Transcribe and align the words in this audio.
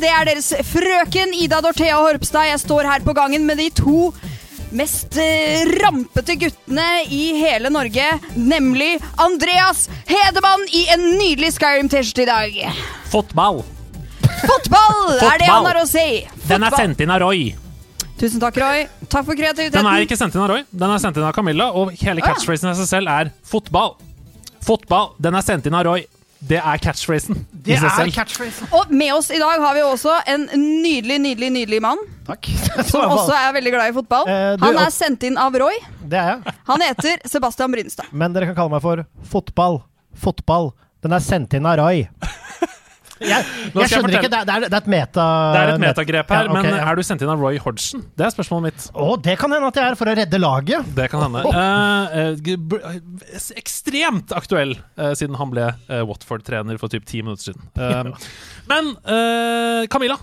Det 0.00 0.08
er 0.08 0.28
deres 0.30 0.46
frøken 0.64 1.34
Ida 1.36 1.58
Dorthea 1.60 1.98
Horpstad. 2.00 2.46
Jeg 2.48 2.60
står 2.62 2.86
her 2.88 3.02
på 3.04 3.12
gangen 3.16 3.44
med 3.44 3.58
de 3.60 3.66
to 3.76 4.10
mest 4.72 5.16
eh, 5.20 5.66
rampete 5.82 6.36
guttene 6.40 6.86
i 7.10 7.34
hele 7.36 7.68
Norge, 7.74 8.06
nemlig 8.38 8.94
Andreas 9.20 9.88
Hedemann 10.08 10.62
i 10.72 10.86
en 10.94 11.04
nydelig 11.18 11.50
Skyrim-T-skjorte 11.56 12.22
i 12.24 12.28
dag. 12.30 12.56
Fotball. 13.10 13.60
Fotball 14.46 15.18
er 15.18 15.42
det 15.42 15.50
han 15.50 15.68
har 15.68 15.80
å 15.82 15.88
si. 15.90 16.06
Den 16.48 16.64
er 16.64 16.76
sendt 16.78 17.02
inn 17.04 17.12
av 17.12 17.20
Roy. 17.26 17.50
Tusen 18.20 18.40
takk, 18.40 18.56
Roy. 18.62 18.86
Takk 19.04 19.26
for 19.26 19.36
kreativiteten. 19.36 19.74
Den 19.82 19.90
er 19.90 20.06
ikke 20.06 20.16
sendt 20.20 20.38
inn 20.38 20.44
av 20.46 20.54
Roy, 20.54 20.64
den 20.70 20.94
er 20.94 21.02
sendt 21.02 21.20
inn 21.20 21.28
av 21.28 21.34
Camilla, 21.36 21.72
og 21.76 21.92
hele 22.00 22.24
catchphrasen 22.24 22.72
i 22.72 22.78
seg 22.80 22.88
selv 22.88 23.12
er 23.12 23.34
fotball. 23.52 23.98
Fotball. 24.64 25.12
Den 25.20 25.36
er 25.36 25.44
sendt 25.44 25.68
inn 25.68 25.76
av 25.76 25.84
Roy. 25.90 26.06
Det 26.40 26.56
er 26.56 26.78
catchphrasen 26.80 27.42
Det 27.52 27.74
er 27.76 28.10
catchphrasen. 28.14 28.68
Og 28.72 28.88
med 28.96 29.12
oss 29.12 29.28
i 29.30 29.38
dag 29.38 29.60
har 29.60 29.74
vi 29.76 29.82
også 29.84 30.14
en 30.32 30.46
nydelig, 30.56 31.18
nydelig, 31.20 31.50
nydelig 31.52 31.80
mann. 31.84 32.00
Takk. 32.26 32.48
Som 32.90 33.04
også 33.12 33.34
er 33.36 33.52
veldig 33.58 33.72
glad 33.74 33.90
i 33.92 33.96
fotball. 33.98 34.24
Eh, 34.30 34.56
du- 34.56 34.64
Han 34.64 34.78
er 34.80 34.90
sendt 34.94 35.26
inn 35.28 35.36
av 35.38 35.52
Roy. 35.60 35.76
Det 36.00 36.16
er 36.18 36.30
jeg. 36.38 36.54
Han 36.70 36.80
heter 36.86 37.20
Sebastian 37.28 37.72
Brynstad. 37.76 38.08
Men 38.12 38.32
dere 38.32 38.48
kan 38.48 38.56
kalle 38.56 38.72
meg 38.72 38.82
for 38.86 39.04
fotball. 39.34 39.82
Fotball. 40.16 40.72
Den 41.04 41.12
er 41.16 41.20
sendt 41.24 41.54
inn 41.60 41.68
av 41.68 41.76
Roy. 41.82 42.06
Jeg, 43.20 43.44
jeg 43.76 43.90
skjønner 43.92 44.14
jeg 44.14 44.22
ikke, 44.22 44.30
det 44.32 44.38
er, 44.40 44.46
det 44.64 44.70
er- 44.72 44.76
et 44.80 44.88
meta... 44.88 45.24
Det 45.52 45.60
er 45.60 45.72
et 45.74 45.82
metagrep 45.82 46.32
her, 46.32 46.46
Ja, 46.46 46.50
okay, 46.50 46.56
men 46.56 46.78
ja. 46.78 46.86
er 46.88 46.96
du 46.96 47.02
sendt 47.04 47.24
inn 47.24 47.32
av 47.32 47.42
Roy 47.42 47.58
Hodgson? 47.60 48.04
Det 48.16 48.24
er 48.26 48.32
spørsmålet 48.32 48.70
mitt. 48.70 48.86
Å, 48.96 49.08
det 49.20 49.36
kan 49.40 49.52
hende 49.52 49.68
at 49.68 49.80
jeg 49.80 49.92
er 49.92 49.98
for 50.00 50.08
å 50.10 50.16
redde 50.16 50.40
laget. 50.40 50.90
Det 50.96 51.08
kan 51.12 51.26
hende. 51.26 51.44
Oh. 51.44 51.52
Uh, 51.52 52.34
ekstremt 53.60 54.32
aktuell 54.36 54.72
uh, 54.96 55.12
siden 55.18 55.36
han 55.40 55.52
ble 55.52 55.68
uh, 55.90 56.02
Watford-trener 56.08 56.80
for 56.80 56.92
typ 56.92 57.04
ti 57.08 57.20
minutter 57.26 57.52
siden. 57.52 58.14
Men 58.70 58.94
Camilla 59.92 60.16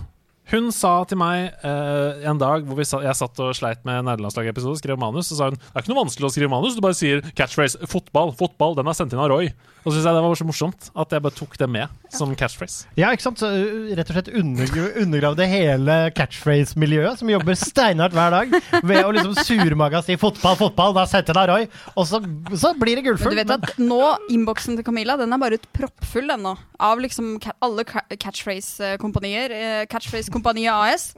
hun 0.52 0.68
sa 0.74 0.92
til 1.08 1.18
meg 1.20 1.54
eh, 1.64 2.26
en 2.28 2.40
dag 2.40 2.66
hvor 2.66 2.78
vi 2.78 2.86
sa, 2.88 3.00
jeg 3.04 3.16
satt 3.16 3.40
og 3.44 3.56
sleit 3.56 3.80
med 3.88 4.04
nederlandslaget-episode, 4.08 4.80
skrev 4.82 5.00
manus, 5.00 5.30
så 5.30 5.38
sa 5.38 5.48
hun 5.50 5.56
det 5.56 5.72
er 5.72 5.84
ikke 5.84 5.94
noe 5.94 6.02
vanskelig 6.04 6.28
å 6.28 6.34
skrive 6.34 6.52
manus, 6.52 6.76
du 6.76 6.84
bare 6.84 6.98
sier 6.98 7.24
catchphrase 7.32 7.80
'fotball', 7.88 8.34
'fotball', 8.36 8.76
den 8.78 8.90
er 8.90 8.96
sendt 8.98 9.16
inn 9.16 9.22
av 9.22 9.30
Roy. 9.32 9.52
Og 9.86 9.92
så 9.94 10.00
syns 10.00 10.08
jeg 10.10 10.16
det 10.18 10.22
var 10.24 10.36
så 10.36 10.44
morsomt 10.44 10.88
at 11.00 11.12
jeg 11.14 11.24
bare 11.24 11.36
tok 11.38 11.54
det 11.56 11.68
med 11.70 11.92
som 12.12 12.32
catchphrase. 12.36 12.88
Ja, 12.98 13.12
ikke 13.14 13.24
sant? 13.24 13.40
Så, 13.40 13.48
rett 13.96 14.10
og 14.10 14.16
slett 14.18 14.30
undergr 14.36 14.98
undergravde 15.00 15.46
hele 15.48 15.96
catchphrase-miljøet, 16.18 17.20
som 17.22 17.30
jobber 17.32 17.56
steinhardt 17.56 18.16
hver 18.16 18.34
dag, 18.34 18.56
ved 18.82 19.00
å 19.04 19.14
liksom 19.16 19.38
surmaga 19.48 20.02
si 20.04 20.18
'fotball, 20.18 20.58
fotball', 20.60 20.96
da 20.96 21.06
sendt 21.08 21.32
inn 21.32 21.40
av 21.40 21.48
Roy, 21.52 21.68
og 21.94 22.08
så, 22.08 22.20
så 22.52 22.74
blir 22.76 23.00
det 23.00 23.06
Men 23.08 23.32
du 23.32 23.40
vet 23.40 23.54
at 23.54 23.78
nå, 23.80 24.02
innboksen 24.32 24.76
til 24.76 24.84
Camilla 24.84 25.16
Den 25.16 25.32
er 25.32 25.40
bare 25.40 25.58
proppfull 25.72 26.28
den 26.28 26.42
nå 26.44 26.54
Av 26.82 27.00
liksom 27.00 27.38
alle 27.64 27.78
alle 27.78 27.84
ca 27.84 28.02
catchphrase-kompanier 28.18 29.50
eh, 29.50 29.86
Catchphrase-kompaniet 30.42 30.72
AS 30.72 31.14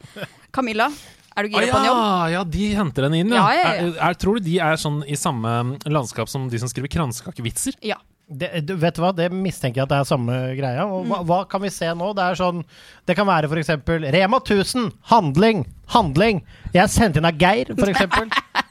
Camilla, 0.53 0.91
er 1.37 1.43
du 1.47 1.49
gira 1.53 1.71
på 1.73 1.79
en 1.79 1.87
jobb? 1.87 1.97
ja, 2.03 2.28
ja, 2.34 2.44
de 2.44 2.69
henter 2.75 3.03
den 3.06 3.15
inn, 3.21 3.33
ja. 3.34 3.43
Ja, 3.53 3.55
ja, 3.55 3.75
ja. 3.75 3.89
Er, 3.89 3.99
er, 4.11 4.15
tror 4.19 4.39
du 4.41 4.49
de 4.49 4.59
er 4.59 4.77
sånn 4.81 5.03
i 5.06 5.15
samme 5.19 5.77
landskap 5.87 6.28
som 6.28 6.49
de 6.50 6.59
som 6.59 6.69
skriver 6.71 6.91
kransekakevitser? 6.91 7.77
Ja 7.87 8.00
Det, 8.31 8.47
du, 8.62 8.77
vet 8.78 8.94
du 8.94 9.00
hva, 9.03 9.09
det 9.15 9.27
mistenker 9.34 9.81
jeg 9.81 9.87
at 9.89 9.91
det 9.91 9.97
er 9.99 10.05
samme 10.06 10.34
greia. 10.55 10.84
Og 10.87 11.03
hva, 11.09 11.17
Mm. 11.19 11.27
hva 11.27 11.39
kan 11.50 11.61
vi 11.65 11.69
se 11.75 11.89
nå? 11.99 12.12
Det 12.15 12.22
er 12.22 12.37
sånn 12.39 12.61
Det 13.06 13.17
kan 13.19 13.27
være 13.27 13.49
f.eks. 13.50 13.71
Rema 14.15 14.39
1000. 14.39 14.93
Handling. 15.11 15.65
Handling. 15.91 16.39
Jeg 16.73 16.83
er 16.84 16.87
sendt 16.93 17.17
inn 17.19 17.27
av 17.27 17.34
Geir, 17.41 17.73
f.eks. 17.75 18.05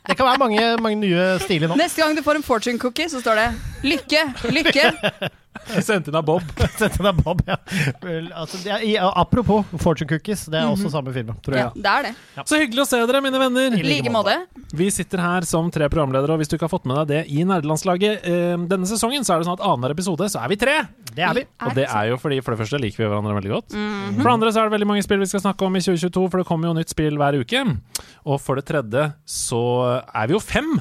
Det 0.08 0.16
kan 0.16 0.26
være 0.30 0.40
mange, 0.40 0.64
mange 0.80 0.96
nye 1.02 1.26
stiler 1.44 1.68
nå. 1.68 1.76
Neste 1.76 2.00
gang 2.02 2.16
du 2.16 2.24
får 2.24 2.40
en 2.40 2.44
fortune 2.48 2.80
cookie 2.80 3.10
Så 3.12 3.20
står 3.22 3.36
det 3.36 3.50
Lykke, 3.84 4.24
lykke 4.56 4.86
Sendt 5.88 6.08
inn 6.08 6.16
av 6.16 6.26
Bob. 6.26 6.44
Sendt 6.80 7.00
inn 7.00 7.08
av 7.10 7.18
Bob, 7.24 7.42
ja. 7.48 7.58
Vel, 8.04 8.30
Altså, 8.38 8.60
det 8.64 8.76
er, 8.76 9.06
apropos 9.18 9.66
Fortune 9.82 10.10
Cookies, 10.10 10.46
det 10.52 10.60
er 10.62 10.70
også 10.70 10.92
samme 10.94 11.14
firma, 11.16 11.36
tror 11.46 11.58
ja. 11.58 11.68
Det 11.74 11.94
er 11.94 12.08
det 12.10 12.46
Så 12.48 12.60
hyggelig 12.62 12.84
å 12.86 12.88
se 12.90 13.00
dere, 13.02 13.22
mine 13.26 13.42
venner. 13.42 13.76
I 13.78 13.84
like 13.86 14.14
måte 14.14 14.36
Vi 14.78 14.90
sitter 14.94 15.22
her 15.24 15.48
som 15.50 15.70
tre 15.74 15.90
programledere, 15.92 16.36
og 16.36 16.42
hvis 16.42 16.52
du 16.52 16.56
ikke 16.58 16.68
har 16.68 16.74
fått 16.74 16.88
med 16.90 17.02
deg 17.02 17.10
det 17.10 17.22
i 17.34 17.46
nerdelandslaget 17.50 18.28
eh, 18.30 18.56
denne 18.70 18.90
sesongen, 18.90 19.26
så 19.26 19.36
er 19.36 19.42
det 19.44 19.50
sånn 19.50 19.58
at 19.58 19.66
annenhver 19.66 19.96
episode 19.98 20.30
så 20.32 20.44
er 20.44 20.54
vi 20.54 20.60
tre. 20.62 20.78
Det 21.10 21.26
er 21.26 21.36
vi. 21.42 21.46
Og 21.66 21.76
det 21.78 21.88
er 21.90 22.12
jo 22.12 22.20
fordi 22.22 22.40
for 22.46 22.54
det 22.54 22.62
første 22.64 22.80
liker 22.82 23.04
vi 23.04 23.10
hverandre 23.10 23.36
veldig 23.40 23.54
godt. 23.56 23.74
For 23.74 24.26
det 24.30 24.36
andre 24.38 24.54
så 24.54 24.62
er 24.62 24.70
det 24.70 24.76
veldig 24.78 24.90
mange 24.94 25.06
spill 25.06 25.22
vi 25.24 25.30
skal 25.32 25.44
snakke 25.44 25.66
om 25.68 25.76
i 25.80 25.84
2022, 25.84 26.26
for 26.30 26.42
det 26.44 26.48
kommer 26.50 26.70
jo 26.70 26.78
nytt 26.78 26.94
spill 26.94 27.18
hver 27.20 27.40
uke. 27.42 27.66
Og 28.30 28.38
for 28.44 28.60
det 28.60 28.68
tredje 28.70 29.10
så 29.30 29.64
er 30.14 30.30
vi 30.30 30.38
jo 30.38 30.44
fem 30.44 30.76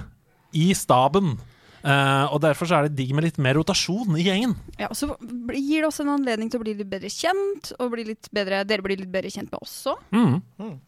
i 0.57 0.71
staben. 0.77 1.37
Eh, 1.85 2.25
og 2.35 2.41
derfor 2.43 2.67
så 2.69 2.79
er 2.79 2.89
det 2.89 2.97
digg 2.99 3.15
med 3.15 3.25
litt 3.29 3.39
mer 3.39 3.55
rotasjon 3.59 4.17
i 4.19 4.25
gjengen. 4.27 4.57
ja, 4.79 4.89
og 4.91 4.97
Så 4.99 5.11
gir 5.55 5.83
det 5.83 5.89
oss 5.89 6.01
en 6.03 6.11
anledning 6.11 6.51
til 6.51 6.61
å 6.61 6.65
bli 6.65 6.75
litt 6.75 6.91
bedre 6.91 7.11
kjent 7.13 7.73
Og 7.79 7.93
bli 7.93 8.05
litt 8.09 8.29
bedre, 8.35 8.65
dere 8.67 8.83
blir 8.83 8.99
litt 8.99 9.13
bedre 9.13 9.31
kjent 9.31 9.51
med 9.53 9.61
oss 9.63 9.69
også 9.87 9.97
Mm. 10.13 10.41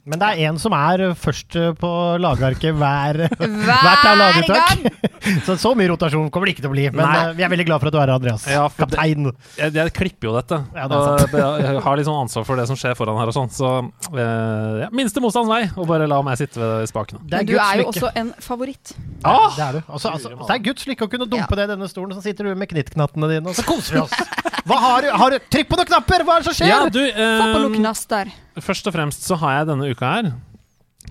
Men 0.05 0.19
det 0.19 0.27
er 0.27 0.51
én 0.51 0.59
som 0.59 0.73
er 0.75 1.13
først 1.15 1.55
på 1.79 1.91
lagarket 2.19 2.75
hver, 2.75 3.29
hvert 3.39 4.07
av 4.11 4.19
Hver 4.19 4.49
gang 4.49 4.91
Så 5.47 5.57
så 5.61 5.73
mye 5.77 5.91
rotasjon 5.93 6.31
kommer 6.33 6.49
det 6.49 6.55
ikke 6.57 6.65
til 6.65 6.71
å 6.71 6.75
bli. 6.75 6.87
Men 6.95 7.05
Nei. 7.05 7.19
eh, 7.21 7.33
vi 7.37 7.45
er 7.45 7.51
veldig 7.53 7.67
glad 7.69 7.83
for 7.83 7.91
at 7.91 7.95
du 7.95 7.99
er 8.01 8.07
her, 8.07 8.13
Andreas. 8.17 8.47
Ja, 8.49 8.63
Kaptein. 8.73 9.29
Jeg, 9.59 9.75
jeg 9.77 9.93
klipper 9.97 10.31
jo 10.31 10.35
dette. 10.35 10.59
Ja, 10.75 10.87
det 10.91 10.97
er 10.97 11.21
sant. 11.21 11.35
jeg 11.69 11.83
har 11.85 12.01
litt 12.01 12.09
sånn 12.09 12.21
ansvar 12.25 12.47
for 12.49 12.61
det 12.61 12.65
som 12.71 12.79
skjer 12.81 12.97
foran 12.99 13.21
her 13.21 13.31
og 13.31 13.37
sånn. 13.37 13.51
Så 13.53 13.69
uh, 13.85 14.81
ja, 14.81 14.89
minste 14.97 15.23
motstands 15.23 15.51
vei, 15.53 15.61
og 15.77 15.87
bare 15.91 16.09
la 16.11 16.21
meg 16.25 16.41
sitte 16.41 16.61
ved 16.61 16.89
spakene. 16.91 17.21
Men 17.29 17.49
du 17.51 17.55
er 17.61 17.83
jo 17.83 17.89
også 17.93 18.11
en 18.17 18.33
favoritt 18.43 18.95
Ah! 19.21 19.53
Det 19.53 19.65
er 19.67 19.77
du. 19.77 19.81
Altså, 19.93 20.15
altså, 20.17 20.33
det 20.41 20.55
er 20.57 20.63
Guds 20.65 20.80
lykke 20.89 21.05
å 21.05 21.11
kunne 21.13 21.29
dumpe 21.29 21.59
det 21.59 21.67
i 21.69 21.71
denne 21.75 21.89
stolen, 21.91 22.17
så 22.17 22.25
sitter 22.25 22.49
du 22.49 22.55
med 22.59 22.71
knittknattene 22.71 23.29
dine, 23.31 23.45
og 23.51 23.59
så 23.59 23.67
koser 23.69 23.99
vi 23.99 24.05
oss. 24.07 24.15
Hva 24.69 24.79
har 24.81 25.05
du? 25.05 25.11
Har 25.21 25.35
du? 25.35 25.39
Trykk 25.53 25.69
på 25.69 25.79
noen 25.81 25.91
knapper! 25.93 26.25
Hva 26.25 26.39
er 26.39 26.45
det 26.45 26.51
som 26.51 26.57
skjer? 26.57 26.71
Ja, 26.71 26.81
du, 26.93 27.01
Få 27.01 27.51
på 27.51 27.61
noen 27.65 27.75
eh, 27.75 27.83
knaster 27.83 28.33
først 28.65 28.89
og 28.89 28.97
fremst 28.97 29.27
så 29.27 29.39
har 29.41 29.61
jeg 29.61 29.71
denne 29.73 29.91
uka 29.91 30.15
her 30.15 30.33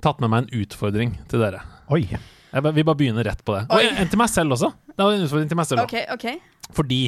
tatt 0.03 0.21
med 0.23 0.31
meg 0.31 0.45
en 0.45 0.63
utfordring 0.63 1.15
til 1.31 1.43
dere. 1.43 1.61
Oi. 1.91 2.03
Jeg 2.09 2.65
vi 2.73 2.85
bare 2.85 2.97
begynne 2.97 3.23
rett 3.25 3.41
på 3.45 3.55
det. 3.55 3.65
Og 3.69 3.81
Oi. 3.81 3.89
en 4.01 4.09
til 4.09 4.21
meg 4.21 4.31
selv 4.31 4.55
også. 4.55 4.71
Det 4.89 4.99
var 5.03 5.15
en 5.15 5.25
utfordring 5.25 5.49
til 5.51 5.59
meg 5.59 5.67
selv 5.69 5.83
okay, 5.83 6.05
okay. 6.13 6.39
Fordi 6.75 7.01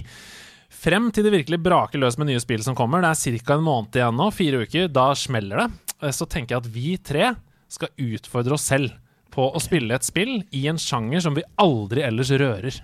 frem 0.82 1.10
til 1.14 1.26
det 1.26 1.34
virkelig 1.34 1.62
braker 1.64 2.02
løs 2.02 2.18
med 2.20 2.30
nye 2.30 2.42
spill 2.42 2.64
som 2.66 2.78
kommer, 2.78 3.04
det 3.04 3.14
er 3.14 3.40
ca. 3.42 3.56
en 3.58 3.66
måned 3.66 3.98
igjen 3.98 4.18
nå, 4.18 4.28
fire 4.36 4.62
uker, 4.66 4.92
da 4.94 5.12
smeller 5.18 5.64
det, 5.64 5.96
eh, 6.02 6.14
så 6.16 6.28
tenker 6.30 6.56
jeg 6.56 6.64
at 6.64 6.74
vi 6.76 6.98
tre 6.98 7.32
skal 7.72 7.94
utfordre 7.96 8.58
oss 8.58 8.68
selv 8.68 8.92
på 9.34 9.50
å 9.52 9.64
spille 9.64 9.96
et 9.96 10.08
spill 10.08 10.40
i 10.52 10.68
en 10.72 10.80
sjanger 10.82 11.24
som 11.24 11.38
vi 11.38 11.46
aldri 11.62 12.04
ellers 12.08 12.34
rører. 12.42 12.82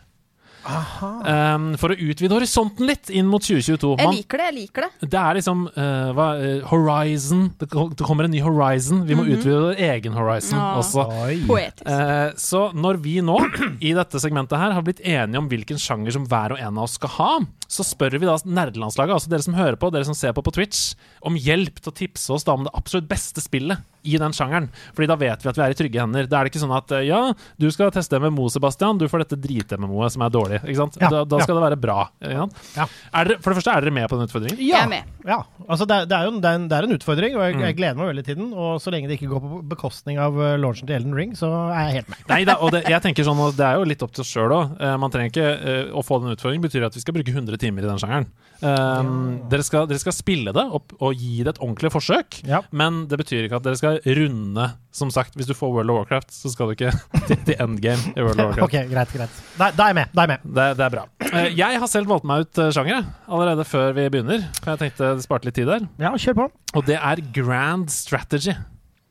Um, 0.68 1.68
for 1.80 1.94
å 1.94 1.96
utvide 1.96 2.36
horisonten 2.36 2.88
litt 2.90 3.12
inn 3.14 3.28
mot 3.30 3.44
2022. 3.44 3.94
Jeg 4.02 4.12
liker 4.18 4.42
det, 4.42 4.48
jeg 4.50 4.56
liker 4.58 4.88
det 4.88 5.10
det 5.14 5.20
er 5.22 5.38
liksom 5.40 5.64
uh, 5.72 6.10
hva, 6.18 6.28
eh, 6.44 6.66
Horizon. 6.68 7.46
Det, 7.60 7.70
det 7.72 8.08
kommer 8.08 8.28
en 8.28 8.34
ny 8.34 8.42
Horizon. 8.44 9.04
Vi 9.08 9.16
må 9.18 9.24
utvide 9.28 9.62
vår 9.70 9.82
egen 9.88 10.18
Horizon 10.18 10.58
Ja. 10.60 10.74
også. 10.82 11.06
Uh, 11.08 11.46
Eh, 11.88 12.34
så 12.42 12.66
når 12.76 13.00
vi 13.04 13.18
nå, 13.24 13.38
i 13.88 13.94
dette 13.96 14.22
segmentet 14.24 14.60
her, 14.60 14.76
har 14.76 14.84
blitt 14.86 15.04
enige 15.06 15.40
om 15.40 15.48
hvilken 15.52 15.80
sjanger 15.82 16.18
som 16.18 16.28
hver 16.28 16.58
og 16.58 16.62
en 16.62 16.74
av 16.76 16.88
oss 16.88 16.98
skal 17.00 17.14
ha, 17.16 17.32
så 17.68 17.86
spør 17.88 18.18
vi 18.18 18.28
da 18.28 18.36
nerdelandslaget, 18.44 19.16
altså 19.16 19.32
dere 19.32 19.46
som 19.46 19.56
hører 19.58 19.80
på, 19.80 19.92
dere 19.94 20.08
som 20.08 20.18
ser 20.18 20.36
på 20.36 20.44
på 20.44 20.56
Twitch, 20.56 20.90
om 21.28 21.38
hjelp 21.40 21.80
til 21.80 21.94
å 21.94 21.96
tipse 21.96 22.34
oss 22.34 22.46
da 22.48 22.56
om 22.58 22.68
det 22.68 22.76
absolutt 22.78 23.10
beste 23.12 23.44
spillet 23.44 23.84
i 24.04 24.18
den 24.22 24.34
sjangeren. 24.36 24.70
Fordi 24.96 25.08
da 25.10 25.16
vet 25.20 25.44
vi 25.44 25.50
at 25.50 25.58
vi 25.58 25.64
er 25.66 25.74
i 25.74 25.78
trygge 25.80 26.00
hender. 26.04 26.28
Da 26.30 26.40
er 26.40 26.48
det 26.48 26.54
ikke 26.54 26.62
sånn 26.64 26.76
at 26.78 26.92
eh, 26.96 27.06
ja, 27.10 27.22
du 27.60 27.68
skal 27.74 27.92
teste 27.96 28.20
MMO, 28.22 28.48
Sebastian, 28.54 29.00
du 29.02 29.08
får 29.12 29.26
dette 29.26 29.40
drit-MMO-et 29.44 30.14
som 30.16 30.24
er 30.28 30.34
dårlig. 30.34 30.60
Ikke 30.64 30.78
sant? 30.84 30.98
Ja, 31.02 31.10
da, 31.12 31.24
da 31.28 31.40
ja. 31.42 31.48
skal 31.48 31.58
det 31.60 31.64
være 31.66 31.80
bra. 31.82 31.98
Ja. 32.22 32.46
Er 32.78 33.32
dere, 33.32 33.40
for 33.44 33.52
det 33.52 33.60
første, 33.62 33.74
er 33.74 33.88
dere 33.88 33.96
med 33.98 34.08
på 34.12 34.20
den 34.20 34.30
utfordringen? 34.30 34.62
Jeg 34.64 34.80
er 34.84 34.92
med 34.92 35.14
Ja, 35.28 35.42
altså 35.68 35.84
det, 35.90 35.98
det, 36.08 36.16
er 36.16 36.28
jo 36.30 36.32
en, 36.36 36.42
det, 36.44 36.48
er 36.52 36.60
en, 36.62 36.68
det 36.72 36.78
er 36.78 36.86
en 36.88 36.96
utfordring, 36.96 37.36
og 37.36 37.44
jeg, 37.44 37.56
Mm. 37.58 37.64
jeg 37.66 37.76
gleder 37.80 37.98
meg 37.98 38.08
veldig 38.12 38.24
til 38.28 38.36
den. 38.38 38.50
Og 38.54 38.78
så 38.84 38.92
lenge 38.94 39.08
det 39.10 39.16
ikke 39.18 39.30
går 39.32 39.42
på 39.44 39.58
bekostning 39.72 40.20
av 40.22 40.36
uh, 40.38 40.54
launchen 40.62 40.86
til 40.88 40.96
Elden 41.00 41.16
Ring, 41.18 41.32
så 41.36 41.50
er 41.74 41.88
jeg 41.90 41.96
helt 42.02 42.12
med. 42.14 42.22
Nei 42.30 42.42
da, 42.48 42.56
og 42.62 42.72
det, 42.76 42.84
jeg 42.88 43.02
tenker 43.04 43.26
sånn, 43.26 43.40
at 43.48 43.58
det 43.58 43.66
er 43.66 43.80
jo 43.82 43.88
litt 43.90 44.04
opp 44.06 44.14
til 44.16 44.24
oss 44.24 44.32
sjøl 44.32 44.54
òg. 44.54 44.76
man 45.02 45.12
trenger 45.14 45.32
ikke 45.32 45.48
eh, 45.58 45.90
Å 45.98 46.04
få 46.06 46.20
den 46.22 46.36
utfordringen 46.36 46.64
betyr 46.68 46.86
at 46.88 46.96
vi 46.96 47.02
skal 47.04 47.16
bruke 47.18 47.34
100 47.34 47.58
timer 47.62 47.84
i 47.84 47.90
den 47.90 48.00
sjangeren. 48.02 48.28
Um, 48.62 49.10
dere, 49.52 49.64
skal, 49.66 49.86
dere 49.90 50.02
skal 50.02 50.16
spille 50.16 50.54
det 50.56 50.64
opp 50.74 50.96
og 50.98 51.14
gi 51.18 51.44
det 51.46 51.54
et 51.56 51.60
ordentlig 51.62 51.92
forsøk, 51.94 52.40
Ja. 52.48 52.62
men 52.72 53.04
det 53.10 53.20
betyr 53.22 53.46
ikke 53.48 53.60
at 53.60 53.66
dere 53.68 53.78
skal 53.80 53.87
runde 54.18 54.68
Som 54.98 55.12
sagt, 55.14 55.36
hvis 55.38 55.50
du 55.50 55.54
får 55.58 55.72
World 55.74 55.92
of 55.94 56.00
Warcraft, 56.00 56.32
så 56.34 56.50
skal 56.54 56.70
du 56.70 56.76
ikke 56.78 56.92
til, 57.30 57.40
til 57.46 57.60
endgame 57.62 58.14
i 58.16 58.24
World 58.24 58.40
of 58.42 58.52
Warcraft. 58.52 58.66
Ok, 58.66 58.78
greit, 58.92 59.14
greit. 59.14 59.42
Da, 59.60 59.70
da 59.78 59.88
er 59.88 59.94
jeg 59.94 60.00
med. 60.00 60.16
Da 60.18 60.26
er 60.26 60.34
jeg 60.36 60.46
Det, 60.48 60.66
det 60.80 60.86
er 60.88 60.96
bra. 60.96 61.04
Eh, 61.28 61.50
Jeg 61.58 61.82
har 61.84 61.92
selv 61.92 62.10
valgt 62.10 62.26
meg 62.30 62.48
ut 62.48 62.64
eh, 62.64 63.04
allerede 63.28 63.68
før 63.68 63.94
vi 63.98 64.08
begynner. 64.14 64.48
For 64.62 64.74
jeg 64.74 64.84
tenkte 64.86 65.12
det 65.20 65.26
sparte 65.28 65.50
litt 65.50 65.58
tid 65.60 65.70
der. 65.70 65.86
Ja, 66.02 66.16
kjør 66.18 66.40
på. 66.42 66.50
Og 66.80 66.88
det 66.90 66.98
er 66.98 67.22
grand 67.36 67.92
strategy. 67.94 68.56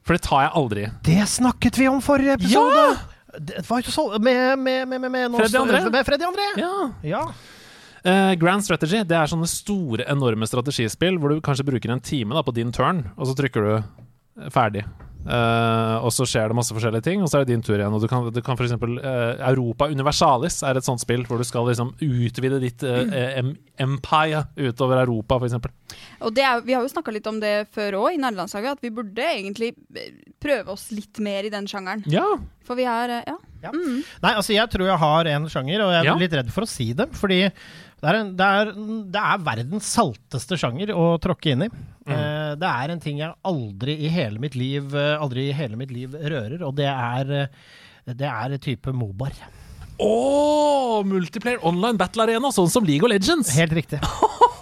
For 0.07 0.15
det 0.15 0.23
tar 0.27 0.47
jeg 0.47 0.55
aldri. 0.59 0.87
Det 1.07 1.21
snakket 1.29 1.79
vi 1.81 1.91
om 1.91 2.03
forrige 2.05 2.39
episode! 2.39 2.89
Ja! 2.89 3.13
Det 3.37 3.61
var 3.69 3.83
jo 3.85 3.93
så 3.93 4.07
Med, 4.23 4.57
med, 4.59 4.89
med, 4.89 5.01
med, 5.01 5.11
med, 5.13 5.35
Freddy 5.37 5.59
André. 5.61 5.83
Med 5.93 6.07
Freddy 6.07 6.25
André. 6.25 6.47
Ja. 6.63 6.75
Ja. 7.05 7.23
Uh, 8.07 8.33
grand 8.39 8.63
strategy 8.63 9.01
det 9.03 9.17
er 9.19 9.27
sånne 9.27 9.49
store, 9.51 10.05
enorme 10.13 10.47
strategispill 10.47 11.17
hvor 11.19 11.33
du 11.33 11.41
kanskje 11.43 11.67
bruker 11.67 11.91
en 11.91 12.03
time 12.05 12.37
da, 12.37 12.43
på 12.47 12.55
din 12.55 12.71
turn, 12.71 13.03
og 13.19 13.27
så 13.27 13.35
trykker 13.35 13.67
du 13.67 13.73
ferdig. 14.53 14.85
Uh, 15.27 15.99
og 16.07 16.13
så 16.15 16.23
skjer 16.29 16.53
det 16.53 16.55
masse 16.55 16.71
forskjellige 16.71 17.03
ting, 17.03 17.23
og 17.25 17.27
så 17.27 17.41
er 17.41 17.43
det 17.47 17.51
din 17.51 17.63
tur 17.67 17.75
igjen. 17.75 17.91
Og 17.97 18.03
du 18.03 18.07
kan, 18.07 18.29
du 18.31 18.39
kan 18.47 18.55
for 18.59 18.63
eksempel, 18.63 18.93
uh, 19.03 19.35
Europa 19.49 19.89
Universalis 19.91 20.61
er 20.63 20.79
et 20.79 20.87
sånt 20.87 21.03
spill 21.03 21.25
hvor 21.27 21.43
du 21.43 21.47
skal 21.47 21.67
liksom 21.67 21.91
utvide 21.99 22.61
ditt 22.63 22.85
uh, 22.87 23.03
em 23.11 23.57
empire 23.83 24.45
utover 24.55 25.03
Europa, 25.03 25.41
for 25.41 25.49
eksempel. 25.49 25.73
Og 26.25 26.39
er, 26.39 26.63
vi 26.65 26.77
har 26.77 26.87
jo 26.87 26.93
snakka 26.93 27.13
litt 27.13 27.27
om 27.29 27.41
det 27.43 27.67
før 27.75 27.99
òg, 28.05 28.15
i 28.15 28.23
nederlandslaget, 28.23 28.79
at 28.79 28.87
vi 28.87 28.93
burde 28.95 29.27
egentlig 29.35 29.73
prøve 30.43 30.73
oss 30.73 30.87
litt 30.95 31.19
mer 31.21 31.45
i 31.49 31.53
den 31.53 31.67
sjangeren. 31.69 32.07
Ja. 32.09 32.25
For 32.67 32.79
vi 32.79 32.87
er 32.89 33.19
eh, 33.19 33.35
Ja. 33.67 33.73
Nei, 33.75 34.31
altså 34.31 34.55
jeg 34.55 34.71
tror 34.71 34.87
jeg 34.87 35.01
har 35.03 35.29
en 35.33 35.51
sjanger, 35.51 35.83
og 35.83 35.91
jeg 35.91 36.01
er 36.05 36.09
Ja. 36.13 36.17
litt 36.21 36.39
redd 36.39 36.55
for 36.55 36.63
å 36.65 36.71
si 36.71 36.93
det. 36.95 37.09
Fordi 37.19 37.41
det 37.97 38.11
er, 38.11 38.19
en, 38.21 38.33
det, 38.37 38.47
er, 38.47 38.71
det 39.15 39.21
er 39.23 39.45
verdens 39.47 39.87
salteste 39.89 40.59
sjanger 40.61 40.93
å 40.93 41.15
tråkke 41.23 41.55
inn 41.55 41.65
i. 41.65 41.69
Eh, 42.07 42.53
det 42.61 42.69
er 42.69 42.93
en 42.93 43.01
ting 43.03 43.23
jeg 43.23 43.33
aldri 43.49 43.97
i 44.05 44.11
hele 44.13 44.39
mitt 44.39 44.55
liv 44.55 44.93
eh, 44.95 45.17
Aldri 45.19 45.49
i 45.49 45.55
hele 45.57 45.79
mitt 45.81 45.91
liv 45.91 46.13
rører, 46.15 46.61
og 46.63 46.77
det 46.79 46.87
er 46.93 47.33
eh, 47.35 47.49
det 48.07 48.29
er 48.31 48.55
type 48.63 48.93
Mobar. 48.95 49.33
Å, 49.99 51.03
multiplayer 51.09 51.65
online 51.67 51.99
battle 51.99 52.29
arena, 52.29 52.53
sånn 52.55 52.71
som 52.71 52.87
League 52.87 53.03
of 53.03 53.11
Legends! 53.11 53.51
Helt 53.57 53.75
riktig. 53.75 53.99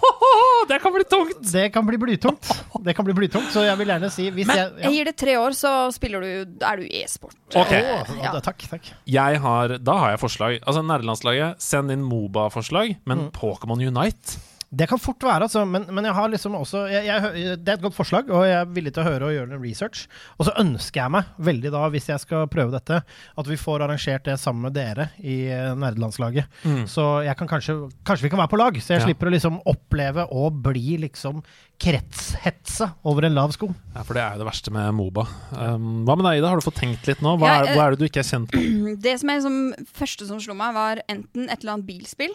det 0.69 0.79
kan 0.83 0.93
bli 0.95 1.05
tungt! 1.09 1.43
Det 1.51 1.65
kan 1.73 1.85
bli 1.87 1.99
blytungt. 2.01 2.49
Det 2.85 2.95
kan 2.97 3.07
bli 3.07 3.15
blytungt, 3.17 3.51
så 3.53 3.65
jeg 3.65 3.77
vil 3.79 3.91
gjerne 3.93 4.09
si 4.13 4.27
hvis 4.33 4.49
Men 4.49 4.59
jeg, 4.61 4.71
ja. 4.71 4.83
jeg 4.85 4.97
gir 4.97 5.09
det 5.09 5.15
tre 5.21 5.37
år, 5.41 5.55
så 5.57 5.73
spiller 5.95 6.25
du 6.25 6.65
er 6.65 6.81
du 6.81 6.89
e-sport. 7.01 7.37
Ok. 7.53 7.75
Å, 7.75 8.17
ja, 8.21 8.33
takk, 8.45 8.65
takk. 8.71 8.91
Jeg 9.09 9.43
har, 9.45 9.77
da 9.81 9.99
har 10.01 10.15
jeg 10.15 10.23
forslag. 10.23 10.59
Altså 10.63 10.83
Nerdelandslaget, 10.85 11.63
send 11.63 11.93
inn 11.95 12.03
Moba-forslag, 12.05 12.97
men 13.09 13.29
Pokémon 13.35 13.81
Unite 13.81 14.39
Det 14.71 14.87
kan 14.89 14.99
fort 14.99 15.21
være, 15.23 15.45
altså, 15.47 15.61
men, 15.69 15.85
men 15.93 16.05
jeg 16.09 16.13
har 16.17 16.29
liksom 16.33 16.55
også 16.57 16.85
jeg, 16.91 17.05
jeg, 17.05 17.57
Det 17.61 17.69
er 17.71 17.77
et 17.77 17.83
godt 17.85 17.95
forslag, 17.95 18.29
og 18.33 18.43
jeg 18.47 18.55
er 18.57 18.71
villig 18.75 18.91
til 18.95 19.03
å 19.03 19.07
høre 19.07 19.27
og 19.29 19.35
gjøre 19.35 19.49
noe 19.53 19.61
research. 19.61 20.05
Og 20.39 20.47
så 20.47 20.55
ønsker 20.61 21.01
jeg 21.03 21.13
meg 21.15 21.29
veldig 21.49 21.71
da, 21.75 21.83
hvis 21.93 22.09
jeg 22.09 22.23
skal 22.25 22.47
prøve 22.51 22.73
dette, 22.73 23.01
at 23.05 23.47
vi 23.51 23.57
får 23.61 23.85
arrangert 23.85 24.25
det 24.25 24.37
sammen 24.41 24.65
med 24.67 24.75
dere 24.75 25.09
i 25.21 25.37
nerdelandslaget. 25.79 26.49
Mm. 26.65 26.83
Så 26.91 27.05
jeg 27.27 27.37
kan 27.39 27.47
kanskje 27.51 27.77
Kanskje 28.05 28.25
vi 28.27 28.31
kan 28.33 28.39
være 28.41 28.51
på 28.51 28.59
lag, 28.59 28.75
så 28.81 28.95
jeg 28.95 29.01
Ja. 29.03 29.05
slipper 29.09 29.27
å 29.29 29.35
liksom 29.35 29.61
oppleve 29.69 30.25
å 30.31 30.49
bli 30.49 30.97
liksom 31.05 31.43
kretshetsa 31.81 32.89
over 33.03 33.25
en 33.27 33.35
lav 33.35 33.51
sko. 33.55 33.69
Ja, 33.95 34.03
for 34.03 34.17
det 34.17 34.23
er 34.23 34.35
jo 34.35 34.43
det 34.43 34.47
verste 34.49 34.71
med 34.75 34.93
Moba. 34.97 35.25
Um, 35.51 36.03
hva 36.07 36.15
med 36.17 36.25
deg, 36.27 36.39
Ida? 36.41 36.51
Har 36.51 36.59
du 36.61 36.65
fått 36.65 36.79
tenkt 36.81 37.07
litt 37.09 37.21
nå? 37.23 37.35
Hva 37.41 37.47
Ja, 37.49 37.55
er, 37.61 37.67
eh, 37.71 37.75
hva 37.77 37.85
er 37.87 37.95
det 37.95 37.99
du 37.99 38.05
ikke 38.09 38.23
er 38.23 38.29
kjent 38.29 38.53
med? 38.55 38.99
Det 39.05 39.15
som 39.21 39.29
er 39.33 39.41
som 39.43 39.57
første 39.95 40.27
som 40.29 40.39
slo 40.41 40.55
meg, 40.57 40.73
var 40.75 41.01
enten 41.11 41.49
et 41.49 41.59
eller 41.61 41.75
annet 41.77 41.87
bilspill, 41.89 42.33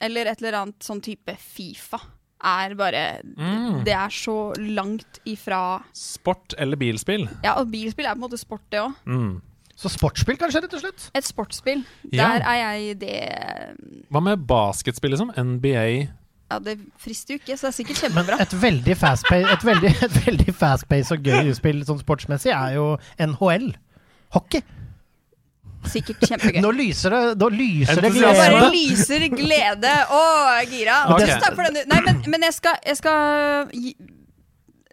eller 0.00 0.30
et 0.32 0.40
eller 0.42 0.58
annet 0.62 0.86
sånn 0.86 1.02
type 1.04 1.36
Fifa. 1.38 2.00
Er 2.40 2.72
bare 2.74 3.20
Mm. 3.36 3.84
Det 3.84 3.92
er 3.92 4.08
så 4.08 4.52
langt 4.56 5.18
ifra 5.28 5.82
Sport 5.92 6.54
eller 6.58 6.76
bilspill? 6.80 7.28
Ja, 7.44 7.58
og 7.60 7.68
bilspill 7.70 8.06
er 8.06 8.14
på 8.16 8.22
en 8.22 8.30
måte 8.30 8.38
sport, 8.40 8.62
det 8.72 8.80
òg. 8.80 8.94
Mm. 9.06 9.40
Så 9.76 9.88
sportsspill, 9.92 10.36
kanskje, 10.36 10.60
rett 10.64 10.74
og 10.76 10.80
slett? 10.82 11.10
Et 11.16 11.24
sportsspill. 11.24 11.84
Ja. 12.12 12.30
Der 12.38 12.42
er 12.44 12.56
jeg 12.76 12.98
det 13.00 13.20
Hva 14.12 14.20
med 14.24 14.42
basketspill, 14.48 15.14
liksom? 15.14 15.30
NBA? 15.36 16.08
Ja, 16.50 16.58
det 16.58 16.78
frister 16.98 17.36
jo 17.36 17.38
ikke, 17.40 17.56
så 17.56 17.68
det 17.68 17.70
er 17.70 17.76
sikkert 17.78 18.02
Men 18.02 18.10
kjempebra. 18.26 18.40
et 18.42 18.54
veldig 18.62 18.96
fast-pace 18.98 19.52
et 19.54 19.64
veldig, 19.64 19.92
et 20.08 20.16
veldig 20.26 20.54
fast-pace 20.58 21.14
og 21.14 21.22
gøy 21.22 21.52
spill 21.54 21.84
sånn 21.86 22.00
sportsmessig 22.02 22.50
er 22.52 22.74
jo 22.74 22.96
NHL. 23.22 23.70
Hockey. 24.34 24.60
Sikkert 25.88 26.20
kjempegøy. 26.28 26.60
Nå 26.60 26.70
lyser 26.76 27.14
det, 27.14 27.20
nå 27.40 27.48
lyser 27.54 28.02
det 28.04 28.10
glede. 28.12 28.26
Nå 28.26 28.32
glede. 28.36 28.60
bare 28.60 28.70
lyser 28.74 29.26
glede. 29.32 29.92
Å, 30.12 30.22
jeg 30.58 30.66
er 30.66 30.72
gira. 30.74 30.96
Okay. 31.14 31.26
Tusen 31.26 31.44
takk 31.46 31.56
for 31.56 31.68
den. 31.68 31.88
Nei, 31.90 32.00
men, 32.04 32.20
men 32.34 32.48
jeg 32.48 32.56
skal, 32.58 32.76
jeg 32.84 33.00
skal 33.00 33.70
gi, 33.72 33.94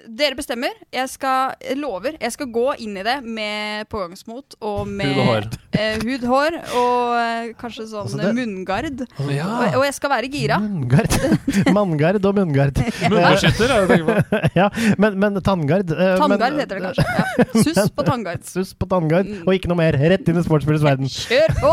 Dere 0.07 0.36
bestemmer. 0.39 0.71
Jeg 0.94 1.09
skal 1.12 1.54
lover. 1.75 2.15
Jeg 2.21 2.31
skal 2.31 2.48
gå 2.54 2.65
inn 2.83 2.95
i 2.98 3.04
det 3.04 3.18
med 3.25 3.88
pågangsmot 3.92 4.56
og 4.63 4.88
med 4.88 5.12
Hud 5.12 5.19
og 5.19 5.27
hår. 5.27 5.48
eh, 5.77 5.98
hud, 6.04 6.24
hår 6.27 6.57
og 6.80 7.15
eh, 7.19 7.50
kanskje 7.59 7.88
sånn 7.92 8.06
Altså 8.07 8.18
det- 8.21 8.33
munngard. 8.38 9.04
Ja. 9.33 9.48
Og, 9.48 9.77
og 9.81 9.86
jeg 9.88 9.94
skal 9.98 10.09
være 10.13 10.30
gira. 10.31 10.59
Munngard. 10.63 11.18
Manngard 11.77 12.25
og 12.25 12.36
munngard. 12.39 12.80
Munnbeskytter, 13.12 13.74
er 13.74 13.86
det 13.86 13.88
du 13.88 13.94
tenker 13.94 14.24
på? 14.31 14.42
ja, 14.62 14.69
men, 14.98 15.19
men 15.19 15.42
tanngard 15.44 15.92
eh, 15.92 16.15
Tanngard 16.21 16.45
men- 16.56 16.62
heter 16.63 16.80
det 16.80 16.86
kanskje. 16.88 17.07
Ja. 17.07 17.63
Suss 17.68 17.92
på 17.98 18.06
tanngard. 18.07 18.45
Suss 18.48 18.74
på 18.77 18.88
tanngard, 18.92 19.27
Mm. 19.27 19.42
og 19.48 19.54
ikke 19.57 19.68
noe 19.71 19.77
mer. 19.80 19.95
Rett 19.98 20.30
inn 20.30 20.38
i 20.39 20.44
sportsspillets 20.45 20.83
verden. 20.86 21.09
Kjør 21.12 21.51
på! 21.57 21.71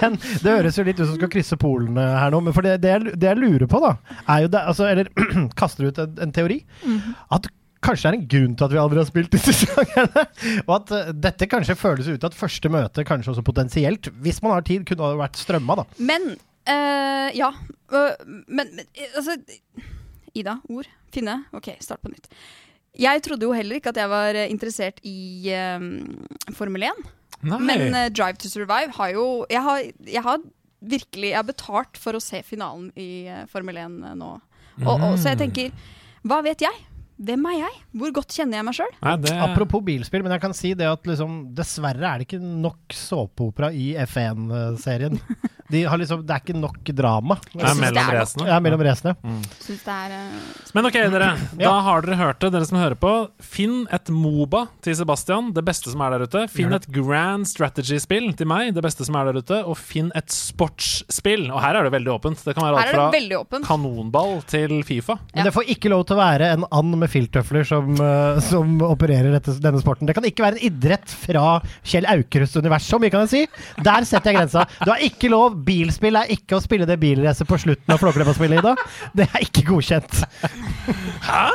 Men 0.00 0.16
det 0.42 0.50
høres 0.50 0.78
jo 0.78 0.84
litt 0.86 0.98
ut 1.00 1.06
som 1.06 1.16
skal 1.18 1.30
krysse 1.32 1.58
polene 1.60 2.02
her 2.18 2.32
nå. 2.34 2.40
Men 2.42 2.54
for 2.56 2.66
det, 2.66 2.78
det, 2.82 2.90
jeg, 2.96 3.12
det 3.20 3.28
jeg 3.30 3.38
lurer 3.38 3.68
på, 3.70 3.80
da, 3.84 3.92
er 4.26 4.44
jo 4.46 4.50
det 4.54 4.62
altså, 4.72 4.88
Eller 4.90 5.10
kaster 5.60 5.88
ut 5.90 6.00
en, 6.02 6.16
en 6.24 6.32
teori. 6.34 6.60
Mhm. 6.82 7.14
At 7.34 7.48
kanskje 7.84 8.08
det 8.08 8.10
er 8.10 8.18
en 8.18 8.28
grunn 8.32 8.54
til 8.58 8.66
at 8.66 8.74
vi 8.74 8.80
aldri 8.82 9.00
har 9.00 9.08
spilt 9.08 9.34
disse 9.34 9.54
sjangerne. 9.60 10.24
Og 10.66 10.74
at 10.80 10.92
eh, 10.96 11.10
dette 11.26 11.48
kanskje 11.50 11.78
føles 11.78 12.10
ut 12.10 12.24
at 12.26 12.36
første 12.36 12.70
møte 12.72 13.04
kanskje 13.06 13.34
også 13.34 13.44
potensielt, 13.46 14.10
hvis 14.24 14.40
man 14.44 14.56
har 14.56 14.66
tid, 14.66 14.86
kunne 14.88 15.06
ha 15.06 15.18
vært 15.20 15.38
strømma, 15.40 15.78
da. 15.82 15.86
Men 15.98 16.32
eh, 16.66 17.28
Ja. 17.38 17.52
øh, 17.92 18.24
men, 18.26 18.72
men 18.72 18.86
eh, 18.94 19.12
altså 19.16 19.36
Ida, 20.34 20.58
ord. 20.70 20.88
Finne. 21.14 21.44
OK, 21.56 21.70
start 21.80 22.02
på 22.04 22.10
nytt. 22.12 22.26
Jeg 22.98 23.22
trodde 23.24 23.46
jo 23.46 23.54
heller 23.54 23.78
ikke 23.78 23.92
at 23.94 24.00
jeg 24.00 24.10
var 24.10 24.36
interessert 24.48 24.98
i 25.06 25.48
eh, 25.54 25.86
Formel 26.56 26.88
1. 26.90 27.06
Nei. 27.46 27.58
Men 27.62 27.94
uh, 27.94 28.08
Drive 28.10 28.40
to 28.42 28.48
Survive 28.50 28.90
har 28.96 29.12
jo 29.14 29.46
Jeg 29.46 29.62
har, 29.62 29.82
jeg 30.02 30.22
har 30.24 30.40
virkelig 30.80 31.28
Jeg 31.28 31.36
har 31.38 31.46
betalt 31.46 31.98
for 32.00 32.18
å 32.18 32.20
se 32.22 32.40
finalen 32.42 32.88
i 32.98 33.28
uh, 33.30 33.44
Formel 33.52 33.78
1 33.78 33.92
nå. 34.18 34.30
Og, 34.82 34.94
og, 34.96 35.12
så 35.22 35.30
jeg 35.36 35.38
tenker 35.44 35.70
Hva 36.26 36.40
vet 36.42 36.64
jeg? 36.66 36.80
Hvem 37.18 37.46
er 37.50 37.56
jeg? 37.58 37.78
Hvor 37.98 38.12
godt 38.20 38.34
kjenner 38.36 38.60
jeg 38.60 38.66
meg 38.68 38.76
sjøl? 38.78 38.92
Det 39.24 39.32
Apropos 39.42 39.82
bilspill, 39.82 40.22
men 40.22 40.36
jeg 40.36 40.42
kan 40.44 40.54
si 40.54 40.70
det 40.78 40.86
at 40.86 41.08
liksom, 41.08 41.40
dessverre 41.56 42.12
er 42.12 42.20
det 42.22 42.28
ikke 42.28 42.38
nok 42.42 42.94
såpeopera 42.94 43.72
i 43.74 43.88
F1-serien. 44.04 45.18
De 45.68 45.82
har 45.84 46.00
liksom, 46.00 46.22
det 46.24 46.32
er 46.32 46.40
ikke 46.40 46.56
nok 46.56 46.92
drama. 46.96 47.36
det 47.52 47.60
er 47.60 47.76
mellom 47.76 47.98
det 47.98 48.04
er 48.04 48.16
racene. 48.22 48.46
Ja, 48.48 48.58
mellom 48.64 48.82
racene. 48.86 49.14
Mm. 49.20 49.42
det 49.68 49.94
er 49.94 50.14
eh, 50.16 50.36
Men 50.76 50.88
ok, 50.88 50.98
dere. 51.12 51.30
Da 51.68 51.72
har 51.84 52.04
dere 52.04 52.16
hørt 52.16 52.40
det, 52.40 52.52
dere 52.54 52.68
som 52.68 52.78
hører 52.80 52.96
på. 52.98 53.12
Finn 53.44 53.82
et 53.92 54.08
Moba 54.14 54.64
til 54.84 54.96
Sebastian, 54.96 55.50
det 55.56 55.64
beste 55.66 55.92
som 55.92 56.00
er 56.04 56.14
der 56.16 56.24
ute. 56.24 56.44
Finn 56.52 56.72
et 56.72 56.86
Grand 56.94 57.44
Strategy-spill 57.48 58.30
til 58.38 58.48
meg, 58.48 58.72
det 58.76 58.84
beste 58.84 59.04
som 59.04 59.18
er 59.20 59.28
der 59.28 59.42
ute. 59.42 59.60
Og 59.68 59.76
finn 59.76 60.08
et 60.18 60.32
sportsspill. 60.32 61.48
Og 61.52 61.60
her 61.62 61.78
er 61.78 61.88
det 61.88 61.92
veldig 61.98 62.14
åpent. 62.14 62.44
Det 62.46 62.56
kan 62.56 62.64
være 62.64 62.86
alt 62.86 62.96
fra 62.96 63.60
kanonball 63.68 64.38
til 64.48 64.78
Fifa. 64.88 65.18
Men 65.34 65.48
det 65.50 65.54
får 65.56 65.68
ikke 65.76 65.92
lov 65.92 66.06
til 66.08 66.16
å 66.16 66.22
være 66.22 66.52
en 66.56 66.66
and 66.78 66.96
med 66.98 67.12
filttøfler 67.12 67.66
som, 67.68 67.92
eh, 67.92 68.40
som 68.48 68.78
opererer 68.88 69.34
dette, 69.36 69.58
denne 69.60 69.82
sporten. 69.82 70.08
Det 70.08 70.16
kan 70.16 70.24
ikke 70.24 70.46
være 70.46 70.56
en 70.58 70.66
idrett 70.70 71.12
fra 71.12 71.58
Kjell 71.84 72.08
Aukrusts 72.08 72.56
univers, 72.56 72.88
så 72.88 73.00
vi 73.02 73.12
kan 73.12 73.28
si. 73.28 73.44
Der 73.84 74.08
setter 74.08 74.32
jeg 74.32 74.40
grensa. 74.40 74.64
Du 74.80 74.90
har 74.94 75.04
ikke 75.04 75.28
lov. 75.32 75.57
Bilspill 75.66 76.18
er 76.20 76.30
ikke 76.34 76.58
å 76.58 76.62
spille 76.64 76.86
det 76.88 76.98
bilracet 77.02 77.48
på 77.48 77.58
slutten 77.60 77.94
av 77.94 78.02
Flåklypa-spillet, 78.02 78.62
Ida. 78.62 78.76
Det 79.16 79.28
er 79.28 79.44
ikke 79.46 79.66
godkjent. 79.72 80.22
Hæ? 81.26 81.48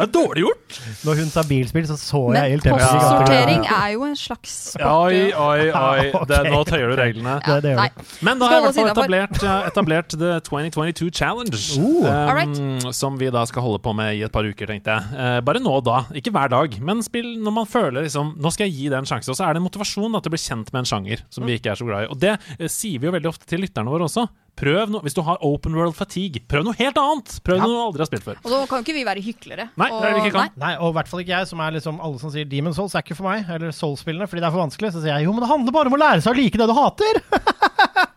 Det 0.00 0.06
er 0.06 0.12
dårlig 0.14 0.44
gjort! 0.46 0.76
Når 1.04 1.18
hun 1.20 1.30
sa 1.32 1.42
bilspill, 1.44 1.86
så 1.88 1.96
så 2.00 2.20
jeg 2.32 2.54
helt 2.54 2.64
Men 2.64 2.76
postsortering 2.78 3.64
ja. 3.66 3.78
er 3.84 3.90
jo 3.92 4.06
en 4.06 4.16
slags 4.16 4.54
sport. 4.70 5.10
Oi, 5.10 5.18
oi, 5.36 5.66
oi. 5.76 6.06
Det, 6.30 6.38
nå 6.46 6.60
tøyer 6.68 6.92
du 6.92 6.96
reglene. 6.96 7.36
Det, 7.44 7.56
det 7.64 7.74
gjør 7.74 7.82
det. 7.84 8.06
Men 8.24 8.40
da 8.40 8.48
har 8.48 8.56
jeg 8.56 8.62
i 8.62 8.66
hvert 8.68 8.78
fall 8.78 8.90
etablert, 8.94 9.44
etablert 9.68 10.16
The 10.16 10.32
2022 10.46 11.10
Challenge. 11.20 11.60
Uh. 11.76 12.08
um, 12.08 12.92
som 12.96 13.18
vi 13.20 13.28
da 13.34 13.44
skal 13.48 13.66
holde 13.66 13.82
på 13.84 13.92
med 13.96 14.16
i 14.16 14.24
et 14.24 14.32
par 14.32 14.46
uker, 14.46 14.72
tenkte 14.72 14.96
jeg. 14.96 15.12
Uh, 15.12 15.38
bare 15.44 15.60
nå 15.60 15.76
og 15.80 15.84
da, 15.88 16.02
ikke 16.16 16.32
hver 16.34 16.52
dag. 16.52 16.80
Men 16.80 17.04
spill 17.04 17.34
når 17.44 17.56
man 17.60 17.68
føler 17.68 18.06
liksom 18.06 18.34
Nå 18.40 18.52
skal 18.54 18.68
jeg 18.68 18.76
gi 18.78 18.90
det 18.92 19.00
en 19.00 19.08
sjanse. 19.08 19.28
Og 19.32 19.36
så 19.36 19.44
er 19.46 19.52
det 19.52 19.60
en 19.60 19.68
motivasjon 19.68 20.16
da, 20.16 20.22
til 20.22 20.32
å 20.32 20.36
bli 20.36 20.44
kjent 20.46 20.72
med 20.72 20.82
en 20.82 20.92
sjanger 20.94 21.26
som 21.32 21.44
vi 21.44 21.58
ikke 21.60 21.74
er 21.74 21.80
så 21.80 21.88
glad 21.88 22.06
i. 22.06 22.12
Og 22.14 22.22
det 22.22 22.38
uh, 22.40 22.68
sier 22.70 23.02
vi 23.02 23.10
jo 23.10 23.16
veldig 23.18 23.34
ofte 23.34 23.48
til 23.50 23.66
lytterne 23.66 23.92
våre 23.92 24.08
også. 24.08 24.30
Prøv 24.60 24.90
noe, 24.92 25.00
Hvis 25.06 25.14
du 25.16 25.22
har 25.24 25.38
open 25.46 25.72
world 25.78 25.94
fatigue, 25.96 26.42
prøv 26.50 26.66
noe 26.66 26.76
helt 26.76 26.98
annet! 27.00 27.38
Prøv 27.46 27.56
Ja. 27.56 27.64
noe 27.64 27.72
du 27.72 27.80
aldri 27.86 28.04
har 28.04 28.10
spilt 28.10 28.26
før. 28.26 28.36
Og 28.44 28.50
da 28.52 28.58
kan 28.68 28.84
ikke 28.84 28.92
vi 28.98 29.04
være 29.08 29.22
hyklere. 29.24 29.70
Nei, 29.80 29.88
det 29.88 30.04
er 30.10 30.14
vi 30.18 30.20
ikke 30.26 30.34
kan. 30.36 30.50
nei. 30.52 30.66
Nei, 30.66 30.72
og 30.78 30.92
i 30.92 30.96
hvert 30.98 31.08
fall 31.08 31.20
ikke 31.24 31.32
jeg, 31.38 31.48
som 31.48 31.60
er 31.64 31.70
liksom 31.78 32.00
alle 32.04 32.18
som 32.20 32.30
sier 32.34 32.44
Demon 32.44 32.74
Souls 32.76 32.94
er 32.94 33.00
ikke 33.06 33.16
for 33.16 33.30
meg, 33.30 33.48
eller 33.48 33.72
Soul-spillene, 33.72 34.28
fordi 34.28 34.42
det 34.44 34.48
er 34.50 34.54
for 34.54 34.64
vanskelig. 34.66 34.92
Så 34.92 35.00
sier 35.00 35.16
jeg 35.16 35.24
jo, 35.24 35.32
men 35.32 35.40
det 35.46 35.50
handler 35.50 35.72
bare 35.72 35.88
om 35.88 35.96
å 35.96 36.02
lære 36.04 36.20
seg 36.20 36.34
å 36.34 36.36
like 36.36 36.60
det 36.60 36.68
du 36.68 36.76
hater! 36.76 37.22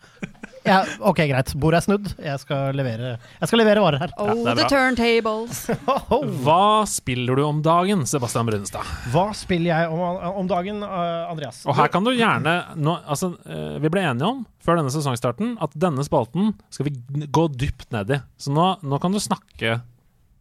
Ja, 0.63 0.79
ok, 1.03 1.19
greit. 1.27 1.51
Bordet 1.59 1.81
er 1.81 1.85
snudd. 1.85 2.09
Jeg 2.23 2.39
skal 2.39 2.77
levere, 2.77 3.17
jeg 3.41 3.49
skal 3.49 3.59
levere 3.59 3.83
varer 3.83 4.03
her. 4.05 4.13
Oh, 4.21 4.45
er 4.47 4.55
the 4.57 4.67
turntables. 4.71 5.65
Hva 6.45 6.83
spiller 6.89 7.39
du 7.39 7.43
om 7.45 7.59
dagen, 7.65 8.05
Sebastian 8.09 8.47
Brunestad? 8.47 8.87
Hva 9.11 9.25
spiller 9.37 9.73
jeg 9.73 9.91
om, 9.91 10.03
om 10.43 10.49
dagen, 10.49 10.79
eh, 10.87 11.31
Andreas? 11.31 11.63
Og 11.67 11.75
her 11.79 11.91
kan 11.91 12.07
du 12.07 12.13
gjerne 12.15 12.55
nå, 12.79 12.95
altså, 13.03 13.33
eh, 13.43 13.77
Vi 13.83 13.91
ble 13.91 14.05
enige 14.07 14.29
om 14.29 14.43
før 14.63 14.79
denne 14.79 14.93
sesongstarten 14.93 15.57
at 15.63 15.75
denne 15.75 16.05
spalten 16.07 16.53
skal 16.71 16.87
vi 16.87 17.27
gå 17.27 17.47
dypt 17.51 17.89
ned 17.95 18.15
i. 18.15 18.21
Så 18.39 18.53
nå, 18.55 18.69
nå 18.87 18.99
kan 19.03 19.11
du 19.11 19.19
snakke 19.23 19.81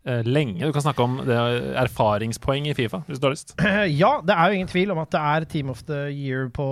lenge. 0.05 0.59
Du 0.67 0.73
kan 0.75 0.83
snakke 0.83 1.05
om 1.05 1.21
det, 1.27 1.37
erfaringspoeng 1.79 2.67
i 2.71 2.75
Fifa, 2.75 3.03
hvis 3.07 3.21
du 3.23 3.27
har 3.29 3.35
lyst. 3.37 3.55
Ja, 4.03 4.21
det 4.25 4.35
er 4.35 4.49
jo 4.51 4.59
ingen 4.59 4.71
tvil 4.71 4.91
om 4.95 4.99
at 5.03 5.11
det 5.15 5.21
er 5.21 5.45
Team 5.51 5.71
of 5.71 5.83
the 5.89 6.09
Year 6.11 6.49
på, 6.55 6.67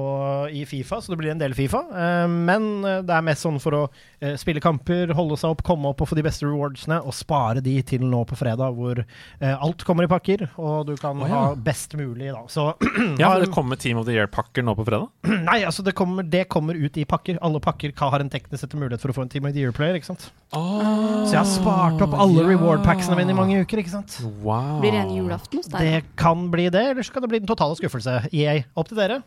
i 0.50 0.64
Fifa, 0.68 0.98
så 1.02 1.12
det 1.12 1.18
blir 1.20 1.32
en 1.34 1.40
del 1.40 1.54
Fifa. 1.54 1.82
Eh, 1.90 2.26
Men 2.30 2.84
eh, 2.84 3.00
det 3.06 3.14
er 3.14 3.26
mest 3.26 3.44
sånn 3.46 3.60
for 3.62 3.76
å 3.76 3.82
eh, 4.20 4.34
spille 4.40 4.62
kamper, 4.62 5.12
holde 5.16 5.38
seg 5.40 5.54
opp, 5.54 5.62
komme 5.66 5.92
opp 5.92 6.02
og 6.04 6.10
få 6.10 6.18
de 6.18 6.24
beste 6.26 6.46
rewardsene, 6.48 7.00
og 7.04 7.14
spare 7.16 7.62
de 7.64 7.76
til 7.86 8.04
nå 8.06 8.24
på 8.30 8.38
fredag, 8.38 8.74
hvor 8.78 9.02
eh, 9.02 9.54
alt 9.54 9.84
kommer 9.86 10.06
i 10.06 10.10
pakker, 10.10 10.46
og 10.60 10.90
du 10.90 10.94
kan 11.00 11.18
oh, 11.20 11.28
ja. 11.28 11.44
ha 11.50 11.54
best 11.70 11.94
mulig, 11.98 12.32
da. 12.34 12.42
Så 12.50 12.70
Ja, 13.20 13.32
har- 13.34 13.44
Det 13.44 13.52
kommer 13.54 13.76
Team 13.80 14.00
of 14.00 14.06
the 14.08 14.16
Year-pakker 14.16 14.66
nå 14.66 14.74
på 14.78 14.86
fredag. 14.88 15.08
Nei, 15.50 15.60
altså 15.68 15.84
det 15.86 15.94
kommer, 15.98 16.26
det 16.26 16.46
kommer 16.52 16.74
ut 16.78 16.98
i 17.00 17.06
pakker. 17.08 17.38
Alle 17.44 17.60
pakker 17.62 17.94
har 18.00 18.20
en 18.20 18.30
teknisk 18.32 18.64
sett 18.64 18.74
mulighet 18.78 19.02
for 19.02 19.12
å 19.14 19.16
få 19.20 19.26
en 19.26 19.32
Team 19.32 19.46
of 19.48 19.54
the 19.54 19.62
Year-player, 19.64 19.98
ikke 20.00 20.10
sant. 20.12 20.30
Så 20.50 21.30
jeg 21.30 21.38
har 21.38 21.46
spart 21.46 22.00
opp 22.02 22.14
alle 22.18 22.42
ja. 22.42 22.48
reward 22.50 22.82
packsene 23.20 23.34
i 23.34 23.38
mange 23.38 23.60
uker, 23.64 23.80
ikke 23.82 23.92
sant. 23.92 24.16
Wow. 24.44 24.80
Blir 24.82 24.94
det 24.94 25.02
en 25.04 25.12
julaften 25.14 25.60
hos 25.60 25.70
deg? 25.70 25.80
Det 25.80 26.16
kan 26.20 26.46
bli 26.52 26.68
det, 26.72 26.84
eller 26.92 27.06
så 27.06 27.14
kan 27.14 27.24
det 27.24 27.32
bli 27.32 27.40
den 27.42 27.50
totale 27.50 27.76
skuffelse. 27.78 28.16
EA, 28.32 28.60
opp 28.74 28.90
til 28.90 29.00
dere. 29.00 29.20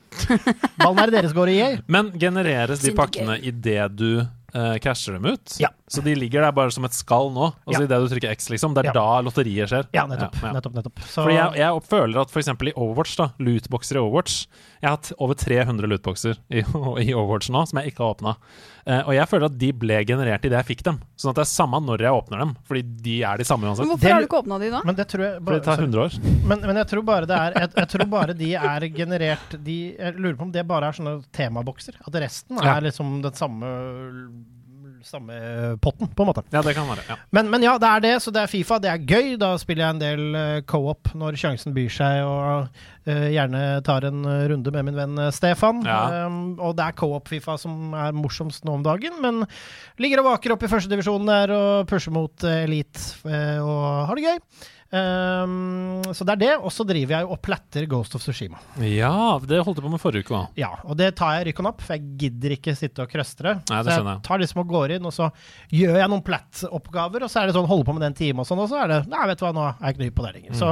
Ballen 0.80 1.04
er 1.04 1.12
i 1.12 1.16
deres 1.18 1.36
gård, 1.36 1.52
EA. 1.54 1.76
Men 1.92 2.12
genereres 2.20 2.84
de 2.84 2.94
pakkene 2.98 3.38
idet 3.42 3.92
du 3.98 4.24
uh, 4.24 4.76
casher 4.84 5.18
dem 5.18 5.30
ut? 5.34 5.58
Ja. 5.62 5.72
Så 5.94 6.02
de 6.04 6.16
ligger 6.18 6.42
der 6.42 6.52
bare 6.58 6.72
som 6.74 6.86
et 6.88 6.96
skall 6.98 7.30
nå? 7.36 7.52
Altså 7.68 7.84
Ja. 7.84 7.86
idet 7.86 8.00
du 8.02 8.08
trykker 8.16 8.32
X, 8.34 8.50
liksom? 8.50 8.74
Det 8.74 8.84
er 8.86 8.90
Ja. 8.90 8.94
da 8.98 9.22
lotteriet 9.22 9.70
skjer? 9.70 9.86
Ja, 9.94 10.08
nettopp. 10.10 10.36
Ja, 10.42 10.48
ja. 10.48 10.54
nettopp, 10.58 10.74
nettopp. 10.80 11.00
Så, 11.06 11.22
Fordi 11.24 11.36
jeg, 11.38 11.56
jeg 11.62 11.84
føler 11.90 12.22
at 12.22 12.32
f.eks. 12.34 12.48
i 12.50 12.74
Overwatch, 12.74 13.16
da, 13.18 13.28
lootboxer 13.40 13.96
i 13.96 14.02
Overwatch 14.02 14.48
Jeg 14.82 14.90
har 14.90 14.98
hatt 14.98 15.14
over 15.20 15.34
300 15.36 15.88
lootboxer 15.88 16.38
i, 16.52 16.60
i 17.08 17.14
Overwatch 17.14 17.50
nå, 17.54 17.62
som 17.70 17.80
jeg 17.80 17.94
ikke 17.94 18.04
har 18.04 18.16
åpna. 18.16 18.36
og 19.08 19.14
jeg 19.16 19.28
føler 19.32 19.46
at 19.48 19.58
de 19.58 19.70
ble 19.72 20.02
generert 20.04 20.44
idet 20.44 20.58
jeg 20.60 20.76
fikk 20.76 20.84
dem. 20.84 20.98
Sånn 21.16 21.30
at 21.32 21.36
det 21.40 21.46
er 21.46 21.52
samme 21.54 21.80
når 21.80 22.02
jeg 22.04 22.12
åpner 22.12 22.40
dem, 22.44 22.56
fordi 22.68 22.82
de 23.06 23.14
er 23.24 23.38
de 23.38 23.46
samme 23.48 23.62
Men 23.64 23.76
hvorfor 23.78 24.00
Det- 24.02 24.12
har 24.12 24.20
du 24.20 24.28
ikke 24.28 24.42
åpna 24.44 24.60
de, 24.60 24.70
da? 24.72 24.82
men 24.84 24.96
det 24.96 25.08
tror 25.08 25.24
jeg 25.24 25.40
Fordi 25.40 25.56
det 25.56 25.64
tar 25.64 25.78
100 25.78 26.02
år. 26.04 26.20
men, 26.50 26.60
men 26.62 26.76
jeg 26.76 26.88
tror 26.88 27.06
bare 27.06 27.26
det 27.26 27.38
er 27.38 27.54
jeg, 27.62 27.70
jeg 27.78 27.88
tror 27.94 28.10
bare 28.10 28.34
de 28.36 28.50
er 28.56 28.80
generert 28.90 29.64
de, 29.64 29.96
Jeg 29.98 30.16
lurer 30.18 30.36
på 30.36 30.42
om 30.42 30.52
det 30.52 30.68
bare 30.68 30.90
er 30.90 30.92
sånne 30.92 31.24
temabokser. 31.32 31.94
At 32.06 32.14
resten 32.14 32.58
Ja. 32.62 32.76
er 32.78 32.82
liksom 32.82 33.22
den 33.22 33.32
samme 33.32 33.64
samme 35.08 35.36
potten, 35.84 36.10
på 36.14 36.24
en 36.24 36.30
måte. 36.30 36.44
Ja, 36.54 36.62
det 36.66 36.74
kan 36.78 36.88
være. 36.90 37.06
Ja. 37.10 37.18
Men, 37.36 37.50
men 37.54 37.66
ja, 37.66 37.76
det 37.82 37.90
er 37.90 38.04
det. 38.04 38.14
Så 38.24 38.34
det 38.34 38.44
er 38.44 38.52
Fifa. 38.52 38.80
Det 38.82 38.92
er 38.92 39.04
gøy. 39.04 39.36
Da 39.42 39.54
spiller 39.62 39.86
jeg 39.86 39.96
en 39.96 40.02
del 40.02 40.40
eh, 40.40 40.58
co-op 40.70 41.14
når 41.20 41.38
sjansen 41.40 41.76
byr 41.76 41.92
seg, 41.94 42.22
og 42.28 42.68
uh, 43.08 43.28
gjerne 43.34 43.64
tar 43.86 44.08
en 44.10 44.24
eh, 44.26 44.46
runde 44.52 44.76
med 44.76 44.88
min 44.90 45.00
venn 45.00 45.24
Stefan. 45.36 45.82
Ja. 45.88 46.28
Um, 46.28 46.56
og 46.60 46.78
det 46.80 46.88
er 46.88 47.00
co-op-Fifa 47.00 47.58
som 47.62 47.96
er 47.98 48.16
morsomst 48.18 48.68
nå 48.68 48.78
om 48.80 48.86
dagen, 48.86 49.20
men 49.24 49.44
ligger 50.02 50.24
og 50.24 50.32
vaker 50.34 50.56
opp 50.56 50.64
i 50.66 50.72
førstedivisjonen 50.72 51.34
der 51.34 51.56
og 51.58 51.90
pusher 51.92 52.16
mot 52.16 52.48
uh, 52.48 52.62
elite 52.64 53.24
og 53.64 54.08
har 54.10 54.20
det 54.20 54.30
gøy. 54.30 54.40
Um, 54.94 56.02
så 56.14 56.26
det 56.28 56.36
er 56.36 56.42
det. 56.44 56.52
Og 56.62 56.70
så 56.74 56.86
driver 56.88 57.16
jeg 57.18 57.28
og 57.34 57.40
platter 57.44 57.88
Ghost 57.90 58.14
of 58.18 58.22
Tsushima. 58.24 58.60
ja, 58.86 59.40
det 59.42 59.62
holdt 59.66 59.80
jeg 59.80 59.86
på 59.88 59.92
med 59.94 60.02
forrige 60.02 60.28
uke 60.28 60.36
òg. 60.38 60.60
Ja, 60.60 60.70
og 60.86 60.98
det 61.00 61.10
tar 61.20 61.40
jeg 61.40 61.48
rykken 61.50 61.70
opp, 61.72 61.82
for 61.82 61.96
jeg 61.98 62.14
gidder 62.22 62.56
ikke 62.58 62.76
sitte 62.78 63.04
og 63.06 63.10
krøstre. 63.12 63.56
Nei, 63.72 63.80
det 63.82 63.90
så 63.94 63.98
jeg 64.04 64.08
jeg. 64.12 64.22
tar 64.28 64.44
liksom 64.44 64.62
og 64.64 64.70
går 64.74 64.96
inn, 64.98 65.08
og 65.10 65.16
så 65.16 65.32
gjør 65.74 65.98
jeg 66.04 66.12
noen 66.14 66.24
platt-oppgaver, 66.28 67.26
og 67.26 67.34
så 67.34 67.42
er 67.42 67.50
det 67.50 67.58
sånn 67.58 67.70
holde 67.72 67.88
på 67.90 67.96
med 67.98 68.06
den 68.06 68.18
time 68.22 68.44
og 68.46 68.50
sånn, 68.50 68.62
og 68.64 68.70
så 68.72 68.84
er 68.84 68.94
det 68.94 69.00
Nei, 69.14 69.26
vet 69.32 69.42
du 69.42 69.46
hva, 69.48 69.54
nå 69.58 69.66
er 69.66 69.74
jeg 69.82 69.96
ikke 69.98 70.04
ny 70.06 70.12
på 70.20 70.28
det 70.28 70.34
lenger. 70.38 70.56
Så 70.62 70.72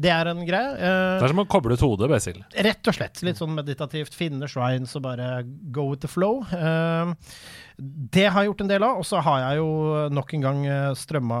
det 0.00 0.12
er 0.16 0.32
en 0.34 0.44
greie. 0.48 0.74
Det 0.76 0.90
Eh, 0.90 1.24
er 1.24 1.32
som 1.32 1.42
å 1.44 1.48
koble 1.50 1.74
ut 1.78 1.80
hodet, 1.84 2.08
basically. 2.10 2.44
rett 2.66 2.88
og 2.90 2.94
slett. 2.96 3.22
Litt 3.26 3.38
sånn 3.38 3.54
meditativt. 3.54 4.14
Finne 4.16 4.48
shrines 4.50 4.94
og 4.98 5.02
bare 5.06 5.42
go 5.70 5.88
with 5.90 6.00
the 6.02 6.08
flow. 6.10 6.42
Eh, 6.50 7.14
det 7.80 8.28
har 8.28 8.42
jeg 8.42 8.50
gjort 8.52 8.64
en 8.64 8.70
del 8.70 8.86
av, 8.86 9.00
og 9.00 9.06
så 9.08 9.22
har 9.24 9.42
jeg 9.44 9.60
jo 9.60 9.68
nok 10.12 10.34
en 10.36 10.46
gang 10.46 10.62
uh, 10.68 10.94
strømma 10.98 11.40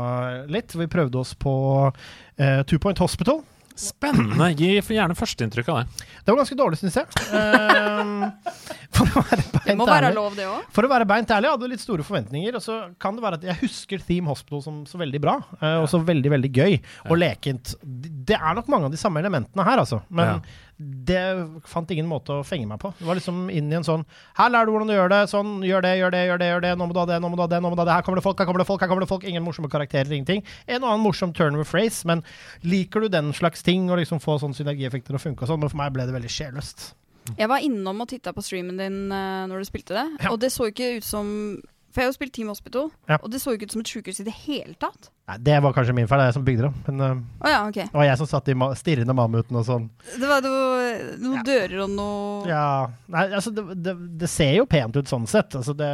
litt. 0.50 0.74
Vi 0.76 0.90
prøvde 0.90 1.20
oss 1.20 1.34
på 1.38 1.54
eh, 2.40 2.60
Two 2.68 2.80
Point 2.82 3.00
Hospital. 3.02 3.42
Spennende. 3.80 4.50
Gi 4.58 4.74
gjerne 4.92 5.14
førsteinntrykk 5.16 5.68
av 5.72 5.78
det. 5.80 6.06
Det 6.24 6.32
var 6.32 6.40
ganske 6.42 6.56
dårlig, 6.58 6.78
syns 6.80 6.98
jeg. 7.00 7.06
Eh, 7.32 8.50
for 8.96 9.08
å 9.08 9.22
være 9.24 9.44
Det 9.54 9.76
må 9.78 9.86
være 9.88 10.10
ærlig. 10.10 10.18
lov, 10.18 10.36
det 10.36 10.48
òg. 10.50 10.66
For 10.76 10.84
å 10.84 10.90
være 10.90 11.06
beint 11.08 11.32
ærlig, 11.32 11.48
jeg 11.48 11.56
hadde 11.56 11.70
litt 11.72 11.84
store 11.84 12.04
forventninger. 12.06 12.58
Og 12.58 12.64
så 12.64 12.78
kan 13.00 13.16
det 13.16 13.24
være 13.24 13.40
at 13.40 13.46
jeg 13.48 13.60
husker 13.62 14.02
Theme 14.04 14.28
Hospital 14.32 14.64
som 14.66 14.82
så 14.90 15.00
veldig 15.00 15.22
bra, 15.24 15.38
eh, 15.60 15.78
og 15.80 15.88
så 15.92 16.02
veldig 16.04 16.34
veldig 16.34 16.50
gøy 16.52 16.76
og 17.08 17.14
lekent. 17.22 17.74
Det 17.80 18.36
er 18.36 18.58
nok 18.58 18.68
mange 18.72 18.90
av 18.90 18.96
de 18.96 19.00
samme 19.00 19.22
elementene 19.24 19.68
her, 19.70 19.80
altså. 19.80 20.02
Men 20.12 20.42
det 20.80 21.20
fant 21.68 21.90
ingen 21.92 22.06
måte 22.08 22.32
å 22.32 22.44
fenge 22.46 22.64
meg 22.66 22.78
på. 22.80 22.88
Det 22.96 23.04
var 23.04 23.18
liksom 23.18 23.50
inn 23.52 23.68
i 23.68 23.76
en 23.76 23.84
sånn 23.84 24.04
Her 24.38 24.48
lærer 24.48 24.64
du 24.66 24.72
hvordan 24.72 24.88
du 24.88 24.94
gjør 24.94 25.10
det. 25.12 25.18
Sånn, 25.28 25.50
gjør 25.66 25.82
det, 25.84 25.90
gjør 26.00 26.14
det, 26.14 26.22
gjør 26.30 26.38
det. 26.40 26.48
gjør 26.54 26.62
det 26.64 26.70
Nå 26.80 26.86
må 26.88 26.94
du 26.96 27.00
ha 27.02 27.06
det, 27.10 27.18
nå 27.20 27.28
må 27.28 27.36
du 27.36 27.42
ha 27.44 27.48
det. 27.52 27.58
nå 27.60 27.68
må 27.68 27.76
du 27.76 27.82
ha 27.82 27.88
det 27.90 27.96
Her 27.98 28.06
kommer 28.06 28.16
det 28.20 28.24
folk, 28.24 28.38
her 28.40 28.46
kommer 28.48 28.62
det 28.64 28.68
folk, 28.70 28.80
her 28.80 28.88
kommer 28.88 29.04
det 29.04 29.10
folk. 29.10 29.24
Ingen 29.28 29.44
morsomme 29.44 29.68
karakterer, 29.68 30.08
ingenting. 30.16 30.40
En 30.66 30.80
og 30.82 30.88
annen 30.94 31.04
morsom 31.04 31.34
turn 31.36 31.58
of 31.60 31.68
phrase, 31.68 32.06
men 32.08 32.22
liker 32.64 33.04
du 33.04 33.08
den 33.12 33.32
slags 33.36 33.62
ting, 33.62 33.90
og 33.90 34.00
liksom 34.00 34.22
få 34.24 34.38
sånne 34.40 34.56
synergieffekter 34.56 35.14
og 35.14 35.20
funke 35.20 35.44
og 35.44 35.52
sånn? 35.52 35.60
Men 35.60 35.68
for 35.68 35.76
meg 35.82 35.92
ble 35.92 36.06
det 36.08 36.16
veldig 36.16 36.32
sjelløst. 36.32 36.94
Jeg 37.36 37.46
var 37.52 37.60
innom 37.60 38.00
og 38.00 38.08
titta 38.08 38.32
på 38.32 38.42
streamen 38.42 38.80
din 38.80 39.12
uh, 39.12 39.44
når 39.46 39.60
du 39.60 39.68
spilte 39.68 39.92
det, 39.94 40.06
Ja. 40.24 40.30
og 40.32 40.40
det 40.40 40.48
så 40.50 40.70
ikke 40.72 40.96
ut 40.96 41.04
som 41.04 41.60
For 41.92 42.00
jeg 42.00 42.06
har 42.06 42.12
jo 42.12 42.16
spilt 42.16 42.32
Team 42.32 42.48
Hospital, 42.48 42.90
Ja. 43.10 43.16
og 43.20 43.30
det 43.32 43.40
så 43.42 43.52
ikke 43.52 43.66
ut 43.66 43.72
som 43.72 43.80
et 43.82 43.90
sjukehus 43.90 44.20
i 44.22 44.24
det 44.24 44.32
hele 44.46 44.74
tatt. 44.78 45.10
Nei, 45.30 45.36
det 45.46 45.60
var 45.62 45.74
kanskje 45.76 45.92
min 45.94 46.08
feil, 46.10 46.18
det 46.18 46.24
er 46.24 46.30
jeg 46.32 46.34
som 46.34 46.44
bygde 46.46 46.64
det. 46.66 46.70
Men 46.88 47.20
Å 47.38 47.50
ja, 47.52 47.58
ok. 47.68 47.76
det 47.78 47.94
var 47.94 48.06
jeg 48.08 48.18
som 48.18 48.26
satt 48.26 48.48
i 48.50 48.54
ma 48.58 48.66
stirrende 48.74 49.14
mammuten 49.14 49.58
og 49.60 49.66
sånn. 49.68 49.84
Det 50.18 50.26
var 50.26 50.42
noe, 50.42 50.88
noen 51.22 51.44
dører 51.46 51.84
og 51.84 51.92
noe 51.94 52.48
Ja, 52.50 52.62
nei, 53.14 53.26
altså 53.38 53.52
det, 53.54 53.62
det, 53.78 53.94
det 54.24 54.30
ser 54.32 54.56
jo 54.56 54.64
pent 54.70 54.96
ut 54.98 55.10
sånn 55.10 55.28
sett. 55.30 55.54
Altså 55.54 55.74
det, 55.78 55.90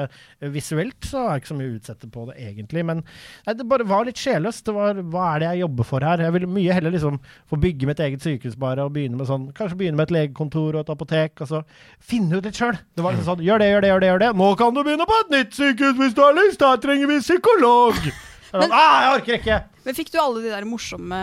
visuelt 0.54 1.04
så 1.04 1.20
har 1.20 1.34
jeg 1.34 1.42
ikke 1.44 1.50
så 1.50 1.56
mye 1.58 1.68
å 1.68 1.74
utsette 1.76 2.08
på 2.14 2.24
det 2.30 2.36
egentlig, 2.46 2.84
men 2.88 3.02
nei, 3.04 3.56
det 3.58 3.66
bare 3.68 3.88
var 3.88 4.08
litt 4.08 4.22
sjelløst. 4.22 4.64
Det 4.70 4.76
var 4.76 5.02
hva 5.04 5.26
er 5.34 5.42
det 5.44 5.50
jeg 5.50 5.64
jobber 5.66 5.90
for 5.90 6.06
her? 6.08 6.22
Jeg 6.24 6.36
vil 6.38 6.46
mye 6.56 6.78
heller 6.78 6.94
liksom 6.96 7.18
få 7.52 7.58
bygge 7.60 7.90
mitt 7.90 8.00
eget 8.06 8.24
sykehus 8.24 8.56
bare, 8.62 8.86
og 8.88 8.94
begynne 8.96 9.20
med 9.20 9.28
sånn 9.28 9.50
Kanskje 9.56 9.76
begynne 9.82 10.00
med 10.00 10.08
et 10.08 10.16
legekontor 10.16 10.78
og 10.78 10.86
et 10.86 10.94
apotek, 10.96 11.44
og 11.44 11.50
så 11.50 11.60
finne 12.00 12.40
ut 12.40 12.48
litt 12.48 12.56
sjøl. 12.56 12.78
Det 12.96 13.04
var 13.04 13.12
liksom 13.12 13.34
sånn 13.34 13.44
gjør 13.44 13.60
det, 13.60 13.68
gjør 13.74 13.84
det, 13.84 13.90
gjør 13.92 14.00
det, 14.00 14.08
gjør 14.14 14.24
det. 14.24 14.32
Nå 14.40 14.48
kan 14.60 14.72
du 14.72 14.80
begynne 14.80 15.08
på 15.08 15.20
et 15.26 15.36
nytt 15.36 15.60
sykehus 15.60 16.00
hvis 16.00 16.16
du 16.16 16.24
har 16.24 16.40
lyst, 16.40 16.62
da 16.64 16.72
trenger 16.80 17.12
vi 17.12 17.20
psykolog. 17.20 18.00
Sånn, 18.62 18.72
ah, 18.72 18.96
jeg 19.04 19.20
orker 19.20 19.38
ikke! 19.40 19.58
Men 19.86 19.94
fikk 19.94 20.10
du 20.12 20.18
alle 20.22 20.42
de 20.44 20.50
der 20.52 20.66
morsomme 20.68 21.18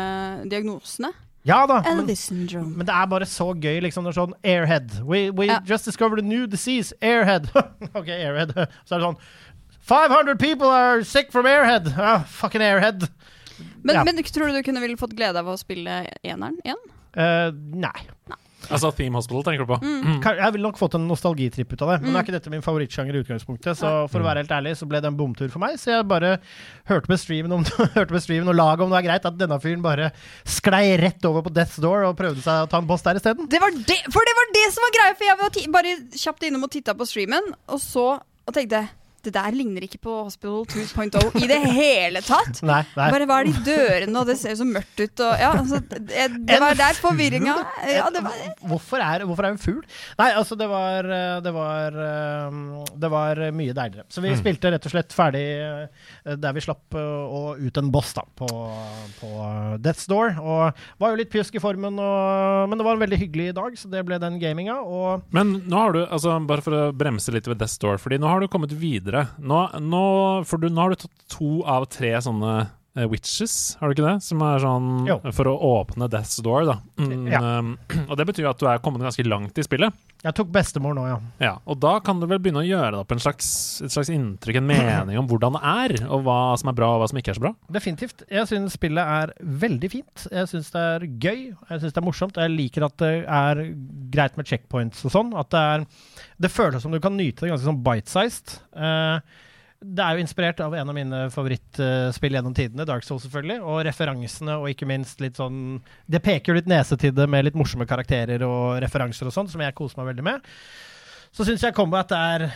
diagnosene? 0.52 1.12
Ja 1.44 1.66
da. 1.68 1.82
Men, 1.84 2.06
Men 2.08 2.86
det 2.88 2.94
er 2.96 3.08
bare 3.12 3.26
så 3.28 3.50
gøy, 3.52 3.82
liksom. 3.84 4.06
Det 4.08 4.14
er 4.14 4.20
sånn 4.22 4.36
Airhead. 4.48 4.94
We, 5.04 5.26
we 5.36 5.48
Ja. 5.50 5.60
just 5.68 5.84
discovered 5.86 6.24
a 6.24 6.28
new 6.28 6.48
disease. 6.48 6.94
Airhead. 7.02 7.50
ok, 8.00 8.08
airhead. 8.08 8.54
Så 8.88 8.96
er 8.96 9.00
det 9.04 9.10
sånn 9.10 9.20
500 9.84 10.40
people 10.40 10.70
are 10.72 11.04
sick 11.04 11.32
from 11.34 11.46
airhead. 11.46 11.90
Ah, 12.00 12.24
fucking 12.24 12.62
airhead. 12.64 13.10
Men, 13.84 13.96
Ja. 13.96 14.04
men 14.08 14.16
tror 14.24 14.48
du 14.48 14.54
du 14.56 14.64
kunne 14.64 14.80
ville 14.80 14.96
fått 14.98 15.16
glede 15.18 15.36
av 15.44 15.46
å 15.52 15.58
spille 15.60 16.06
eneren 16.24 16.56
igjen? 16.64 16.80
Nei 17.16 18.08
nei. 18.32 18.40
Altså 18.70 18.92
Theme 18.96 19.20
Hospital, 19.20 19.44
tenker 19.48 19.66
du 19.66 19.72
på? 19.74 19.78
Mm. 19.84 20.20
Jeg 20.24 20.56
ville 20.56 20.68
nok 20.68 20.80
fått 20.80 20.98
en 20.98 21.08
nostalgitripp 21.10 21.74
ut 21.74 21.84
av 21.86 21.94
det. 21.94 21.98
Men 22.04 22.12
det 22.12 22.20
er 22.20 22.28
ikke 22.28 22.36
dette 22.38 22.54
min 22.54 22.66
favorittsjanger 22.66 23.18
i 23.18 23.24
utgangspunktet, 23.24 23.80
så 23.80 23.92
for 24.12 24.24
å 24.24 24.28
være 24.28 24.44
helt 24.44 24.56
ærlig 24.56 24.76
så 24.80 24.88
ble 24.90 25.02
det 25.04 25.12
en 25.12 25.20
bomtur 25.20 25.52
for 25.54 25.64
meg. 25.64 25.78
Så 25.82 25.92
jeg 25.94 26.08
bare 26.10 26.38
hørte 26.90 27.12
med 27.12 27.22
streamen, 27.22 27.56
om, 27.60 27.68
hørte 27.98 28.16
med 28.16 28.26
streamen 28.26 28.52
og 28.54 28.58
laget 28.60 28.86
om 28.86 28.94
det 28.94 29.02
er 29.02 29.08
greit 29.10 29.30
at 29.30 29.40
denne 29.40 29.60
fyren 29.64 29.86
bare 29.86 30.12
sklei 30.48 30.86
rett 31.02 31.30
over 31.30 31.46
på 31.46 31.54
Death's 31.56 31.80
Door 31.84 32.10
og 32.10 32.18
prøvde 32.20 32.44
seg 32.46 32.66
å 32.66 32.72
ta 32.72 32.82
en 32.82 32.90
boss 32.90 33.06
der 33.06 33.20
isteden. 33.20 33.50
Det 33.52 33.62
det, 33.88 34.00
for 34.14 34.28
det 34.28 34.36
var 34.40 34.52
det 34.56 34.68
som 34.76 34.88
var 34.88 34.98
greia! 34.98 35.16
For 35.18 35.28
jeg 35.30 35.40
var 35.40 35.74
bare 35.80 35.96
kjapt 36.26 36.48
innom 36.48 36.68
og 36.68 36.74
titta 36.74 36.96
på 36.98 37.08
streamen, 37.10 37.54
og 37.68 37.82
så 37.84 38.08
og 38.44 38.56
tenkte 38.56 38.84
det 39.24 39.34
der 39.36 39.56
ligner 39.56 39.86
ikke 39.86 40.00
på 40.04 40.16
Hospital 40.26 40.66
2.0 40.68 41.44
i 41.44 41.48
det 41.50 41.60
hele 41.74 42.22
tatt. 42.26 42.60
Nei, 42.66 42.82
nei. 42.98 43.10
Bare 43.14 43.28
hva 43.30 43.40
er 43.42 43.50
de 43.50 43.64
dørene, 43.66 44.16
og 44.20 44.30
det 44.30 44.38
ser 44.40 44.56
jo 44.56 44.62
så 44.64 44.68
mørkt 44.68 45.00
ut, 45.00 45.24
og 45.24 45.44
ja, 45.44 45.52
altså, 45.60 45.80
det, 45.94 46.28
det 46.50 46.60
var 46.62 46.78
der 46.80 47.00
forvirringa 47.00 47.56
Ja, 47.90 48.08
Hvorfor 48.68 49.04
er, 49.04 49.26
hvorfor 49.28 49.48
er 49.48 49.56
hun 49.56 49.62
fugl? 49.62 49.82
Nei, 50.20 50.30
altså, 50.36 50.58
det 50.60 50.68
var 50.72 51.08
eh, 51.08 51.38
Det 51.44 51.54
var, 51.56 51.98
eh, 52.08 52.60
det 53.04 53.12
var 53.14 53.44
mye 53.56 53.76
deiligere. 53.76 54.08
Så 54.12 54.24
vi 54.24 54.34
spilte 54.40 54.72
rett 54.74 54.88
og 54.88 54.94
slett 54.94 55.16
ferdig 55.16 55.44
eh, 55.64 56.36
der 56.40 56.56
vi 56.56 56.64
slapp 56.64 56.96
å 56.98 57.44
ut 57.60 57.80
en 57.80 57.92
boss, 57.94 58.14
da, 58.18 58.24
på, 58.38 58.48
på 59.20 59.32
Death's 59.84 60.08
Door. 60.10 60.36
Og 60.42 60.84
var 61.02 61.14
jo 61.14 61.20
litt 61.20 61.32
pjusk 61.34 61.58
i 61.58 61.64
formen, 61.64 62.00
og, 62.02 62.70
men 62.70 62.80
det 62.80 62.88
var 62.88 62.98
en 62.98 63.04
veldig 63.04 63.20
hyggelig 63.24 63.50
dag, 63.58 63.78
så 63.80 63.92
det 63.92 64.04
ble 64.08 64.20
den 64.22 64.40
gaminga. 64.42 64.80
Og 64.84 65.34
Men 65.36 65.56
nå 65.64 65.80
har 65.80 65.96
du, 65.96 66.02
altså 66.06 66.36
bare 66.48 66.66
for 66.66 66.78
å 66.78 66.84
bremse 66.96 67.34
litt 67.34 67.48
ved 67.50 67.62
Death's 67.62 67.80
Door, 67.82 68.00
fordi 68.02 68.20
nå 68.22 68.30
har 68.30 68.44
du 68.44 68.50
kommet 68.52 68.74
videre. 68.78 69.13
Nå, 69.40 69.60
nå, 69.82 70.06
for 70.50 70.58
du, 70.64 70.70
nå 70.74 70.82
har 70.88 70.90
du 70.96 71.04
tatt 71.06 71.28
to 71.38 71.60
av 71.70 71.86
tre 71.94 72.14
sånne 72.26 72.54
uh, 72.98 73.06
Witches, 73.10 73.76
har 73.80 73.90
du 73.90 73.96
ikke 73.96 74.06
det? 74.06 74.16
Som 74.26 74.42
er 74.46 74.60
sånn 74.62 74.90
Jo. 75.10 75.20
for 75.34 75.50
å 75.50 75.54
åpne 75.82 76.10
Death's 76.14 76.38
Door, 76.46 76.66
da. 76.70 76.76
Mm, 77.02 77.28
Ja. 77.32 77.40
um, 77.60 77.72
og 78.10 78.18
det 78.20 78.28
betyr 78.30 78.50
at 78.52 78.60
du 78.62 78.68
er 78.70 78.82
kommet 78.86 79.02
ganske 79.06 79.26
langt 79.26 79.58
i 79.58 79.66
spillet. 79.66 79.94
Jeg 80.24 80.38
tok 80.38 80.52
bestemor 80.56 80.94
nå, 80.96 81.02
ja. 81.10 81.16
Ja, 81.44 81.54
og 81.68 81.82
da 81.84 81.98
kan 82.00 82.22
du 82.22 82.28
vel 82.30 82.40
begynne 82.40 82.62
å 82.62 82.68
gjøre 82.68 82.94
deg 82.94 83.00
opp 83.02 83.12
en 83.12 83.20
slags, 83.20 83.48
et 83.84 83.92
slags 83.92 84.08
inntrykk, 84.14 84.62
en 84.62 84.70
mening 84.70 85.18
om 85.20 85.28
hvordan 85.28 85.58
det 85.58 85.64
er, 85.68 85.96
og 86.08 86.22
hva 86.24 86.38
som 86.62 86.70
er 86.72 86.78
bra, 86.78 86.94
og 86.96 87.02
hva 87.02 87.10
som 87.12 87.20
ikke 87.20 87.34
er 87.34 87.40
så 87.42 87.44
bra. 87.44 87.52
Definitivt. 87.76 88.24
Jeg 88.32 88.48
syns 88.48 88.78
spillet 88.78 89.04
er 89.18 89.34
veldig 89.66 89.90
fint. 89.92 90.28
Jeg 90.32 90.48
syns 90.54 90.72
det 90.72 90.86
er 90.94 91.08
gøy. 91.26 91.42
Jeg 91.52 91.82
syns 91.84 91.92
det 91.98 92.00
er 92.00 92.08
morsomt. 92.08 92.40
Jeg 92.40 92.54
liker 92.56 92.86
at 92.88 92.96
det 93.04 93.12
er 93.26 93.64
greit 94.16 94.40
med 94.40 94.48
checkpoints 94.48 95.04
og 95.10 95.12
sånn. 95.18 95.34
At 95.36 95.52
det 95.52 95.66
er 95.74 95.86
Det 96.42 96.52
føles 96.52 96.84
som 96.84 96.94
du 96.94 97.00
kan 97.04 97.16
nyte 97.18 97.46
det 97.46 97.52
ganske 97.52 97.68
sånn 97.68 97.84
bite-sized. 97.86 98.56
Eh, 98.74 99.42
det 99.84 100.04
er 100.04 100.16
jo 100.16 100.24
inspirert 100.24 100.62
av 100.64 100.74
en 100.78 100.90
av 100.90 100.96
mine 100.96 101.26
favorittspill 101.34 102.38
gjennom 102.38 102.56
tidene, 102.56 102.86
Dark 102.88 103.04
Souls 103.04 103.26
selvfølgelig, 103.26 103.60
og 103.68 103.82
referansene 103.88 104.56
og 104.62 104.70
ikke 104.72 104.88
minst 104.88 105.20
litt 105.20 105.40
sånn 105.40 105.82
Det 106.08 106.22
peker 106.24 106.54
jo 106.54 106.60
litt 106.62 106.70
nese 106.72 106.96
til 107.00 107.12
det 107.16 107.28
med 107.30 107.50
litt 107.50 107.58
morsomme 107.60 107.88
karakterer 107.90 108.46
og 108.48 108.80
referanser 108.84 109.28
og 109.28 109.36
sånn, 109.36 109.52
som 109.52 109.64
jeg 109.64 109.76
koser 109.76 110.00
meg 110.00 110.14
veldig 110.14 110.28
med. 110.30 110.54
Så 111.36 111.46
syns 111.48 111.66
jeg 111.66 111.76
Combat 111.76 112.16
er 112.16 112.48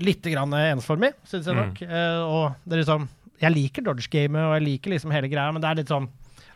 litt 0.00 0.24
grann 0.32 0.54
ensformig, 0.54 1.12
syns 1.28 1.50
jeg 1.50 1.58
nok. 1.58 1.82
Eh, 1.84 2.22
og 2.22 2.56
det 2.64 2.78
er 2.78 2.84
liksom 2.84 3.08
Jeg 3.40 3.54
liker 3.54 3.84
Dodge-gamet, 3.84 4.42
og 4.44 4.56
jeg 4.58 4.66
liker 4.66 4.92
liksom 4.92 5.12
hele 5.14 5.28
greia, 5.32 5.52
men 5.52 5.62
det 5.62 5.68
er 5.70 5.78
litt 5.80 5.92
sånn 5.92 6.08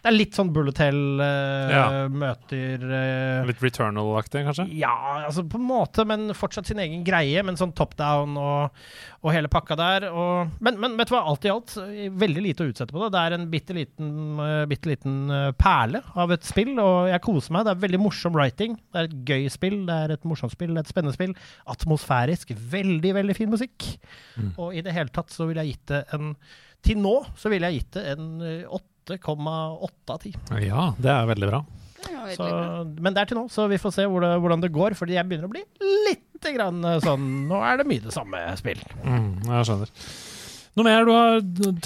det 0.05 0.11
er 0.11 0.17
litt 0.19 0.37
sånn 0.37 0.51
Bullet 0.53 0.77
Hell 0.83 0.99
uh, 1.17 1.71
Ja. 1.73 1.85
møter 2.13 2.83
eh, 2.85 3.47
Litt 3.49 3.63
Returnal-aktig, 3.65 4.43
kanskje? 4.45 4.67
ja, 4.77 4.93
altså 5.25 5.47
på 5.49 5.57
en 5.57 5.65
måte, 5.65 6.05
men 6.05 6.27
fortsatt 6.37 6.69
sin 6.69 6.83
egen 6.83 7.01
greie. 7.07 7.41
Men 7.47 7.57
sånn 7.57 7.73
top 7.73 7.95
down 7.97 8.37
og, 8.37 8.77
og 9.25 9.33
hele 9.33 9.49
pakka 9.49 9.79
der. 9.81 10.07
Og, 10.13 10.53
men, 10.61 10.77
men 10.83 10.99
vet 11.01 11.09
du 11.09 11.15
hva, 11.17 11.23
alt 11.33 11.49
i 11.49 11.53
alt, 11.55 11.73
veldig 12.21 12.45
lite 12.45 12.67
å 12.67 12.69
utsette 12.69 12.93
på 12.93 13.01
det. 13.07 13.09
Det 13.17 13.23
er 13.25 13.37
en 13.39 13.49
bitte 13.55 13.77
liten, 13.79 14.13
uh, 14.43 14.67
bitte 14.69 14.93
liten 14.93 15.17
perle 15.57 16.05
av 16.21 16.37
et 16.37 16.45
spill, 16.45 16.75
og 16.85 17.09
jeg 17.09 17.25
koser 17.25 17.57
meg. 17.57 17.65
Det 17.65 17.73
er 17.75 17.83
veldig 17.87 18.03
morsom 18.05 18.37
writing. 18.37 18.77
Det 18.93 19.01
er 19.01 19.09
et 19.09 19.17
gøy 19.33 19.49
spill, 19.57 19.81
det 19.89 19.97
er 20.05 20.15
et 20.19 20.29
morsomt 20.29 20.53
spill, 20.53 20.77
et 20.77 20.93
spennende 20.93 21.17
spill. 21.17 21.33
Atmosfærisk. 21.79 22.53
Veldig, 22.77 23.15
veldig 23.23 23.37
fin 23.41 23.51
musikk. 23.57 23.89
Og 24.61 24.77
i 24.77 24.85
det 24.85 24.93
hele 24.97 25.13
tatt 25.15 25.33
så 25.33 25.49
ville 25.49 25.65
jeg 25.65 25.79
gitt 25.79 25.95
det 25.95 26.05
en 26.17 26.35
Til 26.85 26.99
nå 27.01 27.15
så 27.41 27.49
ville 27.49 27.71
jeg 27.73 27.81
gitt 27.81 27.95
det 27.97 28.03
en 28.13 28.27
eh, 28.45 28.67
8,8 29.05 30.15
av 30.15 30.21
10. 30.23 30.37
Ja, 30.65 30.85
det 30.99 31.11
er 31.13 31.27
veldig 31.31 31.49
bra. 31.51 31.65
Det 32.05 32.13
veldig 32.13 32.37
Så, 32.37 32.49
men 33.05 33.17
det 33.17 33.23
er 33.23 33.31
til 33.31 33.39
nå, 33.41 33.47
så 33.53 33.67
vi 33.71 33.81
får 33.81 33.97
se 33.97 34.07
hvor 34.09 34.25
det, 34.25 34.35
hvordan 34.43 34.65
det 34.65 34.73
går. 34.75 34.97
Fordi 34.99 35.17
jeg 35.17 35.29
begynner 35.29 35.49
å 35.49 35.55
bli 35.55 35.65
litt 36.09 36.49
grann 36.55 36.85
eh, 36.85 37.01
sånn 37.01 37.29
Nå 37.49 37.61
er 37.65 37.81
det 37.81 37.89
mye 37.89 38.05
det 38.05 38.13
samme 38.13 38.41
spill. 38.61 38.81
Mm, 39.05 39.29
jeg 39.49 39.69
skjønner. 39.69 39.93
Noe 40.75 40.87
mer 40.89 41.05
du 41.07 41.13
har 41.15 41.37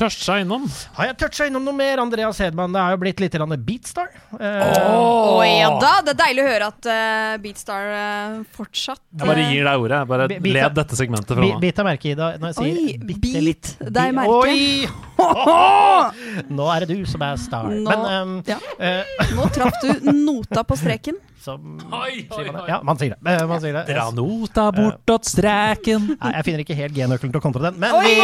toucha 0.01 0.39
innom? 0.41 0.65
Har 0.97 1.11
jeg 1.11 1.19
toucha 1.21 1.47
innom 1.51 1.67
noe 1.67 1.77
mer, 1.77 2.01
Andreas 2.01 2.39
Hedman? 2.41 2.73
Det 2.73 2.81
har 2.81 2.95
jo 2.95 3.01
blitt 3.03 3.21
litt 3.21 3.37
Beatstar. 3.67 4.08
Å 4.37 5.45
ja 5.47 5.69
da! 5.81 5.93
Det 6.05 6.13
er 6.13 6.19
deilig 6.21 6.43
å 6.45 6.49
høre 6.51 6.67
at 6.69 6.89
uh, 6.91 7.37
Beatstar 7.43 7.87
uh, 7.89 8.35
fortsatt 8.57 9.01
Jeg 9.17 9.25
bare 9.31 9.47
gir 9.49 9.65
deg 9.69 9.85
ordet. 9.87 10.01
Bare 10.11 10.27
led 10.29 10.77
dette 10.77 10.99
segmentet 10.99 11.33
fra 11.33 11.41
meg. 11.45 11.57
Bit 11.63 11.81
deg 11.81 11.89
merke 11.89 12.11
i 12.11 12.17
det 12.19 12.29
når 12.43 12.53
jeg 12.53 12.59
sier 12.59 12.83
Oi, 12.83 12.97
bitte 13.09 13.23
bit 13.25 13.39
litt. 13.47 13.71
deg 13.99 14.13
merke. 14.19 14.37
Oi! 14.45 14.89
Nå 16.59 16.69
er 16.75 16.85
det 16.87 16.99
du 17.01 17.07
som 17.09 17.25
er 17.25 17.41
star. 17.41 17.71
Nå- 17.73 17.89
Men 17.89 18.05
um, 18.29 18.37
ja. 18.49 18.59
eh, 18.79 19.33
Nå 19.37 19.49
traff 19.55 19.81
du 19.83 20.13
nota 20.13 20.65
på 20.69 20.77
streken. 20.79 21.17
Som 21.49 21.79
Oi, 21.89 22.27
oi, 22.29 22.45
oi. 22.53 22.65
Ja, 22.69 22.79
man 22.85 22.99
sier 23.01 23.15
det. 23.15 23.19
Eh, 23.33 23.45
Man 23.49 23.63
sier 23.63 23.77
det. 23.79 23.85
Dra 23.89 24.05
nota 24.15 24.67
bortåt 24.75 25.29
streken. 25.29 26.11
Nei, 26.21 26.33
jeg 26.37 26.47
finner 26.49 26.63
ikke 26.65 26.77
helt 26.79 26.97
G-nøkkelen 26.97 27.33
til 27.35 27.41
å 27.41 27.45
kontre 27.45 27.65
den. 27.69 27.79
Men, 27.81 27.97
vi, 28.05 28.15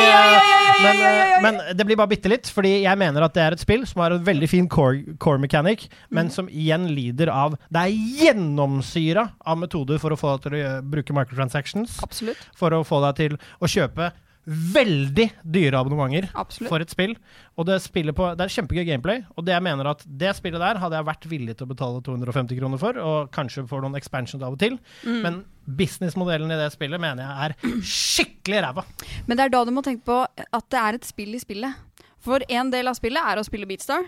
men, 0.84 1.02
men 1.44 1.60
det 1.78 1.86
blir 1.88 1.98
bare 2.00 2.12
bitte 2.12 2.30
litt, 2.32 2.50
fordi 2.52 2.74
jeg 2.84 3.00
mener 3.00 3.24
at 3.26 3.36
det 3.36 3.44
er 3.46 3.56
et 3.56 3.62
spill 3.64 3.86
som 3.88 4.04
har 4.04 4.16
en 4.16 4.26
veldig 4.26 4.50
fin 4.50 4.68
core, 4.70 5.16
core 5.22 5.40
mechanic, 5.42 5.86
men 6.14 6.30
som 6.34 6.50
igjen 6.52 6.86
lider 6.94 7.32
av 7.32 7.56
Det 7.72 7.86
er 7.86 7.96
gjennomsyra 8.24 9.28
av 9.44 9.60
metoder 9.62 10.00
for 10.02 10.14
å 10.14 10.18
få 10.20 10.34
deg 10.36 10.44
til 10.48 10.58
å 10.60 10.74
bruke 10.94 11.16
microtransactions. 11.16 11.98
Absolutt. 12.04 12.40
For 12.58 12.74
å 12.76 12.84
få 12.86 13.00
deg 13.08 13.18
til 13.22 13.38
å 13.64 13.70
kjøpe 13.70 14.12
veldig 14.46 15.26
dyre 15.40 15.80
abonnementer 15.80 16.28
Absolutt. 16.36 16.70
for 16.70 16.84
et 16.84 16.92
spill. 16.92 17.14
Og 17.56 17.68
det, 17.68 17.78
på, 18.16 18.28
det 18.36 18.44
er 18.44 18.54
kjempegøy 18.56 18.84
gameplay, 18.88 19.22
og 19.36 19.46
det 19.46 19.54
jeg 19.54 19.64
mener 19.64 19.88
at 19.94 20.04
det 20.04 20.34
spillet 20.36 20.60
der 20.60 20.80
hadde 20.82 20.98
jeg 20.98 21.08
vært 21.08 21.28
villig 21.30 21.56
til 21.56 21.66
å 21.66 21.72
betale 21.72 22.02
250 22.04 22.60
kroner 22.60 22.80
for, 22.82 23.00
og 23.00 23.30
kanskje 23.34 23.66
får 23.70 23.84
noen 23.84 23.98
expansions 23.98 24.44
av 24.44 24.56
og 24.56 24.60
til. 24.60 24.76
Mm. 25.04 25.20
Men 25.24 25.40
businessmodellen 25.64 26.52
i 26.52 26.58
det 26.60 26.68
spillet 26.74 27.00
mener 27.00 27.24
jeg 27.24 27.48
er 27.48 27.78
skikkelig 27.94 28.64
ræva. 28.66 28.84
Men 29.28 29.38
det 29.38 29.46
er 29.46 29.54
da 29.54 29.62
du 29.64 29.72
må 29.74 29.84
tenke 29.86 30.04
på 30.08 30.20
at 30.28 30.68
det 30.72 30.82
er 30.82 30.98
et 30.98 31.08
spill 31.08 31.32
i 31.36 31.42
spillet. 31.42 32.04
For 32.24 32.44
en 32.48 32.72
del 32.72 32.88
av 32.88 32.96
spillet 32.96 33.32
er 33.32 33.40
å 33.40 33.46
spille 33.46 33.68
Beatstar. 33.68 34.06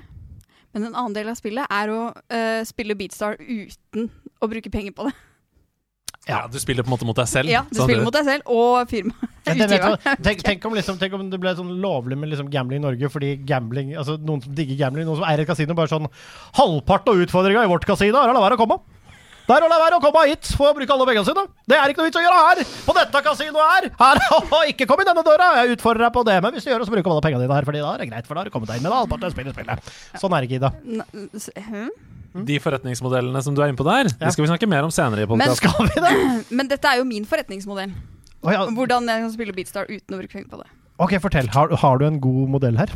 Men 0.76 0.90
en 0.90 0.96
annen 0.96 1.16
del 1.16 1.30
av 1.32 1.38
spillet 1.38 1.72
er 1.72 1.92
å 1.92 2.00
uh, 2.12 2.60
spille 2.68 2.96
Beatstar 2.98 3.38
uten 3.40 4.10
å 4.40 4.48
bruke 4.50 4.72
penger 4.72 4.92
på 4.96 5.08
det. 5.08 5.14
Ja, 6.26 6.40
du 6.50 6.58
spiller 6.58 6.82
på 6.82 6.90
en 6.90 6.96
måte 6.96 7.06
mot 7.06 7.16
deg 7.16 7.28
selv. 7.30 7.50
Ja, 7.50 7.60
Du 7.70 7.78
spiller 7.78 8.02
mot 8.02 8.14
deg 8.14 8.26
selv 8.26 8.48
og 8.50 8.90
firmaet. 8.90 9.32
Ja, 9.46 9.54
det 9.54 9.76
tenk, 10.26 10.40
tenk, 10.42 10.64
om 10.66 10.74
liksom, 10.74 10.96
tenk 10.98 11.12
om 11.14 11.28
det 11.30 11.38
ble 11.38 11.52
sånn 11.54 11.68
lovlig 11.78 12.16
med 12.18 12.32
liksom 12.32 12.48
gambling 12.50 12.80
i 12.80 12.82
Norge 12.82 13.10
fordi 13.14 13.28
gambling, 13.46 13.92
altså 13.94 14.16
noen 14.18 14.40
som 14.42 14.56
digger 14.58 14.80
gambling, 14.80 15.06
noen 15.06 15.20
som 15.20 15.26
eier 15.28 15.44
et 15.44 15.46
kasino, 15.46 15.76
bare 15.78 15.92
sånn 15.92 16.08
Halvparten 16.58 17.12
av 17.14 17.22
utfordringa 17.22 17.62
i 17.62 17.70
vårt 17.70 17.86
kasino 17.86 18.18
er 18.18 18.32
å 18.32 18.34
la 18.34 18.42
være 18.42 18.58
å 18.58 18.62
komme. 18.64 18.80
Det 19.46 19.54
er 19.54 19.62
å 19.62 19.68
la 19.70 19.78
være 19.78 20.00
å 20.00 20.02
komme 20.02 20.24
hit 20.26 20.48
for 20.58 20.72
å 20.72 20.74
bruke 20.74 20.90
alle 20.96 21.06
pengene 21.06 21.28
sine. 21.28 21.44
Det 21.70 21.78
er 21.78 21.92
ikke 21.92 22.02
noe 22.02 22.08
vits 22.10 22.18
å 22.18 22.24
gjøre 22.24 22.40
her! 22.42 22.62
På 22.88 22.96
dette 22.98 23.22
kasinoet 23.28 23.70
her! 23.76 23.86
Her, 24.02 24.22
Ikke 24.72 24.90
kom 24.90 25.04
i 25.04 25.06
denne 25.06 25.22
døra! 25.22 25.52
Jeg 25.60 25.76
utfordrer 25.78 26.08
deg 26.08 26.16
på 26.18 26.26
det, 26.26 26.40
men 26.42 26.56
hvis 26.58 26.66
du 26.66 26.72
gjør 26.72 26.82
det, 26.82 26.90
så 26.90 26.96
bruker 26.96 27.14
alle 27.14 27.26
pengene 27.28 27.46
dine 27.46 27.60
her, 27.60 27.70
fordi 27.70 27.84
da 27.86 27.94
er 27.94 28.02
det 28.02 28.10
greit, 28.10 28.26
for 28.26 28.34
da 28.34 28.42
har 28.42 28.50
du 28.50 28.56
kommet 28.56 28.74
deg 28.74 28.82
inn 28.82 28.88
med 28.90 28.98
halvparten 28.98 29.30
av 29.30 29.38
spillet. 29.38 29.94
Sånn 30.18 30.34
er 30.34 30.42
det 30.42 30.50
ikke, 30.50 30.58
Ida. 30.58 30.74
De 32.46 32.58
forretningsmodellene 32.62 33.42
som 33.42 33.54
du 33.54 33.62
er 33.62 33.68
inne 33.72 33.78
på 33.78 33.84
der, 33.86 34.08
Ja. 34.10 34.26
det 34.26 34.32
skal 34.34 34.44
vi 34.46 34.50
snakke 34.50 34.68
mer 34.68 34.84
om 34.84 34.90
senere 34.94 35.22
i 35.22 35.26
Men-. 35.30 35.54
Skal 35.56 35.72
vi 35.88 36.00
det? 36.00 36.14
Men 36.58 36.68
dette 36.68 36.84
er 36.88 36.98
jo 36.98 37.04
min 37.04 37.24
forretningsmodell. 37.24 37.92
Å 38.46 38.52
ja. 38.52 38.64
Hvordan 38.70 39.06
jeg 39.08 39.22
kan 39.24 39.32
spille 39.32 39.52
Beatstar 39.56 39.86
uten 39.90 40.14
å 40.14 40.18
bruke 40.20 40.32
penger 40.32 40.48
på 40.52 40.58
det. 40.62 40.68
Ok, 40.98 41.16
fortell. 41.20 41.48
Har, 41.52 41.68
har 41.76 41.98
du 41.98 42.06
en 42.06 42.20
god 42.20 42.48
modell 42.48 42.76
her? 42.80 42.92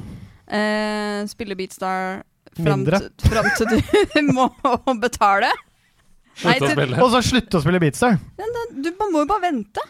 Eh, 0.51 1.25
spille 1.31 1.57
Beatstar 1.59 2.23
fram 2.59 2.81
Mindre. 2.85 2.99
til, 3.19 3.31
fram 3.31 3.49
til 3.57 3.67
du 3.71 4.33
må 4.37 4.49
betale. 5.01 5.51
Nei, 6.41 6.55
Slutt 6.57 6.63
å 6.63 6.67
til, 6.67 6.77
spille. 6.77 7.01
Og 7.05 7.11
så 7.13 7.21
slutte 7.27 7.59
å 7.59 7.65
spille 7.65 7.81
Beatstar? 7.83 8.19
men 8.39 8.83
du 8.83 8.91
man 8.99 9.13
må 9.13 9.25
jo 9.25 9.29
bare 9.31 9.45
vente. 9.51 9.83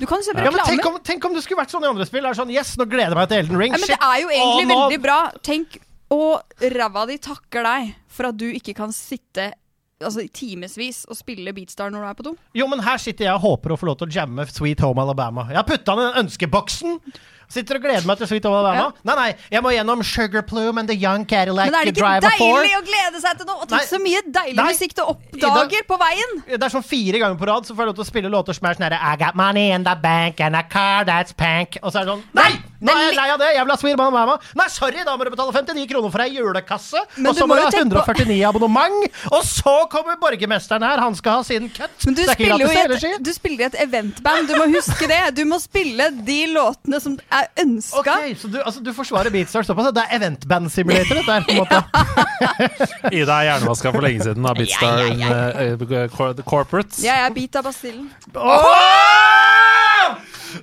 Du 0.00 0.06
kan 0.10 0.18
jo 0.24 0.32
på 0.34 0.42
Ja, 0.42 0.50
men 0.50 0.58
reklame. 0.58 0.70
tenk 0.74 0.86
om, 0.88 0.96
tenk 1.06 1.24
om 1.28 1.34
det 1.36 1.42
skulle 1.44 1.60
vært 1.60 1.70
sånn 1.70 1.84
i 1.84 1.90
andre 1.90 2.06
spill. 2.08 2.24
Er 2.26 2.34
sånn, 2.34 2.50
yes, 2.50 2.72
nå 2.80 2.86
gleder 2.90 3.12
jeg 3.14 3.18
meg 3.20 3.28
til 3.30 3.38
Elden 3.44 3.58
Ring. 3.60 3.74
Ja, 3.76 3.78
men 3.78 3.86
det 3.86 3.94
Shit. 3.94 4.06
er 4.08 4.22
jo 4.24 4.30
egentlig 4.34 4.64
Å, 4.64 4.70
nå- 4.70 4.78
veldig 4.80 5.00
bra. 5.04 5.18
Tenk, 5.46 5.76
og 6.12 6.64
ræva 6.74 7.06
di 7.08 7.18
takker 7.22 7.64
deg 7.66 7.94
for 8.12 8.30
at 8.30 8.38
du 8.38 8.48
ikke 8.52 8.74
kan 8.76 8.92
sitte 8.94 9.52
altså, 10.04 10.24
timevis 10.34 11.04
og 11.08 11.18
spille 11.18 11.52
Beatstar 11.56 11.92
når 11.92 12.04
du 12.04 12.08
er 12.08 12.18
på 12.18 12.26
do. 12.30 12.34
Jo, 12.56 12.66
men 12.70 12.82
her 12.84 13.00
sitter 13.00 13.28
jeg 13.28 13.36
og 13.38 13.44
håper 13.44 13.74
å 13.74 13.78
få 13.80 13.88
lov 13.90 14.00
til 14.00 14.10
å 14.10 14.18
jamme 14.22 14.46
Sweet 14.50 14.82
Home 14.84 15.00
Alabama. 15.04 15.46
Jeg 15.50 15.60
har 15.62 15.68
putta 15.68 15.96
den 15.98 16.10
i 16.10 16.24
ønskeboksen. 16.24 16.98
Sitter 17.54 17.76
og 17.76 17.84
gleder 17.84 18.06
meg 18.08 18.18
til 18.18 18.28
Sweet 18.30 18.46
Home 18.48 18.56
Alabama. 18.62 18.86
Nei, 19.06 19.14
nei, 19.18 19.26
jeg 19.52 19.62
må 19.64 19.72
gjennom 19.74 20.02
Sugar 20.06 20.44
Plume 20.48 20.80
and 20.80 20.90
The 20.90 20.96
Young 20.96 21.26
Cadillac 21.28 21.68
Men 21.68 21.76
er 21.78 21.88
det 21.88 21.92
ikke 21.92 22.00
Driver 22.00 22.36
4. 22.38 22.48
deilig 22.48 22.78
å 22.78 22.84
glede 22.88 23.22
seg 23.22 23.40
til 23.40 23.48
noe? 23.50 23.58
Og 23.60 23.66
Nei. 23.68 23.78
tenk 23.78 23.90
så 23.90 24.00
mye 24.02 24.22
deilig 24.38 24.58
Nei. 24.58 24.68
musikk 24.72 24.96
du 24.96 25.02
oppdager 25.04 25.88
på 25.88 25.98
veien! 26.00 26.36
Det 26.48 26.60
er 26.60 26.72
sånn 26.72 26.86
fire 26.88 27.20
ganger 27.22 27.40
på 27.40 27.50
rad 27.52 27.68
så 27.68 27.76
får 27.76 27.84
jeg 27.84 27.92
lov 27.92 27.98
til 28.00 28.06
å 28.06 28.08
spille 28.08 28.32
låter 28.32 28.56
som 28.56 28.68
er 28.70 28.78
sånn 28.78 28.88
herre 28.88 29.00
I 29.00 29.20
got 29.20 29.38
money 29.38 29.70
in 29.76 29.84
the 29.86 29.96
bank 30.00 30.40
and 30.44 30.58
a 30.58 30.64
car 30.64 31.04
that's 31.08 31.36
pank. 31.36 31.78
Og 31.84 31.92
så 31.92 32.02
er 32.02 32.08
det 32.08 32.16
sånn 32.16 32.24
Nei! 32.40 32.50
Nå 32.84 32.92
er 32.92 33.02
jeg 33.08 33.16
lei 33.16 33.28
av 33.32 33.38
det! 33.40 33.48
Jeg 33.56 33.64
vil 33.64 33.72
ha 33.72 33.76
Swirman 33.80 34.12
Mama. 34.12 34.34
Nei, 34.60 34.66
sorry, 34.72 35.04
da 35.06 35.14
må 35.16 35.24
du 35.24 35.30
betale 35.32 35.52
59 35.56 35.86
kroner 35.90 36.12
for 36.12 36.20
ei 36.24 36.28
julekasse. 36.36 37.00
Men 37.16 37.30
Og 37.32 37.38
så 37.38 37.46
må 37.48 37.56
du 37.56 37.62
ha 37.64 37.70
tenke 37.72 37.94
på- 37.96 38.04
149 38.04 38.44
abonnement. 38.48 39.08
Og 39.32 39.42
så 39.48 39.74
kommer 39.92 40.18
borgermesteren 40.20 40.84
her. 40.84 41.00
Han 41.00 41.14
skal 41.16 41.38
ha 41.40 41.42
sin 41.48 41.70
cut. 41.72 41.90
Men 42.06 42.14
du 42.18 42.22
er 42.22 42.32
spiller 42.34 42.58
jo 42.60 42.68
i 42.68 42.76
et, 42.84 43.22
du 43.24 43.32
spiller 43.32 43.64
i 43.64 43.68
et 43.70 43.78
eventband. 43.86 44.48
Du 44.48 44.54
må 44.60 44.66
huske 44.74 45.08
det. 45.08 45.20
Du 45.38 45.44
må 45.48 45.58
spille 45.62 46.10
de 46.26 46.38
låtene 46.52 47.00
som 47.00 47.16
er 47.32 47.48
ønska. 47.64 48.00
Okay, 48.04 48.34
så 48.38 48.50
du, 48.52 48.60
altså, 48.62 48.82
du 48.84 48.92
forsvarer 48.92 49.32
Beatstar 49.34 49.64
såpass? 49.64 49.92
Det 49.96 50.04
er 50.04 50.16
eventband 50.20 50.70
simulator, 50.74 51.14
dette 51.22 51.32
her, 51.32 51.42
på 51.48 51.50
en 51.50 51.62
måte. 51.64 51.80
Ida 53.16 53.40
er 53.40 53.48
hjernevaska 53.48 53.92
for 53.94 54.04
lenge 54.04 54.26
siden 54.28 54.44
av 54.50 54.58
Beatstar 54.60 55.04
eh, 55.08 55.16
ja. 55.24 56.06
cor- 56.12 56.36
Corporate. 56.44 57.00
Jeg 57.04 57.16
er 57.26 57.30
bit 57.34 57.56
av 57.56 57.64
basillen. 57.70 58.10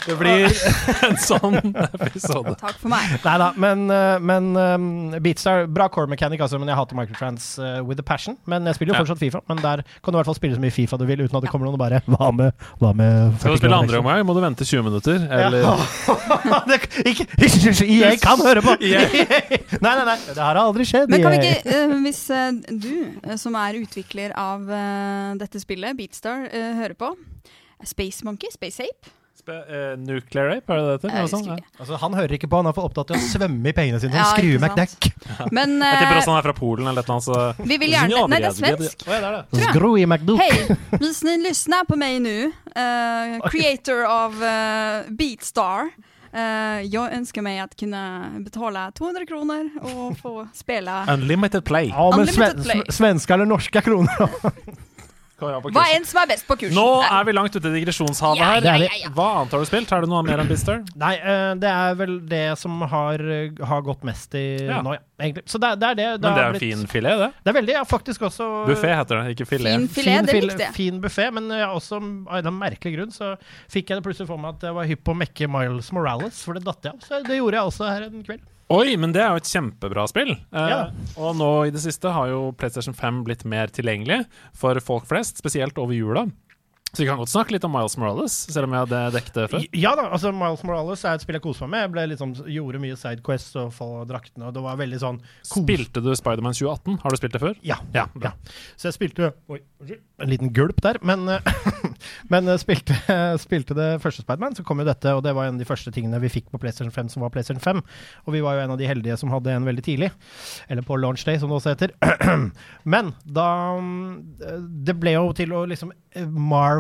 Det 0.06 0.16
blir 0.20 0.48
en 1.08 1.18
sånn 1.20 1.58
episode. 1.76 2.54
Takk 2.60 2.78
for 2.80 2.92
meg. 2.92 3.16
Nei 3.26 3.36
da, 3.42 3.50
men, 3.60 3.84
eh, 3.92 4.18
men 4.24 4.52
um, 4.56 4.86
Beatstar 5.24 5.68
Bra 5.72 5.88
core 5.92 6.10
mechanic, 6.12 6.42
altså, 6.44 6.60
men 6.62 6.72
jeg 6.72 6.80
hater 6.80 6.98
microtrans 6.98 7.48
uh, 7.60 7.80
with 7.86 8.02
a 8.02 8.06
passion. 8.06 8.38
Men 8.50 8.68
jeg 8.70 8.80
spiller 8.80 8.94
jo 8.94 9.00
Ja. 9.00 9.04
fortsatt 9.06 9.22
Fifa. 9.22 9.42
Men 9.52 9.62
der 9.64 9.84
kan 9.84 10.14
du 10.14 10.18
i 10.18 10.20
hvert 10.20 10.30
fall 10.32 10.38
spille 10.38 10.58
så 10.58 10.64
mye 10.64 10.74
Fifa 10.74 11.00
du 11.00 11.06
vil, 11.10 11.24
uten 11.26 11.38
at 11.38 11.46
det 11.46 11.52
kommer 11.52 11.68
noen 11.68 11.78
og 11.78 11.84
bare 11.84 12.02
Hva 12.08 12.32
med, 12.36 12.56
hva 12.82 12.94
med 12.98 13.38
Skal 13.42 13.58
du 13.58 13.62
spille 13.62 13.82
andre 13.84 14.02
om 14.02 14.10
her, 14.12 14.24
må 14.28 14.36
du 14.38 14.42
vente 14.44 14.68
20 14.68 14.88
minutter. 14.88 15.28
Eller 15.28 15.68
det, 16.72 16.82
ikke, 17.12 17.28
hysj, 17.42 17.60
hysj, 17.68 17.84
EA 17.88 18.16
kan 18.22 18.42
høre 18.42 18.64
på! 18.66 18.78
Nei, 18.82 19.94
nei, 19.98 20.06
nei, 20.06 20.18
det 20.28 20.42
har 20.42 20.58
aldri 20.60 20.86
skjedd. 20.88 21.10
Men 21.12 21.24
kan 21.24 21.36
vi 21.36 21.52
ikke, 21.52 21.78
uh, 21.88 21.96
hvis 22.06 22.22
uh, 22.34 22.52
du, 22.70 22.92
som 23.40 23.56
er 23.60 23.80
utvikler 23.82 24.36
av 24.38 24.68
dette 25.40 25.60
spillet, 25.62 25.98
Beatstar, 25.98 26.46
hører 26.52 26.96
på 26.98 27.14
Space 27.88 28.26
Monkey, 28.26 28.52
Space 28.54 28.84
Ape 28.86 29.21
Spe 29.42 29.56
eh, 29.58 29.94
nuclear 29.98 30.52
rape, 30.52 30.70
er 30.70 30.78
det 30.78 30.98
det 31.02 31.12
heter? 31.16 31.48
Ja. 31.48 31.56
Altså, 31.80 31.98
han 31.98 32.14
hører 32.14 32.36
ikke 32.38 32.46
på, 32.52 32.60
han 32.62 32.70
er 32.70 32.76
for 32.78 32.92
opptatt 32.92 33.10
av 33.10 33.18
å 33.18 33.22
svømme 33.26 33.72
i 33.72 33.74
pengene 33.74 33.98
sine. 34.04 34.14
Ja, 34.14 34.28
Han 34.28 34.36
skrur 34.36 34.52
ikke 34.52 34.62
med 34.62 34.76
sant. 34.76 35.08
Jeg 35.08 35.40
tipper 35.42 36.12
eh, 36.12 36.20
også 36.20 36.30
han 36.30 36.38
er 36.38 36.46
fra 36.46 36.54
Polen 36.60 36.92
eller 36.92 37.08
noe 37.10 37.24
sånt. 37.26 37.64
vi 37.66 37.80
vil 37.82 37.96
gjerne 37.96 38.22
Nei, 38.30 38.42
det 38.44 38.52
er 38.52 38.58
svensk. 38.60 39.08
Oh, 39.08 39.16
ja, 39.16 39.18
det 39.24 39.32
er 39.32 39.40
det. 39.40 39.66
jag. 39.66 40.12
McDuck. 40.12 40.44
Hej, 40.44 40.78
hvis 41.02 41.24
ni 41.26 41.36
lyssnar 41.42 41.90
på 41.90 41.98
meg 41.98 42.20
nå, 42.22 42.38
uh, 42.76 43.50
creator 43.50 44.06
av 44.06 44.38
uh, 44.38 45.10
Beatstar. 45.10 45.90
jeg 46.32 47.18
ønsker 47.18 47.44
meg 47.44 47.58
å 47.60 47.66
kunne 47.76 48.04
betale 48.46 48.46
betala 48.46 48.86
200 48.96 49.26
kroner 49.28 49.66
og 49.82 50.14
få 50.22 50.46
spela 50.56 51.02
Unlimited 51.12 51.66
play. 51.66 51.90
Ja, 51.90 52.06
men 52.14 52.28
Unlimited 52.28 52.62
sven 52.62 52.64
play. 52.70 52.86
svenske 52.94 53.34
eller 53.34 53.50
norske 53.50 53.82
kroner? 53.84 54.38
Hva 55.42 55.84
enn 55.96 56.06
som 56.06 56.22
er 56.22 56.28
best 56.32 56.46
på 56.48 56.56
kursen. 56.62 56.76
Nå 56.78 56.86
er 57.04 57.26
vi 57.28 57.34
langt 57.34 57.56
ute 57.56 57.68
i 57.72 57.74
digresjonshavet 57.80 58.42
her. 58.42 58.62
Ja, 58.68 58.76
ja, 58.86 58.90
ja. 59.04 59.10
Hva 59.16 59.28
annet 59.42 59.56
har 59.58 59.64
du 59.64 59.70
spilt? 59.70 59.92
Er 59.92 60.06
det 60.06 60.10
noe 60.12 60.22
mer 60.28 60.42
enn 60.44 60.50
Bister? 60.52 60.84
Nei, 61.04 61.16
eh, 61.18 61.54
det 61.62 61.72
er 61.72 61.96
vel 62.00 62.20
det 62.30 62.44
som 62.62 62.82
har, 62.92 63.20
eh, 63.20 63.50
har 63.66 63.82
gått 63.88 64.04
mest 64.08 64.36
i 64.38 64.46
Ja. 64.68 64.82
nå, 64.86 64.94
ja. 64.98 65.04
Egentlig. 65.22 65.44
Så 65.46 65.60
det, 65.62 65.74
det 65.82 65.90
er 65.92 65.96
det. 66.00 66.06
Men 66.22 66.22
det 66.22 66.30
er 66.42 66.48
en 66.48 66.54
blitt- 66.56 66.64
fin 66.66 66.88
filet, 66.90 67.20
det. 67.22 67.28
Det 67.46 67.52
er 67.52 67.58
veldig, 67.60 67.74
ja, 67.78 67.84
faktisk 67.86 68.24
også 68.26 68.48
Buffé 68.66 68.90
heter 68.98 69.20
det, 69.22 69.36
ikke 69.36 69.46
filet. 69.52 69.76
Fin 69.78 69.88
filet, 69.88 70.26
det 70.32 70.38
likte 70.44 70.64
jeg. 70.66 70.74
Fin 70.74 71.02
buffé, 71.04 71.28
men 71.34 71.50
jeg 71.54 71.68
også, 71.68 72.00
av 72.28 72.46
en 72.50 72.58
merkelig 72.58 72.96
grunn 72.98 73.12
så 73.14 73.36
fikk 73.70 73.92
jeg 73.94 74.02
det 74.02 74.06
plutselig 74.08 74.28
for 74.32 74.42
meg 74.42 74.56
at 74.58 74.66
jeg 74.70 74.74
var 74.80 74.90
hypp 74.90 75.04
på 75.06 75.14
å 75.14 75.20
mekke 75.22 75.50
Miles 75.54 75.92
Morales, 75.94 76.42
for 76.44 76.58
det 76.58 76.64
datt 76.66 76.82
jeg 76.90 76.96
av. 76.96 77.06
Så 77.06 77.22
det 77.28 77.38
gjorde 77.38 77.60
jeg 77.60 77.70
også 77.70 77.90
her 77.92 78.08
en 78.10 78.24
kveld. 78.26 78.42
Oi, 78.72 78.94
men 79.00 79.12
det 79.12 79.20
er 79.24 79.34
jo 79.34 79.42
et 79.42 79.50
kjempebra 79.52 80.06
spill. 80.08 80.32
Eh, 80.32 80.70
Ja. 80.72 80.82
Og 81.20 81.36
nå 81.36 81.50
i 81.68 81.74
det 81.76 81.82
siste 81.84 82.12
har 82.16 82.30
jo 82.32 82.54
PlayStation 82.56 82.96
5 82.96 83.24
blitt 83.28 83.44
mer 83.44 83.68
tilgjengelig 83.68 84.22
for 84.56 84.80
folk 84.80 85.10
flest, 85.10 85.42
spesielt 85.44 85.78
over 85.82 85.94
jula. 85.98 86.28
Så 86.92 87.04
vi 87.04 87.08
kan 87.08 87.18
godt 87.22 87.32
snakke 87.32 87.54
litt 87.56 87.64
om 87.64 87.72
Miles 87.72 87.94
Morales, 87.98 88.34
selv 88.52 88.68
om 88.68 88.74
jeg 88.76 88.84
hadde 88.86 89.02
dekket 89.16 89.38
det 89.40 89.46
før. 89.54 89.66
Ja 89.80 89.94
da, 89.96 90.10
altså 90.12 90.32
Miles 90.36 90.64
Morales 90.68 91.04
er 91.08 91.16
et 91.16 91.24
spill 91.24 91.38
jeg 91.38 91.44
koser 91.46 91.64
meg 91.68 91.72
med. 91.72 91.84
Jeg 91.86 91.92
ble 91.94 92.04
liksom, 92.12 92.34
gjorde 92.52 92.82
mye 92.84 92.98
sidequests 93.00 93.56
og 93.62 93.70
få 93.78 93.88
draktene, 94.10 94.50
og 94.50 94.56
det 94.58 94.64
var 94.66 94.80
veldig 94.82 95.00
sånn 95.00 95.20
kos- 95.24 95.62
Spilte 95.62 96.04
du 96.04 96.10
Spiderman 96.20 96.58
2018? 96.58 96.98
Har 97.06 97.16
du 97.16 97.20
spilt 97.22 97.38
det 97.38 97.42
før? 97.44 97.56
Ja. 97.64 97.78
Ja, 97.96 98.08
ja. 98.24 98.34
Så 98.76 98.90
jeg 98.90 98.98
spilte 99.00 99.32
Oi. 99.52 99.62
En 100.22 100.30
liten 100.30 100.52
gulp 100.54 100.78
der. 100.86 101.00
Men, 101.02 101.24
eh, 101.32 101.40
men 102.34 102.52
eh, 102.52 102.60
spilte, 102.62 102.94
spilte 103.46 103.74
det 103.78 103.88
første 104.04 104.22
Spiderman, 104.26 104.54
så 104.60 104.66
kom 104.68 104.84
jo 104.84 104.86
dette, 104.92 105.16
og 105.16 105.24
det 105.26 105.34
var 105.38 105.48
en 105.48 105.56
av 105.56 105.64
de 105.64 105.70
første 105.70 105.94
tingene 105.96 106.20
vi 106.22 106.30
fikk 106.30 106.52
på 106.52 106.60
PlayStation 106.62 106.92
5 106.94 107.10
som 107.16 107.24
var 107.26 107.32
PlayStation 107.34 107.64
5. 107.64 107.82
Og 108.28 108.36
vi 108.36 108.44
var 108.46 108.60
jo 108.60 108.66
en 108.68 108.76
av 108.76 108.82
de 108.84 108.90
heldige 108.92 109.16
som 109.18 109.32
hadde 109.34 109.56
en 109.56 109.66
veldig 109.66 109.86
tidlig. 109.88 110.12
Eller 110.70 110.86
på 110.86 111.00
launch 111.00 111.24
day, 111.26 111.40
som 111.42 111.50
det 111.50 111.58
også 111.62 111.74
heter. 111.74 111.96
Men 112.94 113.14
da 113.26 113.48
mm, 113.80 114.76
Det 114.86 114.96
ble 115.00 115.16
jo 115.16 115.32
til 115.38 115.56
å 115.56 115.64
liksom 115.72 115.92
eh, 115.96 116.28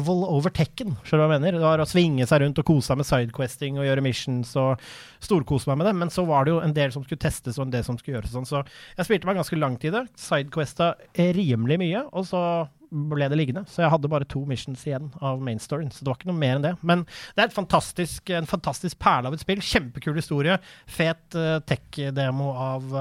Marvel 0.01 0.25
over 0.25 0.49
Tekken, 0.53 0.95
skjønner 1.05 1.21
du 1.21 1.29
hva 1.29 1.35
jeg 1.35 1.43
mener? 1.43 1.57
Det 1.59 1.67
var 1.67 1.83
å 1.83 1.89
svinge 1.89 2.25
seg 2.29 2.41
rundt 2.41 2.59
og 2.61 2.67
kose 2.67 2.89
seg 2.89 2.99
med 2.99 3.07
sidequesting 3.07 3.77
og 3.77 3.85
gjøre 3.85 4.03
missions 4.05 4.55
og 4.57 4.81
storkose 5.21 5.69
meg 5.69 5.81
med 5.81 5.89
det. 5.91 5.95
Men 6.01 6.13
så 6.13 6.25
var 6.25 6.45
det 6.45 6.55
jo 6.55 6.61
en 6.65 6.75
del 6.75 6.93
som 6.93 7.05
skulle 7.05 7.21
testes 7.21 7.59
og 7.59 7.67
en 7.67 7.75
del 7.75 7.85
som 7.85 7.99
skulle 7.99 8.17
gjøres 8.17 8.33
sånn, 8.33 8.49
så 8.49 8.63
jeg 8.97 9.07
spilte 9.07 9.29
meg 9.29 9.37
ganske 9.37 9.59
langt 9.61 9.85
i 9.85 9.93
det. 9.93 10.05
Sidequesta 10.17 10.95
rimelig 11.37 11.77
mye, 11.81 12.05
og 12.09 12.25
så 12.31 12.43
ble 12.91 13.27
det 13.31 13.37
liggende. 13.39 13.63
Så 13.71 13.85
jeg 13.85 13.91
hadde 13.93 14.09
bare 14.11 14.27
to 14.27 14.41
missions 14.49 14.81
igjen 14.87 15.11
av 15.23 15.43
mainstoryen, 15.43 15.93
så 15.93 16.03
det 16.03 16.11
var 16.11 16.19
ikke 16.19 16.31
noe 16.31 16.41
mer 16.41 16.57
enn 16.57 16.65
det. 16.65 16.73
Men 16.83 17.05
det 17.37 17.45
er 17.45 17.53
fantastisk, 17.55 18.33
en 18.35 18.49
fantastisk 18.49 18.99
perle 19.01 19.29
av 19.29 19.37
et 19.37 19.43
spill. 19.43 19.61
Kjempekul 19.63 20.17
historie. 20.19 20.57
Fet 20.89 21.37
uh, 21.37 21.61
tech-demo 21.69 22.51
av 22.57 22.97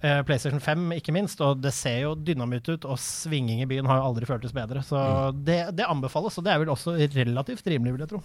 eh, 0.00 0.20
PlayStation 0.26 0.60
5, 0.62 0.88
ikke 0.98 1.14
minst. 1.14 1.40
Og 1.44 1.62
det 1.62 1.74
ser 1.76 2.02
jo 2.04 2.16
dynamitt 2.18 2.68
ut, 2.68 2.88
og 2.88 3.00
svinging 3.02 3.62
i 3.62 3.70
byen 3.70 3.88
har 3.90 4.00
jo 4.00 4.10
aldri 4.10 4.28
føltes 4.28 4.54
bedre. 4.56 4.84
Så 4.86 4.98
det, 5.36 5.60
det 5.78 5.88
anbefales, 5.88 6.38
og 6.38 6.46
det 6.46 6.54
er 6.54 6.62
vel 6.62 6.74
også 6.74 6.98
relativt 7.16 7.72
rimelig, 7.72 7.96
vil 7.96 8.06
jeg 8.06 8.14
tro. 8.16 8.22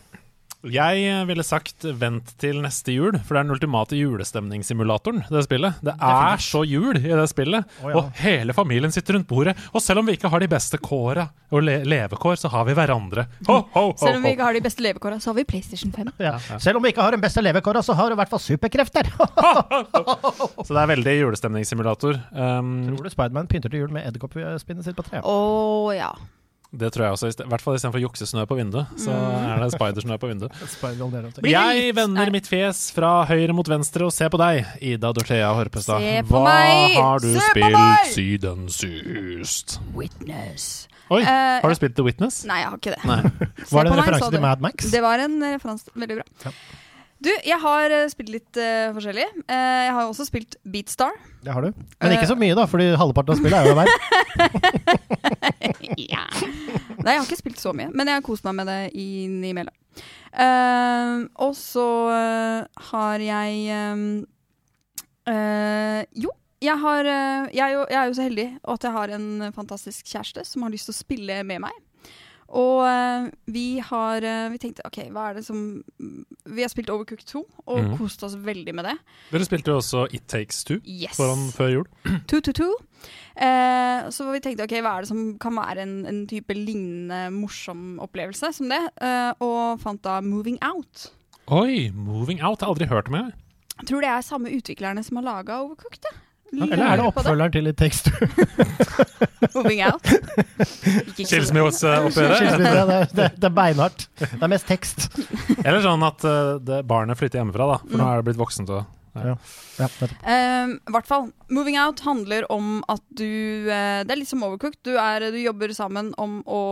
Jeg 0.69 1.05
eh, 1.09 1.23
ville 1.25 1.41
sagt 1.41 1.87
vent 1.97 2.35
til 2.41 2.59
neste 2.61 2.93
jul, 2.93 3.15
for 3.25 3.33
det 3.33 3.39
er 3.39 3.45
den 3.47 3.53
ultimate 3.55 3.97
julestemningssimulatoren. 3.97 5.23
Det 5.25 5.41
spillet. 5.47 5.79
Det 5.81 5.95
er 5.97 6.43
så 6.45 6.61
jul 6.69 6.99
i 6.99 7.07
det 7.09 7.25
spillet, 7.31 7.65
oh, 7.81 7.87
ja. 7.89 7.95
og 7.97 8.19
hele 8.21 8.53
familien 8.53 8.93
sitter 8.93 9.17
rundt 9.17 9.29
bordet. 9.29 9.55
Og 9.73 9.81
selv 9.81 10.03
om 10.03 10.09
vi 10.09 10.19
ikke 10.19 10.29
har 10.29 10.43
de 10.43 10.49
beste 10.51 10.77
kåra 10.77 11.25
og 11.49 11.65
le 11.65 11.79
levekår, 11.81 12.37
så 12.37 12.51
har 12.53 12.67
vi 12.67 12.75
hverandre. 12.77 13.25
Ho, 13.47 13.55
ho, 13.57 13.65
ho, 13.73 13.85
Selv 13.97 14.19
om 14.19 14.27
vi 14.27 14.35
ikke 14.35 14.45
har 14.45 14.57
de 14.59 14.61
beste 14.67 14.85
levekåra, 14.85 15.17
så 15.23 15.31
har 15.31 15.39
vi 15.39 15.47
PlayStation 15.49 15.93
5. 15.95 16.11
Ja. 16.21 16.35
Selv 16.61 16.77
om 16.77 16.85
vi 16.85 16.93
ikke 16.93 17.07
har 17.07 17.17
den 17.17 17.23
beste 17.23 17.41
levekåra, 17.41 17.81
så 17.81 17.97
har 17.97 18.11
du 18.11 18.17
i 18.17 18.21
hvert 18.21 18.31
fall 18.31 18.43
superkrefter. 18.43 19.09
Så 20.61 20.75
det 20.75 20.81
er 20.81 20.89
veldig 20.91 21.13
julestemningssimulator. 21.17 22.19
Um, 22.31 22.69
Tror 22.91 23.07
du 23.07 23.11
Spiderman 23.11 23.49
pynter 23.49 23.71
til 23.71 23.83
jul 23.83 23.93
med 23.93 24.05
edderkoppspinnet 24.07 24.85
sitt 24.85 24.97
på 24.97 25.05
treet? 25.07 25.25
Å 25.25 25.91
ja. 25.95 26.11
Det 26.71 26.89
tror 26.95 27.03
jeg 27.03 27.15
også. 27.17 27.29
I 27.43 27.47
hvert 27.51 27.63
fall 27.63 27.75
istedenfor 27.75 27.99
juksesnø 27.99 28.45
på 28.47 28.55
vinduet, 28.55 28.91
så 28.99 29.11
er 29.11 29.59
det 29.63 29.71
spidersnø 29.73 30.15
på 30.21 30.29
vinduet. 30.31 30.53
Jeg 31.51 31.95
vender 31.97 32.31
mitt 32.31 32.47
fjes 32.47 32.85
fra 32.95 33.25
høyre 33.27 33.55
mot 33.57 33.67
venstre 33.67 34.07
og 34.07 34.13
ser 34.15 34.31
på 34.31 34.39
deg, 34.39 34.63
Ida 34.79 35.11
Dorthea 35.15 35.51
Horpestad. 35.57 35.99
Hva 36.31 36.45
har 36.95 37.19
du 37.23 37.27
spilt 37.49 38.13
siden 38.15 38.69
sist? 38.71 39.79
Witness. 39.95 40.87
Oi, 41.11 41.19
Eh, 41.27 41.59
har 41.59 41.67
du 41.67 41.75
spilt 41.75 41.97
The 41.97 42.05
Witness? 42.07 42.45
Nei, 42.47 42.61
jeg 42.61 42.69
har 42.71 42.77
ikke 42.79 42.93
det. 42.95 43.01
Nei. 43.03 43.19
Var 43.71 43.83
det 43.83 43.91
en 43.91 43.99
referanse 43.99 44.29
til. 44.31 44.39
Mad 44.45 44.63
Max? 44.63 44.85
Det 44.93 45.01
var 45.03 45.19
en 45.25 45.35
referanse. 45.43 45.91
Veldig 45.91 46.21
bra. 46.21 46.53
Du, 47.21 47.29
jeg 47.29 47.57
har 47.61 47.93
eh, 47.93 48.07
spilt 48.09 48.31
litt 48.33 48.57
uh, 48.57 48.89
forskjellig. 48.95 49.27
Uh, 49.45 49.81
jeg 49.85 49.93
har 49.93 50.07
også 50.07 50.25
spilt 50.25 50.55
Beatstar. 50.65 51.13
Det 51.45 51.53
har 51.53 51.67
du. 51.67 51.83
Men 52.01 52.15
ikke 52.15 52.29
så 52.31 52.37
mye, 52.39 52.55
da, 52.57 52.65
fordi 52.69 52.87
halvparten 52.97 53.35
av 53.35 53.41
spillet 53.41 53.57
er 53.59 53.65
jo 53.69 53.75
der. 53.77 53.89
ja. 56.15 56.25
Nei, 57.01 57.13
jeg 57.13 57.19
har 57.19 57.27
ikke 57.27 57.37
spilt 57.43 57.61
så 57.61 57.75
mye, 57.77 57.91
men 57.93 58.09
jeg 58.09 58.17
har 58.17 58.25
kost 58.25 58.45
meg 58.47 58.57
med 58.57 58.71
det 58.71 58.79
innimellom. 58.97 59.77
Uh, 60.31 61.27
og 61.43 61.53
så 61.59 61.87
har 62.87 63.19
jeg 63.19 63.55
eh, 65.27 66.01
Jo, 66.15 66.31
jeg, 66.63 66.77
har, 66.79 67.09
jeg, 67.51 67.65
er 67.65 67.73
jo, 67.75 67.81
jeg 67.83 67.99
er 67.99 68.07
jo 68.07 68.15
så 68.15 68.25
heldig 68.29 68.47
at 68.73 68.87
jeg 68.87 68.95
har 68.95 69.13
en 69.17 69.27
fantastisk 69.53 70.07
kjæreste 70.07 70.45
som 70.47 70.63
har 70.63 70.73
lyst 70.73 70.89
til 70.89 70.95
å 70.95 71.01
spille 71.03 71.41
med 71.45 71.61
meg. 71.67 71.75
Og 72.57 72.81
uh, 72.83 73.29
vi 73.47 73.79
har 73.79 74.25
uh, 74.25 74.51
Vi 74.51 74.59
tenkte 74.59 74.83
OK, 74.87 74.99
hva 75.13 75.29
er 75.29 75.39
det 75.39 75.45
som 75.47 75.59
Vi 76.51 76.63
har 76.63 76.71
spilt 76.71 76.91
Overcooked 76.91 77.23
2 77.29 77.41
og 77.41 77.79
mm. 77.79 77.93
kost 77.99 78.23
oss 78.27 78.35
veldig 78.35 78.73
med 78.75 78.89
det. 78.89 78.95
Dere 79.31 79.47
spilte 79.47 79.71
jo 79.71 79.79
også 79.79 80.05
It 80.11 80.27
Takes 80.31 80.65
Two 80.67 80.81
Yes. 80.83 81.15
foran 81.19 81.47
før 81.55 81.71
jul. 81.75 81.87
222. 82.31 82.67
Uh, 83.31 84.09
så 84.11 84.27
vi 84.27 84.41
tenkte 84.43 84.67
ok, 84.67 84.75
hva 84.83 84.97
er 84.97 85.05
det 85.05 85.11
som 85.11 85.21
kan 85.41 85.55
være 85.57 85.85
en, 85.85 85.95
en 86.09 86.23
type 86.29 86.55
lignende 86.57 87.23
morsom 87.35 87.95
opplevelse 88.03 88.51
som 88.57 88.71
det? 88.71 88.81
Eh, 89.01 89.31
og 89.43 89.79
fant 89.81 90.01
da 90.03 90.19
Moving 90.25 90.59
Out. 90.65 91.07
Oi, 91.51 91.89
Moving 91.95 92.41
Out. 92.43 92.59
Jeg 92.61 92.67
har 92.67 92.73
aldri 92.73 92.89
hørt 92.91 93.09
om 93.11 93.17
det. 93.17 93.23
Jeg 93.77 93.87
tror 93.89 94.03
det 94.03 94.11
er 94.11 94.25
samme 94.25 94.51
utviklerne 94.53 95.03
som 95.05 95.21
har 95.21 95.27
laga 95.29 95.61
Overcooked. 95.63 96.05
ja. 96.11 96.19
Eller 96.51 96.83
er 96.83 96.99
det 96.99 97.05
oppfølgeren 97.07 97.53
til 97.53 97.69
It 97.71 97.77
Takes 97.79 98.01
Two? 98.03 98.27
Moving 99.55 99.81
Out. 99.87 100.05
Skilsmisseoppgjøret? 101.15 102.37
Skilsmisse, 102.37 102.85
Det, 102.87 102.97
det, 103.17 103.27
det 103.39 103.47
er 103.49 103.55
beinhardt. 103.55 104.07
Det 104.19 104.29
er 104.37 104.51
mest 104.51 104.67
tekst. 104.69 105.07
Eller 105.63 105.81
sånn 105.85 106.03
at 106.07 106.25
eh, 106.27 106.51
det 106.67 106.81
barnet 106.89 107.19
flytter 107.19 107.41
hjemmefra, 107.41 107.69
da. 107.73 107.77
For 107.87 108.01
nå 108.01 108.09
er 108.09 108.21
det 108.21 108.27
blitt 108.29 108.41
voksent. 108.41 108.71
Og, 108.75 108.83
Ja, 109.13 109.33
ja 109.33 109.87
I 109.87 110.93
hvert 110.93 111.07
fall. 111.09 111.29
Moving 111.51 111.77
Out 111.79 112.03
handler 112.05 112.45
om 112.51 112.79
at 112.91 113.03
du 113.09 113.27
uh, 113.67 114.01
Det 114.05 114.13
er 114.13 114.19
litt 114.19 114.29
som 114.29 114.43
Overcooked. 114.47 114.79
Du, 114.87 114.93
er, 114.95 115.27
du 115.33 115.39
jobber 115.41 115.73
sammen 115.75 116.13
om 116.21 116.39
å 116.47 116.63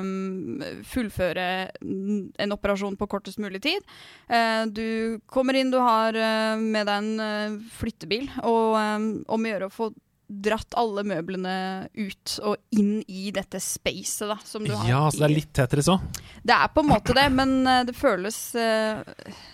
um, 0.00 0.62
fullføre 0.88 1.48
en 1.82 2.56
operasjon 2.56 2.96
på 3.00 3.10
kortest 3.12 3.42
mulig 3.42 3.62
tid. 3.64 3.84
Uh, 4.30 4.64
du 4.72 5.20
kommer 5.26 5.58
inn, 5.58 5.72
du 5.72 5.80
har 5.82 6.16
uh, 6.16 6.56
med 6.56 6.88
deg 6.88 6.96
en 7.02 7.60
flyttebil, 7.76 8.30
og 8.40 8.78
um, 8.78 9.12
om 9.28 9.44
å 9.44 9.52
gjøre 9.52 9.68
å 9.68 9.74
få 9.74 9.92
dratt 10.32 10.74
alle 10.80 11.02
møblene 11.06 11.54
ut 11.92 12.32
og 12.48 12.56
inn 12.74 13.02
i 13.06 13.30
dette 13.34 13.60
spacet 13.62 14.30
da, 14.30 14.36
som 14.46 14.64
du 14.64 14.72
har. 14.72 14.86
ja, 14.88 15.02
så 15.12 15.20
det 15.22 15.26
er 15.28 15.34
litt 15.34 15.52
Tetris 15.54 15.90
òg. 15.92 16.06
Det 16.42 16.54
er 16.56 16.72
på 16.72 16.82
en 16.82 16.88
måte 16.88 17.14
det, 17.16 17.26
men 17.34 17.52
eh, 17.68 17.82
det 17.88 17.94
føles 17.98 18.38
uh, 18.56 19.02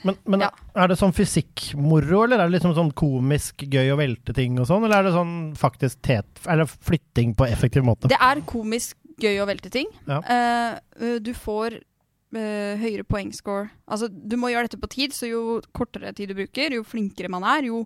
Men, 0.06 0.16
men 0.24 0.46
Ja. 0.46 0.52
er 0.78 0.92
det 0.92 0.98
sånn 1.00 1.12
fysikkmoro, 1.16 2.22
eller 2.24 2.38
er 2.38 2.48
det 2.48 2.58
liksom 2.58 2.76
sånn 2.78 2.94
komisk 2.96 3.66
gøy 3.66 3.92
å 3.92 3.98
velte 3.98 4.36
ting 4.36 4.56
og 4.60 4.68
sånn, 4.70 4.86
eller 4.86 5.00
er 5.02 5.08
det 5.10 5.16
sånn 5.16 5.36
faktisk 5.58 6.00
tet, 6.06 6.30
eller 6.46 6.70
flytting 6.70 7.34
på 7.38 7.48
effektiv 7.50 7.84
måte? 7.86 8.08
Det 8.12 8.20
er 8.20 8.44
komisk 8.48 8.96
gøy 9.18 9.40
å 9.42 9.48
velte 9.50 9.70
ting. 9.74 9.90
Ja. 10.06 10.22
Eh, 10.22 10.80
eh, 11.02 11.20
du 11.22 11.34
får 11.36 11.80
Uh, 12.28 12.76
høyere 12.76 13.06
poengscore. 13.08 13.70
Altså, 13.88 14.04
du 14.12 14.34
må 14.36 14.50
gjøre 14.52 14.66
dette 14.68 14.76
på 14.76 14.90
tid, 14.92 15.14
så 15.16 15.24
jo 15.30 15.62
kortere 15.72 16.10
tid 16.12 16.28
du 16.28 16.34
bruker, 16.36 16.74
jo 16.76 16.82
flinkere 16.84 17.30
man 17.32 17.46
er, 17.48 17.70
jo, 17.70 17.78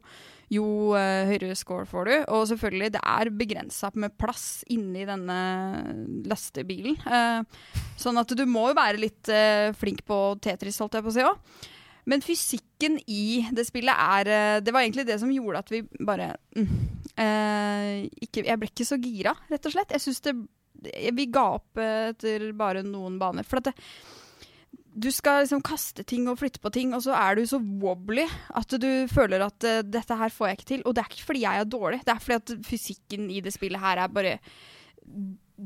jo 0.53 0.93
eh, 0.99 1.29
høyere 1.31 1.57
score 1.59 1.87
får 1.89 2.09
du. 2.09 2.15
Og 2.35 2.47
selvfølgelig, 2.51 2.93
det 2.97 3.03
er 3.15 3.33
begrensa 3.37 3.91
med 3.99 4.15
plass 4.21 4.63
inni 4.73 5.07
denne 5.09 5.39
lastebilen. 6.29 6.99
Eh, 7.07 7.77
sånn 8.01 8.21
at 8.21 8.35
du 8.37 8.45
må 8.49 8.69
jo 8.71 8.79
være 8.79 9.01
litt 9.01 9.31
eh, 9.33 9.71
flink 9.79 10.05
på 10.09 10.21
Tetris, 10.43 10.81
holdt 10.83 10.99
jeg 10.99 11.07
på 11.07 11.13
å 11.13 11.17
si 11.17 11.27
òg. 11.27 11.63
Men 12.11 12.25
fysikken 12.25 12.99
i 13.07 13.45
det 13.55 13.63
spillet 13.69 13.95
er 13.95 14.59
Det 14.67 14.73
var 14.75 14.83
egentlig 14.83 15.05
det 15.07 15.21
som 15.23 15.31
gjorde 15.31 15.61
at 15.63 15.69
vi 15.71 15.85
bare 16.03 16.33
mm, 16.59 16.73
ikke, 18.27 18.43
Jeg 18.43 18.59
ble 18.59 18.71
ikke 18.73 18.87
så 18.89 18.99
gira, 18.99 19.37
rett 19.47 19.69
og 19.71 19.75
slett. 19.77 19.95
Jeg 19.95 20.03
synes 20.03 20.19
det 20.27 20.33
Vi 21.15 21.29
ga 21.31 21.45
opp 21.61 21.79
etter 21.79 22.49
bare 22.59 22.83
noen 22.83 23.21
baner. 23.23 23.47
For 23.47 23.63
at 23.63 23.71
det, 23.71 23.77
du 24.93 25.09
skal 25.15 25.43
liksom 25.43 25.63
kaste 25.65 26.05
ting 26.09 26.27
og 26.29 26.39
flytte 26.41 26.61
på 26.63 26.73
ting, 26.75 26.93
og 26.93 27.03
så 27.05 27.15
er 27.17 27.39
du 27.39 27.47
så 27.49 27.59
wobbly 27.59 28.27
at 28.59 28.75
du 28.83 28.91
føler 29.09 29.45
at 29.47 29.69
uh, 29.69 29.81
dette 29.87 30.19
her 30.19 30.35
får 30.35 30.51
jeg 30.51 30.59
ikke 30.59 30.69
til. 30.73 30.83
Og 30.85 30.95
det 30.95 31.03
er 31.03 31.11
ikke 31.11 31.29
fordi 31.31 31.45
jeg 31.47 31.63
er 31.63 31.71
dårlig, 31.77 32.03
det 32.05 32.15
er 32.15 32.21
fordi 32.27 32.39
at 32.41 32.55
fysikken 32.69 33.31
i 33.33 33.41
det 33.45 33.55
spillet 33.55 33.81
her 33.81 34.05
er 34.05 34.13
bare 34.13 34.37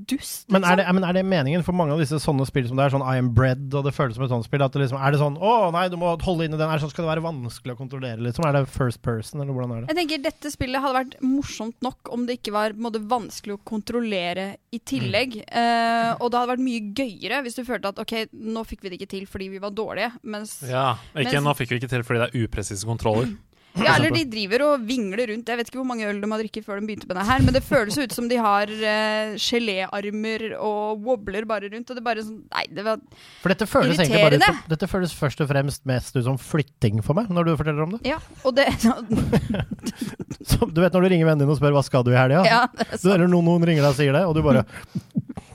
dust. 0.09 0.47
Men 0.53 0.63
er, 0.63 0.79
liksom. 0.79 0.81
det, 0.81 0.95
men 0.99 1.09
er 1.09 1.19
det 1.19 1.25
meningen 1.29 1.65
for 1.67 1.77
mange 1.77 1.97
av 1.97 2.03
disse 2.03 2.21
sånne 2.23 2.47
spill 2.49 2.69
som 2.69 2.79
det 2.79 2.87
er 2.87 2.95
sånn 2.95 3.05
I 3.05 3.17
am 3.21 3.33
bread, 3.37 3.67
og 3.73 3.87
det 3.87 3.95
føles 3.97 4.19
som 4.19 4.27
et 4.27 4.33
sånt 4.33 4.47
spill? 4.49 4.65
At 4.67 4.77
det 4.77 4.85
liksom, 4.85 5.01
er 5.01 5.15
det 5.15 5.21
sånn 5.23 5.39
Å 5.41 5.55
nei, 5.75 5.87
du 5.93 5.99
må 6.01 6.15
holde 6.23 6.47
inne 6.47 6.61
den 6.61 6.71
her, 6.73 6.83
sånn 6.83 6.93
skal 6.93 7.07
det 7.07 7.13
være 7.15 7.27
vanskelig 7.27 7.77
å 7.77 7.81
kontrollere, 7.81 8.21
liksom? 8.25 8.47
Er 8.49 8.59
det 8.59 8.65
first 8.73 9.03
person, 9.05 9.43
eller 9.43 9.57
hvordan 9.57 9.75
er 9.75 9.85
det? 9.85 9.93
Jeg 9.93 10.01
tenker 10.03 10.25
Dette 10.27 10.53
spillet 10.55 10.83
hadde 10.83 10.99
vært 11.01 11.19
morsomt 11.25 11.77
nok 11.85 12.13
om 12.15 12.25
det 12.29 12.39
ikke 12.41 12.55
var 12.57 12.77
måte, 12.79 13.03
vanskelig 13.05 13.57
å 13.59 13.63
kontrollere 13.67 14.49
i 14.75 14.81
tillegg. 14.81 15.39
Eh, 15.47 16.13
og 16.17 16.31
det 16.31 16.41
hadde 16.41 16.53
vært 16.55 16.67
mye 16.67 16.83
gøyere 16.97 17.43
hvis 17.45 17.59
du 17.59 17.65
følte 17.67 17.93
at 17.93 18.01
ok, 18.03 18.15
nå 18.33 18.65
fikk 18.69 18.85
vi 18.85 18.93
det 18.93 19.01
ikke 19.01 19.13
til 19.13 19.29
fordi 19.31 19.51
vi 19.55 19.63
var 19.63 19.75
dårlige. 19.77 20.13
Mens, 20.27 20.59
ja. 20.67 20.77
Ja, 20.77 21.23
ikke, 21.23 21.39
mens, 21.39 21.47
Nå 21.47 21.55
fikk 21.59 21.73
vi 21.73 21.81
ikke 21.81 21.91
til 21.91 22.05
fordi 22.07 22.23
det 22.23 22.29
er 22.31 22.47
upresise 22.47 22.89
kontroller. 22.89 23.33
eller 23.85 24.15
de 24.15 24.25
driver 24.31 24.65
og 24.67 24.85
vingler 24.87 25.31
rundt. 25.33 25.51
Jeg 25.51 25.61
vet 25.61 25.71
ikke 25.71 25.81
hvor 25.81 25.89
mange 25.89 26.07
øl 26.09 26.21
de 26.23 26.31
har 26.31 26.43
drukket 26.43 26.67
før 26.67 26.81
de 26.81 26.89
begynte 26.89 27.09
med 27.11 27.19
det 27.19 27.27
her, 27.29 27.45
men 27.45 27.57
det 27.57 27.63
føles 27.67 27.99
ut 27.99 28.17
som 28.17 28.29
de 28.31 28.39
har 28.41 28.73
uh, 28.73 29.37
geléarmer 29.41 30.47
og 30.57 31.05
wobbler 31.07 31.49
bare 31.49 31.71
rundt. 31.73 31.91
Og 31.91 31.99
det 31.99 32.03
er 32.03 32.09
bare 32.09 32.25
sånn 32.27 32.43
Nei, 32.47 32.65
det 32.73 32.85
var 32.87 33.01
For 33.43 33.53
dette 33.53 33.67
føles 33.69 33.99
egentlig 33.99 34.23
bare 34.23 34.37
ut 34.37 34.41
Irriterende. 34.41 34.71
Dette 34.73 34.89
føles 34.91 35.15
først 35.17 35.43
og 35.45 35.51
fremst 35.51 35.87
mest 35.89 36.17
ut 36.17 36.25
som 36.27 36.39
flytting 36.41 37.03
for 37.05 37.19
meg, 37.19 37.31
når 37.33 37.49
du 37.49 37.55
forteller 37.59 37.87
om 37.87 37.97
det. 37.97 38.03
Ja. 38.09 38.21
Og 38.47 38.57
det 38.57 38.69
Så, 40.47 40.67
du 40.71 40.79
vet 40.81 40.95
når 40.95 41.07
du 41.07 41.11
ringer 41.11 41.27
vennen 41.27 41.43
din 41.43 41.51
og 41.51 41.59
spør 41.59 41.75
hva 41.75 41.83
skal 41.85 42.05
du 42.07 42.13
i 42.13 42.19
helga? 42.19 42.45
Ja, 42.47 42.63
er 42.71 42.95
eller 43.17 43.27
noen, 43.27 43.49
noen 43.49 43.67
ringer 43.67 43.83
deg 43.83 43.93
og 43.93 43.99
sier 43.99 44.15
det, 44.15 44.23
og 44.29 44.37
du 44.37 44.45
bare 44.47 44.63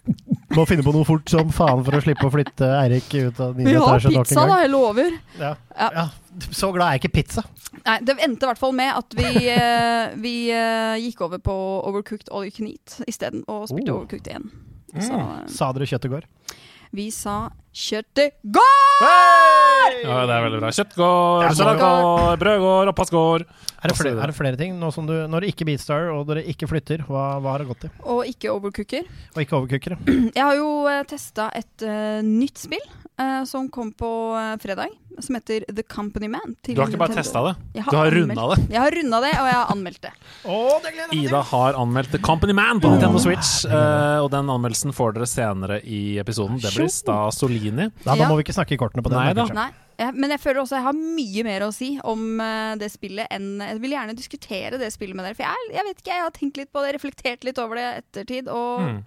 må 0.55 0.65
finne 0.69 0.83
på 0.85 0.93
noe 0.95 1.07
fort 1.07 1.31
som 1.31 1.51
faen 1.55 1.83
for 1.85 1.97
å 1.97 2.01
slippe 2.03 2.27
å 2.27 2.31
flytte 2.33 2.67
Eirik 2.81 3.09
ut 3.15 3.39
av 3.43 3.55
Vi 3.57 3.65
niende 3.67 3.83
har 3.85 4.03
pizza, 4.03 4.45
da, 4.47 4.57
jeg 4.63 4.71
lover. 4.73 5.15
Ja. 5.39 5.53
Ja. 5.77 6.07
Så 6.49 6.71
glad 6.75 6.87
er 6.87 6.97
jeg 6.97 7.03
ikke 7.03 7.13
pizza. 7.19 7.43
Nei, 7.85 7.97
det 8.07 8.15
endte 8.23 8.45
i 8.45 8.49
hvert 8.51 8.61
fall 8.61 8.75
med 8.75 8.93
at 8.95 9.15
vi, 9.17 9.29
eh, 9.51 10.15
vi 10.21 10.35
eh, 10.55 10.97
gikk 11.05 11.23
over 11.27 11.41
på 11.43 11.55
Overcooked 11.89 12.31
All 12.31 12.45
You 12.47 12.55
Can 12.55 12.69
Eat 12.71 12.99
isteden, 13.07 13.43
og 13.47 13.67
spilte 13.71 13.91
Oh. 13.91 14.01
Overcooked 14.01 14.27
igjen. 14.31 14.51
Så 14.99 15.15
eh, 15.15 15.47
Sa 15.51 15.71
dere 15.75 15.87
kjøtt 15.89 16.07
i 16.07 16.13
går? 16.17 16.29
vi 16.91 17.05
sa 17.15 17.49
kjøttet 17.71 18.35
går! 18.43 19.95
Ja, 20.03 20.21
det 20.27 20.35
er 20.35 20.43
veldig 20.45 20.59
bra. 20.61 20.71
Kjøttgård, 20.75 21.43
Ja, 21.45 21.51
salatgård, 21.55 22.39
brødgård, 22.41 22.91
oppvaskgård. 22.91 23.45
Er 23.81 23.89
det, 23.89 23.95
Og 23.95 23.97
flere, 23.97 24.19
er 24.21 24.29
det 24.29 24.35
flere 24.37 24.59
ting? 24.59 24.75
Nå 24.77 24.91
som 24.93 25.07
du, 25.09 25.13
når 25.31 25.45
det 25.45 25.53
ikke 25.55 25.65
Beatstar 25.71 26.11
og 26.13 26.27
dere 26.29 26.43
ikke 26.51 26.67
flytter, 26.69 27.05
hva, 27.07 27.39
hva 27.41 27.55
har 27.55 27.63
det 27.63 27.71
gått 27.71 27.87
i? 27.87 27.93
Og 28.13 28.25
ikke 28.29 28.51
overcooker. 28.53 29.07
Og 29.35 29.41
ikke 29.45 29.57
overcookere? 29.57 29.97
Jeg 30.37 30.43
har 30.43 30.57
jo 30.59 30.71
uh, 30.85 30.99
testa 31.09 31.49
et 31.57 31.87
uh, 31.87 32.19
nytt 32.27 32.61
spill 32.61 32.83
uh, 33.21 33.43
som 33.45 33.69
kom 33.69 33.91
på 33.97 34.09
eh, 34.37 34.57
fredag, 34.61 34.93
som 35.19 35.35
heter 35.35 35.65
The 35.75 35.83
Company 35.83 36.27
Man. 36.31 36.55
til 36.63 36.75
Du 36.75 36.81
har 36.81 36.89
ikke 36.89 37.01
bare 37.01 37.17
testa 37.17 37.41
det, 37.45 37.55
har 37.81 37.91
du 37.91 37.97
har 37.97 38.11
runda 38.15 38.45
det. 38.53 38.57
Jeg 38.71 38.79
har 38.81 38.95
runda 38.95 39.19
det, 39.25 39.31
og 39.37 39.49
jeg 39.49 39.57
har 39.57 39.71
anmeldt 39.73 40.05
det. 40.05 40.13
Ida 41.17 41.41
har 41.51 41.77
anmeldt 41.81 42.13
The 42.15 42.21
Company 42.23 42.55
Man 42.57 42.79
på 42.81 42.93
Nintendo 42.93 43.21
Switch, 43.21 43.65
eh, 43.67 44.19
og 44.23 44.31
den 44.33 44.49
anmeldelsen 44.49 44.95
får 44.95 45.17
dere 45.17 45.29
senere 45.29 45.81
i 45.83 46.17
episoden. 46.21 46.61
Det 46.61 46.71
blir 46.75 46.89
da 47.09 47.19
Solini. 47.61 47.87
Ja, 48.05 48.15
da 48.15 48.15
Ja. 48.17 48.27
må 48.27 48.35
vi 48.39 48.43
ikke 48.45 48.53
snakke 48.57 48.73
i 48.73 48.77
kortene 48.77 49.03
på 49.05 49.09
den. 49.13 49.19
Nei 49.19 49.33
da. 49.33 49.45
kanskje. 49.45 49.55
Nei, 49.55 49.71
men 50.15 50.33
jeg 50.33 50.41
føler 50.41 50.61
også 50.63 50.77
jeg 50.79 50.85
har 50.87 50.95
mye 50.97 51.43
mer 51.45 51.65
å 51.67 51.71
si 51.75 51.91
om 52.07 52.39
eh, 52.41 52.73
det 52.81 52.87
spillet 52.93 53.29
enn 53.35 53.59
Jeg 53.61 53.81
vil 53.83 53.93
gjerne 53.93 54.15
diskutere 54.17 54.79
det 54.81 54.89
spillet 54.95 55.17
med 55.17 55.27
dere, 55.27 55.37
for 55.37 55.45
jeg, 55.45 55.67
jeg 55.75 55.87
vet 55.89 56.01
ikke, 56.01 56.13
jeg 56.15 56.25
har 56.25 56.33
tenkt 56.35 56.57
litt 56.61 56.71
på 56.73 56.81
det, 56.85 56.93
reflektert 56.97 57.45
litt 57.47 57.59
over 57.61 57.77
det 57.77 57.87
ettertid, 58.01 58.49
og 58.49 58.81
Mm. 58.81 58.97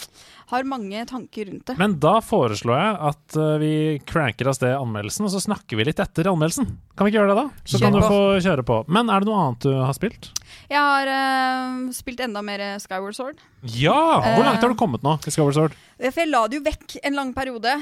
har 0.53 0.67
mange 0.69 1.01
tanker 1.09 1.49
rundt 1.49 1.67
det. 1.71 1.75
Men 1.81 1.97
da 1.99 2.19
foreslår 2.23 2.77
jeg 2.79 2.97
at 3.11 3.37
eh, 3.41 3.55
vi 3.63 3.73
cranker 4.07 4.51
av 4.53 4.55
sted 4.59 4.75
anmeldelsen, 4.77 5.25
og 5.27 5.33
så 5.33 5.41
snakker 5.43 5.81
vi 5.81 5.87
litt 5.89 6.03
etter 6.05 6.29
anmeldelsen. 6.31 6.69
Kan 6.95 7.09
vi 7.09 7.11
ikke 7.11 7.23
gjøre 7.25 7.33
det, 7.35 7.41
da? 7.43 7.63
Så 7.65 7.79
Kjør 7.81 7.85
kan 7.89 7.97
du 7.97 8.05
få 8.05 8.21
kjøre 8.45 8.65
på. 8.69 8.77
Men 8.93 9.11
er 9.11 9.25
det 9.25 9.31
noe 9.31 9.41
annet 9.49 9.65
du 9.67 9.73
har 9.81 9.97
spilt? 9.97 10.29
Jeg 10.71 10.79
har 10.79 11.09
uh, 11.11 11.89
spilt 11.97 12.21
enda 12.23 12.43
mer 12.47 12.63
Skyward 12.79 13.17
Sword. 13.17 13.41
Ja! 13.75 13.97
Hvor 14.37 14.45
langt 14.47 14.63
har 14.63 14.71
du 14.71 14.77
kommet 14.79 15.03
nå? 15.03 15.17
Skyward 15.25 15.57
Sword? 15.57 15.75
For 15.99 16.21
jeg 16.23 16.31
la 16.31 16.45
det 16.51 16.59
jo 16.61 16.65
vekk 16.67 16.97
en 17.03 17.17
lang 17.17 17.33
periode, 17.35 17.73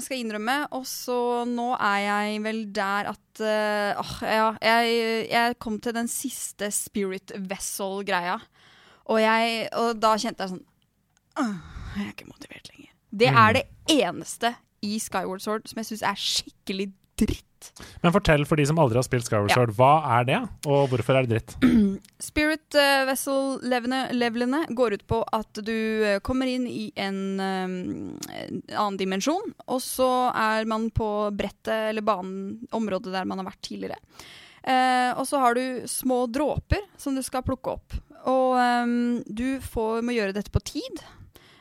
skal 0.00 0.14
jeg 0.16 0.22
innrømme. 0.24 0.56
Og 0.76 0.84
så 0.88 1.16
nå 1.48 1.72
er 1.76 1.98
jeg 2.06 2.40
vel 2.46 2.62
der 2.74 3.10
at 3.12 3.42
uh, 3.42 4.12
ja, 4.24 4.48
jeg, 4.62 5.26
jeg 5.30 5.56
kom 5.62 5.80
til 5.82 5.94
den 5.96 6.08
siste 6.10 6.70
Spirit 6.74 7.34
Vessel-greia. 7.50 8.38
Og, 9.06 9.20
og 9.78 9.90
da 10.02 10.14
kjente 10.18 10.42
jeg 10.46 10.54
sånn 10.56 10.64
uh, 11.38 11.58
Jeg 11.96 12.06
er 12.06 12.12
ikke 12.14 12.30
motivert 12.30 12.70
lenger. 12.72 12.92
Det 13.16 13.28
Mm. 13.32 13.36
er 13.40 13.52
det 13.54 13.62
eneste 13.92 14.54
i 14.84 14.98
Skyward 15.00 15.40
Sword 15.40 15.68
som 15.70 15.78
jeg 15.80 15.86
syns 15.88 16.02
er 16.04 16.18
skikkelig 16.20 16.88
dritt. 17.18 17.70
Men 18.00 18.12
fortell 18.14 18.44
for 18.46 18.60
de 18.60 18.66
som 18.68 18.78
aldri 18.80 18.98
har 19.00 19.06
spilt 19.06 19.26
Skyward 19.26 19.50
Ja. 19.50 19.58
Sword, 19.58 19.72
hva 19.78 19.92
er 20.18 20.26
det, 20.28 20.38
og 20.68 20.86
hvorfor 20.92 21.18
er 21.18 21.26
det 21.26 21.34
dritt? 21.34 21.54
Spirit 22.28 22.76
eh, 22.78 23.02
Vessel-levelene 23.08 24.62
går 24.76 24.98
ut 24.98 25.04
på 25.08 25.20
at 25.34 25.60
du 25.66 25.76
eh, 26.06 26.20
kommer 26.24 26.50
inn 26.50 26.66
i 26.70 26.88
en, 26.94 27.20
eh, 27.42 27.66
en 27.66 28.62
annen 28.70 29.00
dimensjon, 29.00 29.54
og 29.66 29.82
så 29.82 30.10
er 30.30 30.68
man 30.70 30.88
på 30.94 31.10
brettet 31.36 31.90
eller 31.90 32.06
banen, 32.06 32.66
området 32.76 33.14
der 33.14 33.28
man 33.28 33.42
har 33.42 33.50
vært 33.50 33.64
tidligere. 33.66 33.98
Eh, 34.66 35.12
og 35.14 35.26
så 35.28 35.40
har 35.42 35.58
du 35.58 35.86
små 35.90 36.24
dråper 36.26 36.82
som 36.98 37.14
du 37.14 37.22
skal 37.22 37.44
plukke 37.46 37.76
opp. 37.76 38.00
Og 38.26 38.56
eh, 38.60 38.96
du 39.26 39.48
får, 39.62 40.02
må 40.06 40.16
gjøre 40.16 40.36
dette 40.36 40.54
på 40.54 40.64
tid. 40.76 41.06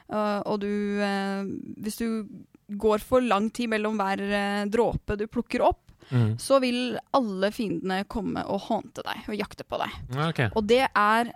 Uh, 0.06 0.38
og 0.46 0.60
du 0.62 1.02
eh, 1.02 1.48
Hvis 1.82 1.96
du 1.98 2.28
går 2.70 3.04
for 3.06 3.22
lang 3.22 3.50
tid 3.54 3.70
mellom 3.70 3.98
hver 4.00 4.22
eh, 4.26 4.66
dråpe 4.72 5.18
du 5.20 5.28
plukker 5.28 5.62
opp, 5.66 5.82
Mm. 6.12 6.36
så 6.38 6.60
vil 6.62 7.00
alle 7.18 7.48
fiendene 7.50 8.04
komme 8.06 8.44
og 8.46 8.68
hånte 8.68 9.02
deg 9.02 9.24
og 9.26 9.40
jakte 9.40 9.66
på 9.66 9.80
deg. 9.82 9.96
Okay. 10.30 10.52
Og 10.54 10.68
det 10.70 10.84
er 10.86 11.32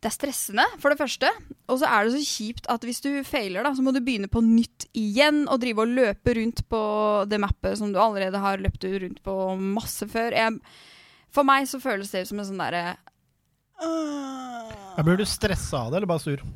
Det 0.00 0.08
er 0.08 0.14
stressende, 0.14 0.64
for 0.78 0.88
det 0.94 0.96
første. 0.96 1.28
Og 1.68 1.80
så 1.82 1.88
er 1.90 2.06
det 2.06 2.14
så 2.14 2.22
kjipt 2.24 2.68
at 2.70 2.80
hvis 2.86 3.02
du 3.02 3.10
feiler, 3.26 3.62
da, 3.66 3.74
så 3.74 3.82
må 3.82 3.92
du 3.92 3.98
begynne 4.00 4.30
på 4.30 4.40
nytt 4.40 4.86
igjen 4.94 5.42
og 5.50 5.58
drive 5.60 5.82
og 5.82 5.90
løpe 5.92 6.36
rundt 6.38 6.62
på 6.70 6.80
det 7.28 7.40
mappet 7.42 7.76
som 7.76 7.90
du 7.92 7.98
allerede 8.00 8.38
har 8.40 8.62
løpt 8.62 8.86
rundt 8.86 9.20
på 9.26 9.34
masse 9.60 10.06
før. 10.08 10.32
Jeg, 10.32 10.56
for 11.34 11.44
meg 11.44 11.66
så 11.68 11.82
føles 11.82 12.14
det 12.14 12.22
som 12.30 12.38
en 12.38 12.48
sånn 12.48 12.62
derre 12.62 12.94
uh... 13.82 15.02
Blir 15.04 15.20
du 15.20 15.26
stressa 15.28 15.82
av 15.84 15.90
det, 15.92 15.98
eller 16.00 16.08
bare 16.14 16.24
sur? 16.24 16.46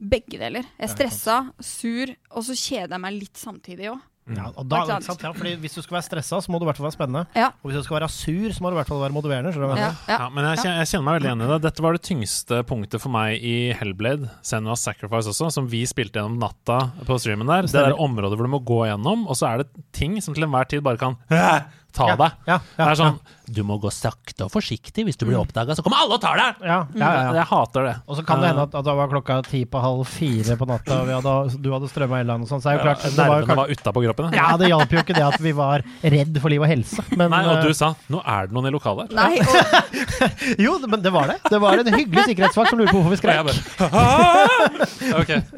Begge 0.00 0.38
deler. 0.40 0.64
Jeg 0.78 0.88
er 0.88 0.92
stressa, 0.94 1.36
sur, 1.62 2.10
og 2.34 2.42
så 2.46 2.56
kjeder 2.58 2.96
jeg 2.96 3.00
meg 3.06 3.14
litt 3.20 3.38
samtidig 3.40 3.92
òg. 3.92 4.02
Ja, 4.24 4.46
og 4.56 4.64
da, 4.72 4.78
Ikke 4.86 5.04
sant? 5.04 5.20
Ja, 5.20 5.34
fordi 5.36 5.50
Hvis 5.60 5.74
du 5.76 5.82
skal 5.84 5.98
være 5.98 6.06
stressa, 6.06 6.38
så 6.40 6.48
må 6.48 6.56
du 6.56 6.64
i 6.64 6.68
hvert 6.70 6.78
fall 6.80 6.86
være 6.86 6.94
spennende. 6.96 7.26
Ja. 7.36 7.50
Og 7.60 7.68
hvis 7.68 7.76
du 7.76 7.84
skal 7.84 7.98
være 7.98 8.08
sur, 8.08 8.46
så 8.56 8.62
må 8.64 8.70
du 8.72 8.76
i 8.78 8.78
hvert 8.78 8.88
fall 8.88 9.02
være 9.02 9.12
motiverende. 9.12 9.52
Ja, 9.52 9.76
ja. 9.76 9.90
Ja, 10.08 10.28
men 10.32 10.46
jeg 10.48 10.62
kjenner, 10.62 10.78
jeg 10.80 10.88
kjenner 10.94 11.04
meg 11.04 11.18
veldig 11.18 11.28
igjen 11.28 11.44
i 11.44 11.48
det. 11.52 11.58
Dette 11.66 11.84
var 11.84 11.92
det 11.98 12.02
tyngste 12.08 12.62
punktet 12.64 13.04
for 13.04 13.12
meg 13.12 13.44
i 13.44 13.54
Hellblade, 13.76 14.30
Senua 14.40 14.78
Sacrifice 14.80 15.28
også, 15.28 15.50
som 15.52 15.68
vi 15.68 15.82
spilte 15.84 16.16
gjennom 16.22 16.40
natta 16.40 16.78
på 17.04 17.18
streamen 17.20 17.52
der. 17.52 17.68
Det 17.68 17.84
er 17.84 18.00
området 18.00 18.38
hvor 18.40 18.48
du 18.48 18.54
må 18.56 18.62
gå 18.64 18.80
gjennom, 18.88 19.26
og 19.28 19.36
så 19.36 19.50
er 19.52 19.62
det 19.66 19.84
ting 19.92 20.16
som 20.24 20.32
til 20.32 20.48
enhver 20.48 20.72
tid 20.72 20.80
bare 20.88 20.96
kan 21.04 21.20
«Æ, 21.28 21.60
ta 21.94 22.08
Ja, 22.08 22.16
deg. 22.16 22.32
ja, 22.48 22.56
ja, 22.56 22.60
det 22.80 22.88
er 22.90 22.98
sånn 23.04 23.20
Du 23.46 23.60
må 23.66 23.76
gå 23.82 23.90
sakte 23.92 24.46
og 24.46 24.52
forsiktig. 24.54 25.04
Hvis 25.08 25.18
du 25.20 25.26
blir 25.28 25.36
oppdaga, 25.40 25.74
så 25.76 25.82
kommer 25.84 26.00
alle 26.04 26.16
og 26.16 26.22
tar 26.22 26.38
deg! 26.40 26.62
Ja, 26.64 26.78
ja, 26.94 27.00
ja, 27.00 27.22
ja. 27.28 27.32
Jeg 27.40 27.46
hater 27.50 27.88
det. 27.88 27.94
Og 28.08 28.16
så 28.18 28.24
kan 28.26 28.40
det 28.40 28.52
hende 28.52 28.64
at, 28.68 28.74
at 28.78 28.86
det 28.86 28.94
var 28.96 29.10
klokka 29.12 29.36
ti 29.48 29.64
på 29.68 29.82
halv 29.84 30.04
fire 30.08 30.56
på 30.60 30.68
natta, 30.70 31.00
og 31.02 31.08
vi 31.10 31.16
hadde, 31.16 31.34
du 31.64 31.68
hadde 31.74 31.90
strømma 31.92 32.20
hele 32.22 32.30
landet 32.32 32.48
og 32.48 32.54
sånn, 32.54 32.62
så 32.64 32.72
er 32.72 32.78
jo 32.78 32.84
klart 32.86 33.04
det 33.04 33.26
var, 33.28 33.48
var 33.60 33.72
utapå 33.74 34.04
kroppen. 34.06 34.32
ja. 34.38 34.46
Ja, 34.54 34.58
det 34.60 34.68
hjalp 34.70 34.92
jo 34.94 35.02
ikke 35.04 35.16
det 35.16 35.24
at 35.26 35.40
vi 35.44 35.52
var 35.56 35.84
redd 36.02 36.40
for 36.40 36.52
liv 36.52 36.62
og 36.64 36.70
helse, 36.70 37.04
men 37.16 37.32
Nei, 37.34 37.42
og 37.48 37.56
eh, 37.58 37.64
du 37.68 37.74
sa 37.76 37.92
'nå 38.12 38.20
er 38.24 38.46
det 38.48 38.56
noen 38.56 38.68
i 38.70 38.74
lokalet 38.74 39.10
her'. 39.10 39.16
Nei, 39.18 39.38
og, 39.44 40.60
Jo, 40.64 40.78
men 40.86 41.02
det 41.02 41.12
var 41.12 41.28
det. 41.32 41.38
Det 41.50 41.60
var 41.60 41.80
en 41.80 41.92
hyggelig 41.94 42.26
sikkerhetsvakt 42.30 42.70
som 42.72 42.78
lurte 42.80 42.92
på 42.94 43.00
hvorfor 43.02 43.14
vi 43.14 43.20
skrek. 43.20 43.34
«Ah!» 43.94 44.54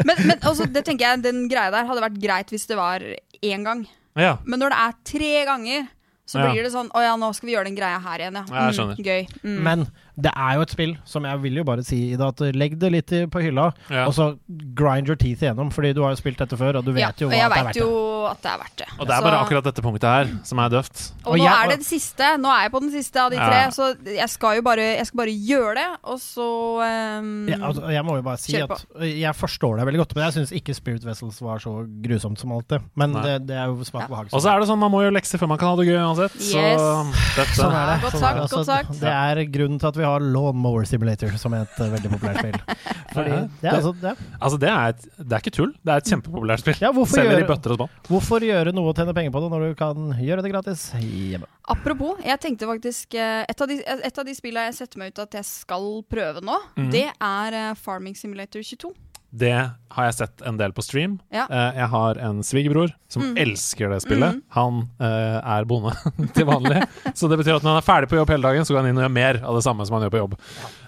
Men, 0.07 0.16
men 0.27 0.38
altså, 0.42 0.66
det 0.70 0.85
tenker 0.87 1.07
jeg, 1.11 1.22
den 1.27 1.46
greia 1.51 1.70
der 1.75 1.87
hadde 1.88 2.03
vært 2.05 2.18
greit 2.22 2.51
hvis 2.55 2.66
det 2.70 2.79
var 2.79 3.03
én 3.44 3.66
gang. 3.66 3.85
Ja. 4.16 4.37
Men 4.49 4.62
når 4.62 4.72
det 4.72 4.79
er 4.81 4.94
tre 5.12 5.33
ganger, 5.49 5.87
så 6.27 6.39
Ja. 6.43 6.51
blir 6.53 6.62
det 6.62 6.73
sånn 6.73 6.89
Å 6.91 7.03
ja, 7.03 7.17
nå 7.17 7.33
skal 7.35 7.47
vi 7.47 7.55
gjøre 7.55 7.65
den 7.71 7.77
greia 7.77 8.01
her 8.03 8.19
igjen, 8.19 8.35
ja. 8.35 8.45
Ja, 8.51 8.67
jeg 8.71 8.75
skjønner. 8.79 8.97
gøy. 8.99 9.29
Mm. 9.45 9.62
Men 9.62 9.87
det 10.18 10.33
er 10.35 10.55
jo 10.57 10.61
et 10.62 10.70
spill 10.70 10.96
som 11.05 11.24
jeg 11.24 11.40
vil 11.42 11.55
jo 11.61 11.64
bare 11.64 11.83
si 11.85 12.12
Ida, 12.14 12.29
at 12.29 12.38
legg 12.57 12.79
det 12.79 12.90
litt 12.92 13.12
i- 13.12 13.26
på 13.26 13.42
hylla, 13.42 13.72
Ja. 13.90 14.07
og 14.07 14.14
så 14.14 14.38
grind 14.74 15.07
your 15.09 15.16
teeth 15.16 15.42
igjennom, 15.42 15.70
fordi 15.72 15.92
du 15.94 16.02
har 16.02 16.11
jo 16.14 16.16
spilt 16.16 16.38
dette 16.38 16.57
før, 16.57 16.76
og 16.79 16.85
du 16.85 16.92
vet 16.92 17.00
ja, 17.05 17.12
jo 17.18 17.29
hva 17.29 17.37
jeg 17.37 17.50
det 17.50 17.59
er 17.59 17.64
verdt. 17.64 17.74
det. 17.74 17.83
jo 17.83 18.26
at 18.26 18.42
det 18.42 18.50
er 18.50 18.59
verdt 18.59 18.76
det. 18.76 18.87
Og 18.98 19.07
det 19.07 19.12
er 19.14 19.20
Så- 19.20 19.22
bare 19.22 19.44
akkurat 19.44 19.64
dette 19.64 19.83
punktet 19.83 20.02
her 20.09 20.26
som 20.42 20.59
er 20.59 20.68
døvt. 20.70 21.12
Og, 21.24 21.33
Og 21.33 21.38
nå 21.38 21.44
jeg- 21.44 21.64
er 21.64 21.68
det 21.68 21.79
det 21.79 21.87
siste. 21.87 22.24
Nå 22.40 22.48
er 22.48 22.62
jeg 22.62 22.72
på 22.72 22.81
den 22.81 22.90
siste 22.90 23.16
av 23.20 23.31
de 23.31 23.37
Ja. 23.37 23.46
tre, 23.48 23.70
så 23.70 23.94
jeg 24.05 24.29
skal 24.31 24.57
jo 24.57 24.62
bare, 24.62 24.96
jeg 24.96 25.07
skal 25.07 25.16
bare 25.18 25.35
gjøre 25.37 25.74
det, 25.74 25.98
og 26.05 26.18
så 26.18 27.18
um, 27.20 27.48
Ja, 27.48 27.57
altså, 27.59 27.88
jeg 27.90 28.05
må 28.05 28.16
jo 28.16 28.22
bare 28.22 28.37
si 28.38 28.57
at 28.57 28.70
jeg 29.00 29.35
forstår 29.35 29.76
deg 29.79 29.87
veldig 29.87 29.98
godt, 30.02 30.14
men 30.16 30.24
jeg 30.24 30.35
syns 30.35 30.52
ikke 30.52 30.74
Spirit 30.74 31.05
Vessels 31.05 31.40
var 31.40 31.59
så 31.59 31.87
grusomt 32.02 32.38
som 32.38 32.52
alt 32.52 32.68
det. 32.68 32.81
Men 32.96 33.12
det, 33.12 33.46
det 33.46 33.57
er 33.57 33.66
jo 33.66 33.85
smak 33.85 34.02
Ja. 34.02 34.07
og 34.07 34.11
behag. 34.11 34.29
Og 34.33 34.40
så 34.42 34.55
er 34.55 34.61
det 34.61 34.68
sånn, 34.68 34.79
man 34.79 34.90
må 34.90 35.02
gjøre 35.05 35.14
lekser 35.14 35.38
før 35.38 35.48
man 35.48 35.59
kan 35.59 35.68
ha 35.68 35.76
det 35.76 35.87
gøy 35.87 35.98
uansett, 36.00 36.33
så 36.40 36.57
Yes. 36.57 37.37
dette 37.37 37.55
Sånn 37.57 37.72
er 37.74 37.87
det. 37.94 38.02
Godt 38.02 38.12
Sånn 38.12 38.20
sagt, 38.20 38.50
godt 38.50 38.66
sagt. 38.66 39.00
Det 39.00 39.12
er 39.12 39.44
grunnen 39.50 39.79
til 39.79 39.87
at 39.88 39.94
vi 39.96 40.02
har 40.09 40.25
Lawnmower 40.25 40.87
Simulator 40.88 41.35
som 41.40 41.55
er 41.57 41.66
et 41.66 41.81
eh, 41.83 41.92
veldig 41.92 42.12
populært 42.14 42.40
spill. 42.42 42.59
Fordi, 43.16 43.37
det 43.62 43.71
er, 43.71 43.77
altså, 43.79 43.92
det, 44.01 44.14
Altså, 44.40 44.59
det 44.61 44.71
er, 44.71 44.95
et, 44.95 45.07
det 45.19 45.37
er 45.37 45.45
ikke 45.45 45.55
tull. 45.57 45.73
Det 45.81 45.92
er 45.92 46.03
et 46.03 46.11
kjempepopulært 46.12 46.62
spill. 46.62 46.79
Ja, 46.83 46.92
hvorfor 46.97 47.21
Selger 47.21 47.33
i 47.33 47.40
gjøre- 47.40 47.51
bøtter 47.53 47.75
og 47.75 47.81
spann. 47.81 47.95
Hvorfor 48.11 48.47
gjøre 48.49 48.75
noe 48.77 48.92
og 48.92 48.99
tjene 48.99 49.14
penger 49.16 49.35
på 49.35 49.45
det 49.45 49.53
når 49.55 49.66
du 49.66 49.79
kan 49.79 50.11
gjøre 50.21 50.45
det 50.45 50.53
gratis 50.53 50.87
hjemme? 51.01 51.49
Apropos, 51.66 52.21
jeg 52.23 52.38
tenkte 52.42 52.69
faktisk 52.69 53.16
eh, 53.19 53.42
Et 53.51 53.62
av 53.62 53.71
de, 53.71 53.81
et 53.83 54.19
av 54.21 54.27
de 54.27 54.35
spillene 54.37 54.69
jeg 54.69 54.79
setter 54.79 55.01
meg 55.03 55.14
ut 55.14 55.25
at 55.25 55.35
jeg 55.40 55.49
skal 55.49 55.88
prøve 56.07 56.42
nå, 56.45 56.59
mm. 56.79 56.90
det 56.95 57.09
er 57.11 57.59
eh, 57.59 57.73
Farming 57.79 58.14
Simulator 58.19 58.62
22. 58.62 58.92
Det 59.31 59.53
har 59.97 60.05
jeg 60.07 60.15
sett 60.17 60.43
en 60.49 60.57
del 60.61 60.73
på 60.77 60.83
stream. 60.85 61.19
Ja. 61.33 61.47
Eh, 61.51 61.79
jeg 61.81 61.89
har 61.93 62.19
en 62.21 62.43
svigerbror 62.45 62.93
som 63.09 63.23
Mm. 63.23 63.37
elsker 63.43 63.89
det 63.91 64.01
spillet. 64.05 64.35
Mm. 64.37 64.43
Han 64.57 64.81
uh, 65.01 65.41
er 65.57 65.65
bonde 65.65 65.93
til 66.37 66.47
vanlig, 66.49 66.83
så 67.15 67.29
det 67.29 67.39
betyr 67.41 67.57
at 67.57 67.65
når 67.65 67.75
han 67.77 67.81
er 67.83 67.87
ferdig 67.87 68.09
på 68.11 68.17
jobb 68.19 68.33
hele 68.35 68.43
dagen, 68.49 68.65
så 68.65 68.75
går 68.75 68.83
han 68.85 68.91
inn 68.91 68.99
og 69.01 69.07
gjør 69.07 69.15
mer 69.17 69.39
av 69.45 69.57
det 69.59 69.65
samme 69.67 69.87
som 69.87 69.97
han 69.97 70.05
gjør 70.07 70.15
på 70.17 70.21
jobb. 70.23 70.37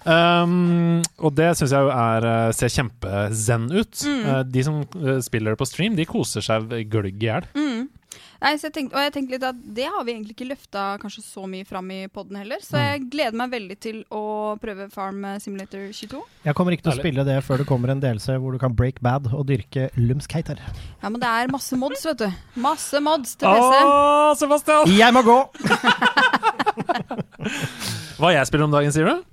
Um, 0.09 1.03
og 1.20 1.35
det 1.37 1.51
syns 1.59 1.72
jeg 1.74 1.85
jo 1.85 1.90
er, 1.92 2.27
eh, 2.31 2.53
ser 2.57 2.72
kjempezen 2.72 3.68
ut. 3.72 4.03
Mm. 4.05 4.24
Uh, 4.29 4.42
de 4.48 4.64
som 4.66 4.81
spiller 5.24 5.53
det 5.55 5.61
på 5.61 5.68
stream, 5.68 5.96
de 5.98 6.07
koser 6.09 6.44
seg 6.44 6.68
gløgg 6.90 7.16
i 7.22 7.29
hjel. 7.31 7.48
Mm. 7.57 7.88
Nei, 8.38 8.53
så 8.55 8.68
jeg 8.68 8.74
tenkte, 8.77 8.94
og 8.94 9.03
jeg 9.03 9.11
tenkte 9.16 9.33
litt 9.35 9.42
at 9.48 9.57
det 9.74 9.88
har 9.90 10.05
vi 10.07 10.12
egentlig 10.14 10.37
ikke 10.37 10.46
løfta 10.53 10.83
kanskje 11.03 11.24
så 11.27 11.42
mye 11.51 11.66
fram 11.66 11.88
i 11.90 12.05
poden 12.07 12.37
heller. 12.38 12.61
Så 12.62 12.77
Mm. 12.79 12.85
jeg 12.87 13.01
gleder 13.11 13.35
meg 13.40 13.51
veldig 13.51 13.77
til 13.83 13.96
å 14.14 14.20
prøve 14.62 14.87
Farm 14.94 15.24
Simulator 15.42 15.88
22. 15.90 16.20
Jeg 16.44 16.55
kommer 16.55 16.72
ikke 16.77 16.83
til 16.87 16.92
å 16.92 17.01
spille 17.01 17.24
det 17.27 17.40
før 17.42 17.59
det 17.59 17.66
kommer 17.66 17.90
en 17.90 17.98
delelse 18.01 18.38
hvor 18.38 18.53
du 18.55 18.59
kan 18.62 18.74
break 18.79 19.01
bad 19.03 19.27
og 19.35 19.42
dyrke 19.51 19.88
lumskater. 19.98 20.55
Ja, 21.03 21.09
men 21.11 21.18
det 21.20 21.27
er 21.29 21.48
masse 21.51 21.74
mods, 21.77 22.05
vet 22.07 22.18
du. 22.22 22.31
Masse 22.55 23.01
mods 23.03 23.35
til 23.35 23.48
PC. 23.48 23.83
Å, 23.83 24.37
Sebastian! 24.38 24.87
Jeg 24.94 25.12
må 25.18 25.22
gå! 25.27 25.38
Hva 28.18 28.33
jeg 28.35 28.48
spiller 28.48 28.66
om 28.68 28.74
dagen, 28.74 28.92
sier 28.94 29.09
du? 29.11 29.24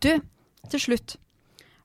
Du, 0.00 0.10
til 0.70 0.82
slutt. 0.82 1.16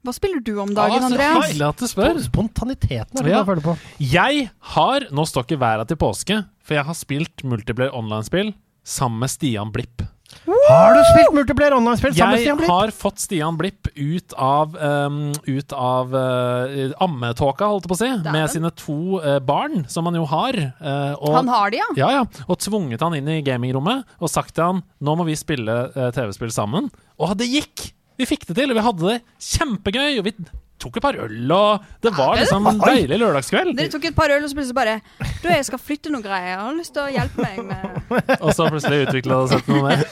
Hva 0.06 0.14
spiller 0.14 0.42
du 0.46 0.54
om 0.62 0.74
dagen, 0.78 1.02
så 1.02 1.10
Andreas? 1.12 1.50
hyggelig 1.50 1.68
at 1.68 1.82
du 1.82 1.88
spør. 1.90 2.20
Spontaniteten 2.30 3.20
er 3.20 3.24
det 3.24 3.32
Ja. 3.34 3.40
jeg 3.42 3.50
føler 3.52 3.66
på. 3.66 3.78
Jeg 4.00 4.50
har 4.76 5.08
Nå 5.12 5.26
står 5.28 5.48
ikke 5.50 5.60
været 5.60 5.88
til 5.90 5.98
påske, 5.98 6.44
for 6.64 6.74
jeg 6.78 6.86
har 6.86 6.94
spilt 6.98 7.44
multiplayer 7.44 7.94
online-spill 7.96 8.54
sammen 8.86 9.20
med 9.20 9.30
Stian 9.34 9.72
Blipp. 9.74 10.04
Har 10.46 10.94
du 10.94 11.00
spilt 11.14 11.34
multiplayer 11.34 11.74
online-spill 11.78 12.14
sammen 12.14 12.34
med 12.36 12.42
Stian 12.44 12.58
Blipp? 12.58 12.68
Jeg 12.70 12.76
har 12.76 12.92
fått 12.92 13.20
Stian 13.22 13.58
Blipp 13.58 13.88
ut 13.96 14.34
av, 14.38 14.76
um, 14.76 15.32
ut 15.48 15.74
av 15.74 16.14
uh, 16.14 16.92
ammetåka, 17.06 17.66
holdt 17.72 17.86
jeg 17.86 17.92
på 17.94 17.96
å 17.96 18.00
si, 18.02 18.10
Dæven. 18.10 18.34
med 18.36 18.50
sine 18.52 18.72
to 18.76 18.98
uh, 19.24 19.40
barn, 19.40 19.86
som 19.88 20.06
han 20.10 20.16
jo 20.20 20.26
har. 20.30 20.58
uh, 20.82 21.14
og, 21.22 21.34
Han 21.40 21.48
har 21.54 21.72
de, 21.72 21.78
ja? 21.82 21.88
ja, 21.98 22.10
ja, 22.20 22.26
og 22.50 22.60
tvunget 22.60 23.02
han 23.06 23.16
inn 23.18 23.30
i 23.32 23.42
gamingrommet 23.46 24.04
og 24.20 24.30
sagt 24.30 24.56
til 24.58 24.66
han 24.66 24.84
nå 25.02 25.16
må 25.18 25.26
vi 25.30 25.38
spille 25.40 25.78
uh, 25.96 26.10
TV-spill 26.12 26.52
sammen. 26.52 26.92
Og 27.18 27.38
det 27.40 27.48
gikk! 27.50 27.92
Vi 28.18 28.26
fikk 28.30 28.46
det 28.48 28.56
til, 28.56 28.72
og 28.72 28.78
vi 28.78 28.86
hadde 28.86 29.10
det 29.10 29.18
kjempegøy. 29.54 30.20
Og 30.20 30.24
vi 30.30 30.36
tok 30.80 30.98
et 31.00 31.04
par 31.06 31.16
øl, 31.16 31.52
og 31.56 31.84
det 32.04 32.12
var 32.18 32.36
liksom 32.36 32.66
en 32.68 32.80
deilig 32.84 33.18
lørdagskveld. 33.22 33.72
Dere 33.78 33.90
tok 33.94 34.06
et 34.10 34.16
par 34.18 34.30
øl, 34.36 34.44
og 34.44 34.50
så 34.52 34.58
plutselig 34.58 34.76
bare 34.76 34.96
Du, 35.42 35.48
jeg 35.48 35.64
skal 35.66 35.80
flytte 35.80 36.12
noen 36.12 36.24
greier. 36.26 36.50
Jeg 36.52 36.60
har 36.60 36.76
lyst 36.76 36.94
til 36.94 37.04
å 37.06 37.14
hjelpe 37.16 37.46
meg 37.46 37.62
med 37.70 38.34
Og 38.44 38.52
så 38.58 38.68
plutselig 38.70 39.06
utvikla 39.08 39.40
det 39.46 39.54
seg 39.54 39.64
til 39.66 39.78
noe 39.80 39.86
mer. 39.88 40.04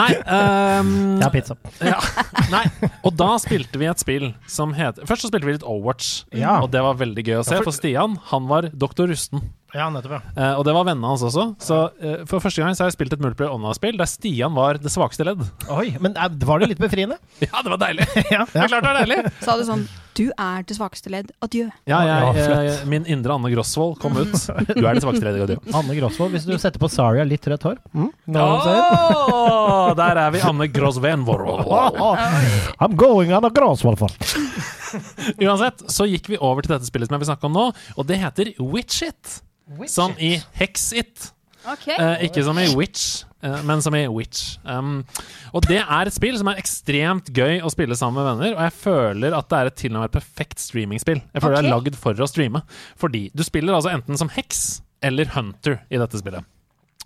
Nei, 0.00 0.08
um, 0.80 1.20
Ja, 1.20 1.28
pizza. 1.34 1.58
ja, 1.84 2.00
nei. 2.50 2.64
Og 3.04 3.12
da 3.20 3.34
spilte 3.42 3.78
vi 3.80 3.86
et 3.92 4.00
spill 4.02 4.30
som 4.50 4.72
het 4.76 4.98
Først 5.08 5.26
så 5.26 5.30
spilte 5.30 5.46
vi 5.48 5.54
litt 5.58 5.66
Overwatch, 5.68 6.24
Ja. 6.36 6.56
og 6.64 6.72
det 6.72 6.82
var 6.82 6.96
veldig 7.04 7.24
gøy 7.28 7.38
å 7.42 7.44
se. 7.46 7.56
For- 7.60 7.68
For 7.68 7.76
Stian, 7.76 8.16
han 8.32 8.48
var 8.48 8.70
doktor 8.72 9.08
Rusten. 9.12 9.44
Ja, 9.76 9.90
nettopp, 9.92 10.14
ja. 10.16 10.20
Eh, 10.32 10.54
og 10.56 10.64
det 10.64 10.72
var 10.72 10.86
vennene 10.88 11.10
hans 11.10 11.22
også. 11.26 11.42
Så 11.60 11.78
eh, 12.00 12.22
for 12.28 12.40
første 12.40 12.62
gang 12.64 12.72
så 12.76 12.86
har 12.86 12.88
jeg 12.92 12.96
spilt 12.96 13.12
et 13.12 13.20
multiplayer 13.20 13.52
online-spill 13.52 13.98
der 14.00 14.08
Stian 14.08 14.56
var 14.56 14.80
det 14.80 14.92
svakeste 14.94 15.26
ledd. 15.28 15.42
Oi, 15.74 15.90
men 16.00 16.16
eh, 16.16 16.36
var 16.48 16.62
det 16.62 16.70
litt 16.72 16.80
befriende? 16.82 17.18
Ja, 17.44 17.60
det 17.64 17.74
var 17.74 17.80
deilig! 17.82 18.06
ja, 18.34 18.46
Det 18.48 18.62
er 18.64 18.70
klart 18.72 18.86
det 18.86 18.92
er 18.94 19.00
deilig! 19.02 19.34
Sa 19.44 19.58
du 19.60 19.66
sånn 19.68 19.84
Du 20.16 20.28
er 20.30 20.64
det 20.66 20.76
svakeste 20.76 21.10
ledd. 21.12 21.30
Adjø. 21.44 21.68
Ja, 21.88 21.98
jeg, 22.06 22.36
Ja, 22.38 22.58
eh, 22.62 22.84
min 22.90 23.06
indre 23.10 23.36
Anne 23.36 23.50
Grosvold 23.52 23.98
kom 24.02 24.16
ut. 24.18 24.34
Du 24.78 24.82
er 24.86 24.96
det 24.96 25.02
svakeste 25.04 25.26
ledd. 25.26 25.40
Adjø. 25.44 25.58
Anne 25.74 25.96
Grosvold, 25.98 26.32
hvis 26.34 26.46
du 26.48 26.54
setter 26.58 26.80
på 26.82 26.90
Saria 26.92 27.26
litt 27.28 27.46
rødt 27.48 27.66
hår 27.68 27.78
mm, 27.92 28.10
oh, 28.34 29.90
der 29.98 30.22
er 30.24 30.32
vi, 30.34 30.42
Anne 30.44 30.68
Grosven. 30.72 31.26
I'm 32.82 32.94
going 32.96 33.34
on 33.34 33.44
a 33.44 33.50
Grosvold 33.54 33.98
for. 34.00 34.14
Uansett, 35.44 35.84
så 35.92 36.06
gikk 36.08 36.30
vi 36.32 36.40
over 36.40 36.64
til 36.64 36.76
dette 36.76 36.88
spillet 36.88 37.10
som 37.10 37.18
jeg 37.18 37.24
vil 37.26 37.32
snakke 37.32 37.48
om 37.50 37.56
nå, 37.56 37.66
og 37.96 38.08
det 38.08 38.20
heter 38.22 38.54
Witch 38.62 39.04
It. 39.08 39.40
Som 39.90 40.14
i 40.16 40.38
Hex 40.56 40.92
It. 41.68 41.78
OK. 41.78 41.88
Eh, 41.92 42.24
ikke 42.28 42.44
som 42.46 42.58
i 42.60 42.66
Witch, 42.72 43.24
eh, 43.44 43.60
men 43.68 43.82
som 43.84 43.94
i 43.98 44.06
Witch. 44.08 44.56
Um, 44.64 45.02
og 45.52 45.66
det 45.68 45.80
er 45.82 46.08
et 46.08 46.16
spill 46.16 46.38
som 46.40 46.50
er 46.52 46.60
ekstremt 46.60 47.30
gøy 47.34 47.60
å 47.60 47.72
spille 47.72 47.96
sammen 47.98 48.20
med 48.20 48.28
venner, 48.32 48.56
og 48.56 48.64
jeg 48.66 48.76
føler 48.80 49.36
at 49.36 49.48
det 49.50 49.58
er 49.60 49.70
et 49.70 49.80
tilnærmet 49.84 50.14
perfekt 50.14 50.62
streamingspill. 50.64 51.20
Jeg 51.34 51.44
føler 51.44 51.58
det 51.60 51.66
er 51.66 51.76
lagd 51.76 51.98
for 52.00 52.16
å 52.16 52.30
streame. 52.30 52.64
Fordi 53.00 53.28
du 53.36 53.44
spiller 53.46 53.76
altså 53.76 53.92
enten 53.92 54.20
som 54.20 54.32
heks 54.32 54.80
eller 55.04 55.30
hunter 55.36 55.82
i 55.92 56.00
dette 56.00 56.20
spillet. 56.20 56.46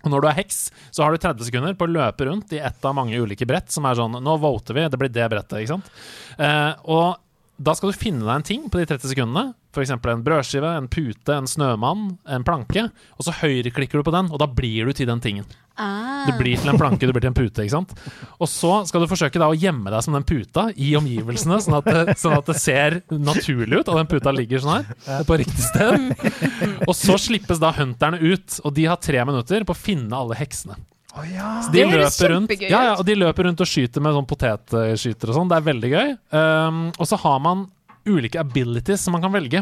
Og 0.03 0.11
når 0.11 0.23
du 0.23 0.27
er 0.27 0.39
heks, 0.41 0.63
så 0.91 1.05
har 1.05 1.13
du 1.13 1.21
30 1.21 1.47
sekunder 1.47 1.75
på 1.79 1.87
å 1.87 1.93
løpe 1.93 2.27
rundt 2.27 2.51
i 2.55 2.59
ett 2.59 2.87
av 2.87 2.95
mange 2.97 3.15
ulike 3.15 3.47
brett, 3.47 3.71
som 3.71 3.85
er 3.87 3.95
sånn 3.95 4.17
Nå 4.19 4.35
voter 4.41 4.75
vi, 4.75 4.87
det 4.91 4.99
blir 4.99 5.11
det 5.13 5.29
brettet, 5.31 5.61
ikke 5.61 5.77
sant? 5.77 5.91
Eh, 6.35 6.71
og 6.91 7.21
da 7.63 7.73
skal 7.77 7.91
du 7.91 7.97
finne 7.97 8.25
deg 8.25 8.33
en 8.35 8.45
ting 8.45 8.69
på 8.71 8.79
de 8.81 8.87
30 8.89 9.13
sekundene. 9.13 9.53
F.eks. 9.73 9.89
en 9.95 10.23
brødskive, 10.25 10.69
en 10.77 10.87
pute, 10.91 11.33
en 11.33 11.49
snømann, 11.49 12.17
en 12.29 12.45
planke. 12.45 12.85
Og 13.17 13.25
så 13.25 13.33
høyreklikker 13.39 13.99
du 13.99 14.05
på 14.05 14.13
den, 14.13 14.29
og 14.29 14.41
da 14.41 14.47
blir 14.49 14.89
du 14.89 14.93
til 14.93 15.09
den 15.09 15.23
tingen. 15.23 15.47
Ah. 15.73 16.27
Du 16.27 16.35
blir 16.37 16.59
til 16.61 16.69
en 16.69 16.77
planke, 16.77 17.07
du 17.09 17.13
blir 17.15 17.23
til 17.23 17.31
en 17.31 17.37
pute. 17.37 17.63
ikke 17.65 17.73
sant? 17.73 17.95
Og 18.37 18.49
så 18.51 18.83
skal 18.85 19.01
du 19.01 19.09
forsøke 19.09 19.41
da 19.41 19.49
å 19.49 19.57
gjemme 19.57 19.89
deg 19.89 20.05
som 20.05 20.13
den 20.13 20.27
puta 20.29 20.67
i 20.77 20.91
omgivelsene, 20.99 21.57
sånn 21.65 21.79
at 21.79 21.89
det, 21.89 22.17
sånn 22.21 22.37
at 22.37 22.51
det 22.51 22.57
ser 22.61 22.99
naturlig 23.09 23.81
ut, 23.81 23.89
og 23.89 23.97
den 24.03 24.11
puta 24.11 24.35
ligger 24.35 24.61
sånn 24.61 24.83
her, 24.83 25.25
på 25.25 25.39
riktig 25.41 25.65
sted. 25.65 26.13
Og 26.85 26.93
så 26.97 27.17
slippes 27.21 27.61
da 27.63 27.73
hunterne 27.73 28.21
ut, 28.21 28.59
og 28.61 28.77
de 28.77 28.89
har 28.91 29.01
tre 29.01 29.25
minutter 29.25 29.65
på 29.65 29.73
å 29.73 29.83
finne 29.87 30.13
alle 30.13 30.37
heksene. 30.37 30.77
Så 31.13 31.69
de 31.69 31.77
Det 31.83 31.89
høres 31.91 32.17
løper 32.17 32.33
rundt, 32.33 32.53
ja, 32.57 32.79
ja, 32.89 32.93
og 32.97 33.05
de 33.05 33.15
løper 33.19 33.45
rundt 33.45 33.61
og 33.61 33.69
skyter 33.69 34.01
med 34.01 34.15
sånn 34.15 34.27
potetskyter 34.29 35.29
og 35.29 35.37
sånn. 35.37 35.51
Det 35.51 35.59
er 35.59 35.67
veldig 35.67 35.91
gøy. 35.93 36.11
Um, 36.33 36.83
og 36.97 37.09
så 37.09 37.19
har 37.21 37.39
man 37.43 37.67
ulike 38.09 38.41
abilities 38.41 39.05
som 39.05 39.13
man 39.15 39.21
kan 39.23 39.33
velge. 39.35 39.61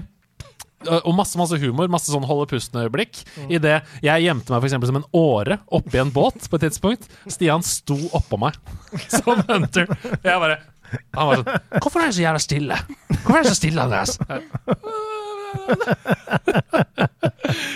Uh, 0.87 1.01
Og 1.03 1.11
masse 1.13 1.37
masse 1.37 1.59
humor, 1.61 1.91
masse 1.91 2.09
sånn 2.13 2.25
holde 2.25 2.47
pusten-øyeblikk. 2.53 3.23
I 3.51 3.59
det 3.61 3.81
jeg 4.01 4.25
gjemte 4.25 4.55
meg 4.55 4.63
for 4.63 4.87
som 4.87 5.01
en 5.01 5.09
åre 5.17 5.59
oppi 5.67 5.99
en 6.01 6.13
båt 6.15 6.47
på 6.47 6.57
et 6.57 6.69
tidspunkt. 6.69 7.09
Stian 7.27 7.65
sto 7.67 7.99
oppå 8.15 8.39
meg 8.41 8.55
som 9.19 9.43
hunter. 9.51 9.91
Jeg 10.23 10.39
bare 10.39 10.61
Han 11.15 11.27
var 11.27 11.39
sånn 11.43 11.81
Hvorfor 11.81 12.01
er 12.01 12.09
jeg 12.09 12.17
så 12.17 12.25
jævla 12.25 12.41
stille? 12.47 12.79
Hvorfor 13.11 13.37
er 13.37 13.43
jeg 13.43 13.51
så 13.51 13.59
stille, 13.59 13.85
Andreas? 13.85 14.17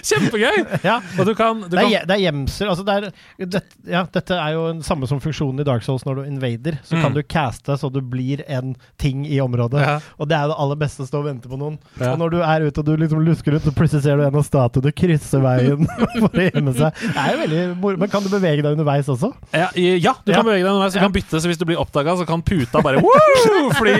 Kjempegøy! 0.05 0.57
Ja. 0.85 0.99
Og 1.19 1.27
du 1.27 1.33
kan, 1.38 1.59
du 1.65 1.73
Det 1.73 1.79
er, 1.81 1.89
kan 1.89 2.07
det 2.09 2.15
er 2.15 2.21
gjemsel. 2.21 2.69
Altså 2.71 2.83
det 2.88 2.93
er, 2.95 3.07
det, 3.55 3.61
ja, 3.89 4.03
dette 4.13 4.38
er 4.39 4.53
jo 4.55 4.61
den 4.69 4.81
samme 4.85 5.07
som 5.09 5.19
funksjonen 5.23 5.59
i 5.63 5.65
Dark 5.67 5.83
Souls 5.85 6.05
når 6.07 6.21
du 6.21 6.23
invader. 6.29 6.77
Så 6.85 6.95
Mm. 6.95 7.01
kan 7.03 7.13
du 7.17 7.21
caste 7.27 7.75
så 7.77 7.89
du 7.91 7.99
blir 8.01 8.43
en 8.47 8.75
ting 9.01 9.25
i 9.27 9.39
området. 9.43 9.81
Ja. 9.83 9.95
Og 10.21 10.29
det 10.29 10.38
er 10.38 10.47
det 10.51 10.55
aller 10.63 10.77
beste 10.79 11.03
å 11.03 11.07
stå 11.09 11.19
og 11.19 11.25
vente 11.27 11.49
på 11.51 11.57
noen. 11.59 11.75
Og 11.99 12.17
når 12.21 12.29
du 12.31 12.38
er 12.45 12.65
ute 12.69 12.79
og 12.79 12.85
du 12.88 12.93
liksom 13.01 13.19
lusker 13.25 13.57
ut, 13.57 13.63
så 13.65 13.73
plutselig 13.75 14.03
ser 14.05 14.15
du 14.17 14.23
en 14.23 14.35
av 14.39 14.45
statuene 14.47 14.93
krysse 14.95 15.41
veien 15.43 15.83
for 16.21 16.29
å 16.31 16.45
gjemme 16.45 16.73
seg. 16.77 17.01
Det 17.01 17.19
er 17.25 17.33
jo 17.33 17.41
veldig 17.43 17.63
moro. 17.81 17.99
Men 18.05 18.09
kan 18.13 18.23
du 18.23 18.29
bevege 18.31 18.61
deg 18.63 18.71
underveis 18.77 19.09
også? 19.11 19.33
Ja, 19.51 19.67
ja 19.75 20.13
du 20.23 20.31
kan 20.31 20.45
bevege 20.47 20.63
deg 20.63 20.71
underveis. 20.71 20.95
Du 20.95 21.01
kan 21.03 21.15
bytte, 21.15 21.41
så 21.43 21.51
hvis 21.51 21.59
du 21.59 21.65
blir 21.67 21.81
oppdaga, 21.81 22.15
så 22.21 22.25
kan 22.29 22.45
puta 22.45 22.79
bare 22.85 23.01
Woo! 23.05 23.69
fly. 23.75 23.97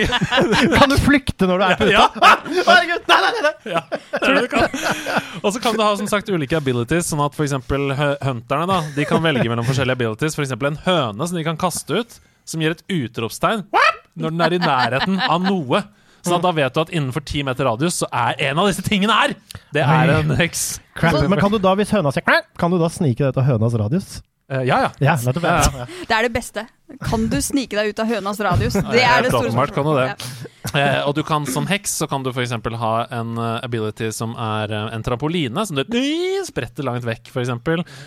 Kan 0.72 0.88
du 0.92 0.96
flykte 1.02 1.46
når 1.50 1.60
du 1.60 1.64
er 1.68 1.76
puta? 1.82 1.92
Ja, 1.92 2.06
Herregud! 2.16 3.04
Nei, 3.10 3.20
nei, 3.20 3.32
nei! 3.34 3.42
nei. 3.44 3.52
ja, 3.74 3.82
det 3.90 4.22
er 4.22 4.36
det 4.36 4.44
du 4.46 4.50
kan. 4.52 4.78
Og 5.42 5.50
så 5.54 5.60
kan 5.62 5.76
du 5.76 5.82
ha 5.84 5.90
som 5.98 6.08
sagt 6.10 6.30
ulike 6.32 6.58
abilities, 6.58 7.10
sånn 7.10 7.22
at 7.24 7.36
f.eks. 7.36 7.56
hunterne 7.56 8.66
da 8.70 8.80
De 8.96 9.06
kan 9.08 9.22
velge 9.24 9.46
mellom 9.48 9.66
forskjellige 9.66 9.98
abilities. 9.98 10.38
F.eks. 10.38 10.54
en 10.56 10.80
høne 10.86 11.28
som 11.28 11.38
de 11.38 11.44
kan 11.46 11.58
kaste 11.60 12.02
ut, 12.02 12.18
som 12.46 12.62
gir 12.62 12.76
et 12.76 12.84
utropstegn 12.92 13.66
når 14.16 14.32
den 14.32 14.44
er 14.46 14.54
i 14.56 14.60
nærheten 14.62 15.18
av 15.26 15.42
noe. 15.44 15.82
Sånn 16.26 16.38
at 16.40 16.46
da 16.46 16.52
vet 16.56 16.74
du 16.74 16.80
at 16.82 16.92
innenfor 16.94 17.22
ti 17.26 17.42
meter 17.46 17.68
radius 17.68 18.00
så 18.02 18.08
er 18.10 18.38
en 18.48 18.58
av 18.58 18.70
disse 18.70 18.82
tingene 18.86 19.14
her! 19.14 19.34
Det 19.74 19.82
er 19.84 20.14
en 20.16 20.32
heks. 20.40 20.64
Men 20.98 21.38
kan 21.38 21.52
du 21.52 21.60
da, 21.62 21.74
hvis 21.78 21.92
høna 21.94 22.10
sier 22.14 22.24
kan 22.58 22.72
du 22.72 22.80
da 22.82 22.88
snike 22.90 23.20
deg 23.22 23.34
ut 23.36 23.42
av 23.42 23.46
hønas 23.46 23.76
radius? 23.78 24.16
Uh, 24.46 24.62
ja, 24.62 24.78
ja. 24.86 24.90
Ja, 25.02 25.14
nettopp. 25.26 25.46
Ja, 25.46 25.58
Ja. 25.82 25.86
Det 26.06 26.14
er 26.14 26.26
det 26.28 26.32
beste. 26.34 26.66
Kan 27.02 27.24
du 27.28 27.40
snike 27.42 27.74
deg 27.74 27.90
ut 27.90 27.98
av 27.98 28.06
hønas 28.06 28.38
radius? 28.46 28.76
Det 28.78 29.02
er 29.02 29.24
det 29.26 29.32
store 29.32 29.50
spørsmålet. 29.50 29.74
kan 29.74 29.84
du 29.84 29.96
det. 29.98 30.52
Eh, 30.76 31.00
og 31.06 31.14
du 31.16 31.22
kan 31.26 31.44
som 31.46 31.66
heks 31.66 31.92
så 32.02 32.06
kan 32.10 32.22
du 32.22 32.30
f.eks. 32.30 32.52
ha 32.78 32.92
en 33.14 33.32
eh, 33.38 33.64
ability 33.66 34.08
som 34.14 34.32
er 34.38 34.70
eh, 34.74 34.94
en 34.94 35.02
trampoline, 35.06 35.64
som 35.66 35.78
du 35.78 35.82
øh, 35.82 36.44
spretter 36.50 36.86
langt 36.86 37.06
vekk, 37.06 37.30
f.eks. 37.32 37.50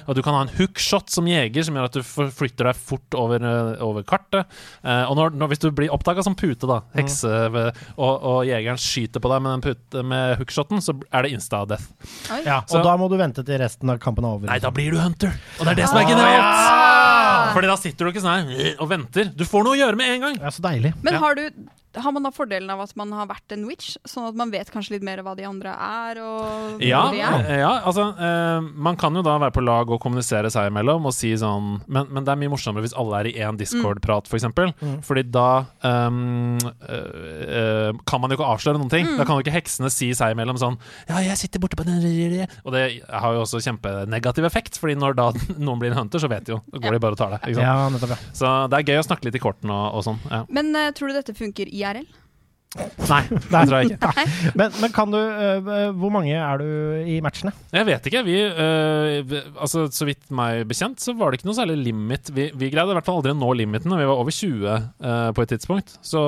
Og 0.08 0.16
du 0.16 0.22
kan 0.24 0.36
ha 0.38 0.42
en 0.46 0.52
hookshot 0.58 1.12
som 1.12 1.28
jeger, 1.28 1.64
som 1.68 1.76
gjør 1.80 1.90
at 1.90 1.98
du 2.00 2.04
flytter 2.08 2.70
deg 2.72 2.80
fort 2.80 3.20
over, 3.20 3.44
eh, 3.44 3.84
over 3.84 4.06
kartet. 4.08 4.48
Eh, 4.84 5.04
og 5.10 5.16
når, 5.20 5.36
når, 5.40 5.52
hvis 5.54 5.64
du 5.64 5.70
blir 5.76 5.92
oppdaga 5.96 6.24
som 6.24 6.36
pute, 6.40 6.68
da, 6.70 6.80
hekse, 6.96 7.32
ved- 7.56 7.84
og, 7.98 8.14
og 8.32 8.40
jegeren 8.48 8.80
skyter 8.80 9.24
på 9.24 9.32
deg 9.34 9.44
med, 9.44 9.58
den 9.60 9.66
pute, 9.74 10.06
med 10.16 10.38
hookshoten, 10.40 10.84
så 10.84 10.96
er 11.12 11.28
det 11.28 11.36
insta-death. 11.36 11.90
Ja, 12.48 12.62
og 12.64 12.72
Så- 12.76 12.84
da 12.88 12.96
må 13.00 13.12
du 13.12 13.18
vente 13.20 13.44
til 13.48 13.60
resten 13.60 13.92
av 13.92 14.00
kampen 14.04 14.24
er 14.28 14.40
over. 14.40 14.48
Nei, 14.52 14.60
da 14.64 14.72
blir 14.72 14.96
du 14.96 15.02
hunter. 15.04 15.36
Og 15.60 15.66
det 15.68 15.76
er 15.76 15.82
det 15.84 15.90
som 15.92 16.00
er 16.00 16.08
genialt! 16.12 17.29
Fordi 17.56 17.70
da 17.72 17.76
sitter 17.80 18.06
du 18.06 18.14
ikke 18.14 18.24
sånn 18.24 18.50
her 18.52 18.80
og 18.80 18.90
venter. 18.92 19.30
Du 19.36 19.46
får 19.48 19.66
noe 19.68 19.78
å 19.78 19.80
gjøre 19.80 20.00
med 20.00 20.14
en 20.16 20.26
gang. 20.28 20.40
Ja, 20.42 20.54
så 20.54 20.64
deilig. 20.66 20.94
Men 21.06 21.20
har, 21.22 21.38
du, 21.40 21.64
har 21.98 22.12
man 22.12 22.26
da 22.26 22.30
fordelen 22.34 22.70
av 22.70 22.84
at 22.84 22.94
man 23.00 23.12
har 23.18 23.28
vært 23.30 23.56
en 23.56 23.64
witch, 23.66 23.96
sånn 24.08 24.28
at 24.30 24.38
man 24.38 24.52
vet 24.54 24.70
kanskje 24.70 24.96
litt 24.96 25.06
mer 25.06 25.22
hva 25.26 25.34
de 25.38 25.46
andre 25.48 25.74
er, 25.74 26.20
og 26.22 26.84
Ja, 26.86 27.02
de 27.10 27.22
er? 27.26 27.48
ja 27.64 27.72
altså 27.88 28.10
uh, 28.14 28.62
Man 28.62 28.98
kan 29.00 29.16
jo 29.18 29.24
da 29.26 29.38
være 29.42 29.56
på 29.56 29.64
lag 29.66 29.90
og 29.90 30.02
kommunisere 30.04 30.52
seg 30.54 30.70
imellom 30.70 31.08
og 31.10 31.16
si 31.16 31.32
sånn 31.40 31.80
Men, 31.90 32.12
men 32.14 32.26
det 32.28 32.34
er 32.34 32.40
mye 32.42 32.52
morsommere 32.54 32.86
hvis 32.86 32.96
alle 33.00 33.22
er 33.24 33.30
i 33.32 33.34
én 33.42 33.58
Discord-prat, 33.60 34.28
f.eks. 34.28 34.30
For 34.30 34.40
eksempel. 34.40 34.72
Fordi 35.06 35.24
da 35.34 35.66
um, 35.84 36.58
uh, 36.60 36.94
uh, 36.94 37.98
kan 38.08 38.22
man 38.22 38.32
jo 38.32 38.38
ikke 38.38 38.52
avsløre 38.54 38.80
noen 38.80 38.92
ting. 38.92 39.08
Da 39.18 39.26
kan 39.28 39.38
jo 39.38 39.44
ikke 39.44 39.56
heksene 39.56 39.90
si 39.94 40.12
seg 40.18 40.36
imellom 40.36 40.60
sånn 40.62 40.78
Ja, 41.10 41.20
jeg 41.26 41.38
sitter 41.42 41.62
borte 41.64 41.80
på 41.80 41.86
den 41.88 42.00
Og 42.64 42.74
det 42.76 42.84
har 43.10 43.36
jo 43.36 43.44
også 43.44 43.62
kjempenegativ 43.66 44.48
effekt, 44.48 44.80
Fordi 44.80 44.96
når 45.00 45.18
da 45.20 45.30
noen 45.58 45.82
blir 45.82 45.94
en 45.94 46.04
hunter, 46.04 46.22
så 46.22 46.30
vet 46.32 46.46
de 46.48 46.56
jo 46.56 46.62
Da 46.70 46.84
går 46.84 46.96
de 46.98 47.02
bare 47.04 47.18
og 47.18 47.22
tar 47.22 47.36
det. 47.36 47.56
Ja, 47.58 47.76
nettopp, 47.92 48.14
ja. 48.16 48.20
Så 48.36 48.54
det 48.72 48.80
er 48.80 48.94
gøy 48.94 49.02
å 49.02 49.08
snakke 49.10 49.28
litt 49.28 49.40
i 49.40 49.44
kortene 49.44 49.74
og, 49.76 50.00
og 50.00 50.06
sånn. 50.06 50.22
Ja. 50.30 50.44
Men 50.54 50.72
tror 50.96 51.12
du 51.12 51.18
dette 51.18 51.36
funker 51.38 51.70
Darrell 51.90 52.29
Nei, 52.78 53.24
det 53.26 53.62
tror 53.66 53.80
jeg 53.80 53.96
ikke. 53.96 54.24
Men, 54.60 54.74
men 54.78 54.92
kan 54.94 55.10
du 55.10 55.18
uh, 55.18 55.70
Hvor 55.98 56.12
mange 56.14 56.36
er 56.38 56.60
du 56.62 56.68
i 57.10 57.16
matchene? 57.26 57.50
Jeg 57.74 57.88
vet 57.88 58.10
ikke. 58.12 58.22
Vi, 58.28 58.36
uh, 58.46 59.38
altså, 59.58 59.88
så 59.90 60.06
vidt 60.06 60.28
meg 60.30 60.68
bekjent, 60.70 61.02
så 61.02 61.16
var 61.18 61.32
det 61.32 61.40
ikke 61.40 61.50
noe 61.50 61.58
særlig 61.58 61.80
limit. 61.88 62.30
Vi, 62.36 62.52
vi 62.54 62.70
greide 62.70 62.94
i 62.94 62.98
hvert 63.00 63.08
fall 63.08 63.24
aldri 63.24 63.34
å 63.34 63.40
nå 63.40 63.50
limiten, 63.58 63.96
vi 63.98 64.06
var 64.06 64.22
over 64.22 64.36
20 64.36 64.68
uh, 64.70 65.32
på 65.34 65.46
et 65.46 65.54
tidspunkt. 65.56 65.96
Så 66.06 66.22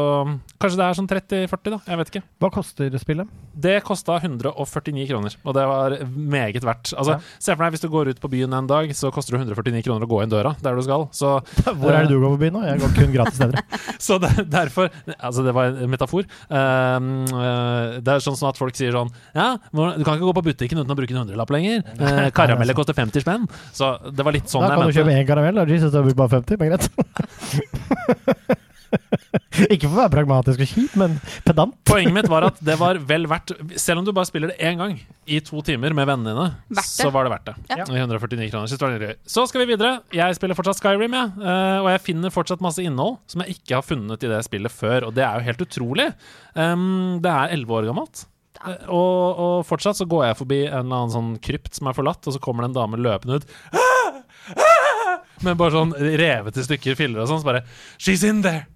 kanskje 0.57 0.79
det 0.79 0.87
er 0.87 0.97
sånn 0.97 1.11
30-40, 1.11 1.75
da. 1.75 1.79
Jeg 1.91 2.01
vet 2.01 2.11
ikke. 2.15 2.23
Hva 2.41 2.51
koster 2.57 2.97
spillet? 3.03 3.37
Det 3.67 3.75
kosta 3.85 4.17
149 4.17 5.05
kroner, 5.11 5.37
og 5.45 5.57
det 5.59 5.67
var 5.69 5.97
meget 6.09 6.65
verdt. 6.65 6.95
Altså, 6.97 7.19
Se 7.37 7.53
for 7.53 7.67
deg 7.67 7.77
hvis 7.77 7.85
du 7.85 7.89
går 7.93 8.15
ut 8.15 8.23
på 8.23 8.33
byen 8.33 8.57
en 8.57 8.71
dag, 8.71 8.89
så 8.97 9.13
koster 9.13 9.37
det 9.37 9.43
149 9.43 9.85
kroner 9.85 10.09
å 10.09 10.09
gå 10.09 10.23
inn 10.25 10.33
døra 10.33 10.55
der 10.65 10.73
du 10.73 10.81
skal. 10.89 11.05
Så, 11.13 11.37
Hvor 11.69 11.93
er 11.93 12.09
det 12.09 12.15
du 12.15 12.17
går 12.17 12.33
på 12.33 12.41
byen 12.47 12.57
nå? 12.57 12.65
Jeg 12.65 12.81
går 12.81 12.97
kun 12.97 13.13
gratis 13.13 13.37
steder. 13.37 13.61
så 14.09 14.17
der, 14.25 14.41
derfor 14.49 14.89
Altså, 15.21 15.43
det 15.45 15.53
var 15.53 15.75
en 15.77 15.91
metafor. 15.91 16.25
Um, 16.49 17.11
øh, 17.31 17.99
det 18.03 18.15
er 18.15 18.23
sånn, 18.23 18.39
at 18.47 18.59
folk 18.59 18.75
sier 18.77 18.95
sånn 18.95 19.11
Ja, 19.35 19.53
du 19.71 20.03
kan 20.03 20.17
ikke 20.17 20.27
gå 20.27 20.35
på 20.39 20.45
butikken 20.49 20.81
uten 20.81 20.93
å 20.93 20.97
bruke 20.97 21.15
en 21.15 21.23
hundrelapp 21.23 21.53
lenger. 21.53 21.83
Uh, 22.01 22.27
karameller 22.33 22.75
koster 22.75 22.95
50 22.97 23.23
spenn. 23.23 23.45
Så 23.75 23.93
det 24.09 24.25
var 24.25 24.33
litt 24.35 24.49
sånn 24.51 24.65
da 24.65 24.73
kan 24.73 24.89
du 24.89 24.95
kjøpe 24.95 25.13
én 25.13 25.27
karamell. 25.27 25.61
Da 25.61 25.67
Jesus, 25.69 25.93
da 25.93 26.01
blir 26.03 26.17
bare 26.17 26.41
50, 26.41 26.59
men 26.59 26.73
greit. 26.73 28.57
Ikke 29.73 29.87
for 29.87 29.95
å 29.95 29.99
være 30.01 30.11
pragmatisk 30.13 30.61
og 30.63 30.69
kjip, 30.71 30.95
men 30.99 31.13
pedant. 31.45 31.75
Poenget 31.87 32.15
mitt 32.15 32.29
var 32.31 32.45
at 32.49 32.57
det 32.63 32.75
var 32.79 32.99
vel 33.11 33.27
verdt 33.31 33.53
Selv 33.79 34.01
om 34.01 34.07
du 34.07 34.11
bare 34.15 34.27
spiller 34.29 34.51
det 34.51 34.57
én 34.67 34.79
gang 34.81 34.97
i 35.31 35.39
to 35.45 35.61
timer 35.63 35.93
med 35.95 36.09
vennene 36.09 36.33
dine, 36.33 36.81
så 36.83 37.07
var 37.13 37.23
det 37.27 37.31
verdt 37.35 37.47
det. 37.51 37.55
Ja. 37.71 37.85
149 37.87 38.49
kroner. 38.51 39.13
Så 39.31 39.45
skal 39.47 39.63
vi 39.63 39.69
videre. 39.71 40.01
Jeg 40.15 40.35
spiller 40.35 40.57
fortsatt 40.57 40.81
Skyrim, 40.81 41.13
jeg. 41.15 41.31
eh, 41.39 41.77
og 41.79 41.87
jeg 41.93 42.03
finner 42.09 42.33
fortsatt 42.33 42.63
masse 42.65 42.83
innhold 42.83 43.19
som 43.31 43.43
jeg 43.45 43.55
ikke 43.59 43.77
har 43.77 43.85
funnet 43.87 44.25
i 44.27 44.31
det 44.33 44.41
spillet 44.47 44.73
før, 44.73 45.07
og 45.07 45.15
det 45.15 45.23
er 45.23 45.37
jo 45.39 45.47
helt 45.47 45.63
utrolig. 45.67 46.09
Det 46.55 47.31
er 47.31 47.53
elleve 47.55 47.77
år 47.79 47.87
gammelt. 47.91 48.25
Eh, 48.65 48.83
Og, 48.91 49.39
og 49.45 49.55
fortsatt 49.69 50.01
så 50.01 50.07
går 50.09 50.25
jeg 50.31 50.39
forbi 50.41 50.59
en 50.67 50.81
eller 50.83 50.97
annen 51.05 51.13
sånn 51.15 51.31
krypt 51.43 51.77
som 51.79 51.87
er 51.91 51.95
forlatt, 51.97 52.27
og 52.27 52.35
så 52.35 52.41
kommer 52.43 52.65
det 52.67 52.73
en 52.73 52.79
dame 52.81 52.99
løpende 52.99 53.39
ut. 53.39 53.47
«Ah! 53.71 54.19
Ah!» 54.57 55.17
Med 55.41 55.57
bare 55.57 55.73
sånn 55.73 55.95
revet 55.97 56.57
i 56.59 56.63
stykker 56.67 56.97
filler 56.99 57.23
og 57.23 57.29
sånn. 57.31 57.39
Så 57.41 57.47
bare 57.47 57.63
She's 57.97 58.21
in 58.27 58.43
there! 58.45 58.67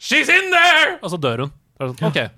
She's 0.00 0.28
in 0.32 0.50
there! 0.54 0.98
Og 1.02 1.10
så 1.12 1.18
dør 1.20 1.44
hun. 1.46 1.50
Så 1.76 1.84
er 1.84 1.90
det 1.90 1.98
sånn, 2.00 2.08
ok, 2.10 2.30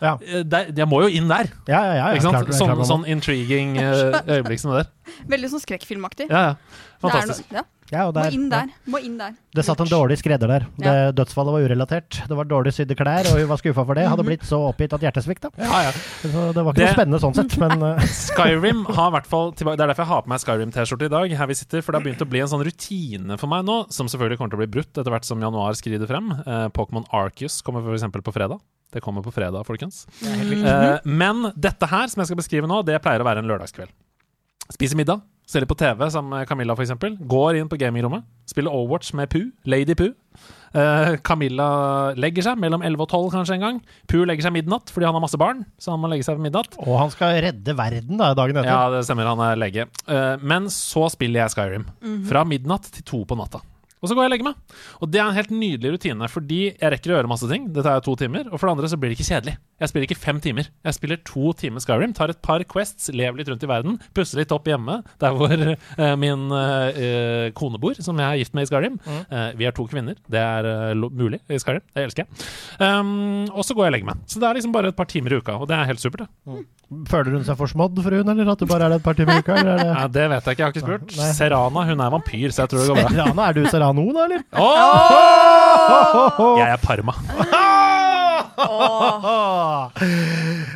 Ja, 0.00 0.14
Eh, 0.24 0.42
der, 0.48 0.70
jeg 0.72 0.86
må 0.88 1.02
jo 1.02 1.08
inn 1.12 1.26
der. 1.28 1.50
ja, 1.68 1.80
ja. 1.84 1.94
ja, 1.94 1.94
ja 1.98 2.14
Ikke 2.14 2.22
sant? 2.24 2.36
klart- 2.38 2.46
klart 2.54 2.78
sånn, 2.86 2.86
sånn 2.88 3.08
intriguing 3.12 3.74
eh, 3.76 4.22
øyeblikk 4.38 4.60
som 4.62 4.70
det 4.72 4.86
der. 4.86 5.26
Veldig 5.28 5.50
sånn 5.52 5.60
skrekkfilmaktig. 5.66 6.30
Ja, 6.30 6.40
ja. 6.40 6.54
Det 6.54 7.04
er 7.04 7.10
Fantastisk. 7.10 7.50
noe- 7.52 7.60
ja. 7.60 7.64
Ja, 7.90 8.04
og 8.06 8.14
Må 8.14 8.20
der, 8.22 8.34
inn 8.36 8.44
ja. 8.46 8.60
der. 8.60 8.68
Må 8.92 9.00
inn 9.02 9.16
der. 9.18 9.32
Det 9.54 9.64
satt 9.66 9.80
en 9.82 9.88
dårlig 9.90 10.16
skredder 10.20 10.46
der. 10.52 10.66
Det, 10.78 10.92
dødsfallet 11.18 11.54
var 11.56 11.64
urelatert. 11.66 12.20
Det 12.30 12.36
var 12.38 12.46
dårlig 12.46 12.72
sydde 12.76 12.94
klær, 12.98 13.26
og 13.32 13.40
hun 13.40 13.48
var 13.50 13.58
skuffa 13.58 13.84
for 13.88 13.98
det. 13.98 14.04
Hadde 14.06 14.26
blitt 14.28 14.44
så 14.46 14.60
oppgitt 14.68 14.94
at 14.94 15.02
hjertesvikt. 15.02 15.48
Ja, 15.58 15.80
ja. 15.88 15.90
Så 16.22 16.44
det 16.54 16.62
var 16.62 16.70
ikke 16.70 16.78
Det- 16.78 16.86
noe 16.86 16.94
spennende 16.98 17.20
sånn 17.24 17.34
sett, 17.40 17.56
men 17.58 17.82
uh, 17.82 17.98
Skyrim 18.30 18.84
har 18.86 19.10
i 19.10 19.14
hvert 19.18 19.26
fall 19.30 19.50
tilbake, 19.58 19.76
Det 19.80 19.86
er 19.86 19.92
derfor 19.92 20.06
jeg 20.06 20.12
har 20.12 20.22
på 20.22 20.32
meg 20.34 20.44
Skyrim-T-skjorte 20.44 21.08
i 21.08 21.14
dag. 21.16 21.36
Her 21.42 21.50
vi 21.50 21.54
sitter, 21.58 21.82
For 21.82 21.92
det 21.92 22.00
har 22.00 22.06
begynt 22.06 22.22
å 22.22 22.30
bli 22.30 22.42
en 22.44 22.52
sånn 22.52 22.62
rutine 22.66 23.38
for 23.40 23.50
meg 23.50 23.64
nå, 23.66 23.80
som 23.90 24.06
selvfølgelig 24.10 24.38
kommer 24.38 24.54
til 24.54 24.60
å 24.60 24.64
bli 24.64 24.70
brutt 24.78 24.92
etter 24.94 25.10
hvert 25.10 25.26
som 25.26 25.42
januar 25.42 25.74
skrider 25.78 26.06
frem. 26.10 26.30
Uh, 26.46 26.68
Pokémon 26.76 27.06
Arceus 27.10 27.58
kommer 27.66 27.82
f.eks. 27.82 28.06
på 28.22 28.32
fredag. 28.36 28.62
Det 28.90 29.02
kommer 29.02 29.22
på 29.22 29.30
fredag, 29.34 29.62
folkens. 29.66 30.04
Uh, 30.22 30.98
men 31.06 31.50
dette 31.54 31.86
her, 31.90 32.06
som 32.10 32.22
jeg 32.22 32.30
skal 32.30 32.38
beskrive 32.40 32.70
nå, 32.70 32.80
det 32.86 32.98
pleier 33.02 33.22
å 33.22 33.26
være 33.26 33.42
en 33.42 33.50
lørdagskveld. 33.50 33.90
Spiser 34.70 34.98
middag, 34.98 35.22
ser 35.50 35.64
litt 35.64 35.70
på 35.70 35.78
TV 35.78 36.06
sammen 36.12 36.32
med 36.36 36.48
Camilla 36.48 36.76
f.eks. 36.76 36.94
Går 37.30 37.58
inn 37.58 37.70
på 37.70 37.78
gamingrommet, 37.80 38.26
spiller 38.48 38.72
Overwatch 38.74 39.14
med 39.18 39.30
Pooh, 39.32 39.50
Lady 39.68 39.96
Pooh. 39.98 40.14
Uh, 40.70 41.16
Camilla 41.26 42.12
legger 42.14 42.46
seg 42.46 42.60
mellom 42.62 42.84
11 42.86 43.02
og 43.02 43.10
12 43.10 43.32
kanskje 43.34 43.56
en 43.58 43.64
gang. 43.64 43.80
Pooh 44.10 44.22
legger 44.28 44.46
seg 44.46 44.54
midnatt 44.54 44.92
fordi 44.94 45.08
han 45.08 45.16
har 45.18 45.24
masse 45.24 45.40
barn, 45.40 45.64
så 45.82 45.96
han 45.96 46.02
må 46.02 46.12
legge 46.12 46.26
seg 46.28 46.38
ved 46.38 46.46
midnatt. 46.46 46.78
Og 46.84 46.94
han 47.00 47.10
skal 47.14 47.40
redde 47.42 47.74
verden 47.78 48.20
da, 48.20 48.30
dagen 48.38 48.60
etter. 48.60 48.70
Ja, 48.70 48.84
det 48.94 49.02
stemmer, 49.08 49.32
han 49.32 49.42
er 49.48 49.58
lege. 49.58 49.88
Uh, 50.06 50.36
men 50.38 50.70
så 50.74 51.08
spiller 51.12 51.44
jeg 51.44 51.56
Skyrim. 51.56 51.90
Fra 52.30 52.46
midnatt 52.46 52.92
til 52.94 53.06
to 53.06 53.24
på 53.26 53.38
natta. 53.38 53.64
Og 54.00 54.08
så 54.08 54.16
går 54.16 54.24
jeg 54.24 54.30
og 54.30 54.32
legger 54.32 54.48
meg. 54.48 54.76
Og 55.04 55.10
det 55.12 55.20
er 55.20 55.26
en 55.26 55.36
helt 55.36 55.50
nydelig 55.52 55.96
rutine, 55.96 56.28
fordi 56.32 56.60
jeg 56.70 56.92
rekker 56.94 57.12
å 57.12 57.18
gjøre 57.18 57.30
masse 57.30 57.48
ting. 57.50 57.66
Det 57.74 57.84
tar 57.84 57.98
jo 57.98 58.06
to 58.06 58.14
timer. 58.22 58.46
Og 58.48 58.56
for 58.56 58.68
det 58.68 58.78
andre 58.78 58.88
så 58.88 58.96
blir 59.00 59.12
det 59.12 59.18
ikke 59.18 59.28
kjedelig. 59.28 59.58
Jeg 59.80 59.90
spiller 59.90 60.06
ikke 60.08 60.20
fem 60.20 60.40
timer. 60.44 60.68
Jeg 60.84 60.96
spiller 60.96 61.20
to 61.24 61.52
timer 61.56 61.80
Skyrim, 61.80 62.12
tar 62.16 62.32
et 62.32 62.40
par 62.44 62.62
quests, 62.68 63.08
lever 63.16 63.40
litt 63.40 63.48
rundt 63.48 63.64
i 63.64 63.70
verden, 63.70 63.96
pusser 64.16 64.42
litt 64.42 64.52
opp 64.52 64.68
hjemme, 64.68 65.00
der 65.22 65.36
hvor 65.36 65.54
uh, 65.56 66.16
min 66.20 66.50
uh, 66.52 67.48
kone 67.56 67.80
bor, 67.80 67.96
som 68.04 68.18
jeg 68.20 68.28
er 68.28 68.40
gift 68.42 68.56
med 68.56 68.66
i 68.66 68.70
Skyrim. 68.70 68.98
Eh, 69.30 69.50
vi 69.58 69.66
er 69.68 69.72
to 69.74 69.84
kvinner. 69.88 70.16
Det 70.30 70.40
er 70.40 70.94
mulig 70.94 71.40
i 71.48 71.58
Skyrim. 71.60 71.82
Det 71.94 72.04
elsker 72.04 72.24
jeg. 72.24 72.28
Um, 72.82 73.48
og 73.50 73.64
så 73.66 73.74
går 73.76 73.86
jeg 73.86 73.90
og 73.90 73.94
legger 73.96 74.08
meg. 74.10 74.16
Så 74.30 74.42
det 74.42 74.48
er 74.48 74.58
liksom 74.58 74.74
bare 74.74 74.92
et 74.92 74.98
par 74.98 75.08
timer 75.10 75.34
i 75.34 75.40
uka, 75.40 75.56
og 75.56 75.66
det 75.70 75.76
er 75.76 75.88
helt 75.90 76.02
supert. 76.02 76.26
Det. 76.26 76.28
Føler 77.10 77.36
hun 77.36 77.44
seg 77.46 77.58
forsmådd, 77.58 78.00
fruen, 78.04 78.32
eller 78.32 78.52
at 78.52 78.60
du 78.60 78.66
bare 78.70 78.88
er 78.88 78.94
det 78.94 79.00
et 79.00 79.06
par 79.06 79.16
timer 79.18 79.38
i 79.38 79.44
uka? 79.44 79.52
Eller 79.60 79.78
det... 79.78 79.88
Ja, 79.90 80.06
det 80.16 80.26
vet 80.34 80.42
jeg 80.50 80.58
ikke, 80.58 80.62
jeg 80.62 80.66
har 80.66 80.74
ikke 80.74 80.86
spurt. 80.86 81.06
Nei. 81.20 81.30
Serana 81.38 81.86
hun 81.90 82.04
er 82.06 82.16
vampyr, 82.16 82.50
så 82.50 82.64
jeg 82.64 82.72
tror 82.72 82.82
det 82.82 82.88
går 82.90 82.98
bra. 83.00 83.12
Serana, 83.14 83.42
er 83.46 83.52
du 83.56 83.62
Serano, 83.70 84.04
da, 84.16 84.20
eller? 84.26 84.40
Jeg 86.60 86.68
er 86.74 86.84
Parma. 86.84 87.16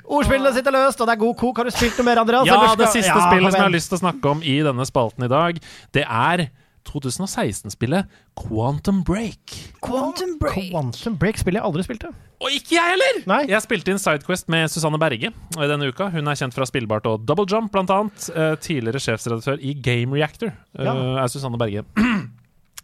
Ordspillene 0.05 0.53
sitter 0.57 0.75
løst, 0.75 1.01
og 1.01 1.09
det 1.09 1.15
er 1.17 1.23
god 1.23 1.37
kok. 1.41 1.57
Har 1.61 1.69
du 1.69 1.75
spilt 1.75 1.99
noe 2.01 2.09
mer, 2.09 2.21
Andreas? 2.23 2.47
Ja, 2.49 2.59
skal- 2.61 2.77
det 2.85 2.91
siste 2.93 3.15
Ja, 3.15 3.31
spillet 3.31 3.53
som 3.53 3.61
jeg 3.61 3.67
har 3.69 3.75
lyst 3.77 3.89
til 3.93 3.99
å 3.99 4.03
snakke 4.05 4.31
om 4.31 4.43
i 4.43 4.59
denne 4.63 4.85
spalten 4.89 5.25
i 5.25 5.29
dag, 5.29 5.59
det 5.93 6.05
er 6.05 6.49
2016-spillet 6.85 8.07
Quantum 8.37 9.03
Break. 9.05 9.55
Quantum 9.81 10.39
Break. 10.39 10.71
Quantum 10.71 11.17
Break 11.17 11.39
spiller 11.41 11.61
jeg 11.63 11.65
aldri 11.71 11.83
spilte. 11.87 12.11
Og 12.45 12.51
ikke 12.53 12.75
jeg 12.77 12.85
heller! 12.93 13.23
Nei. 13.27 13.47
Jeg 13.49 13.63
spilte 13.65 13.89
inn 13.95 13.99
Sidequest 14.03 14.49
med 14.53 14.69
Susanne 14.69 14.99
Berge 15.01 15.31
i 15.33 15.69
denne 15.71 15.89
uka. 15.89 16.11
Hun 16.13 16.29
er 16.29 16.35
kjent 16.37 16.53
fra 16.53 16.67
Spillbart 16.69 17.07
og 17.09 17.25
Double 17.25 17.47
Jump, 17.49 17.73
blant 17.73 17.89
annet. 17.95 18.29
Eh, 18.37 18.57
Tidligere 18.61 19.01
sjefsredaktør 19.01 19.59
i 19.65 19.73
Game 19.81 20.13
Reactor 20.13 20.49
eh, 20.53 20.85
Ja. 20.85 20.93
er 21.25 21.29
Susanne 21.33 21.57
Berge. 21.57 21.85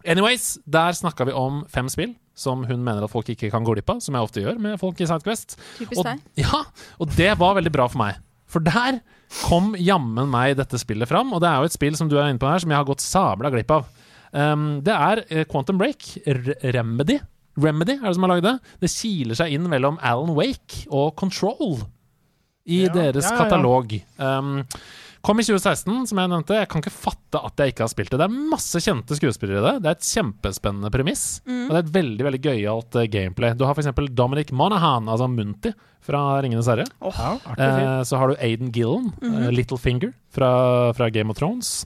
Anyways, 0.05 0.57
der 0.65 0.91
snakka 0.97 1.27
vi 1.29 1.31
om 1.37 1.61
fem 1.69 1.87
spill 1.89 2.15
som 2.41 2.65
hun 2.67 2.81
mener 2.83 3.05
at 3.05 3.13
folk 3.13 3.29
ikke 3.31 3.51
kan 3.53 3.65
gå 3.67 3.75
glipp 3.77 3.93
av, 3.93 4.01
som 4.03 4.17
jeg 4.17 4.27
ofte 4.27 4.43
gjør 4.43 4.59
med 4.61 4.79
folk 4.81 4.99
i 5.01 5.07
Sidequest. 5.09 5.55
Typisk 5.77 6.01
Og, 6.01 6.27
ja, 6.41 6.63
og 6.97 7.15
det 7.17 7.31
var 7.39 7.55
veldig 7.61 7.73
bra 7.73 7.87
for 7.91 8.01
meg. 8.01 8.19
For 8.51 8.65
der 8.65 8.99
kom 9.45 9.71
jammen 9.79 10.27
meg 10.33 10.57
dette 10.59 10.79
spillet 10.81 11.07
fram, 11.07 11.31
og 11.31 11.39
det 11.43 11.47
er 11.51 11.61
jo 11.63 11.69
et 11.69 11.75
spill 11.77 11.95
som 11.95 12.09
du 12.11 12.17
er 12.19 12.27
inne 12.33 12.41
på 12.41 12.49
her, 12.51 12.59
som 12.59 12.73
jeg 12.73 12.81
har 12.81 12.89
gått 12.89 13.03
sabla 13.05 13.51
glipp 13.53 13.71
av. 13.77 13.87
Um, 14.31 14.65
det 14.83 14.95
er 14.95 15.21
eh, 15.29 15.45
Quantum 15.47 15.79
Break, 15.79 16.17
R 16.27 16.53
Remedy. 16.75 17.19
Remedy 17.59 17.97
er 17.97 18.05
det 18.09 18.15
som 18.17 18.25
har 18.27 18.33
lagd 18.35 18.45
det. 18.47 18.57
Det 18.83 18.91
kiler 18.91 19.37
seg 19.39 19.55
inn 19.55 19.65
mellom 19.71 19.97
Alan 20.07 20.33
Wake 20.37 20.85
og 20.89 21.13
Control 21.19 21.81
i 22.71 22.83
Ja, 22.85 22.93
deres 22.95 23.27
ja. 23.27 23.37
katalog. 23.39 23.95
Um, 24.19 24.61
kom 25.21 25.39
i 25.39 25.45
2016, 25.45 26.07
som 26.09 26.19
jeg 26.21 26.31
nevnte. 26.31 26.57
Jeg 26.57 26.69
kan 26.71 26.81
ikke 26.83 26.93
fatte 26.93 27.41
at 27.45 27.61
jeg 27.61 27.73
ikke 27.73 27.85
har 27.85 27.91
spilt 27.93 28.11
det. 28.13 28.19
Det 28.21 28.27
er 28.27 28.49
masse 28.55 28.81
kjente 28.81 29.17
skuespillere 29.17 29.61
i 29.61 29.65
det. 29.67 29.73
Det 29.83 29.91
er 29.91 29.99
et 29.99 30.09
kjempespennende 30.09 30.91
premiss. 30.93 31.23
Og 31.45 31.71
det 31.71 31.79
er 31.79 31.85
et 31.85 31.93
veldig 31.99 32.27
veldig 32.27 32.41
gøyalt 32.47 32.97
eh, 33.01 33.09
gameplay. 33.13 33.55
Du 33.57 33.65
har 33.67 33.77
f.eks. 33.77 33.91
Dominic 34.17 34.51
Monahan, 34.55 35.09
altså 35.11 35.29
Munti 35.31 35.73
fra 36.01 36.41
Ringenes 36.41 36.69
herre. 36.71 36.87
Artig. 37.53 37.61
Eh, 37.61 38.01
så 38.09 38.17
har 38.17 38.31
du 38.31 38.41
Aiden 38.41 38.71
Gillen, 38.73 39.11
eh, 39.21 39.51
Littlefinger 39.53 40.13
fra, 40.33 40.51
fra 40.97 41.09
Game 41.13 41.29
of 41.29 41.37
Thrones. 41.37 41.83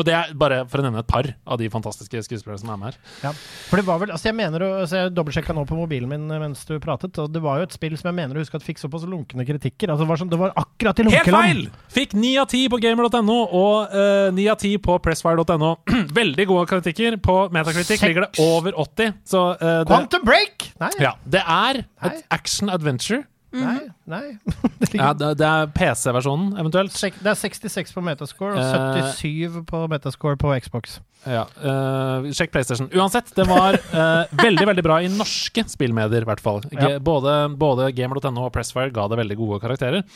Og 0.00 0.06
det 0.08 0.14
er 0.16 0.32
bare 0.38 0.62
for 0.70 0.80
å 0.80 0.86
nevne 0.86 1.02
et 1.04 1.10
par 1.10 1.28
av 1.28 1.60
de 1.60 1.68
fantastiske 1.72 2.22
skuespillerne 2.26 2.62
som 2.62 2.72
er 2.72 2.80
med 2.80 2.90
her. 2.90 2.98
Ja. 3.26 3.32
For 3.68 3.80
det 3.80 3.86
var 3.88 4.00
vel, 4.02 4.12
altså 4.14 4.30
jeg 4.30 4.36
mener 4.38 4.64
altså 4.66 5.02
Jeg 5.02 5.12
dobbeltsjekka 5.16 5.56
nå 5.56 5.66
på 5.68 5.76
mobilen 5.78 6.10
min 6.10 6.26
mens 6.40 6.62
du 6.68 6.74
pratet, 6.82 7.18
og 7.20 7.32
det 7.34 7.42
var 7.44 7.60
jo 7.60 7.68
et 7.68 7.76
spill 7.76 7.96
som 8.00 8.10
jeg 8.10 8.18
mener 8.20 8.38
å 8.38 8.44
huske 8.44 8.56
at 8.58 8.64
fikk 8.64 8.80
såpass 8.80 9.04
lunkne 9.08 9.44
kritikker. 9.48 9.92
Altså 9.92 10.06
Det 10.06 10.10
var, 10.10 10.22
sånn, 10.22 10.32
det 10.32 10.40
var 10.40 10.54
akkurat 10.58 11.02
i 11.02 11.08
Helt 11.10 11.32
feil! 11.34 11.62
Fikk 11.92 12.14
ni 12.18 12.34
av 12.40 12.48
ti 12.50 12.64
på 12.70 12.80
gamer.no 12.80 13.38
og 13.60 13.96
ni 14.36 14.46
uh, 14.46 14.52
av 14.54 14.60
ti 14.62 14.74
på 14.82 14.96
pressfire.no. 15.04 15.72
Veldig 16.20 16.48
gode 16.50 16.66
kritikker. 16.70 17.18
På 17.22 17.42
Metacritic 17.52 18.02
ligger 18.06 18.28
det 18.28 18.44
over 18.44 18.78
80. 18.80 19.18
Så 19.28 19.44
uh, 19.58 19.66
det, 19.82 19.90
Quantum 19.90 20.24
Break! 20.26 20.70
Nei, 20.80 20.94
ja, 21.02 21.16
det 21.28 21.44
er 21.44 21.84
et 22.06 22.24
action 22.32 22.72
adventure. 22.72 23.24
Nei, 23.52 23.88
nei. 24.06 24.38
det, 24.80 24.90
Ja, 24.94 25.12
det, 25.16 25.30
det 25.40 25.46
er 25.46 25.70
PC-versjonen, 25.74 26.52
eventuelt. 26.60 26.94
sek- 26.94 27.18
det 27.22 27.32
er 27.32 27.38
66 27.38 27.94
på 27.96 28.02
Metascore 28.04 28.54
og 28.54 28.60
Eh, 28.60 29.12
77 29.18 29.64
på 29.68 29.82
Metascore 29.90 30.38
på 30.40 30.52
Xbox. 30.62 30.98
Ja, 31.28 31.42
uh, 31.60 32.24
sjekk 32.32 32.52
PlayStation. 32.54 32.88
Uansett, 32.96 33.32
det 33.36 33.44
var 33.50 33.76
uh, 33.92 34.30
veldig 34.46 34.68
veldig 34.70 34.84
bra 34.86 35.00
i 35.04 35.10
norske 35.12 35.66
spillmedier, 35.68 36.24
i 36.24 36.30
hvert 36.30 36.40
fall. 36.40 36.62
G 36.70 36.78
Ja. 36.78 36.94
Både, 37.02 37.34
både 37.60 37.90
gamer.no 37.96 38.46
og 38.46 38.54
Pressfire 38.54 38.92
ga 38.94 39.08
det 39.10 39.20
veldig 39.20 39.36
gode 39.40 39.60
karakterer. 39.64 40.06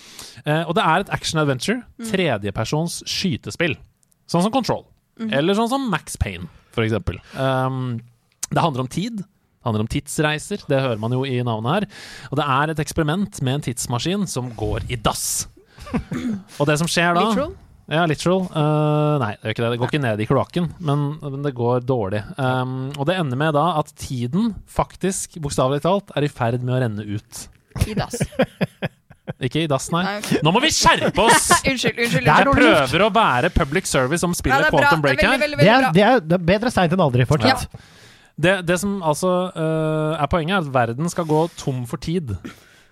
Uh, 0.47 0.63
og 0.65 0.75
det 0.79 0.87
er 0.87 1.05
et 1.05 1.13
action 1.13 1.43
adventure, 1.43 1.83
tredjepersons 2.09 3.03
skytespill. 3.11 3.77
Sånn 4.31 4.47
som 4.47 4.55
Control. 4.55 4.87
Eller 5.21 5.55
sånn 5.55 5.71
som 5.71 5.85
Max 5.93 6.17
Payne, 6.19 6.49
eksempel. 6.75 7.21
Um, 7.39 8.01
det 8.51 8.63
handler 8.63 8.85
om 8.87 8.91
tid. 8.91 9.23
Det 9.65 9.71
handler 9.71 9.87
om 9.87 9.89
tidsreiser, 9.89 10.65
det 10.69 10.79
hører 10.85 10.99
man 11.01 11.15
jo 11.17 11.23
i 11.25 11.39
navnet 11.41 11.73
her. 11.73 11.85
Og 12.29 12.37
det 12.37 12.45
er 12.53 12.73
et 12.75 12.81
eksperiment 12.85 13.39
med 13.41 13.57
en 13.57 13.65
tidsmaskin 13.65 14.27
som 14.29 14.51
går 14.61 14.85
i 14.93 14.99
dass. 15.01 15.47
Og 16.61 16.69
det 16.69 16.77
som 16.83 16.91
skjer 16.91 17.17
da 17.17 17.23
Literal? 17.31 17.55
ja, 17.89 18.03
literal. 18.09 18.45
Uh, 18.53 19.17
nei, 19.23 19.31
det 19.41 19.55
det. 19.57 19.71
Det 19.73 19.81
går 19.81 19.89
ikke 19.89 20.03
ned 20.05 20.21
i 20.21 20.29
kloakken, 20.29 20.69
men, 20.85 21.07
men 21.23 21.49
det 21.49 21.55
går 21.57 21.87
dårlig. 21.89 22.21
Um, 22.37 22.93
og 22.93 23.09
det 23.09 23.17
ender 23.17 23.41
med 23.41 23.57
da 23.57 23.71
at 23.81 23.95
tiden 23.97 24.53
faktisk, 24.69 25.41
bokstavelig 25.41 25.81
talt, 25.89 26.13
er 26.13 26.29
i 26.29 26.33
ferd 26.33 26.61
med 26.61 26.77
å 26.77 26.83
renne 26.85 27.09
ut. 27.09 27.47
I 27.89 27.97
dass. 27.97 28.21
Ikke 29.45 29.65
i 29.65 29.69
dass, 29.69 29.89
nei. 29.93 30.05
Nei. 30.05 30.39
Nå 30.45 30.53
må 30.53 30.61
vi 30.61 30.71
skjerpe 30.73 31.25
oss! 31.25 31.49
Unnskyld, 31.71 31.97
unnskyld. 31.97 32.29
Der 32.29 32.45
Jeg 32.45 32.57
prøver 32.61 33.05
å 33.07 33.11
være 33.13 33.51
public 33.53 33.89
service 33.89 34.21
som 34.21 34.37
Ja, 34.37 34.41
spiller 34.43 34.67
det 34.67 34.69
er 34.69 34.77
bra. 34.77 34.85
Quantum 34.85 35.05
Break 35.05 35.25
er 35.25 35.33
her. 35.33 35.39
Det 35.41 36.05
er, 36.05 36.21
det, 36.21 36.39
er, 36.39 36.49
bedre 36.53 36.73
seint 36.73 36.93
enn 36.93 37.05
aldri, 37.05 37.25
fortsatt. 37.29 37.69
Det, 38.35 38.61
det 38.67 38.81
som 38.83 38.99
altså 39.07 39.31
uh, 39.55 40.15
er 40.19 40.31
poenget, 40.31 40.57
er 40.57 40.65
at 40.65 40.75
verden 40.75 41.11
skal 41.11 41.29
gå 41.29 41.47
tom 41.59 41.85
for 41.91 42.03
tid. 42.03 42.35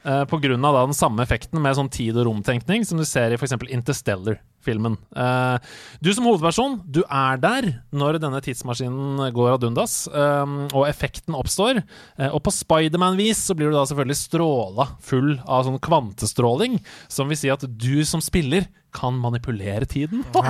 Uh, 0.03 0.25
på 0.27 0.41
grunn 0.43 0.65
av 0.67 0.75
da 0.75 0.81
den 0.89 0.97
samme 0.99 1.23
effekten 1.23 1.61
med 1.63 1.77
sånn 1.79 1.91
tid- 1.93 2.17
og 2.19 2.27
romtenkning 2.27 2.83
som 2.83 2.99
du 2.99 3.05
ser 3.07 3.31
i 3.31 3.37
f.eks. 3.39 3.55
Interstellar-filmen. 3.71 4.97
Uh, 5.15 5.63
du 6.03 6.11
som 6.11 6.27
hovedperson, 6.27 6.81
du 6.91 7.05
er 7.07 7.39
der 7.43 7.69
når 7.95 8.19
denne 8.23 8.41
tidsmaskinen 8.43 9.31
går 9.35 9.53
ad 9.55 9.67
undas, 9.69 10.09
eh, 10.11 10.55
og 10.75 10.89
effekten 10.89 11.37
oppstår. 11.39 11.85
Uh, 12.19 12.33
og 12.33 12.41
på 12.43 12.55
Spiderman-vis 12.55 13.45
så 13.47 13.55
blir 13.55 13.71
du 13.71 13.77
da 13.79 13.85
selvfølgelig 13.87 14.19
stråla 14.19 14.89
full 15.07 15.37
av 15.47 15.69
sånn 15.69 15.79
kvantestråling, 15.83 16.81
som 17.07 17.31
vil 17.31 17.39
si 17.39 17.53
at 17.55 17.63
du 17.63 18.03
som 18.09 18.23
spiller 18.25 18.67
kan 18.93 19.15
manipulere 19.15 19.87
tiden. 19.87 20.27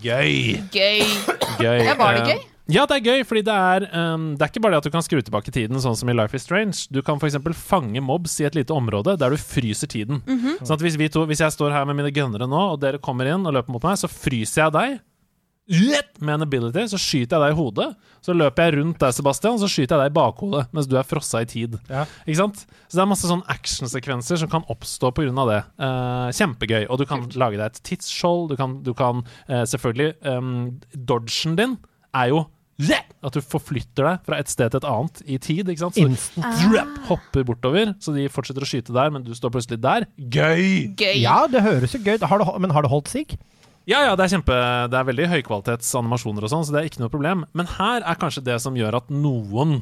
Gøy! 0.00 0.64
Gøy. 0.72 1.04
gøy. 1.60 1.84
Ja, 1.84 1.94
var 2.00 2.16
det 2.16 2.24
gøy? 2.32 2.49
Ja, 2.70 2.84
det 2.86 3.00
er 3.00 3.06
gøy, 3.08 3.24
fordi 3.26 3.42
det 3.46 3.54
er, 3.54 3.86
um, 4.14 4.30
det 4.38 4.46
er 4.46 4.52
ikke 4.52 4.62
bare 4.62 4.76
det 4.76 4.82
at 4.84 4.88
du 4.88 4.94
kan 4.94 5.04
skru 5.04 5.18
tilbake 5.18 5.52
tiden, 5.54 5.80
sånn 5.82 5.98
som 5.98 6.10
i 6.10 6.14
Life 6.14 6.36
is 6.38 6.46
Strange. 6.46 6.86
Du 6.94 7.00
kan 7.06 7.18
f.eks. 7.18 7.38
fange 7.58 8.02
mobs 8.04 8.36
i 8.40 8.46
et 8.46 8.58
lite 8.58 8.74
område 8.76 9.16
der 9.18 9.34
du 9.34 9.40
fryser 9.40 9.90
tiden. 9.90 10.22
Mhm. 10.26 10.60
Sånn 10.62 10.76
at 10.78 10.84
hvis, 10.84 10.98
vi 11.00 11.10
to, 11.12 11.26
hvis 11.26 11.42
jeg 11.42 11.56
står 11.56 11.74
her 11.74 11.88
med 11.88 11.98
mine 11.98 12.14
gunnere 12.14 12.48
nå, 12.50 12.66
og 12.74 12.82
dere 12.82 13.02
kommer 13.02 13.28
inn 13.30 13.46
og 13.46 13.56
løper 13.58 13.74
mot 13.74 13.86
meg, 13.86 13.98
så 13.98 14.10
fryser 14.10 14.66
jeg 14.66 14.76
deg. 14.76 15.00
Med 15.70 16.34
en 16.34 16.42
ability 16.42 16.82
så 16.90 16.98
skyter 16.98 17.36
jeg 17.36 17.42
deg 17.44 17.52
i 17.52 17.58
hodet. 17.58 17.88
Så 18.26 18.34
løper 18.34 18.66
jeg 18.66 18.76
rundt 18.80 19.02
deg, 19.02 19.14
Sebastian, 19.14 19.58
så 19.62 19.68
skyter 19.70 19.94
jeg 19.94 20.02
deg 20.02 20.10
i 20.10 20.16
bakhodet 20.18 20.64
mens 20.74 20.88
du 20.90 20.96
er 20.98 21.06
frossa 21.06 21.44
i 21.44 21.48
tid. 21.48 21.76
Ja. 21.90 22.06
Ikke 22.24 22.40
sant? 22.40 22.64
Så 22.88 22.98
det 22.98 23.04
er 23.04 23.10
masse 23.12 23.30
sånn 23.30 23.44
actionsekvenser 23.54 24.40
som 24.42 24.50
kan 24.50 24.66
oppstå 24.72 25.12
pga. 25.14 25.46
det. 25.50 25.60
Uh, 25.78 26.30
kjempegøy. 26.34 26.88
Og 26.88 26.98
du 26.98 27.06
kan 27.06 27.22
lage 27.38 27.60
deg 27.60 27.66
et 27.70 27.82
tidsskjold. 27.86 28.50
Du 28.50 28.58
kan, 28.58 28.80
du 28.86 28.92
kan 28.98 29.22
uh, 29.46 29.62
selvfølgelig 29.62 30.16
um, 30.26 30.80
Dodgen 30.94 31.54
din 31.60 31.78
er 32.18 32.32
jo 32.32 32.44
at 33.22 33.32
du 33.36 33.40
forflytter 33.44 34.06
deg 34.06 34.22
fra 34.24 34.38
et 34.40 34.48
sted 34.48 34.70
til 34.72 34.80
et 34.80 34.88
annet 34.88 35.22
i 35.26 35.36
tid. 35.38 35.68
ikke 35.68 35.82
sant? 35.84 35.94
Så 35.98 36.06
Instant. 36.08 36.60
du 36.64 37.02
hopper 37.10 37.44
bortover, 37.44 37.94
så 38.00 38.14
de 38.16 38.28
fortsetter 38.32 38.64
å 38.64 38.68
skyte 38.68 38.94
der, 38.96 39.10
men 39.12 39.22
du 39.26 39.32
står 39.36 39.52
plutselig 39.52 39.80
der. 39.84 40.06
Gøy! 40.16 40.94
Gøy. 40.96 41.20
Ja, 41.20 41.46
det 41.50 41.62
høres 41.66 41.92
jo 41.94 42.00
gøy 42.00 42.16
ut. 42.16 42.26
Har 42.30 42.38
det, 42.40 42.48
men 42.60 42.70
har 42.76 42.82
det 42.86 42.90
holdt 42.92 43.08
sig? 43.12 43.26
Ja, 43.88 44.04
ja, 44.06 44.14
det 44.14 44.26
er 44.26 44.34
kjempe 44.38 44.56
Det 44.92 44.98
er 44.98 45.06
veldig 45.08 45.28
høykvalitets 45.32 45.88
animasjoner 45.98 46.44
og 46.44 46.50
sånn, 46.52 46.64
så 46.68 46.72
det 46.74 46.80
er 46.82 46.90
ikke 46.90 47.00
noe 47.02 47.12
problem. 47.12 47.44
Men 47.56 47.66
her 47.78 48.02
er 48.04 48.20
kanskje 48.20 48.44
det 48.44 48.60
som 48.62 48.76
gjør 48.78 49.00
at 49.00 49.08
noen 49.10 49.80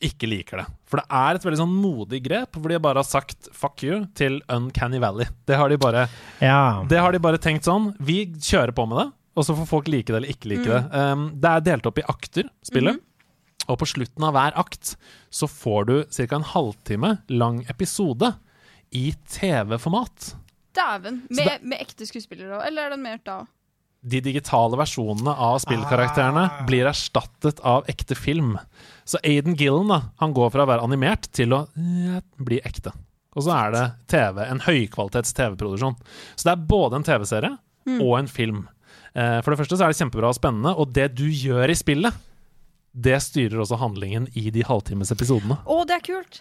ikke 0.00 0.28
liker 0.30 0.62
det. 0.62 0.66
For 0.88 0.96
det 1.00 1.04
er 1.12 1.36
et 1.36 1.44
veldig 1.44 1.58
sånn 1.60 1.74
modig 1.76 2.22
grep, 2.24 2.56
hvor 2.56 2.72
de 2.72 2.78
bare 2.80 3.02
har 3.02 3.04
sagt 3.04 3.50
'fuck 3.52 3.82
you' 3.84 4.06
til 4.16 4.40
Uncanny 4.48 4.98
Valley. 4.98 5.26
Det 5.46 5.56
har 5.56 5.68
de 5.68 5.76
bare, 5.76 6.08
Ja. 6.40 6.82
det 6.88 6.98
har 6.98 7.12
de 7.12 7.18
bare 7.18 7.36
tenkt 7.38 7.64
sånn. 7.64 7.94
Vi 8.00 8.24
kjører 8.26 8.72
på 8.72 8.86
med 8.88 8.98
det, 8.98 9.12
og 9.34 9.44
så 9.46 9.56
får 9.58 9.66
folk 9.66 9.88
like 9.90 10.06
det 10.12 10.16
eller 10.20 10.30
ikke 10.34 10.48
like 10.52 10.68
det. 10.68 10.82
Um, 10.94 11.26
det 11.42 11.50
er 11.50 11.64
delt 11.72 11.86
opp 11.90 11.98
i 11.98 12.06
akter, 12.08 12.48
spillet. 12.64 13.00
Og 13.68 13.78
på 13.80 13.86
slutten 13.88 14.24
av 14.28 14.34
hver 14.36 14.56
akt 14.60 14.94
så 15.32 15.48
får 15.48 15.86
du 15.88 15.94
ca. 16.12 16.36
en 16.36 16.44
halvtime 16.52 17.14
lang 17.32 17.62
episode 17.72 18.34
i 18.94 19.14
TV-format. 19.32 20.34
Dæven. 20.74 21.22
Med, 21.30 21.62
med 21.62 21.80
ekte 21.80 22.06
skuespillere 22.06 22.58
òg, 22.58 22.66
eller 22.68 22.86
er 22.88 22.96
den 22.96 23.02
mer 23.06 23.20
da? 23.24 23.42
de 24.04 24.18
digitale 24.20 24.76
versjonene 24.76 25.32
av 25.32 25.54
spillkarakterene 25.62 26.42
Ah. 26.44 26.64
blir 26.68 26.84
erstattet 26.84 27.62
av 27.64 27.86
ekte 27.88 28.12
film. 28.14 28.58
Så 29.08 29.16
Aiden 29.24 29.54
Gillen 29.56 29.88
da, 29.88 30.10
han 30.20 30.34
går 30.36 30.50
fra 30.52 30.66
å 30.66 30.68
være 30.68 30.84
animert 30.84 31.30
til 31.32 31.54
å 31.56 31.62
bli 32.36 32.58
ekte. 32.60 32.92
Og 33.32 33.46
så 33.46 33.54
er 33.56 33.72
det 33.72 33.84
TV, 34.12 34.42
en 34.44 34.60
høykvalitets 34.60 35.32
TV-produksjon. 35.32 35.96
Så 36.36 36.44
det 36.44 36.52
er 36.52 36.66
både 36.68 36.96
en 37.00 37.06
TV-serie 37.08 37.54
og 37.96 38.18
en 38.18 38.28
film. 38.28 38.60
Eh, 39.14 39.40
For 39.42 39.54
det 39.54 39.60
første 39.62 39.78
så 39.78 39.86
er 39.86 39.92
det 39.94 39.98
kjempebra 40.00 40.30
og 40.32 40.38
spennende, 40.38 40.72
og 40.76 40.92
det 40.96 41.12
du 41.14 41.26
gjør 41.30 41.70
i 41.70 41.76
spillet, 41.78 42.16
det 42.94 43.16
styrer 43.22 43.58
også 43.58 43.74
handlingen 43.80 44.28
i 44.38 44.50
de 44.54 44.62
halvtimesepisodene. 44.62 45.56
Å, 45.66 45.76
det 45.88 45.96
er 45.96 46.02
kult! 46.06 46.36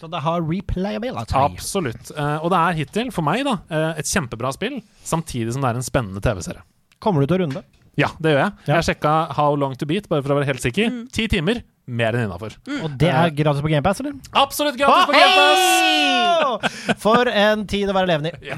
Så 0.00 0.08
det 0.08 0.22
har 0.24 0.40
replayability. 0.40 1.36
Absolutt. 1.36 2.12
Eh, 2.16 2.38
Og 2.40 2.48
det 2.54 2.60
er 2.62 2.78
hittil, 2.80 3.10
for 3.12 3.26
meg, 3.26 3.44
da, 3.44 3.58
eh, 3.68 3.98
et 4.00 4.08
kjempebra 4.08 4.52
spill, 4.56 4.78
samtidig 5.04 5.52
som 5.52 5.60
det 5.64 5.68
er 5.74 5.80
en 5.82 5.84
spennende 5.84 6.22
TV-serie. 6.24 6.64
Kommer 7.02 7.20
du 7.20 7.26
til 7.28 7.40
å 7.40 7.44
runde? 7.46 7.64
Ja, 8.00 8.08
det 8.24 8.32
gjør 8.32 8.40
jeg. 8.40 8.52
Ja. 8.70 8.74
Jeg 8.80 8.86
sjekka 8.88 9.12
How 9.36 9.52
Long 9.60 9.74
To 9.76 9.84
Beat, 9.84 10.08
bare 10.08 10.22
for 10.24 10.32
å 10.32 10.38
være 10.40 10.48
helt 10.48 10.64
sikker. 10.64 10.88
Ti 11.12 11.26
timer. 11.28 11.60
Mer 11.84 12.14
enn 12.16 12.24
innafor. 12.30 12.54
Og 12.86 12.94
det 12.96 13.10
er 13.12 13.28
gratis 13.36 13.60
på 13.60 13.68
GamePass, 13.68 14.00
eller? 14.00 14.14
Absolutt 14.32 14.78
gratis 14.80 15.10
på 15.10 15.12
Game 15.12 15.34
Pass! 15.36 16.96
For 17.02 17.28
en 17.28 17.66
tid 17.68 17.90
å 17.90 17.96
være 17.98 18.08
levende 18.14 18.32
i. 18.32 18.56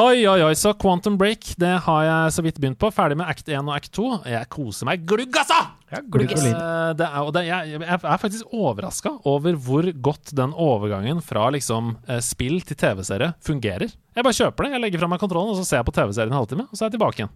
Oi, 0.00 0.22
oi, 0.24 0.38
oi, 0.40 0.54
så 0.56 0.70
Quantum 0.80 1.18
Break 1.20 1.50
det 1.60 1.74
har 1.84 2.04
jeg 2.06 2.32
så 2.32 2.44
vidt 2.46 2.56
begynt 2.62 2.78
på. 2.80 2.88
Ferdig 2.94 3.18
med 3.20 3.28
act 3.28 3.50
1 3.50 3.58
og 3.68 3.74
act 3.74 3.90
2. 3.92 4.04
Jeg 4.32 4.48
koser 4.48 4.88
meg 4.88 5.02
glugg, 5.04 5.34
altså! 5.36 5.58
Ja, 5.92 6.00
glugg. 6.14 6.30
Eh, 6.32 6.92
Det 6.96 7.04
er, 7.04 7.18
og 7.20 7.34
det, 7.36 7.42
jeg, 7.50 7.74
jeg 7.74 7.84
er 7.98 8.22
faktisk 8.22 8.54
overraska 8.56 9.12
over 9.28 9.58
hvor 9.60 9.90
godt 10.08 10.32
den 10.38 10.54
overgangen 10.56 11.20
fra 11.20 11.50
liksom 11.52 11.98
eh, 12.08 12.22
spill 12.24 12.62
til 12.64 12.78
TV-serie 12.80 13.34
fungerer. 13.44 13.92
Jeg 14.16 14.24
bare 14.24 14.38
kjøper 14.40 14.64
det, 14.66 14.72
jeg 14.78 14.84
legger 14.86 15.04
fra 15.04 15.10
meg 15.12 15.20
kontrollen, 15.20 15.52
og 15.52 15.60
så 15.60 15.68
ser 15.68 15.82
jeg 15.82 15.90
på 15.90 15.96
TV-serien 15.98 16.32
en 16.32 16.38
halvtime, 16.40 16.64
og 16.70 16.72
så 16.78 16.86
er 16.86 16.88
jeg 16.88 16.96
tilbake 16.96 17.20
igjen. 17.20 17.34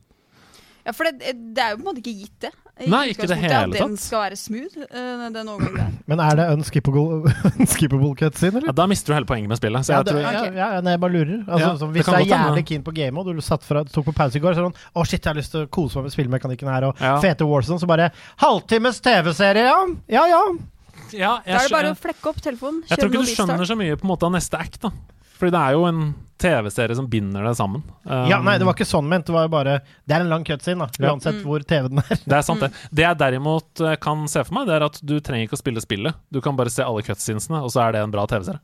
Ja, 0.84 0.92
For 0.92 1.08
det, 1.08 1.32
det 1.56 1.62
er 1.64 1.70
jo 1.72 1.78
på 1.80 1.84
en 1.84 1.88
måte 1.88 2.02
ikke 2.02 2.12
gitt, 2.18 2.36
det. 2.44 2.50
I 2.84 2.88
Nei, 2.90 3.04
ikke 3.12 3.28
det 3.30 3.36
hele 3.38 3.50
tatt. 3.54 3.76
At 3.78 3.86
den 3.86 3.92
skal 4.02 4.22
være 4.24 4.36
smooth, 4.36 4.74
eh, 4.82 5.20
den 5.30 5.48
overgangen 5.52 5.76
der. 5.78 5.92
Men 6.10 6.20
er 6.24 6.34
det 6.40 6.46
unskippable, 6.56 7.30
unskippable 7.62 8.10
cutscene, 8.18 8.62
Ja, 8.66 8.74
da 8.74 8.86
mister 8.90 9.12
du 9.12 9.16
hele 9.16 9.28
poenget 9.30 9.52
med 9.52 9.60
spillet. 9.60 9.86
Så 9.86 9.94
Ja, 9.94 10.00
jeg 10.02 10.08
det, 10.08 10.14
tror, 10.16 10.58
ja, 10.58 10.66
ja, 10.74 10.80
nei, 10.82 10.96
jeg 10.96 11.02
bare 11.04 11.14
lurer. 11.14 11.38
Altså, 11.46 11.62
Ja, 11.68 11.70
så 11.78 11.88
hvis 11.94 12.02
jeg 12.02 12.10
du 12.10 12.18
er 12.18 12.26
jævlig 12.34 12.64
keen 12.72 12.82
på 12.84 12.94
game, 12.98 13.22
og 13.22 13.30
du 13.30 13.40
satt 13.46 13.62
fra, 13.64 13.84
tok 13.86 14.08
på 14.10 14.16
pause 14.18 14.40
i 14.40 14.42
går, 14.42 14.58
så 14.58 14.64
er 14.64 14.66
det 14.66 14.72
sånn 14.74 14.90
Å, 14.90 15.06
shit, 15.06 15.20
jeg 15.22 15.30
har 15.30 15.38
lyst 15.38 15.54
til 15.54 15.62
å 15.64 15.70
kose 15.78 16.00
meg 16.02 16.08
med 16.10 16.16
spillmekanikken 16.18 16.72
her, 16.74 16.88
og 16.90 17.00
Ja. 17.00 17.14
fete 17.22 17.46
Warzone, 17.46 17.78
så 17.78 17.86
bare 17.86 18.10
Halvtimes 18.42 19.00
TV-serie, 19.06 19.64
ja! 19.70 19.80
Ja 20.18 20.26
ja! 20.34 20.42
ja, 21.14 21.32
Da 21.46 21.60
er 21.62 21.68
det 21.68 21.74
bare 21.78 21.94
å 21.94 21.98
flekke 21.98 22.26
opp 22.34 22.42
telefonen. 22.42 22.82
Jeg 22.90 22.98
tror 22.98 23.12
ikke 23.12 23.22
du 23.22 23.34
skjønner 23.38 23.64
så 23.70 23.78
mye 23.78 23.94
på 23.96 24.02
en 24.08 24.10
måte 24.16 24.26
av 24.26 24.34
neste 24.34 24.58
act, 24.58 24.80
da. 24.82 24.90
Fordi 25.34 25.54
det 25.54 25.60
er 25.60 25.76
jo 25.76 25.84
en 25.88 26.02
TV-serie 26.44 26.96
som 26.98 27.06
binder 27.10 27.44
det 27.46 27.54
sammen. 27.56 27.82
Um, 28.04 28.26
Ja, 28.30 28.40
nei, 28.42 28.56
det 28.58 28.66
var 28.66 28.76
ikke 28.76 28.86
sånn 28.88 29.06
ment. 29.08 29.26
Det 29.26 29.34
var 29.34 29.46
jo 29.46 29.52
bare 29.54 29.78
Det 30.04 30.16
er 30.16 30.24
en 30.24 30.30
lang 30.32 30.44
cutscene, 30.46 30.84
da. 30.86 31.04
Ja. 31.06 31.12
Uansett 31.14 31.40
hvor 31.46 31.62
TV 31.64 31.88
den 31.88 32.02
er. 32.02 32.20
Det 32.24 32.36
er 32.38 32.44
sant, 32.46 32.60
det. 32.64 32.70
Det 32.90 33.06
jeg 33.06 33.20
derimot 33.22 33.80
eh, 33.84 33.96
kan 34.02 34.26
se 34.30 34.42
for 34.44 34.58
meg, 34.58 34.68
det 34.68 34.76
er 34.76 34.86
at 34.88 34.98
du 35.02 35.16
trenger 35.24 35.48
ikke 35.48 35.58
å 35.58 35.62
spille 35.62 35.82
spillet. 35.84 36.18
Du 36.34 36.40
kan 36.44 36.58
bare 36.58 36.72
se 36.74 36.84
alle 36.84 37.04
cutscenesene, 37.06 37.62
og 37.64 37.72
så 37.74 37.86
er 37.86 37.96
det 37.96 38.04
en 38.04 38.14
bra 38.14 38.26
TV-serie. 38.30 38.60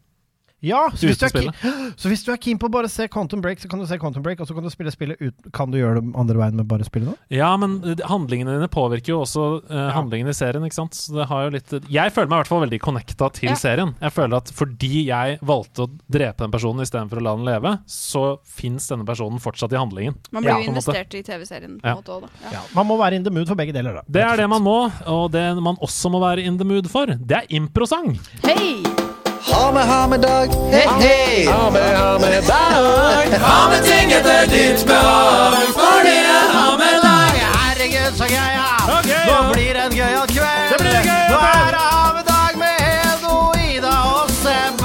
Ja, 0.61 0.91
så 0.93 1.07
hvis, 1.09 1.19
du 1.21 1.25
er 1.27 1.33
keen, 1.33 1.53
så 2.01 2.11
hvis 2.13 2.23
du 2.27 2.31
er 2.35 2.37
keen 2.41 2.59
på 2.61 2.69
å 2.69 2.73
bare 2.73 2.89
se 2.93 3.07
Quantum 3.09 3.41
Break, 3.41 3.61
så 3.63 3.69
kan 3.71 3.81
du 3.81 3.87
se 3.89 3.97
Quantum 4.01 4.23
Break, 4.25 4.41
og 4.43 4.49
så 4.51 4.55
kan 4.57 4.65
du 4.67 4.71
spille 4.73 4.93
spillet 4.93 5.21
ut 5.23 5.49
Kan 5.57 5.71
du 5.73 5.79
gjøre 5.81 6.01
det 6.03 6.13
andre 6.21 6.37
veien 6.37 6.59
med 6.59 6.69
bare 6.69 6.85
spille 6.85 7.09
nå? 7.09 7.15
Ja, 7.33 7.49
men 7.61 7.79
handlingene 8.11 8.59
dine 8.59 8.69
påvirker 8.73 9.15
jo 9.15 9.21
også 9.25 9.47
eh, 9.71 9.89
handlingene 9.97 10.35
i 10.35 10.37
serien, 10.37 10.65
ikke 10.69 10.77
sant? 10.77 10.99
Så 10.99 11.17
det 11.17 11.27
har 11.31 11.47
jo 11.47 11.55
litt 11.57 11.73
Jeg 11.89 12.13
føler 12.13 12.29
meg 12.29 12.37
i 12.37 12.41
hvert 12.43 12.53
fall 12.53 12.65
veldig 12.67 12.81
connecta 12.85 13.31
til 13.41 13.51
Ja. 13.51 13.57
serien. 13.61 13.95
Jeg 14.03 14.13
føler 14.17 14.37
at 14.43 14.53
fordi 14.55 14.93
jeg 15.09 15.39
valgte 15.41 15.87
å 15.87 15.91
drepe 16.13 16.45
den 16.45 16.53
personen 16.55 16.85
istedenfor 16.85 17.23
å 17.23 17.25
la 17.25 17.35
den 17.41 17.49
leve, 17.49 17.75
så 17.89 18.25
fins 18.45 18.89
denne 18.93 19.09
personen 19.09 19.41
fortsatt 19.41 19.73
i 19.73 19.81
handlingen. 19.81 20.19
Man 20.31 20.45
blir 20.45 20.59
jo 20.59 20.67
ja, 20.67 20.71
investert 20.75 21.17
i 21.17 21.25
TV-serien 21.27 21.79
på 21.81 21.87
en 21.87 21.95
Ja. 21.95 21.97
måte 21.97 22.13
òg, 22.19 22.29
da. 22.29 22.33
Ja. 22.45 22.57
Ja. 22.61 22.65
Man 22.77 22.87
må 22.91 23.01
være 23.01 23.17
in 23.17 23.25
the 23.25 23.33
mood 23.33 23.49
for 23.49 23.57
begge 23.57 23.73
deler, 23.73 24.01
da. 24.01 24.03
Det 24.09 24.23
er 24.29 24.37
det 24.45 24.49
man 24.53 24.63
må, 24.63 24.79
og 25.09 25.31
det 25.33 25.47
man 25.63 25.81
også 25.81 26.13
må 26.13 26.21
være 26.21 26.45
in 26.45 26.59
the 26.61 26.69
mood 26.69 26.91
for, 26.93 27.07
det 27.07 27.43
er 27.45 27.49
improsang. 27.49 28.19
Hei! 28.45 29.00
Ha 29.43 29.73
med, 29.73 29.83
ha 29.89 30.07
med 30.07 30.21
dag. 30.21 30.49
Hei, 30.71 30.87
hei. 31.01 31.47
Ha 31.47 31.71
med, 31.71 31.97
ha 31.97 32.19
med 32.19 32.45
dag. 32.45 33.39
Ha 33.41 33.69
med 33.71 33.83
ting 33.85 34.13
etter 34.13 34.47
ditt 34.47 34.87
behag. 34.87 35.55
For 35.77 36.03
det 36.05 36.17
er 36.19 36.51
ha 36.57 36.67
med 36.79 36.99
dag. 37.05 37.39
Herregud, 37.57 38.13
så 38.19 38.29
gøy! 38.29 38.51
Ja. 38.57 38.69
Ok, 38.99 39.09
Nå 39.29 39.39
blir 39.53 39.73
det 39.79 39.85
en 39.87 39.97
gøyal 39.97 40.27
kveld! 40.31 40.69
Det 40.73 40.79
blir 40.83 40.99
en 41.01 41.09
gøyal 41.09 41.31
Nå 41.33 41.41
er 41.49 41.71
det 41.77 41.83
ha 41.87 42.13
med 42.19 42.25
dag 42.29 42.59
med 42.63 42.75
Edo, 42.91 43.37
Ida 43.65 43.95
og 44.13 44.31
Seb. 44.43 44.85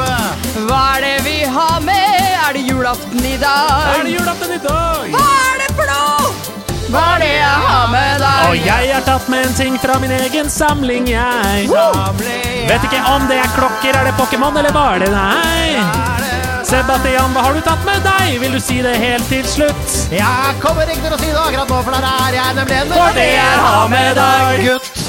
Hva 0.69 0.81
er 0.95 1.05
det 1.07 1.15
vi 1.27 1.37
har 1.57 1.79
med? 1.83 2.23
Er 2.45 2.55
det 2.57 2.63
julaften 2.69 3.25
i 3.25 3.35
dag? 3.41 3.91
Er 3.97 4.03
det 4.07 4.15
julaften 4.15 4.55
i 4.55 4.61
dag? 4.69 5.09
Hva 5.17 5.25
er 5.51 5.63
det 5.63 5.69
for 5.75 5.91
noe? 5.91 6.24
Hva 6.93 7.01
er 7.15 7.21
det 7.23 7.29
jeg 7.33 7.61
har 7.65 7.87
med 7.91 8.19
deg? 8.21 8.41
Og 8.49 8.55
jeg 8.61 8.89
har 8.93 9.05
tatt 9.07 9.29
med 9.31 9.45
en 9.47 9.55
ting 9.57 9.77
fra 9.81 9.95
min 10.03 10.11
egen 10.15 10.49
samling, 10.53 11.07
jeg. 11.09 11.65
Samling 11.71 12.67
Vet 12.69 12.85
ikke 12.87 13.01
om 13.11 13.25
det 13.29 13.39
er 13.41 13.49
klokker, 13.55 13.97
er 13.99 14.07
det 14.09 14.13
Pokémon, 14.19 14.55
eller 14.61 14.73
var 14.75 15.01
det 15.01 15.09
nei? 15.13 15.81
Sebastian, 16.65 17.33
hva 17.35 17.43
har 17.45 17.53
du 17.57 17.61
tatt 17.65 17.83
med 17.85 18.01
deg? 18.05 18.37
Vil 18.41 18.55
du 18.57 18.61
si 18.63 18.79
det 18.85 18.95
helt 19.01 19.27
til 19.29 19.45
slutt? 19.49 19.97
Jeg 20.13 20.55
kommer 20.63 20.89
ikke 20.89 21.03
til 21.05 21.13
å 21.17 21.19
si 21.21 21.29
det 21.29 21.41
akkurat 21.41 21.69
nå, 21.73 21.81
for 21.85 21.93
der 21.97 22.07
er 22.09 22.37
jeg 22.39 22.57
nemlig 22.61 22.79
en 22.79 22.93
For 22.95 23.17
det 23.19 23.27
jeg 23.35 23.61
har 23.67 23.91
med 23.93 24.17
deg. 24.17 24.65
gutt. 24.65 25.03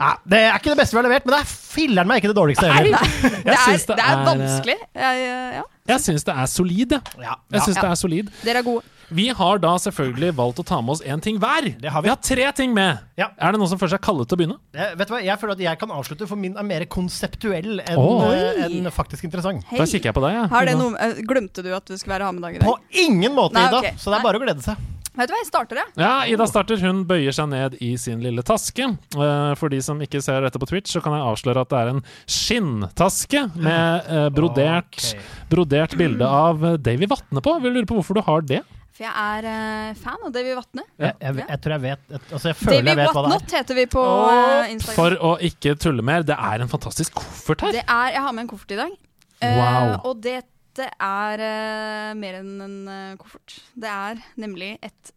Ja, 0.00 0.10
det 0.32 0.38
er 0.48 0.54
ikke 0.56 0.72
det 0.72 0.78
beste 0.80 0.96
vi 0.96 1.00
har 1.02 1.06
levert, 1.08 1.26
men 1.28 1.34
det 1.36 1.40
er 1.44 1.50
filler'n 1.50 2.08
meg 2.08 2.20
ikke 2.22 2.30
det 2.32 2.36
dårligste 2.38 2.68
heller. 2.72 3.02
det, 3.20 3.32
det 3.44 3.56
det 3.90 4.04
er 4.06 4.22
vanskelig. 4.28 4.76
Jeg, 4.96 5.26
ja. 5.58 5.64
Jeg 5.92 6.00
syns 6.06 6.24
det 6.28 6.36
er 6.40 6.48
solid, 6.48 6.94
jeg. 6.96 7.18
Ja, 7.20 7.34
Jeg 7.52 7.62
synes 7.66 7.76
Ja. 7.76 7.82
det 7.84 7.90
er 7.90 8.00
solid. 8.00 8.30
Dere 8.44 8.62
er 8.62 8.68
gode. 8.68 8.84
Vi 9.10 9.28
har 9.34 9.58
da 9.62 9.72
selvfølgelig 9.82 10.30
valgt 10.38 10.60
å 10.62 10.64
ta 10.66 10.78
med 10.84 10.94
oss 10.94 11.02
én 11.02 11.22
ting 11.22 11.40
hver. 11.42 11.66
Det 11.80 11.90
har 11.90 12.02
vi. 12.02 12.06
vi 12.06 12.12
har 12.12 12.20
tre 12.22 12.46
ting 12.56 12.74
med. 12.76 13.00
Ja. 13.18 13.30
Er 13.38 13.54
det 13.54 13.60
noen 13.60 13.72
som 13.72 13.80
føler 13.80 13.96
seg 13.96 14.04
kallet 14.06 14.30
til 14.30 14.38
å 14.38 14.40
begynne? 14.40 14.58
Jeg, 14.76 14.98
vet 15.00 15.10
du 15.10 15.14
hva, 15.16 15.22
Jeg 15.26 15.40
føler 15.42 15.58
at 15.58 15.64
jeg 15.64 15.80
kan 15.80 15.96
avslutte, 15.96 16.30
for 16.30 16.40
min 16.40 16.54
er 16.60 16.68
mer 16.68 16.86
konseptuell 16.90 17.82
enn 17.82 17.98
oh. 17.98 18.22
en 18.30 18.90
faktisk 18.94 19.26
interessant. 19.26 19.66
Hei. 19.72 19.82
Da 19.82 19.88
kikker 19.90 20.12
jeg 20.12 20.18
på 20.20 20.24
deg. 20.28 20.38
jeg. 20.38 20.78
Eh, 21.08 21.20
glemte 21.26 21.66
du 21.66 21.72
at 21.74 21.90
du 21.90 21.96
skulle 21.98 22.16
være 22.16 22.30
ha 22.30 22.36
med 22.36 22.46
dag 22.46 22.56
i 22.56 22.62
dag? 22.62 22.70
På 22.70 23.04
ingen 23.04 23.34
måte, 23.34 23.58
Nei, 23.58 23.66
Ida. 23.68 23.82
ok. 23.82 24.00
Så 24.00 24.14
det 24.14 24.20
er 24.20 24.26
bare 24.30 24.40
å 24.40 24.46
glede 24.46 24.64
seg. 24.64 24.88
Vet 25.10 25.26
du 25.26 25.34
hva, 25.34 25.40
jeg 25.42 25.48
starter 25.48 25.80
jeg. 25.80 25.90
Ja, 25.98 26.12
Ida 26.30 26.46
starter. 26.46 26.78
Hun 26.80 27.02
bøyer 27.08 27.34
seg 27.34 27.48
ned 27.50 27.74
i 27.82 27.90
sin 27.98 28.22
lille 28.22 28.44
taske. 28.46 28.86
Eh, 28.94 29.52
for 29.58 29.72
de 29.72 29.80
som 29.82 29.98
ikke 30.00 30.22
ser 30.22 30.46
dette 30.46 30.60
på 30.62 30.68
Twitch, 30.70 30.94
så 30.94 31.02
kan 31.02 31.16
jeg 31.18 31.26
avsløre 31.26 31.64
at 31.66 31.72
det 31.72 31.80
er 31.80 31.90
en 31.96 32.02
skinntaske 32.30 33.42
med 33.58 34.06
eh, 34.06 34.28
brodert, 34.34 35.10
brodert 35.50 35.96
bilde 35.98 36.26
av 36.26 36.62
eh, 36.64 36.78
Davy 36.78 37.10
Vatne 37.10 37.42
på. 37.42 37.56
Vi 37.58 37.74
lurer 37.74 37.88
på 37.90 37.98
hvorfor 37.98 38.20
du 38.20 38.22
har 38.28 38.46
det. 38.46 38.62
For 39.00 39.06
jeg 39.08 39.16
er 39.16 39.46
eh, 39.48 39.92
fan 39.96 40.24
av 40.26 40.32
Davy 40.34 40.50
Vatne. 40.52 40.82
Jeg, 41.00 41.14
jeg, 41.24 41.36
jeg 41.40 41.60
tror 41.64 41.72
jeg 41.72 41.82
vet 41.86 42.10
Altså, 42.18 42.50
jeg 42.50 42.56
føler 42.58 42.74
Davy 42.74 42.90
jeg 42.90 42.98
vet 42.98 43.06
hva 43.08 43.12
det 43.14 43.20
er. 43.20 43.30
Whatnot 43.32 43.54
heter 43.56 43.78
vi 43.78 43.84
på 43.94 44.02
Åh, 44.04 44.32
eh, 44.32 44.72
Instagram. 44.74 44.98
For 44.98 45.16
å 45.24 45.30
ikke 45.48 45.72
tulle 45.80 46.04
mer, 46.04 46.26
det 46.28 46.36
er 46.36 46.64
en 46.66 46.68
fantastisk 46.68 47.16
koffert 47.16 47.64
her. 47.64 47.78
Det 47.78 47.84
er, 47.86 48.10
jeg 48.12 48.24
har 48.26 48.34
med 48.36 48.44
en 48.44 48.50
koffert 48.50 48.74
i 48.76 48.78
dag. 48.82 48.98
Wow. 49.40 49.56
Wow. 49.56 49.94
og 50.10 50.20
dette 50.20 50.84
er 50.84 51.40
uh, 51.40 52.10
mer 52.20 52.36
enn 52.42 52.52
en 52.66 52.76
uh, 52.92 53.16
koffert. 53.22 53.56
Det 53.72 53.88
er 53.88 54.20
nemlig 54.44 54.74
et 54.84 55.14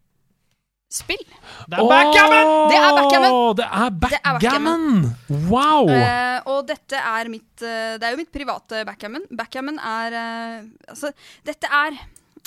spill. 0.94 1.20
Det 1.68 1.76
er 1.76 1.84
backgammon! 1.90 2.50
Det 2.70 2.80
er 2.80 2.96
backgammon! 2.96 3.38
Det 3.60 3.68
er 3.68 3.84
er 3.84 4.00
backgammon! 4.06 4.98
Wow! 5.50 5.92
Uh, 5.92 6.40
og 6.54 6.64
dette 6.72 7.04
er 7.04 7.30
mitt 7.32 7.64
uh, 7.66 8.00
Det 8.00 8.08
er 8.08 8.14
jo 8.14 8.20
mitt 8.22 8.32
private 8.32 8.84
backgammon. 8.88 9.28
Backgammon 9.28 9.76
er 9.76 10.16
uh, 10.16 10.92
Altså, 10.94 11.12
dette 11.44 11.68
er 11.68 11.98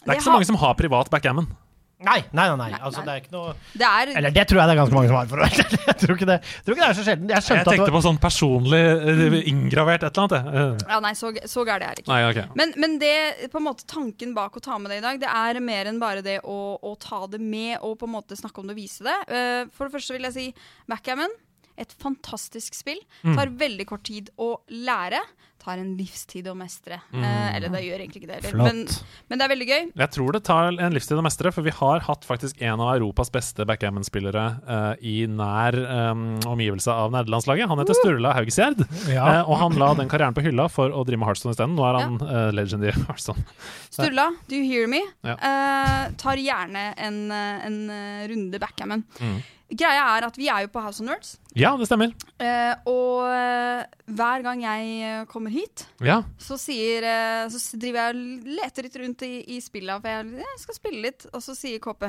det 0.04 0.12
er 0.12 0.20
ikke 0.20 0.28
så 0.30 0.36
mange 0.36 0.50
som 0.50 0.60
har 0.62 0.78
privat 0.80 1.10
backgammon. 1.14 1.50
Nei, 1.98 2.20
nei, 2.30 2.44
nei. 2.54 2.68
nei. 2.70 2.78
Altså, 2.78 3.02
nei. 3.02 3.08
det 3.08 3.14
er 3.16 3.22
ikke 3.24 3.32
noe 3.34 3.54
Det 3.74 3.86
er 3.88 4.10
Eller 4.20 4.34
det 4.36 4.44
tror 4.46 4.60
jeg 4.60 4.70
det 4.70 4.74
er 4.76 4.78
ganske 4.78 4.94
mange 4.94 5.10
som 5.10 5.16
har, 5.18 5.30
for 5.32 5.40
å 5.40 5.46
være 5.48 5.64
ærlig. 5.64 5.80
Jeg 5.88 5.96
tror 6.04 6.12
ikke 6.14 6.28
det, 6.30 6.36
jeg 6.46 6.66
tror 6.68 6.76
ikke 6.76 6.84
det 6.84 6.90
er 6.90 6.98
så 6.98 7.06
sjelden. 7.08 7.32
Jeg 7.32 7.34
Jeg 7.34 7.46
skjønte 7.48 7.64
at 7.64 7.70
tenkte 7.72 7.88
det 7.88 7.94
var 7.96 7.98
på 7.98 8.02
sånn 8.06 8.20
personlig 8.22 8.82
eh, 8.84 9.38
inngravert 9.50 10.06
et 10.06 10.20
eller 10.20 10.28
annet. 10.28 10.52
jeg. 10.52 10.92
Ja, 10.92 11.00
nei, 11.08 11.14
så, 11.18 11.32
så 11.50 11.66
gærent 11.66 11.88
er 11.88 11.98
det 11.98 12.04
ikke. 12.04 12.12
Nei, 12.12 12.20
ok. 12.28 12.54
Men, 12.62 12.76
men 12.84 12.94
det, 13.02 13.16
på 13.50 13.62
en 13.62 13.66
måte 13.66 13.88
tanken 13.90 14.38
bak 14.38 14.62
å 14.62 14.64
ta 14.68 14.78
med 14.78 14.94
det 14.94 15.00
i 15.02 15.06
dag, 15.08 15.18
det 15.24 15.34
er 15.42 15.62
mer 15.72 15.90
enn 15.90 15.98
bare 16.04 16.22
det 16.26 16.38
å, 16.46 16.60
å 16.78 16.94
ta 17.02 17.24
det 17.34 17.42
med 17.42 17.80
og 17.82 17.98
på 17.98 18.06
en 18.06 18.14
måte 18.20 18.38
snakke 18.38 18.62
om 18.62 18.70
det 18.70 18.78
og 18.78 18.82
vise 18.84 19.08
det. 19.08 19.18
Eh, 19.34 19.64
for 19.74 19.90
det 19.90 19.98
første 19.98 20.20
vil 20.20 20.30
jeg 20.30 20.38
si 20.38 20.48
backgammon. 20.92 21.34
Et 21.82 21.98
fantastisk 22.02 22.78
spill. 22.78 23.02
Mm. 23.26 23.36
Tar 23.38 23.58
veldig 23.58 23.90
kort 23.90 24.06
tid 24.06 24.30
å 24.38 24.54
lære. 24.70 25.24
Tar 25.64 25.82
en 25.82 25.96
livstid 26.00 26.48
å 26.48 26.54
mestre. 26.56 27.00
Eh, 27.12 27.56
eller 27.58 27.72
det 27.74 27.82
gjør 27.84 28.04
egentlig 28.04 28.22
ikke 28.22 28.30
det 28.30 28.38
heller. 28.46 28.62
Men, 28.64 28.84
men 29.28 29.40
det 29.40 29.46
er 29.46 29.52
veldig 29.52 29.68
gøy. 29.68 29.88
Jeg 30.04 30.12
tror 30.16 30.38
det 30.38 30.42
tar 30.48 30.70
en 30.72 30.96
livstid 30.96 31.20
å 31.20 31.24
mestre, 31.26 31.52
for 31.52 31.66
vi 31.66 31.74
har 31.76 32.06
hatt 32.06 32.28
faktisk 32.28 32.62
en 32.64 32.84
av 32.84 32.94
Europas 32.96 33.32
beste 33.34 33.66
backgammon-spillere 33.68 34.46
eh, 34.64 34.94
i 35.10 35.16
nær 35.28 35.76
um, 36.14 36.24
omgivelse 36.54 36.94
av 36.94 37.12
nederlandslaget. 37.18 37.68
Han 37.72 37.82
heter 37.84 38.00
Sturla 38.00 38.36
Haugesgjerd, 38.38 38.86
Ja. 39.12 39.26
eh, 39.40 39.42
og 39.50 39.60
han 39.64 39.76
la 39.82 39.92
den 40.00 40.12
karrieren 40.12 40.38
på 40.38 40.46
hylla 40.46 40.70
for 40.72 40.94
å 40.94 41.04
drive 41.08 41.20
med 41.24 41.32
Heartstone 41.32 41.58
isteden. 41.58 41.76
Nå 41.76 41.84
er 41.90 42.00
han 42.00 42.18
ja. 42.22 42.46
legend 42.56 42.88
i 42.88 42.94
Heartstone. 42.96 43.44
Sturla, 43.92 44.30
do 44.48 44.56
you 44.56 44.64
hear 44.70 44.88
me? 44.88 45.02
Ja. 45.26 45.36
Eh, 45.36 46.08
tar 46.22 46.40
gjerne 46.40 46.92
en, 46.96 47.20
eh, 47.32 47.66
en 47.68 47.78
eh, 47.90 48.28
runde 48.32 48.60
backgammon. 48.62 49.04
Mm. 49.20 49.38
Greia 49.68 50.04
er 50.16 50.28
at 50.30 50.38
vi 50.40 50.48
er 50.48 50.64
jo 50.64 50.70
på 50.72 50.80
House 50.80 51.02
of 51.04 51.08
Nerds. 51.10 51.34
Ja, 51.58 51.74
det 51.76 51.90
stemmer. 51.90 52.14
Eh, 52.40 52.74
og 52.88 53.26
eh, 53.28 53.82
hver 54.16 54.46
gang 54.46 54.62
jeg 54.64 54.94
eh, 55.04 55.26
kommer 55.28 55.52
hit, 55.52 55.84
Ja. 56.06 56.22
så, 56.40 56.56
sier, 56.62 57.04
eh, 57.04 57.50
så 57.52 57.80
driver 57.80 58.06
jeg 58.06 58.16
og 58.16 58.52
leter 58.62 58.88
litt 58.88 58.96
rundt 59.02 59.26
i, 59.28 59.34
i 59.58 59.60
spillet, 59.64 60.00
for 60.00 60.14
jeg, 60.14 60.46
jeg 60.46 60.62
skal 60.64 60.80
spille 60.80 61.04
litt. 61.10 61.28
Og 61.34 61.44
så 61.44 61.58
sier 61.58 61.84
KP 61.84 62.08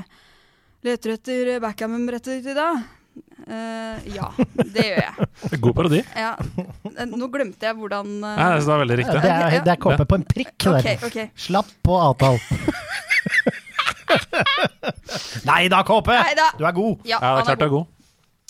Leter 0.87 1.11
du 1.11 1.15
etter 1.17 1.49
backgammon-brettet 1.59 2.37
ditt 2.39 2.53
i 2.53 2.55
dag? 2.55 2.77
Eh, 3.49 4.07
ja, 4.15 4.29
det 4.55 4.85
gjør 4.85 5.01
jeg. 5.03 5.29
God 5.65 5.75
parodi. 5.75 6.05
Ja. 6.15 6.37
Nå 7.11 7.27
glemte 7.33 7.67
jeg 7.67 7.75
hvordan 7.81 8.13
uh, 8.23 8.29
Nei, 8.39 8.49
det 8.61 8.71
er 8.71 8.83
veldig 8.85 8.99
riktig. 9.01 9.19
Det 9.25 9.33
er, 9.35 9.59
det 9.67 9.75
er 9.75 9.81
KP 9.83 10.07
på 10.07 10.19
en 10.21 10.27
prikk. 10.31 10.55
Okay, 10.77 10.99
okay. 11.11 11.27
Slapp 11.49 11.75
på 11.83 11.99
avtale. 11.99 12.39
Nei 15.51 15.63
da, 15.73 15.83
KP! 15.87 16.11
Neida. 16.15 16.51
Du 16.59 16.65
er 16.67 16.75
god. 16.77 17.07
Ja, 17.09 17.19
Ja, 17.23 17.35
det 17.37 17.43
er 17.43 17.49
klart 17.51 17.63
du 17.63 17.67
er 17.69 17.75
god. 17.77 17.95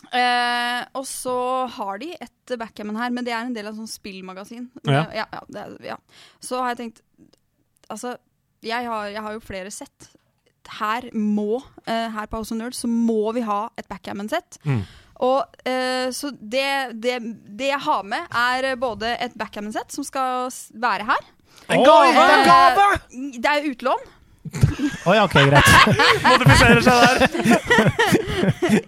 Eh, 0.09 0.85
og 0.97 1.05
så 1.05 1.35
har 1.75 1.99
de 2.01 2.13
et 2.17 2.55
backgammon 2.61 2.97
her, 2.97 3.11
men 3.13 3.27
det 3.27 3.35
er 3.35 3.45
en 3.45 3.57
del 3.57 3.69
av 3.69 3.77
sånn 3.77 3.91
spillmagasin. 3.91 4.69
Ja. 4.89 5.05
ja, 5.13 5.27
ja, 5.35 5.43
det 5.53 5.65
ja. 5.91 5.99
Så 6.41 6.63
har 6.63 6.73
jeg 6.75 6.81
tenkt 6.85 7.05
Altså, 7.89 8.19
jeg 8.61 8.85
har, 8.85 9.07
jeg 9.09 9.23
har 9.25 9.33
jo 9.33 9.41
flere 9.41 9.71
sett. 9.73 10.11
Her 10.79 11.07
må 11.17 11.63
eh, 11.89 12.11
Her 12.13 12.27
på 12.29 12.37
House 12.37 12.53
of 12.53 12.59
Nerds 12.61 12.83
så 12.85 12.89
må 12.93 13.33
vi 13.33 13.41
ha 13.47 13.63
et 13.81 13.89
backgammon-sett. 13.89 14.59
Mm. 14.69 14.83
Og 15.25 15.57
eh, 15.65 16.11
Så 16.13 16.31
det, 16.37 16.67
det, 17.01 17.17
det 17.57 17.71
jeg 17.71 17.81
har 17.87 18.05
med, 18.05 18.29
er 18.29 18.77
både 18.77 19.15
et 19.25 19.33
backgammon-sett 19.41 19.97
som 19.97 20.05
skal 20.05 20.53
være 20.77 21.09
her. 21.09 21.31
En 21.73 21.81
gave! 21.85 22.13
Det 22.13 22.37
er 22.37 22.45
gave! 22.51 23.01
Det 23.41 23.55
er 23.55 23.71
utlån. 23.73 24.05
Å 25.09 25.15
ja, 25.17 25.25
ok, 25.25 25.35
greit. 25.49 25.69
Modifiserer 26.25 26.83
seg 26.85 26.97
der. 27.05 27.19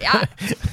Ja, 0.01 0.21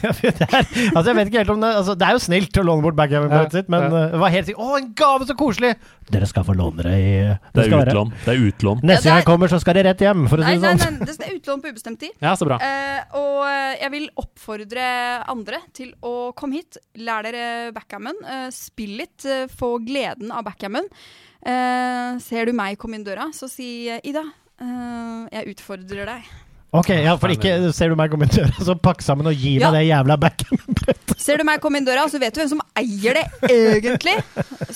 det, 0.04 0.30
er, 0.46 0.66
altså, 0.94 1.08
jeg 1.10 1.16
vet 1.18 1.30
ikke 1.32 1.40
helt 1.42 1.52
om 1.54 1.62
det 1.64 1.70
altså, 1.80 1.94
Det 1.98 2.06
er 2.06 2.14
jo 2.18 2.20
snilt 2.22 2.58
å 2.60 2.64
låne 2.68 2.84
bort 2.86 2.98
backgammon-brettet 3.00 3.56
sitt, 3.56 3.70
men 3.74 3.86
Ja. 3.88 4.02
det 4.12 4.20
var 4.22 4.34
helt 4.34 4.50
sikkert 4.50 4.64
Å, 4.68 4.78
en 4.78 4.90
gave, 5.00 5.28
så 5.30 5.36
koselig! 5.40 5.72
Dere 6.14 6.28
skal 6.30 6.46
få 6.48 6.54
låne 6.56 6.86
det 6.86 6.94
i 6.94 7.08
Det 7.56 7.64
er 7.66 7.72
være- 7.74 7.92
utlån. 7.94 8.12
Det 8.26 8.34
er 8.36 8.44
utlån. 8.52 8.82
Neste 8.88 9.10
gang 9.10 9.18
jeg 9.22 9.28
kommer, 9.28 9.52
så 9.52 9.60
skal 9.64 9.76
dere 9.80 9.90
rett 9.92 10.04
hjem, 10.06 10.22
for 10.32 10.40
å 10.40 10.46
nei, 10.46 10.54
si 10.56 10.62
nei, 10.64 10.74
det 10.78 10.86
sånn. 10.86 11.00
nei, 11.02 11.16
det 11.18 11.28
er 11.28 11.36
utlån 11.40 11.64
på 11.66 11.72
ubestemt 11.74 12.00
tid. 12.06 12.14
Ja, 12.24 12.36
så 12.40 12.48
bra. 12.48 12.60
Uh, 12.62 13.20
og 13.20 13.42
eh, 13.50 13.74
jeg 13.82 13.92
vil 13.98 14.08
oppfordre 14.24 14.88
andre 15.34 15.60
til 15.76 15.92
å 16.08 16.14
komme 16.38 16.62
hit. 16.62 16.80
Lær 17.04 17.28
dere 17.28 17.46
backgammon. 17.76 18.22
Uh, 18.24 18.48
spill 18.56 18.96
litt. 19.02 19.26
Uh, 19.28 19.48
få 19.52 19.74
gleden 19.84 20.32
av 20.32 20.46
backgammon. 20.48 20.88
Eh, 21.48 22.18
ser 22.24 22.48
du 22.50 22.54
meg 22.58 22.78
komme 22.82 22.98
inn 23.00 23.06
døra, 23.08 23.28
så 23.36 23.48
si 23.52 23.88
eh, 23.92 24.00
Ida, 24.10 24.24
eh, 24.62 25.28
jeg 25.38 25.56
utfordrer 25.56 26.10
deg. 26.10 26.34
Ok, 26.76 26.90
ja, 27.00 27.14
for 27.16 27.32
ikke 27.32 27.72
ser 27.74 27.94
du 27.94 27.96
meg 27.96 28.12
komme 28.12 28.28
inn 28.28 28.34
døra, 28.34 28.52
så 28.68 28.76
pakk 28.76 29.00
sammen 29.06 29.30
og 29.30 29.38
gi 29.40 29.54
Ja. 29.56 29.70
meg 29.72 29.80
det 29.80 29.86
jævla 29.88 30.18
backgammon-brettet. 30.20 31.14
Ser 31.28 31.40
du 31.40 31.46
meg 31.48 31.62
komme 31.64 31.80
inn 31.80 31.88
døra, 31.88 32.04
så 32.12 32.20
vet 32.22 32.36
du 32.36 32.42
hvem 32.42 32.50
som 32.52 32.62
eier 32.78 33.16
det 33.18 33.24
egentlig. 33.50 34.18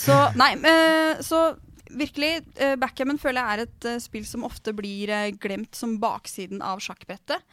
Så 0.00 0.16
nei, 0.40 0.54
uh, 0.64 1.20
så 1.24 1.52
virkelig, 1.92 2.32
uh, 2.62 2.74
backgammon 2.80 3.20
føler 3.20 3.44
jeg 3.44 3.52
er 3.52 3.62
et 3.66 3.88
uh, 3.92 4.00
spill 4.02 4.24
som 4.26 4.48
ofte 4.48 4.72
blir 4.76 5.12
uh, 5.12 5.28
glemt 5.40 5.76
som 5.76 5.98
baksiden 6.02 6.64
av 6.64 6.80
sjakkbrettet. 6.82 7.44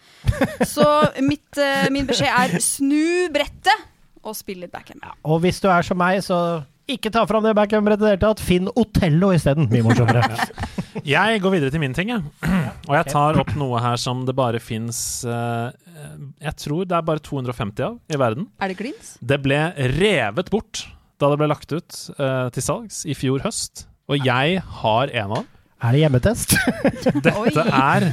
Så 0.67 0.87
mitt, 1.21 1.59
min 1.91 2.07
beskjed 2.09 2.31
er 2.31 2.55
snu 2.63 3.27
brettet 3.35 3.87
og 4.23 4.35
spill 4.39 4.63
litt 4.63 4.71
backgammon. 4.73 5.19
Og 5.27 5.43
hvis 5.43 5.59
du 5.63 5.67
er 5.71 5.83
som 5.85 5.99
meg, 5.99 6.23
så 6.25 6.63
Ikke 6.89 7.11
ta 7.13 7.25
fram 7.29 7.45
det 7.45 7.53
backcam-brettet 7.57 8.01
i 8.01 8.07
det 8.07 8.13
hele 8.15 8.23
tatt. 8.23 8.41
Finn 8.43 8.69
Otello 8.73 9.31
isteden. 9.35 9.69
Mye 9.69 9.85
morsommere. 9.85 10.25
Jeg 11.05 11.41
går 11.43 11.53
videre 11.53 11.73
til 11.73 11.83
min 11.83 11.93
ting, 11.95 12.09
jeg. 12.11 12.23
Og 12.89 12.95
jeg 12.97 13.05
tar 13.11 13.37
opp 13.39 13.51
noe 13.57 13.79
her 13.79 13.99
som 14.01 14.23
det 14.27 14.33
bare 14.35 14.59
fins 14.59 15.21
Jeg 15.23 16.53
tror 16.59 16.87
det 16.89 16.97
er 16.97 17.05
bare 17.05 17.21
250 17.23 17.85
av 17.85 17.99
i 18.09 18.19
verden. 18.19 18.49
Er 18.59 18.73
det 18.73 18.79
glins? 18.81 19.13
Det 19.21 19.37
ble 19.43 19.61
revet 19.99 20.49
bort 20.51 20.83
da 21.19 21.29
det 21.31 21.39
ble 21.39 21.49
lagt 21.51 21.71
ut 21.71 22.01
uh, 22.19 22.49
til 22.55 22.65
salgs 22.65 23.03
i 23.05 23.15
fjor 23.17 23.43
høst. 23.45 23.85
Og 24.09 24.25
jeg 24.25 24.61
har 24.81 25.11
en 25.13 25.33
av 25.33 25.41
dem. 25.41 25.49
Er 25.79 25.95
det 25.95 26.03
hjemmetest? 26.03 26.55
Dette 27.25 27.65
er 27.69 28.09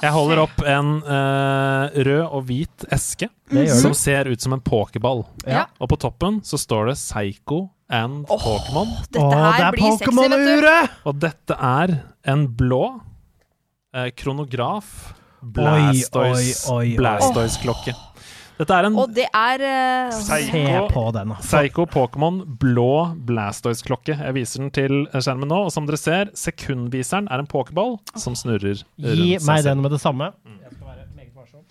Jeg 0.00 0.12
holder 0.14 0.40
opp 0.46 0.62
en 0.64 0.94
uh, 1.04 1.92
rød 1.92 2.24
og 2.24 2.46
hvit 2.48 2.86
eske 2.92 3.28
som 3.80 3.92
ser 3.96 4.30
ut 4.30 4.40
som 4.40 4.54
en 4.56 4.62
pokerball. 4.64 5.24
Ja. 5.44 5.66
Og 5.82 5.90
på 5.92 5.98
toppen 6.00 6.40
så 6.46 6.56
står 6.60 6.92
det 6.92 6.96
Psycho 7.00 7.68
and 7.90 8.24
Pokémon. 8.30 8.88
Dette 9.10 9.20
Å, 9.20 9.30
det 9.30 9.40
her 9.44 9.66
er 9.66 9.76
blir 9.76 9.90
sexy, 9.90 9.92
vet 9.92 10.00
du. 10.00 10.04
Pokémon-uret! 10.06 10.98
Og 11.10 11.14
dette 11.20 11.54
er 11.70 11.88
en 12.32 12.42
blå 12.48 12.84
uh, 12.96 14.08
kronograf 14.16 15.14
Blastoise 15.40 16.68
Dette 18.60 18.76
er 18.76 18.86
en 18.90 18.96
Og 19.00 19.12
det 19.16 19.24
er 19.32 19.62
uh, 19.64 20.12
Seiko, 20.12 20.50
Se 20.52 20.80
på 20.92 21.04
den, 21.16 21.32
altså. 21.32 21.48
Psycho 21.48 21.86
Pokémon 21.88 22.42
blå 22.60 22.90
Blastoise-klokke. 23.28 24.18
Jeg 24.20 24.36
viser 24.36 24.64
den 24.64 24.72
til 24.76 24.96
skjermen 25.16 25.48
nå, 25.48 25.62
og 25.68 25.72
som 25.72 25.88
dere 25.88 26.00
ser, 26.00 26.32
sekundviseren 26.36 27.30
er 27.32 27.40
en 27.40 27.48
pokerball 27.48 27.96
som 28.20 28.36
snurrer 28.36 28.82
rundt 28.82 29.16
Gi 29.16 29.38
meg 29.48 29.64
den 29.64 29.80
med 29.80 29.96
det 29.96 30.02
samme. 30.02 30.32
Jeg 30.44 30.74
skal 30.74 30.92
være 30.92 31.08
meget 31.16 31.32
varsom. 31.40 31.64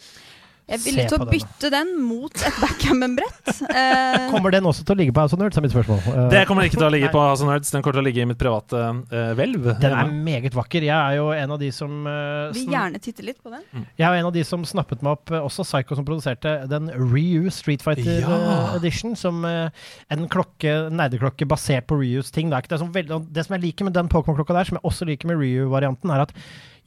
Jeg 0.70 0.82
vil 0.84 1.00
til 1.10 1.18
å 1.18 1.26
bytte 1.30 1.70
den 1.74 1.96
mot 2.06 2.34
et 2.46 2.60
backgammon-brett. 2.62 3.36
Eh, 3.80 4.26
Kommer 4.32 4.52
den 4.54 4.66
også 4.66 4.84
til 4.86 4.96
å 4.96 4.98
ligge 5.00 5.14
på 5.14 5.22
House 5.22 5.36
of 5.36 5.40
Nerds, 5.42 5.58
er 5.58 5.64
mitt 5.64 5.74
spørsmål. 5.74 6.00
Eh, 6.10 6.28
Det 6.32 6.42
kommer 6.50 6.66
ikke 6.68 6.78
til 6.80 6.88
å 6.88 6.92
ligge 6.94 7.10
på 7.16 7.22
House 7.22 7.44
of 7.44 7.50
Nerds, 7.50 7.70
den 7.74 7.84
kommer 7.84 7.98
til 8.00 8.02
å 8.04 8.06
ligge 8.08 8.24
i 8.24 8.28
mitt 8.30 8.40
private 8.40 8.82
hvelv. 9.38 9.68
Den 9.82 9.96
er 9.96 10.12
meget 10.14 10.56
vakker. 10.58 10.86
Jeg 10.88 10.96
er 10.96 11.18
jo 11.20 11.28
en 11.36 11.54
av 11.56 11.60
de 11.62 11.70
som 11.76 12.08
uh, 12.08 12.50
vil 12.56 12.74
gjerne 12.74 13.02
titte 13.04 13.26
litt 13.26 13.40
på 13.44 13.52
den. 13.54 13.64
Jeg 14.00 14.06
er 14.08 14.16
jo 14.18 14.22
en 14.24 14.30
av 14.30 14.36
de 14.36 14.44
som 14.48 14.64
snappet 14.68 15.04
meg 15.06 15.18
opp, 15.18 15.34
også 15.42 15.66
Psycho 15.68 15.98
som 16.00 16.08
produserte 16.08 16.56
den 16.72 16.90
Ryu 16.96 17.50
Street 17.54 17.84
Fighter 17.86 18.24
Ja. 18.24 18.40
uh, 18.40 18.78
Edition, 18.80 19.16
som 19.20 19.44
uh, 19.46 19.70
en 20.14 20.26
klokke, 20.32 20.76
nerdeklokke 20.94 21.48
basert 21.50 21.88
på 21.90 22.00
Reus 22.02 22.34
ting. 22.36 22.50
Det, 22.50 22.58
er 22.60 22.66
ikke 22.66 22.76
det, 22.76 22.82
som 22.84 22.94
veldig, 22.96 23.22
det 23.36 23.46
som 23.48 23.58
jeg 23.58 23.66
liker 23.70 23.90
med 23.90 23.98
den 23.98 24.10
Pokémon-klokka 24.12 24.58
der, 24.60 24.70
som 24.72 24.80
jeg 24.80 24.88
også 24.92 25.08
liker 25.10 25.30
med 25.32 25.42
Ryu-varianten, 25.44 26.14
er 26.16 26.28
at 26.28 26.36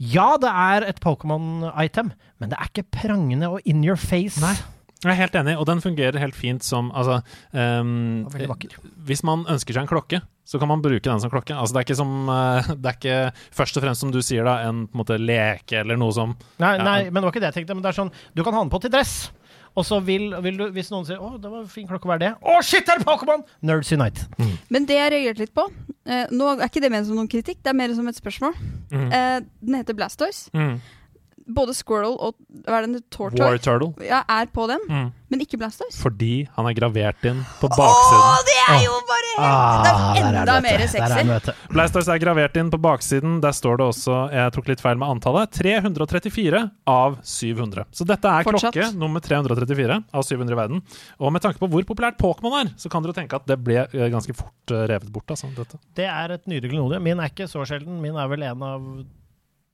ja, 0.03 0.29
det 0.43 0.51
er 0.51 0.89
et 0.91 1.01
Pokémon-item, 1.05 2.13
men 2.43 2.51
det 2.53 2.59
er 2.59 2.71
ikke 2.73 2.89
prangende 2.91 3.51
og 3.55 3.61
in 3.69 3.85
your 3.87 4.01
face. 4.01 4.41
Nei. 4.43 4.57
Jeg 5.03 5.11
er 5.17 5.19
helt 5.19 5.35
enig, 5.35 5.57
og 5.59 5.67
den 5.67 5.81
fungerer 5.83 6.15
helt 6.23 6.37
fint 6.39 6.63
som 6.63 6.93
altså, 6.95 7.21
vakker. 7.53 8.77
Hvis 9.03 9.25
man 9.27 9.43
ønsker 9.51 9.75
seg 9.75 9.83
en 9.83 9.91
klokke, 9.91 10.21
så 10.47 10.61
kan 10.63 10.71
man 10.71 10.83
bruke 10.85 11.03
den 11.03 11.23
som 11.23 11.31
klokke. 11.33 11.57
Altså, 11.59 11.75
det, 11.75 11.81
er 11.81 11.87
ikke 11.89 11.99
som, 11.99 12.13
uh, 12.31 12.71
det 12.83 12.91
er 12.91 12.99
ikke 12.99 13.17
først 13.59 13.79
og 13.79 13.83
fremst, 13.87 14.05
som 14.05 14.13
du 14.15 14.21
sier, 14.23 14.47
da, 14.47 14.61
en 14.69 14.85
på 14.87 14.95
en 14.95 15.03
måte, 15.03 15.19
leke 15.19 15.81
eller 15.83 15.99
noe 15.99 16.15
som 16.15 16.37
Nei, 16.63 16.77
Ja. 16.77 16.87
nei, 16.87 16.99
men 17.11 17.19
det 17.19 17.27
var 17.27 17.35
ikke 17.35 17.43
det 17.43 17.51
jeg 17.51 17.59
tenkte. 17.61 17.79
Men 17.79 17.87
det 17.87 17.91
er 17.93 17.99
sånn, 17.99 18.13
du 18.35 18.45
kan 18.47 18.55
ha 18.55 18.63
den 18.63 18.71
på 18.71 18.83
til 18.83 18.95
dress. 18.95 19.17
Og 19.75 19.87
så 19.89 20.01
vil, 20.05 20.35
vil 20.45 20.59
du, 20.59 20.67
hvis 20.75 20.91
noen 20.93 21.07
sier 21.09 21.17
'Å, 21.17 21.41
det 21.41 21.51
var 21.51 21.63
en 21.63 21.69
fin 21.69 21.87
klokke, 21.89 22.05
hva 22.05 22.15
er 22.15 22.19
det?' 22.19 22.35
'Å, 22.43 22.63
shit, 22.63 22.89
er 22.89 22.99
det 23.01 23.07
Pokémon?' 23.09 23.45
Nerds 23.63 23.93
Unite. 23.93 24.27
Men 24.69 24.85
det 24.85 24.99
jeg 24.99 25.13
reagerte 25.13 25.41
litt 25.47 25.55
på 25.55 25.65
eh, 26.07 26.27
Nå 26.31 26.51
er 26.59 26.67
ikke 26.69 26.83
det 26.85 26.91
ment 26.93 27.07
som 27.07 27.17
noen 27.17 27.29
kritikk, 27.29 27.63
det 27.63 27.73
er 27.73 27.79
mer 27.79 27.95
som 27.95 28.09
et 28.09 28.19
spørsmål. 28.19 28.53
Mm. 28.93 29.13
Eh, 29.13 29.39
den 29.63 29.75
heter 29.81 29.95
Blastoise. 29.97 30.51
mm. 30.53 30.81
Både 31.49 31.75
Squirrel 31.75 32.15
og 32.23 32.35
hva 32.67 32.79
er 32.83 32.87
det, 32.87 33.03
War 33.19 33.59
Turtle. 33.59 33.95
ja, 34.07 34.23
er 34.29 34.47
på 34.47 34.67
den, 34.71 34.79
Mm. 34.89 35.13
men 35.31 35.41
ikke 35.41 35.59
Blastoise. 35.59 35.99
Fordi 35.99 36.47
han 36.55 36.67
er 36.67 36.75
gravert 36.75 37.25
inn 37.25 37.41
på 37.61 37.69
Å, 37.69 37.79
Åh, 37.83 38.37
det 38.47 38.59
er 38.69 38.85
jo 38.85 38.93
bare 39.09 39.29
helt 39.33 39.41
Ah, 39.43 39.83
Det 39.83 40.23
er 40.23 40.29
enda 40.29 40.57
er 40.59 40.61
mer 40.63 40.81
er 40.85 40.87
sexy. 40.93 41.53
Blastoise 41.73 42.09
er 42.15 42.19
gravert 42.21 42.57
inn 42.61 42.71
på 42.71 42.79
baksiden. 42.79 43.41
Der 43.41 43.51
står 43.57 43.79
det 43.79 43.87
også 43.87 44.31
Jeg 44.33 44.53
tok 44.53 44.69
litt 44.69 44.81
feil 44.81 44.97
med 45.01 45.09
antallet. 45.09 45.51
334 45.51 46.71
av 46.87 47.17
700. 47.25 47.87
Så 47.91 48.05
dette 48.07 48.25
er 48.29 48.45
Fortsatt. 48.45 48.73
klokke 48.75 48.95
nummer 48.99 49.21
334 49.25 50.05
av 50.13 50.23
700 50.23 50.53
i 50.53 50.57
verden. 50.61 50.83
Og 51.19 51.33
med 51.33 51.43
tanke 51.43 51.59
på 51.59 51.69
hvor 51.73 51.83
populært 51.89 52.19
Pokémon 52.19 52.61
er, 52.67 52.73
så 52.77 52.91
kan 52.93 53.03
dere 53.03 53.15
tenke 53.17 53.35
at 53.35 53.47
det 53.47 53.59
ble 53.65 53.87
eh, 53.89 54.09
ganske 54.13 54.35
fort 54.37 54.71
eh, 54.71 54.87
revet 54.87 55.11
bort. 55.13 55.27
Altså, 55.33 55.49
dette. 55.57 55.81
Det 55.97 56.05
er 56.07 56.37
et 56.37 56.47
nydelig 56.47 56.71
klenodie. 56.75 57.01
Min 57.03 57.19
er 57.21 57.29
ikke 57.33 57.49
så 57.49 57.65
sjelden. 57.67 58.01
Min 58.01 58.17
er 58.17 58.29
vel 58.29 58.43
en 58.43 58.63
av 58.63 58.87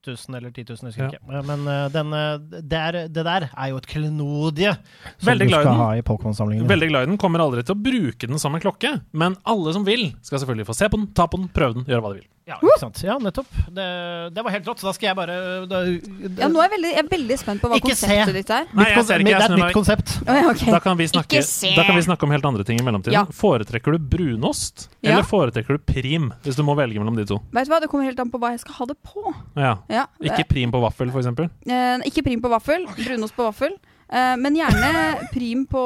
1000 0.07 0.37
eller 0.39 0.51
10 0.55 0.65
000, 0.69 0.93
jeg 0.93 0.99
Ja. 0.99 1.09
ikke. 1.11 1.21
Eh, 1.39 1.43
Men 1.49 1.67
eh, 1.69 1.89
denne, 1.95 2.21
det, 2.63 2.79
er, 2.79 2.99
det 3.09 3.25
der 3.27 3.49
er 3.51 3.69
jo 3.73 3.77
et 3.81 3.87
klenodie 3.91 4.73
som 5.19 5.27
Veldig 5.33 5.49
du 5.49 5.55
skal 5.57 5.75
ha 5.83 5.89
i 5.99 6.03
Pokémon-samlingen. 6.07 6.69
Veldig 6.71 6.89
glad 6.93 7.03
i 7.03 7.11
den. 7.13 7.19
Kommer 7.19 7.43
aldri 7.45 7.65
til 7.67 7.75
å 7.77 7.83
bruke 7.83 8.27
den 8.31 8.39
som 8.39 8.55
en 8.55 8.63
klokke, 8.63 9.01
men 9.13 9.37
alle 9.45 9.73
som 9.75 9.85
vil, 9.85 10.13
skal 10.23 10.39
selvfølgelig 10.43 10.69
få 10.71 10.77
se 10.79 10.89
på 10.89 11.01
den, 11.03 11.09
ta 11.19 11.27
på 11.27 11.41
den, 11.43 11.49
prøve 11.53 11.75
den, 11.81 11.85
gjøre 11.91 12.05
hva 12.05 12.13
de 12.15 12.21
vil. 12.23 12.29
Ja, 12.49 12.57
ikke 12.65 12.79
sant? 12.81 13.01
ja, 13.05 13.15
nettopp. 13.21 13.49
Det, 13.77 13.87
det 14.33 14.43
var 14.47 14.55
helt 14.55 14.69
rått. 14.71 14.81
Så 14.81 14.89
da 14.89 14.93
skal 14.97 15.11
jeg 15.11 15.17
bare 15.19 15.35
da, 15.69 15.83
Ja, 15.85 16.49
nå 16.49 16.63
er 16.63 16.69
jeg 16.69 16.73
veldig, 16.79 16.93
jeg 16.95 17.03
er 17.05 17.09
veldig 17.11 17.37
spent 17.43 17.61
på 17.61 17.69
hva 17.69 17.77
Ikke 17.77 17.93
se. 17.93 18.09
konseptet 18.09 18.39
ditt 18.39 18.53
er. 18.57 18.71
Nei, 18.73 18.87
jeg 18.95 19.05
ser 19.05 19.25
ikke, 19.25 19.33
jeg 19.35 19.43
Det 19.43 19.49
er 19.49 19.53
et 19.53 19.61
nytt 19.61 19.77
konsept. 19.77 20.15
Oh, 20.25 20.33
ja, 20.39 20.45
okay. 20.55 20.71
Da 20.73 20.81
kan, 20.87 20.97
vi 20.97 21.09
snakke, 21.13 21.43
Ikke 21.43 21.45
se. 21.45 21.73
da 21.77 21.85
kan 21.85 21.99
vi 22.01 22.05
snakke 22.07 22.25
om 22.25 22.33
helt 22.33 22.49
andre 22.49 22.65
ting 22.65 22.81
i 22.81 22.87
mellomtiden. 22.87 23.19
Ja. 23.19 23.27
Foretrekker 23.43 23.99
du 23.99 24.07
brunost, 24.17 24.89
Ja. 25.05 25.13
eller 25.19 25.29
foretrekker 25.29 25.77
du 25.77 25.85
prim, 25.93 26.31
hvis 26.47 26.57
du 26.57 26.65
må 26.65 26.75
velge 26.81 26.97
mellom 27.03 27.21
de 27.21 27.27
to? 27.29 27.39
Vet 27.53 27.69
du 27.69 27.75
hva, 27.75 27.81
Det 27.85 27.91
kommer 27.93 28.09
helt 28.09 28.19
an 28.25 28.33
på 28.33 28.41
hva 28.41 28.55
jeg 28.57 28.65
skal 28.65 28.75
ha 28.81 28.89
det 28.95 28.97
på. 29.05 29.35
Ja. 29.61 29.75
Ja, 29.93 30.07
Ikke 30.25 30.49
prim 30.49 30.73
på 30.73 30.81
vaffel, 30.81 31.13
eksempel. 31.13 31.51
eh, 31.69 32.01
ikke 32.09 32.25
prim 32.25 32.41
på 32.41 32.49
vaffel, 32.49 32.89
brunost 32.97 33.37
på 33.37 33.45
vaffel. 33.51 33.77
Eh, 34.09 34.37
men 34.41 34.57
gjerne 34.57 35.29
prim 35.35 35.67
på, 35.69 35.85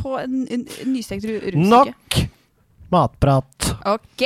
på 0.00 0.16
en, 0.24 0.46
en, 0.48 0.64
en 0.80 0.92
nystekt 0.96 1.28
rundstykke. 1.28 1.68
Nok 1.68 2.24
matprat. 2.90 3.74
Ok. 3.84 4.24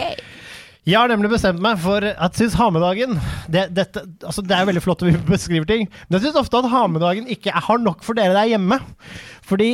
Jeg 0.84 0.98
har 1.00 1.08
nemlig 1.08 1.30
bestemt 1.32 1.62
meg 1.64 1.78
for 1.80 2.04
at 2.04 2.34
jeg 2.36 2.42
syns 2.42 2.58
ha-med-dagen 2.60 3.14
det, 3.48 3.62
dette, 3.72 4.02
altså 4.20 4.42
det 4.44 4.52
er 4.52 4.66
veldig 4.68 4.82
flott 4.84 5.00
at 5.00 5.08
vi 5.08 5.14
beskriver 5.32 5.64
ting, 5.68 5.86
men 5.88 6.18
jeg 6.18 6.26
syns 6.26 6.42
ofte 6.42 6.60
at 6.60 6.68
ha-med-dagen 6.68 7.30
ikke 7.32 7.54
har 7.56 7.80
nok 7.80 8.02
for 8.04 8.18
dere 8.18 8.36
der 8.36 8.50
hjemme. 8.52 8.76
Fordi 9.48 9.70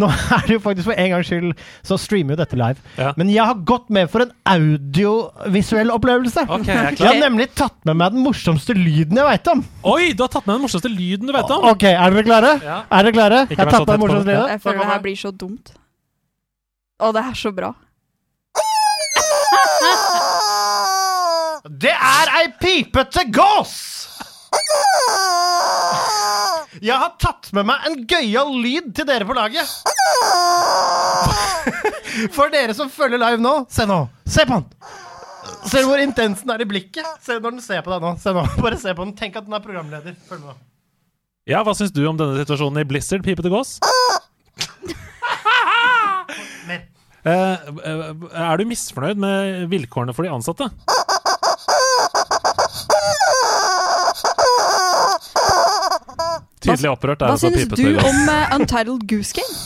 nå 0.00 0.08
er 0.36 0.46
det 0.48 0.56
jo 0.56 0.62
faktisk 0.64 0.88
for 0.88 0.96
en 0.96 1.12
gangs 1.12 1.28
skyld 1.28 1.52
så 1.84 1.98
streamer 2.00 2.36
jo 2.36 2.40
dette 2.40 2.56
live. 2.56 2.80
Ja. 2.96 3.12
Men 3.20 3.32
jeg 3.34 3.44
har 3.44 3.60
gått 3.68 3.92
med 3.92 4.08
for 4.12 4.24
en 4.24 4.32
audiovisuell 4.48 5.92
opplevelse. 5.92 6.46
Okay, 6.48 6.72
jeg 6.72 7.00
Jeg 7.04 7.10
har 7.10 7.20
nemlig 7.20 7.50
tatt 7.56 7.76
med 7.88 8.00
meg 8.00 8.16
den 8.16 8.24
morsomste 8.24 8.76
lyden 8.76 9.20
jeg 9.20 9.28
veit 9.28 9.52
om. 9.52 9.64
Oi, 9.92 10.12
du 10.16 10.24
har 10.24 10.32
tatt 10.32 10.48
med 10.48 10.56
den 10.56 10.64
morsomste 10.64 10.92
lyden 10.92 11.28
du 11.28 11.36
vet 11.36 11.52
om! 11.52 11.68
Ok, 11.74 11.84
Er 11.92 12.16
dere 12.16 12.28
klare? 12.32 12.56
Ja. 12.64 12.82
Er 12.88 13.08
dere 13.10 13.16
klare? 13.20 13.44
Ikke 13.50 13.60
Jeg 13.60 13.64
har 13.64 13.74
tatt 13.76 13.88
med 13.88 13.98
den 13.98 14.06
morsomste 14.06 14.32
lyden. 14.32 14.54
Jeg 14.56 14.64
føler 14.64 14.84
det 14.84 14.92
her 14.94 15.02
blir 15.04 15.20
så 15.20 15.36
dumt. 15.44 15.76
Og 17.04 17.12
det 17.12 17.28
er 17.28 17.36
så 17.36 17.52
bra. 17.52 17.76
Det 21.66 21.90
er 21.90 22.30
ei 22.38 22.46
pipete 22.60 23.24
gås! 23.34 23.72
Jeg 26.78 26.94
har 26.94 27.16
tatt 27.18 27.48
med 27.56 27.66
meg 27.66 27.88
en 27.88 28.04
gøyal 28.08 28.52
lyd 28.62 28.92
til 28.94 29.06
dere 29.08 29.26
på 29.26 29.34
laget. 29.34 29.66
For 32.36 32.52
dere 32.54 32.74
som 32.76 32.90
følger 32.92 33.18
live 33.18 33.40
nå, 33.42 33.64
se 33.72 33.86
nå. 33.88 34.04
Se 34.30 34.44
på 34.46 34.60
den! 34.60 34.68
Ser 35.66 35.82
du 35.82 35.88
hvor 35.90 35.98
intens 35.98 36.44
den 36.44 36.52
er 36.54 36.62
i 36.62 36.68
blikket? 36.70 37.06
Se 37.24 37.40
når 37.40 37.56
den 37.56 37.64
ser 37.64 37.82
på 37.82 37.90
deg 37.90 38.00
nå. 38.04 38.12
Se 38.22 38.30
nå. 38.36 38.44
Bare 38.62 38.78
se 38.78 38.94
på 38.94 39.02
den. 39.02 39.16
Tenk 39.18 39.34
at 39.40 39.48
den 39.48 39.56
er 39.58 39.62
programleder. 39.64 40.14
Følg 40.28 40.44
med 40.44 40.52
nå. 40.52 40.56
Ja, 41.50 41.64
Hva 41.66 41.74
syns 41.78 41.92
du 41.94 42.02
om 42.06 42.18
denne 42.18 42.38
situasjonen 42.42 42.82
i 42.82 42.86
Blizzard, 42.86 43.22
pipete 43.26 43.50
gås? 43.52 43.78
Eh, 47.26 47.58
eh, 47.90 48.10
er 48.38 48.60
du 48.60 48.68
misfornøyd 48.70 49.18
med 49.18 49.64
vilkårene 49.72 50.12
for 50.14 50.22
de 50.22 50.30
ansatte? 50.30 50.68
Tydelig 56.76 56.92
opprørt 56.92 57.24
Hva 57.24 57.36
synes 57.40 57.66
du 57.72 57.86
om 57.96 58.22
uh, 58.28 58.54
Untitled 58.56 59.06
Goose 59.10 59.36
Game? 59.36 59.56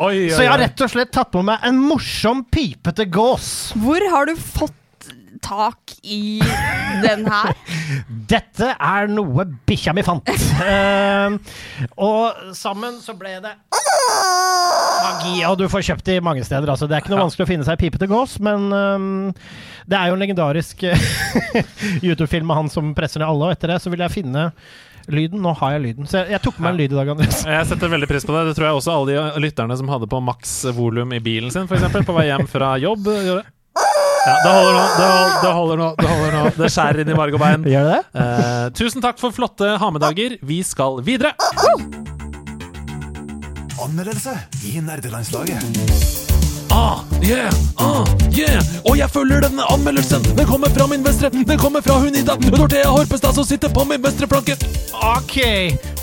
Oi, 0.00 0.14
oi, 0.24 0.30
Så 0.32 0.44
jeg 0.46 0.48
har 0.48 0.60
rett 0.62 0.80
og 0.80 0.92
slett 0.92 1.10
tatt 1.12 1.28
på 1.34 1.42
meg 1.44 1.60
en 1.66 1.76
morsom 1.76 2.44
pipete 2.48 3.04
gås. 3.12 3.48
Hvor 3.76 4.00
har 4.14 4.30
du 4.30 4.36
fått 4.40 4.76
tak 5.44 5.92
i 6.02 6.40
den 7.04 7.26
her? 7.28 7.52
Dette 8.32 8.72
er 8.76 9.10
noe 9.12 9.44
bikkja 9.68 9.92
mi 9.96 10.04
fant. 10.06 10.30
uh, 10.60 11.36
og 12.08 12.54
sammen 12.56 13.00
så 13.04 13.16
ble 13.18 13.36
det 13.44 13.54
magi. 15.04 15.34
Og 15.48 15.56
du 15.60 15.66
får 15.72 15.86
kjøpt 15.90 16.10
de 16.10 16.18
mange 16.24 16.44
steder. 16.46 16.70
Altså. 16.72 16.88
Det 16.88 16.96
er 16.96 17.04
ikke 17.04 17.14
noe 17.14 17.24
vanskelig 17.24 17.46
å 17.46 17.50
finne 17.50 17.66
seg 17.68 17.80
pipete 17.80 18.08
gås, 18.10 18.38
men 18.44 18.68
um, 18.72 19.08
det 19.90 19.98
er 19.98 20.10
jo 20.10 20.18
en 20.18 20.22
legendarisk 20.22 20.84
YouTube-film 22.06 22.48
med 22.50 22.62
han 22.62 22.70
som 22.72 22.94
presser 22.96 23.22
ned 23.22 23.30
alle, 23.30 23.48
og 23.50 23.56
etter 23.56 23.74
det 23.74 23.80
så 23.82 23.92
vil 23.92 24.04
jeg 24.04 24.14
finne 24.20 24.50
lyden. 25.10 25.40
Nå 25.42 25.54
har 25.60 25.76
jeg 25.76 25.84
lyden. 25.88 26.08
Så 26.10 26.20
jeg, 26.22 26.34
jeg 26.36 26.44
tok 26.44 26.58
med 26.58 26.68
meg 26.68 26.74
en 26.74 26.82
lyd 26.82 26.92
i 26.94 26.98
dag, 27.00 27.14
Andreas. 27.14 27.40
Jeg 27.48 27.70
setter 27.70 27.94
veldig 27.94 28.10
pris 28.10 28.26
på 28.26 28.36
det. 28.36 28.44
Det 28.50 28.58
tror 28.58 28.68
jeg 28.68 28.80
også 28.80 28.96
alle 28.96 29.14
de 29.14 29.46
lytterne 29.46 29.78
som 29.80 29.90
hadde 29.92 30.10
på 30.10 30.20
maks 30.24 30.58
volum 30.76 31.16
i 31.16 31.22
bilen 31.24 31.52
sin, 31.54 31.66
f.eks. 31.70 32.04
på 32.06 32.16
vei 32.16 32.28
hjem 32.30 32.46
fra 32.50 32.74
jobb, 32.82 33.10
gjorde. 33.28 33.46
Ja, 34.20 34.34
det 34.44 34.50
holder 34.52 34.74
nå. 34.76 34.80
Det 34.84 35.06
holder, 35.08 35.36
det 35.40 35.52
holder 35.56 35.78
nå. 35.80 35.90
Det 35.96 36.08
holder 36.10 36.34
nå. 36.36 36.42
Det 36.58 36.68
skjærer 36.74 37.02
inn 37.02 37.12
i 37.14 37.16
marg 37.16 37.36
og 37.38 37.40
bein. 37.40 37.64
Gjør 37.72 37.88
det 37.88 37.94
det? 37.96 38.24
Eh, 38.24 38.66
tusen 38.76 39.04
takk 39.04 39.20
for 39.22 39.32
flotte 39.32 39.78
ha-med-dager. 39.80 40.36
Vi 40.44 40.60
skal 40.66 41.00
videre. 41.06 41.32
Anmeldelse 43.84 44.38
i 44.64 44.80
nerdelandslaget. 44.80 46.29
Ah, 46.72 47.02
yeah, 47.22 47.50
ah, 47.82 48.06
yeah. 48.30 48.62
Og 48.86 48.94
jeg 48.98 49.10
følger 49.10 49.42
denne 49.42 49.64
anmeldelsen. 49.72 50.22
Den 50.38 50.46
kommer 50.46 50.70
fra 50.70 50.86
min 50.90 51.02
venstre. 51.02 51.30
Den 51.34 51.58
kommer 51.58 51.82
fra 51.82 51.96
hun 51.98 52.14
Ida 52.14 52.36
Dorthea 52.38 52.92
Horpestad 52.94 53.34
som 53.34 53.44
sitter 53.48 53.72
på 53.74 53.82
min 53.90 53.98
venstre 54.04 54.28
flanke. 54.30 54.54
Ok! 54.94 55.34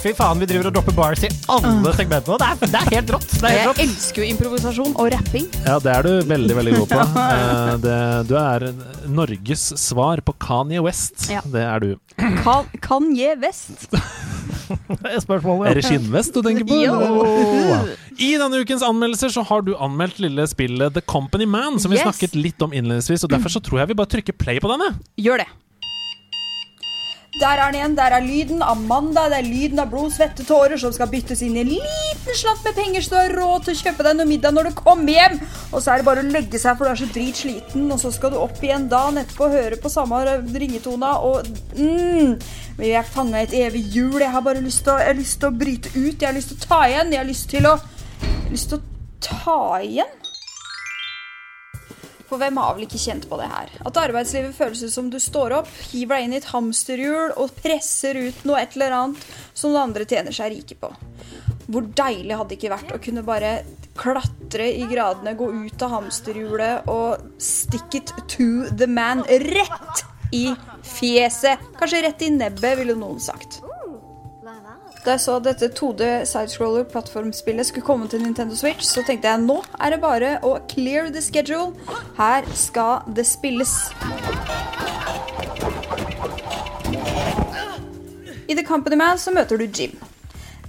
Fy 0.02 0.12
faen, 0.18 0.42
vi 0.44 0.50
driver 0.50 0.70
og 0.70 0.76
dropper 0.78 0.96
bars 0.98 1.24
i 1.24 1.30
alle 1.54 1.94
segmentene. 1.96 2.38
Det 2.42 2.50
er, 2.50 2.72
det 2.74 2.82
er 2.82 2.92
helt 2.98 3.14
rått. 3.16 3.30
Det 3.32 3.40
er 3.40 3.48
helt 3.48 3.62
Jeg 3.62 3.70
rått. 3.72 3.82
elsker 3.86 4.24
jo 4.24 4.28
improvisasjon 4.34 4.94
og 5.00 5.10
rapping. 5.16 5.48
Ja, 5.64 5.78
det 5.84 5.94
er 5.96 6.08
du 6.10 6.12
veldig, 6.34 6.60
veldig 6.62 6.76
god 6.82 6.94
på. 6.96 7.04
Eh, 7.38 7.74
det, 7.84 7.96
du 8.30 8.34
er 8.40 8.64
Norges 9.12 9.64
svar 9.80 10.20
på 10.26 10.34
Kanye 10.42 10.82
West. 10.86 11.28
Ja. 11.32 11.42
Det 11.46 11.64
er 11.64 11.84
du. 11.84 11.90
Ka 12.44 12.60
Kanye 12.84 13.36
West. 13.42 13.88
Spørsmålet. 15.26 15.70
Er 15.72 15.80
det 15.80 15.86
skinnvest 15.88 16.36
du 16.36 16.42
tenker 16.46 16.68
på? 16.68 16.78
Jo. 16.82 17.80
I 18.18 18.32
denne 18.42 18.62
ukens 18.64 18.84
anmeldelser 18.86 19.32
så 19.34 19.44
har 19.48 19.64
du 19.68 19.74
anmeldt 19.84 20.20
lille 20.24 20.48
spillet 20.58 20.98
The 20.98 21.06
Company 21.06 21.46
Man, 21.46 21.78
som 21.80 21.94
vi 21.94 22.02
Yes. 22.02 22.10
snakket 22.10 22.36
litt 22.36 22.62
om 22.66 22.74
innledningsvis, 22.74 23.24
og 23.24 23.30
derfor 23.38 23.54
så 23.54 23.62
tror 23.64 23.84
jeg 23.86 23.94
vi 23.94 24.02
bare 24.02 24.14
trykker 24.18 24.34
play 24.42 24.60
på 24.60 24.74
denne. 24.74 24.98
Gjør 25.22 25.46
det. 25.46 25.50
Der 27.38 27.60
er 27.62 27.68
den 27.70 27.76
igjen. 27.78 27.96
Der 27.98 28.14
er 28.18 28.24
lyden 28.26 28.64
av 28.66 28.80
mandag. 28.82 29.28
Det 29.30 29.38
er 29.38 29.46
lyden 29.46 29.80
av 29.84 29.92
blod, 29.92 30.10
svette, 30.16 30.42
tårer 30.48 30.80
som 30.82 30.90
skal 30.96 31.10
byttes 31.12 31.44
inn 31.46 31.54
i 31.54 31.62
en 31.62 31.70
liten 31.70 32.34
slatt 32.40 32.64
med 32.66 32.74
penger, 32.74 33.04
så 33.06 33.12
du 33.12 33.18
har 33.20 33.36
råd 33.38 33.68
til 33.68 33.76
å 33.76 33.82
kjøpe 33.84 34.06
deg 34.08 34.16
noe 34.18 34.26
middag 34.26 34.56
når 34.56 34.72
du 34.72 34.78
kommer 34.80 35.14
hjem. 35.14 35.36
Og 35.70 35.84
så 35.84 35.92
er 35.94 36.02
det 36.02 36.08
bare 36.08 36.24
å 36.24 36.32
legge 36.32 36.58
seg, 36.58 36.80
for 36.80 36.88
du 36.88 36.94
er 36.96 36.98
så 37.04 37.10
dritsliten, 37.14 37.86
og 37.94 38.02
så 38.02 38.10
skal 38.16 38.34
du 38.34 38.40
opp 38.42 38.58
igjen 38.66 38.88
dagen 38.90 39.22
etterpå 39.22 39.46
og 39.52 39.54
høre 39.54 39.78
på 39.84 39.92
samme 39.94 40.24
ringetona, 40.56 41.12
og 41.30 41.46
mm, 41.78 42.34
Men 42.80 42.86
jeg 42.88 42.98
er 43.04 43.14
fanga 43.14 43.40
i 43.44 43.46
et 43.46 43.54
evig 43.68 43.84
hjul. 43.94 44.18
Jeg 44.22 44.34
har 44.34 44.42
bare 44.46 44.62
lyst 44.66 44.84
til 44.86 44.94
å, 44.96 44.98
jeg 45.02 45.14
har 45.14 45.22
lyst 45.22 45.40
til 45.42 45.50
å 45.52 45.58
bryte 45.62 45.94
ut. 45.94 46.18
Jeg 46.18 46.28
har 46.32 46.34
lyst 46.40 46.56
til 46.56 46.58
å 46.58 46.66
ta 46.74 46.82
igjen. 46.90 47.14
Jeg 47.14 47.22
har 47.22 47.30
lyst 47.30 47.50
til 47.54 47.70
å, 47.70 47.76
jeg 47.78 48.34
har 48.48 48.52
lyst 48.58 48.70
til 48.74 48.82
å 48.82 48.84
ta 49.30 49.60
igjen. 49.86 50.14
For 52.28 52.42
hvem 52.42 52.60
har 52.60 52.76
vel 52.76 52.86
ikke 52.88 53.00
kjent 53.00 53.28
på 53.30 53.40
det 53.40 53.48
her? 53.52 53.72
At 53.88 54.00
arbeidslivet 54.02 54.56
føles 54.58 54.84
ut 54.84 54.94
som 54.94 55.12
du 55.12 55.20
står 55.22 55.56
opp, 55.62 55.72
hiver 55.94 56.18
deg 56.18 56.28
inn 56.28 56.36
i 56.36 56.40
et 56.42 56.50
hamsterhjul 56.52 57.36
og 57.40 57.54
presser 57.64 58.20
ut 58.20 58.42
noe 58.48 58.62
et 58.62 58.76
eller 58.76 58.96
annet 58.98 59.28
som 59.54 59.72
de 59.72 59.82
andre 59.82 60.08
tjener 60.08 60.36
seg 60.36 60.52
rike 60.54 60.78
på. 60.82 60.92
Hvor 61.68 61.88
deilig 61.96 62.36
hadde 62.36 62.52
det 62.52 62.60
ikke 62.60 62.74
vært 62.76 62.94
å 62.96 63.02
kunne 63.04 63.24
bare 63.28 63.54
klatre 63.98 64.68
i 64.76 64.86
gradene, 64.88 65.34
gå 65.40 65.48
ut 65.66 65.84
av 65.84 65.96
hamsterhjulet 65.96 66.92
og 66.92 67.24
stick 67.42 67.98
it 67.98 68.14
to 68.30 68.68
the 68.78 68.88
man 68.88 69.24
rett 69.28 70.04
i 70.36 70.52
fjeset. 70.84 71.64
Kanskje 71.80 72.04
rett 72.06 72.28
i 72.28 72.32
nebbet, 72.36 72.78
ville 72.82 72.96
noen 73.00 73.20
sagt. 73.24 73.62
Da 75.08 75.14
jeg 75.16 75.22
så 75.24 75.38
at 75.40 75.46
dette 75.46 75.68
2D 75.72 76.04
sidescroller-plattformspillet 76.28 77.70
skulle 77.70 77.86
komme 77.88 78.10
til 78.12 78.20
Nintendo 78.26 78.56
Switch, 78.60 78.84
så 78.84 79.00
tenkte 79.08 79.30
jeg 79.30 79.40
nå 79.40 79.62
er 79.80 79.94
det 79.94 80.00
bare 80.04 80.32
å 80.44 80.58
clear 80.68 81.06
the 81.16 81.22
schedule. 81.24 81.70
Her 82.18 82.44
skal 82.52 83.06
det 83.16 83.24
spilles. 83.24 83.72
I 88.52 88.58
The 88.60 88.66
Company 88.68 89.00
Man 89.00 89.22
så 89.24 89.32
møter 89.32 89.62
du 89.62 89.64
Jim. 89.72 89.94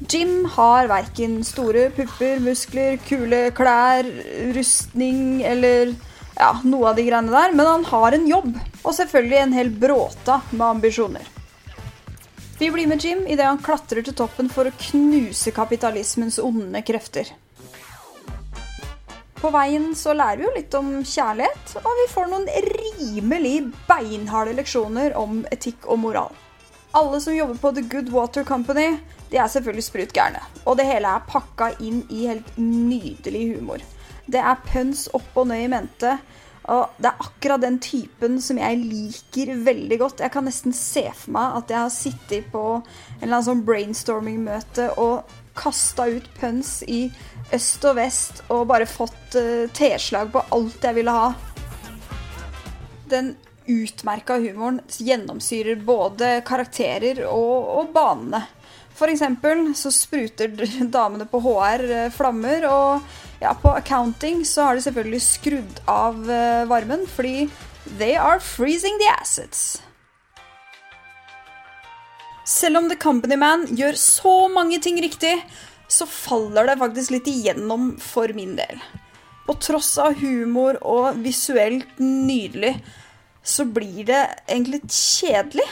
Jim 0.07 0.45
har 0.55 0.87
verken 0.87 1.41
store 1.43 1.89
pupper, 1.97 2.39
muskler, 2.39 2.95
kule 3.09 3.41
klær, 3.59 4.07
rustning 4.55 5.43
eller 5.43 5.97
ja, 6.39 6.53
noe 6.63 6.93
av 6.93 6.95
de 6.95 7.09
greiene 7.09 7.35
der, 7.35 7.59
men 7.59 7.73
han 7.73 7.89
har 7.91 8.15
en 8.15 8.31
jobb. 8.31 8.55
Og 8.85 8.95
selvfølgelig 9.01 9.43
en 9.43 9.59
hel 9.59 9.75
bråta 9.83 10.39
med 10.53 10.69
ambisjoner. 10.69 11.27
Vi 12.59 12.71
blir 12.71 12.87
med 12.91 13.05
Jim 13.05 13.27
idet 13.27 13.47
han 13.47 13.61
klatrer 13.63 14.03
til 14.03 14.17
toppen 14.19 14.49
for 14.51 14.67
å 14.67 14.75
knuse 14.91 15.53
kapitalismens 15.55 16.41
onde 16.43 16.83
krefter. 16.83 17.31
På 19.39 19.53
veien 19.55 19.93
så 19.95 20.11
lærer 20.19 20.41
vi 20.41 20.47
jo 20.49 20.55
litt 20.57 20.75
om 20.75 20.89
kjærlighet, 21.07 21.77
og 21.79 21.93
vi 22.01 22.07
får 22.11 22.27
noen 22.33 22.49
rimelig 22.67 23.55
beinharde 23.87 24.57
leksjoner 24.59 25.15
om 25.21 25.45
etikk 25.55 25.87
og 25.87 26.01
moral. 26.03 26.35
Alle 26.99 27.21
som 27.23 27.37
jobber 27.37 27.61
på 27.63 27.71
The 27.77 27.85
Good 27.93 28.11
Water 28.11 28.43
Company, 28.49 28.97
de 29.31 29.39
er 29.39 29.47
selvfølgelig 29.53 29.87
sprut 29.87 30.17
gærne. 30.17 30.43
Og 30.67 30.81
det 30.81 30.89
hele 30.89 31.15
er 31.15 31.31
pakka 31.31 31.71
inn 31.79 32.03
i 32.11 32.25
helt 32.27 32.51
nydelig 32.59 33.45
humor. 33.53 33.85
Det 34.27 34.43
er 34.43 34.65
pønsk 34.67 35.15
opp 35.15 35.39
og 35.39 35.47
ned 35.53 35.69
i 35.69 35.71
mente. 35.71 36.17
Og 36.69 37.01
det 37.01 37.09
er 37.09 37.25
akkurat 37.25 37.63
den 37.63 37.79
typen 37.81 38.37
som 38.45 38.61
jeg 38.61 38.81
liker 38.83 39.55
veldig 39.65 39.99
godt. 40.03 40.23
Jeg 40.25 40.35
kan 40.35 40.45
nesten 40.45 40.75
se 40.77 41.07
for 41.15 41.33
meg 41.39 41.59
at 41.63 41.73
jeg 41.73 41.81
har 41.81 41.95
sittet 41.95 42.51
på 42.53 42.65
en 42.77 42.83
eller 43.23 43.39
annen 43.39 43.47
sånn 43.47 43.65
brainstorming-møte 43.69 44.91
og 45.01 45.37
kasta 45.59 46.07
ut 46.13 46.29
pøns 46.39 46.83
i 46.87 47.07
øst 47.57 47.87
og 47.89 47.97
vest 47.99 48.43
og 48.53 48.67
bare 48.69 48.87
fått 48.87 49.39
uh, 49.41 49.65
teslag 49.75 50.31
på 50.35 50.45
alt 50.55 50.85
jeg 50.85 50.99
ville 51.01 51.15
ha. 51.17 51.33
Den 53.09 53.33
utmerka 53.69 54.37
humoren 54.41 54.83
gjennomsyrer 54.89 55.81
både 55.85 56.39
karakterer 56.49 57.25
og, 57.29 57.73
og 57.81 57.91
banene. 57.97 58.45
For 58.99 59.13
eksempel 59.13 59.71
så 59.79 59.93
spruter 59.95 60.53
damene 60.97 61.29
på 61.31 61.41
HR 61.45 61.85
eh, 61.87 62.09
flammer, 62.11 62.65
og 62.67 63.19
ja, 63.41 63.55
på 63.55 63.71
accounting 63.71 64.45
så 64.47 64.63
har 64.67 64.75
de 64.75 64.83
selvfølgelig 64.83 65.23
skrudd 65.23 65.81
av 65.87 66.31
eh, 66.31 66.65
varmen, 66.71 67.07
fordi 67.07 67.49
they 67.99 68.17
are 68.19 68.41
freezing 68.43 68.99
the 68.99 69.11
assets. 69.21 69.83
Selv 72.49 72.81
om 72.81 72.89
The 72.89 72.97
Company 72.97 73.37
Man 73.37 73.67
gjør 73.77 73.99
så 74.01 74.35
mange 74.49 74.81
ting 74.83 74.99
riktig, 75.05 75.35
så 75.89 76.07
faller 76.09 76.69
det 76.69 76.79
faktisk 76.81 77.13
litt 77.15 77.29
igjennom 77.29 77.93
for 78.01 78.33
min 78.37 78.57
del. 78.59 78.81
På 79.47 79.55
tross 79.61 79.95
av 80.01 80.19
humor 80.21 80.77
og 80.85 81.21
visuelt 81.25 82.01
nydelig, 82.01 82.75
så 83.45 83.65
blir 83.65 84.05
det 84.09 84.23
egentlig 84.49 84.83
kjedelig. 84.89 85.65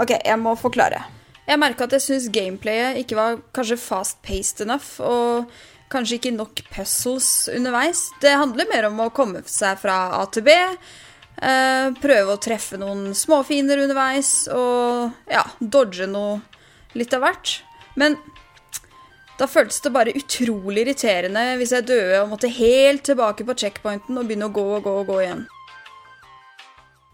Ok, 0.00 0.14
jeg 0.16 0.38
må 0.42 0.56
forklare. 0.58 1.04
Jeg 1.46 1.58
merka 1.58 1.86
at 1.86 1.94
jeg 1.96 2.06
syns 2.06 2.30
gameplayet 2.30 2.98
ikke 3.02 3.18
var 3.18 3.38
kanskje 3.54 3.78
fast-paced 3.82 4.62
enough, 4.62 4.98
og 5.02 5.50
kanskje 5.90 6.18
ikke 6.20 6.34
nok 6.36 6.62
puzzles 6.70 7.48
underveis. 7.52 8.06
Det 8.22 8.36
handler 8.38 8.68
mer 8.70 8.88
om 8.90 9.00
å 9.04 9.12
komme 9.14 9.42
seg 9.50 9.78
fra 9.82 9.96
A 10.20 10.24
til 10.32 10.46
B, 10.46 10.54
eh, 10.54 11.86
prøve 12.02 12.36
å 12.36 12.42
treffe 12.42 12.78
noen 12.80 13.10
småfiender 13.16 13.82
underveis, 13.84 14.48
og 14.54 15.10
ja, 15.30 15.44
dodge 15.60 16.06
noe 16.10 16.40
litt 16.94 17.14
av 17.14 17.26
hvert. 17.26 17.60
Men 17.98 18.16
da 19.40 19.48
føltes 19.48 19.80
det 19.80 19.92
bare 19.94 20.12
utrolig 20.16 20.84
irriterende 20.84 21.56
hvis 21.56 21.72
jeg 21.72 21.88
døde 21.88 22.18
og 22.20 22.34
måtte 22.34 22.50
helt 22.52 23.06
tilbake 23.08 23.46
på 23.48 23.56
checkpointen 23.62 24.18
og 24.20 24.28
begynne 24.28 24.50
å 24.50 24.54
gå 24.54 24.66
og 24.76 24.84
gå 24.84 24.92
og 25.00 25.08
gå 25.08 25.22
igjen. 25.24 25.46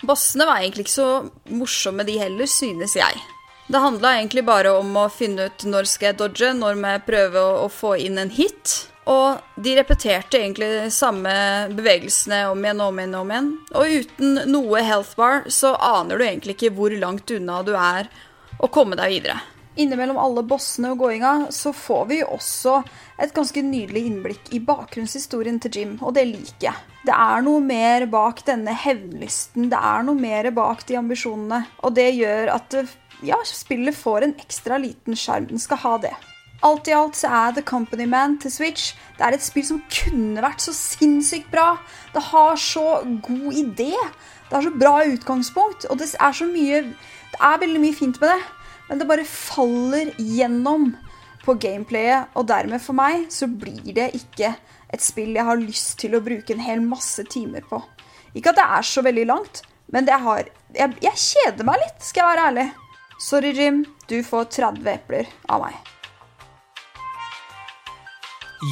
Bossene 0.06 0.44
var 0.44 0.60
egentlig 0.60 0.88
ikke 0.88 0.98
så 0.98 1.10
morsomme 1.56 2.04
de 2.04 2.18
heller, 2.20 2.50
synes 2.50 2.96
jeg. 2.98 3.22
Det 3.66 3.78
handla 3.78 4.16
egentlig 4.16 4.44
bare 4.46 4.70
om 4.78 4.92
å 4.96 5.08
finne 5.10 5.48
ut 5.48 5.64
når 5.66 5.88
skal 5.90 6.12
jeg 6.12 6.18
dodge, 6.20 6.52
når 6.54 6.76
må 6.78 6.92
jeg 6.94 7.06
prøve 7.08 7.40
å, 7.42 7.64
å 7.64 7.72
få 7.72 7.96
inn 7.98 8.20
en 8.22 8.30
hit. 8.30 8.76
Og 9.10 9.42
de 9.62 9.72
repeterte 9.78 10.38
egentlig 10.38 10.68
de 10.70 10.90
samme 10.94 11.32
bevegelsene 11.74 12.44
om 12.50 12.62
igjen 12.62 12.82
og 12.82 12.92
om 12.92 13.00
igjen. 13.02 13.16
Om 13.18 13.34
igjen. 13.34 13.50
Og 13.74 13.98
uten 14.02 14.40
noe 14.52 14.82
health 14.86 15.18
bar 15.18 15.44
så 15.50 15.74
aner 15.82 16.18
du 16.18 16.26
egentlig 16.26 16.56
ikke 16.56 16.74
hvor 16.78 16.94
langt 16.94 17.30
unna 17.34 17.60
du 17.66 17.74
er 17.74 18.10
å 18.62 18.70
komme 18.70 18.98
deg 18.98 19.18
videre. 19.18 19.38
Innimellom 19.76 20.16
alle 20.16 20.40
bossene 20.48 20.94
og 20.94 21.02
gåinga 21.02 21.32
så 21.52 21.72
får 21.76 22.04
vi 22.08 22.22
også 22.24 22.78
et 23.20 23.34
ganske 23.36 23.60
nydelig 23.60 24.06
innblikk 24.08 24.48
i 24.56 24.60
bakgrunnshistorien 24.64 25.58
til 25.60 25.76
Jim, 25.76 25.96
og 26.00 26.14
det 26.16 26.24
liker 26.30 26.70
jeg. 26.70 26.84
Det 27.04 27.12
er 27.12 27.44
noe 27.44 27.60
mer 27.62 28.06
bak 28.10 28.40
denne 28.46 28.72
hevnlysten, 28.72 29.68
det 29.72 29.80
er 29.90 30.06
noe 30.06 30.16
mer 30.16 30.48
bak 30.56 30.80
de 30.88 30.96
ambisjonene, 30.98 31.60
og 31.84 31.92
det 31.98 32.08
gjør 32.16 32.54
at 32.56 32.70
det, 32.72 32.86
ja, 33.24 33.38
spillet 33.44 33.96
får 33.96 34.26
en 34.26 34.34
ekstra 34.40 34.78
liten 34.78 35.16
sjarm. 35.16 35.46
Den 35.48 35.62
skal 35.62 35.80
ha 35.84 35.94
det. 36.02 36.14
Alt 36.64 36.88
i 36.88 36.94
alt 36.96 37.16
så 37.18 37.28
er 37.28 37.56
The 37.56 37.62
Company 37.62 38.06
Man 38.08 38.38
til 38.40 38.50
Switch 38.50 38.94
Det 39.18 39.26
er 39.26 39.34
et 39.36 39.44
spill 39.44 39.66
som 39.68 39.82
kunne 39.92 40.40
vært 40.40 40.64
så 40.64 40.72
sinnssykt 40.76 41.50
bra. 41.52 41.76
Det 42.14 42.22
har 42.30 42.56
så 42.60 43.02
god 43.04 43.50
idé. 43.52 43.92
Det 44.48 44.54
har 44.54 44.64
så 44.64 44.72
bra 44.72 45.00
utgangspunkt, 45.04 45.88
og 45.90 45.98
det 46.00 46.12
er 46.14 46.32
så 46.32 46.46
mye 46.48 46.82
Det 47.32 47.40
er 47.42 47.60
veldig 47.60 47.82
mye 47.82 47.96
fint 47.96 48.20
med 48.22 48.30
det, 48.32 48.42
men 48.88 49.00
det 49.00 49.08
bare 49.10 49.26
faller 49.26 50.12
gjennom 50.16 50.94
på 51.44 51.54
gameplayet, 51.62 52.30
og 52.34 52.46
dermed 52.48 52.80
for 52.82 52.96
meg 52.96 53.26
så 53.30 53.48
blir 53.50 53.92
det 53.94 54.12
ikke 54.18 54.54
et 54.94 55.02
spill 55.02 55.34
jeg 55.34 55.46
har 55.46 55.58
lyst 55.60 55.98
til 56.00 56.14
å 56.16 56.22
bruke 56.22 56.54
en 56.54 56.62
hel 56.62 56.80
masse 56.82 57.22
timer 57.30 57.66
på. 57.66 57.82
Ikke 58.34 58.54
at 58.54 58.60
det 58.60 58.66
er 58.78 58.86
så 58.86 59.02
veldig 59.06 59.26
langt, 59.26 59.62
men 59.92 60.06
det 60.06 60.18
har 60.22 60.48
Jeg, 60.74 60.96
jeg 61.00 61.16
kjeder 61.16 61.64
meg 61.64 61.78
litt, 61.80 62.02
skal 62.04 62.22
jeg 62.22 62.30
være 62.32 62.48
ærlig. 62.50 62.66
Sorry, 63.18 63.52
Jim. 63.56 63.84
Du 64.08 64.22
får 64.22 64.44
30 64.44 64.88
epler 64.92 65.26
av 65.48 65.62
meg. 65.64 65.76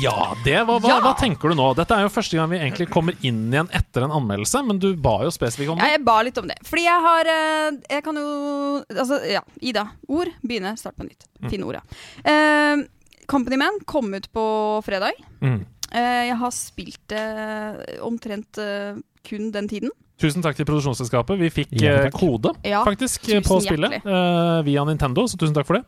Ja, 0.03 0.35
det 0.45 0.63
var, 0.65 0.81
hva, 0.81 0.89
Ja. 0.89 1.01
hva 1.05 1.13
tenker 1.17 1.53
du 1.53 1.55
nå? 1.55 1.67
Dette 1.77 1.95
er 1.95 2.07
jo 2.07 2.13
første 2.13 2.37
gang 2.39 2.49
vi 2.51 2.57
egentlig 2.59 2.89
kommer 2.91 3.15
inn 3.23 3.53
igjen 3.53 3.69
etter 3.71 4.07
en 4.07 4.15
anmeldelse, 4.17 4.63
men 4.67 4.79
du 4.81 4.95
ba 4.97 5.19
jo 5.23 5.31
spesifikt 5.31 5.71
om 5.71 5.79
det. 5.79 5.85
Ja, 5.85 5.97
jeg 5.99 6.05
ba 6.05 6.17
litt 6.25 6.39
om 6.41 6.49
det. 6.49 6.57
Fordi 6.65 6.85
jeg 6.87 7.01
har 7.05 7.31
eh, 7.31 7.79
Jeg 7.91 8.03
kan 8.05 8.17
jo 8.17 8.85
Altså, 8.91 9.21
ja. 9.29 9.43
Ida. 9.61 9.85
Ord. 10.09 10.33
Begynne. 10.43 10.77
Start 10.81 10.97
på 10.97 11.05
nytt. 11.07 11.27
Fine 11.51 11.65
ord, 11.69 11.79
ja. 11.79 11.83
Uh, 12.25 12.85
Company 13.29 13.57
Man 13.57 13.79
kom 13.87 14.13
ut 14.15 14.27
på 14.33 14.45
fredag. 14.85 15.13
Mm. 15.41 15.65
Uh, 15.95 16.25
jeg 16.29 16.37
har 16.41 16.51
spilt 16.51 17.01
det 17.09 18.01
omtrent 18.03 18.59
eh, 18.59 18.97
kun 19.25 19.51
den 19.53 19.69
tiden. 19.69 19.91
Tusen 20.21 20.45
takk 20.45 20.57
til 20.59 20.67
produksjonsselskapet. 20.69 21.41
Vi 21.41 21.51
fikk 21.51 21.73
Ja, 21.83 22.05
eh, 22.05 22.13
kode 22.15 22.55
Ja, 22.63 22.85
faktisk 22.87 23.27
på 23.47 23.59
spillet 23.65 23.99
eh, 24.05 24.61
via 24.67 24.85
Nintendo, 24.87 25.27
så 25.27 25.39
tusen 25.41 25.57
takk 25.57 25.67
for 25.67 25.81
det. 25.81 25.85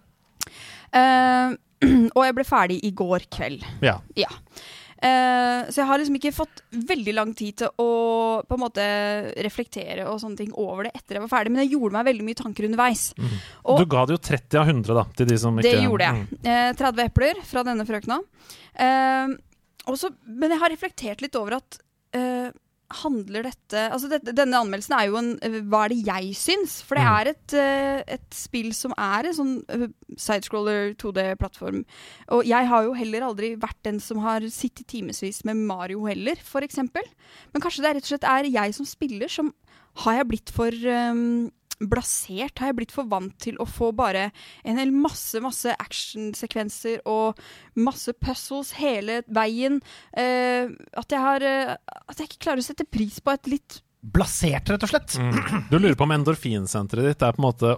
Uh, 0.97 1.55
og 2.17 2.23
jeg 2.25 2.35
ble 2.35 2.47
ferdig 2.47 2.81
i 2.87 2.91
går 2.97 3.27
kveld. 3.31 3.63
Ja. 3.85 4.01
Eh, 4.97 5.69
så 5.69 5.83
jeg 5.83 5.89
har 5.91 6.01
liksom 6.01 6.17
ikke 6.17 6.33
fått 6.33 6.63
veldig 6.73 7.15
lang 7.15 7.33
tid 7.37 7.59
til 7.61 7.69
å 7.83 7.89
på 8.49 8.57
en 8.57 8.63
måte 8.63 8.85
reflektere 9.45 10.07
og 10.09 10.21
sånne 10.23 10.41
ting 10.41 10.55
over 10.57 10.89
det 10.89 10.95
etter 10.97 11.19
jeg 11.19 11.25
var 11.27 11.33
ferdig, 11.35 11.53
men 11.53 11.65
jeg 11.67 11.75
gjorde 11.75 11.99
meg 11.99 12.07
veldig 12.09 12.27
mye 12.27 12.39
tanker 12.39 12.69
underveis. 12.69 13.11
Og- 13.65 13.79
Du 13.83 13.87
ga 13.93 14.07
det 14.07 14.17
jo 14.17 14.23
30 14.31 14.59
av 14.59 14.67
100 14.67 14.95
da, 14.95 15.05
til 15.17 15.27
de 15.27 15.39
som 15.39 15.57
ikke 15.59 15.69
Det 15.69 15.83
gjorde 15.85 16.09
jeg. 16.09 16.27
Mm. 16.33 16.47
Eh, 16.47 16.73
30 16.81 17.05
epler 17.05 17.43
fra 17.45 17.63
denne 17.63 17.87
frøkna. 17.87 18.21
Eh, 18.75 19.37
også, 19.87 20.11
men 20.27 20.51
jeg 20.51 20.59
har 20.59 20.71
reflektert 20.71 21.21
litt 21.21 21.37
over 21.37 21.61
at 21.61 21.79
eh, 22.17 22.51
handler 23.03 23.43
dette 23.49 23.81
Altså 23.91 24.09
dette, 24.09 24.33
Denne 24.37 24.61
anmeldelsen 24.63 24.95
er 24.95 25.07
jo 25.09 25.17
en 25.19 25.31
eh, 25.43 25.57
Hva 25.67 25.85
er 25.87 25.89
det 25.95 25.99
jeg 26.07 26.35
syns? 26.39 26.77
For 26.87 26.95
det 26.95 27.05
Mm. 27.07 27.13
er 27.21 27.31
et, 27.33 27.55
eh, 27.55 28.03
et 28.15 28.27
spill 28.35 28.73
som 28.73 28.95
er 28.97 29.27
en 29.27 29.35
sånn 29.35 29.55
eh, 29.69 29.87
sidescroller 30.17 30.95
2D-plattform. 31.01 31.85
Og 32.31 32.45
jeg 32.47 32.67
har 32.71 32.85
jo 32.85 32.93
heller 32.95 33.27
aldri 33.27 33.55
vært 33.57 33.83
den 33.83 33.99
som 34.01 34.19
har 34.23 34.41
sittet 34.51 34.87
timevis 34.87 35.45
med 35.45 35.57
Mario 35.57 36.05
heller, 36.07 36.37
eksempel. 36.63 37.03
Men 37.53 37.63
kanskje 37.63 37.83
det 37.83 37.91
er 37.91 37.95
rett 37.99 38.07
og 38.07 38.13
slett 38.15 38.31
er 38.31 38.51
jeg 38.51 38.75
som 38.75 38.87
spiller 38.87 39.29
som 39.29 39.53
Har 40.05 40.19
jeg 40.19 40.29
blitt 40.29 40.51
for 40.53 40.69
eh, 40.69 41.51
blasert? 41.81 42.59
Har 42.59 42.71
jeg 42.73 42.77
blitt 42.81 42.95
for 42.95 43.09
vant 43.11 43.35
til 43.43 43.59
å 43.61 43.67
få 43.69 43.91
bare 43.97 44.31
en 44.65 44.79
hel 44.81 44.93
masse, 44.95 45.41
masse 45.45 45.75
actionsekvenser 45.77 47.03
og 47.09 47.39
masse 47.77 48.13
puzzles 48.23 48.75
hele 48.81 49.23
veien? 49.29 49.81
Uh, 50.17 50.73
at 50.97 51.13
jeg 51.13 51.21
har 51.21 51.45
uh, 51.45 51.75
At 52.09 52.21
jeg 52.21 52.31
ikke 52.31 52.45
klarer 52.49 52.63
å 52.63 52.67
sette 52.67 52.87
pris 52.89 53.21
på 53.21 53.35
et 53.37 53.53
litt 53.57 53.83
Blasert, 54.07 54.69
rett 54.71 54.85
og 54.87 54.91
slett. 54.93 55.17
Mm. 55.19 55.65
Du 55.67 55.81
lurer 55.81 55.97
på 55.99 56.05
om 56.07 56.13
endorfinsenteret 56.15 57.09
ditt 57.09 57.23
er 57.27 57.33
på 57.35 57.41
en 57.41 57.47
måte 57.49 57.73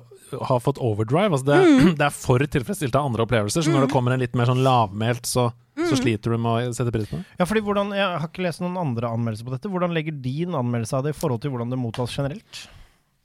har 0.45 0.59
fått 0.61 0.77
overdrive? 0.85 1.31
Altså 1.33 1.47
det, 1.49 1.57
Mm. 1.65 1.95
det 1.99 2.05
er 2.05 2.13
for 2.13 2.43
tilfredsstilt 2.45 2.99
av 3.01 3.07
andre 3.09 3.25
opplevelser, 3.25 3.65
så 3.65 3.73
når 3.73 3.87
det 3.87 3.95
kommer 3.95 4.13
en 4.13 4.21
litt 4.21 4.37
mer 4.37 4.51
sånn 4.51 4.61
lavmælt, 4.67 5.25
så, 5.25 5.47
så 5.79 5.95
Mm. 5.95 6.01
sliter 6.03 6.35
du 6.35 6.37
med 6.43 6.51
å 6.69 6.75
sette 6.77 6.93
pris 6.93 7.09
på 7.09 7.17
det? 7.17 7.25
Ja, 7.39 7.47
fordi 7.49 7.63
hvordan, 7.65 7.95
Jeg 7.97 8.05
har 8.21 8.29
ikke 8.29 8.45
lest 8.45 8.61
noen 8.61 8.77
andre 8.77 9.09
anmeldelser 9.09 9.47
på 9.49 9.55
dette. 9.55 9.71
Hvordan 9.73 9.95
legger 9.97 10.21
din 10.21 10.53
anmeldelse 10.59 10.99
av 10.99 11.07
det 11.07 11.15
i 11.15 11.19
forhold 11.19 11.41
til 11.41 11.55
hvordan 11.55 11.71
det 11.73 11.79
mottas 11.81 12.13
generelt? 12.13 12.61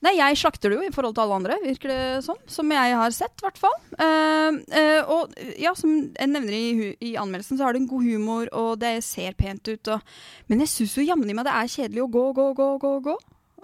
Nei, 0.03 0.17
jeg 0.17 0.39
slakter 0.41 0.71
det 0.71 0.79
jo 0.79 0.85
i 0.87 0.93
forhold 0.93 1.15
til 1.15 1.23
alle 1.23 1.37
andre, 1.39 1.57
virker 1.63 1.91
det 1.93 1.99
som. 2.25 2.39
Som 2.49 2.71
jeg 2.75 2.95
har 2.99 3.13
sett, 3.15 3.35
i 3.39 3.45
hvert 3.45 3.61
fall. 3.61 3.75
Uh, 3.95 4.59
uh, 4.75 5.11
og 5.15 5.35
ja, 5.61 5.71
som 5.79 5.93
jeg 6.11 6.31
nevner 6.31 6.57
i, 6.57 6.89
i 7.11 7.13
anmeldelsen, 7.19 7.59
så 7.59 7.67
har 7.67 7.75
det 7.75 7.83
en 7.83 7.91
god 7.91 8.09
humor, 8.09 8.51
og 8.51 8.81
det 8.83 8.97
ser 9.05 9.37
pent 9.39 9.67
ut. 9.71 9.93
Og, 9.95 10.15
men 10.51 10.65
jeg 10.65 10.73
syns 10.73 10.97
jo 10.99 11.07
jammen 11.07 11.31
meg 11.33 11.47
det 11.47 11.55
er 11.55 11.71
kjedelig 11.71 12.03
å 12.03 12.11
gå, 12.11 12.25
gå, 12.35 12.49
gå, 12.57 12.73
gå. 12.83 12.97
gå. 13.07 13.15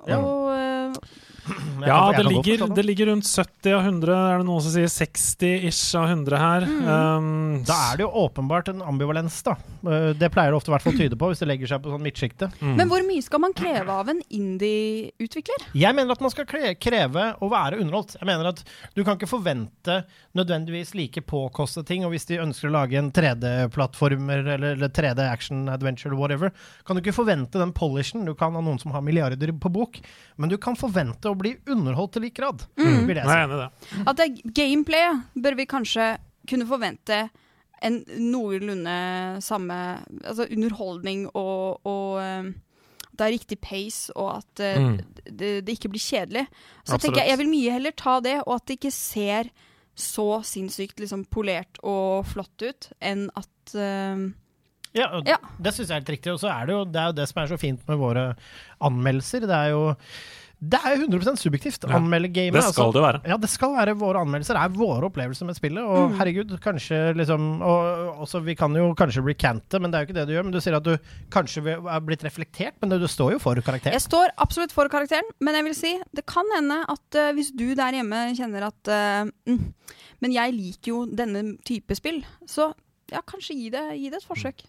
Ja. 0.07 0.17
Og 0.19 0.53
eh, 0.55 0.93
Ja, 1.79 2.11
det 2.13 2.23
ligger, 2.27 2.67
det 2.75 2.83
ligger 2.85 3.07
rundt 3.09 3.25
70 3.25 3.71
av 3.73 3.81
100. 3.87 4.13
Er 4.13 4.37
det 4.41 4.45
noen 4.45 4.61
som 4.61 4.73
sier 4.73 4.89
60-ish 4.91 5.95
av 5.97 6.09
100 6.11 6.37
her? 6.37 6.65
Um, 6.67 7.63
Da 7.65 7.77
er 7.89 7.97
det 7.97 8.03
jo 8.05 8.09
åpenbart 8.25 8.67
en 8.69 8.83
ambivalens, 8.85 9.39
da. 9.47 9.55
Eh, 9.87 10.11
Det 10.19 10.29
pleier 10.29 10.51
det 10.51 10.59
ofte 10.59 10.69
å 10.69 10.75
hvert 10.75 10.85
fall 10.85 10.97
tyde 10.99 11.17
på, 11.17 11.29
hvis 11.31 11.41
det 11.41 11.47
legger 11.49 11.71
seg 11.71 11.81
på 11.81 11.93
sånn 11.95 12.03
midtsjikte. 12.05 12.51
mm. 12.59 12.75
Men 12.77 12.91
hvor 12.91 13.01
mye 13.07 13.23
skal 13.25 13.41
man 13.41 13.55
kreve 13.57 13.95
av 13.95 14.11
en 14.13 14.19
indie-utvikler? 14.29 15.65
Jeg 15.73 15.95
mener 15.97 16.13
at 16.13 16.21
man 16.21 16.33
skal 16.35 16.45
kreve 16.77 17.25
å 17.39 17.49
være 17.49 17.79
underholdt. 17.81 18.17
Jeg 18.19 18.27
mener 18.29 18.51
at 18.51 18.61
Du 18.93 19.03
kan 19.07 19.17
ikke 19.17 19.31
forvente 19.31 20.01
nødvendigvis 20.37 20.93
like 20.99 21.21
påkostede 21.25 21.87
ting. 21.87 22.05
Og 22.05 22.11
hvis 22.13 22.27
de 22.29 22.37
ønsker 22.43 22.69
å 22.69 22.75
lage 22.75 22.99
en 22.99 23.09
3D-plattformer 23.15 24.43
eller, 24.43 24.75
eller 24.75 24.89
3D 24.93 25.23
action 25.25 25.65
adventure 25.71 26.11
eller 26.11 26.19
whatever, 26.19 26.51
kan 26.85 26.95
du 26.95 27.01
ikke 27.01 27.15
forvente 27.15 27.57
den 27.57 27.73
polishen. 27.73 28.25
Du 28.27 28.35
kan 28.37 28.53
av 28.55 28.63
noen 28.67 28.77
som 28.81 28.91
har 28.91 29.01
milliarder 29.01 29.55
på 29.57 29.71
bok, 29.73 29.88
men 30.39 30.51
du 30.51 30.57
kan 30.61 30.77
forvente 30.79 31.29
å 31.31 31.37
bli 31.37 31.55
underholdt 31.69 32.13
til 32.15 32.25
lik 32.27 32.37
grad. 32.39 32.63
Vil 32.77 33.15
jeg 33.15 33.23
er 33.23 33.29
si. 33.29 33.37
enig 33.43 33.59
det. 33.59 33.69
At 34.07 34.21
det, 34.21 34.27
gameplay 34.55 35.11
bør 35.35 35.57
vi 35.59 35.65
kanskje 35.69 36.07
kunne 36.49 36.67
forvente 36.69 37.29
en 37.81 38.01
noenlunde 38.19 38.95
samme 39.45 39.75
Altså 40.27 40.47
underholdning 40.51 41.27
og, 41.31 41.79
og 41.87 42.17
eh, 42.19 42.49
det 43.19 43.25
er 43.25 43.33
riktig 43.35 43.57
pace, 43.59 44.13
og 44.15 44.37
at 44.37 44.61
uh, 44.63 44.79
Mm. 44.79 44.99
det, 45.27 45.49
det 45.67 45.73
ikke 45.75 45.89
blir 45.91 45.99
kjedelig. 45.99 46.45
Så 46.47 46.95
Absolutt. 46.95 47.01
tenker 47.03 47.21
jeg 47.21 47.29
jeg 47.33 47.39
vil 47.41 47.49
mye 47.51 47.73
heller 47.75 47.91
ta 47.91 48.19
det, 48.23 48.37
og 48.45 48.53
at 48.55 48.65
det 48.69 48.77
ikke 48.79 48.91
ser 48.95 49.49
så 49.99 50.27
sinnssykt 50.47 51.01
liksom, 51.03 51.25
polert 51.27 51.81
og 51.83 52.23
flott 52.31 52.63
ut, 52.63 52.87
enn 53.03 53.25
at 53.35 53.73
eh, 53.75 54.21
Ja, 54.97 55.07
og 55.17 55.27
Ja. 55.27 55.37
Det 55.61 55.73
syns 55.75 55.87
jeg 55.89 55.95
er 55.95 56.01
helt 56.01 56.09
riktig. 56.17 56.33
Og 56.33 56.39
så 56.41 56.49
er 56.49 56.65
det 56.65 56.73
jo 56.73 56.83
det, 56.85 56.95
er 56.99 57.07
jo 57.11 57.17
det 57.21 57.29
som 57.29 57.43
er 57.43 57.47
så 57.47 57.59
fint 57.61 57.87
med 57.87 57.97
våre 57.97 58.35
anmeldelser. 58.81 59.41
Det 59.47 59.55
er 59.55 59.69
jo 59.75 59.95
det 60.59 60.75
er 60.75 60.97
jo 60.97 61.05
100 61.07 61.37
subjektivt. 61.39 61.85
Ja. 61.87 61.95
Anmelde 61.95 62.27
gamet. 62.35 62.57
Det 62.59 62.73
skal 62.73 62.91
det 62.91 62.99
være. 62.99 63.19
Ja, 63.31 63.37
det 63.39 63.47
skal 63.47 63.71
være 63.77 63.93
våre 63.95 64.19
anmeldelser. 64.25 64.57
Det 64.57 64.63
er 64.67 64.73
våre 64.75 65.07
opplevelser 65.07 65.47
med 65.47 65.55
spillet. 65.55 65.79
Og 65.79 66.09
Mm. 66.11 66.17
herregud, 66.19 66.59
kanskje 66.59 67.15
liksom 67.15 67.61
og, 67.61 68.19
også, 68.25 68.43
Vi 68.43 68.55
kan 68.55 68.73
jo 68.75 68.93
kanskje 68.93 69.23
recante, 69.23 69.79
men 69.79 69.89
det 69.89 69.95
er 69.95 70.03
jo 70.03 70.07
ikke 70.09 70.19
det 70.19 70.27
du 70.27 70.33
gjør. 70.33 70.43
Men 70.43 70.51
du 70.51 70.59
sier 70.59 70.75
at 70.75 70.83
du 70.83 70.97
kanskje 71.31 71.63
er 71.65 72.01
blitt 72.01 72.23
reflektert, 72.23 72.73
men 72.81 72.89
du, 72.89 72.99
du 72.99 73.07
står 73.07 73.31
jo 73.33 73.39
for 73.39 73.55
karakteren. 73.55 73.93
Jeg 73.93 74.01
står 74.01 74.35
absolutt 74.37 74.73
for 74.73 74.89
karakteren, 74.89 75.23
men 75.39 75.55
jeg 75.55 75.63
vil 75.63 75.75
si 75.75 76.01
det 76.13 76.25
kan 76.25 76.43
hende 76.53 76.83
at 76.89 77.15
uh, 77.15 77.31
hvis 77.31 77.55
du 77.55 77.73
der 77.73 77.93
hjemme 77.95 78.35
kjenner 78.35 78.67
at 78.67 78.91
uh, 78.91 79.31
mm, 79.47 79.73
Men 80.19 80.31
jeg 80.33 80.51
liker 80.51 80.91
jo 80.91 81.05
denne 81.05 81.55
type 81.63 81.95
spill, 81.95 82.25
så 82.45 82.73
ja, 83.13 83.21
kanskje 83.21 83.55
gi 83.55 83.69
det, 83.71 83.95
gi 83.95 84.09
det 84.09 84.19
et 84.19 84.27
forsøk. 84.27 84.65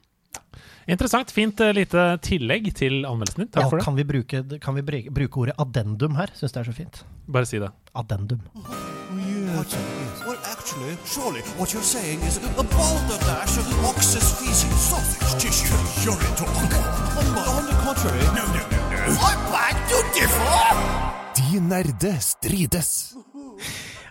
Interessant. 0.90 1.30
Fint 1.30 1.60
eh, 1.62 1.72
lite 1.76 2.04
tillegg 2.24 2.70
til 2.74 3.04
anmeldelsen 3.06 3.44
din. 3.44 3.50
Takk 3.52 3.62
Ja, 3.64 3.68
for 3.70 3.78
det. 3.78 3.84
kan 3.86 3.94
vi, 3.98 4.04
bruke, 4.08 4.42
kan 4.64 4.74
vi 4.74 4.82
bruke, 5.10 5.36
ordet 5.44 5.54
addendum 5.60 6.16
her? 6.18 6.32
Syns 6.34 6.52
det 6.56 6.60
er 6.64 6.70
så 6.70 6.74
fint. 6.74 7.02
Bare 7.28 7.46
si 7.46 7.58
det. 7.62 7.70
Addendum. 7.94 8.40
Well, 10.26 10.38
actually, 10.46 10.96
surely 11.04 11.40
what 11.58 11.72
you're 11.74 11.82
saying 11.82 12.20
is 12.22 12.36
a 12.38 12.62
balderdash 12.62 13.58
of 13.58 13.66
ox's 13.84 14.28
feces, 14.38 14.70
sausage 14.88 15.42
tissue, 15.42 15.74
urine 16.06 16.34
talk. 16.36 16.48
On, 17.18 17.26
on 17.56 17.66
the 17.66 17.76
contrary. 17.82 18.22
No, 18.36 18.44
no, 18.54 18.62
no, 18.70 18.78
no. 18.90 18.98
I 19.18 19.34
beg 19.50 19.76
to 19.90 19.98
differ! 20.14 20.70
De 21.34 21.60
nerde 21.60 22.12
strides. 22.20 23.14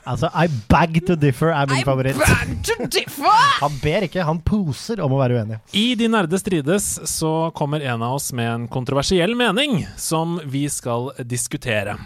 Altså, 0.09 0.29
I 0.33 0.47
bag 0.71 0.95
to 1.05 1.13
differ 1.19 1.51
er 1.53 1.69
min 1.69 1.85
favoritt. 1.85 2.17
Han 3.61 3.75
ber 3.83 4.05
ikke, 4.07 4.23
han 4.25 4.39
poser 4.41 5.01
om 5.05 5.13
å 5.13 5.19
være 5.19 5.37
uenig. 5.37 5.59
I 5.77 5.93
De 5.99 6.07
nerde 6.09 6.39
strides 6.41 6.87
så 7.11 7.51
kommer 7.57 7.83
en 7.85 8.01
av 8.05 8.15
oss 8.17 8.31
med 8.33 8.49
en 8.49 8.65
kontroversiell 8.71 9.35
mening 9.37 9.83
som 9.99 10.39
vi 10.49 10.63
skal 10.71 11.11
diskutere. 11.29 11.97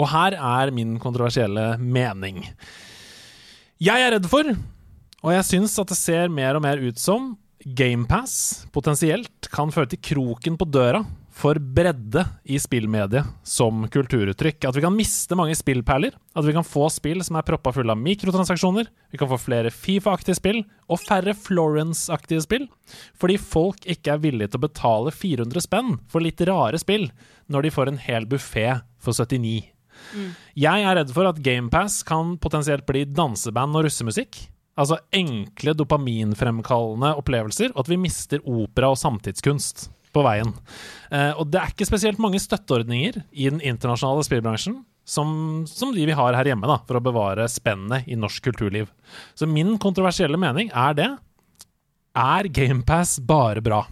Og 0.00 0.08
her 0.10 0.38
er 0.38 0.72
min 0.74 0.96
kontroversielle 1.02 1.74
mening. 1.78 2.46
Jeg 3.82 4.00
er 4.06 4.16
redd 4.16 4.28
for, 4.30 4.48
og 5.24 5.34
jeg 5.34 5.48
syns 5.50 5.76
at 5.82 5.92
det 5.92 5.98
ser 5.98 6.32
mer 6.32 6.56
og 6.56 6.64
mer 6.64 6.80
ut 6.80 7.00
som 7.00 7.34
GamePass 7.64 8.66
potensielt 8.72 9.48
kan 9.52 9.72
føre 9.74 9.92
til 9.92 10.02
kroken 10.04 10.56
på 10.60 10.68
døra 10.68 11.04
for 11.34 11.58
bredde 11.58 12.22
i 12.46 12.58
spillmediet 12.62 13.26
som 13.42 13.82
kulturuttrykk. 13.90 14.68
At 14.68 14.76
vi 14.76 14.84
kan 14.84 14.94
miste 14.94 15.34
mange 15.34 15.56
spillperler. 15.58 16.14
At 16.34 16.46
vi 16.46 16.54
kan 16.54 16.66
få 16.66 16.86
spill 16.94 17.24
som 17.26 17.38
er 17.38 17.46
proppa 17.46 17.72
fulle 17.74 17.90
av 17.90 17.98
mikrotransaksjoner. 17.98 18.86
Vi 19.10 19.18
kan 19.18 19.30
få 19.30 19.40
flere 19.42 19.72
Fifa-aktige 19.74 20.38
spill 20.38 20.62
og 20.86 21.02
færre 21.02 21.34
Florence-aktige 21.34 22.44
spill. 22.46 22.68
Fordi 23.18 23.38
folk 23.42 23.82
ikke 23.82 24.14
er 24.14 24.22
villige 24.22 24.52
til 24.52 24.62
å 24.62 24.66
betale 24.68 25.14
400 25.14 25.66
spenn 25.66 25.96
for 26.06 26.22
litt 26.22 26.44
rare 26.46 26.78
spill 26.80 27.08
når 27.50 27.66
de 27.66 27.74
får 27.74 27.90
en 27.90 28.02
hel 28.06 28.30
buffé 28.30 28.68
for 29.02 29.16
79. 29.18 29.56
Jeg 30.54 30.86
er 30.86 30.98
redd 31.00 31.10
for 31.14 31.26
at 31.26 31.42
GamePass 31.42 32.02
kan 32.06 32.36
potensielt 32.42 32.86
bli 32.86 33.04
danseband 33.10 33.74
og 33.74 33.88
russemusikk. 33.88 34.38
Altså 34.78 35.00
enkle 35.14 35.74
dopaminfremkallende 35.78 37.12
opplevelser, 37.18 37.74
og 37.74 37.84
at 37.84 37.90
vi 37.92 38.00
mister 38.06 38.42
opera 38.42 38.90
og 38.94 38.98
samtidskunst 38.98 39.88
på 40.14 40.24
veien. 40.26 40.54
Eh, 41.10 41.32
og 41.34 41.50
det 41.52 41.60
er 41.60 41.74
ikke 41.74 41.88
spesielt 41.88 42.22
mange 42.22 42.40
støtteordninger 42.42 43.20
i 43.32 43.50
den 43.50 43.62
internasjonale 43.62 44.24
spillbransjen 44.26 44.80
som, 45.04 45.64
som 45.68 45.92
de 45.94 46.06
vi 46.08 46.16
har 46.16 46.36
her 46.36 46.48
hjemme, 46.48 46.68
da, 46.70 46.78
for 46.88 46.98
å 46.98 47.04
bevare 47.04 47.48
spennet 47.52 48.08
i 48.08 48.16
norsk 48.16 48.46
kulturliv. 48.48 48.88
Så 49.36 49.48
min 49.50 49.76
kontroversielle 49.82 50.40
mening 50.40 50.72
er 50.72 50.96
det. 50.96 51.10
Er 52.14 52.48
GamePass 52.48 53.18
bare 53.26 53.60
bra? 53.64 53.82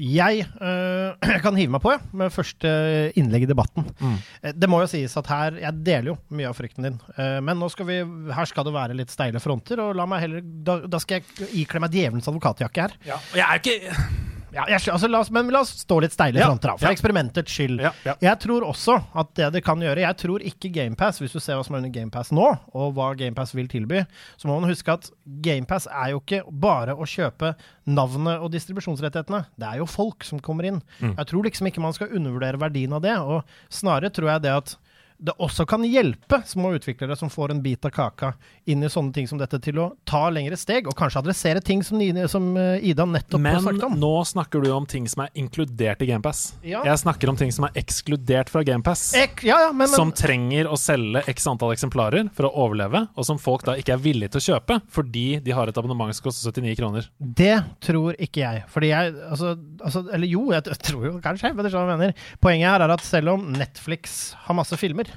Jeg 0.00 0.42
øh, 0.66 1.38
kan 1.42 1.54
hive 1.58 1.70
meg 1.74 1.82
på 1.82 1.92
ja, 1.94 2.00
med 2.18 2.32
første 2.34 2.70
innlegg 3.18 3.46
i 3.46 3.50
debatten. 3.50 3.86
Mm. 4.00 4.16
Det 4.58 4.70
må 4.70 4.80
jo 4.82 4.90
sies 4.90 5.14
at 5.20 5.30
her 5.30 5.60
Jeg 5.62 5.84
deler 5.86 6.12
jo 6.12 6.16
mye 6.34 6.50
av 6.50 6.58
frykten 6.58 6.88
din. 6.88 6.98
Eh, 7.14 7.38
Men 7.46 7.60
nå 7.62 7.70
skal 7.72 7.88
vi, 7.90 8.00
her 8.34 8.50
skal 8.50 8.66
det 8.66 8.74
være 8.74 8.98
litt 8.98 9.14
steile 9.14 9.42
fronter. 9.42 9.82
Og 9.84 9.94
la 9.98 10.06
meg 10.10 10.24
heller 10.26 10.44
Da, 10.66 10.80
da 10.90 11.02
skal 11.02 11.20
jeg 11.20 11.50
ikle 11.62 11.82
meg 11.84 11.94
djevelens 11.94 12.30
advokatjakke 12.30 12.88
her. 12.88 12.96
Og 13.14 13.38
jeg 13.38 13.46
er 13.46 13.62
ikke 13.62 14.33
Ja, 14.54 14.64
jeg, 14.70 14.80
altså, 14.92 15.08
la 15.10 15.20
oss, 15.24 15.30
men 15.34 15.50
la 15.52 15.60
oss 15.64 15.72
stå 15.82 15.98
litt 16.04 16.14
steile 16.14 16.38
Ja, 16.38 16.48
fronter, 16.50 16.70
da, 16.70 16.76
for 16.78 16.88
ja. 16.88 16.94
eksperimentets 16.94 17.54
skyld. 17.56 17.82
Ja. 17.82 17.92
Jeg 18.22 18.38
tror 18.44 18.66
også 18.68 19.00
at 19.18 19.32
det 19.38 19.50
det 19.56 19.64
kan 19.66 19.82
gjøre 19.82 20.04
Jeg 20.04 20.18
tror 20.20 20.44
ikke 20.46 20.70
GamePass, 20.74 21.18
hvis 21.22 21.34
du 21.34 21.40
ser 21.42 21.58
hva 21.58 21.64
som 21.66 21.76
er 21.76 21.82
under 21.82 21.94
GamePass 21.94 22.30
nå, 22.34 22.46
og 22.74 22.94
hva 22.96 23.10
GamePass 23.18 23.54
vil 23.56 23.68
tilby, 23.70 24.04
så 24.38 24.50
må 24.50 24.60
man 24.60 24.70
huske 24.70 24.94
at 24.94 25.10
GamePass 25.44 25.88
er 25.90 26.14
jo 26.14 26.22
ikke 26.22 26.44
bare 26.50 26.94
å 26.94 27.08
kjøpe 27.08 27.54
navnet 27.84 28.40
og 28.40 28.52
distribusjonsrettighetene. 28.54 29.44
Det 29.58 29.68
er 29.68 29.82
jo 29.82 29.90
folk 29.90 30.24
som 30.24 30.40
kommer 30.42 30.70
inn. 30.70 30.80
Mm. 31.00 31.16
Jeg 31.18 31.30
tror 31.32 31.48
liksom 31.48 31.68
ikke 31.70 31.84
man 31.84 31.96
skal 31.96 32.14
undervurdere 32.14 32.60
verdien 32.62 32.94
av 32.96 33.04
det, 33.04 33.18
og 33.20 33.42
snarere 33.72 34.12
tror 34.14 34.34
jeg 34.34 34.46
det 34.46 34.54
at 34.54 34.76
det 35.24 35.32
også 35.40 35.64
kan 35.68 35.84
hjelpe 35.88 36.42
små 36.46 36.74
utviklere 36.76 37.16
som 37.16 37.30
får 37.32 37.54
en 37.54 37.62
bit 37.64 37.84
av 37.88 37.92
kaka, 37.94 38.34
inn 38.68 38.84
i 38.84 38.90
sånne 38.92 39.14
ting 39.14 39.28
som 39.28 39.40
dette, 39.40 39.56
til 39.64 39.78
å 39.80 39.86
ta 40.08 40.26
lengre 40.32 40.56
steg, 40.60 40.88
og 40.90 40.96
kanskje 40.98 41.22
adressere 41.22 41.62
ting 41.64 41.80
som, 41.86 41.96
Nine, 42.00 42.26
som 42.28 42.50
eh, 42.60 42.84
Ida 42.90 43.06
nettopp 43.08 43.40
Men 43.40 43.56
har 43.56 43.64
snakket 43.64 43.86
om. 43.86 43.96
nå 44.02 44.12
snakker 44.28 44.64
du 44.64 44.68
om 44.74 44.86
ting 44.90 45.06
som 45.08 45.24
er 45.24 45.32
inkludert 45.38 46.02
i 46.04 46.08
GamePass. 46.10 46.42
Ja. 46.66 46.82
Jeg 46.84 47.00
snakker 47.00 47.32
om 47.32 47.38
ting 47.40 47.52
som 47.54 47.68
er 47.68 47.78
ekskludert 47.80 48.52
fra 48.52 48.64
GamePass. 48.66 49.06
Ek, 49.16 49.44
ja, 49.46 49.60
ja, 49.64 49.70
men, 49.72 49.86
men, 49.86 49.94
Som 49.94 50.12
trenger 50.12 50.68
å 50.68 50.76
selge 50.80 51.24
x 51.30 51.48
antall 51.48 51.72
eksemplarer 51.72 52.28
for 52.36 52.50
å 52.50 52.52
overleve, 52.66 53.06
og 53.14 53.28
som 53.28 53.40
folk 53.40 53.64
da 53.64 53.78
ikke 53.80 53.96
er 53.96 54.04
villige 54.04 54.34
til 54.34 54.42
å 54.42 54.46
kjøpe 54.50 54.80
fordi 54.92 55.26
de 55.44 55.56
har 55.56 55.70
et 55.70 55.80
abonnement 55.80 56.12
som 56.12 56.26
koster 56.26 56.52
79 56.52 56.76
kroner. 56.82 57.08
Det 57.18 57.56
tror 57.84 58.18
ikke 58.20 58.44
jeg. 58.44 58.64
Fordi 58.74 58.92
jeg 58.92 59.14
altså, 59.30 59.54
altså, 59.80 60.04
Eller 60.12 60.28
jo, 60.28 60.44
jeg 60.52 60.80
tror 60.84 61.08
jo 61.08 61.16
kanskje, 61.24 61.54
men 61.54 61.64
det 61.64 61.70
er 61.70 61.76
sånn 61.78 61.88
jeg 61.88 62.02
mener. 62.02 62.30
Poenget 62.44 62.74
her 62.74 62.84
er 62.84 62.94
at 62.98 63.06
selv 63.06 63.36
om 63.36 63.48
Netflix 63.54 64.34
har 64.44 64.58
masse 64.58 64.76
filmer, 64.80 65.13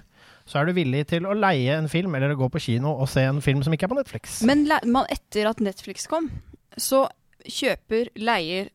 så 0.48 0.62
er 0.62 0.70
du 0.70 0.74
villig 0.78 1.04
til 1.12 1.26
å 1.28 1.34
leie 1.36 1.76
en 1.78 1.90
film 1.92 2.16
eller 2.16 2.32
å 2.34 2.40
gå 2.40 2.48
på 2.54 2.62
kino 2.64 2.94
og 3.02 3.10
se 3.12 3.26
en 3.28 3.42
film 3.44 3.62
som 3.66 3.74
ikke 3.76 3.88
er 3.90 3.92
på 3.92 3.98
Netflix. 4.00 4.40
Men 4.48 4.64
man, 4.88 5.06
etter 5.12 5.50
at 5.50 5.60
Netflix 5.64 6.08
kom, 6.08 6.30
så 6.80 7.06
kjøper, 7.48 8.10
leier 8.20 8.70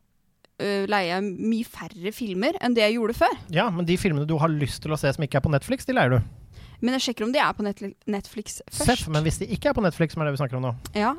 uh, 0.62 0.85
leier 0.91 1.09
jeg 1.16 1.25
mye 1.41 1.66
færre 1.68 2.12
filmer 2.14 2.57
enn 2.62 2.77
det 2.77 2.85
jeg 2.87 2.99
gjorde 2.99 3.16
før. 3.18 3.35
Ja, 3.55 3.66
men 3.73 3.89
de 3.89 3.97
filmene 4.01 4.29
du 4.29 4.37
har 4.41 4.53
lyst 4.53 4.83
til 4.85 4.93
å 4.95 5.01
se 5.01 5.11
som 5.16 5.25
ikke 5.27 5.41
er 5.41 5.45
på 5.49 5.53
Netflix, 5.53 5.89
de 5.89 5.97
leier 5.97 6.16
du. 6.18 6.20
Men 6.83 6.97
jeg 6.99 7.05
sjekker 7.09 7.27
om 7.29 7.33
de 7.35 7.39
er 7.39 7.53
på 7.55 7.62
Netflix 8.11 8.61
først. 8.66 8.87
Seff, 8.89 9.05
men 9.12 9.23
hvis 9.27 9.39
de 9.43 9.47
ikke 9.55 9.70
er 9.70 9.77
på 9.77 9.85
Netflix, 9.85 10.16
som 10.16 10.23
er 10.25 10.31
det 10.31 10.35
vi 10.37 10.41
snakker 10.43 10.59
om 10.59 10.64
nå, 10.66 10.73
Ja. 10.99 11.12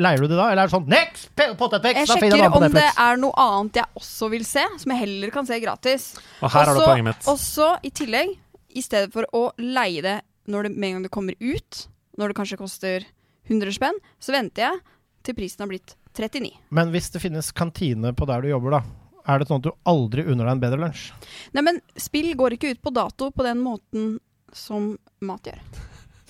leier 0.00 0.20
du 0.20 0.26
det 0.28 0.36
da? 0.38 0.46
Eller 0.52 0.62
er 0.64 0.70
det 0.70 0.74
sånn 0.74 0.88
Next! 0.88 1.30
P- 1.36 1.50
Potetfix! 1.60 1.98
Jeg 2.00 2.08
sjekker 2.08 2.46
om 2.48 2.64
det 2.72 2.86
er 2.88 3.20
noe 3.20 3.32
annet 3.44 3.80
jeg 3.82 3.88
også 4.00 4.30
vil 4.32 4.44
se, 4.48 4.64
som 4.82 4.92
jeg 4.94 5.02
heller 5.04 5.34
kan 5.34 5.48
se 5.48 5.58
gratis. 5.60 6.06
Og 6.40 6.48
her 6.52 6.64
har 6.64 6.72
du 6.74 6.80
Også- 6.80 6.88
poenget 6.88 7.08
mitt. 7.10 7.28
Og 7.28 7.38
så 7.40 7.68
i 7.84 7.90
tillegg, 7.92 8.32
i 8.70 8.82
stedet 8.84 9.12
for 9.14 9.26
å 9.36 9.50
leie 9.60 10.02
det 10.04 10.20
når 10.50 10.66
det, 10.66 10.72
med 10.76 10.88
en 10.88 10.96
gang 10.98 11.06
det 11.06 11.12
kommer 11.14 11.36
ut, 11.38 11.82
når 12.18 12.32
det 12.32 12.38
kanskje 12.38 12.60
koster 12.60 13.06
100 13.50 13.74
spenn, 13.76 13.98
så 14.22 14.34
venter 14.34 14.66
jeg 14.66 14.80
til 15.26 15.36
prisen 15.36 15.64
har 15.64 15.70
blitt 15.70 15.94
39. 16.16 16.50
Men 16.74 16.90
hvis 16.94 17.10
det 17.14 17.22
finnes 17.22 17.52
kantine 17.56 18.14
på 18.16 18.26
der 18.28 18.42
du 18.42 18.50
jobber, 18.50 18.78
da, 18.78 18.82
er 19.30 19.40
det 19.40 19.50
sånn 19.50 19.60
at 19.62 19.68
du 19.68 19.90
aldri 19.90 20.24
unner 20.24 20.46
deg 20.48 20.56
en 20.56 20.64
bedre 20.64 20.80
lunsj? 20.84 21.06
Nei, 21.54 21.64
men 21.66 21.80
spill 21.98 22.32
går 22.38 22.56
ikke 22.56 22.74
ut 22.74 22.82
på 22.82 22.94
dato 22.94 23.30
på 23.34 23.46
den 23.46 23.62
måten 23.62 24.16
som 24.56 24.94
mat 25.22 25.46
gjør. 25.46 25.60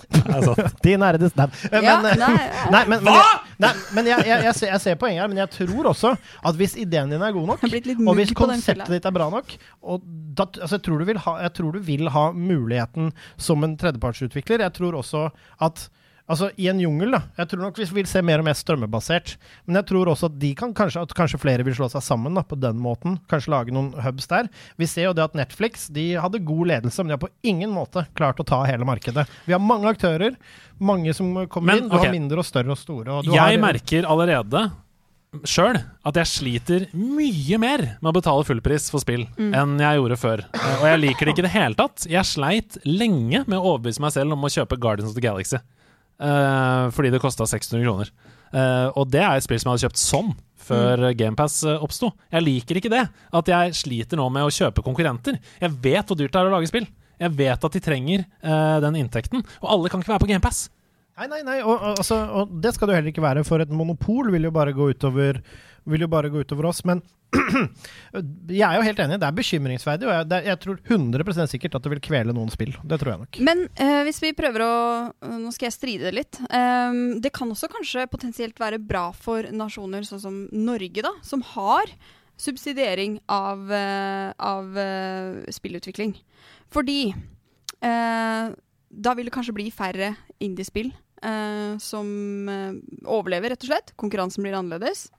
Din 0.85 1.01
men, 1.01 1.29
Ja, 1.71 1.79
eh, 1.79 2.01
nei, 2.01 2.15
ja. 2.17 2.29
Nei, 2.75 2.81
men, 2.89 3.05
nei, 3.61 3.71
men 3.95 4.09
jeg, 4.09 4.25
jeg, 4.27 4.43
jeg, 4.47 4.55
ser, 4.57 4.71
jeg 4.73 4.83
ser 4.83 4.99
poenget 5.01 5.23
her, 5.23 5.31
men 5.31 5.41
jeg 5.41 5.51
tror 5.53 5.91
også 5.91 6.13
at 6.17 6.59
hvis 6.59 6.75
ideen 6.79 7.11
din 7.11 7.21
er 7.21 7.35
god 7.35 7.53
nok, 7.53 7.65
og 7.65 8.19
hvis 8.19 8.33
konseptet 8.37 8.91
ditt 8.95 9.07
er 9.07 9.15
bra 9.15 9.29
nok 9.33 9.55
og 9.81 10.05
da, 10.05 10.47
altså 10.47 10.77
jeg, 10.77 10.85
tror 10.87 11.01
du 11.01 11.09
vil 11.09 11.21
ha, 11.25 11.37
jeg 11.45 11.53
tror 11.57 11.75
du 11.75 11.81
vil 11.85 12.11
ha 12.13 12.27
muligheten 12.31 13.11
som 13.41 13.65
en 13.65 13.75
tredjepartsutvikler. 13.79 14.63
Jeg 14.63 14.77
tror 14.77 14.95
også 15.01 15.27
at 15.61 15.89
Altså, 16.31 16.47
i 16.55 16.69
en 16.71 16.79
jungel, 16.79 17.11
da. 17.11 17.21
Jeg 17.41 17.51
tror 17.51 17.63
nok 17.65 17.79
vi 17.81 17.87
vil 17.97 18.07
se 18.07 18.21
mer 18.23 18.39
og 18.39 18.47
mer 18.47 18.55
strømmebasert. 18.55 19.35
Men 19.67 19.81
jeg 19.81 19.89
tror 19.89 20.11
også 20.13 20.29
at 20.31 20.37
de 20.39 20.53
kan 20.57 20.73
kanskje, 20.77 21.03
at 21.03 21.15
kanskje 21.17 21.41
flere 21.41 21.65
vil 21.67 21.75
slå 21.75 21.89
seg 21.91 22.05
sammen 22.05 22.37
da, 22.37 22.45
på 22.47 22.55
den 22.59 22.79
måten. 22.81 23.17
Kanskje 23.31 23.51
lage 23.53 23.75
noen 23.75 23.91
hubs 24.05 24.29
der. 24.31 24.47
Vi 24.79 24.87
ser 24.89 25.09
jo 25.09 25.15
det 25.17 25.25
at 25.25 25.35
Netflix 25.37 25.89
de 25.91 26.13
hadde 26.21 26.43
god 26.47 26.71
ledelse, 26.71 27.03
men 27.03 27.11
de 27.11 27.17
har 27.17 27.23
på 27.23 27.31
ingen 27.47 27.73
måte 27.75 28.05
klart 28.17 28.39
å 28.39 28.47
ta 28.47 28.61
hele 28.69 28.87
markedet. 28.87 29.27
Vi 29.47 29.55
har 29.55 29.63
mange 29.63 29.91
aktører, 29.91 30.37
mange 30.79 31.15
som 31.17 31.33
kommer 31.51 31.73
Men, 31.73 31.83
inn. 31.83 31.91
Du 31.91 31.97
okay. 31.97 32.07
har 32.07 32.15
mindre 32.15 32.45
og 32.45 32.47
større 32.47 32.73
og 32.73 32.79
store. 32.79 33.17
Og 33.17 33.27
du 33.27 33.35
jeg 33.35 33.43
har, 33.43 33.59
merker 33.61 34.07
allerede 34.07 34.69
sjøl 35.47 35.77
at 35.79 36.17
jeg 36.19 36.27
sliter 36.27 36.85
mye 36.91 37.59
mer 37.61 37.83
med 38.01 38.09
å 38.09 38.15
betale 38.17 38.43
fullpris 38.43 38.89
for 38.91 39.03
spill 39.03 39.23
enn 39.39 39.77
jeg 39.79 39.99
gjorde 39.99 40.17
før. 40.19 40.43
Og 40.51 40.87
jeg 40.89 40.99
liker 41.05 41.27
det 41.27 41.35
ikke 41.35 41.43
i 41.43 41.47
det 41.47 41.53
hele 41.53 41.79
tatt. 41.79 42.07
Jeg 42.11 42.27
sleit 42.27 42.79
lenge 42.87 43.45
med 43.45 43.55
å 43.55 43.75
overbevise 43.75 44.03
meg 44.03 44.15
selv 44.15 44.35
om 44.35 44.43
å 44.43 44.51
kjøpe 44.51 44.79
Guardians 44.81 45.13
of 45.13 45.15
the 45.15 45.23
Galaxy. 45.23 45.61
Eh, 46.21 46.85
fordi 46.95 47.11
det 47.13 47.21
kosta 47.23 47.47
600 47.49 47.83
kroner. 47.85 48.13
Eh, 48.51 48.87
og 48.99 49.11
det 49.11 49.21
er 49.23 49.37
et 49.37 49.45
spill 49.45 49.61
som 49.61 49.71
jeg 49.71 49.77
hadde 49.77 49.89
kjøpt 49.89 50.01
sånn 50.01 50.33
før 50.61 51.07
mm. 51.07 51.13
GamePass 51.19 51.61
uh, 51.65 51.77
oppsto. 51.83 52.11
Jeg 52.31 52.45
liker 52.45 52.79
ikke 52.79 52.91
det. 52.93 53.05
At 53.37 53.49
jeg 53.49 53.77
sliter 53.79 54.19
nå 54.19 54.27
med 54.33 54.45
å 54.45 54.53
kjøpe 54.53 54.83
konkurrenter. 54.85 55.39
Jeg 55.61 55.77
vet 55.83 56.05
hvor 56.05 56.19
dyrt 56.19 56.33
det 56.35 56.41
er 56.41 56.51
å 56.51 56.53
lage 56.53 56.69
spill. 56.69 56.85
Jeg 57.21 57.37
vet 57.37 57.65
at 57.67 57.75
de 57.75 57.81
trenger 57.83 58.23
eh, 58.23 58.77
den 58.81 58.97
inntekten. 59.03 59.43
Og 59.61 59.73
alle 59.75 59.91
kan 59.91 60.01
ikke 60.01 60.15
være 60.15 60.23
på 60.23 60.29
GamePass. 60.31 60.63
Nei, 61.19 61.27
nei, 61.29 61.41
nei, 61.45 61.57
og, 61.61 61.75
og, 61.75 61.99
altså, 61.99 62.17
og 62.39 62.53
det 62.63 62.71
skal 62.73 62.87
det 62.87 62.93
jo 62.93 62.97
heller 62.97 63.11
ikke 63.11 63.23
være, 63.23 63.43
for 63.45 63.61
et 63.61 63.73
monopol 63.75 64.31
vil 64.33 64.47
jo 64.47 64.53
bare 64.55 64.73
gå 64.73 64.87
utover, 64.95 65.41
vil 65.89 66.05
jo 66.05 66.09
bare 66.11 66.29
gå 66.31 66.43
utover 66.43 66.67
oss. 66.69 66.83
Men 66.87 67.01
jeg 68.51 68.65
er 68.67 68.77
jo 68.77 68.85
helt 68.85 69.01
enig, 69.03 69.19
det 69.21 69.27
er 69.27 69.35
bekymringsverdig, 69.37 70.07
og 70.07 70.13
jeg, 70.13 70.29
det, 70.31 70.39
jeg 70.49 70.59
tror 70.65 70.79
100% 70.83 71.51
sikkert 71.53 71.77
at 71.77 71.85
det 71.85 71.93
vil 71.93 72.03
kvele 72.03 72.35
noen 72.35 72.51
spill. 72.53 72.73
Det 72.83 72.99
tror 73.01 73.13
jeg 73.13 73.21
nok. 73.23 73.41
Men 73.47 73.65
eh, 73.75 74.01
hvis 74.07 74.21
vi 74.23 74.33
prøver 74.37 74.65
å 74.65 74.73
Nå 75.41 75.51
skal 75.55 75.69
jeg 75.69 75.75
stride 75.77 76.11
litt. 76.13 76.39
Ehm, 76.53 77.19
det 77.23 77.31
kan 77.35 77.49
også 77.51 77.69
kanskje 77.71 78.07
potensielt 78.11 78.59
være 78.61 78.81
bra 78.83 79.09
for 79.15 79.47
nasjoner 79.55 80.05
sånn 80.07 80.21
som 80.23 80.41
Norge, 80.51 81.03
da, 81.05 81.13
som 81.25 81.43
har 81.53 81.91
subsidiering 82.41 83.19
av, 83.31 83.71
eh, 83.73 84.31
av 84.37 84.77
eh, 84.81 85.51
spillutvikling. 85.53 86.15
Fordi 86.73 86.99
eh, 87.11 88.51
da 88.91 89.15
vil 89.15 89.29
det 89.29 89.33
kanskje 89.35 89.55
bli 89.55 89.69
færre 89.73 90.13
indiespill 90.43 90.91
eh, 91.23 91.77
som 91.81 92.49
eh, 92.49 92.77
overlever, 93.05 93.53
rett 93.53 93.65
og 93.65 93.71
slett. 93.71 93.93
Konkurransen 94.01 94.45
blir 94.45 94.57
annerledes. 94.57 95.09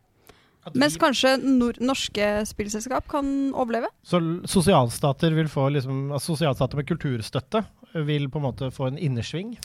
Mens 0.79 0.95
kanskje 1.01 1.37
nor 1.43 1.79
norske 1.83 2.27
spillselskap 2.47 3.09
kan 3.11 3.27
overleve. 3.51 3.89
Så 4.07 4.21
sosialstater 4.47 5.35
vil 5.35 5.49
få 5.51 5.69
liksom, 5.75 6.13
altså 6.15 6.37
Sosialstater 6.37 6.79
med 6.79 6.87
kulturstøtte 6.87 7.65
vil 8.07 8.29
på 8.31 8.39
en 8.41 8.47
måte 8.47 8.71
få 8.73 8.93
en 8.93 9.01
innersving. 9.01 9.57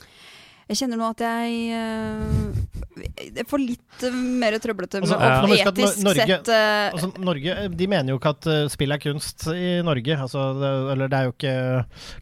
Jeg 0.68 0.76
kjenner 0.82 0.98
nå 1.00 1.06
at 1.14 1.22
jeg 1.24 1.52
eh, 1.72 3.28
Jeg 3.38 3.46
får 3.48 3.62
litt 3.62 4.02
eh, 4.04 4.16
mer 4.42 4.52
trøblete 4.60 5.00
med 5.00 5.14
Altså, 5.14 5.46
huske 5.48 5.70
at 5.70 5.78
etisk 5.80 6.02
Norge- 6.04 6.26
sett 6.28 6.50
eh, 6.52 6.88
Altså, 6.92 7.08
Norge 7.24 7.54
de 7.72 7.88
mener 7.88 8.12
jo 8.12 8.18
ikke 8.20 8.34
at 8.34 8.48
spill 8.74 8.92
er 8.92 9.00
kunst 9.00 9.46
i 9.54 9.78
Norge. 9.86 10.18
Altså, 10.26 10.42
det, 10.60 10.72
eller 10.92 11.08
det 11.14 11.20
er 11.22 11.30
jo 11.30 11.36
ikke 11.38 11.54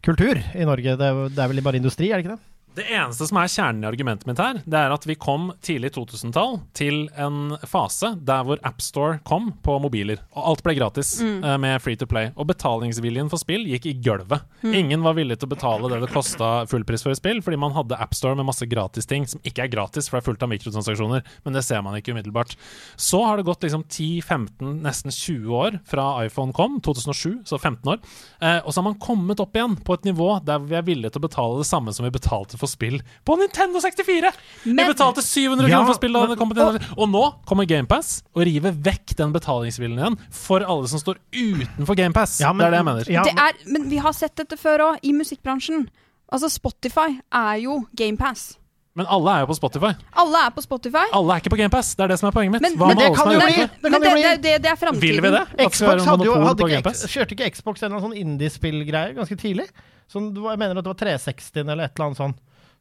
kultur 0.07 0.39
i 0.39 0.69
Norge. 0.69 0.95
Det 1.01 1.09
er, 1.11 1.19
det 1.33 1.43
er 1.43 1.51
vel 1.51 1.65
bare 1.65 1.81
industri, 1.81 2.07
er 2.13 2.21
det 2.21 2.27
ikke 2.27 2.37
det? 2.37 2.45
Det 2.77 2.85
eneste 2.93 3.25
som 3.25 3.39
er 3.41 3.49
kjernen 3.49 3.81
i 3.81 3.87
argumentet 3.89 4.27
mitt 4.29 4.37
her, 4.37 4.59
det 4.69 4.77
er 4.77 4.93
at 4.93 5.05
vi 5.09 5.15
kom 5.17 5.47
tidlig 5.65 5.89
2000-tall 5.95 6.59
til 6.77 7.07
en 7.17 7.55
fase 7.65 8.11
der 8.21 8.43
hvor 8.45 8.59
AppStore 8.67 9.15
kom 9.25 9.47
på 9.65 9.79
mobiler, 9.81 10.19
og 10.37 10.51
alt 10.51 10.61
ble 10.65 10.75
gratis 10.77 11.15
eh, 11.23 11.55
med 11.57 11.81
Free 11.81 11.97
to 11.97 12.05
Play. 12.09 12.29
Og 12.37 12.45
betalingsviljen 12.51 13.31
for 13.31 13.41
spill 13.41 13.65
gikk 13.65 13.87
i 13.89 13.95
gulvet. 14.05 14.45
Ingen 14.61 15.01
var 15.01 15.15
villig 15.17 15.39
til 15.39 15.49
å 15.49 15.53
betale 15.55 15.89
det 15.89 16.03
det 16.03 16.11
kosta 16.13 16.51
fullpris 16.69 17.01
for 17.05 17.15
et 17.15 17.21
spill, 17.21 17.41
fordi 17.41 17.57
man 17.63 17.73
hadde 17.73 17.97
AppStore 17.97 18.37
med 18.37 18.45
masse 18.51 18.67
gratis 18.69 19.09
ting, 19.09 19.25
som 19.25 19.41
ikke 19.41 19.65
er 19.65 19.73
gratis, 19.73 20.11
for 20.11 20.19
det 20.19 20.21
er 20.21 20.27
fullt 20.27 20.45
av 20.45 20.53
mikrotransaksjoner, 20.53 21.25
men 21.47 21.57
det 21.57 21.65
ser 21.65 21.81
man 21.81 21.97
ikke 21.97 22.13
umiddelbart. 22.13 22.53
Så 22.93 23.23
har 23.25 23.41
det 23.41 23.47
gått 23.49 23.65
liksom 23.65 23.87
10-15, 23.89 24.77
nesten 24.85 25.17
20 25.17 25.57
år 25.63 25.79
fra 25.89 26.11
iPhone 26.27 26.53
kom, 26.53 26.77
2007, 26.85 27.41
så 27.49 27.57
15 27.57 27.95
år, 27.95 28.05
eh, 28.37 28.61
og 28.61 28.69
så 28.69 28.83
har 28.83 28.89
man 28.91 29.01
kommet 29.01 29.41
opp 29.41 29.57
igjen 29.57 29.79
på 29.81 29.97
et 29.97 30.05
nivå 30.11 30.29
der 30.45 30.61
vi 30.61 30.77
er 30.77 30.85
villige 30.85 31.15
til 31.15 31.25
å 31.25 31.27
betale 31.27 31.63
det 31.63 31.69
samme 31.73 31.95
som 31.95 32.05
vi 32.05 32.13
betalte 32.13 32.61
for 32.61 32.66
spill 32.67 32.99
på 33.25 33.37
Nintendo 33.39 33.79
64! 33.83 34.31
vi 34.63 34.73
Men- 34.73 34.91
betalte 34.93 35.21
700 35.23 35.67
Ja, 35.69 35.77
kroner 35.77 35.87
for 35.87 35.93
spill 35.99 36.13
da 36.13 36.19
men- 36.21 36.29
det 36.29 36.37
kom 36.37 36.49
på 36.51 36.55
Nintendo. 36.55 36.93
Og 36.97 37.09
nå 37.09 37.23
kommer 37.45 37.65
GamePass 37.67 38.23
og 38.35 38.45
river 38.45 38.71
vekk 38.71 39.15
den 39.17 39.33
betalingsviljen 39.33 39.97
igjen 39.99 40.17
for 40.31 40.59
alle 40.61 40.87
som 40.87 40.99
står 40.99 41.17
utenfor 41.33 41.95
GamePass. 41.95 42.39
Ja, 42.39 42.53
men- 42.53 42.65
det 42.65 42.67
er 42.67 42.71
det 42.71 42.77
jeg 42.77 42.85
mener. 42.85 43.11
Ja, 43.11 43.23
det 43.23 43.33
er, 43.37 43.53
Men 43.71 43.89
vi 43.89 43.97
har 43.97 44.13
sett 44.13 44.35
dette 44.35 44.57
før 44.57 44.79
òg, 44.91 44.99
i 45.03 45.11
musikkbransjen. 45.13 45.87
Altså 46.31 46.49
Spotify 46.51 47.19
er 47.31 47.55
jo 47.63 47.85
GamePass. 47.95 48.57
Men 48.97 49.05
alle 49.13 49.29
er 49.29 49.39
jo 49.45 49.53
på 49.53 49.55
Spotify. 49.55 49.91
Alle 50.17 50.39
er 50.47 50.49
på 50.49 50.61
Spotify. 50.65 51.03
Alle 51.13 51.35
er 51.35 51.39
ikke 51.39 51.51
på 51.53 51.57
GamePass. 51.59 51.93
Det 51.95 52.03
er 52.03 52.07
det 52.07 52.17
som 52.19 52.29
er 52.29 52.33
poenget 52.33 52.51
mitt. 52.53 52.61
Men, 52.63 52.77
Hva 52.79 52.87
men 52.87 52.97
det 52.97 53.15
kan 53.15 53.29
jo 53.31 53.39
bli- 53.39 53.53
det 53.53 53.91
kan 53.93 54.01
det, 54.01 54.11
bli- 54.11 54.23
det, 54.23 54.41
det, 54.41 54.61
det 54.63 54.71
er 54.71 54.75
framtiden. 54.75 54.99
Vil 55.01 55.21
vi 55.21 55.29
det? 55.29 55.43
Xbox 55.69 56.03
hadde 56.03 56.25
jo, 56.25 56.33
hadde 56.33 56.65
ikke, 56.65 56.93
kjørte 57.05 57.31
ikke 57.37 57.51
Xbox 57.53 57.83
en 57.83 57.91
eller 57.91 58.01
annen 58.01 58.09
sånn 58.09 58.17
indiespillgreie 58.17 59.13
ganske 59.13 59.37
tidlig? 59.37 59.67
Sånn, 60.09 60.33
jeg 60.33 60.57
mener 60.57 60.77
at 60.79 60.83
det 60.83 60.89
var 60.89 60.97
360 60.97 61.69
eller 61.69 61.83
et 61.83 61.91
eller 61.93 62.05
annet 62.07 62.17
sånn 62.17 62.33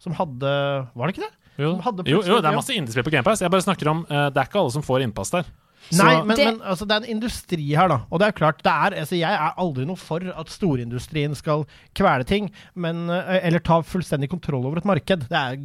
som 0.02 0.12
hadde 0.18 0.50
Var 0.94 1.06
det 1.06 1.14
ikke 1.16 1.26
det? 1.26 1.34
Jo, 1.58 1.70
hadde 1.80 2.04
jo, 2.04 2.18
jo, 2.20 2.40
det 2.42 2.50
er 2.50 2.56
masse 2.58 2.74
indiespill 2.76 3.04
på 3.06 3.10
GamePass. 3.14 3.40
Jeg 3.40 3.50
bare 3.50 3.64
snakker 3.64 3.88
om 3.88 4.02
uh, 4.10 4.26
Det 4.28 4.36
er 4.42 4.48
ikke 4.50 4.60
alle 4.60 4.74
som 4.74 4.82
får 4.84 5.04
innpass 5.06 5.30
der. 5.32 5.46
Så- 5.88 6.02
Nei, 6.02 6.16
men, 6.26 6.36
Det- 6.36 6.44
men 6.46 6.60
altså, 6.66 6.84
det 6.86 6.92
er 6.96 7.04
en 7.04 7.16
industri 7.16 7.68
her, 7.76 7.88
da. 7.88 8.00
Og 8.10 8.18
det 8.20 8.26
er 8.28 8.32
klart, 8.32 8.58
det 8.62 8.72
er, 8.72 8.96
altså, 9.00 9.16
jeg 9.16 9.32
er 9.32 9.54
aldri 9.56 9.84
noe 9.86 9.96
for 9.96 10.20
at 10.20 10.48
storindustrien 10.50 11.34
skal 11.38 11.64
kvele 11.94 12.26
ting, 12.26 12.50
men, 12.74 13.08
eh, 13.08 13.38
eller 13.46 13.60
ta 13.60 13.80
fullstendig 13.86 14.28
kontroll 14.28 14.66
over 14.66 14.78
et 14.78 14.84
marked. 14.84 15.28
Det 15.30 15.38
er 15.38 15.56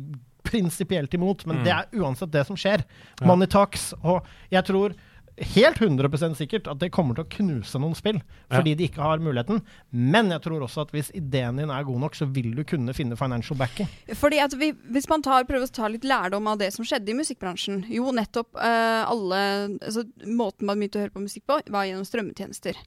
prinsipielt 0.44 1.14
imot, 1.14 1.46
men 1.48 1.58
Mm. 1.58 1.64
det 1.64 1.74
er 1.74 1.86
uansett 2.00 2.32
det 2.32 2.46
som 2.48 2.56
skjer. 2.56 2.84
Money 3.26 3.48
talks. 3.48 3.94
Og 4.04 4.24
jeg 4.52 4.64
tror 4.66 4.94
helt 5.38 5.78
100% 5.78 6.36
sikkert 6.38 6.68
at 6.70 6.80
det 6.82 6.92
kommer 6.94 7.16
til 7.18 7.26
å 7.26 7.32
knuse 7.32 7.80
noen 7.82 7.96
spill, 7.98 8.20
fordi 8.52 8.74
de 8.78 8.88
ikke 8.90 9.02
har 9.04 9.22
muligheten. 9.24 9.62
Men 9.90 10.32
jeg 10.34 10.44
tror 10.46 10.66
også 10.66 10.86
at 10.86 10.94
hvis 10.96 11.12
ideen 11.18 11.60
din 11.62 11.72
er 11.74 11.86
god 11.88 12.02
nok, 12.04 12.18
så 12.18 12.28
vil 12.30 12.52
du 12.58 12.64
kunne 12.68 12.94
finne 12.96 13.18
financial 13.20 13.58
backing. 13.60 13.90
Fordi 14.20 14.42
at 14.44 14.56
vi, 14.60 14.72
Hvis 14.92 15.10
man 15.10 15.24
tar, 15.24 15.46
prøver 15.50 15.68
å 15.68 15.74
ta 15.74 15.90
litt 15.92 16.06
lærdom 16.08 16.48
av 16.52 16.60
det 16.62 16.72
som 16.76 16.86
skjedde 16.88 17.12
i 17.12 17.18
musikkbransjen 17.18 17.84
Jo, 17.92 18.12
nettopp 18.16 18.56
uh, 18.60 19.04
alle 19.10 19.42
altså, 19.80 20.04
Måten 20.28 20.68
man 20.68 20.80
begynte 20.80 21.00
å 21.00 21.04
høre 21.06 21.16
på 21.16 21.24
musikk 21.24 21.46
på, 21.50 21.60
var 21.72 21.88
gjennom 21.88 22.08
strømmetjenester. 22.08 22.80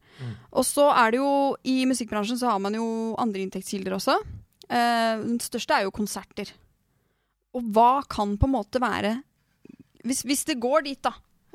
Og 0.53 0.67
så 0.69 0.89
er 0.95 1.15
det 1.15 1.23
jo 1.23 1.31
I 1.67 1.77
musikkbransjen 1.91 2.41
så 2.41 2.53
har 2.53 2.63
man 2.63 2.77
jo 2.77 2.87
andre 3.21 3.45
inntektskilder 3.45 3.97
også. 3.99 4.19
Uh, 4.69 5.23
den 5.25 5.41
største 5.43 5.77
er 5.77 5.89
jo 5.89 5.95
konserter. 5.95 6.53
Og 7.55 7.71
hva 7.75 8.03
kan 8.11 8.37
på 8.39 8.49
en 8.49 8.57
måte 8.57 8.83
være 8.83 9.19
Hvis, 10.05 10.25
hvis 10.27 10.45
det 10.49 10.61
går 10.61 10.85
dit, 10.89 11.01
da. 11.05 11.15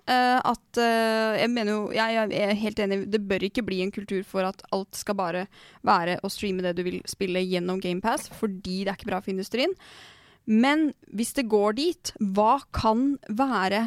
Eh, 0.10 0.40
at 0.52 0.82
eh, 0.82 1.40
Jeg 1.44 1.52
mener 1.54 1.72
jo 1.74 1.82
jeg, 1.96 2.28
er 2.36 2.54
helt 2.58 2.84
enig, 2.84 3.00
det 3.14 3.22
bør 3.30 3.46
ikke 3.48 3.66
bli 3.66 3.82
en 3.86 3.94
kultur 3.94 4.24
for 4.28 4.48
at 4.48 4.64
alt 4.76 4.98
skal 4.98 5.18
bare 5.20 5.48
være 5.86 6.20
å 6.24 6.32
streame 6.34 6.66
det 6.66 6.76
du 6.78 6.86
vil 6.88 7.02
spille 7.10 7.46
gjennom 7.46 7.82
GamePass, 7.84 8.30
fordi 8.40 8.84
det 8.84 8.94
er 8.94 9.00
ikke 9.00 9.12
bra 9.12 9.22
for 9.24 9.34
industrien. 9.36 9.76
Men 10.50 10.90
hvis 11.14 11.36
det 11.38 11.50
går 11.52 11.78
dit, 11.78 12.14
hva 12.34 12.58
kan 12.74 13.14
være 13.30 13.86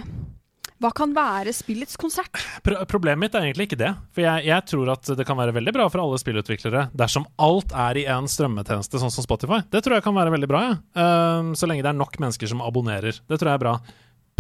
hva 0.83 0.91
kan 0.91 1.13
være 1.15 1.53
spillets 1.55 1.95
konsert? 2.01 2.41
Pro 2.67 2.81
problemet 2.91 3.21
mitt 3.23 3.37
er 3.39 3.47
egentlig 3.47 3.69
ikke 3.69 3.79
det. 3.79 3.93
For 4.15 4.25
jeg, 4.25 4.47
jeg 4.49 4.67
tror 4.67 4.91
at 4.97 5.11
det 5.19 5.27
kan 5.29 5.39
være 5.39 5.55
veldig 5.55 5.75
bra 5.77 5.87
for 5.93 6.03
alle 6.03 6.19
spillutviklere 6.19 6.89
dersom 6.99 7.27
alt 7.43 7.75
er 7.85 8.01
i 8.01 8.07
en 8.11 8.27
strømmetjeneste, 8.31 8.99
sånn 8.99 9.13
som 9.15 9.23
Spotify. 9.23 9.61
Det 9.71 9.85
tror 9.85 10.01
jeg 10.01 10.07
kan 10.09 10.17
være 10.17 10.33
veldig 10.35 10.49
bra, 10.51 10.63
ja. 10.67 10.79
Ehm, 10.99 11.53
så 11.59 11.69
lenge 11.71 11.87
det 11.87 11.93
er 11.93 12.01
nok 12.01 12.19
mennesker 12.23 12.51
som 12.51 12.65
abonnerer. 12.67 13.21
Det 13.31 13.39
tror 13.39 13.53
jeg 13.53 13.61
er 13.61 13.63
bra. 13.63 13.77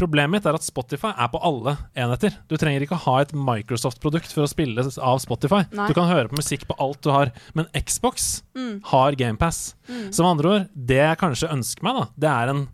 Problemet 0.02 0.34
mitt 0.34 0.46
er 0.50 0.56
at 0.58 0.66
Spotify 0.66 1.12
er 1.14 1.28
på 1.30 1.38
alle 1.46 1.76
enheter. 1.94 2.34
Du 2.50 2.56
trenger 2.58 2.82
ikke 2.82 2.98
ha 3.04 3.16
et 3.22 3.30
Microsoft-produkt 3.38 4.32
for 4.34 4.42
å 4.42 4.50
spille 4.50 4.82
av 4.82 5.20
Spotify. 5.22 5.62
Nei. 5.70 5.86
Du 5.86 5.94
kan 5.94 6.10
høre 6.10 6.26
på 6.32 6.40
musikk 6.40 6.66
på 6.66 6.74
alt 6.82 6.98
du 7.06 7.12
har. 7.14 7.30
Men 7.54 7.68
Xbox 7.78 8.42
har 8.90 9.14
GamePass. 9.20 9.76
Så 10.10 10.24
med 10.24 10.30
andre 10.32 10.54
ord, 10.56 10.70
det 10.74 10.98
jeg 10.98 11.20
kanskje 11.22 11.52
ønsker 11.54 11.86
meg, 11.86 12.00
da, 12.00 12.08
det 12.24 12.32
er 12.32 12.52
en 12.54 12.64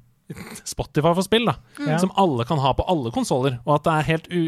Spotify 0.69 1.15
for 1.17 1.23
spill, 1.25 1.47
da. 1.49 1.55
Ja. 1.87 1.99
Som 1.99 2.11
alle 2.21 2.45
kan 2.45 2.59
ha 2.61 2.75
på 2.77 2.85
alle 2.91 3.11
konsoller. 3.15 3.59
Og 3.65 3.79
at 3.79 3.85
det 3.87 3.93
er 3.95 4.09
helt 4.11 4.27
u 4.29 4.41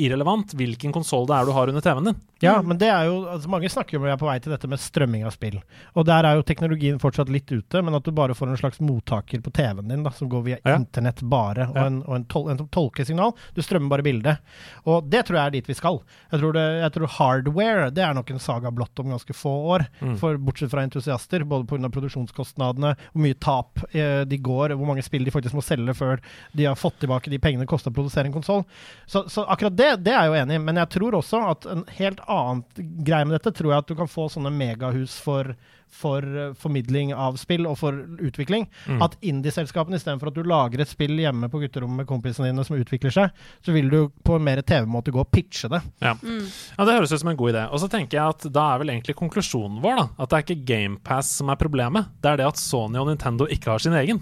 irrelevant 0.00 0.54
hvilken 0.58 0.92
konsoll 0.94 1.26
det 1.30 1.36
er 1.36 1.46
du 1.46 1.52
har 1.54 1.70
under 1.70 1.84
TV-en 1.84 2.08
din. 2.10 2.18
Ja, 2.40 2.56
men 2.64 2.78
det 2.80 2.88
er 2.88 3.04
jo 3.04 3.18
altså 3.28 3.50
Mange 3.52 3.68
snakker 3.68 3.94
jo 3.94 4.00
om 4.00 4.06
at 4.06 4.08
vi 4.08 4.12
er 4.14 4.20
på 4.22 4.28
vei 4.30 4.36
til 4.40 4.52
dette 4.54 4.68
med 4.70 4.80
strømming 4.80 5.26
av 5.28 5.34
spill. 5.34 5.58
Og 5.94 6.06
der 6.08 6.24
er 6.24 6.38
jo 6.38 6.44
teknologien 6.48 6.98
fortsatt 7.02 7.28
litt 7.32 7.50
ute, 7.52 7.82
men 7.84 7.94
at 7.98 8.06
du 8.06 8.10
bare 8.16 8.34
får 8.34 8.48
en 8.50 8.56
slags 8.60 8.80
mottaker 8.80 9.42
på 9.44 9.52
TV-en 9.54 9.90
din 9.92 10.02
da, 10.06 10.10
som 10.16 10.30
går 10.32 10.42
via 10.46 10.58
Ja. 10.64 10.76
internett 10.80 11.20
bare, 11.22 11.68
og, 11.68 11.76
Ja. 11.76 11.84
en, 11.86 12.02
og 12.06 12.14
en, 12.16 12.24
tol 12.24 12.50
en 12.50 12.58
tolkesignal. 12.68 13.34
Du 13.54 13.60
strømmer 13.62 13.88
bare 13.92 14.02
bildet. 14.06 14.38
Og 14.86 15.08
det 15.10 15.26
tror 15.26 15.36
jeg 15.36 15.46
er 15.46 15.50
dit 15.58 15.66
vi 15.68 15.74
skal. 15.74 16.00
Jeg 16.32 16.40
tror, 16.40 16.52
det, 16.56 16.66
jeg 16.82 16.92
tror 16.96 17.06
hardware 17.18 17.90
det 17.94 18.02
er 18.04 18.14
nok 18.14 18.30
en 18.30 18.38
saga 18.42 18.70
blått 18.72 18.98
om 18.98 19.10
ganske 19.14 19.34
få 19.36 19.52
år. 19.76 19.86
Mm. 20.00 20.16
For 20.18 20.36
Bortsett 20.38 20.70
fra 20.72 20.82
entusiaster, 20.82 21.44
både 21.44 21.66
pga. 21.68 21.90
produksjonskostnadene, 21.90 22.96
hvor 23.12 23.22
mye 23.22 23.38
tap 23.38 23.84
eh, 23.94 24.24
de 24.24 24.38
går, 24.38 24.74
hvor 24.76 24.86
mange 24.86 25.04
spill 25.04 25.19
de 25.26 25.34
faktisk 25.34 25.56
må 25.58 25.64
selge 25.64 25.96
før 25.96 26.22
de 26.56 26.68
har 26.68 26.78
fått 26.78 27.00
tilbake 27.02 27.32
de 27.32 27.40
pengene 27.42 27.66
det 27.66 27.70
koster 27.70 27.92
å 27.92 27.96
produsere 27.96 28.30
en 28.30 28.36
konsoll. 28.36 28.64
Så, 29.06 29.26
så 29.32 29.44
akkurat 29.50 29.76
det, 29.76 29.90
det 30.06 30.14
er 30.14 30.24
jeg 30.24 30.32
jo 30.32 30.38
enig 30.42 30.56
i. 30.56 30.62
Men 30.68 30.80
jeg 30.82 30.92
tror 30.96 31.18
også 31.20 31.42
at 31.50 31.68
en 31.70 31.84
helt 31.98 32.22
annen 32.26 32.64
greie 33.04 33.26
med 33.26 33.38
dette, 33.38 33.54
tror 33.56 33.74
jeg 33.74 33.84
at 33.84 33.92
du 33.92 33.98
kan 33.98 34.10
få 34.10 34.30
sånne 34.32 34.54
megahus 34.54 35.18
for 35.22 35.54
for 35.90 36.22
eh, 36.38 36.52
formidling 36.54 37.12
av 37.14 37.36
spill 37.40 37.66
og 37.68 37.76
for 37.80 37.96
utvikling. 38.22 38.66
Mm. 38.86 39.02
At 39.04 39.16
indieselskapene 39.26 39.98
istedenfor 39.98 40.30
at 40.30 40.38
du 40.38 40.46
lager 40.46 40.82
et 40.82 40.90
spill 40.90 41.18
hjemme 41.18 41.50
på 41.50 41.62
gutterommet 41.64 42.02
med 42.02 42.08
kompisene 42.08 42.50
dine 42.50 42.64
som 42.66 42.78
utvikler 42.78 43.14
seg, 43.14 43.42
så 43.64 43.74
vil 43.74 43.90
du 43.92 43.98
på 44.24 44.38
en 44.38 44.46
mer 44.46 44.62
TV-måte 44.62 45.14
gå 45.14 45.22
og 45.22 45.30
pitche 45.34 45.70
det. 45.72 45.82
Ja. 45.98 46.14
ja, 46.14 46.86
Det 46.86 46.96
høres 46.96 47.12
ut 47.12 47.24
som 47.24 47.32
en 47.32 47.40
god 47.40 47.54
idé. 47.54 47.66
Og 47.70 47.82
så 47.82 47.90
tenker 47.90 48.20
jeg 48.20 48.36
at 48.36 48.48
Da 48.54 48.66
er 48.72 48.82
vel 48.82 48.94
egentlig 48.94 49.18
konklusjonen 49.18 49.80
vår 49.82 49.98
da 50.00 50.06
at 50.20 50.30
det 50.30 50.38
er 50.38 50.44
ikke 50.44 50.68
GamePass 50.68 51.34
som 51.40 51.50
er 51.52 51.58
problemet. 51.60 52.10
Det 52.22 52.32
er 52.32 52.40
det 52.40 52.50
at 52.50 52.60
Sony 52.60 53.00
og 53.00 53.08
Nintendo 53.10 53.48
ikke 53.50 53.74
har 53.74 53.82
sin 53.82 53.96
egen. 53.98 54.20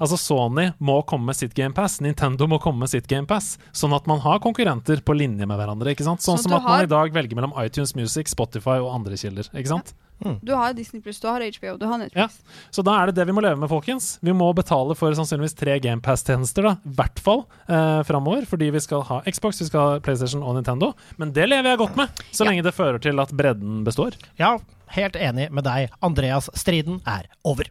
Altså 0.00 0.16
Sony 0.20 0.68
må 0.78 1.00
komme 1.06 1.26
med 1.32 1.36
sitt 1.36 1.54
GamePass, 1.58 2.00
Nintendo 2.00 2.46
må 2.46 2.60
komme 2.62 2.78
med 2.84 2.90
sitt 2.92 3.08
GamePass. 3.10 3.56
Sånn 3.72 3.94
at 3.96 4.06
man 4.06 4.20
har 4.24 4.38
konkurrenter 4.44 5.00
på 5.02 5.16
linje 5.18 5.46
med 5.46 5.58
hverandre. 5.58 5.90
ikke 5.94 6.04
sant? 6.06 6.20
Sånn 6.22 6.38
Sånn 6.38 6.48
som 6.50 6.58
at 6.58 6.62
at 6.62 6.68
man 6.68 6.84
i 6.84 6.90
dag 6.92 7.12
velger 7.14 7.34
mellom 7.38 7.54
iTunes 7.64 7.94
Music, 7.98 8.28
Spotify 8.30 8.78
og 8.78 8.92
andre 8.94 9.16
kilder. 9.16 9.48
ikke 9.54 9.68
sant? 9.74 9.94
Du 10.42 10.50
har 10.52 10.72
Disney 10.74 10.98
Plus, 11.00 11.20
du 11.22 11.28
har 11.28 11.38
HBO, 11.40 11.76
du 11.78 11.86
har 11.86 11.98
Netflix. 12.00 12.40
Ja. 12.42 12.64
Så 12.74 12.82
da 12.82 12.96
er 12.98 13.06
det 13.06 13.14
det 13.20 13.26
vi 13.28 13.34
må 13.36 13.40
leve 13.40 13.54
med, 13.56 13.68
folkens. 13.70 14.18
Vi 14.20 14.32
må 14.34 14.48
betale 14.52 14.96
for 14.98 15.14
sannsynligvis 15.14 15.54
tre 15.54 15.76
GamePass-tjenester, 15.78 16.66
da, 16.66 16.72
i 16.82 16.94
hvert 16.98 17.20
fall 17.22 17.44
eh, 17.70 18.02
framover. 18.02 18.42
Fordi 18.50 18.70
vi 18.74 18.80
skal 18.82 19.04
ha 19.06 19.20
Xbox, 19.30 19.60
vi 19.62 19.68
skal 19.70 19.80
ha 19.92 20.00
PlayStation 20.02 20.42
og 20.42 20.56
Nintendo. 20.58 20.90
Men 21.22 21.30
det 21.32 21.46
lever 21.48 21.70
jeg 21.70 21.78
godt 21.84 21.96
med, 22.02 22.08
så 22.32 22.42
Ja. 22.44 22.50
lenge 22.50 22.64
det 22.66 22.74
fører 22.74 22.98
til 23.00 23.18
at 23.22 23.30
bredden 23.30 23.84
består. 23.86 24.18
Ja, 24.42 24.56
helt 24.90 25.14
enig 25.14 25.52
med 25.52 25.62
deg, 25.70 25.90
Andreas. 26.02 26.50
Striden 26.54 26.98
er 27.06 27.30
over. 27.44 27.70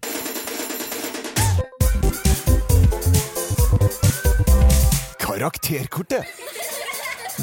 Karakterkortet. 5.38 6.26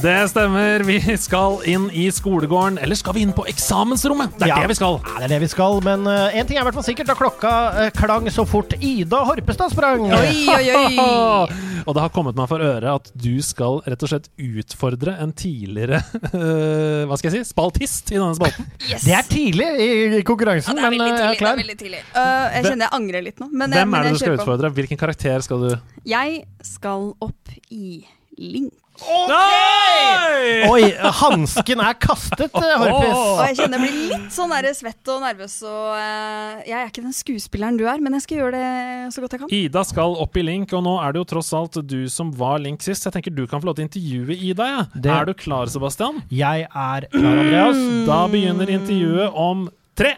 Det 0.03 0.15
stemmer. 0.29 0.83
Vi 0.85 0.99
skal 1.17 1.61
inn 1.71 1.87
i 1.95 2.09
skolegården. 2.13 2.79
Eller 2.83 2.99
skal 2.99 3.15
vi 3.17 3.23
inn 3.25 3.33
på 3.33 3.45
eksamensrommet? 3.49 4.35
Det 4.39 4.43
er 4.49 4.49
Ja. 4.51 4.57
det 4.61 4.69
vi 4.69 4.75
skal. 4.75 4.99
Ja, 5.07 5.15
det 5.21 5.25
er 5.25 5.29
det 5.35 5.41
vi 5.41 5.49
skal, 5.49 5.81
men 5.81 6.05
én 6.05 6.47
ting 6.47 6.59
er 6.59 6.63
i 6.63 6.65
hvert 6.67 6.75
fall 6.75 6.83
sikkert. 6.85 7.07
Da 7.07 7.15
klokka 7.15 7.53
uh, 7.87 7.91
klang 7.95 8.27
så 8.31 8.45
fort 8.47 8.75
Ida 8.81 9.23
Horpestad 9.25 9.71
sprang. 9.73 10.11
Oi, 10.13 10.49
oi, 10.51 10.67
oi! 10.75 11.47
Og 11.87 11.93
det 11.95 12.01
har 12.01 12.09
kommet 12.11 12.35
meg 12.37 12.49
for 12.49 12.59
øre 12.65 12.95
at 12.97 13.11
du 13.15 13.41
skal 13.45 13.81
rett 13.87 14.03
og 14.03 14.09
slett 14.11 14.29
utfordre 14.41 15.15
en 15.21 15.33
tidligere 15.37 16.01
uh, 16.33 17.05
Hva 17.09 17.19
skal 17.21 17.31
jeg 17.31 17.45
si? 17.45 17.51
spaltist 17.55 18.13
i 18.13 18.19
denne 18.19 18.35
spalten. 18.37 18.67
Yes. 18.91 19.05
Det 19.07 19.15
er 19.17 19.25
tidlig 19.29 19.67
i, 19.81 19.89
i 20.19 20.23
konkurransen, 20.27 20.77
Ja, 20.77 20.91
det 20.91 20.99
er 20.99 20.99
men 20.99 21.01
eh, 21.01 21.09
jeg 21.09 21.19
tidlig. 21.25 21.39
klar. 21.39 21.55
det 21.57 21.63
er 21.63 21.65
veldig 21.65 21.79
tidlig. 21.81 22.01
Jeg 22.15 22.65
kjenner 22.67 22.85
jeg 22.85 22.95
angrer 22.99 23.25
litt 23.25 23.41
nå. 23.41 23.49
Men, 23.53 23.73
eh, 23.73 23.79
Hvem 23.81 23.91
men 23.95 24.01
er 24.01 24.05
det 24.05 24.13
du 24.13 24.19
skal 24.21 24.35
på. 24.37 24.43
utfordre? 24.43 24.71
Hvilken 24.77 25.01
karakter 25.01 25.41
skal 25.47 25.65
du 25.65 25.71
Jeg 26.05 26.43
skal 26.67 27.13
opp 27.25 27.55
i 27.73 28.05
Link. 28.39 28.73
Nei! 29.03 30.69
Oi, 30.71 30.83
hansken 31.19 31.81
er 31.83 31.97
kastet, 32.01 32.55
eh, 32.55 32.75
Horpes. 32.79 33.17
Og 33.19 33.41
jeg 33.49 33.57
kjenner 33.59 33.81
jeg 33.83 33.83
blir 33.85 34.13
litt 34.13 34.35
sånn 34.35 34.53
svett 34.79 35.11
og 35.11 35.23
nervøs. 35.25 35.57
Og, 35.67 35.89
uh, 35.99 36.63
jeg 36.67 36.77
er 36.79 36.91
ikke 36.91 37.03
den 37.05 37.17
skuespilleren 37.17 37.79
du 37.81 37.85
er, 37.91 37.99
men 38.05 38.15
jeg 38.15 38.23
skal 38.27 38.39
gjøre 38.39 38.53
det 38.55 39.15
så 39.15 39.25
godt 39.25 39.35
jeg 39.37 39.43
kan. 39.43 39.53
Ida 39.59 39.85
skal 39.85 40.15
opp 40.23 40.37
i 40.39 40.45
Link, 40.47 40.73
og 40.73 40.85
nå 40.87 40.95
er 41.03 41.13
det 41.13 41.23
jo 41.25 41.29
tross 41.35 41.53
alt 41.57 41.81
du 41.87 42.07
som 42.13 42.31
var 42.39 42.63
Link 42.63 42.83
sist. 42.87 43.05
Jeg 43.09 43.17
tenker 43.17 43.35
du 43.35 43.47
kan 43.51 43.61
få 43.63 43.67
lov 43.71 43.77
til 43.79 43.85
å 43.85 43.89
intervjue 43.91 44.39
Ida. 44.51 44.69
Ja. 44.71 44.83
Det- 44.95 45.11
Er 45.15 45.25
du 45.27 45.35
klar, 45.35 45.67
Sebastian? 45.67 46.23
Jeg 46.31 46.69
er 46.71 47.09
klar, 47.11 47.39
Andreas. 47.45 47.83
Da 48.07 48.23
begynner 48.29 48.71
intervjuet 48.71 49.33
om 49.35 49.69
tre, 49.99 50.17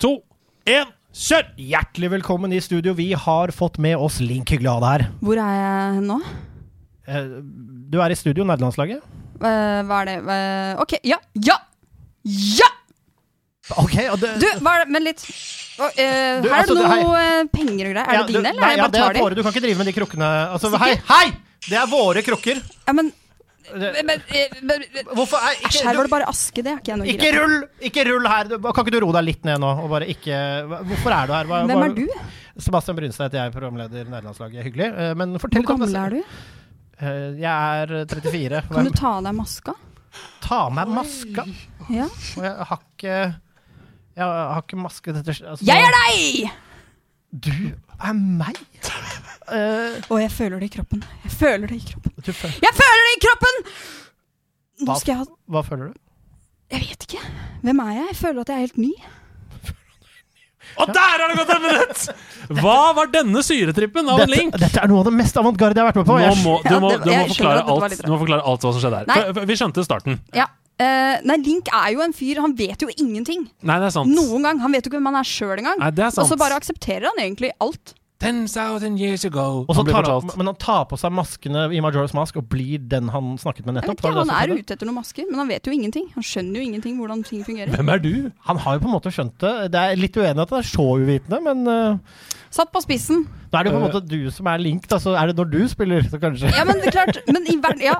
to, 0.00 0.22
én, 0.66 0.88
kjør! 1.14 1.52
Hjertelig 1.60 2.10
velkommen 2.18 2.52
i 2.52 2.60
studio. 2.60 2.94
Vi 2.94 3.12
har 3.12 3.52
fått 3.54 3.78
med 3.78 3.96
oss 3.96 4.20
Link. 4.20 4.48
Deg 4.50 4.64
her. 4.64 5.08
Hvor 5.20 5.38
er 5.38 5.54
jeg 5.60 6.02
nå? 6.08 6.20
Eh, 7.06 7.26
Du 7.90 7.98
er 8.00 8.10
i 8.10 8.16
studio, 8.18 8.44
nederlandslaget. 8.48 9.02
Uh, 9.34 9.82
hva 9.88 10.00
er 10.02 10.06
det 10.12 10.16
uh, 10.24 10.82
OK. 10.84 10.94
Ja! 11.04 11.18
Ja! 11.34 11.58
Ja! 12.24 12.70
Ok, 13.80 13.94
og 14.12 14.18
det, 14.20 14.30
Du, 14.42 14.46
hva 14.60 14.74
er 14.76 14.82
det 14.84 14.92
Men 14.92 15.06
litt 15.06 15.22
Uh, 15.74 15.88
eh, 15.98 16.38
Du, 16.44 16.46
Her 16.46 16.52
er 16.54 16.60
altså, 16.62 16.74
det 16.78 16.82
det- 16.86 16.98
noe 17.02 17.20
eh, 17.20 17.46
penger 17.50 17.88
og 17.88 17.94
greier. 17.96 18.06
Er 18.06 18.14
Ja, 18.14 18.20
det 18.22 18.30
dine, 18.36 18.50
eller 18.52 18.60
nei, 18.62 18.68
er 18.70 18.76
det 18.76 18.78
ja, 18.78 18.84
bare 18.84 18.92
det 18.94 19.00
tar 19.00 19.08
er 19.10 19.14
de? 19.16 19.22
våre. 19.24 19.34
Du 19.34 19.42
kan 19.42 19.50
ikke 19.54 19.62
drive 19.64 19.78
med 19.80 19.86
de 19.88 19.94
krukkene. 19.96 20.28
Altså, 20.54 20.68
Sikker? 20.70 20.84
hei, 20.84 20.92
hei! 21.08 21.32
Det 21.66 21.78
er 21.80 21.88
våre 21.90 22.22
krukker. 22.22 22.60
Ja, 22.86 22.92
men, 22.94 23.08
Det- 23.64 24.04
men 24.06 24.22
eh, 24.28 24.54
men- 24.62 24.84
Hvorfor 25.18 25.34
er 25.42 25.56
Æsj, 25.56 25.64
ikke, 25.66 25.82
her 25.88 25.94
var 25.98 25.98
du, 25.98 26.06
det 26.06 26.12
bare 26.14 26.28
aske. 26.30 26.62
Det 26.62 26.70
er 26.70 26.78
ikke 26.78 26.92
jeg 26.92 26.98
noe 27.00 27.06
ikke 27.10 27.32
rull! 27.40 27.56
Ikke 27.90 28.04
rull 28.06 28.28
her! 28.30 28.44
Du- 28.52 28.58
Kan 28.70 28.84
ikke 28.86 28.94
du 28.94 29.00
roe 29.02 29.12
deg 29.18 29.24
litt 29.32 29.44
ned 29.50 29.58
nå? 29.64 29.72
Og 29.82 29.90
bare 29.90 30.06
ikke 30.14 30.38
hva- 30.70 30.82
Hvorfor 30.92 31.10
er 31.18 31.26
du 31.26 31.32
her? 31.40 31.44
Hva, 31.50 31.64
Hvem 31.66 31.82
hva- 31.82 31.90
er 31.90 31.94
du? 31.98 32.06
Sebastian 32.68 32.96
Brynstad 33.00 33.26
heter 33.32 33.42
jeg, 33.42 33.52
programleder 33.58 34.06
i 34.06 34.10
Nederlandslaget. 34.14 34.62
Hyggelig. 34.62 34.92
Eh, 34.94 35.14
Men 35.18 35.34
fortell 35.42 35.64
Hvor 35.64 35.66
litt 35.66 35.70
om 35.74 35.80
gammel 35.82 35.90
deg 35.90 36.04
er 36.04 36.10
du? 36.14 36.22
Eh, 37.00 37.40
Jeg 37.40 37.82
er 37.82 38.04
34. 38.06 38.62
Kan 38.70 38.84
du 38.88 38.92
ta 38.94 39.16
av 39.18 39.24
deg 39.26 39.34
maska? 39.38 39.74
Ta 40.44 40.60
av 40.68 40.74
meg 40.76 40.92
maska. 40.94 41.44
Ja. 41.90 42.06
Og 42.38 42.44
jeg 42.46 42.68
har 42.70 42.78
ikke 42.84 43.14
Jeg 44.14 44.28
har 44.28 44.62
ikke 44.62 44.78
maske 44.78 45.12
dette 45.16 45.34
altså, 45.42 45.64
Jeg 45.66 45.88
er 45.88 45.96
deg! 45.96 46.52
Du 47.34 47.50
er 47.98 48.14
meg! 48.14 48.60
Uh, 49.44 49.98
og 50.08 50.20
jeg 50.22 50.30
føler 50.32 50.62
det 50.62 50.70
i 50.70 50.74
kroppen. 50.78 51.02
Jeg 51.26 51.32
føler 51.34 51.66
det 51.68 51.76
i 51.82 51.88
kroppen. 51.90 52.12
Føler. 52.24 52.54
Jeg 52.62 52.76
føler 52.78 53.02
det 53.08 53.16
i 53.16 53.20
kroppen! 53.26 53.58
Nå 54.84 54.86
Hva? 54.88 54.96
skal 55.00 55.12
jeg 55.12 55.18
ha 55.20 55.26
hva 55.54 55.62
føler 55.66 55.90
du? 55.90 55.98
Jeg 56.72 56.80
vet 56.86 57.04
ikke. 57.08 57.20
Hvem 57.66 57.82
er 57.84 57.90
jeg? 57.98 58.06
Jeg 58.12 58.16
føler 58.22 58.40
at 58.40 58.48
jeg 58.48 58.56
er 58.56 58.64
helt 58.64 58.78
ny. 58.80 58.92
Og 60.80 60.90
der 60.90 61.22
har 61.22 61.30
det 61.30 61.36
gått 61.38 61.52
et 61.54 61.62
minutt! 61.64 62.58
Hva 62.60 62.78
var 62.96 63.12
denne 63.12 63.44
syretrippen 63.46 64.10
av 64.10 64.24
en 64.24 64.32
Link? 64.32 64.56
dette 64.60 64.82
er 64.82 64.90
noe 64.90 65.04
av 65.04 65.08
det 65.08 65.14
mest 65.16 65.38
avantgarde 65.40 65.78
jeg 65.78 65.84
har 65.84 65.92
vært 65.92 66.00
med 66.02 66.08
på. 66.10 66.18
Nå 66.18 66.34
må, 66.42 66.58
du, 66.64 66.74
må, 66.82 66.90
du, 66.98 67.08
må 67.12 67.22
forklare 67.30 67.64
alt, 67.64 67.96
du 68.02 68.12
må 68.12 68.20
forklare 68.20 68.44
alt 68.52 68.66
hva 68.66 68.74
som 68.74 68.84
skjedde 68.84 69.00
her. 69.02 69.10
Nei. 69.10 69.46
Vi 69.50 69.58
skjønte 69.60 69.86
starten. 69.86 70.20
Ja. 70.36 70.50
Uh, 70.74 71.20
nei, 71.22 71.36
Link 71.46 71.68
er 71.70 71.92
jo 71.94 72.02
en 72.02 72.14
fyr. 72.16 72.40
Han 72.42 72.56
vet 72.58 72.82
jo 72.82 72.90
ingenting. 72.98 73.46
Nei, 73.62 73.76
det 73.78 73.92
er 73.92 73.94
sant. 73.94 74.10
Noen 74.10 74.46
gang. 74.46 74.62
Han 74.64 74.74
vet 74.74 74.86
jo 74.86 74.90
ikke 74.90 74.98
hvem 74.98 75.12
han 75.12 75.20
er 75.20 75.28
sjøl 75.28 75.54
engang. 75.60 75.78
Nei, 75.82 75.92
det 75.94 76.08
er 76.08 76.16
Og 76.18 76.26
så 76.30 76.38
bare 76.40 76.58
aksepterer 76.58 77.06
han 77.12 77.22
egentlig 77.22 77.52
alt. 77.62 77.94
10,000 78.24 78.98
years 79.00 79.24
ago. 79.28 79.64
Og 79.68 79.72
så 79.76 79.84
Han 79.84 79.90
tar 79.92 80.08
han, 80.10 80.30
men 80.40 80.50
han 80.50 80.58
tar 80.60 80.84
på 80.90 80.98
seg 81.00 81.12
maskene 81.14 81.66
i 81.70 81.82
Majora's 81.84 82.14
Mask 82.16 82.38
og 82.40 82.48
blir 82.50 82.82
den 82.90 83.10
han 83.14 83.34
snakket 83.40 83.68
med 83.68 83.78
nettopp. 83.78 84.00
ikke, 84.00 84.14
Han 84.24 84.32
er 84.34 84.54
ute 84.56 84.76
etter 84.76 84.88
noen 84.88 85.00
masker, 85.02 85.28
men 85.30 85.42
han 85.42 85.50
vet 85.52 85.68
jo 85.68 85.74
ingenting. 85.76 86.08
Han 86.16 86.26
skjønner 86.26 86.60
jo 86.60 86.68
ingenting 86.70 86.96
hvordan 87.00 87.24
ting 87.26 87.44
fungerer. 87.46 87.74
Hvem 87.74 87.92
er 87.94 88.02
du? 88.02 88.14
Han 88.48 88.62
har 88.64 88.78
jo 88.78 88.84
på 88.86 88.90
en 88.90 88.96
måte 88.96 89.12
skjønt 89.14 89.36
det. 89.44 89.54
Det 89.74 89.84
er 89.84 90.00
litt 90.00 90.16
uenig 90.16 90.46
at 90.46 90.54
det 90.56 90.60
er 90.62 90.70
så 90.72 90.88
uvitende, 90.98 91.40
men 91.44 91.68
uh, 91.68 92.32
Satt 92.54 92.70
på 92.70 92.78
spissen. 92.84 93.24
Da 93.50 93.58
er 93.58 93.66
det 93.66 93.72
jo 93.72 93.74
på 93.74 93.80
en 93.80 93.88
måte 93.88 94.00
du 94.06 94.30
som 94.34 94.46
er 94.50 94.60
Link, 94.62 94.86
da, 94.90 95.00
så 95.02 95.16
er 95.18 95.30
det 95.30 95.38
når 95.40 95.48
du 95.50 95.60
spiller, 95.70 96.06
så 96.06 96.20
kanskje 96.22 96.52
Ja, 96.54 96.62
men 96.66 96.78
det 96.78 96.92
er 96.92 96.94
klart 96.94 97.18
Men 97.26 97.48
i 97.50 97.56
hvert, 97.58 97.82
ja, 97.82 97.96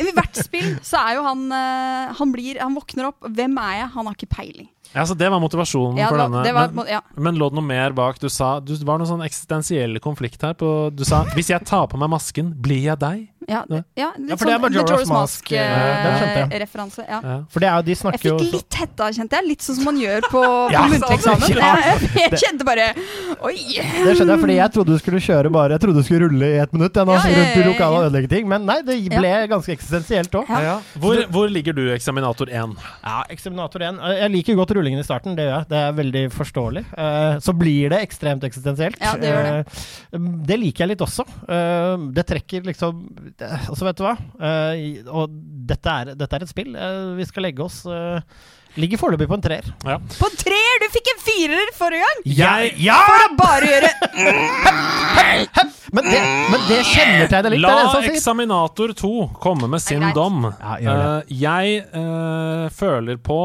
i 0.00 0.14
hvert 0.16 0.40
spill 0.40 0.78
så 0.84 1.02
er 1.02 1.18
jo 1.18 1.26
han 1.26 1.44
uh, 1.52 2.16
Han 2.16 2.32
blir 2.32 2.60
Han 2.62 2.76
våkner 2.76 3.10
opp. 3.10 3.28
Hvem 3.36 3.56
er 3.60 3.74
jeg? 3.82 3.90
Han 3.96 4.08
har 4.08 4.16
ikke 4.16 4.30
peiling. 4.32 4.68
Ja, 4.94 5.04
så 5.06 5.14
Det 5.18 5.28
var 5.30 5.40
motivasjonen 5.40 5.98
Ja, 6.00 6.08
for 6.08 6.16
var, 6.16 6.28
denne. 6.28 6.52
var, 6.54 6.68
men, 6.72 6.86
ja. 6.88 7.00
men 7.16 7.36
lå 7.36 7.50
det 7.50 7.58
noe 7.60 7.66
mer 7.66 7.92
bak? 7.96 8.18
Du 8.20 8.28
sa 8.32 8.58
Du 8.60 8.74
var 8.84 8.98
noen 8.98 9.10
sånn 9.10 9.24
eksistensiell 9.26 9.98
konflikt 10.00 10.42
her. 10.42 10.54
På, 10.58 10.90
du 10.94 11.04
sa 11.04 11.24
'hvis 11.34 11.50
jeg 11.50 11.64
tar 11.64 11.86
på 11.88 11.98
meg 11.98 12.08
masken, 12.10 12.54
blir 12.60 12.82
jeg 12.82 12.98
deg'? 12.98 13.28
Ja, 13.48 13.62
det, 13.68 13.84
ja, 13.96 14.10
litt 14.18 14.28
Ja, 14.28 14.36
for 14.36 14.44
det 14.44 14.54
er 14.54 14.58
sånn 14.60 14.74
Majora's 14.74 15.08
Mask, 15.08 15.52
eh, 15.52 15.56
jeg. 15.56 16.48
Mask-referanse. 16.48 17.04
ja. 17.08 17.20
Ja. 17.24 17.36
For 17.48 17.60
det 17.60 17.68
er 17.68 17.76
jo, 17.78 17.82
de 17.82 17.90
Jeg 17.94 17.98
snakker 18.02 18.24
jo 18.28 18.34
fikk 18.36 18.44
også 18.44 18.52
litt 18.52 18.74
hetta, 18.76 19.04
kjente 19.16 19.32
jeg. 19.38 19.44
Litt 19.48 19.62
sånn 19.64 19.76
som 19.78 19.84
man 19.88 19.96
gjør 20.02 20.20
på, 20.28 20.42
Ja, 20.72 20.82
på 20.82 20.90
muntlig 20.92 21.16
eksamen. 21.16 21.56
ja. 21.56 21.70
Jeg, 21.88 22.10
jeg 22.18 22.40
kjente 22.44 22.64
bare 22.68 22.86
Oi! 23.40 23.56
Det 24.04 24.16
skjønner 24.18 24.34
jeg, 24.34 24.40
fordi 24.42 24.56
jeg 24.58 24.72
trodde 24.74 24.92
du 24.92 24.98
skulle 24.98 25.20
kjøre 25.24 25.52
bare 25.54 25.70
Jeg 25.70 25.80
trodde 25.80 25.96
du 25.96 26.04
skulle 26.04 26.28
rulle 26.28 26.44
i 26.44 26.58
ett 26.60 26.72
minutt 26.76 26.92
jeg, 27.00 27.06
nå, 27.08 27.16
rundt 27.16 27.56
i 27.56 27.64
lokalet 27.64 27.96
og 27.98 28.04
ødelegge 28.10 28.28
ting. 28.28 28.48
Men 28.48 28.66
nei, 28.68 28.82
det 28.82 28.98
ble 29.08 29.32
ganske 29.48 29.72
eksistensielt 29.72 30.34
òg. 30.42 30.48
Ja. 30.52 30.76
Hvor, 31.00 31.16
hvor 31.32 31.48
ligger 31.48 31.72
du, 31.72 31.88
eksaminator 31.94 32.52
1? 32.52 32.76
Ja, 33.04 33.22
eksaminator 33.32 33.80
1. 33.80 34.02
Jeg 34.18 34.30
liker 34.36 34.60
godt 34.60 34.76
rullingen 34.78 35.02
i 35.02 35.06
starten, 35.06 35.34
det 35.38 35.44
gjør 35.46 35.54
jeg. 35.56 35.68
Det 35.72 35.78
er 35.82 35.96
veldig 35.98 36.24
forståelig. 36.34 36.84
Eh, 37.04 37.38
Så 37.44 37.54
blir 37.58 37.92
det 37.92 38.00
ekstremt 38.06 38.44
eksistensielt. 38.48 39.00
Ja, 39.02 39.16
det 39.18 39.32
gjør 39.32 39.48
det. 39.48 39.54
Eh, 39.58 40.28
Det 40.48 40.58
liker 40.62 40.84
jeg 40.86 40.94
litt 40.94 41.04
også. 41.04 41.26
Eh, 41.48 42.06
Det 42.18 42.26
trekker 42.28 42.64
liksom 42.68 43.02
Og 43.70 43.74
så 43.76 43.84
vet 43.88 43.98
du 43.98 44.06
hva? 44.06 44.14
Eh, 44.40 45.02
Og 45.08 45.34
dette 45.68 45.98
er, 46.00 46.14
dette 46.14 46.38
er 46.38 46.46
et 46.46 46.54
spill. 46.54 46.72
Vi 47.18 47.28
skal 47.28 47.48
legge 47.48 47.66
oss 47.66 47.84
Ligger 48.78 49.00
foreløpig 49.00 49.26
på 49.26 49.34
en 49.34 49.42
treer. 49.42 49.64
På 49.82 50.28
en 50.28 50.36
treer! 50.38 50.76
Du 50.82 50.86
fikk 50.92 51.08
en 51.10 51.22
firer 51.24 51.70
forrige 51.74 52.04
gang! 52.04 52.20
Jeg 52.38 52.74
ja! 52.84 52.98
For 53.08 53.24
å 53.24 53.30
bare 53.40 53.70
gjøre 53.72 53.90
Men 55.96 56.04
det, 56.04 56.20
men 56.52 56.66
det 56.68 56.82
kjennetegner 56.84 57.54
litt. 57.54 57.64
La 57.64 58.02
eksaminator 58.10 58.92
2 58.98 59.12
komme 59.40 59.70
med 59.72 59.82
sin 59.82 60.04
dom. 60.14 60.50
Ja, 60.60 60.76
Eh, 60.78 61.32
jeg 61.40 61.80
uh, 61.94 62.68
føler 62.74 63.18
på 63.24 63.38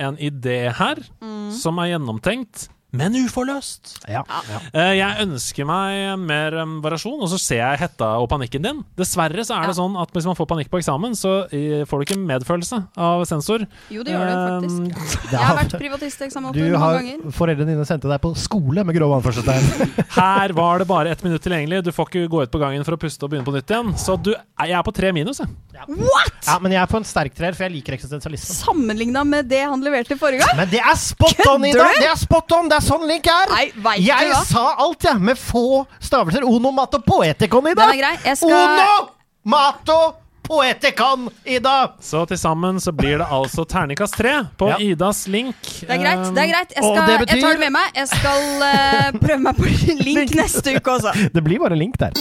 en 0.00 0.16
idé 0.18 0.70
her 0.72 0.96
Mm. 1.22 1.50
som 1.52 1.78
er 1.78 1.92
gjennomtenkt, 1.94 2.68
men 2.94 3.16
uforløst. 3.24 3.96
Ja. 4.08 4.22
Ja. 4.30 4.60
jeg 4.94 5.24
ønsker 5.26 5.66
meg 5.68 6.18
mer 6.22 6.56
variasjon, 6.84 7.18
og 7.24 7.28
så 7.32 7.38
ser 7.42 7.60
jeg 7.62 7.80
hetta 7.82 8.12
og 8.22 8.28
panikken 8.30 8.62
din. 8.64 8.82
Dessverre 8.98 9.44
så 9.44 9.56
er 9.58 9.66
det 9.68 9.74
Ja. 9.74 9.78
sånn 9.82 9.96
at 10.00 10.12
hvis 10.14 10.26
man 10.28 10.36
får 10.38 10.46
panikk 10.50 10.70
på 10.72 10.78
eksamen, 10.80 11.16
så 11.18 11.34
eh, 11.52 11.82
får 11.88 12.00
du 12.00 12.06
ikke 12.06 12.18
medfølelse 12.22 12.78
av 12.96 13.24
sensor. 13.28 13.66
Jo, 13.90 14.04
det 14.06 14.14
gjør 14.14 14.26
det 14.30 14.38
faktisk. 14.44 14.80
Um, 15.24 15.30
Jeg 15.34 15.40
har 15.40 15.56
vært 15.58 15.74
privatisteksamen 15.80 16.54
noen 16.54 16.74
har, 16.78 16.96
ganger. 17.00 17.32
foreldrene 17.34 17.72
dine 17.74 17.84
sendte 17.88 18.08
deg 18.10 18.20
på 18.22 18.30
skole 18.38 18.84
med 18.86 18.94
grove 18.96 19.16
anførselstegn. 19.18 19.92
Her 20.18 20.52
var 20.56 20.78
det 20.82 20.86
bare 20.88 21.10
ett 21.10 21.22
minutt 21.24 21.42
tilgjengelig. 21.44 21.82
Du 21.86 21.90
får 21.94 22.08
ikke 22.10 22.28
gå 22.30 22.42
ut 22.44 22.52
på 22.52 22.60
gangen 22.62 22.84
for 22.86 22.94
å 22.96 23.00
puste 23.00 23.24
og 23.26 23.32
begynne 23.32 23.46
på 23.48 23.54
nytt 23.56 23.70
igjen. 23.74 23.92
Så 23.98 24.16
du, 24.20 24.30
jeg 24.34 24.74
er 24.76 24.84
på 24.86 24.92
tre 24.94 25.10
minus, 25.16 25.40
jeg. 25.42 25.48
Ja, 25.74 26.58
men 26.62 26.72
jeg 26.74 26.80
er 26.82 26.90
på 26.90 26.98
en 27.00 27.06
sterk 27.08 27.34
treer, 27.36 27.56
for 27.56 27.66
jeg 27.66 27.74
liker 27.78 27.96
eksistensialisme. 27.96 28.54
Sammenligna 28.54 29.24
med 29.26 29.48
det 29.50 29.62
han 29.64 29.82
leverte 29.84 30.16
forrige 30.20 30.44
gang. 30.44 30.56
Men 30.60 30.70
det 30.70 30.80
er 30.84 30.94
spot 31.00 31.40
on, 31.50 31.64
i 31.66 31.72
Ida! 31.72 31.88
Det 31.98 32.08
er 32.12 32.20
spot 32.20 32.54
on! 32.58 32.68
Det 32.70 32.78
er 32.78 32.83
sånn 32.86 33.06
Link 33.08 33.28
er! 33.30 33.52
Nei, 33.52 33.64
vet 33.86 34.02
jeg 34.06 34.34
sa 34.48 34.66
alt, 34.84 35.06
jeg, 35.06 35.22
med 35.22 35.40
få 35.40 35.84
stavelser. 36.02 36.44
Onomato 36.48 37.00
poetikon, 37.04 37.72
Ida! 37.72 37.86
Den 37.86 37.96
er 37.96 38.02
grei. 38.02 38.12
Jeg 38.28 38.40
skal 38.42 38.54
Onomato 38.54 39.98
poetikon, 40.44 41.28
Ida! 41.48 41.76
Så 42.04 42.24
til 42.28 42.38
sammen 42.40 42.80
så 42.80 42.92
blir 42.92 43.18
det 43.22 43.28
altså 43.32 43.64
terningkast 43.68 44.18
tre 44.20 44.36
på 44.60 44.68
Ja. 44.74 44.78
Idas 44.78 45.24
link. 45.26 45.56
Det 45.80 45.88
er 45.88 46.02
greit. 46.02 46.26
det 46.36 46.44
er 46.44 46.52
greit 46.52 46.76
Jeg, 46.76 46.84
skal, 46.84 47.00
det 47.06 47.34
jeg 47.34 47.42
tar 47.42 47.56
det 47.56 47.64
med 47.64 47.74
meg. 47.78 47.90
Jeg 47.96 48.08
skal 48.12 48.44
uh, 48.60 49.20
prøve 49.20 49.40
meg 49.48 49.60
på 49.60 49.74
link 50.08 50.36
neste 50.36 50.76
uke 50.76 50.98
også. 50.98 51.14
Det 51.34 51.44
blir 51.44 51.62
bare 51.62 51.78
Link 51.78 51.98
der. 52.00 52.12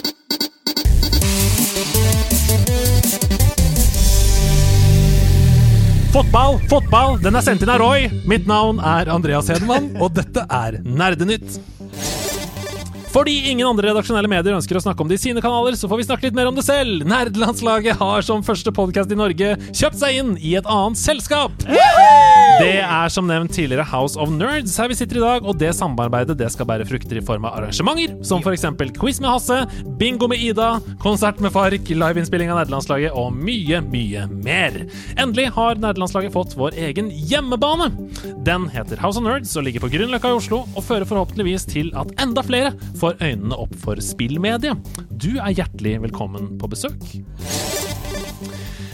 Fotball, 6.13 6.59
fotball, 6.69 7.15
den 7.23 7.33
er 7.33 7.41
sendt 7.41 7.63
inn 7.65 7.71
av 7.73 7.79
Roy. 7.81 8.03
Mitt 8.29 8.45
navn 8.45 8.77
er 8.77 9.09
Andreas 9.09 9.47
Hedemann, 9.49 9.95
og 9.97 10.11
dette 10.13 10.43
er 10.45 10.77
Nerdenytt. 10.85 11.55
Fordi 13.13 13.35
ingen 13.51 13.67
andre 13.67 13.91
redaksjonelle 13.91 14.29
medier 14.31 14.55
ønsker 14.57 14.79
å 14.79 14.81
snakke 14.81 15.03
om 15.03 15.09
det 15.11 15.19
i 15.19 15.23
sine 15.27 15.41
kanaler, 15.43 15.75
så 15.77 15.85
får 15.89 15.99
vi 15.99 16.05
snakke 16.07 16.25
litt 16.25 16.37
mer 16.37 16.49
om 16.49 16.55
det 16.57 16.65
selv. 16.65 17.05
Nerdelandslaget 17.05 17.99
har 17.99 18.25
som 18.25 18.41
første 18.45 18.73
podkast 18.73 19.11
i 19.13 19.17
Norge 19.19 19.51
kjøpt 19.69 19.99
seg 19.99 20.17
inn 20.17 20.31
i 20.41 20.55
et 20.57 20.65
annet 20.65 20.97
selskap. 20.97 21.53
Det 21.63 22.79
er 22.81 23.11
som 23.13 23.27
nevnt 23.29 23.53
tidligere 23.53 23.85
House 23.85 24.17
of 24.19 24.31
Nerds 24.33 24.75
her 24.81 24.89
vi 24.89 24.97
sitter 24.97 25.19
i 25.19 25.23
dag, 25.23 25.45
og 25.45 25.57
det 25.61 25.71
samarbeidet 25.77 26.37
det 26.39 26.49
skal 26.53 26.67
bære 26.69 26.87
frukter 26.89 27.19
i 27.19 27.23
form 27.25 27.45
av 27.49 27.59
arrangementer, 27.59 28.15
som 28.25 28.41
f.eks. 28.41 28.65
quiz 28.97 29.21
med 29.21 29.29
Hasse, 29.29 29.59
bingo 30.01 30.29
med 30.31 30.41
Ida, 30.41 30.71
konsert 31.03 31.41
med 31.43 31.53
Fark, 31.53 31.89
liveinnspilling 31.93 32.49
av 32.53 32.61
Nerdelandslaget 32.63 33.13
og 33.17 33.33
mye, 33.37 33.81
mye 33.93 34.25
mer. 34.33 34.79
Endelig 35.21 35.51
har 35.53 35.81
Nerdelandslaget 35.81 36.33
fått 36.33 36.57
vår 36.57 36.77
egen 36.89 37.09
hjemmebane. 37.13 37.91
Den 38.45 38.67
heter 38.73 39.01
House 39.01 39.21
of 39.21 39.25
Nerds 39.25 39.53
og 39.57 39.67
ligger 39.67 39.85
på 39.85 39.91
Grünerløkka 39.93 40.33
i 40.33 40.37
Oslo, 40.41 40.63
og 40.73 40.85
fører 40.85 41.09
forhåpentligvis 41.09 41.69
til 41.69 41.93
at 41.99 42.13
enda 42.21 42.45
flere 42.45 42.73
får 43.03 43.19
øynene 43.19 43.55
opp 43.59 43.73
for 43.83 43.99
spillmediet. 43.99 44.79
Du 45.11 45.33
er 45.35 45.51
hjertelig 45.51 45.97
velkommen 46.05 46.53
på 46.59 46.69
besøk. 46.71 47.01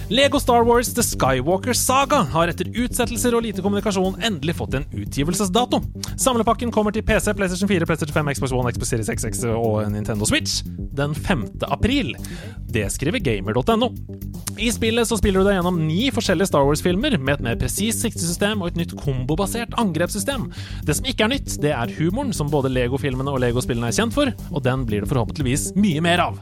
Lego 0.10 0.40
Star 0.40 0.64
Wars 0.64 0.94
The 0.94 1.03
Skywalker 1.03 1.73
Saga 1.77 2.23
har 2.34 2.49
etter 2.49 2.65
utsettelser 2.81 3.36
og 3.38 3.44
lite 3.45 3.61
kommunikasjon 3.61 4.15
endelig 4.26 4.56
fått 4.57 4.73
en 4.80 4.88
utgivelsesdato. 4.98 5.84
Samlepakken 6.18 6.72
kommer 6.73 6.95
til 6.95 7.06
PC, 7.06 7.36
PlayStation 7.38 7.69
4, 7.69 7.86
PlayStation 7.86 8.15
5, 8.18 8.31
Xbox 8.40 8.56
One, 8.57 8.72
Xbox 8.73 8.90
Series 8.90 9.11
XX 9.14 9.44
og 9.53 9.84
Nintendo 9.94 10.26
Switch 10.26 10.64
den 10.98 11.14
5. 11.14 11.45
april. 11.69 12.15
Det 12.73 12.88
skriver 12.90 13.22
gamer.no. 13.22 13.91
I 14.57 14.72
spillet 14.73 15.06
så 15.06 15.19
spiller 15.22 15.45
du 15.45 15.52
deg 15.52 15.60
gjennom 15.60 15.77
ni 15.86 16.10
forskjellige 16.15 16.49
Star 16.49 16.65
Wars-filmer 16.65 17.19
med 17.22 17.36
et 17.38 17.45
mer 17.45 17.61
presist 17.61 18.02
siktesystem 18.02 18.65
og 18.65 18.73
et 18.73 18.81
nytt 18.81 18.98
kombobasert 18.98 19.77
angrepssystem. 19.77 20.49
Det 20.90 20.98
som 20.98 21.06
ikke 21.06 21.30
er 21.30 21.36
nytt, 21.38 21.53
det 21.61 21.77
er 21.77 21.95
humoren 22.02 22.34
som 22.34 22.49
både 22.49 22.73
Lego-filmene 22.73 23.30
og 23.30 23.44
Lego-spillene 23.45 23.94
er 23.94 24.02
kjent 24.02 24.18
for, 24.18 24.34
og 24.49 24.65
den 24.65 24.90
blir 24.90 25.06
det 25.06 25.14
forhåpentligvis 25.14 25.76
mye 25.77 26.02
mer 26.02 26.26
av. 26.31 26.41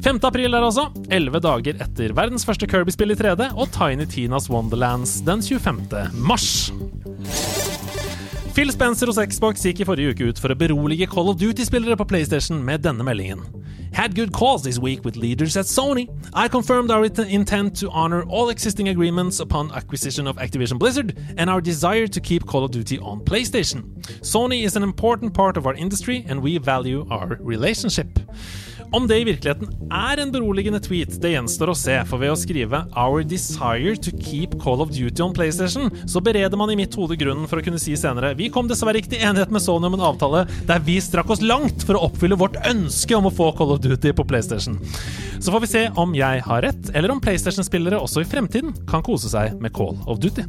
5. 0.00 0.16
april 0.24 0.54
er 0.56 0.64
altså, 0.64 0.86
11 1.12 1.40
dager 1.44 1.82
etter 1.84 2.14
verdens 2.16 2.46
første 2.48 2.64
Kirby-spill 2.70 3.12
i 3.12 3.16
3D 3.18 3.50
og 3.52 3.68
Tiny 3.74 4.06
Tinas 4.08 4.46
Wonderlands 4.48 5.18
den 5.26 5.42
25. 5.44 6.08
mars. 6.16 6.70
Phil 8.56 8.72
Spencer 8.72 9.10
hos 9.12 9.20
Xbox 9.20 9.60
gikk 9.66 9.82
i 9.82 9.86
forrige 9.86 10.14
uke 10.14 10.30
ut 10.30 10.40
for 10.40 10.52
å 10.52 10.56
berolige 10.56 11.06
Call 11.10 11.28
of 11.28 11.36
Duty-spillere 11.38 11.98
på 12.00 12.06
PlayStation 12.08 12.62
med 12.64 12.80
denne 12.86 13.04
meldingen. 13.04 13.44
Had 13.92 14.16
good 14.16 14.32
calls 14.32 14.62
this 14.62 14.78
week 14.78 15.04
with 15.04 15.16
leaders 15.20 15.56
at 15.56 15.66
Sony. 15.68 16.08
I 16.32 16.48
confirmed 16.48 16.90
our 16.90 17.04
intent 17.04 17.76
to 17.80 17.90
honor 17.90 18.22
all 18.24 18.48
existing 18.48 18.88
agreements 18.88 19.38
upon 19.40 19.70
acquisition 19.72 20.26
of 20.26 20.36
Activision 20.36 20.78
Blizzard 20.78 21.12
and 21.36 21.50
our 21.50 21.60
desire 21.60 22.06
to 22.06 22.20
keep 22.20 22.46
Call 22.46 22.64
of 22.64 22.70
Duty 22.70 22.98
on 23.00 23.20
PlayStation. 23.20 23.82
Sony 24.22 24.64
is 24.64 24.76
an 24.76 24.82
important 24.82 25.34
part 25.34 25.58
of 25.58 25.66
our 25.66 25.74
industry 25.74 26.24
and 26.26 26.40
we 26.40 26.56
value 26.56 27.06
our 27.10 27.36
relationship. 27.40 28.18
Om 28.92 29.04
det 29.06 29.20
i 29.20 29.24
virkeligheten 29.28 29.68
er 29.94 30.18
en 30.18 30.32
beroligende 30.34 30.80
tweet, 30.82 31.12
det 31.22 31.30
gjenstår 31.30 31.70
å 31.70 31.76
se, 31.78 31.94
for 32.10 32.18
ved 32.18 32.32
å 32.32 32.38
skrive 32.38 32.80
'Our 32.90 33.22
desire 33.22 33.94
to 34.02 34.10
keep 34.18 34.56
Call 34.58 34.82
of 34.82 34.90
Duty 34.90 35.22
on 35.22 35.34
PlayStation', 35.34 35.92
så 36.10 36.18
bereder 36.18 36.58
man 36.58 36.70
i 36.70 36.76
mitt 36.76 36.96
hode 36.98 37.14
grunnen 37.14 37.46
for 37.46 37.60
å 37.60 37.64
kunne 37.64 37.78
si 37.78 37.94
senere 37.94 38.34
'Vi 38.34 38.50
kom 38.50 38.66
dessverre 38.66 38.98
ikke 38.98 39.14
til 39.14 39.22
enighet 39.22 39.50
med 39.50 39.62
Sony 39.62 39.86
om 39.86 39.94
en 39.94 40.08
avtale 40.10 40.48
der 40.66 40.80
vi 40.80 40.98
strakk 40.98 41.30
oss 41.30 41.40
langt 41.42 41.86
for 41.86 41.94
å 41.94 42.10
oppfylle 42.10 42.36
vårt 42.36 42.58
ønske 42.66 43.14
om 43.14 43.26
å 43.26 43.34
få 43.34 43.56
Call 43.56 43.70
of 43.70 43.80
Duty 43.80 44.12
på 44.12 44.26
PlayStation'. 44.26 44.78
Så 45.38 45.52
får 45.52 45.60
vi 45.60 45.66
se 45.66 45.90
om 45.96 46.12
jeg 46.12 46.42
har 46.42 46.62
rett, 46.62 46.90
eller 46.92 47.12
om 47.12 47.20
PlayStation-spillere 47.20 48.00
også 48.00 48.22
i 48.22 48.24
fremtiden 48.24 48.74
kan 48.88 49.02
kose 49.02 49.30
seg 49.30 49.60
med 49.60 49.72
Call 49.72 49.96
of 50.06 50.18
Duty. 50.18 50.42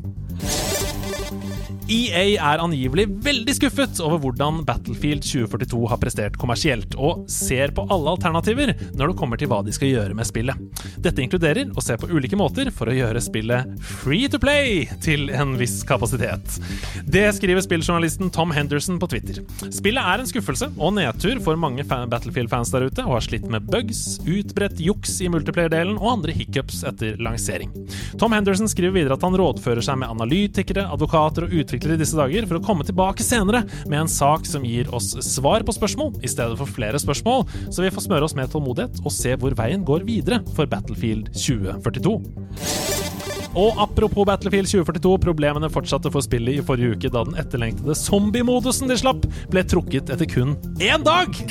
EA 1.91 2.38
er 2.39 2.61
angivelig 2.63 3.03
veldig 3.26 3.53
skuffet 3.57 3.99
over 4.03 4.22
hvordan 4.23 4.61
Battlefield 4.68 5.26
2042 5.26 5.80
har 5.91 5.99
prestert 5.99 6.38
kommersielt, 6.39 6.95
og 6.95 7.26
ser 7.31 7.73
på 7.76 7.84
alle 7.91 8.13
alternativer 8.13 8.72
når 8.95 9.11
det 9.11 9.18
kommer 9.19 9.39
til 9.39 9.49
hva 9.51 9.59
de 9.65 9.73
skal 9.76 9.91
gjøre 9.91 10.15
med 10.15 10.27
spillet. 10.30 10.61
Dette 11.03 11.23
inkluderer 11.23 11.73
å 11.76 11.84
se 11.84 11.97
på 11.99 12.07
ulike 12.11 12.39
måter 12.39 12.72
for 12.72 12.88
å 12.88 12.95
gjøre 12.95 13.23
spillet 13.23 13.73
free 13.84 14.30
to 14.31 14.39
play 14.39 14.85
til 15.03 15.27
en 15.35 15.57
viss 15.59 15.81
kapasitet. 15.88 16.59
Det 17.03 17.26
skriver 17.35 17.65
spilljournalisten 17.65 18.31
Tom 18.31 18.53
Henderson 18.55 18.99
på 19.01 19.11
Twitter. 19.11 19.41
Spillet 19.68 19.99
er 20.13 20.23
en 20.23 20.31
skuffelse 20.31 20.72
og 20.77 20.95
nedtur 20.95 21.43
for 21.43 21.59
mange 21.59 21.84
Battlefield-fans 21.84 22.72
der 22.72 22.88
ute, 22.88 23.03
og 23.03 23.18
har 23.18 23.27
slitt 23.27 23.49
med 23.51 23.68
bugs, 23.68 24.22
utbredt 24.23 24.80
juks 24.80 25.18
i 25.26 25.30
multiplayer-delen 25.34 25.99
og 25.99 26.13
andre 26.15 26.38
hiccups 26.38 26.85
etter 26.88 27.19
lansering. 27.19 27.73
Tom 28.22 28.31
Henderson 28.38 28.72
skriver 28.72 28.95
videre 28.95 29.19
at 29.19 29.27
han 29.27 29.35
rådfører 29.35 29.84
seg 29.84 29.99
med 29.99 30.13
analytikere, 30.13 30.88
advokater 30.88 31.49
og 31.49 31.59
utviklere 31.59 31.80
utvikler 31.81 31.97
i 31.97 32.01
disse 32.01 32.17
dager 32.17 32.45
for 32.47 32.59
å 32.59 32.63
komme 32.63 32.85
tilbake 32.85 33.25
senere 33.25 33.63
med 33.89 34.03
en 34.03 34.11
sak 34.11 34.45
som 34.45 34.65
gir 34.65 34.89
oss 34.93 35.15
svar 35.25 35.65
på 35.65 35.73
spørsmål 35.73 36.21
i 36.21 36.29
stedet 36.29 36.57
for 36.59 36.69
flere 36.69 36.99
spørsmål, 37.01 37.45
så 37.71 37.81
vi 37.81 37.91
får 37.91 38.05
smøre 38.07 38.27
oss 38.27 38.37
med 38.37 38.51
tålmodighet 38.51 39.01
og 39.03 39.11
se 39.15 39.35
hvor 39.35 39.55
veien 39.57 39.85
går 39.85 40.05
videre 40.05 40.41
for 40.55 40.69
Battlefield 40.69 41.33
2042. 41.33 43.30
Og 43.57 43.75
apropos 43.83 44.23
Battlefield 44.27 44.69
2042, 44.71 45.17
problemene 45.25 45.69
fortsatte 45.71 46.11
for 46.13 46.23
spillet 46.23 46.59
i 46.59 46.63
forrige 46.63 46.95
uke 46.95 47.11
da 47.11 47.23
den 47.27 47.35
etterlengtede 47.41 47.95
zombie-modusen 47.99 48.87
de 48.87 48.95
slapp, 48.99 49.25
ble 49.51 49.63
trukket 49.67 50.11
etter 50.13 50.29
kun 50.29 50.55
én 50.79 51.03
dag! 51.03 51.35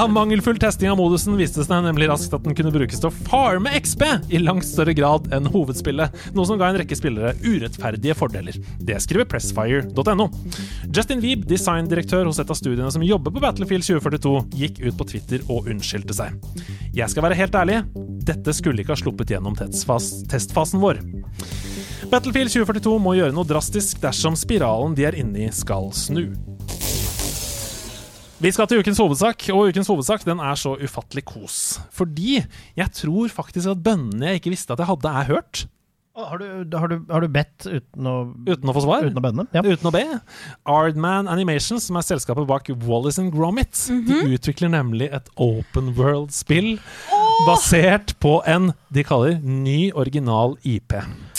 Av 0.00 0.08
mangelfull 0.12 0.58
testing 0.60 0.88
av 0.90 0.96
modusen 0.96 1.34
viste 1.36 1.60
det 1.60 1.66
seg 1.66 1.82
nemlig 1.84 2.06
raskt 2.08 2.32
at 2.36 2.44
den 2.44 2.54
kunne 2.56 2.72
brukes 2.72 3.00
til 3.00 3.10
å 3.10 3.14
farme 3.26 3.72
XP 3.76 4.02
i 4.32 4.40
langt 4.40 4.64
større 4.64 4.94
grad 4.96 5.26
enn 5.34 5.48
hovedspillet, 5.50 6.14
noe 6.36 6.48
som 6.48 6.60
ga 6.60 6.70
en 6.70 6.78
rekke 6.80 6.96
spillere 6.96 7.34
urettferdige 7.42 8.16
fordeler. 8.16 8.56
Det 8.80 8.96
skriver 9.04 9.28
pressfire.no. 9.28 10.28
Justin 10.88 11.20
Wieb, 11.24 11.44
designdirektør 11.50 12.28
hos 12.30 12.40
et 12.40 12.50
av 12.50 12.58
studiene 12.58 12.90
som 12.94 13.04
jobber 13.04 13.34
på 13.34 13.42
Battlefield 13.44 13.84
2042, 13.86 14.34
gikk 14.62 14.80
ut 14.86 14.98
på 15.00 15.08
Twitter 15.12 15.44
og 15.48 15.68
unnskyldte 15.70 16.16
seg. 16.16 16.38
Jeg 16.96 17.12
skal 17.12 17.26
være 17.26 17.38
helt 17.38 17.60
ærlig, 17.60 17.82
dette 18.26 18.54
skulle 18.56 18.82
ikke 18.82 18.96
ha 18.96 19.00
sluppet 19.00 19.30
gjennom 19.34 19.54
testfasen 19.60 20.82
vår. 20.82 20.89
Battlefield 22.10 22.50
2042 22.50 22.96
må 23.02 23.14
gjøre 23.18 23.34
noe 23.36 23.46
drastisk 23.46 24.00
dersom 24.02 24.34
spiralen 24.38 24.96
de 24.98 25.06
er 25.06 25.18
inne 25.20 25.46
i, 25.46 25.50
skal 25.54 25.92
snu. 25.94 26.32
Vi 28.40 28.48
skal 28.56 28.66
til 28.70 28.80
ukens 28.80 28.98
hovedsak, 28.98 29.44
og 29.52 29.68
ukens 29.68 29.90
hovedsak 29.92 30.24
den 30.24 30.40
er 30.40 30.56
så 30.56 30.72
ufattelig 30.80 31.26
kos. 31.28 31.58
Fordi 31.92 32.38
jeg 32.40 32.88
tror 32.96 33.28
faktisk 33.28 33.68
at 33.68 33.82
bønnene 33.84 34.32
jeg 34.32 34.40
ikke 34.40 34.54
visste 34.54 34.72
at 34.72 34.80
jeg 34.80 34.88
hadde, 34.88 35.12
er 35.12 35.28
hørt. 35.28 35.66
Har 36.16 36.40
du, 36.40 36.76
har, 36.76 36.88
du, 36.90 37.04
har 37.08 37.22
du 37.22 37.28
bedt 37.32 37.66
uten 37.68 38.08
å, 38.08 38.14
Uten 38.48 38.68
å 38.68 38.72
få 38.74 38.82
svar. 38.82 39.04
uten 39.06 39.20
å 39.20 39.22
bønne? 39.24 39.44
Ja. 39.54 39.62
Uten 39.62 39.88
å 39.88 39.92
be. 39.94 40.02
Ardman 40.68 41.28
Animations, 41.30 41.86
som 41.86 41.96
er 42.00 42.04
selskapet 42.04 42.48
bak 42.48 42.66
Wallis 42.82 43.20
and 43.22 43.30
Gromit, 43.32 43.76
de 44.08 44.18
utvikler 44.34 44.72
nemlig 44.72 45.08
et 45.14 45.30
open 45.40 45.92
world-spill 45.96 46.74
basert 47.46 48.14
på 48.20 48.40
en 48.46 48.72
de 48.90 49.04
kaller 49.06 49.36
ny, 49.42 49.92
original 49.94 50.56
IP. 50.66 50.92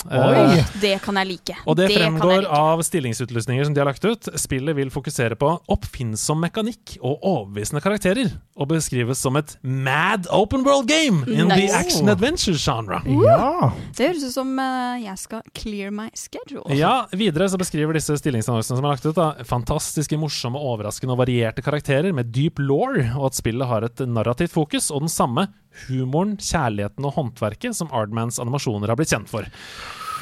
Oi! 0.08 0.58
Eh, 0.58 0.70
Det 0.80 0.96
kan 1.04 1.18
jeg 1.20 1.28
like. 1.28 1.54
og 1.68 1.76
det, 1.78 1.88
det 1.92 1.98
fremgår 2.00 2.40
like. 2.42 2.58
av 2.58 2.80
stillingsutlysninger 2.82 3.68
som 3.68 3.74
de 3.76 3.82
har 3.82 3.86
lagt 3.90 4.04
ut. 4.04 4.28
Spillet 4.40 4.74
vil 4.76 4.90
fokusere 4.90 5.36
på 5.38 5.50
oppfinnsom 5.70 6.40
mekanikk 6.42 6.96
og 7.04 7.20
overbevisende 7.20 7.82
karakterer, 7.84 8.32
og 8.56 8.70
beskrives 8.72 9.20
som 9.22 9.36
et 9.38 9.54
mad 9.62 10.26
open 10.32 10.64
world 10.66 10.88
game 10.88 11.22
in 11.30 11.52
the 11.52 11.68
action 11.76 12.08
adventure 12.08 12.56
genre. 12.58 13.02
ja. 13.06 13.70
Det 13.94 14.08
høres 14.08 14.24
ut 14.24 14.34
som 14.34 14.56
uh, 14.58 14.96
jeg 14.98 15.18
skal 15.20 15.44
clear 15.54 15.92
my 15.94 16.08
schedule. 16.18 16.64
Ja, 16.74 17.06
Videre 17.12 17.46
så 17.52 17.60
beskriver 17.60 17.94
disse 17.94 18.16
stillingsannonsene 18.18 18.80
som 18.80 18.84
er 18.88 18.96
lagt 18.96 19.06
ut, 19.06 19.14
da, 19.18 19.34
fantastiske, 19.46 20.16
morsomme, 20.18 20.58
overraskende 20.58 21.14
og 21.14 21.20
varierte 21.22 21.62
karakterer 21.62 22.12
med 22.16 22.32
dyp 22.34 22.58
law, 22.64 22.96
og 23.20 23.28
at 23.30 23.38
spillet 23.38 23.68
har 23.68 23.86
et 23.86 24.02
narrativt 24.08 24.56
fokus, 24.56 24.90
og 24.90 25.04
den 25.04 25.12
samme 25.12 25.46
humoren, 25.86 26.36
kjærligheten 26.40 27.06
og 27.08 27.16
håndverket 27.18 27.76
som 27.78 27.92
Ardmans 27.94 28.40
animasjoner 28.42 28.92
har 28.92 28.98
blitt 29.00 29.12
kjent 29.14 29.30
for. 29.30 29.48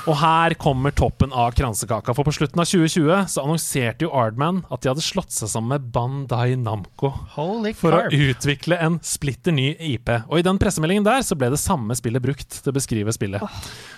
Og 0.08 0.16
her 0.20 0.54
kommer 0.60 0.94
toppen 0.96 1.32
av 1.36 1.52
kransekaka, 1.56 2.14
for 2.16 2.26
på 2.26 2.32
slutten 2.34 2.60
av 2.62 2.68
2020 2.68 3.28
så 3.30 3.42
annonserte 3.44 4.06
jo 4.06 4.12
Ardman 4.16 4.62
at 4.72 4.82
de 4.82 4.90
hadde 4.92 5.04
slått 5.04 5.34
seg 5.34 5.50
sammen 5.52 5.74
med 5.74 5.90
Bandai 5.92 6.54
Namco 6.58 7.12
Holy 7.34 7.72
for 7.76 7.96
å 7.96 8.02
utvikle 8.08 8.78
en 8.80 8.98
splitter 9.04 9.54
ny 9.54 9.72
IP. 9.92 10.12
Og 10.30 10.40
i 10.40 10.46
den 10.46 10.60
pressemeldingen 10.60 11.06
der 11.06 11.24
så 11.26 11.36
ble 11.38 11.50
det 11.52 11.60
samme 11.60 11.96
spillet 11.98 12.24
brukt 12.24 12.60
til 12.62 12.72
å 12.72 12.76
beskrive 12.76 13.14
spillet. 13.14 13.44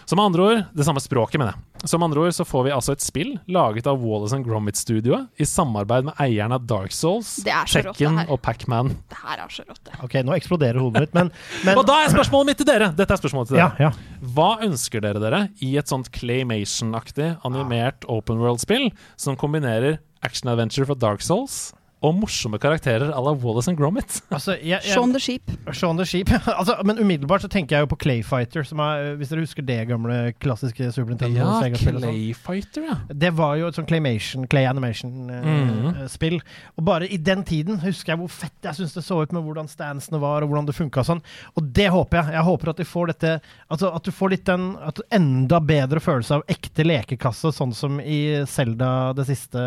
Som 0.09 0.19
med 0.19 0.33
andre 0.33 0.47
ord, 0.49 0.65
det 0.75 0.87
samme 0.87 1.03
språket, 1.03 1.39
mener 1.41 1.55
jeg. 1.55 1.89
Som 1.91 2.03
med 2.03 2.11
andre 2.11 2.27
ord 2.27 2.35
så 2.37 2.47
får 2.47 2.67
vi 2.67 2.75
altså 2.75 2.97
et 2.97 3.05
spill 3.05 3.33
laget 3.51 3.87
av 3.91 4.03
Wallace 4.03 4.37
and 4.37 4.47
Gromit-studioet 4.47 5.43
i 5.43 5.47
samarbeid 5.49 6.09
med 6.11 6.19
eierne 6.23 6.59
av 6.59 6.67
Dark 6.71 6.95
Souls, 6.95 7.37
så 7.43 7.83
Tekken 7.83 8.21
og 8.27 8.41
Pacman. 8.43 8.93
Det 9.11 9.19
her 9.23 9.45
er 9.45 9.55
så 9.55 9.67
rått, 9.67 9.81
det. 9.87 9.97
Ok, 10.07 10.19
nå 10.27 10.35
eksploderer 10.37 10.83
hodet 10.83 11.07
mitt, 11.07 11.15
men, 11.17 11.33
men 11.67 11.79
Og 11.79 11.87
da 11.89 12.01
er 12.03 12.13
spørsmålet 12.15 12.53
mitt 12.53 12.63
til 12.63 12.69
dere! 12.69 12.91
Dette 12.99 13.17
er 13.17 13.23
spørsmålet 13.23 13.55
til 13.55 13.61
ja, 13.63 13.71
ja. 13.83 13.91
Hva 14.35 14.51
ønsker 14.67 15.03
dere 15.03 15.23
dere 15.23 15.43
i 15.65 15.73
et 15.81 15.91
sånt 15.93 16.11
claymation-aktig 16.17 17.35
animert 17.47 18.07
open 18.09 18.41
world-spill 18.41 18.91
som 19.21 19.39
kombinerer 19.39 20.01
action-adventure 20.25 20.89
fra 20.89 20.99
Dark 20.99 21.25
Souls 21.25 21.71
og 22.03 22.17
morsomme 22.19 22.59
karakterer 22.59 23.13
à 23.15 23.21
la 23.23 23.33
Wallace 23.33 23.71
and 23.71 23.79
Gromit? 23.79 24.21
Altså, 24.33 24.57
jeg, 24.57 24.81
jeg, 24.83 24.93
Shaun 24.95 25.13
the 25.13 25.21
Sheep. 25.21 25.51
Shaun 25.73 25.97
the 25.97 26.07
Sheep. 26.07 26.31
altså, 26.59 26.75
men 26.85 26.99
umiddelbart 26.99 27.45
så 27.45 27.49
tenker 27.49 27.77
jeg 27.77 27.85
jo 27.85 27.91
på 27.93 27.99
Clayfighter, 28.03 28.65
som 28.67 28.81
er, 28.83 29.13
hvis 29.21 29.31
dere 29.31 29.45
husker 29.45 29.67
det 29.67 29.79
gamle 29.91 30.17
klassiske 30.43 30.89
Super 30.95 31.13
Nintendo 31.13 31.39
Ja, 31.39 31.61
sånn. 31.63 31.77
Clayfighter, 32.01 32.87
ja. 32.89 32.97
Det 33.09 33.31
var 33.39 33.55
jo 33.61 33.69
et 33.71 33.79
sånn 33.79 33.87
claymation, 33.87 34.49
clay 34.51 34.67
animation-spill. 34.67 36.41
og 36.77 36.87
bare 36.89 37.07
i 37.07 37.21
den 37.23 37.45
tiden 37.47 37.79
husker 37.85 38.15
jeg 38.15 38.23
hvor 38.23 38.33
fett 38.33 38.67
jeg 38.67 38.81
syns 38.81 38.97
det 38.97 39.05
så 39.07 39.21
ut 39.23 39.35
med 39.37 39.47
hvordan 39.47 39.71
stansene 39.71 40.21
var, 40.23 40.43
og 40.43 40.51
hvordan 40.51 40.67
det 40.71 40.77
funka 40.77 41.05
sånn. 41.07 41.23
Og 41.55 41.71
det 41.77 41.89
håper 41.95 42.19
jeg. 42.19 42.37
Jeg 42.39 42.47
håper 42.49 42.73
at 42.73 42.83
de 42.83 42.89
får 42.89 43.13
dette 43.13 43.33
Altså 43.73 43.89
at 43.95 44.05
du 44.05 44.13
får 44.15 44.33
litt 44.35 44.45
den 44.49 44.73
at 44.83 44.99
enda 45.15 45.59
bedre 45.65 46.01
følelse 46.03 46.41
av 46.41 46.43
ekte 46.51 46.85
lekekasse, 46.87 47.53
sånn 47.55 47.73
som 47.77 48.01
i 48.01 48.43
Selda 48.49 49.13
det 49.17 49.27
siste 49.29 49.61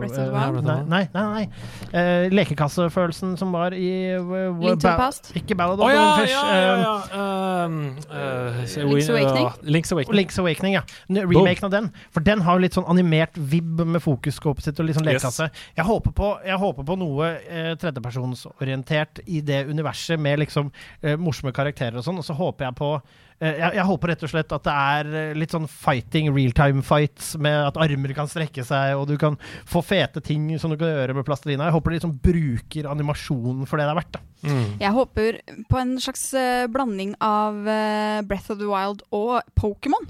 Breath 0.00 0.16
of 0.16 0.18
the 0.18 0.26
eh, 0.26 0.50
Wild? 0.52 0.66
Nei, 0.66 0.80
nei, 0.88 1.04
nei. 1.12 1.26
nei. 1.44 1.81
Eh, 1.92 2.30
lekekassefølelsen 2.32 3.34
som 3.36 3.52
var 3.52 3.74
i 3.76 4.14
uh, 4.16 4.58
Link 4.60 4.80
to 4.80 4.88
the 4.88 4.92
Ba- 4.92 4.96
Past? 4.96 5.32
Ikke 5.36 5.56
Ballad 5.58 5.80
of 5.80 5.86
oh, 5.86 5.92
ja, 5.92 6.04
Fish. 6.20 6.32
ja, 6.32 6.56
ja, 6.56 6.76
ja. 6.82 7.64
Um, 7.66 7.96
uh, 8.08 8.62
Link's 8.88 9.10
Awakening? 9.10 9.46
Uh, 9.46 9.52
Link's 9.62 9.92
Awakening. 9.92 10.18
Link's 10.20 10.38
Awakening, 10.40 10.74
ja. 10.78 10.82
N- 11.10 11.24
Remaken 11.28 11.64
av 11.64 11.70
den. 11.74 11.90
For 12.14 12.20
den 12.24 12.40
har 12.46 12.56
jo 12.56 12.64
litt 12.64 12.78
sånn 12.78 12.88
animert 12.88 13.36
vibb 13.36 13.82
med 13.84 14.02
fokusskåpet 14.04 14.64
sitt 14.70 14.80
og 14.80 14.88
litt 14.88 14.96
sånn 14.96 15.10
Yes. 15.12 15.40
Jeg, 15.76 15.84
håper 15.84 16.14
på, 16.16 16.28
jeg 16.46 16.56
håper 16.56 16.86
på 16.88 16.96
noe 16.96 17.32
uh, 17.42 17.74
tredjepersonsorientert 17.82 19.20
i 19.26 19.42
det 19.44 19.66
universet 19.68 20.20
med 20.20 20.38
liksom 20.40 20.70
eh, 21.02 21.18
morsomme 21.20 21.52
karakterer 21.52 21.98
og 22.00 22.04
sånn, 22.06 22.18
og 22.22 22.24
så 22.24 22.36
håper 22.38 22.68
jeg 22.68 22.76
på 22.78 22.90
eh, 22.96 23.02
jeg, 23.42 23.72
jeg 23.74 23.84
håper 23.88 24.12
rett 24.12 24.22
og 24.22 24.30
slett 24.30 24.52
at 24.54 24.64
det 24.68 24.74
er 24.76 25.10
eh, 25.18 25.32
litt 25.34 25.50
sånn 25.54 25.66
fighting, 25.68 26.30
realtime 26.34 26.82
fights, 26.86 27.32
med 27.42 27.56
at 27.72 27.80
armer 27.82 28.14
kan 28.14 28.30
strekke 28.30 28.62
seg, 28.68 28.94
og 29.00 29.08
du 29.10 29.16
kan 29.18 29.34
få 29.66 29.82
fete 29.82 30.22
ting 30.22 30.46
som 30.62 30.70
du 30.70 30.76
kan 30.80 30.92
gjøre 30.94 31.16
med 31.18 31.26
plastelina. 31.26 31.66
Jeg 31.68 31.76
håper 31.76 31.90
de 31.90 31.98
liksom 31.98 32.16
bruker 32.22 32.88
animasjonen 32.92 33.66
for 33.66 33.76
det 33.82 33.88
det 33.88 33.94
er 33.96 34.00
verdt. 34.00 34.12
da. 34.16 34.20
Mm. 34.46 34.64
Jeg 34.80 34.92
håper 34.96 35.40
på 35.70 35.78
en 35.82 35.92
slags 36.02 36.24
uh, 36.34 36.66
blanding 36.70 37.12
av 37.22 37.60
uh, 37.66 38.22
Breath 38.26 38.50
of 38.54 38.58
the 38.62 38.70
Wild 38.70 39.02
og 39.10 39.40
Pokémon. 39.58 40.06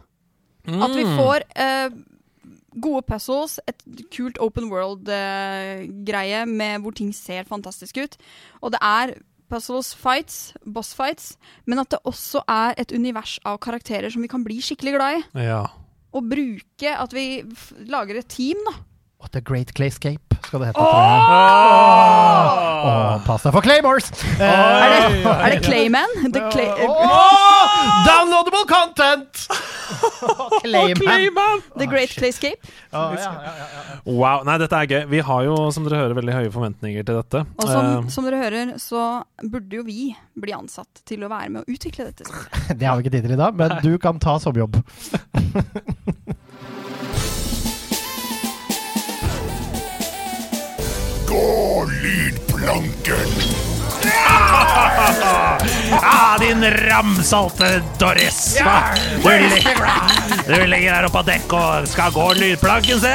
At 0.69 0.93
vi 0.95 1.03
Mm. 1.03 1.17
får 1.19 1.43
uh, 1.59 1.91
gode 2.81 3.03
puzzles, 3.09 3.59
et 3.69 3.83
kult 4.15 4.39
open 4.41 4.71
world-greie 4.71 6.45
med 6.49 6.81
hvor 6.85 6.95
ting 6.97 7.11
ser 7.15 7.45
fantastisk 7.49 7.99
ut. 8.01 8.17
Og 8.63 8.73
det 8.73 8.81
er 8.83 9.15
puzzles, 9.53 9.93
fights, 9.99 10.55
boss 10.65 10.95
fights, 10.97 11.35
men 11.69 11.83
at 11.83 11.93
det 11.93 12.01
også 12.09 12.43
er 12.51 12.79
et 12.81 12.95
univers 12.97 13.37
av 13.49 13.61
karakterer 13.63 14.13
som 14.13 14.25
vi 14.25 14.31
kan 14.33 14.45
bli 14.47 14.59
skikkelig 14.65 14.97
glad 14.97 15.19
i. 15.19 15.45
Ja. 15.49 15.67
Og 16.13 16.27
bruke 16.29 16.97
at 16.97 17.15
vi 17.17 17.27
lager 17.93 18.21
et 18.21 18.33
team, 18.33 18.61
da. 18.69 18.79
Og 19.23 19.31
The 19.31 19.41
Great 19.47 19.71
Clayscape 19.79 20.35
skal 20.43 20.59
det 20.65 20.73
hete. 20.73 20.83
Oh! 20.83 20.87
oh! 20.91 22.63
Åh, 22.83 23.21
pass 23.23 23.45
deg 23.47 23.55
for 23.55 23.63
Claymores! 23.63 24.09
Eh, 24.35 24.43
Er 24.43 24.91
det, 24.91 25.21
er 25.31 25.53
det 25.55 25.61
Clayman? 25.63 26.17
The 26.35 26.43
Clay 26.51 26.67
Oh! 26.89 27.77
downloadable 28.09 28.65
content! 28.67 29.45
Clayman. 30.65 30.99
Clayman! 30.99 31.63
The 31.79 31.87
Great 31.87 32.11
Clayscape. 32.19 32.59
Ja, 32.91 33.05
ja, 33.15 33.31
ja, 33.47 33.53
ja. 33.63 33.97
Wow. 34.11 34.43
Nei, 34.49 34.57
dette 34.63 34.75
er 34.83 34.91
gøy. 34.91 35.01
Vi 35.13 35.23
har 35.31 35.47
jo, 35.47 35.55
som 35.75 35.87
dere 35.87 36.01
hører, 36.03 36.17
veldig 36.19 36.35
høye 36.41 36.53
forventninger 36.55 37.07
til 37.07 37.21
dette. 37.21 37.45
Og 37.63 37.69
som, 37.71 37.91
uh, 38.03 38.11
som 38.13 38.27
dere 38.27 38.43
hører, 38.43 38.75
så 38.83 39.07
burde 39.47 39.79
jo 39.79 39.87
vi 39.87 40.11
bli 40.43 40.55
ansatt 40.57 41.05
til 41.09 41.23
å 41.23 41.31
være 41.31 41.53
med 41.55 41.63
å 41.63 41.71
utvikle 41.71 42.11
dette. 42.11 42.27
Det 42.79 42.89
har 42.89 42.99
vi 42.99 43.07
ikke 43.07 43.15
tid 43.15 43.29
til 43.29 43.37
i 43.39 43.41
dag, 43.45 43.55
men 43.63 43.79
du 43.87 43.93
kan 44.03 44.19
ta 44.23 44.39
sommerjobb. 44.43 44.81
Gå 51.33 51.85
lydplanken! 52.03 53.31
Ah, 56.03 56.39
din 56.41 56.65
ramsalte 56.71 57.83
Doris! 57.99 58.57
Du, 59.23 60.55
du 60.55 60.67
ligger 60.67 60.95
her 60.95 61.07
oppe 61.07 61.19
på 61.19 61.23
dekk 61.29 61.55
og 61.57 61.89
skal 61.89 62.13
gå 62.13 62.27
lydplanken, 62.41 63.01
se! 63.01 63.13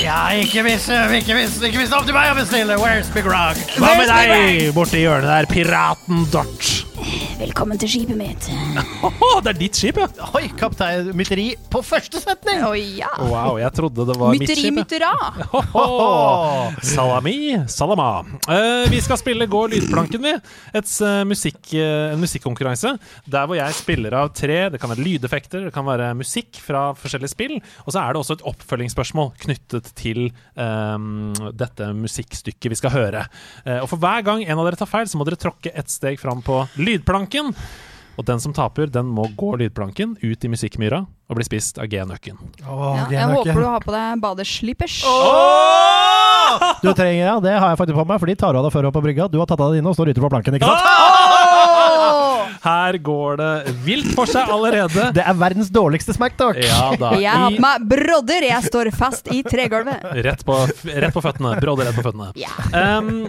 Ja, 0.00 0.18
ikke 0.36 0.60
ikke 0.60 0.66
hvis, 0.68 0.88
ikke 1.18 1.36
hvis 1.36 1.56
det 1.60 1.72
er 1.72 1.98
opp 1.98 2.08
til 2.08 2.16
meg 2.16 2.32
å 2.32 2.36
bestille. 2.38 2.80
Where's 2.80 3.12
Big 3.12 3.28
Rock? 3.28 3.60
Hva 3.76 3.94
med 3.98 4.12
deg 4.12 4.68
borti 4.76 5.04
hjørnet 5.04 5.28
der, 5.32 5.50
piraten 5.52 6.28
Dodge? 6.32 6.87
Velkommen 7.38 7.78
til 7.80 7.90
skipet 7.92 8.18
mitt. 8.18 8.48
Oh, 9.06 9.38
det 9.44 9.52
er 9.52 9.58
ditt 9.60 9.78
skip, 9.78 9.98
ja! 10.00 10.08
Oi, 10.34 10.48
kaptein 10.58 11.12
mytteri 11.16 11.52
på 11.70 11.82
første 11.86 12.20
setning! 12.22 12.64
Oh, 12.66 12.74
ja. 12.74 13.10
Wow, 13.22 13.58
jeg 13.60 13.70
trodde 13.76 14.06
det 14.08 14.16
var 14.18 14.34
mitt 14.34 14.48
skip. 14.50 14.74
Mytteri 14.74 15.04
myttera. 15.06 15.48
Hoho! 15.52 16.72
Salami, 16.82 17.36
salama. 17.70 18.08
Uh, 18.48 18.88
vi 18.90 19.00
skal 19.04 19.20
spille 19.20 19.46
Gå 19.48 19.64
lydplanken, 19.70 20.24
vi. 20.24 20.34
Et, 20.74 20.94
uh, 21.04 21.22
musikk, 21.28 21.60
uh, 21.76 22.14
en 22.14 22.22
musikkonkurranse 22.22 22.94
der 23.28 23.46
hvor 23.48 23.58
jeg 23.58 23.78
spiller 23.78 24.18
av 24.18 24.32
tre. 24.36 24.58
Det 24.72 24.82
kan 24.82 24.90
være 24.92 25.04
lydeffekter, 25.06 25.68
det 25.68 25.74
kan 25.74 25.86
være 25.86 26.10
musikk 26.18 26.58
fra 26.64 26.88
forskjellige 26.98 27.34
spill. 27.34 27.56
Og 27.86 27.94
så 27.94 28.02
er 28.02 28.14
det 28.14 28.22
også 28.22 28.38
et 28.38 28.46
oppfølgingsspørsmål 28.50 29.32
knyttet 29.44 29.92
til 29.98 30.28
eh, 30.28 30.96
dette 31.58 31.90
musikkstykket 31.96 32.72
vi 32.72 32.78
skal 32.78 32.94
høre. 32.94 33.24
Eh, 33.64 33.78
og 33.82 33.88
for 33.90 34.00
hver 34.02 34.24
gang 34.26 34.44
en 34.44 34.58
av 34.58 34.68
dere 34.68 34.80
tar 34.80 34.90
feil, 34.90 35.08
så 35.10 35.20
må 35.20 35.26
dere 35.28 35.40
tråkke 35.40 35.72
ett 35.72 35.92
steg 35.92 36.18
fram 36.20 36.42
på 36.44 36.60
lydplanken. 36.88 37.52
Og 38.18 38.26
den 38.26 38.40
som 38.42 38.50
taper, 38.50 38.88
den 38.90 39.06
må 39.14 39.28
gå 39.38 39.52
lydplanken 39.60 40.16
ut 40.18 40.42
i 40.44 40.48
musikkmyra 40.50 41.04
og 41.30 41.36
bli 41.38 41.44
spist 41.46 41.76
av 41.78 41.86
G-nøkken. 41.92 42.34
Åh, 42.66 42.96
Ja, 42.98 43.04
jeg 43.14 43.28
håper 43.30 43.60
du 43.62 43.66
har 43.68 43.84
på 43.84 43.94
deg 43.94 44.18
badeslippers. 44.24 44.96
Du 46.82 46.88
trenger, 46.96 47.20
ja, 47.28 47.36
det 47.44 47.52
har 47.60 47.70
jeg 47.74 47.78
faktisk 47.78 47.98
på 48.00 48.04
meg, 48.08 48.18
fordi 48.22 48.34
tar 48.40 48.54
du 48.56 48.58
av 48.58 48.66
deg 48.66 48.72
før 48.74 48.86
du 48.86 48.88
er 48.90 48.94
på 48.96 49.02
brygga. 49.04 49.28
Du 49.30 49.38
har 49.38 49.46
tatt 49.46 49.60
av 49.62 49.70
deg 49.70 49.78
dine 49.82 49.90
og 49.92 49.94
står 49.98 50.10
ute 50.10 50.22
på 50.24 50.30
planken, 50.32 50.56
ikke 50.58 50.66
sant? 50.66 51.07
Her 52.64 52.98
går 53.04 53.38
det 53.40 53.74
vilt 53.86 54.10
for 54.16 54.30
seg 54.30 54.50
allerede. 54.52 55.08
Det 55.16 55.24
er 55.24 55.36
verdens 55.38 55.70
dårligste 55.74 56.14
smacktalk. 56.16 56.58
Ja 56.62 56.90
da. 56.98 57.12
Jeg 57.20 57.34
har 57.44 57.54
på 57.54 57.64
meg 57.64 57.86
brodder. 57.90 58.46
Jeg 58.48 58.68
står 58.68 58.90
fast 58.96 59.30
i 59.34 59.42
tregulvet. 59.46 60.04
rett, 60.26 60.44
på, 60.46 60.56
rett 60.88 61.14
på 61.14 61.22
føttene. 61.24 61.54
Brodder 61.62 61.90
rett 61.90 61.98
på 61.98 62.06
føttene. 62.06 62.32
Ja. 62.38 62.50
Um, 62.72 63.28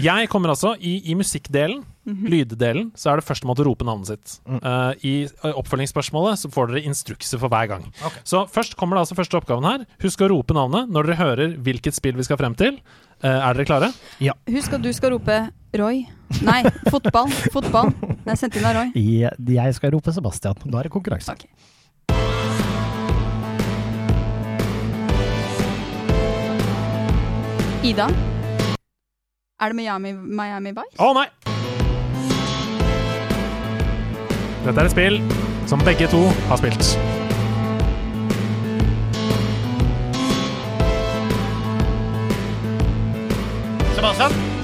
jeg 0.00 0.28
kommer 0.32 0.52
altså 0.52 0.74
i, 0.76 0.98
i 1.10 1.16
musikkdelen, 1.18 1.82
lyddelen, 2.10 2.88
så 2.98 3.12
er 3.12 3.20
det 3.20 3.26
førstemann 3.28 3.56
til 3.58 3.64
å 3.64 3.70
rope 3.70 3.86
navnet 3.86 4.10
sitt. 4.10 4.38
Uh, 4.48 4.92
I 5.06 5.14
uh, 5.44 5.52
oppfølgingsspørsmålet 5.60 6.40
så 6.42 6.50
får 6.52 6.72
dere 6.72 6.82
instrukser 6.90 7.40
for 7.40 7.52
hver 7.52 7.68
gang. 7.70 7.86
Så 8.26 8.44
først 8.50 8.76
kommer 8.80 8.98
det 8.98 9.06
altså 9.06 9.18
første 9.18 9.38
oppgaven 9.38 9.68
her. 9.68 9.86
Husk 10.02 10.24
å 10.24 10.30
rope 10.32 10.56
navnet 10.56 10.90
når 10.90 11.10
dere 11.10 11.20
hører 11.20 11.56
hvilket 11.60 11.96
spill 11.96 12.18
vi 12.18 12.26
skal 12.26 12.40
frem 12.40 12.56
til. 12.58 12.80
Uh, 13.22 13.36
er 13.36 13.54
dere 13.54 13.68
klare? 13.68 13.92
Ja. 14.24 14.34
Husk 14.50 14.74
at 14.76 14.84
du 14.84 14.90
skal 14.96 15.14
rope 15.16 15.42
Roy. 15.78 16.02
Nei, 16.42 16.62
fotball. 16.90 17.30
Fotball. 17.54 17.92
Det 18.20 18.34
er 18.34 18.36
sendt 18.36 18.56
inn 18.60 18.66
av 18.68 18.74
Roy. 18.76 18.90
Jeg, 19.00 19.32
jeg 19.56 19.76
skal 19.76 19.94
rope 19.94 20.12
Sebastian. 20.12 20.58
Da 20.66 20.80
er 20.80 20.88
det 20.88 20.92
konkurranse. 20.92 21.32
Okay. 21.32 21.48
Ida. 27.82 28.10
Er 29.60 29.72
det 29.72 29.76
Miami, 29.76 30.12
Miami 30.12 30.74
Vice? 30.76 31.00
Å 31.00 31.14
nei! 31.16 31.26
Dette 34.60 34.76
er 34.76 34.84
et 34.84 34.92
spill 34.92 35.16
som 35.70 35.80
begge 35.84 36.08
to 36.12 36.20
har 36.50 36.60
spilt. 36.60 36.92
Sebastian? 43.96 44.59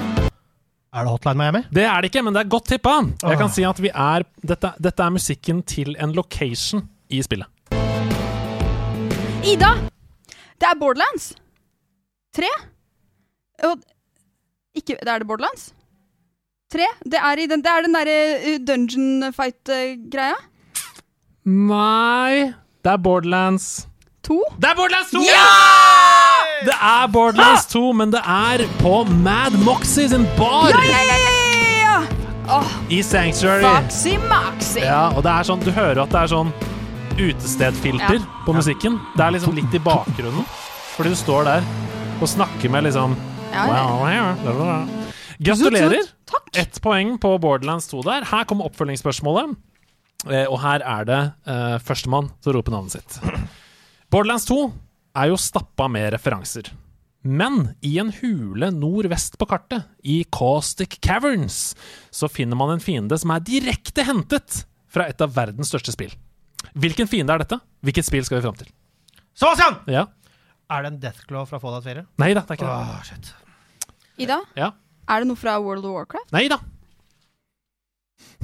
Er 0.93 1.03
det 1.03 1.11
Hotline 1.11 1.37
Miami? 1.37 1.61
Det 1.73 1.83
er 1.83 2.01
det 2.01 2.09
ikke, 2.11 2.23
men 2.23 2.35
det 2.35 2.45
er 2.45 2.49
godt 2.51 2.69
tippa. 2.71 2.93
Jeg 3.21 3.37
kan 3.39 3.51
si 3.51 3.65
at 3.67 3.79
vi 3.83 3.89
er 3.91 4.23
dette, 4.47 4.71
dette 4.81 5.03
er 5.03 5.13
musikken 5.13 5.61
til 5.67 5.95
en 5.99 6.13
location 6.15 6.85
i 7.09 7.19
spillet. 7.21 7.47
Ida! 9.47 9.73
Det 10.57 10.67
er 10.67 10.79
Borderlands. 10.79 11.33
Tre. 12.35 12.49
Og 13.67 13.77
ikke 14.77 14.97
Det 15.01 15.09
er 15.09 15.19
det 15.19 15.27
Borderlands? 15.27 15.73
Tre. 16.71 16.87
Det 17.03 17.19
er, 17.19 17.39
i 17.39 17.47
den, 17.47 17.61
det 17.63 17.71
er 17.71 17.85
den 17.85 17.95
derre 17.95 18.17
uh, 18.43 18.57
dungeon 18.67 19.33
fight-greia. 19.33 20.35
Nei 21.47 22.51
Det 22.83 22.91
er 22.91 22.97
Borderlands 22.99 23.87
To. 24.27 24.41
Det 24.59 24.67
er 24.67 24.75
Borderlands 24.75 25.11
2! 25.15 25.21
Det 26.65 26.73
er 26.73 27.07
Borderlands 27.13 27.65
2, 27.69 27.81
men 27.93 28.11
det 28.13 28.21
er 28.23 28.63
på 28.81 29.03
Mad 29.09 29.57
Moxie 29.65 30.09
sin 30.09 30.25
bar 30.37 30.71
Ja, 30.73 30.81
ja, 30.81 31.01
ja, 31.05 31.17
ja, 31.21 31.33
ja, 31.83 32.03
Oh. 32.47 32.67
I 32.89 33.01
Sanctuary. 33.03 33.59
Foxy 33.61 34.13
Moxie. 34.23 34.85
Ja, 34.85 35.09
og 35.11 35.23
det 35.25 35.31
er 35.33 35.43
sånn, 35.43 35.59
Du 35.59 35.71
hører 35.75 35.99
at 36.05 36.13
det 36.13 36.21
er 36.21 36.29
sånn 36.31 36.53
utestedfilter 37.19 38.21
Ja. 38.21 38.43
på 38.45 38.53
musikken. 38.55 38.95
Det 39.17 39.25
er 39.25 39.31
liksom 39.35 39.53
litt 39.57 39.73
i 39.75 39.81
bakgrunnen, 39.83 40.45
fordi 40.95 41.09
du 41.11 41.15
står 41.19 41.43
der 41.43 41.63
og 42.21 42.27
snakker 42.27 42.71
med 42.71 42.83
liksom 42.87 43.17
Ja. 43.51 44.85
Gratulerer! 45.41 46.07
Takk. 46.25 46.49
Ett 46.55 46.81
poeng 46.81 47.17
på 47.19 47.37
Borderlands 47.39 47.87
2 47.91 48.01
der. 48.03 48.23
Her 48.25 48.43
kommer 48.45 48.65
oppfølgingsspørsmålet. 48.65 49.55
Eh, 50.29 50.45
og 50.49 50.59
her 50.61 50.81
er 50.81 51.03
det 51.05 51.19
uh, 51.47 51.77
førstemann 51.79 52.31
til 52.41 52.51
å 52.53 52.55
rope 52.57 52.71
navnet 52.71 52.91
sitt. 52.97 53.19
Borderlands 54.09 54.45
2 54.45 54.71
er 55.17 55.31
jo 55.31 55.39
stappa 55.41 55.87
med 55.91 56.11
referanser. 56.13 56.69
Men 57.27 57.73
i 57.83 57.95
en 57.99 58.11
hule 58.21 58.69
nordvest 58.71 59.35
på 59.41 59.47
kartet, 59.49 59.83
i 60.05 60.21
Caustic 60.31 60.99
Caverns, 61.03 61.73
så 62.13 62.29
finner 62.31 62.55
man 62.59 62.75
en 62.75 62.83
fiende 62.83 63.17
som 63.19 63.33
er 63.33 63.43
direkte 63.43 64.05
hentet 64.07 64.61
fra 64.87 65.09
et 65.11 65.19
av 65.25 65.33
verdens 65.35 65.73
største 65.73 65.91
spill. 65.95 66.13
Hvilken 66.77 67.09
fiende 67.09 67.33
er 67.35 67.43
dette? 67.43 67.57
Hvilket 67.83 68.07
spill 68.07 68.23
skal 68.27 68.39
vi 68.39 68.45
fram 68.47 68.55
til? 68.61 68.69
Sebastian! 69.37 69.81
Ja? 69.91 70.05
Er 70.71 70.83
det 70.85 70.93
en 70.93 71.01
Deathclaw 71.03 71.45
fra 71.49 71.59
Fallout 71.63 71.85
4? 71.87 72.05
Nei 72.21 72.31
da, 72.37 72.45
det 72.47 72.55
er 72.55 72.59
ikke 72.61 72.71
det. 72.71 73.03
Shit. 73.09 73.33
Ida, 74.23 74.39
Ja. 74.57 74.71
er 75.09 75.21
det 75.23 75.27
noe 75.29 75.39
fra 75.39 75.57
World 75.63 75.85
of 75.85 75.93
Warcraft? 75.97 76.31
Nei 76.35 76.47
da. 76.51 76.57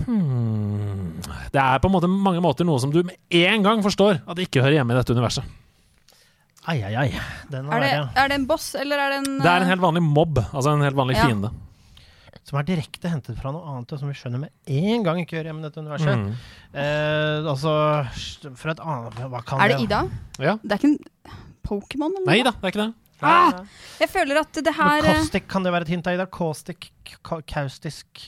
Hmm. 0.04 1.20
Det 1.54 1.60
er 1.62 1.80
på 1.82 1.90
en 1.90 1.94
måte 1.96 2.10
mange 2.10 2.42
måter 2.44 2.66
noe 2.68 2.80
som 2.82 2.92
du 2.94 3.02
med 3.06 3.16
en 3.44 3.64
gang 3.66 3.82
forstår 3.86 4.22
at 4.26 4.38
det 4.38 4.48
ikke 4.48 4.64
hører 4.64 4.80
hjemme 4.80 4.96
i 4.96 5.00
dette 5.00 5.14
universet. 5.16 5.46
Ai, 6.68 6.78
ai, 6.88 6.94
ai. 6.96 7.10
Den 7.52 7.68
Er 7.74 7.82
det, 7.84 7.90
er, 7.92 8.06
er 8.24 8.30
det 8.32 8.36
en 8.40 8.46
boss, 8.48 8.70
eller 8.80 9.02
er 9.04 9.10
det 9.14 9.18
en 9.28 9.38
Det 9.44 9.50
er 9.52 9.62
en 9.66 9.68
helt 9.74 9.84
vanlig 9.84 10.04
mobb, 10.06 10.40
altså 10.54 10.72
en 10.78 10.82
helt 10.86 10.96
vanlig 10.96 11.18
Ja. 11.18 11.26
fiende. 11.28 11.52
Som 12.44 12.60
er 12.60 12.66
direkte 12.68 13.08
hentet 13.08 13.38
fra 13.40 13.52
noe 13.56 13.64
annet, 13.72 13.92
og 13.96 14.00
som 14.02 14.10
vi 14.12 14.16
skjønner 14.20 14.42
med 14.42 14.50
en 14.68 15.04
gang 15.06 15.20
ikke 15.22 15.38
hører 15.38 15.52
hjemme 15.52 15.64
i 15.64 15.68
dette 15.70 15.80
universet. 15.80 16.18
Mm. 16.20 16.34
Eh, 16.76 17.48
altså 17.54 17.76
Fra 18.60 18.72
et 18.76 18.82
annet 18.84 19.22
Hva 19.32 19.42
kan 19.48 19.62
Er 19.64 19.72
det 19.72 19.78
Ida? 19.86 20.02
Ja. 20.44 20.58
Det 20.64 20.72
er 20.76 20.82
ikke 20.82 20.92
en 20.92 21.00
Pokémon, 21.64 22.12
eller 22.20 22.28
Nei 22.28 22.42
da, 22.44 22.52
det 22.52 22.68
er 22.68 22.74
ikke 22.74 22.84
det. 22.84 22.94
Ah, 23.24 23.62
jeg 24.02 24.10
føler 24.12 24.40
at 24.42 24.52
det 24.66 24.74
her 24.76 24.98
Men 25.02 25.06
eh, 25.14 25.20
Caustic, 25.22 25.46
kan 25.48 25.64
det 25.64 25.72
være 25.72 25.86
et 25.88 25.94
hint 25.94 26.08
av 26.12 26.18
Ida? 26.18 26.26
Caustic 26.28 26.90
ka- 27.24 27.40
Kaustisk 27.48 28.26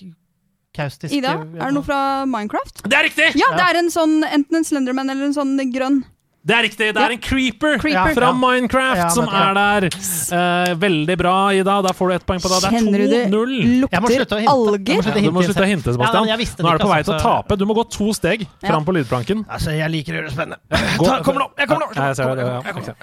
Kaustisk 0.75 1.11
Ida, 1.15 1.33
er 1.43 1.65
det 1.67 1.73
noe 1.75 1.83
fra 1.87 1.99
Minecraft? 2.27 2.81
Det 2.87 2.95
er 2.97 3.05
riktig! 3.09 3.27
Ja, 3.39 3.47
det 3.55 3.63
er 3.67 3.77
en 3.79 3.91
sånn, 3.91 4.17
enten 4.27 4.57
en 4.59 4.65
Slenderman 4.67 5.09
eller 5.11 5.27
en 5.29 5.35
sånn 5.35 5.53
grønn. 5.71 6.01
Det 6.45 6.53
er 6.53 6.61
riktig, 6.61 6.88
det 6.93 7.01
er 7.01 7.13
en 7.15 7.22
creeper, 7.26 7.80
Creeper. 7.81 8.11
fra 8.13 8.27
Minecraft 8.38 8.99
Ja, 8.99 9.07
som 9.09 9.26
er 9.34 9.55
der. 9.57 9.85
Eh, 9.89 10.73
veldig 10.77 11.15
bra, 11.17 11.34
Ida. 11.57 11.80
Da 11.81 11.93
får 11.97 12.11
du 12.11 12.13
ett 12.19 12.26
poeng 12.27 12.41
på 12.43 12.51
det. 12.51 12.59
Det 12.61 12.69
er 12.69 13.31
2-0. 13.31 13.55
Jeg 13.89 14.01
må 14.03 14.11
lukter 14.11 14.13
slutte 14.13 14.38
å 14.38 14.41
hinte. 14.43 14.51
Alger? 14.53 14.99
Ja, 15.09 15.23
du 15.26 15.31
må 15.34 15.41
slutte 15.41 15.63
å 15.65 15.69
hinte, 15.72 15.95
Sebastian. 15.95 16.30
Ja, 16.30 16.38
Nå 16.38 16.69
er 16.69 16.77
du 16.77 16.84
på 16.85 16.91
vei 16.91 16.99
til 17.01 17.15
å 17.15 17.17
altså, 17.17 17.23
tape. 17.23 17.57
Du 17.57 17.65
må 17.65 17.73
gå 17.73 17.85
to 17.89 18.11
steg 18.13 18.45
fram 18.61 18.85
på 18.85 18.93
lydplanken. 18.93 19.41
Altså, 19.49 19.73
jeg 19.73 19.89
liker 19.89 20.13
å 20.13 20.19
gjøre 20.19 20.30
det 20.30 20.35
spennende. 20.35 20.61
Ta- 21.01 21.17
Kom 21.26 21.41
nå! 21.41 21.49
Jeg 21.57 21.72
kommer 21.72 21.89
nå! 21.89 22.93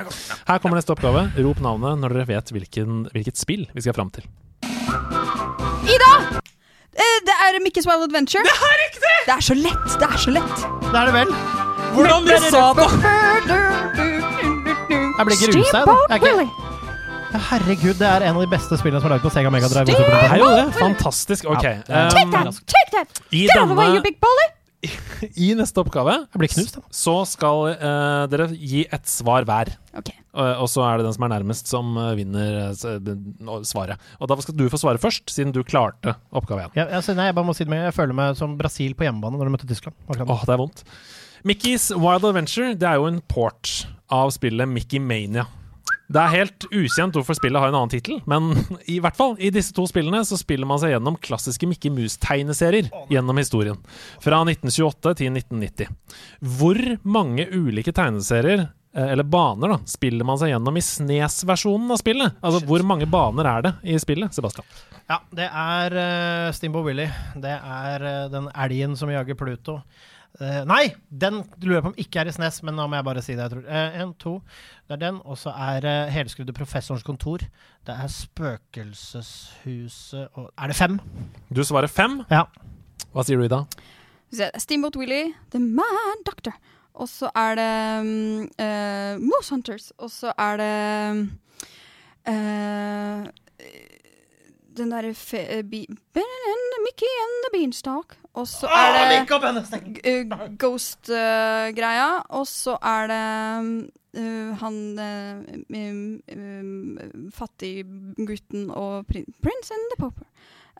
Her 0.47 0.62
kommer 0.62 0.78
neste 0.78 0.94
oppgave. 0.94 1.27
Rop 1.43 1.64
navnet 1.66 1.98
når 2.05 2.14
dere 2.14 2.28
vet 2.31 2.55
hvilken, 2.55 3.09
hvilket 3.10 3.43
spill 3.43 3.66
vi 3.74 3.82
skal 3.82 3.98
fram 3.98 4.14
til. 4.14 4.23
Ida! 5.90 6.12
Eh, 6.94 7.19
det 7.27 7.35
er 7.48 7.59
Mikkes 7.66 7.90
Wild 7.90 8.06
Adventure. 8.06 8.47
Det 8.47 8.55
er 8.70 8.81
riktig! 8.86 9.19
Det 9.27 9.35
er 9.35 9.47
så 9.51 9.59
lett. 9.59 9.98
Det 9.98 10.10
er 10.12 10.24
så 10.28 10.39
lett. 10.39 10.66
Det 10.93 10.94
er 10.94 11.10
det 11.10 11.19
vel. 11.19 11.72
Hvordan 11.93 12.24
du 12.24 12.36
sa 12.48 12.62
det! 12.77 12.89
Jeg 15.12 15.27
blir 15.28 15.36
ikke 15.36 15.51
rusa, 15.59 15.82
jeg, 16.09 16.23
er. 16.32 16.70
Ja, 17.32 17.40
Herregud, 17.51 17.94
det 18.01 18.09
er 18.09 18.24
en 18.28 18.39
av 18.39 18.43
de 18.43 18.48
beste 18.51 18.77
spillene 18.81 19.01
som 19.01 19.10
er 19.10 19.14
laget 19.14 19.27
på 19.27 19.32
Sega 19.32 19.52
Mega 19.52 19.69
Drive. 19.73 19.93
Det 19.93 20.01
er 20.01 20.40
jo 20.40 20.48
det. 20.56 20.64
Fantastisk. 20.78 21.47
Ok. 21.52 21.69
Ja. 21.69 22.09
Um! 22.09 22.51
Take 22.64 22.90
that! 22.97 23.23
i, 23.31 23.44
Get 23.44 23.56
out 23.56 23.69
of 23.69 23.74
the 23.74 23.78
way, 23.78 23.93
you 23.94 24.02
big 24.05 24.19
bully! 24.24 24.48
I 25.44 25.52
neste 25.55 25.78
oppgave 25.78 26.16
Jeg 26.16 26.40
blir 26.40 26.51
knust, 26.51 26.78
så 26.90 27.12
skal 27.31 27.69
uh, 27.78 28.24
dere 28.32 28.48
gi 28.56 28.82
et 28.82 29.06
svar 29.06 29.47
hver. 29.47 29.70
Okay. 29.94 30.16
Og, 30.32 30.64
og 30.64 30.69
så 30.73 30.82
er 30.89 30.98
det 30.98 31.06
den 31.06 31.14
som 31.14 31.27
er 31.28 31.32
nærmest, 31.36 31.70
som 31.70 31.94
uh, 32.01 32.10
vinner 32.19 32.73
svaret. 33.69 34.01
Og 34.19 34.32
da 34.32 34.40
skal 34.43 34.59
du 34.59 34.66
få 34.73 34.81
svare 34.81 35.01
først, 35.01 35.28
siden 35.31 35.55
du 35.55 35.62
klarte 35.62 36.16
oppgave 36.32 36.66
én. 36.66 36.77
Jeg, 36.81 36.89
jeg, 36.90 37.16
jeg 37.20 37.36
bare 37.39 37.47
må 37.47 37.55
si 37.56 37.69
det 37.69 37.74
med 37.74 37.85
Jeg 37.86 37.97
føler 38.01 38.16
meg 38.16 38.39
som 38.40 38.56
Brasil 38.59 38.97
på 38.98 39.06
hjemmebane 39.06 39.39
når 39.39 39.48
de 39.51 39.56
møtte 39.59 39.70
Tyskland. 39.70 39.97
Åh, 40.09 40.24
oh, 40.24 40.35
Åh, 40.35 40.47
det 40.48 40.56
er 40.56 40.64
vondt. 40.64 40.86
Mickey's 41.43 41.90
Wild 41.90 42.23
Adventure 42.23 42.77
det 42.78 42.86
er 42.86 43.01
jo 43.01 43.09
en 43.10 43.19
port 43.27 43.89
av 44.12 44.31
spillet 44.31 44.69
Mickey 44.70 45.01
Mania. 45.02 45.48
Det 46.12 46.20
er 46.20 46.35
helt 46.36 46.66
ukjent 46.69 47.16
hvorfor 47.16 47.35
spillet 47.35 47.59
har 47.59 47.73
en 47.73 47.78
annen 47.81 47.90
tittel, 47.90 48.20
men 48.28 48.52
i 48.90 48.98
hvert 49.02 49.16
fall 49.16 49.35
i 49.43 49.51
disse 49.55 49.74
to 49.74 49.86
spillene 49.89 50.20
så 50.28 50.36
spiller 50.39 50.69
man 50.69 50.78
seg 50.78 50.93
gjennom 50.93 51.16
klassiske 51.19 51.66
Mickey 51.66 51.90
Mouse-tegneserier 51.94 52.93
gjennom 53.10 53.40
historien. 53.40 53.81
Fra 54.23 54.43
1928 54.44 55.16
til 55.19 55.32
1990. 55.32 55.90
Hvor 56.60 56.81
mange 57.02 57.48
ulike 57.51 57.94
tegneserier, 57.97 58.69
eh, 58.94 59.10
eller 59.16 59.27
baner, 59.27 59.74
da, 59.74 59.81
spiller 59.89 60.28
man 60.28 60.39
seg 60.39 60.52
gjennom 60.52 60.78
i 60.78 60.85
Snes-versjonen 60.85 61.90
av 61.97 62.02
spillet? 62.05 62.39
Altså, 62.39 62.62
hvor 62.69 62.86
mange 62.86 63.09
baner 63.10 63.51
er 63.56 63.66
det 63.66 63.77
i 63.82 63.98
spillet, 64.02 64.36
Sebastian? 64.36 64.69
Ja, 65.10 65.19
det 65.35 65.48
er 65.48 65.98
uh, 65.98 66.55
Stimbo 66.55 66.85
Willy. 66.86 67.09
Det 67.40 67.56
er 67.56 68.06
uh, 68.06 68.31
den 68.31 68.52
elgen 68.52 68.94
som 69.01 69.10
jager 69.10 69.39
Pluto. 69.39 69.81
Eh, 70.40 70.64
nei! 70.64 70.94
Den 71.09 71.44
lurer 71.60 71.74
jeg 71.76 71.82
på 71.84 71.88
om 71.92 71.98
ikke 72.00 72.20
er 72.22 72.28
i 72.30 72.32
Snes, 72.32 72.62
men 72.64 72.74
nå 72.78 72.86
må 72.88 72.96
jeg 72.96 73.04
bare 73.09 73.22
si 73.24 73.32
det. 73.36 73.42
jeg 73.44 73.52
tror. 73.52 73.64
Uh, 73.68 74.00
en, 74.00 74.14
to. 74.20 74.34
Det 74.88 74.94
er 74.96 75.02
den. 75.04 75.16
Og 75.24 75.36
så 75.38 75.50
er 75.52 75.80
det 75.84 76.12
helskrudde 76.14 76.52
Professorens 76.56 77.06
kontor. 77.06 77.38
Det 77.86 77.94
er 77.94 78.09
Spøkelseshuset 78.09 80.28
og 80.32 80.52
Er 80.56 80.66
det 80.72 80.76
fem? 80.76 81.00
Du 81.52 81.64
svarer 81.64 81.86
fem. 81.92 82.22
Ja. 82.30 82.42
Hva 83.12 83.22
sier 83.26 83.36
du, 83.36 83.44
Ida? 83.44 83.64
Steamboat 84.59 84.96
Willie, 84.96 85.34
The 85.52 85.60
Mad 85.60 86.24
Doctor. 86.24 86.52
Og 86.94 87.09
så 87.09 87.30
er 87.36 87.54
det 87.56 88.00
um, 88.00 88.48
uh, 88.60 89.16
Moose 89.20 89.50
Hunters. 89.52 89.92
Og 89.98 90.10
så 90.12 90.32
er 90.38 90.56
det 90.60 90.72
eh, 92.28 93.26
den 94.77 94.93
derre 94.93 95.12
fe- 95.15 95.47
eh, 95.59 95.62
Mickey 95.62 97.11
and 97.24 97.44
the 97.44 97.51
Beanstalk. 97.53 98.16
Og 98.35 98.47
så 98.49 98.66
er 98.73 98.94
det 98.97 99.28
uh, 100.09 100.57
Ghost-greia. 100.59 102.23
og 102.32 102.47
så 102.49 102.78
er 102.81 103.11
det 103.11 103.24
uh, 104.16 104.57
han 104.62 104.78
uh, 104.99 105.35
um, 105.77 106.99
fattiggutten 107.35 108.70
og 108.70 109.07
prin 109.07 109.27
Prince 109.44 109.74
and 109.77 109.90
the 109.93 109.99
Popper. 110.01 110.27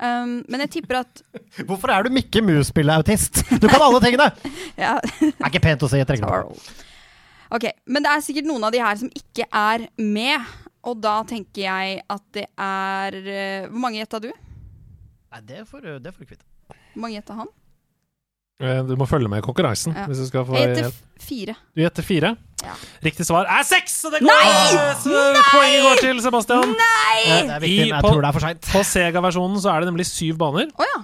Um, 0.02 0.40
men 0.48 0.60
jeg 0.64 0.70
tipper 0.78 1.02
at 1.02 1.20
Hvorfor 1.69 1.93
er 1.93 2.02
du 2.02 2.10
Mikke 2.10 2.40
Mus-spilleautist? 2.43 3.44
Du 3.60 3.69
kan 3.69 3.82
alle 3.85 4.01
tingene! 4.01 4.31
ja, 4.81 4.97
Det 5.20 5.35
er 5.36 5.52
ikke 5.52 5.60
pent 5.69 5.85
å 5.85 5.90
si. 5.93 6.01
Jeg 6.01 6.09
trenger 6.09 6.48
det. 6.48 6.64
Ok, 7.52 7.69
Men 7.86 8.02
det 8.06 8.10
er 8.14 8.24
sikkert 8.24 8.48
noen 8.48 8.64
av 8.64 8.73
de 8.73 8.81
her 8.81 8.97
som 8.97 9.12
ikke 9.12 9.44
er 9.52 9.85
med. 10.01 10.48
Og 10.84 10.98
da 11.00 11.20
tenker 11.28 11.62
jeg 11.62 12.00
at 12.10 12.22
det 12.34 12.46
er 12.59 13.16
uh, 13.22 13.68
Hvor 13.70 13.82
mange 13.84 14.00
gjetta 14.00 14.18
du? 14.24 14.30
Nei, 15.32 15.40
det 15.48 15.62
får 15.68 15.80
du 15.84 15.90
det 16.02 16.12
kvitte. 16.18 16.42
Hvor 16.92 17.04
mange 17.06 17.16
gjetta 17.20 17.36
han? 17.38 17.50
Uh, 18.62 18.82
Du 18.86 18.96
må 19.00 19.06
følge 19.10 19.30
med 19.30 19.40
i 19.42 19.46
konkurransen. 19.46 19.94
Ja. 19.96 20.04
Hvis 20.10 20.20
du 20.22 20.26
skal 20.28 20.44
få 20.46 20.59
Jeg 20.59 20.74
gjetter 20.74 20.92
fire. 21.22 21.54
Du 21.74 21.80
gjetter 21.84 22.06
fire. 22.06 22.32
Ja. 22.62 22.74
Riktig 23.02 23.24
svar 23.26 23.48
er 23.50 23.64
seks! 23.66 23.94
Så 24.04 24.10
det 24.12 24.20
går, 24.22 24.50
Så 25.02 25.14
poenget 25.50 25.82
går 25.86 26.02
til 26.04 26.20
Sebastian. 26.22 26.74
Det 26.78 26.90
er 27.56 27.62
viktig, 27.62 27.72
I- 27.72 27.78
men 27.88 27.96
jeg 27.96 28.02
på- 28.04 28.12
tror 28.12 28.20
det 28.22 28.28
er 28.28 28.36
for 28.36 28.44
seint. 28.46 28.68
På 28.74 28.82
Sega-versjonen 28.86 29.59
så 29.64 29.72
er 29.72 29.80
det 29.82 29.88
nemlig 29.90 30.06
syv 30.06 30.36
baner. 30.38 30.70
Oh, 30.78 30.86
ja. 30.86 31.00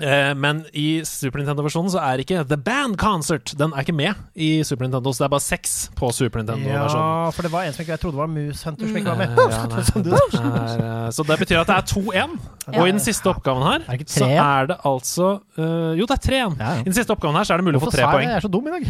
Eh, 0.00 0.34
men 0.36 0.64
i 0.76 1.00
Super 1.08 1.40
Nintendo-versjonen 1.40 1.88
så 1.94 2.02
er 2.04 2.20
ikke 2.20 2.42
The 2.44 2.58
Band 2.60 2.98
Concert 3.00 3.54
Den 3.56 3.72
er 3.72 3.80
ikke 3.86 3.94
med 3.96 4.18
i 4.36 4.60
Super 4.66 4.84
Nintendo, 4.84 5.12
så 5.14 5.24
det 5.24 5.28
er 5.30 5.32
bare 5.32 5.44
seks 5.46 5.76
på 5.96 6.10
Super 6.12 6.42
Nintendo-versjonen. 6.42 7.06
Ja, 7.24 7.30
for 7.32 7.46
det 7.46 7.52
var 7.54 7.64
en 7.64 7.72
som 7.72 7.84
ikke 7.84 7.94
jeg 7.94 8.02
trodde 8.02 8.20
var 8.20 8.28
Moose 8.28 8.68
Hunter 8.68 8.90
som 8.90 8.98
ikke 9.00 9.14
var 9.14 9.20
med. 9.22 9.40
ja, 9.56 9.62
nei, 9.72 9.86
Som 9.88 10.04
du- 10.04 10.10
det 10.12 10.20
er, 10.20 10.84
eh, 10.84 11.08
så 11.16 11.24
det 11.24 11.38
betyr 11.40 11.62
at 11.62 11.72
det 11.72 11.78
er 11.78 11.88
2-1. 11.94 12.36
Og 12.66 12.82
i 12.82 12.90
den 12.90 12.98
siste 12.98 13.30
oppgaven 13.30 13.62
her 13.62 13.84
Er 13.94 14.00
så 14.10 14.26
er 14.26 14.66
det 14.72 14.76
altså 14.88 15.26
eh, 15.54 15.92
Jo, 15.94 16.06
det 16.10 16.16
er 16.16 16.22
3-1. 16.26 16.56
Ja, 16.58 16.70
ja. 16.74 16.80
I 16.80 16.88
den 16.90 16.96
siste 16.96 17.14
oppgaven 17.14 17.38
her 17.38 17.46
så 17.46 17.54
er 17.54 17.62
det 17.62 17.66
mulig 17.68 17.78
å 17.78 17.84
få 17.84 17.90
Hvorfor 17.92 18.02
tre 18.02 18.08
poeng. 18.10 18.26
Jeg 18.26 18.36
er 18.36 18.44
så 18.44 18.50
dum 18.50 18.66
i 18.66 18.72
dag. 18.74 18.86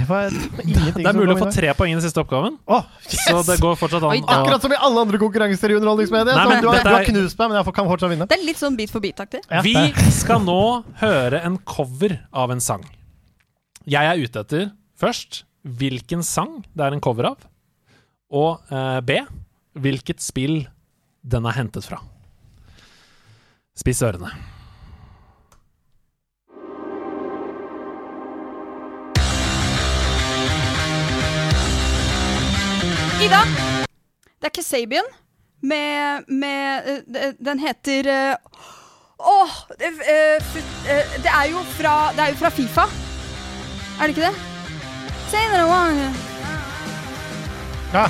Det 0.97 1.05
er 1.11 1.19
mulig 1.19 1.37
å 1.37 1.39
få 1.43 1.51
tre 1.53 1.75
poeng 1.77 1.93
i 1.93 1.97
den 1.99 2.03
siste 2.05 2.23
oppgaven. 2.25 2.57
Oh, 2.67 2.83
yes! 3.05 3.21
Så 3.29 3.43
det 3.47 3.59
går 3.61 3.77
fortsatt 3.79 4.03
an. 4.03 4.15
Oi, 4.17 4.23
Akkurat 4.25 4.65
som 4.65 4.73
i 4.73 4.81
alle 4.89 5.05
andre 5.07 5.21
konkurranser 5.21 5.75
i 5.75 5.77
underholdningsmediet. 5.79 6.33
Nei, 6.41 6.47
men 6.51 6.65
du, 6.65 6.71
har, 6.73 6.81
du 6.83 6.93
har 6.95 7.05
knust 7.11 7.39
meg, 7.39 7.53
men 7.53 7.61
jeg 7.61 7.77
kan 7.77 7.91
fortsatt 7.93 8.15
vinne. 8.15 8.29
Det 8.33 8.39
er 8.41 8.47
litt 8.49 8.63
sånn 8.63 8.79
bit 8.81 8.93
for 8.95 9.05
bit-aktig. 9.05 9.43
Ja, 9.53 9.61
Vi 9.67 9.77
skal 10.17 10.41
nå 10.47 10.59
høre 11.01 11.43
en 11.45 11.59
cover 11.69 12.17
av 12.33 12.53
en 12.53 12.63
sang. 12.63 12.85
Jeg 13.87 14.09
er 14.09 14.21
ute 14.21 14.43
etter 14.43 14.71
først 14.97 15.45
hvilken 15.67 16.23
sang 16.25 16.63
det 16.73 16.87
er 16.87 16.97
en 16.97 17.03
cover 17.05 17.33
av, 17.33 17.47
og 18.33 18.73
eh, 18.73 19.01
B 19.05 19.21
hvilket 19.77 20.23
spill 20.25 20.63
den 21.27 21.47
er 21.47 21.57
hentet 21.59 21.85
fra. 21.85 22.01
Spiss 23.77 24.01
ørene. 24.07 24.31
Ida! 33.21 33.43
Det 34.37 34.49
er 34.49 34.55
Kasabian 34.55 35.07
med, 35.61 36.29
med 36.29 36.89
eh, 37.17 37.33
Den 37.43 37.61
heter 37.61 38.09
eh, 38.13 38.67
Åh! 39.19 39.53
det, 39.81 39.89
eh, 40.05 40.37
eh, 40.93 41.17
det 41.25 41.33
er 41.33 41.49
jo 41.51 41.63
fra 41.79 42.13
Det 42.13 42.21
er 42.25 42.35
jo 42.35 42.39
fra 42.43 42.51
Fifa. 42.53 42.85
Er 43.97 44.07
det 44.07 44.17
ikke 44.17 44.29
det? 44.29 44.35
Ja. 47.95 48.07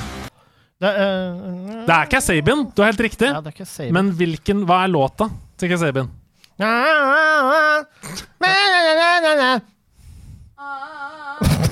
Det, 0.77 0.89
uh, 0.93 1.85
Det 1.87 1.93
er 1.95 2.09
Kasabian, 2.11 2.67
du 2.75 2.81
har 2.83 2.91
helt 2.91 3.01
riktig. 3.01 3.27
ja, 3.31 3.39
det 3.41 3.53
er 3.53 3.57
Kasabian. 3.63 3.93
Men 3.93 4.11
hvilken, 4.13 4.65
hva 4.67 4.83
er 4.83 4.91
låta 4.93 5.29
til 5.57 5.71
Kasabian? 5.71 6.11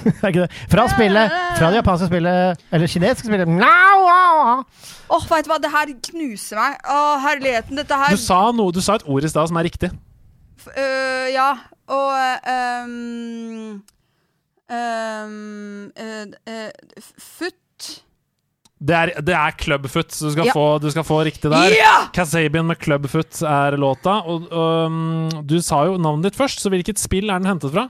er 0.21 0.31
ikke 0.31 0.43
det? 0.45 0.51
Fra 0.71 0.85
spillet 0.91 1.35
Fra 1.57 1.69
det 1.73 1.79
japanske 1.81 2.07
spillet 2.09 2.65
Eller 2.71 2.91
kinesiske 2.91 3.29
spillet 3.29 3.49
Åh, 3.55 4.61
oh, 5.15 5.25
vet 5.29 5.45
du 5.45 5.51
hva, 5.51 5.57
det 5.61 5.71
her 5.73 5.91
knuser 6.09 6.57
meg. 6.59 6.77
Åh, 6.89 7.15
herligheten, 7.25 7.77
dette 7.79 7.97
her 8.01 8.15
Du 8.15 8.21
sa, 8.21 8.39
noe, 8.55 8.73
du 8.75 8.81
sa 8.83 8.97
et 8.99 9.05
ord 9.09 9.25
i 9.25 9.29
stad 9.31 9.49
som 9.51 9.57
er 9.61 9.67
riktig. 9.69 9.91
F- 10.61 10.71
uh, 10.73 11.27
Ja, 11.33 11.49
og 11.85 12.13
øhm, 12.49 13.81
um, 14.73 15.91
uh, 15.93 16.71
f- 16.97 17.13
Foot 17.21 17.89
Det 18.85 18.95
er, 18.97 19.11
det 19.25 19.35
er 19.37 19.53
Clubfoot, 19.61 20.11
så 20.13 20.27
du 20.27 20.31
skal, 20.35 20.49
Ja. 20.49 20.53
få, 20.53 20.65
du 20.81 20.89
skal 20.91 21.05
få 21.07 21.19
riktig 21.25 21.49
der. 21.53 21.75
Kasabian 22.13 22.65
med 22.67 22.77
Clubfoot 22.81 23.41
er 23.41 23.77
låta. 23.81 24.17
Og, 24.29 24.49
um, 24.51 25.29
du 25.47 25.59
sa 25.63 25.85
jo 25.87 25.95
navnet 25.97 26.27
ditt 26.31 26.37
først, 26.37 26.59
så 26.61 26.69
hvilket 26.73 26.99
spill 27.01 27.29
er 27.29 27.39
den 27.39 27.49
hentet 27.49 27.71
fra? 27.73 27.87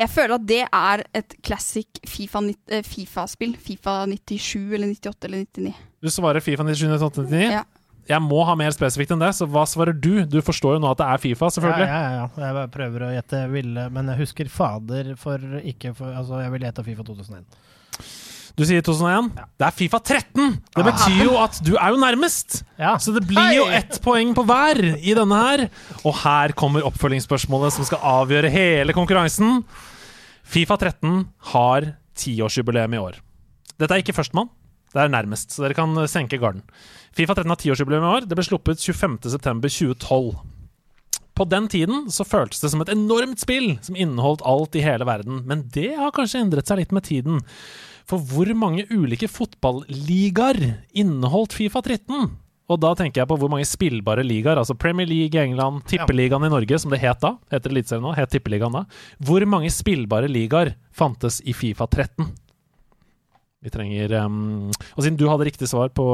Jeg 0.00 0.08
føler 0.08 0.36
at 0.38 0.46
det 0.48 0.62
er 0.64 1.02
et 1.20 1.34
classic 1.44 2.00
Fifa 2.08 2.40
eh, 2.72 2.84
Fifa-spill. 2.86 3.52
Fifa 3.60 4.00
97 4.08 4.72
eller 4.76 4.94
98 4.94 5.28
eller 5.28 5.44
99. 5.44 5.74
Du 6.00 6.08
svarer 6.12 6.44
Fifa 6.44 6.64
97 6.64 6.86
eller 6.88 7.04
99? 7.04 7.44
Ja. 7.58 7.66
Jeg 8.10 8.24
må 8.24 8.40
ha 8.48 8.56
mer 8.58 8.72
spesifikt 8.74 9.12
enn 9.14 9.20
det, 9.22 9.28
så 9.38 9.46
hva 9.46 9.62
svarer 9.68 9.94
du? 9.94 10.24
Du 10.26 10.40
forstår 10.42 10.78
jo 10.78 10.82
nå 10.82 10.88
at 10.90 10.98
det 10.98 11.06
er 11.06 11.20
Fifa, 11.22 11.50
selvfølgelig. 11.54 11.86
ja, 11.86 11.98
ja, 12.00 12.14
ja. 12.16 12.24
Jeg 12.42 12.56
bare 12.56 12.70
prøver 12.74 13.04
å 13.06 13.10
gjette 13.14 13.42
ville, 13.52 13.84
men 13.94 14.10
jeg 14.10 14.22
husker 14.24 14.50
fader 14.50 15.12
for 15.20 15.44
ikke 15.60 15.92
for 15.94 16.16
Altså, 16.16 16.40
jeg 16.42 16.54
ville 16.54 16.66
gjette 16.70 16.86
Fifa 16.88 17.06
2001. 17.06 17.60
Du 18.60 18.66
sier 18.68 18.82
2001. 18.84 19.30
Det 19.56 19.64
er 19.64 19.72
Fifa 19.72 19.98
13! 20.04 20.58
Det 20.76 20.82
betyr 20.84 21.22
jo 21.24 21.38
at 21.40 21.56
du 21.64 21.70
er 21.80 21.94
jo 21.94 22.00
nærmest! 22.02 22.58
Ja. 22.76 22.98
Så 23.00 23.14
det 23.16 23.22
blir 23.24 23.54
jo 23.56 23.64
ett 23.72 23.96
poeng 24.04 24.34
på 24.36 24.44
hver 24.44 24.82
i 25.00 25.14
denne 25.16 25.38
her. 25.40 25.62
Og 26.04 26.12
her 26.20 26.52
kommer 26.52 26.84
oppfølgingsspørsmålet 26.84 27.72
som 27.78 27.88
skal 27.88 28.04
avgjøre 28.20 28.52
hele 28.52 28.92
konkurransen. 28.92 29.62
Fifa 30.44 30.76
13 30.76 31.24
har 31.54 31.88
tiårsjubileum 32.20 32.98
i 32.98 33.00
år. 33.00 33.18
Dette 33.80 33.96
er 33.96 34.04
ikke 34.04 34.18
førstemann. 34.18 34.52
Det 34.92 35.06
er 35.06 35.16
nærmest, 35.16 35.54
så 35.54 35.64
dere 35.64 35.80
kan 35.80 35.96
senke 36.10 36.36
garden. 36.42 36.60
Fifa 37.16 37.38
13 37.38 37.48
har 37.48 37.64
tiårsjubileum 37.64 38.04
i 38.04 38.14
år. 38.18 38.28
Det 38.28 38.36
ble 38.36 38.44
sluppet 38.44 38.84
25.9.2012. 38.84 40.34
På 41.32 41.48
den 41.48 41.72
tiden 41.72 42.10
så 42.12 42.28
føltes 42.28 42.60
det 42.60 42.74
som 42.74 42.84
et 42.84 42.92
enormt 42.92 43.40
spill 43.40 43.78
som 43.80 43.96
inneholdt 43.96 44.44
alt 44.44 44.76
i 44.76 44.84
hele 44.84 45.08
verden, 45.08 45.46
men 45.48 45.70
det 45.72 45.94
har 45.96 46.12
kanskje 46.12 46.42
endret 46.44 46.68
seg 46.68 46.82
litt 46.82 46.92
med 46.92 47.08
tiden. 47.08 47.40
For 48.10 48.18
hvor 48.26 48.48
mange 48.58 48.88
ulike 48.90 49.28
fotballigaer 49.30 50.58
inneholdt 50.98 51.54
Fifa 51.54 51.78
13? 51.84 52.32
Og 52.70 52.78
da 52.78 52.90
tenker 52.98 53.22
jeg 53.22 53.30
på 53.30 53.36
hvor 53.38 53.50
mange 53.50 53.66
spillbare 53.66 54.22
ligaer, 54.26 54.58
altså 54.58 54.76
Premier 54.78 55.06
League 55.06 55.34
i 55.34 55.42
England, 55.42 55.84
Tippeligaen 55.90 56.46
i 56.46 56.50
Norge, 56.50 56.78
som 56.78 56.90
det 56.94 57.00
het 57.02 57.22
da, 57.22 57.36
heter 57.50 57.70
Eliteserien 57.70 58.02
nå, 58.06 58.14
het 58.14 58.30
Tippeligaen 58.30 58.74
da. 58.74 58.84
Hvor 59.26 59.46
mange 59.46 59.70
spillbare 59.74 60.30
ligaer 60.30 60.74
fantes 60.94 61.40
i 61.46 61.54
Fifa 61.54 61.86
13? 61.90 62.30
Vi 63.60 63.68
trenger 63.68 64.14
um, 64.24 64.70
Og 64.94 65.02
siden 65.04 65.18
du 65.20 65.26
hadde 65.28 65.44
riktig 65.44 65.68
svar 65.68 65.90
på, 65.92 66.06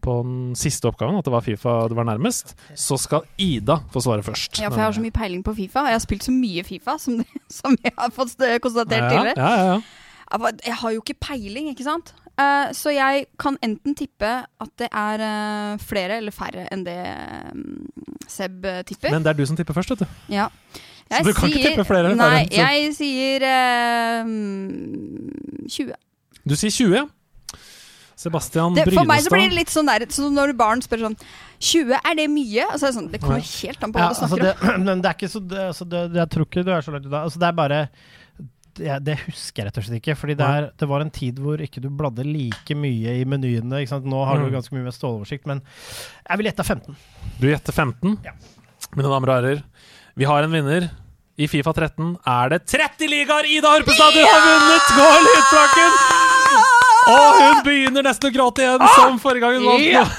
på 0.00 0.14
den 0.24 0.56
siste 0.58 0.88
oppgaven, 0.88 1.18
at 1.20 1.26
det 1.26 1.34
var 1.34 1.44
Fifa 1.46 1.76
du 1.90 1.94
var 1.98 2.06
nærmest, 2.08 2.54
så 2.78 2.98
skal 2.98 3.26
Ida 3.38 3.80
få 3.92 4.02
svare 4.06 4.26
først. 4.26 4.58
Ja, 4.58 4.72
for 4.72 4.80
jeg 4.80 4.88
har 4.88 4.98
så 4.98 5.06
mye 5.06 5.14
peiling 5.14 5.46
på 5.46 5.54
Fifa. 5.58 5.86
Jeg 5.90 6.00
har 6.00 6.04
spilt 6.06 6.26
så 6.26 6.34
mye 6.34 6.66
Fifa 6.66 6.98
som, 7.02 7.22
som 7.60 7.78
jeg 7.78 7.94
har 7.94 8.14
fått 8.14 8.38
konstatert 8.64 9.06
ja, 9.06 9.10
tidligere. 9.14 9.38
ja, 9.38 9.54
ja, 9.54 9.72
ja. 9.76 10.06
Jeg 10.28 10.76
har 10.80 10.92
jo 10.92 11.02
ikke 11.02 11.16
peiling, 11.20 11.70
ikke 11.72 11.86
sant? 11.86 12.12
Uh, 12.38 12.70
så 12.76 12.92
jeg 12.94 13.24
kan 13.40 13.56
enten 13.66 13.96
tippe 13.98 14.28
at 14.46 14.72
det 14.78 14.88
er 14.94 15.22
uh, 15.24 15.80
flere 15.82 16.20
eller 16.20 16.34
færre 16.34 16.68
enn 16.70 16.84
det 16.86 17.00
um, 17.50 17.88
Seb 18.28 18.66
eh, 18.68 18.82
tipper. 18.86 19.10
Men 19.10 19.24
det 19.24 19.32
er 19.32 19.38
du 19.38 19.46
som 19.48 19.56
tipper 19.56 19.74
først, 19.74 19.94
vet 19.94 20.04
du. 20.04 20.18
ja. 20.36 20.50
Så 21.08 21.22
du 21.24 21.32
kan 21.32 21.48
ikke 21.48 21.70
tippe 21.70 21.84
flere 21.88 22.10
eller 22.10 22.18
Nei, 22.20 22.42
færre, 22.44 22.58
Nei, 22.60 22.74
jeg 22.76 22.90
sier 22.98 23.44
eh, 23.48 24.26
mm, 24.28 25.64
20. 25.72 25.94
Du 26.44 26.54
sier 26.60 26.74
20, 26.74 26.98
ja. 26.98 27.06
Sebastian 28.18 28.74
Det, 28.74 28.84
for 28.90 29.06
meg 29.06 29.22
så 29.22 29.30
blir 29.30 29.46
det 29.46 29.56
litt 29.56 29.70
sånn 29.70 29.86
der 29.86 30.02
så 30.10 30.26
Når 30.34 30.50
barn 30.58 30.82
spør 30.82 31.04
sånn 31.06 31.14
20, 31.62 31.92
er 31.96 32.16
det 32.18 32.24
mye? 32.32 32.64
Altså, 32.66 32.80
så 32.80 32.86
er 32.88 32.90
det 32.90 32.96
sånn 32.96 33.10
Det 33.12 33.20
kommer 33.22 33.44
helt 33.46 33.84
an 33.86 33.94
på 33.94 34.00
hva 34.00 34.08
Ja, 34.08 34.08
du 34.08 34.16
altså 34.16 34.30
snakker 34.32 34.48
om. 34.50 34.72
det, 34.74 34.78
men 34.88 35.04
det 35.04 35.10
er 35.10 35.18
ikke 35.18 35.30
så 35.32 35.42
det, 35.42 35.60
altså 35.70 35.86
det, 35.88 36.00
Jeg 36.18 36.32
tror 36.34 36.48
ikke 36.48 36.64
du 36.66 36.72
er 36.74 36.86
så 36.86 36.94
langt 36.94 37.06
unna. 37.06 37.22
Altså 37.28 37.42
det 37.42 37.48
er 37.48 37.60
bare 37.62 37.80
jeg, 38.82 39.02
det 39.04 39.16
husker 39.26 39.62
jeg 39.62 39.66
rett 39.68 39.78
og 39.80 39.84
slett 39.86 39.98
ikke. 40.00 40.14
Fordi 40.18 40.34
det, 40.38 40.46
er, 40.46 40.68
det 40.78 40.88
var 40.90 41.04
en 41.04 41.10
tid 41.14 41.38
hvor 41.42 41.60
ikke 41.64 41.82
du 41.84 41.88
bladde 41.90 42.24
like 42.26 42.76
mye 42.78 43.16
i 43.20 43.24
menyene. 43.28 43.82
Ikke 43.82 43.92
sant? 43.96 44.06
Nå 44.08 44.22
har 44.28 44.38
Mm. 44.38 44.46
du 44.48 44.54
ganske 44.58 44.74
mye 44.76 44.86
med 44.86 44.94
ståloversikt, 44.96 45.46
men 45.50 45.60
jeg 46.28 46.38
vil 46.40 46.48
gjette 46.50 46.64
15. 46.64 46.96
Du 47.40 47.46
gjetter 47.50 47.72
15. 47.76 48.16
Ja. 48.24 48.32
Mine 48.96 49.10
damer 49.10 49.28
og 49.32 49.36
herrer, 49.40 49.62
vi 50.16 50.24
har 50.30 50.42
en 50.46 50.54
vinner. 50.54 50.88
I 51.38 51.46
Fifa 51.46 51.70
13 51.70 52.16
er 52.26 52.48
det 52.50 52.64
30 52.66 53.06
ligaer! 53.12 53.46
Ida 53.46 53.70
Horpestad, 53.70 54.10
du 54.16 54.24
har 54.26 54.40
vunnet! 54.42 54.88
Gå 54.98 55.10
lydplakken! 55.26 55.92
Og 57.08 57.38
hun 57.40 57.60
begynner 57.64 58.04
nesten 58.04 58.28
å 58.28 58.32
gråte 58.34 58.64
igjen, 58.64 58.82
som 58.96 59.20
forrige 59.22 59.46
gang 59.46 59.54
hun 59.60 59.68
vant. 59.70 59.84
Yeah! 59.86 60.10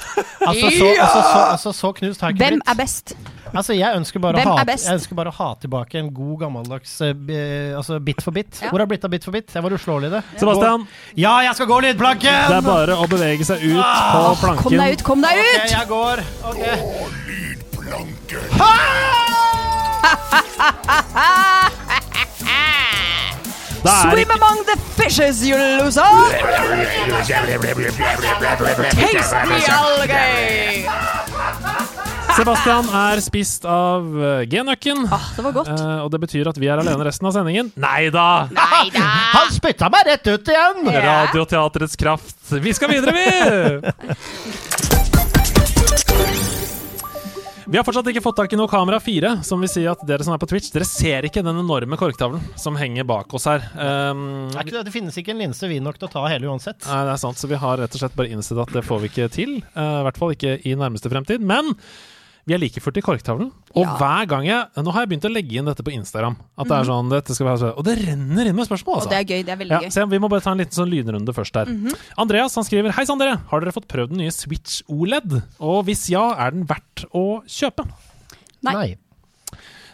Altså, 0.47 0.69
så, 0.71 0.87
altså, 0.95 1.19
så, 1.19 1.41
altså, 1.51 1.73
så 1.75 1.91
knust 1.99 2.23
har 2.23 2.31
jeg 2.31 2.37
ikke 2.39 2.47
Hvem 2.47 2.61
er 2.71 2.77
best? 2.79 3.13
Altså, 3.53 3.73
jeg 3.73 3.97
ønsker, 3.97 4.21
bare 4.21 4.37
å 4.37 4.45
ha, 4.45 4.55
er 4.61 4.67
best? 4.69 4.85
jeg 4.87 4.99
ønsker 4.99 5.15
bare 5.17 5.31
å 5.31 5.35
ha 5.39 5.49
tilbake 5.63 5.99
en 5.99 6.09
god, 6.13 6.35
gammeldags 6.43 6.91
uh, 7.01 7.13
altså, 7.79 7.99
bit 8.03 8.21
for 8.21 8.35
bit. 8.35 8.51
Ja. 8.61 8.69
Hvor 8.69 8.77
har 8.79 8.85
det 8.85 8.91
blitt 8.93 9.07
av 9.07 9.13
bit 9.13 9.25
for 9.25 9.33
bit? 9.35 9.49
Jeg 9.55 9.65
var 9.65 9.73
uslåelig 9.75 10.07
i 10.11 10.13
det. 10.17 10.21
Sebastian, 10.41 10.85
Ja, 11.17 11.33
jeg 11.47 11.53
skal 11.57 11.67
gå 11.71 11.79
lydplanken! 11.87 12.39
det 12.49 12.57
er 12.59 12.67
bare 12.67 12.93
å 12.99 13.07
bevege 13.09 13.43
seg 13.47 13.57
ut 13.65 13.79
på 13.79 14.35
planken. 14.43 14.63
Kom 14.63 14.77
deg 14.77 14.93
ut, 14.97 15.03
kom 15.07 15.19
deg 15.25 15.33
Ok, 15.39 15.45
ut! 15.49 15.71
jeg 15.73 15.85
går. 15.89 16.17
Ok. 16.53 16.63
Da 23.79 23.91
er 23.95 24.11
Swim 24.11 24.31
among 24.31 24.65
the 24.67 24.75
fishes, 24.99 25.41
you 25.47 25.55
loser! 25.55 26.03
Taste 28.91 29.35
the 29.47 29.59
algae! 29.71 31.28
Sebastian 32.39 32.87
er 32.95 33.19
spist 33.19 33.65
av 33.67 34.05
uh, 34.15 34.45
G-nøkken. 34.47 35.01
Ah, 35.11 35.25
det 35.35 35.43
var 35.43 35.55
godt. 35.57 35.71
Eh, 35.73 35.97
og 36.05 36.07
det 36.13 36.21
betyr 36.23 36.47
at 36.47 36.55
vi 36.61 36.69
er 36.71 36.79
alene 36.79 37.03
resten 37.03 37.27
av 37.27 37.33
sendingen. 37.35 37.67
Nei 37.75 38.07
da! 38.15 38.47
Han 39.35 39.49
spytta 39.51 39.89
meg 39.91 40.07
rett 40.07 40.29
ut 40.29 40.47
igjen! 40.53 40.87
Radioteatrets 40.87 41.99
kraft. 41.99 42.37
Vi 42.63 42.71
skal 42.77 42.93
videre, 42.93 43.11
vi! 43.11 43.27
Vi 47.69 47.77
har 47.77 47.83
fortsatt 47.85 48.07
ikke 48.09 48.23
fått 48.23 48.37
tak 48.39 48.53
i 48.55 48.57
noe 48.57 48.71
kamera 48.71 48.97
4, 49.03 49.33
som 49.45 49.59
vil 49.61 49.69
si 49.69 49.83
at 49.91 49.99
dere 50.07 50.23
som 50.25 50.33
er 50.33 50.39
på 50.41 50.47
Twitch, 50.49 50.71
dere 50.73 50.87
ser 50.87 51.27
ikke 51.27 51.43
den 51.45 51.59
enorme 51.59 51.99
korktavlen 51.99 52.39
som 52.57 52.79
henger 52.79 53.03
bak 53.05 53.35
oss 53.35 53.45
her. 53.51 53.67
Um, 53.75 54.47
Er 54.55 54.63
ikke 54.63 54.77
det, 54.79 54.85
det 54.87 54.93
finnes 54.95 55.19
ikke 55.19 55.35
en 55.35 55.43
linse 55.43 55.67
vid 55.69 55.83
nok 55.85 55.99
til 55.99 56.07
å 56.07 56.13
ta 56.15 56.23
hele 56.31 56.47
uansett. 56.49 56.87
Nei, 56.87 57.01
det 57.03 57.17
er 57.17 57.21
sant, 57.21 57.37
så 57.37 57.51
vi 57.51 57.59
har 57.59 57.83
rett 57.83 57.99
og 57.99 58.01
slett 58.01 58.15
bare 58.15 58.31
innsett 58.31 58.63
at 58.63 58.71
det 58.79 58.87
får 58.87 59.03
vi 59.03 59.11
ikke 59.11 59.27
til. 59.35 59.59
Uh, 59.75 59.99
I 59.99 60.05
hvert 60.07 60.23
fall 60.23 60.33
ikke 60.33 60.55
i 60.63 60.73
nærmeste 60.79 61.11
fremtid. 61.11 61.43
Men 61.45 61.75
vi 62.47 62.53
er 62.55 62.59
like 62.61 62.81
fullt 62.81 62.97
i 62.97 63.01
korktavlen. 63.01 63.51
Og 63.75 63.83
Ja. 63.85 63.97
hver 63.97 64.27
gang 64.27 64.45
jeg 64.45 64.67
Nå 64.83 64.91
har 64.91 65.05
jeg 65.05 65.09
begynt 65.09 65.27
å 65.29 65.33
legge 65.33 65.57
inn 65.59 65.65
dette 65.65 65.83
på 65.83 65.91
Instagram. 65.93 66.35
At 66.57 66.67
det 66.67 66.77
er 66.79 66.83
sånn, 66.89 67.09
dette 67.09 67.35
skal 67.35 67.45
være 67.47 67.59
så, 67.59 67.77
Og 67.77 67.83
det 67.85 67.97
renner 68.07 68.47
inn 68.47 68.55
med 68.55 68.65
spørsmål, 68.67 68.95
altså. 69.01 69.05
Og 69.05 69.09
det 69.09 69.19
er 69.19 69.27
gøy. 69.35 69.45
Det 69.45 69.53
er 69.53 69.57
veldig 69.57 69.69
Ja, 69.71 69.79
gøy. 69.81 69.91
se, 69.91 70.05
vi 70.05 70.17
må 70.19 70.29
bare 70.29 70.41
ta 70.41 70.51
en 70.51 70.57
liten 70.57 70.71
sånn 70.73 70.89
lynrunde 70.89 71.33
først 71.35 71.53
her. 71.55 71.65
Andreas 72.17 72.55
han 72.55 72.63
skriver 72.63 72.91
Hei 72.91 73.05
sann 73.05 73.19
dere, 73.19 73.37
har 73.49 73.59
dere 73.61 73.71
fått 73.71 73.87
prøvd 73.87 74.09
den 74.09 74.17
nye 74.23 74.31
Switch 74.31 74.81
OLED? 74.89 75.43
Og 75.59 75.85
hvis 75.85 76.09
ja, 76.09 76.33
er 76.39 76.51
den 76.51 76.65
verdt 76.65 77.05
å 77.13 77.43
kjøpe? 77.45 77.85
Nei. 78.63 78.95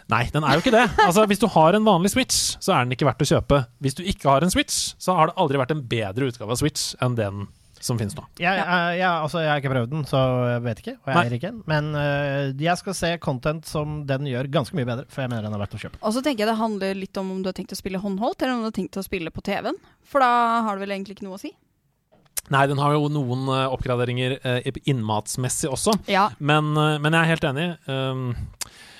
Nei, 0.08 0.22
den 0.30 0.44
er 0.46 0.54
jo 0.54 0.62
ikke 0.62 0.70
det. 0.70 0.84
Altså, 1.02 1.26
Hvis 1.26 1.40
du 1.42 1.48
har 1.48 1.74
en 1.74 1.82
vanlig 1.84 2.10
Switch, 2.12 2.56
så 2.62 2.76
er 2.76 2.84
den 2.84 2.92
ikke 2.94 3.08
verdt 3.08 3.24
å 3.24 3.26
kjøpe. 3.26 3.66
Hvis 3.82 3.96
du 3.98 4.04
ikke 4.06 4.30
har 4.30 4.40
en 4.46 4.50
Switch, 4.54 4.94
så 5.02 5.16
har 5.16 5.26
det 5.26 5.34
aldri 5.36 5.58
vært 5.58 5.72
en 5.74 5.82
bedre 5.82 6.28
utgave 6.30 6.50
av 6.54 6.60
Switch 6.60 6.94
enn 7.02 7.16
den 7.18 7.48
som 7.86 8.00
finnes 8.00 8.16
nå. 8.16 8.24
Jeg, 8.40 8.58
jeg, 8.58 8.96
jeg, 9.00 9.08
altså, 9.08 9.42
jeg 9.44 9.52
har 9.52 9.62
ikke 9.62 9.72
prøvd 9.72 9.92
den, 9.92 10.06
så 10.08 10.22
jeg 10.50 10.64
vet 10.66 10.82
ikke. 10.82 10.96
Og 10.98 11.12
jeg 11.12 11.20
eier 11.22 11.36
ikke 11.38 11.52
en. 11.52 11.60
Men 11.70 11.92
øh, 12.00 12.64
jeg 12.66 12.82
skal 12.82 12.98
se 12.98 13.12
content 13.22 13.68
som 13.68 14.00
den 14.08 14.30
gjør 14.30 14.50
ganske 14.58 14.78
mye 14.78 14.88
bedre, 14.88 15.06
for 15.12 15.24
jeg 15.24 15.32
mener 15.32 15.46
den 15.46 15.56
er 15.56 15.62
verdt 15.62 15.78
å 15.78 15.82
kjøpe. 15.86 16.02
Og 16.02 16.16
så 16.16 16.24
tenker 16.24 16.44
jeg 16.44 16.52
det 16.52 16.58
handler 16.60 16.98
litt 16.98 17.22
om 17.22 17.30
om 17.36 17.44
du 17.44 17.50
har 17.50 17.56
tenkt 17.56 17.76
å 17.76 17.78
spille 17.78 18.02
håndholdt, 18.02 18.42
eller 18.42 18.56
om 18.56 18.66
du 18.66 18.70
har 18.70 18.76
tenkt 18.76 18.98
å 18.98 19.06
spille 19.06 19.32
på 19.34 19.44
TV-en. 19.46 19.78
For 20.06 20.22
da 20.22 20.62
har 20.66 20.76
det 20.76 20.86
vel 20.86 20.96
egentlig 20.98 21.18
ikke 21.18 21.28
noe 21.28 21.38
å 21.38 21.42
si. 21.42 21.54
Nei, 22.52 22.66
den 22.70 22.78
har 22.78 22.94
jo 22.94 23.08
noen 23.10 23.48
eh, 23.50 23.64
oppgraderinger 23.74 24.36
eh, 24.38 24.68
innmatsmessig 24.86 25.70
også. 25.72 25.96
Ja. 26.10 26.28
Men, 26.38 26.70
eh, 26.78 26.98
men 27.02 27.16
jeg 27.16 27.22
er 27.22 27.32
helt 27.32 27.46
enig. 27.48 27.66
Um, 27.90 28.28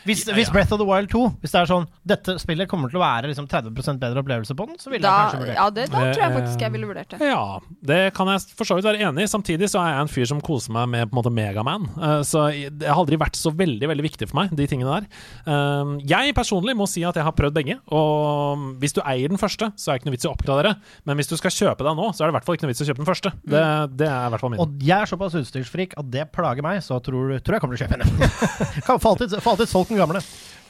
Hvis, 0.06 0.24
Ja, 0.28 0.34
hvis. 0.38 0.50
Breath 0.54 0.72
of 0.72 0.80
the 0.80 0.86
Wild 0.86 1.10
2 1.12 1.22
Hvis 1.42 1.52
det 1.52 1.60
er 1.60 1.68
sånn 1.70 1.86
dette 2.06 2.36
spillet 2.40 2.68
kommer 2.70 2.90
til 2.92 3.00
å 3.00 3.02
være 3.02 3.30
liksom 3.32 3.48
30% 3.50 4.00
bedre 4.02 4.22
opplevelse 4.22 4.54
på 4.56 4.66
den, 4.70 4.76
så 4.80 4.92
ville 4.92 5.02
Da, 5.02 5.10
jeg 5.10 5.22
kanskje 5.26 5.40
vurdert 5.42 5.58
ja, 5.58 5.66
det, 5.74 5.86
da 5.90 5.98
tror 6.06 6.22
jeg 6.22 6.26
Eh, 6.26 6.36
faktisk 6.36 6.62
jeg 6.66 6.72
ville 6.74 6.86
vurdert 6.88 7.10
det. 7.12 7.18
ja, 7.26 7.44
det 7.90 7.98
kan 8.16 8.28
jeg 8.30 8.44
for 8.58 8.68
så 8.68 8.76
vidt 8.78 8.86
være 8.88 9.02
enig 9.08 9.24
i. 9.26 9.30
Samtidig 9.30 9.68
så 9.72 9.80
er 9.82 9.92
jeg 9.92 10.04
en 10.06 10.12
fyr 10.12 10.28
som 10.30 10.40
koser 10.44 10.72
meg 10.76 10.88
med 10.92 11.10
på 11.10 11.14
en 11.16 11.18
måte 11.20 11.32
Megaman. 11.34 11.86
Eh, 11.96 12.22
så 12.26 12.46
det 12.70 12.86
har 12.88 12.98
aldri 13.00 13.18
vært 13.20 13.36
så 13.38 13.50
veldig 13.54 13.88
veldig 13.90 14.06
viktig 14.06 14.28
for 14.30 14.40
meg, 14.40 14.54
de 14.56 14.66
tingene 14.70 14.92
der. 15.00 15.06
Um, 15.46 15.96
jeg 16.06 16.34
personlig 16.36 16.76
må 16.78 16.86
si 16.90 17.02
at 17.06 17.16
jeg 17.18 17.26
har 17.26 17.34
prøvd 17.36 17.56
begge. 17.56 17.78
Og 17.94 18.64
hvis 18.82 18.94
du 18.96 19.00
eier 19.04 19.28
den 19.32 19.40
første, 19.40 19.70
så 19.76 19.90
er 19.90 19.96
det 19.96 20.02
ikke 20.02 20.10
noe 20.10 20.16
vits 20.16 20.26
i 20.26 20.30
å 20.30 20.34
oppgradere. 20.34 20.74
Men 21.08 21.18
hvis 21.20 21.30
du 21.30 21.36
skal 21.40 21.54
kjøpe 21.54 21.86
deg 21.86 21.96
nå, 21.98 22.08
så 22.14 22.22
er 22.24 22.28
det 22.28 22.34
i 22.34 22.36
hvert 22.38 22.46
fall 22.48 22.58
ikke 22.58 22.66
noe 22.66 22.72
vits 22.74 22.82
i 22.82 22.86
å 22.86 22.88
kjøpe 22.90 23.02
den 23.02 23.10
første. 23.10 23.32
Det, 23.42 23.64
det 24.00 24.08
er 24.10 24.28
i 24.28 24.32
hvert 24.34 24.44
fall 24.44 24.52
min. 24.54 24.62
Og 24.62 24.84
jeg 24.86 24.96
er 24.98 25.10
såpass 25.10 25.36
utstyrsfrik 25.40 25.96
at 26.00 26.10
det 26.12 26.26
plager 26.34 26.64
meg, 26.66 26.82
så 26.84 26.98
tror, 27.04 27.36
tror 27.44 27.56
jeg 27.58 27.64
kommer 27.64 27.78
til 27.78 27.86
å 27.86 27.88
kjøpe 27.88 28.00
en. 28.00 29.66
Solgt 29.76 29.90
den 29.90 29.95
gamle. 30.00 30.22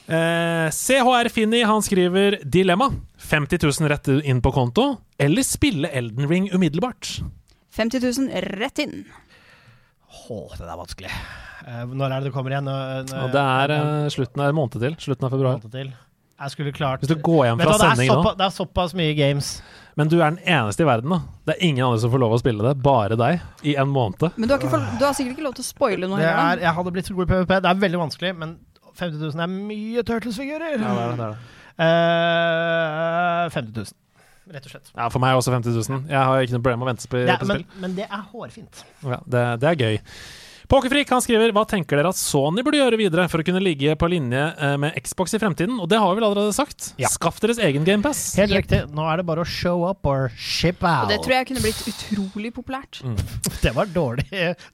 Eh, 0.07 0.67
CHR 0.71 1.29
Finni 1.33 1.63
han 1.67 1.83
skriver 1.83 2.39
Dilemma. 2.43 2.91
50 3.17 3.59
000 3.63 3.91
rett 3.91 4.07
inn 4.23 4.41
på 4.41 4.53
konto, 4.55 4.95
eller 5.19 5.43
spille 5.43 5.89
Elden 5.91 6.29
Ring 6.31 6.49
umiddelbart? 6.53 7.17
50 7.75 7.99
000 8.29 8.45
rett 8.57 8.79
inn. 8.79 9.01
Åh, 10.29 10.53
det 10.57 10.63
er 10.63 10.79
vanskelig. 10.79 11.11
Eh, 11.67 11.83
når 11.91 12.05
er 12.07 12.21
det 12.21 12.29
det 12.29 12.35
kommer 12.35 12.55
igjen? 12.55 12.69
Når, 12.69 13.07
når, 13.11 13.31
det 13.35 13.43
er 13.43 13.73
eh, 13.75 14.11
slutten 14.15 14.43
av 14.43 14.53
en 14.53 14.57
måned 14.57 14.79
til. 14.79 14.95
Slutten 15.03 15.27
av 15.27 15.35
februar. 15.35 15.59
måned 15.59 15.75
til. 15.75 15.91
Jeg 16.37 16.53
skulle 16.53 16.71
klart 16.71 17.01
Hvis 17.01 17.09
du 17.09 17.17
går 17.25 17.47
hjem 17.47 17.61
fra 17.63 17.71
hva, 17.71 17.75
er 17.75 17.95
sending 17.97 18.09
nå, 18.13 18.31
det 18.37 18.43
er 18.45 18.51
såpass 18.53 18.91
mye 18.93 19.13
games. 19.17 19.47
men 19.97 20.11
du 20.11 20.19
er 20.19 20.35
den 20.35 20.43
eneste 20.45 20.85
i 20.85 20.87
verden, 20.87 21.09
da. 21.09 21.17
Det 21.49 21.55
er 21.55 21.63
ingen 21.65 21.87
andre 21.87 22.01
som 22.03 22.11
får 22.13 22.21
lov 22.21 22.35
å 22.35 22.37
spille 22.37 22.61
det, 22.61 22.73
bare 22.85 23.17
deg, 23.17 23.41
i 23.65 23.73
en 23.81 23.89
måned. 23.89 24.21
Men 24.37 24.45
du 24.45 24.53
har, 24.53 24.61
ikke, 24.61 24.69
fått- 24.75 24.99
du 24.99 25.05
har 25.07 25.15
sikkert 25.17 25.33
ikke 25.33 25.47
lov 25.47 25.55
til 25.57 25.65
å 25.65 25.69
spoile 25.71 26.09
noe 26.11 26.21
Det 26.21 26.29
er, 26.29 26.61
jeg 26.61 26.73
hadde 26.77 26.93
blitt 26.93 27.09
så 27.09 27.17
god 27.17 27.25
i 27.25 27.31
PVP. 27.33 27.55
Det 27.65 27.71
er 27.71 27.81
veldig 27.81 28.01
vanskelig, 28.03 28.33
men 28.37 28.53
50 28.97 29.21
000 29.21 29.45
er 29.45 29.53
mye 29.53 30.03
Turtles-figurer. 30.07 30.75
Ja, 30.77 30.81
det 30.81 30.89
er 30.89 31.13
det, 31.13 31.17
det 31.17 31.25
er 31.27 31.37
det. 31.37 31.37
Eh, 31.77 33.53
50 33.53 33.77
000, 33.77 33.93
rett 34.55 34.65
og 34.67 34.73
slett. 34.73 34.91
Ja, 34.95 35.07
for 35.13 35.21
meg 35.23 35.35
er 35.35 35.41
også 35.41 35.53
50 35.53 35.77
000. 35.89 36.03
Jeg 36.09 36.17
har 36.29 36.41
ikke 36.43 36.57
noe 36.57 36.65
problem 36.65 36.81
med 36.81 36.87
å 36.87 36.91
vente 36.91 37.11
på, 37.11 37.21
ja, 37.21 37.37
på 37.41 37.49
men, 37.49 37.61
spill. 37.61 37.81
men 37.83 37.95
det 37.99 38.07
er 38.09 38.23
hårfint. 38.33 38.83
Ja, 39.05 39.19
det, 39.25 39.43
det 39.61 39.69
er 39.71 39.81
gøy. 39.85 39.99
Pokerfrik 40.67 41.09
han 41.13 41.21
skriver 41.23 41.53
Hva 41.55 41.63
tenker 41.69 41.95
dere 41.99 42.09
at 42.11 42.19
Sony 42.19 42.63
burde 42.65 42.79
gjøre 42.81 42.97
videre 42.99 43.27
for 43.31 43.39
å 43.39 43.45
kunne 43.47 43.61
ligge 43.63 43.93
på 43.99 44.09
linje 44.11 44.41
eh, 44.59 44.73
med 44.81 44.97
Xbox 44.99 45.37
i 45.37 45.39
fremtiden? 45.39 45.77
Og 45.79 45.87
det 45.91 45.99
har 46.01 46.11
vi 46.11 46.19
vel 46.19 46.27
allerede 46.27 46.55
sagt. 46.55 46.89
Ja. 46.99 47.07
Skaff 47.13 47.39
deres 47.43 47.61
egen 47.63 47.85
GamePass. 47.87 48.33
Helt 48.39 48.51
riktig. 48.57 48.81
Nå 48.91 49.05
er 49.07 49.21
det 49.21 49.27
bare 49.29 49.45
å 49.45 49.47
show 49.47 49.85
up 49.87 50.03
or 50.09 50.27
ship 50.35 50.83
out. 50.83 51.05
Og 51.07 51.13
det 51.13 51.21
tror 51.23 51.37
jeg 51.37 51.49
kunne 51.53 51.63
blitt 51.63 51.83
utrolig 51.93 52.51
populært. 52.55 52.99
Mm. 53.07 53.15
Det 53.67 53.71
var 53.73 53.87
dårlig, 53.89 54.27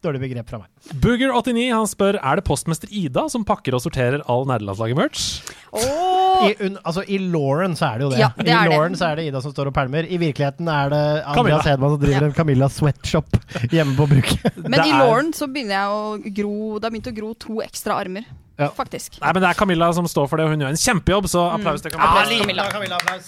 dårlig 0.04 0.20
begrep 0.26 0.50
fra 0.50 0.58
meg. 0.60 0.70
Booger89 1.00 1.62
han 1.72 1.86
spør 1.88 2.18
Er 2.20 2.36
det 2.38 2.44
postmester 2.46 2.90
Ida 2.92 3.24
som 3.32 3.46
pakker 3.48 3.78
og 3.78 3.82
sorterer 3.86 4.20
all 4.30 4.44
nerdelandslaget-merch. 4.50 5.28
Oh. 5.74 6.44
I, 6.50 6.52
un, 6.68 6.76
altså, 6.84 7.06
I 7.08 7.18
Lauren 7.24 7.78
så 7.80 7.88
er 7.94 8.02
det 8.02 8.06
jo 8.06 8.10
det. 8.12 8.20
Ja, 8.20 8.28
det 8.36 8.50
I 8.50 8.54
er 8.54 8.68
det. 8.68 8.74
Lauren 8.76 8.98
så 9.00 9.08
er 9.08 9.22
det 9.22 9.28
Ida 9.30 9.40
som 9.46 9.54
står 9.56 9.72
og 9.72 9.76
pælmer. 9.78 10.10
I 10.10 10.20
virkeligheten 10.22 10.68
er 10.70 10.92
det. 10.92 11.02
Andreas 11.32 11.70
Hedman 11.70 11.94
som 11.96 12.02
driver 12.04 12.28
en 12.28 12.36
Camilla 12.36 12.68
sweatshop 12.74 13.40
hjemme 13.72 13.96
på 13.98 14.10
bruket. 14.12 14.60
Men 14.60 14.76
Det 14.82 14.90
i 14.90 14.92
er- 14.92 15.00
Lauren 15.06 15.32
så 15.38 15.48
begynner 15.48 15.78
jeg 15.78 15.83
å 15.92 16.18
gro 16.24 16.80
Det 16.80 16.88
har 16.88 16.92
begynt 16.94 17.10
å 17.12 17.16
gro 17.16 17.34
to 17.34 17.60
ekstra 17.66 17.98
armer. 18.00 18.26
Ja. 18.60 18.70
Faktisk. 18.76 19.20
Nei, 19.22 19.32
men 19.34 19.42
Det 19.42 19.50
er 19.50 19.58
Camilla 19.58 19.92
som 19.98 20.06
står 20.08 20.28
for 20.30 20.38
det, 20.38 20.46
og 20.46 20.54
hun 20.54 20.62
gjør 20.62 20.74
en 20.76 20.82
kjempejobb, 20.84 21.28
så 21.32 21.48
applaus 21.56 21.82
til 21.82 21.92
Camilla. 21.92 22.12
Applaus 22.22 22.42
Camilla. 22.42 22.68
Camilla, 22.72 23.00
applaus. 23.02 23.26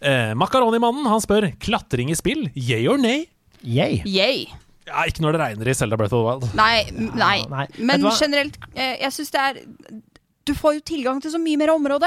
Eh, 0.00 0.34
Makaronimannen 0.36 1.06
han 1.08 1.20
spør 1.24 1.50
klatring 1.62 2.10
i 2.12 2.16
spill, 2.18 2.46
yay 2.54 2.86
or 2.88 2.98
nay? 3.00 3.26
Yay. 3.64 4.02
Yay. 4.04 4.46
Ja, 4.86 5.02
Ikke 5.08 5.24
når 5.24 5.34
det 5.36 5.40
regner 5.42 5.68
i 5.68 5.74
Zelda 5.74 5.96
Breath 5.98 6.14
of 6.14 6.22
the 6.22 6.26
Wild. 6.28 6.54
Nei, 6.54 6.84
nei. 7.16 7.38
Ja, 7.42 7.48
Nei. 7.50 7.66
Men 7.78 8.04
generelt, 8.14 8.58
eh, 8.74 8.96
jeg 9.02 9.12
syns 9.16 9.32
det 9.34 9.40
er 9.40 9.62
Du 10.46 10.54
får 10.54 10.76
jo 10.76 10.80
tilgang 10.86 11.20
til 11.20 11.32
så 11.32 11.40
mye 11.42 11.58
mer 11.58 11.72
område. 11.74 12.06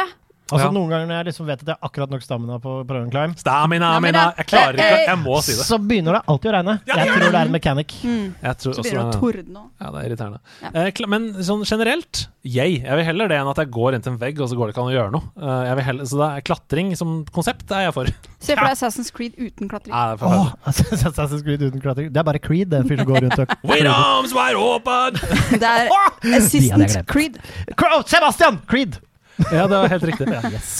Altså 0.49 0.65
Ja. 0.65 0.71
Noen 0.73 0.89
ganger 0.89 1.07
når 1.09 1.17
jeg 1.19 1.25
liksom 1.29 1.45
vet 1.49 1.61
at 1.61 1.67
jeg 1.67 1.75
har 1.77 1.89
akkurat 1.89 2.09
nok 2.13 2.23
stamina 2.25 2.57
på 2.63 2.73
prøve 2.89 3.03
en 3.05 3.11
climb, 3.13 3.35
Stamina, 3.39 3.91
mina. 4.01 4.23
Jeg 4.37 4.47
klarer 4.49 4.73
ikke 4.79 4.97
eh, 4.99 5.05
Jeg 5.09 5.19
må 5.21 5.39
si 5.45 5.53
det. 5.57 5.65
så 5.67 5.77
begynner 5.81 6.17
det 6.17 6.21
alltid 6.33 6.49
å 6.49 6.53
regne. 6.57 6.75
Jeg 6.89 7.07
tror 7.09 7.19
det 7.25 7.29
er 7.29 7.41
en 7.45 7.51
mechanic. 7.53 7.95
Mm. 8.03 8.25
Jeg 8.41 8.57
tror 8.63 8.73
Så 8.73 8.85
begynner 8.85 9.03
det 9.05 9.17
å 9.17 9.21
tordne 9.21 9.59
òg. 9.63 9.69
Ja, 9.79 9.91
det 9.93 10.01
er 10.01 10.09
irriterende. 10.09 10.39
Ja. 10.63 10.71
Eh, 10.85 11.07
men 11.13 11.27
sånn 11.45 11.65
generelt, 11.69 12.23
yay. 12.43 12.79
Jeg 12.81 12.99
vil 12.99 13.05
heller 13.11 13.29
det 13.31 13.37
enn 13.39 13.51
at 13.51 13.61
jeg 13.63 13.71
går 13.77 13.97
inn 13.97 14.05
til 14.05 14.13
en 14.15 14.19
vegg, 14.21 14.39
og 14.41 14.49
så 14.49 14.57
går 14.59 14.69
det 14.71 14.75
ikke 14.75 14.85
an 14.85 14.91
å 14.91 14.95
gjøre 14.97 15.13
noe. 15.15 15.29
Eh, 15.39 15.61
jeg 15.69 15.79
vil 15.79 15.87
heller, 15.89 16.09
så 16.09 16.21
det 16.23 16.29
er 16.29 16.45
klatring 16.49 16.93
som 16.99 17.13
konsept 17.35 17.71
er 17.75 17.85
jeg 17.87 17.95
for. 17.97 18.11
Se 18.39 18.55
for 18.55 18.63
deg 18.65 18.73
Assassin's 18.77 19.11
Creed 19.13 19.37
uten 19.37 19.69
klatring. 19.69 19.93
Ja, 19.93 20.15
det 20.15 20.23
er 20.25 20.55
altså, 20.65 21.11
Assassin's 21.11 21.43
Creed 21.45 21.61
uten 21.67 21.83
klatring. 21.83 22.09
Det 22.13 22.23
er 22.23 22.27
bare 22.31 22.39
Creed 22.41 22.71
den 22.73 22.87
fyren 22.89 23.05
går 23.09 23.27
rundt 23.27 23.39
og 23.45 23.55
With 23.69 23.89
arms 23.91 24.33
wide 24.33 24.57
open! 24.57 25.19
Det 25.59 25.63
er 25.63 25.93
Assistant 26.37 27.07
Creed. 27.07 27.37
Creed. 27.75 27.93
Oh, 27.93 28.01
Sebastian! 28.05 28.61
Creed! 28.67 28.99
Ja, 29.55 29.67
det 29.67 29.75
var 29.75 29.91
helt 29.91 30.07
riktig. 30.11 30.27
Ja, 30.27 30.41
yes. 30.51 30.79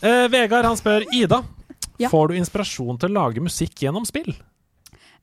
Eh, 0.00 0.26
Vegard 0.32 0.64
han 0.64 0.78
spør 0.78 1.04
Ida. 1.14 1.42
Ja. 1.98 2.08
Får 2.08 2.30
du 2.30 2.38
inspirasjon 2.38 2.98
til 3.00 3.10
å 3.10 3.16
lage 3.16 3.42
musikk 3.42 3.82
gjennom 3.82 4.06
spill? 4.06 4.30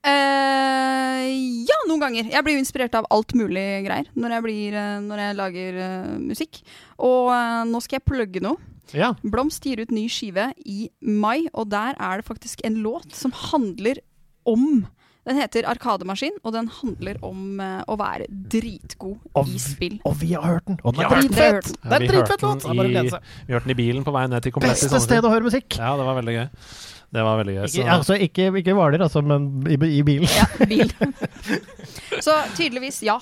Uh, 0.06 1.24
ja, 1.66 1.78
noen 1.88 2.02
ganger. 2.02 2.28
Jeg 2.30 2.44
blir 2.46 2.54
jo 2.58 2.62
inspirert 2.62 2.94
av 2.94 3.08
alt 3.10 3.32
mulig 3.34 3.64
greier 3.86 4.10
når 4.14 4.36
jeg, 4.36 4.44
blir, 4.44 4.76
uh, 4.76 4.98
når 5.02 5.22
jeg 5.22 5.38
lager 5.40 5.78
uh, 5.80 6.10
musikk. 6.20 6.60
Og 7.02 7.32
nå 7.66 7.80
skal 7.82 7.98
jeg 7.98 8.06
plugge 8.06 8.42
noe. 8.44 8.60
Ja. 8.94 9.14
Blomst 9.26 9.64
gir 9.66 9.80
ut 9.82 9.90
ny 9.90 10.04
skive 10.12 10.52
i 10.62 10.86
mai, 11.00 11.48
og 11.50 11.72
der 11.72 11.96
er 11.98 12.20
det 12.20 12.28
faktisk 12.28 12.62
en 12.66 12.78
låt 12.84 13.16
som 13.16 13.34
handler 13.34 13.98
om 14.46 14.84
Den 15.26 15.40
heter 15.40 15.66
Arkademaskin, 15.66 16.36
og 16.46 16.52
den 16.54 16.68
handler 16.70 17.16
om 17.26 17.60
eh, 17.62 17.80
å 17.90 17.96
være 17.98 18.28
dritgod 18.30 19.16
Og 19.34 19.48
i 19.50 19.58
spill. 19.58 19.96
Og 20.06 20.14
vi 20.20 20.36
har 20.36 20.44
hørt 20.46 20.68
den! 20.68 20.76
Og 20.86 20.94
den 20.94 21.02
er 21.02 21.16
dritfett! 21.16 21.72
Det 21.82 21.96
er 21.96 22.04
en 22.04 22.12
dritfett 22.12 22.44
den 22.44 22.76
låt! 22.78 23.16
Vi 23.48 23.56
hørte 23.56 23.66
den 23.66 23.74
i 23.74 23.78
bilen 23.80 24.06
på 24.06 24.14
vei 24.14 24.26
ned 24.30 24.46
til 24.46 24.54
Komplett. 24.54 24.78
Beste 24.78 25.02
sted 25.02 25.26
å 25.26 25.32
høre 25.32 25.48
musikk! 25.48 25.80
Ja, 25.80 25.96
det 25.98 26.06
var 26.06 26.20
veldig 26.20 26.36
gøy. 26.36 26.46
Det 27.16 27.24
var 27.26 27.40
veldig 27.40 27.56
gøy. 27.56 27.64
Ikke, 27.64 27.74
Så, 27.74 27.88
altså, 27.96 28.18
ikke, 28.28 28.46
ikke 28.60 28.76
Hvaler, 28.76 29.02
altså, 29.06 29.22
men 29.26 29.48
i, 29.66 29.78
i 29.98 30.04
bilen. 30.06 30.30
Ja, 30.30 30.46
bil. 30.68 30.94
Så 32.26 32.34
tydeligvis 32.54 33.02
ja. 33.06 33.18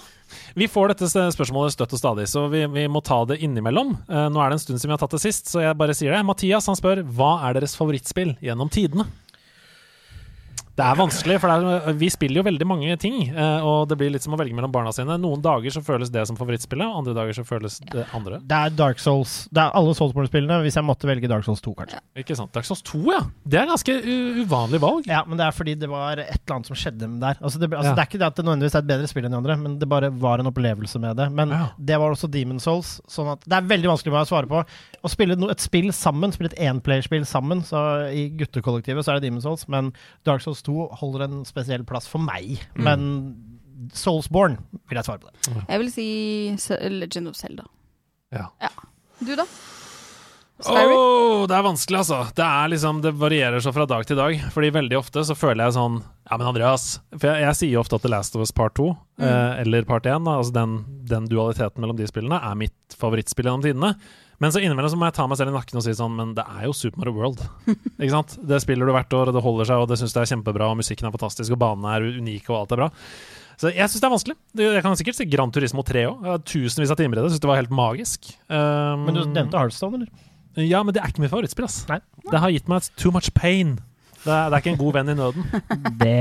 vi 0.59 0.69
får 0.69 0.93
dette 0.93 1.09
spørsmålet 1.09 1.73
støtt 1.73 1.97
og 1.97 2.01
stadig, 2.01 2.29
så 2.31 2.47
vi, 2.53 2.65
vi 2.73 2.85
må 2.91 3.01
ta 3.05 3.23
det 3.29 3.41
innimellom. 3.45 3.97
Uh, 4.09 4.27
nå 4.33 4.41
er 4.45 4.53
det 4.53 4.59
en 4.59 4.65
stund 4.65 4.81
siden 4.81 4.93
vi 4.93 4.97
har 4.97 5.03
tatt 5.05 5.17
det 5.17 5.25
sist, 5.25 5.49
så 5.49 5.65
jeg 5.65 5.79
bare 5.81 5.97
sier 5.97 6.13
det. 6.13 6.25
Mathias 6.27 6.69
han 6.69 6.79
spør 6.79 7.05
hva 7.17 7.37
er 7.49 7.59
deres 7.59 7.77
favorittspill 7.79 8.37
gjennom 8.45 8.73
tidene? 8.73 9.09
Det 10.75 10.83
er 10.83 10.97
vanskelig, 10.99 11.37
for 11.39 11.53
det 11.53 11.75
er, 11.87 11.93
vi 12.01 12.09
spiller 12.11 12.41
jo 12.41 12.45
veldig 12.49 12.67
mange 12.67 12.97
ting, 12.99 13.29
eh, 13.31 13.63
og 13.63 13.87
det 13.91 13.95
blir 14.01 14.11
litt 14.11 14.25
som 14.25 14.35
å 14.35 14.39
velge 14.41 14.57
mellom 14.59 14.73
barna 14.75 14.91
sine. 14.91 15.15
Noen 15.23 15.43
dager 15.45 15.71
så 15.71 15.83
føles 15.87 16.11
det 16.11 16.25
som 16.27 16.35
favorittspillet, 16.35 16.83
andre 16.99 17.15
dager 17.15 17.37
så 17.37 17.45
føles 17.47 17.77
det 17.93 18.07
andre. 18.17 18.41
Det 18.43 18.59
er 18.59 18.75
Dark 18.75 18.99
Souls. 18.99 19.47
Det 19.55 19.63
er 19.63 19.71
alle 19.79 19.95
Soulsborne-spillene, 19.95 20.57
hvis 20.65 20.75
jeg 20.81 20.87
måtte 20.89 21.07
velge 21.07 21.31
Dark 21.31 21.47
Souls 21.47 21.63
2, 21.63 21.75
kanskje. 21.79 22.01
Ikke 22.19 22.35
sant? 22.35 22.51
Dark 22.57 22.67
Souls 22.67 22.83
2, 22.91 23.05
ja. 23.13 23.21
Det 23.47 23.61
er 23.63 23.71
ganske 23.71 23.95
u 24.03 24.43
uvanlig 24.43 24.81
valg. 24.83 25.07
Ja, 25.07 25.23
men 25.29 25.39
det 25.39 25.47
er 25.47 25.55
fordi 25.55 25.77
det 25.79 25.89
var 25.93 26.19
et 26.19 26.27
eller 26.35 26.57
annet 26.57 26.73
som 26.73 26.81
skjedde 26.83 27.07
med 27.13 27.23
der. 27.23 27.39
Altså, 27.41 27.63
det, 27.63 27.71
altså, 27.71 27.93
Ja. 27.93 27.95
det 27.95 28.03
er 28.03 28.11
ikke 28.11 28.23
det 28.25 28.27
at 28.33 28.35
det 28.43 28.45
nødvendigvis 28.49 28.75
er 28.75 28.83
et 28.83 28.91
bedre 28.91 29.07
spill 29.15 29.25
enn 29.31 29.31
de 29.31 29.41
andre, 29.45 29.57
men 29.57 29.79
det 29.79 29.89
bare 29.89 30.11
var 30.11 30.43
en 30.43 30.51
opplevelse 30.51 30.99
med 30.99 31.17
det. 31.23 31.31
Men 31.33 31.51
Ja. 31.55 31.69
det 31.79 31.99
var 32.03 32.11
også 32.11 32.29
Demon 32.31 32.59
Souls, 32.59 33.01
sånn 33.07 33.31
at 33.31 33.47
det 33.47 33.53
er 33.63 33.63
veldig 33.63 33.93
vanskelig 33.95 34.11
for 34.11 34.19
meg 34.19 34.27
å 34.27 34.33
svare 34.33 34.51
på. 34.51 34.65
Å 35.05 35.11
spille 35.13 35.37
et 35.53 35.61
spill 35.63 35.91
sammen, 35.93 36.33
spille 36.33 36.49
et 36.53 36.61
enplayerspill 36.65 37.27
sammen, 37.29 37.61
så 37.67 38.09
i 38.09 38.31
guttekollektivet 38.41 39.05
så 39.05 39.13
er 39.13 39.21
det 39.21 39.29
Demon's 39.29 39.45
Souls, 39.45 39.67
men 39.69 39.93
Dark 40.25 40.41
Souls 40.45 40.65
2 40.65 40.89
holder 41.03 41.27
en 41.27 41.43
spesiell 41.49 41.85
plass 41.85 42.09
for 42.09 42.25
meg. 42.25 42.57
Men 42.81 43.05
Soulsborne 43.93 44.63
vil 44.89 45.01
jeg 45.01 45.09
svare 45.11 45.21
på 45.21 45.29
det. 45.29 45.65
Jeg 45.69 45.83
vil 45.83 45.93
si 45.93 46.09
Legend 46.95 47.29
of 47.29 47.37
Zelda. 47.37 47.69
Ja. 48.33 48.49
Du, 49.21 49.35
da? 49.37 49.45
Åh, 50.65 51.47
det 51.51 51.57
er 51.57 51.65
vanskelig, 51.67 51.99
altså. 51.99 52.21
Det, 52.37 52.45
er 52.47 52.69
liksom, 52.71 53.01
det 53.03 53.13
varierer 53.19 53.61
så 53.61 53.73
fra 53.75 53.87
dag 53.91 54.07
til 54.07 54.19
dag. 54.19 54.39
Fordi 54.55 54.71
veldig 54.75 54.99
ofte 54.99 55.25
så 55.27 55.35
føler 55.37 55.67
jeg 55.67 55.75
sånn 55.77 55.99
Ja, 56.01 56.37
men 56.39 56.47
Andreas 56.47 56.85
For 57.11 57.27
jeg, 57.27 57.43
jeg 57.43 57.59
sier 57.59 57.73
jo 57.75 57.81
ofte 57.83 57.99
at 57.99 58.05
The 58.07 58.13
Last 58.13 58.39
of 58.39 58.45
Us 58.45 58.55
Part 58.55 58.77
2, 58.79 58.87
eh, 59.21 59.63
eller 59.65 59.89
Part 59.89 60.07
1, 60.07 60.25
da, 60.29 60.37
altså 60.39 60.55
den, 60.55 60.77
den 61.11 61.27
dualiteten 61.31 61.83
mellom 61.83 61.99
de 61.99 62.07
spillene, 62.09 62.39
er 62.39 62.61
mitt 62.61 62.97
favorittspill 62.99 63.51
gjennom 63.51 63.67
tidene. 63.67 63.93
Men 64.43 64.51
så 64.55 64.59
innimellom 64.63 64.91
så 64.91 64.99
må 64.99 65.07
jeg 65.07 65.15
ta 65.19 65.27
meg 65.31 65.39
selv 65.39 65.53
i 65.53 65.55
nakken 65.55 65.79
og 65.79 65.85
si 65.87 65.93
sånn 65.95 66.17
Men 66.19 66.33
det 66.35 66.43
er 66.43 66.65
jo 66.67 66.73
Super 66.75 67.03
Mario 67.05 67.15
World. 67.21 67.45
Ikke 68.01 68.11
sant? 68.17 68.35
Det 68.43 68.59
spiller 68.65 68.89
du 68.89 68.93
hvert 68.97 69.15
år, 69.15 69.31
og 69.31 69.37
det 69.37 69.45
holder 69.45 69.69
seg, 69.71 69.85
og 69.85 69.89
det 69.93 70.01
syns 70.01 70.17
jeg 70.17 70.27
er 70.27 70.33
kjempebra, 70.35 70.69
og 70.73 70.81
musikken 70.81 71.07
er 71.09 71.15
fantastisk, 71.15 71.55
og 71.55 71.61
banene 71.63 71.95
er 71.95 72.09
unike, 72.19 72.49
og 72.51 72.65
alt 72.65 72.75
er 72.75 72.83
bra. 72.83 72.91
Så 73.61 73.71
jeg 73.71 73.87
syns 73.87 74.03
det 74.03 74.09
er 74.09 74.15
vanskelig. 74.17 74.37
Jeg 74.59 74.83
kan 74.83 74.97
sikkert 74.99 75.19
si 75.21 75.29
Grand 75.31 75.55
Turismo 75.55 75.85
3 75.87 76.01
òg. 76.11 76.25
Tusenvis 76.51 76.91
av 76.91 76.99
timer 76.99 77.21
i 77.21 77.23
det. 77.23 77.31
Syns 77.37 77.43
det 77.45 77.51
var 77.53 77.61
helt 77.61 77.71
magisk. 77.75 78.33
Um, 78.51 79.05
Men 79.07 79.15
du 79.15 79.23
nevnte 79.31 79.61
Heartstone, 79.61 80.01
eller? 80.03 80.31
ja, 80.67 80.83
men 80.87 80.95
det 80.95 81.01
er 81.03 81.11
ikke 81.13 81.23
mitt 81.23 81.31
favorittspill. 81.31 81.67
ass. 81.71 81.85
Nei. 81.91 82.01
Det 82.31 82.41
har 82.43 82.51
gitt 82.55 82.69
meg 82.71 82.87
too 82.99 83.15
much 83.15 83.31
pain. 83.35 83.77
Det 84.25 84.33
er, 84.33 84.49
det 84.51 84.57
er 84.57 84.63
ikke 84.63 84.73
en 84.75 84.81
god 84.81 84.95
venn 84.97 85.13
i 85.13 85.17
nøden. 85.19 85.47
Det, 86.01 86.13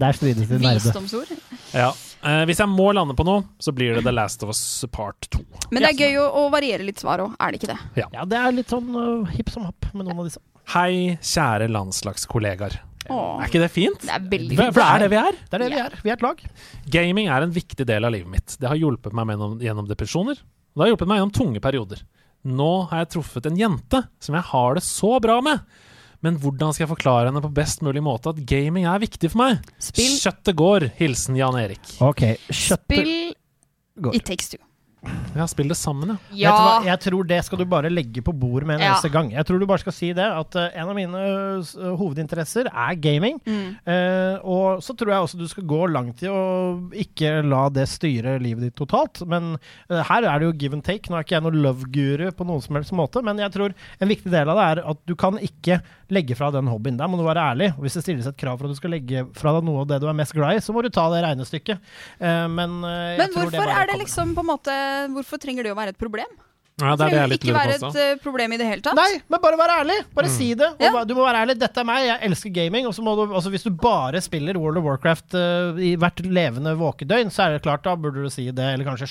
der 0.00 0.16
strides 0.16 0.48
de 0.48 0.58
nerde. 0.62 0.80
Visdomsord. 0.84 1.32
Ja. 1.74 1.90
Eh, 2.20 2.42
hvis 2.50 2.58
jeg 2.60 2.68
må 2.68 2.90
lande 2.92 3.14
på 3.16 3.24
noe, 3.24 3.46
så 3.62 3.72
blir 3.72 3.96
det 3.96 4.02
The 4.04 4.12
Last 4.12 4.42
of 4.44 4.50
Us 4.52 4.60
Part 4.92 5.30
2. 5.32 5.40
Men 5.72 5.84
det 5.84 5.92
er 5.94 6.02
gøy 6.04 6.18
å, 6.20 6.26
å 6.36 6.42
variere 6.52 6.84
litt 6.84 7.00
svar 7.00 7.22
òg, 7.24 7.32
er 7.40 7.52
det 7.54 7.60
ikke 7.62 7.70
det? 7.72 7.78
Ja, 8.02 8.26
det 8.28 8.36
er 8.36 8.52
litt 8.52 8.72
sånn 8.72 8.90
uh, 8.92 9.30
hipp 9.32 9.48
som 9.54 9.64
happ 9.68 9.88
med 9.94 10.04
noen 10.04 10.20
av 10.20 10.28
disse. 10.28 10.42
Hei, 10.74 11.16
kjære 11.24 11.70
landslagskollegaer. 11.72 12.76
Åh, 13.10 13.40
Er 13.40 13.48
ikke 13.48 13.62
det 13.62 13.70
fint? 13.72 14.02
det 14.04 14.12
er 14.12 14.26
veldig 14.36 14.58
fint. 14.58 14.74
for 14.76 14.82
det 14.82 14.88
er 14.92 15.02
det 15.02 15.10
vi 15.10 15.18
er. 15.18 15.38
Det 15.40 15.56
er 15.56 15.62
det 15.64 15.70
vi 15.72 15.80
er. 15.80 15.94
Vi 16.04 16.10
er 16.12 16.18
et 16.18 16.24
lag. 16.26 16.42
Gaming 16.94 17.30
er 17.32 17.46
en 17.46 17.54
viktig 17.56 17.86
del 17.88 18.06
av 18.06 18.12
livet 18.14 18.30
mitt. 18.30 18.56
Det 18.60 18.68
har 18.68 18.78
hjulpet 18.78 19.16
meg 19.16 19.32
gjennom, 19.32 19.56
gjennom 19.64 19.88
depresjoner. 19.88 20.38
Det 20.76 20.84
har 20.84 20.92
hjulpet 20.92 21.08
meg 21.10 21.18
gjennom 21.22 21.32
tunge 21.34 21.62
perioder. 21.64 22.04
Nå 22.46 22.68
har 22.92 23.02
jeg 23.02 23.10
truffet 23.16 23.48
en 23.48 23.58
jente 23.58 24.02
som 24.22 24.36
jeg 24.36 24.46
har 24.52 24.76
det 24.76 24.84
så 24.86 25.16
bra 25.24 25.40
med. 25.44 25.64
Men 26.24 26.36
hvordan 26.40 26.74
skal 26.76 26.84
jeg 26.84 26.92
forklare 26.92 27.30
henne 27.30 27.40
på 27.44 27.52
best 27.56 27.80
mulig 27.86 28.02
måte 28.04 28.34
at 28.34 28.40
gaming 28.48 28.84
er 28.90 29.00
viktig 29.00 29.30
for 29.32 29.40
meg? 29.40 29.62
Spill, 29.80 30.18
Kjøttet 30.20 30.56
går. 30.58 30.88
Hilsen 31.00 31.38
Jan 31.38 31.56
Erik. 31.56 31.94
Ok, 32.04 32.26
kjøttet 32.50 32.84
spill 32.84 33.14
går. 34.04 34.18
It 34.18 34.26
Takes 34.28 34.52
Two. 34.52 34.60
Ja, 35.32 35.46
spill 35.48 35.70
det 35.70 35.76
sammen, 35.78 36.10
ja. 36.10 36.16
Vet 36.50 36.58
du 36.58 36.64
hva? 36.66 36.72
Ja. 36.84 36.90
Jeg 36.90 37.00
tror 37.06 37.26
det 37.30 37.38
skal 37.46 37.60
du 37.62 37.64
bare 37.70 37.88
legge 37.88 38.20
på 38.26 38.34
bordet 38.36 38.66
med 38.68 38.76
en 38.76 38.82
Ja. 38.82 38.88
eneste 38.92 39.08
gang. 39.14 39.30
Jeg 39.32 39.46
tror 39.46 39.60
du 39.60 39.66
bare 39.66 39.80
skal 39.80 39.94
si 39.96 40.10
det, 40.12 40.26
at 40.26 40.56
uh, 40.58 40.66
en 40.74 40.88
av 40.90 40.96
mine 40.98 41.20
uh, 41.62 41.94
hovedinteresser 41.96 42.68
er 42.68 42.98
gaming. 43.00 43.38
Mm. 43.46 43.78
Uh, 43.86 44.36
og 44.44 44.82
så 44.84 44.92
tror 44.98 45.12
jeg 45.14 45.24
også 45.24 45.38
du 45.40 45.46
skal 45.48 45.64
gå 45.70 45.80
langt 45.88 46.20
i 46.26 46.28
å 46.28 46.42
ikke 46.92 47.40
la 47.46 47.62
det 47.72 47.86
styre 47.88 48.36
livet 48.42 48.66
ditt 48.68 48.76
totalt. 48.76 49.22
Men 49.30 49.54
her 49.88 50.26
er 50.26 50.38
det 50.42 50.50
jo 50.50 50.56
give 50.58 50.76
and 50.76 50.84
take. 50.84 51.08
Nå 51.08 51.16
er 51.16 51.24
ikke 51.24 51.38
jeg 51.38 51.46
noen 51.46 51.62
love-guru 51.64 52.26
på 52.36 52.48
noen 52.50 52.60
som 52.60 52.76
helst 52.76 52.92
måte, 52.92 53.22
men 53.24 53.38
jeg 53.40 53.54
tror 53.54 53.72
en 54.00 54.10
viktig 54.10 54.30
del 54.34 54.50
av 54.52 54.58
det 54.60 54.66
er 54.74 54.82
at 54.92 55.00
du 55.08 55.14
kan 55.18 55.38
ikke 55.40 55.80
legge 56.10 56.34
fra 56.36 56.50
den 56.52 56.66
hobbyen. 56.68 56.98
Der 56.98 57.08
må 57.08 57.16
du 57.16 57.24
være 57.24 57.46
ærlig. 57.54 57.70
Og 57.78 57.86
hvis 57.86 57.96
det 57.96 58.02
stilles 58.04 58.26
et 58.26 58.36
krav 58.40 58.58
for 58.58 58.66
at 58.66 58.74
du 58.74 58.80
skal 58.80 58.92
legge 58.96 59.24
fra 59.38 59.54
deg 59.56 59.64
noe 59.64 59.84
av 59.84 59.90
det 59.94 60.00
du 60.02 60.08
er 60.10 60.18
mest 60.18 60.34
glad 60.36 60.58
i, 60.58 60.62
så 60.64 60.74
må 60.74 60.82
du 60.82 60.90
ta 60.92 61.06
det 61.14 61.22
regnestykket. 61.24 61.80
Eh, 62.18 62.46
men 62.50 62.80
jeg 62.82 63.18
Men 63.22 63.32
tror 63.32 63.46
hvorfor 63.46 63.62
bare 63.64 63.78
er 63.84 63.92
det 63.92 63.98
liksom 64.02 64.34
på 64.34 64.42
en 64.44 64.50
måte 64.50 64.76
Hvorfor 65.14 65.40
trenger 65.42 65.66
det 65.66 65.74
å 65.74 65.78
være 65.78 65.94
et 65.94 66.00
problem? 66.00 66.30
Ja 66.88 66.96
det 66.96 67.06
er 67.06 67.10
det 67.10 67.18
jeg 67.18 67.20
trenger 67.20 67.28
litt 67.34 67.44
ikke 67.44 67.56
være 67.58 67.76
et 67.90 68.00
eh, 68.04 68.22
problem 68.24 68.52
i 68.52 68.56
det 68.60 68.66
hele 68.70 68.82
tatt. 68.82 68.96
Nei, 68.98 69.20
men 69.28 69.40
bare 69.44 69.56
vær 69.60 69.74
ærlig. 69.80 69.98
Bare 70.14 70.28
si 70.32 70.54
det. 70.54 70.70
Og 70.78 70.80
Ja. 70.80 71.04
Du 71.04 71.14
må 71.14 71.24
være 71.26 71.44
ærlig. 71.44 71.58
'Dette 71.60 71.80
er 71.80 71.84
meg, 71.84 72.06
jeg 72.06 72.18
elsker 72.30 72.50
gaming.' 72.54 72.86
Og 72.86 72.94
så 72.94 73.02
må 73.02 73.14
du, 73.16 73.32
altså 73.34 73.50
Hvis 73.50 73.62
du 73.64 73.70
bare 73.70 74.20
spiller 74.20 74.56
World 74.58 74.78
of 74.78 74.84
Warcraft 74.84 75.34
uh, 75.34 75.76
i 75.80 75.94
hvert 75.96 76.20
levende 76.24 76.76
våkedøgn, 76.78 77.30
så 77.30 77.42
er 77.48 77.52
det 77.58 77.62
klart, 77.62 77.84
da 77.84 77.94
burde 77.96 78.22
du 78.24 78.30
si 78.30 78.50
det. 78.50 78.72
Eller 78.74 78.84
kanskje 78.84 79.08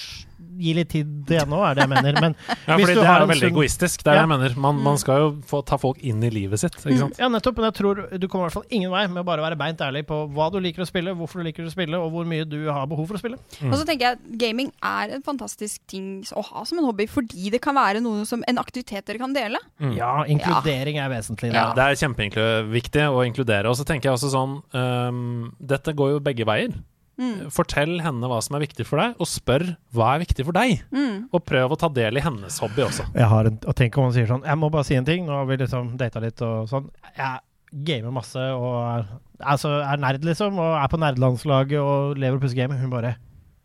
gi 0.59 0.73
litt 0.75 0.89
tid 0.91 1.07
til 1.27 1.37
ennå, 1.39 1.59
er 1.63 1.75
det 1.77 1.85
jeg 1.85 1.89
mener. 1.89 2.17
Men 2.19 2.33
Ja, 2.67 2.75
for 2.75 2.81
fordi 2.83 2.95
det 2.99 3.03
er 3.07 3.25
veldig 3.29 3.35
sunn- 3.47 3.51
egoistisk. 3.53 4.03
Det 4.03 4.07
er 4.11 4.11
det 4.11 4.19
Ja. 4.19 4.25
jeg 4.27 4.31
mener. 4.33 4.55
Man, 4.59 4.75
man 4.83 4.97
skal 4.99 5.19
jo 5.23 5.29
få 5.47 5.61
ta 5.65 5.77
folk 5.79 5.97
inn 6.03 6.21
i 6.23 6.29
livet 6.29 6.59
sitt, 6.59 6.75
ikke 6.83 6.97
sant? 6.99 7.19
Ja, 7.21 7.29
nettopp. 7.31 7.55
Men 7.59 7.69
jeg 7.71 7.77
tror 7.79 8.01
du 8.19 8.27
kommer 8.27 8.43
i 8.43 8.49
hvert 8.49 8.57
fall 8.59 8.65
ingen 8.75 8.91
vei 8.91 9.05
med 9.07 9.21
å 9.23 9.25
bare 9.25 9.41
være 9.45 9.57
beint 9.59 9.79
ærlig 9.79 10.05
på 10.09 10.17
hva 10.35 10.49
du 10.51 10.59
liker 10.59 10.83
å 10.83 10.87
spille, 10.89 11.13
hvorfor 11.15 11.39
du 11.39 11.47
liker 11.47 11.63
å 11.63 11.71
spille, 11.71 11.95
og 11.99 12.11
hvor 12.11 12.25
mye 12.27 12.43
du 12.49 12.57
har 12.67 12.85
behov 12.91 13.07
for 13.07 13.15
å 13.15 13.21
spille. 13.21 13.37
Og 13.69 13.75
så 13.79 13.85
tenker 13.87 14.09
jeg 14.11 14.37
gaming 14.41 14.71
er 14.83 15.15
en 15.15 15.23
fantastisk 15.23 15.79
ting 15.87 16.23
å 16.35 16.43
ha 16.51 16.65
som 16.65 16.79
en 16.79 16.85
hobby, 16.89 17.07
fordi 17.07 17.49
det 17.55 17.58
kan 17.63 17.77
være 17.77 18.03
noe 18.03 18.25
som 18.27 18.43
en 18.47 18.61
aktivitet 18.61 19.07
dere 19.07 19.21
kan 19.21 19.33
dele. 19.35 19.59
Mm. 19.81 19.95
Ja, 19.97 20.13
inkludering 20.29 20.99
er 21.01 21.11
vesentlig. 21.11 21.51
Ja, 21.55 21.69
det 21.77 21.85
er 21.85 21.99
kjempeviktig 22.03 23.07
å 23.09 23.25
inkludere. 23.27 23.71
Og 23.71 23.79
så 23.79 23.87
tenker 23.87 24.09
jeg 24.09 24.19
også 24.19 24.31
sånn 24.33 24.59
um, 24.73 25.51
Dette 25.59 25.95
går 25.97 26.15
jo 26.15 26.23
begge 26.23 26.47
veier. 26.49 26.73
Mm. 27.19 27.49
Fortell 27.51 27.97
henne 27.99 28.29
hva 28.31 28.39
som 28.43 28.55
er 28.55 28.63
viktig 28.63 28.85
for 28.87 29.01
deg, 29.01 29.17
og 29.19 29.27
spør 29.27 29.65
hva 29.95 30.13
er 30.15 30.23
viktig 30.23 30.45
for 30.47 30.55
deg. 30.55 30.79
Mm. 30.95 31.27
Og 31.35 31.43
prøv 31.43 31.75
å 31.75 31.79
ta 31.79 31.91
del 31.91 32.19
i 32.19 32.23
hennes 32.23 32.59
hobby 32.63 32.85
også. 32.85 33.09
Jeg 33.17 33.27
har 33.33 33.49
en, 33.49 33.59
og 33.59 33.75
tenk 33.75 33.99
om 33.99 34.07
hun 34.07 34.15
sier 34.15 34.29
sånn 34.29 34.45
Jeg 34.47 34.59
må 34.61 34.71
bare 34.71 34.87
si 34.87 34.95
en 34.95 35.07
ting. 35.07 35.27
Nå 35.27 35.35
har 35.41 35.49
vi 35.49 35.59
liksom 35.59 35.95
data 35.99 36.23
litt 36.23 36.39
og 36.45 36.69
sånn. 36.71 36.87
Jeg 37.17 37.43
gamer 37.85 38.13
masse 38.15 38.43
og 38.55 38.77
er, 38.81 39.09
altså, 39.43 39.75
er 39.83 39.99
nerd, 40.01 40.23
liksom. 40.25 40.59
Og 40.61 40.77
er 40.79 40.91
på 40.91 41.01
nerdelandslaget 41.01 41.81
og 41.81 42.21
lever 42.21 42.39
og 42.39 42.45
pusser 42.45 42.61
game. 42.63 42.79
Hun 42.79 42.93
bare 42.93 43.17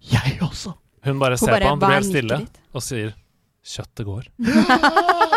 Jeg 0.04 0.40
også! 0.42 0.74
Hun 1.04 1.20
bare 1.20 1.38
Hun 1.38 1.46
ser 1.46 1.54
bare, 1.54 1.68
på 1.68 1.74
han, 1.74 1.82
blir 1.82 1.98
helt 1.98 2.10
stille, 2.10 2.40
og 2.72 2.84
sier 2.84 3.14
'kjøttet 3.64 4.04
går'. 4.06 4.28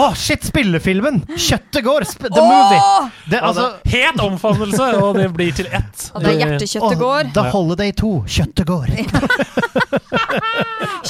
Å, 0.00 0.04
shit! 0.18 0.44
Spillefilmen! 0.50 1.22
Kjøttet 1.36 1.84
går! 1.86 2.06
Sp 2.08 2.26
the 2.28 2.42
movie! 2.42 2.80
Åh! 2.80 3.08
Det, 3.30 3.40
altså, 3.40 3.66
Het 3.90 4.20
omfavnelse, 4.24 4.88
og 5.00 5.18
det 5.18 5.28
blir 5.36 5.52
til 5.56 5.68
ett. 5.70 6.08
Og 6.14 6.24
det 6.24 6.32
er 6.34 6.38
hjertekjøttet 6.44 6.96
åh, 6.96 7.00
går. 7.04 7.32
The 7.36 7.46
Holiday 7.54 7.94
2. 8.00 8.12
Kjøttet 8.38 8.66
går. 8.70 8.94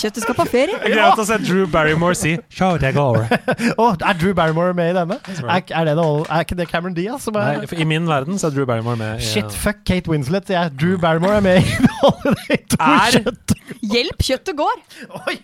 Kjøttet 0.01 0.23
skal 0.25 0.37
på 0.39 0.47
ferie. 0.49 0.77
Jeg 0.81 0.93
gleder 0.95 1.11
meg 1.11 1.19
til 1.19 1.25
å 1.25 1.29
se 1.29 1.39
Drew 1.45 1.67
Barrymore 1.71 2.17
si 2.19 2.35
'kjøttet 2.57 2.95
går'. 2.97 3.25
oh, 3.83 3.93
er 3.97 4.19
Drew 4.21 4.35
Barrymore 4.37 4.75
med 4.77 4.93
i 4.93 4.97
denne? 4.97 5.19
Er, 5.27 5.63
er, 5.67 5.89
det 5.91 5.97
noe, 5.99 6.23
er 6.29 6.47
ikke 6.47 6.59
det 6.61 6.69
Cameron 6.71 6.97
Diaz 6.97 7.27
som 7.27 7.37
er 7.41 7.61
Nei, 7.63 7.81
I 7.83 7.89
min 7.89 8.07
verden 8.09 8.39
så 8.41 8.49
er 8.51 8.57
Drew 8.57 8.69
Barrymore 8.69 8.97
med. 9.01 9.21
i- 9.21 9.31
Shit, 9.31 9.51
fuck 9.53 9.83
Kate 9.89 10.11
Winslet. 10.11 10.51
Jeg, 10.53 10.73
Drew 10.81 10.97
Barrymore 11.01 11.41
er 11.41 11.45
med 11.45 11.61
i 11.63 11.77
The 11.81 11.93
Holiday 12.01 12.61
2. 12.77 12.81
Er- 12.81 13.19
Kjøttet 13.19 13.57
Hjelp, 13.91 14.23
kjøttet 14.23 14.57
går! 14.59 14.81
Oi! 15.27 15.35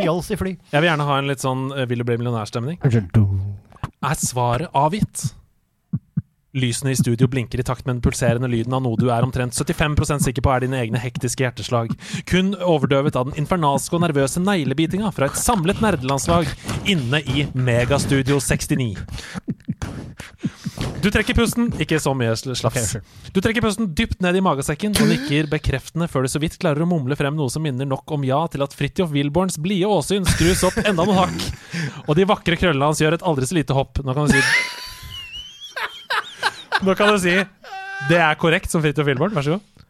Fjols 0.00 0.28
i 0.34 0.36
fly. 0.38 0.52
Jeg 0.72 0.82
vil 0.82 0.88
gjerne 0.90 1.06
ha 1.08 1.18
en 1.20 1.28
litt 1.30 1.42
sånn 1.42 1.62
eh, 1.72 1.86
Vil 1.88 2.02
du 2.02 2.06
bli 2.08 2.16
millionærstemning. 2.26 2.78
Er 4.02 4.20
svaret 4.20 4.70
avgitt? 4.74 5.30
Lysene 6.56 6.94
i 6.94 6.96
studio 6.96 7.28
blinker 7.28 7.60
i 7.60 7.64
takt 7.66 7.84
med 7.84 7.98
den 7.98 8.02
pulserende 8.04 8.48
lyden 8.48 8.72
av 8.72 8.80
noe 8.80 8.96
du 8.96 9.10
er 9.12 9.24
omtrent 9.26 9.52
75% 9.52 10.24
sikker 10.24 10.44
på 10.44 10.54
er 10.54 10.64
dine 10.64 10.78
egne 10.80 11.00
hektiske 11.02 11.44
hjerteslag. 11.44 11.92
Kun 12.30 12.54
overdøvet 12.56 13.18
av 13.18 13.28
den 13.28 13.36
infernalske 13.42 13.98
og 13.98 14.06
nervøse 14.06 14.40
neglebitinga 14.40 15.12
fra 15.12 15.28
et 15.28 15.36
samlet 15.36 15.82
nerdelandslag 15.84 16.48
inne 16.88 17.20
i 17.28 17.44
Megastudio 17.52 18.40
69. 18.40 18.94
Du 21.02 21.10
trekker 21.12 21.36
pusten, 21.38 21.68
ikke 21.82 21.98
så 22.02 22.12
mye 22.18 22.32
slaps. 22.36 22.96
Du 23.34 23.38
trekker 23.44 23.62
pusten 23.62 23.92
dypt 23.96 24.22
ned 24.24 24.38
i 24.38 24.42
magesekken 24.42 24.96
og 24.98 25.10
nikker 25.10 25.46
bekreftende 25.52 26.08
før 26.10 26.26
du 26.26 26.30
så 26.32 26.40
vidt 26.42 26.56
klarer 26.62 26.82
å 26.82 26.88
mumle 26.90 27.16
frem 27.18 27.36
noe 27.38 27.52
som 27.52 27.62
minner 27.62 27.86
nok 27.88 28.10
om 28.16 28.24
ja 28.26 28.40
til 28.50 28.64
at 28.66 28.74
Fridtjof 28.74 29.12
Wilborns 29.14 29.60
blide 29.62 29.86
åsyn 29.90 30.26
skrus 30.26 30.64
opp 30.66 30.80
enda 30.82 31.06
noen 31.06 31.20
hakk, 31.20 31.46
og 32.08 32.18
de 32.18 32.26
vakre 32.26 32.58
krøllene 32.58 32.90
hans 32.90 33.02
gjør 33.02 33.18
et 33.18 33.26
aldri 33.28 33.46
så 33.46 33.58
lite 33.58 33.76
hopp. 33.76 34.02
Nå 34.02 34.16
kan 34.16 34.26
du 34.26 34.34
si 34.34 34.42
Nå 36.86 36.92
kan 36.98 37.14
du 37.14 37.20
si 37.22 37.38
det 38.10 38.18
er 38.20 38.36
korrekt 38.40 38.72
som 38.72 38.82
Fridtjof 38.84 39.06
Wilborn, 39.08 39.32
vær 39.36 39.46
så 39.46 39.56
god. 39.56 39.86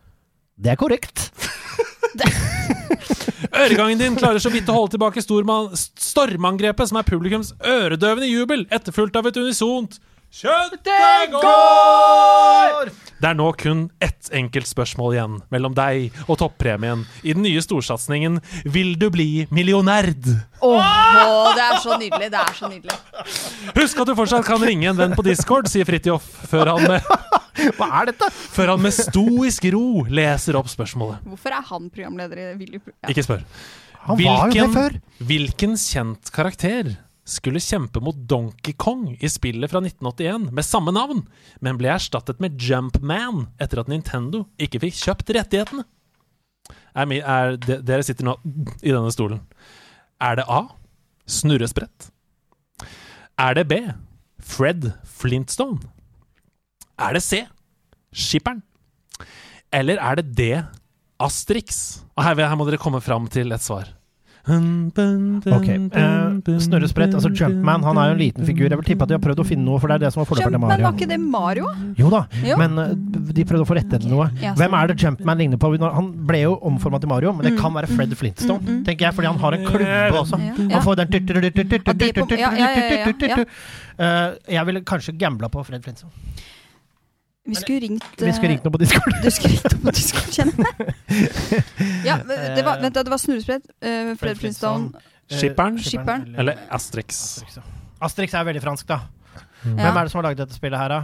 Det 0.57 0.73
er 0.73 0.79
korrekt. 0.81 1.31
Øregangen 3.57 3.99
din 4.01 4.17
klarer 4.19 4.43
så 4.43 4.51
vidt 4.53 4.69
å 4.69 4.77
holde 4.77 4.97
tilbake 4.97 5.23
stormangrepet 5.25 6.91
som 6.91 7.01
er 7.01 7.09
publikums 7.09 7.55
øredøvende 7.65 8.29
jubel, 8.29 8.67
etterfulgt 8.71 9.17
av 9.17 9.31
et 9.31 9.41
unisont 9.41 9.97
Kjøttet 10.37 11.31
går! 11.33 12.91
Det 13.17 13.31
er 13.31 13.37
nå 13.39 13.47
kun 13.57 13.87
ett 14.05 14.29
enkelt 14.37 14.69
spørsmål 14.69 15.15
igjen 15.17 15.37
mellom 15.55 15.73
deg 15.77 16.13
og 16.27 16.37
toppremien 16.43 17.07
i 17.25 17.33
den 17.33 17.47
nye 17.47 17.63
storsatsingen 17.65 18.41
Vil 18.69 18.93
du 19.01 19.07
bli 19.15 19.47
millionærd? 19.55 20.27
Åh, 20.61 21.55
det 21.57 21.65
er 21.65 21.79
så 21.81 21.97
nydelig. 22.01 22.29
Det 22.35 22.43
er 22.43 22.53
så 22.59 22.69
nydelig. 22.69 22.99
Husk 23.77 24.03
at 24.03 24.11
du 24.11 24.15
fortsatt 24.19 24.45
kan 24.49 24.61
ringe 24.61 24.91
en 24.91 24.99
venn 25.01 25.17
på 25.17 25.25
Discord, 25.25 25.69
sier 25.73 25.89
Fridtjof, 25.89 26.27
før, 26.51 26.75
han 26.75 26.85
med- 26.91 27.09
Hva 27.79 27.89
er 28.03 28.11
dette? 28.13 28.29
før 28.53 28.75
han 28.75 28.83
med 28.85 28.93
stoisk 28.93 29.65
ro 29.73 30.05
leser 30.13 30.59
opp 30.61 30.69
spørsmålet. 30.69 31.23
Hvorfor 31.25 31.57
er 31.57 31.65
han 31.71 31.89
programleder 31.89 32.43
i 32.43 32.47
Willy 32.61 32.83
Pro- 32.85 32.93
ja. 33.01 33.15
Ikke 33.15 33.25
spør. 33.25 33.47
Han 34.07 34.21
var 34.21 34.53
jo 34.53 34.67
det 34.69 34.75
før. 34.77 34.99
hvilken 35.33 35.73
kjent 35.81 36.29
karakter 36.37 36.93
skulle 37.27 37.63
kjempe 37.63 38.01
mot 38.03 38.17
Donkey 38.31 38.75
Kong 38.79 39.17
i 39.19 39.29
spillet 39.31 39.71
fra 39.71 39.83
1981 39.83 40.51
med 40.55 40.67
samme 40.67 40.95
navn, 40.95 41.25
men 41.61 41.79
ble 41.81 41.91
erstattet 41.97 42.39
med 42.43 42.59
Jumpman 42.63 43.49
etter 43.63 43.83
at 43.83 43.91
Nintendo 43.91 44.45
ikke 44.63 44.85
fikk 44.87 45.01
kjøpt 45.01 45.33
rettighetene? 45.37 45.85
Er, 46.97 47.13
er, 47.19 47.57
de, 47.61 47.81
dere 47.85 48.07
sitter 48.07 48.27
nå 48.27 48.37
i 48.81 48.93
denne 48.93 49.11
stolen. 49.15 49.43
Er 50.23 50.39
det 50.39 50.47
A. 50.49 50.63
Snurresprett? 51.27 52.09
Er 53.37 53.59
det 53.59 53.67
B. 53.69 53.81
Fred 54.41 54.93
Flintstone? 55.19 55.83
Er 56.97 57.19
det 57.19 57.25
C. 57.27 57.43
Skipperen? 58.15 58.63
Eller 59.75 60.01
er 60.01 60.23
det 60.23 60.31
D. 60.39 60.49
Asterix? 61.21 62.01
Og 62.17 62.25
her, 62.25 62.39
her 62.47 62.57
må 62.57 62.65
dere 62.69 62.81
komme 62.81 63.03
fram 63.05 63.27
til 63.33 63.53
et 63.53 63.65
svar. 63.65 63.91
Ok, 64.47 65.69
eh, 65.69 66.59
Snurresprett, 66.63 67.15
altså 67.19 67.31
Jumpman, 67.35 67.83
han 67.83 67.99
er 67.99 68.11
jo 68.11 68.15
en 68.15 68.21
liten 68.21 68.47
figur. 68.47 68.69
Jeg 68.71 68.79
vil 68.79 68.87
tippe 68.87 69.03
at 69.03 69.11
de 69.11 69.17
har 69.19 69.23
prøvd 69.25 69.43
å 69.43 69.47
finne 69.49 69.65
noe, 69.67 69.81
for 69.83 69.91
det 69.91 69.97
er 69.99 70.05
det 70.07 70.13
som 70.15 70.23
var 70.23 70.29
forløperen 70.31 70.55
til 70.55 70.61
Jumpman, 70.61 70.83
var 70.87 70.95
ikke 70.95 71.09
det 71.11 71.19
Mario? 71.21 71.71
Jo 71.99 72.11
da, 72.13 72.21
Jo. 72.47 72.57
men 72.61 72.79
eh, 72.79 72.93
de 73.39 73.45
prøvde 73.45 73.67
å 73.67 73.69
få 73.69 73.77
rettet 73.79 74.05
til 74.07 74.11
noe. 74.15 74.29
Hvem 74.39 74.57
sånn. 74.61 74.77
er 74.79 74.87
det 74.93 74.97
Jumpman 75.03 75.39
ligner 75.43 75.59
på? 75.59 75.73
Han 75.83 76.13
ble 76.31 76.43
jo 76.45 76.55
omforma 76.71 77.01
til 77.03 77.09
Mario, 77.11 77.33
men 77.33 77.49
det 77.51 77.57
kan 77.59 77.75
være 77.75 77.91
Fred 77.91 78.15
Flintstone, 78.17 78.83
tenker 78.87 79.09
jeg, 79.09 79.15
fordi 79.19 79.27
han 79.33 79.39
har 79.43 79.53
en 79.59 79.67
klubbe 79.67 80.21
også. 80.23 80.39
Han 80.39 80.83
får 80.87 80.97
den 81.03 81.11
Ja, 82.37 82.51
ja, 82.55 82.71
ja, 82.71 82.71
ja, 82.77 83.13
ja, 83.19 83.37
ja. 83.37 83.45
Eh, 83.99 84.55
Jeg 84.55 84.67
ville 84.67 84.81
kanskje 84.87 85.17
gambla 85.19 85.49
på 85.49 85.65
Fred 85.67 85.83
Flintstone. 85.83 86.13
Vi 87.47 87.55
skulle 87.55 87.81
ringt 87.85 88.23
Vi 88.23 88.33
skulle 88.35 88.53
ringt 88.55 88.65
noe 88.67 88.75
på 88.75 88.81
Discord. 88.83 89.19
Du 89.23 89.31
skulle 89.31 89.55
ringt 89.55 89.77
noe 89.77 89.85
på 89.89 89.95
Discord, 89.97 90.31
kjenner 90.35 90.71
jeg. 90.71 91.63
Ja, 92.09 92.17
det 92.27 92.65
var, 92.67 92.81
vent, 92.83 92.97
det 92.97 93.13
var 93.13 93.23
Snurresprett, 93.23 93.69
uh, 93.83 94.15
Fred 94.21 94.41
Flintstone 94.41 95.05
Eh, 95.27 95.39
Skipperen? 95.41 95.79
Skipperen. 95.83 96.35
Eller 96.39 96.59
Asterix? 96.71 97.43
Asterix 97.99 98.35
er 98.39 98.45
veldig 98.47 98.61
fransk, 98.63 98.87
da. 98.87 99.01
Mm. 99.65 99.73
Hvem 99.81 99.97
er 99.97 100.05
det 100.07 100.13
som 100.13 100.21
har 100.21 100.29
laget 100.29 100.45
dette 100.45 100.55
spillet 100.55 100.79
her, 100.79 100.93
da? 100.93 100.99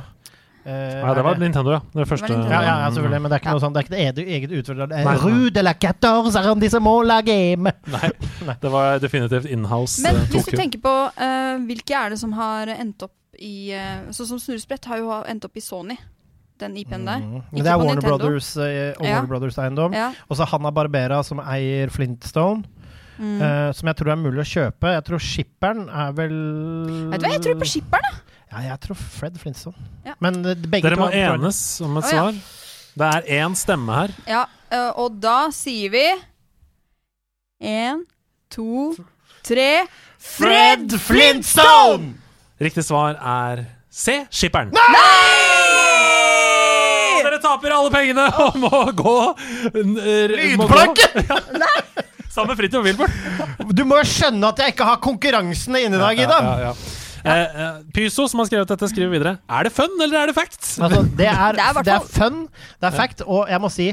Uh, 0.63 0.71
Ja, 0.71 1.15
det 1.19 1.25
var 1.27 1.41
Nintendo, 1.43 1.73
ja. 1.75 1.81
Det 1.91 2.07
første. 2.07 2.29
Nintendo. 2.31 2.53
ja, 2.55 2.61
ja, 2.63 2.75
ja, 2.85 2.91
selvfølgelig, 2.95 3.23
men 3.23 3.31
det 3.31 3.35
er 3.35 3.41
ikke 3.43 3.49
Ja. 3.51 3.55
noe 3.57 3.65
sånn, 3.65 3.73
det 3.75 3.81
er 3.81 3.87
ikke 3.89 3.95
det 3.97 4.29
eget, 4.37 4.93
nei. 4.93 5.17
Rue 5.25 5.51
de 5.51 5.63
la 5.63 5.73
quatorze 5.75 6.39
arrondissement 6.39 7.07
la 7.07 7.21
game. 7.21 7.73
Nei, 7.97 8.11
det 8.63 8.71
var 8.71 8.99
definitivt 9.03 9.51
inhouse 9.51 10.03
Men 10.03 10.17
eh, 10.21 10.29
hvis 10.31 10.47
du 10.47 10.57
tenker 10.57 10.79
på 10.79 10.95
uh, 11.11 11.59
hvilke 11.67 11.99
er 11.99 12.15
det 12.15 12.19
som 12.23 12.33
har 12.39 12.71
endt 12.77 13.03
opp 13.03 13.15
i 13.43 13.73
eh, 13.75 14.07
Sånn 14.15 14.29
som 14.29 14.39
Snurresprett 14.39 14.85
har 14.87 14.99
jo 15.03 15.11
endt 15.27 15.45
opp 15.49 15.57
i 15.57 15.61
Sony, 15.65 15.97
den 16.63 16.77
IP-en 16.81 17.05
der. 17.09 17.21
Mm. 17.23 17.41
Men 17.53 17.65
det 17.67 17.73
er 17.73 17.81
Warner 17.83 18.05
Brothers, 18.07 18.53
eh, 18.57 18.93
Ja. 18.93 18.95
Warner 19.01 19.29
Brothers 19.31 19.59
eiendom. 19.59 19.93
Ja. 19.97 20.11
Og 20.31 20.39
så 20.39 20.47
Hanna 20.49 20.71
Barbera 20.75 21.23
som 21.27 21.43
eier 21.43 21.91
Flintstone, 21.91 22.65
Mm. 23.19 23.43
eh, 23.43 23.73
som 23.77 23.87
jeg 23.91 23.97
tror 23.99 24.11
er 24.15 24.17
mulig 24.17 24.41
å 24.41 24.49
kjøpe. 24.49 24.89
Jeg 24.95 25.05
tror 25.05 25.21
Skipperen 25.21 25.83
er 25.89 26.13
vel 26.17 26.33
Vet 27.13 27.21
du 27.21 27.27
hva, 27.27 27.33
jeg 27.37 27.43
tror 27.45 27.59
på 27.61 27.69
Skipperen, 27.69 28.09
da. 28.09 28.19
Ja, 28.53 28.63
jeg 28.71 28.81
tror 28.81 28.97
Fred 28.97 29.37
Flintstone. 29.41 29.77
Ja. 30.05 30.15
Men 30.21 30.41
eh, 30.47 30.55
begge 30.55 30.83
Dere 30.89 30.97
må 31.01 31.11
to 31.11 31.17
enes 31.17 31.61
om 31.85 31.97
et 32.01 32.05
ja. 32.05 32.11
svar. 32.11 32.41
Det 32.97 33.11
er 33.15 33.45
én 33.45 33.55
stemme 33.57 33.95
her. 34.01 34.11
Ja, 34.27 34.47
eh, 34.71 34.91
og 35.01 35.21
da 35.21 35.49
sier 35.55 35.93
vi 35.93 36.07
én, 37.63 38.03
to, 38.51 38.95
tre 39.45 39.85
Fred 40.19 40.93
Flintstone! 41.01 42.15
Riktig 42.63 42.85
svar 42.87 43.17
er 43.19 43.65
C. 43.91 44.23
Skipperen. 44.31 44.71
Dere 44.77 45.32
taper 47.53 47.77
alle 47.77 47.93
pengene 47.95 48.27
og 48.47 48.59
må 48.65 48.83
gå 48.99 49.17
Lydplanke! 49.77 51.07
Lydplanke! 51.21 52.09
Sammen 52.33 52.55
med 52.55 52.63
Fridtjof 52.63 52.85
Wilbert. 52.87 53.17
Du 53.77 53.85
må 53.85 53.99
jo 54.01 54.09
skjønne 54.09 54.49
at 54.55 54.61
jeg 54.63 54.73
ikke 54.73 54.87
har 54.89 55.01
konkurransene 55.05 55.83
inne 55.85 55.99
i 55.99 56.03
dag, 56.03 56.21
Ida! 56.25 56.39
Ja, 56.41 56.53
ja, 56.67 56.71
ja. 56.73 56.99
Ja. 57.23 57.35
eh, 57.39 57.75
Pyso, 57.95 58.25
som 58.27 58.41
har 58.43 58.49
skrevet 58.49 58.67
dette, 58.73 58.89
skriver 58.91 59.13
videre. 59.13 59.33
Er 59.47 59.69
det 59.69 59.71
fun, 59.77 59.93
eller 60.03 60.17
er 60.25 60.31
det 60.33 60.35
fact? 60.35 60.57
Altså, 60.83 61.03
det 61.21 61.29
er, 61.31 61.53
Det 61.61 61.63
er 61.69 61.85
det 61.87 61.93
er 61.95 62.09
fun, 62.17 62.41
det 62.83 62.89
er 62.89 62.97
fact, 62.97 63.23
og 63.29 63.53
jeg 63.53 63.63
må 63.63 63.71
si 63.71 63.91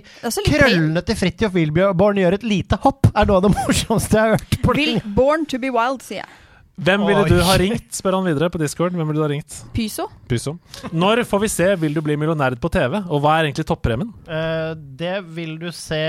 Krøllene 0.47 1.03
til 1.05 1.19
Fridtjof 1.19 1.53
Wilborn 1.53 2.23
gjør 2.23 2.39
et 2.39 2.47
lite 2.47 2.79
hopp, 2.87 3.11
er 3.13 3.29
noe 3.29 3.37
av 3.37 3.45
det 3.45 3.51
morsomste 3.53 4.17
jeg 4.17 4.23
har 4.23 4.39
hørt. 4.39 5.03
Born 5.19 5.45
to 5.51 5.59
be 5.61 5.69
wild, 5.75 6.01
sier 6.07 6.23
jeg. 6.23 6.31
Hvem 6.79 7.05
ville 7.07 7.25
du 7.27 7.37
ha 7.43 7.57
ringt? 7.59 7.89
spør 7.95 8.19
han 8.19 8.27
videre 8.29 8.49
på 8.51 8.59
Discord. 8.61 8.95
Hvem 8.95 9.07
ville 9.09 9.19
du 9.19 9.25
ha 9.25 9.29
ringt? 9.31 9.55
Pyso. 9.75 10.07
Pyso. 10.29 10.55
Når 10.93 11.23
får 11.27 11.41
vi 11.43 11.49
se 11.51 11.67
Vil 11.81 11.95
du 11.95 12.01
bli 12.05 12.15
millionær 12.19 12.55
på 12.61 12.69
TV, 12.71 12.99
og 13.01 13.23
hva 13.23 13.37
er 13.39 13.49
egentlig 13.49 13.65
toppremien? 13.67 14.11
Uh, 14.29 14.73
det 14.75 15.17
vil 15.35 15.55
du 15.61 15.69
se 15.75 15.99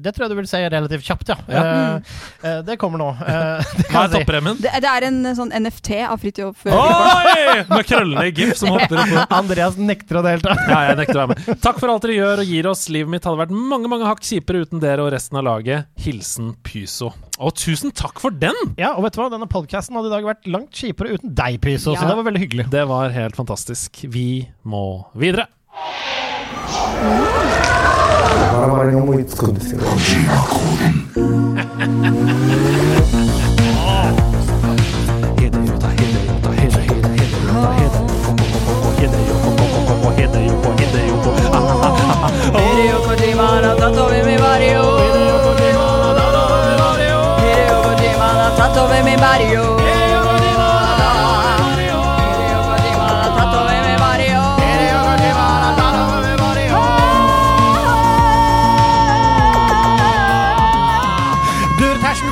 Det 0.00 0.14
tror 0.14 0.26
jeg 0.26 0.32
du 0.32 0.38
vil 0.40 0.48
se 0.50 0.62
relativt 0.64 1.06
kjapt, 1.06 1.34
ja. 1.34 1.36
Ja. 1.48 1.64
Uh, 1.64 2.14
uh, 2.44 2.60
det 2.66 2.78
kommer 2.80 3.00
nå. 3.00 3.10
Eh, 3.20 3.74
det 3.80 3.88
Hva 3.92 4.04
er 4.06 4.14
toppremien? 4.16 4.60
Det, 4.60 4.72
det 4.82 4.90
er 4.90 5.08
en 5.10 5.20
sånn 5.36 5.52
NFT 5.54 6.00
av 6.08 6.18
Fridtjof. 6.22 6.64
Oi! 6.68 7.64
Med 7.70 7.84
krøllene 7.88 8.26
i 8.30 8.34
gif 8.34 8.56
som 8.58 8.74
hopper 8.74 9.02
opp. 9.04 9.34
Andreas 9.40 9.78
nekter 9.80 10.20
å 10.20 10.24
delta. 10.26 10.56
Ja, 10.74 10.80
jeg 10.88 10.96
nekter 10.98 11.18
å 11.18 11.24
være 11.24 11.34
med. 11.34 11.60
Takk 11.62 11.78
for 11.78 11.92
alt 11.92 12.06
dere 12.06 12.16
gjør 12.16 12.42
og 12.42 12.50
gir 12.50 12.66
oss. 12.70 12.86
Livet 12.92 13.12
mitt 13.12 13.26
hadde 13.28 13.42
vært 13.44 13.54
mange 13.54 13.90
mange 13.90 14.08
hakk 14.08 14.24
kjipere 14.24 14.64
uten 14.64 14.82
dere 14.82 15.04
og 15.04 15.12
resten 15.14 15.38
av 15.38 15.46
laget. 15.46 15.90
Hilsen 16.00 16.54
Pyso. 16.66 17.12
Og 17.42 17.50
tusen 17.58 17.90
takk 17.90 18.20
for 18.22 18.30
den! 18.30 18.54
Ja, 18.78 18.92
og 18.94 19.02
vet 19.02 19.16
du 19.16 19.18
hva? 19.18 19.26
Denne 19.32 19.48
podkasten 19.50 19.96
hadde 19.98 20.10
i 20.10 20.14
dag 20.14 20.26
vært 20.28 20.46
langt 20.46 20.70
kjipere 20.78 21.16
uten 21.16 21.34
deg, 21.34 21.58
Pyso, 21.64 21.96
så 21.98 22.06
det 22.06 22.14
var 22.14 22.26
veldig 22.28 22.42
hyggelig. 22.44 22.68
Det 22.70 22.84
var 22.86 23.10
helt 23.14 23.34
fantastisk. 23.34 24.04
Vi 24.06 24.46
må 24.62 25.02
videre. 25.18 25.48
Hideo 42.54 42.98
Kojima 43.02 43.48
min 44.24 44.40
Mario. 44.40 44.93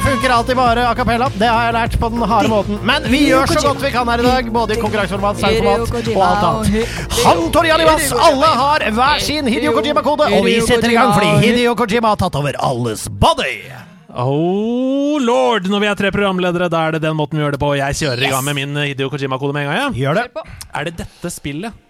Funker 0.02 0.30
alltid 0.30 0.56
bare 0.56 0.88
a 0.88 0.94
cappella. 0.94 1.30
Det 1.34 1.46
har 1.46 1.64
jeg 1.64 1.74
lært 1.74 1.94
på 2.00 2.08
den 2.12 2.22
harde 2.30 2.48
måten. 2.50 2.78
Men 2.86 3.06
vi 3.10 3.22
gjør 3.28 3.46
så 3.50 3.62
godt 3.64 3.82
vi 3.82 3.90
kan 3.94 4.08
her 4.10 4.20
i 4.22 4.26
dag, 4.26 4.50
både 4.54 4.76
i 4.76 4.80
konkurranseformat, 4.82 5.40
sangformat 5.40 6.10
og 6.16 6.24
alt 6.26 6.44
annet. 6.48 6.98
Han 7.22 7.44
Torianivas, 7.54 8.10
alle 8.28 8.50
har 8.62 8.86
hver 8.98 9.22
sin 9.24 9.48
Hideo 9.48 9.72
Kojima-kode, 9.78 10.28
og 10.36 10.44
vi 10.46 10.58
setter 10.66 10.90
i 10.90 10.98
gang 10.98 11.14
fordi 11.16 11.46
Hidio 11.46 11.74
Kojima 11.78 12.14
har 12.14 12.20
tatt 12.26 12.38
over 12.38 12.58
alles 12.60 13.08
body. 13.08 13.81
Oh 14.12 15.16
lord! 15.22 15.68
Når 15.72 15.80
vi 15.80 15.88
er 15.88 15.96
tre 15.96 16.10
programledere, 16.12 16.68
da 16.72 16.82
er 16.86 16.96
det 16.96 17.02
den 17.06 17.16
måten 17.16 17.38
vi 17.38 17.44
gjør 17.44 17.54
det 17.56 17.62
på. 17.62 17.70
Jeg 17.78 17.96
kjører 18.02 18.26
i 18.26 18.32
gang 18.32 18.44
med 18.44 18.58
min 18.58 18.76
Hideo 18.82 19.08
Kojima-kode 19.12 19.56
med 19.56 19.64
en 19.64 19.70
gang. 19.70 19.80
Ja. 19.80 19.88
Gjør 20.02 20.20
det. 20.20 20.44
Er 20.74 20.88
det 20.88 20.94
dette 21.00 21.32
spillet 21.32 21.80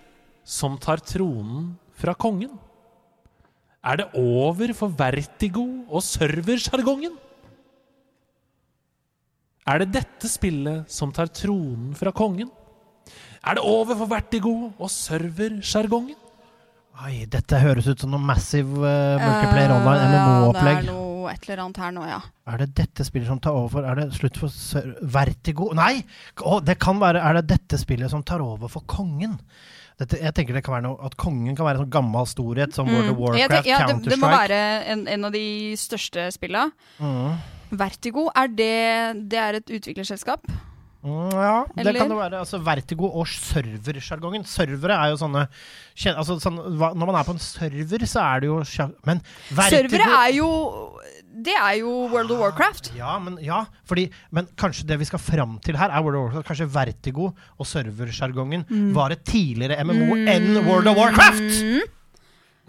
som 0.47 0.79
tar 0.83 1.03
tronen 1.03 1.73
fra 1.99 2.15
kongen? 2.15 2.55
Er 3.83 3.99
det 3.99 4.09
over 4.15 4.71
for 4.79 4.95
vertigo 4.95 5.65
og 5.91 6.05
serversjargongen? 6.07 7.19
Er 9.67 9.83
det 9.83 9.93
dette 9.95 10.31
spillet 10.31 10.91
som 10.91 11.11
tar 11.15 11.31
tronen 11.35 11.93
fra 11.99 12.15
kongen? 12.15 12.51
Er 13.43 13.59
det 13.59 13.63
over 13.67 13.97
for 13.99 14.07
Vertigo 14.07 14.53
og 14.79 14.91
serversjargongen? 14.91 16.19
Oi, 17.03 17.25
dette 17.27 17.59
høres 17.59 17.89
ut 17.91 18.03
som 18.05 18.13
noe 18.13 18.23
massive 18.23 18.77
uh, 18.79 19.19
multiplayer 19.19 19.73
online 19.75 20.05
Eh, 20.05 20.13
Ja, 20.13 20.27
MMO-opplegg. 20.27 21.12
Noe 21.23 21.33
et 21.33 21.45
eller 21.47 21.63
annet 21.65 21.79
her 21.83 21.93
nå, 21.95 22.07
ja. 22.09 22.21
Er 22.51 22.63
det 22.63 22.73
dette 22.79 23.07
spillet 23.07 23.31
som 23.31 23.41
tar 23.43 23.55
over? 23.57 23.71
for 23.77 23.87
Er 23.87 24.01
det 24.01 24.09
slutt 24.17 24.41
for 24.41 24.89
Vertigo? 25.15 25.71
Nei! 25.79 26.03
Oh, 26.43 26.59
det 26.61 26.79
kan 26.83 26.99
være 27.03 27.23
Er 27.23 27.39
det 27.39 27.47
dette 27.55 27.79
spillet 27.81 28.11
som 28.11 28.25
tar 28.27 28.43
over 28.43 28.69
for 28.73 28.85
kongen? 28.91 29.39
Dette, 30.01 30.19
jeg 30.19 30.35
tenker 30.35 30.57
det 30.57 30.65
kan 30.67 30.77
være 30.79 30.87
noe 30.89 31.07
At 31.07 31.17
kongen 31.21 31.55
kan 31.55 31.69
være 31.69 31.79
en 31.79 31.85
sånn 31.85 31.95
gammel 31.95 32.29
storhet 32.31 32.75
som 32.75 32.91
World 32.91 33.13
of 33.13 33.17
Mm. 33.17 33.23
Warcraft, 33.23 33.69
ja, 33.69 33.81
det, 33.87 33.97
det 34.11 34.19
må 34.19 34.31
være 34.33 34.61
en, 34.93 35.07
en 35.07 35.29
av 35.29 35.35
de 35.35 35.47
største 35.79 36.27
spilla. 36.35 36.67
Mm. 36.99 37.39
Vertigo, 37.79 38.27
er 38.37 38.51
det, 38.53 38.75
det 39.31 39.39
er 39.41 39.59
et 39.61 39.75
utviklerselskap? 39.79 40.49
Mm, 41.03 41.33
ja, 41.35 41.55
det 41.75 41.95
kan 41.97 42.11
det 42.13 42.17
være. 42.17 42.39
Altså 42.39 42.61
Vertigo 42.63 43.09
og 43.11 43.27
serversjargongen. 43.27 44.45
Servere 44.47 44.95
er 44.95 45.11
jo 45.11 45.17
sånne 45.19 45.49
altså, 46.15 46.37
sånn, 46.43 46.61
Når 46.79 47.09
man 47.09 47.17
er 47.19 47.27
på 47.27 47.35
en 47.35 47.43
server, 47.43 48.05
så 48.07 48.23
er 48.23 48.45
det 48.45 48.51
jo 48.53 48.61
Men 49.09 49.23
Vertigo 49.51 49.81
Servere 49.81 50.11
er 50.21 50.37
jo 50.37 50.51
Det 51.33 51.55
er 51.57 51.79
jo 51.81 51.91
World 52.13 52.31
of 52.35 52.41
Warcraft. 52.43 52.91
Ja, 52.97 53.15
men, 53.19 53.39
ja 53.41 53.63
fordi, 53.89 54.05
men 54.37 54.47
kanskje 54.61 54.85
det 54.91 54.99
vi 55.01 55.07
skal 55.09 55.19
fram 55.23 55.55
til 55.65 55.79
her, 55.81 55.89
er 55.89 56.03
World 56.05 56.19
of 56.19 56.25
Warcraft. 56.27 56.47
Kanskje 56.51 56.67
Vertigo 56.75 57.31
og 57.59 57.67
serversjargongen 57.67 58.67
Mm. 58.69 58.93
var 58.95 59.11
et 59.15 59.25
tidligere 59.25 59.81
MMO 59.85 60.17
enn 60.29 60.61
World 60.67 60.87
of 60.93 60.97
Warcraft! 61.01 61.89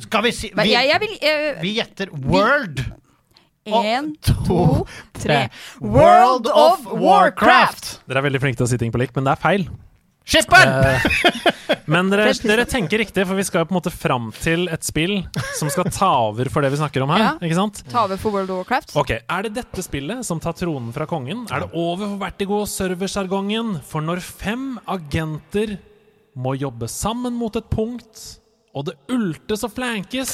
Skal 0.03 0.23
vi 0.25 0.31
si 0.33 0.49
Vi, 0.55 0.69
jeg, 0.71 0.87
jeg 0.89 0.99
vil 1.03 1.17
eh, 1.21 1.61
vi 1.61 1.73
gjetter 1.77 2.09
World. 2.25 2.81
En, 3.65 4.09
to, 4.19 4.33
to, 4.47 4.85
tre. 5.15 5.45
World 5.79 6.47
of 6.51 6.83
Warcraft! 6.99 8.01
Dere 8.09 8.19
er 8.19 8.25
veldig 8.25 8.41
flinke 8.43 8.59
til 8.59 8.65
å 8.65 8.71
si 8.73 8.79
ting 8.81 8.91
på 8.91 8.99
likt, 8.99 9.15
men 9.15 9.23
det 9.27 9.35
er 9.37 9.39
feil. 9.43 9.67
Skipper! 10.23 10.67
Eh, 10.67 11.05
men 11.91 12.09
dere, 12.11 12.29
dere 12.47 12.63
tenker 12.69 13.01
riktig, 13.01 13.25
for 13.27 13.35
vi 13.35 13.43
skal 13.43 13.63
jo 13.63 13.67
på 13.69 13.75
en 13.75 13.79
måte 13.79 13.91
fram 13.91 14.29
til 14.39 14.67
et 14.71 14.85
spill 14.87 15.17
som 15.57 15.71
skal 15.73 15.89
ta 15.91 16.09
over 16.29 16.47
for 16.51 16.63
det 16.63 16.71
vi 16.73 16.79
snakker 16.79 17.03
om 17.03 17.11
her. 17.13 17.23
Ja. 17.25 17.31
Ikke 17.43 17.57
sant? 17.59 17.81
Ta 17.91 18.05
over 18.07 18.19
for 18.21 18.35
World 18.35 18.53
of 18.53 18.61
Warcraft. 18.63 18.95
Ok, 18.99 19.11
Er 19.19 19.47
det 19.47 19.53
dette 19.59 19.83
spillet 19.83 20.23
som 20.27 20.39
tar 20.43 20.55
tronen 20.59 20.93
fra 20.95 21.07
kongen? 21.09 21.43
Er 21.51 21.65
det 21.65 21.71
over 21.73 22.05
for 22.07 22.21
Vertigo 22.23 22.61
og 22.63 22.69
serversjargongen? 22.71 23.75
For 23.89 24.05
når 24.05 24.23
fem 24.23 24.77
agenter 24.87 25.75
må 26.39 26.55
jobbe 26.57 26.87
sammen 26.89 27.35
mot 27.37 27.55
et 27.59 27.67
punkt, 27.69 28.23
og 28.73 28.85
det 28.87 28.95
ultes 29.13 29.61
og 29.67 29.71
flankes, 29.75 30.31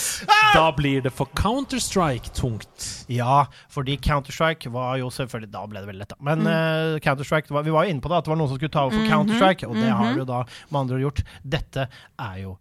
da 0.56 0.70
blir 0.72 1.02
det 1.04 1.12
for 1.12 1.28
Counter-Strike 1.36 2.32
tungt. 2.38 2.86
Ja, 3.12 3.42
fordi 3.70 3.98
Counter-Strike 4.00 4.72
var 4.72 4.96
jo 5.02 5.10
selvfølgelig 5.12 5.52
Da 5.52 5.66
ble 5.68 5.82
det 5.84 5.90
veldig 5.90 6.00
lett, 6.06 6.14
da. 6.14 6.20
Men 6.24 6.40
Mm. 6.46 6.48
uh, 6.48 7.00
Counter-Strike 7.04 7.52
Vi 7.66 7.72
var 7.76 7.84
jo 7.86 7.92
inne 7.92 8.00
på 8.02 8.08
det, 8.10 8.18
at 8.22 8.24
det 8.26 8.32
var 8.32 8.40
noen 8.40 8.48
som 8.54 8.58
skulle 8.62 8.72
ta 8.72 8.86
over 8.88 8.96
Mhm, 8.96 9.04
for 9.06 9.12
Counter-Strike, 9.16 9.68
og 9.68 9.76
det 9.76 9.92
har 9.92 10.16
jo 10.18 10.26
da 10.26 10.44
med 10.72 10.80
andre 10.80 10.96
ord 10.96 11.02
gjort. 11.08 11.24
Dette 11.44 11.88
er 12.20 12.38
jo 12.46 12.58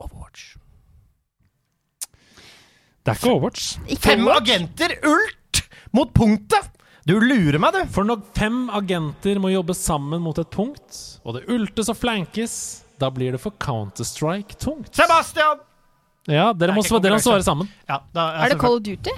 Overwatch. 0.00 0.56
Det 3.04 3.12
er 3.12 3.16
ikke 3.16 3.30
Overwatch. 3.32 3.64
Ikke 3.88 4.02
Fem 4.10 4.20
Overwatch. 4.26 4.42
agenter 4.50 4.94
ult 5.08 5.62
mot 5.96 6.12
punktet! 6.14 6.68
Du 7.08 7.14
lurer 7.18 7.56
meg, 7.58 7.72
du. 7.72 7.86
For 7.90 8.04
når 8.06 8.20
fem 8.36 8.68
agenter 8.76 9.40
må 9.40 9.50
jobbe 9.50 9.74
sammen 9.74 10.20
mot 10.22 10.36
et 10.38 10.50
punkt, 10.52 10.98
og 11.24 11.34
det 11.38 11.46
ultes 11.50 11.88
og 11.88 11.96
flankes, 11.96 12.84
da 13.00 13.10
blir 13.14 13.34
det 13.36 13.40
for 13.42 13.56
Counter-Strike 13.60 14.58
tungt. 14.60 14.92
Sebastian! 14.96 15.62
Ja, 16.28 16.50
dere 16.52 16.74
må, 16.76 16.84
Det 16.84 16.92
er 16.98 17.06
dere 17.08 17.16
må 17.18 17.24
svare 17.24 17.44
sammen. 17.46 17.70
Ja, 17.88 18.02
da, 18.14 18.26
Er 18.44 18.52
det 18.52 18.60
Call 18.60 18.76
of 18.78 18.84
Duty? 18.86 19.14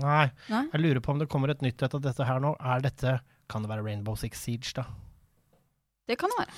Nei. 0.00 0.26
Nei? 0.48 0.62
Jeg 0.72 0.80
lurer 0.80 1.02
på 1.04 1.12
om 1.12 1.20
det 1.20 1.28
kommer 1.30 1.52
et 1.52 1.62
nytt 1.64 1.82
et 1.82 1.94
av 1.94 2.02
dette 2.02 2.26
her 2.26 2.40
nå. 2.42 2.54
Er 2.58 2.84
dette 2.84 3.18
Kan 3.50 3.64
det 3.64 3.68
være 3.72 3.84
Rainbow 3.84 4.16
Six 4.16 4.40
Siege, 4.40 4.72
da? 4.78 4.86
Det 6.08 6.16
kan 6.18 6.32
det 6.32 6.38
være. 6.40 6.54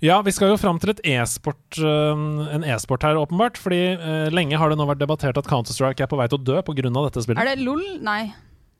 Ja, 0.00 0.16
vi 0.24 0.32
skal 0.32 0.54
jo 0.54 0.56
fram 0.56 0.78
til 0.80 0.94
et 0.94 1.00
e-sport, 1.04 1.76
en 1.84 2.64
e-sport 2.64 3.04
her, 3.04 3.18
åpenbart. 3.20 3.58
Fordi 3.60 3.80
eh, 3.92 4.30
lenge 4.32 4.56
har 4.56 4.72
det 4.72 4.78
nå 4.80 4.86
vært 4.88 5.02
debattert 5.02 5.36
at 5.36 5.50
Counter-Strike 5.50 6.06
er 6.06 6.08
på 6.10 6.16
vei 6.16 6.28
til 6.32 6.40
å 6.40 6.46
dø 6.46 6.62
pga. 6.64 6.88
dette 6.88 7.26
spillet. 7.26 7.42
Er 7.42 7.50
det 7.52 7.66
LOL? 7.66 7.82
Nei. 8.06 8.32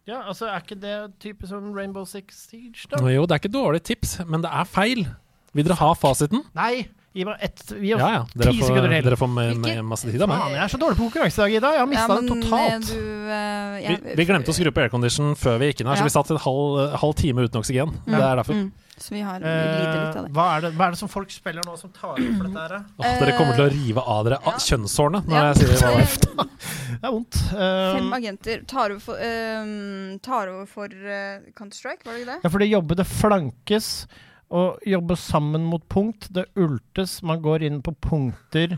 Ja, 0.08 0.22
altså, 0.24 0.48
er 0.48 0.64
ikke 0.64 0.78
det 0.80 0.96
type 1.20 1.46
som 1.46 1.68
Rainbow 1.76 2.06
Six 2.08 2.46
Siege, 2.48 2.88
da? 2.90 3.02
Jo, 3.12 3.26
det 3.28 3.36
er 3.36 3.42
ikke 3.42 3.52
dårlig 3.52 3.82
tips, 3.84 4.16
men 4.26 4.40
det 4.46 4.50
er 4.50 4.64
feil. 4.66 5.04
Vil 5.52 5.66
dere 5.66 5.76
ha 5.82 5.92
fasiten? 5.98 6.46
Nei! 6.56 6.88
Gi 7.12 7.24
meg 7.26 7.40
ett 7.42 7.62
Gi 7.74 7.94
oss 7.96 8.00
Ja, 8.04 8.08
ja. 8.14 8.20
Dere 8.38 8.52
ti 8.52 8.60
får, 8.60 8.68
sekunder 8.70 8.92
til. 8.94 9.02
dere 9.08 9.16
får 9.18 9.30
med, 9.34 9.56
med 9.64 9.80
masse 9.84 10.06
tid 10.06 10.22
av 10.22 10.28
meg. 10.30 10.38
Faen, 10.44 10.52
jeg 10.54 10.62
er 10.62 10.70
så 10.70 10.78
dårlig 10.78 10.96
på 11.00 11.06
konkurranse 11.08 11.38
i 11.40 11.42
dag, 11.42 11.54
Ida. 11.58 11.70
Jeg 11.74 11.80
har 11.82 11.88
mista 11.90 12.18
det 12.20 12.28
totalt. 12.30 12.60
eh, 12.70 12.78
Du, 12.86 13.30
eh, 13.30 13.80
Vi, 13.80 13.82
jeg- 13.88 14.16
vi 14.20 14.24
glemte 14.28 14.52
å 14.52 14.54
skru 14.54 14.70
på 14.70 14.84
aircondition 14.84 15.34
før 15.34 15.58
vi 15.58 15.72
gikk 15.72 15.80
inn 15.82 15.88
her, 15.90 15.96
Ja. 15.96 16.02
så 16.02 16.06
vi 16.06 16.14
satt 16.14 16.30
en 16.30 16.36
halv, 16.38 16.94
halv 17.02 17.14
time 17.18 17.42
uten 17.48 17.58
oksygen. 17.60 17.90
Det 18.06 18.14
er 18.14 18.36
derfor. 18.38 18.54
Mm. 18.54 18.70
Så 19.00 19.10
vi 19.14 19.20
har 19.24 19.38
vi 19.40 19.44
lider 19.46 19.80
litt 19.80 20.16
av 20.16 20.16
Eh, 20.18 20.22
det. 20.28 20.32
hva, 20.36 20.46
er 20.56 20.60
det, 20.60 20.70
hva 20.76 20.86
er 20.86 20.90
det 20.90 20.98
som 21.00 21.08
folk 21.08 21.30
spiller 21.32 21.62
nå 21.64 21.74
som 21.78 21.88
tar 21.90 22.14
ut 22.20 22.36
for 22.36 22.44
dette 22.46 22.60
her? 22.68 22.84
Åh, 23.00 23.18
dere 23.18 23.32
kommer 23.38 23.56
til 23.56 23.64
å 23.66 23.72
rive 23.72 24.02
av 24.06 24.24
dere 24.26 24.38
ah, 24.44 24.58
kjønnshårene 24.60 25.24
når 25.26 25.34
Ja. 25.34 25.52
jeg 25.52 25.56
sier 25.56 25.68
hva 25.80 25.96
det 25.96 26.02
er. 26.04 26.46
Det 27.00 27.08
er 27.08 27.12
vondt. 27.14 27.36
Eh, 27.54 27.96
Fem 27.96 28.12
agenter 28.12 28.66
tar 28.68 28.90
over 28.90 29.00
for, 29.00 29.16
eh, 29.16 30.18
tar 30.22 30.48
over 30.52 30.66
for 30.66 30.84
eh, 30.84 31.38
Counter-Strike, 31.56 32.04
var 32.04 32.12
det 32.12 32.20
ikke 32.20 32.26
det? 32.34 32.40
ja, 32.44 32.48
for 32.50 32.58
det 32.58 32.68
jobber 32.68 32.94
det 32.96 33.06
flankes, 33.06 34.06
og 34.50 34.80
jobbe 34.86 35.14
sammen 35.16 35.62
mot 35.70 35.82
punkt. 35.88 36.28
Det 36.34 36.48
ultes, 36.58 37.20
man 37.22 37.40
går 37.44 37.62
inn 37.68 37.80
på 37.86 37.92
punkter 38.02 38.76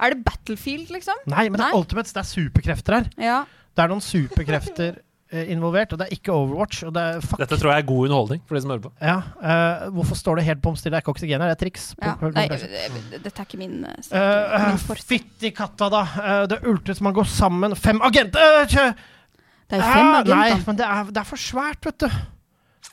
Er 0.00 0.14
det 0.14 0.24
Battlefield, 0.26 0.90
liksom? 0.90 1.14
Nei, 1.30 1.48
men 1.48 1.60
det 1.60 1.68
er 1.68 1.72
Nei. 1.74 1.80
Ultimates, 1.80 2.12
det 2.16 2.22
er 2.24 2.30
superkrefter 2.32 2.96
her. 2.98 3.10
Ja. 3.22 3.40
Det 3.74 3.82
er 3.84 3.90
noen 3.92 4.02
superkrefter 4.02 4.96
eh, 5.30 5.48
involvert, 5.54 5.92
og 5.94 5.98
det 6.02 6.08
er 6.08 6.16
ikke 6.18 6.34
Overwatch. 6.34 6.82
Og 6.88 6.92
det 6.96 7.02
er 7.12 7.22
fuck. 7.22 7.38
Dette 7.42 7.58
tror 7.60 7.72
jeg 7.72 7.84
er 7.84 7.88
god 7.88 8.02
underholdning 8.08 8.42
for 8.46 8.58
de 8.58 8.62
som 8.64 8.74
hører 8.74 8.84
på. 8.88 8.92
Ja, 9.02 9.16
eh, 9.38 9.86
hvorfor 9.94 10.18
står 10.18 10.40
det 10.40 10.44
helt 10.50 10.62
bom 10.66 10.76
stille? 10.78 10.94
Det 10.96 11.00
er 11.00 11.06
ikke 11.06 11.14
oksygen 11.14 11.42
her, 11.46 11.52
det 11.52 11.56
er 11.56 11.62
triks. 11.62 11.86
ja. 12.02 12.14
Nei, 12.34 12.46
dette 12.50 13.32
er 13.34 13.46
ikke 13.46 13.58
min, 13.62 13.80
eh, 13.86 14.12
Eh, 14.18 14.68
min 14.68 14.82
forte. 14.82 15.06
Fytti 15.14 15.50
katta, 15.54 15.88
da. 15.94 16.02
Uh, 16.18 16.46
det 16.50 16.60
ultes, 16.66 17.00
man 17.00 17.14
går 17.16 17.30
sammen. 17.30 17.74
Fem 17.78 18.02
agenter! 18.02 18.66
Uh, 18.74 19.10
Det 19.70 19.78
er 19.78 19.82
fem 19.82 20.06
Ah, 20.10 20.22
Nei, 20.26 20.50
agenter. 20.50 20.64
men 20.66 20.76
det 20.76 20.84
er, 20.86 21.04
det 21.10 21.16
er 21.22 21.24
for 21.24 21.40
svært, 21.40 21.86
vet 21.86 22.02
du. 22.04 22.08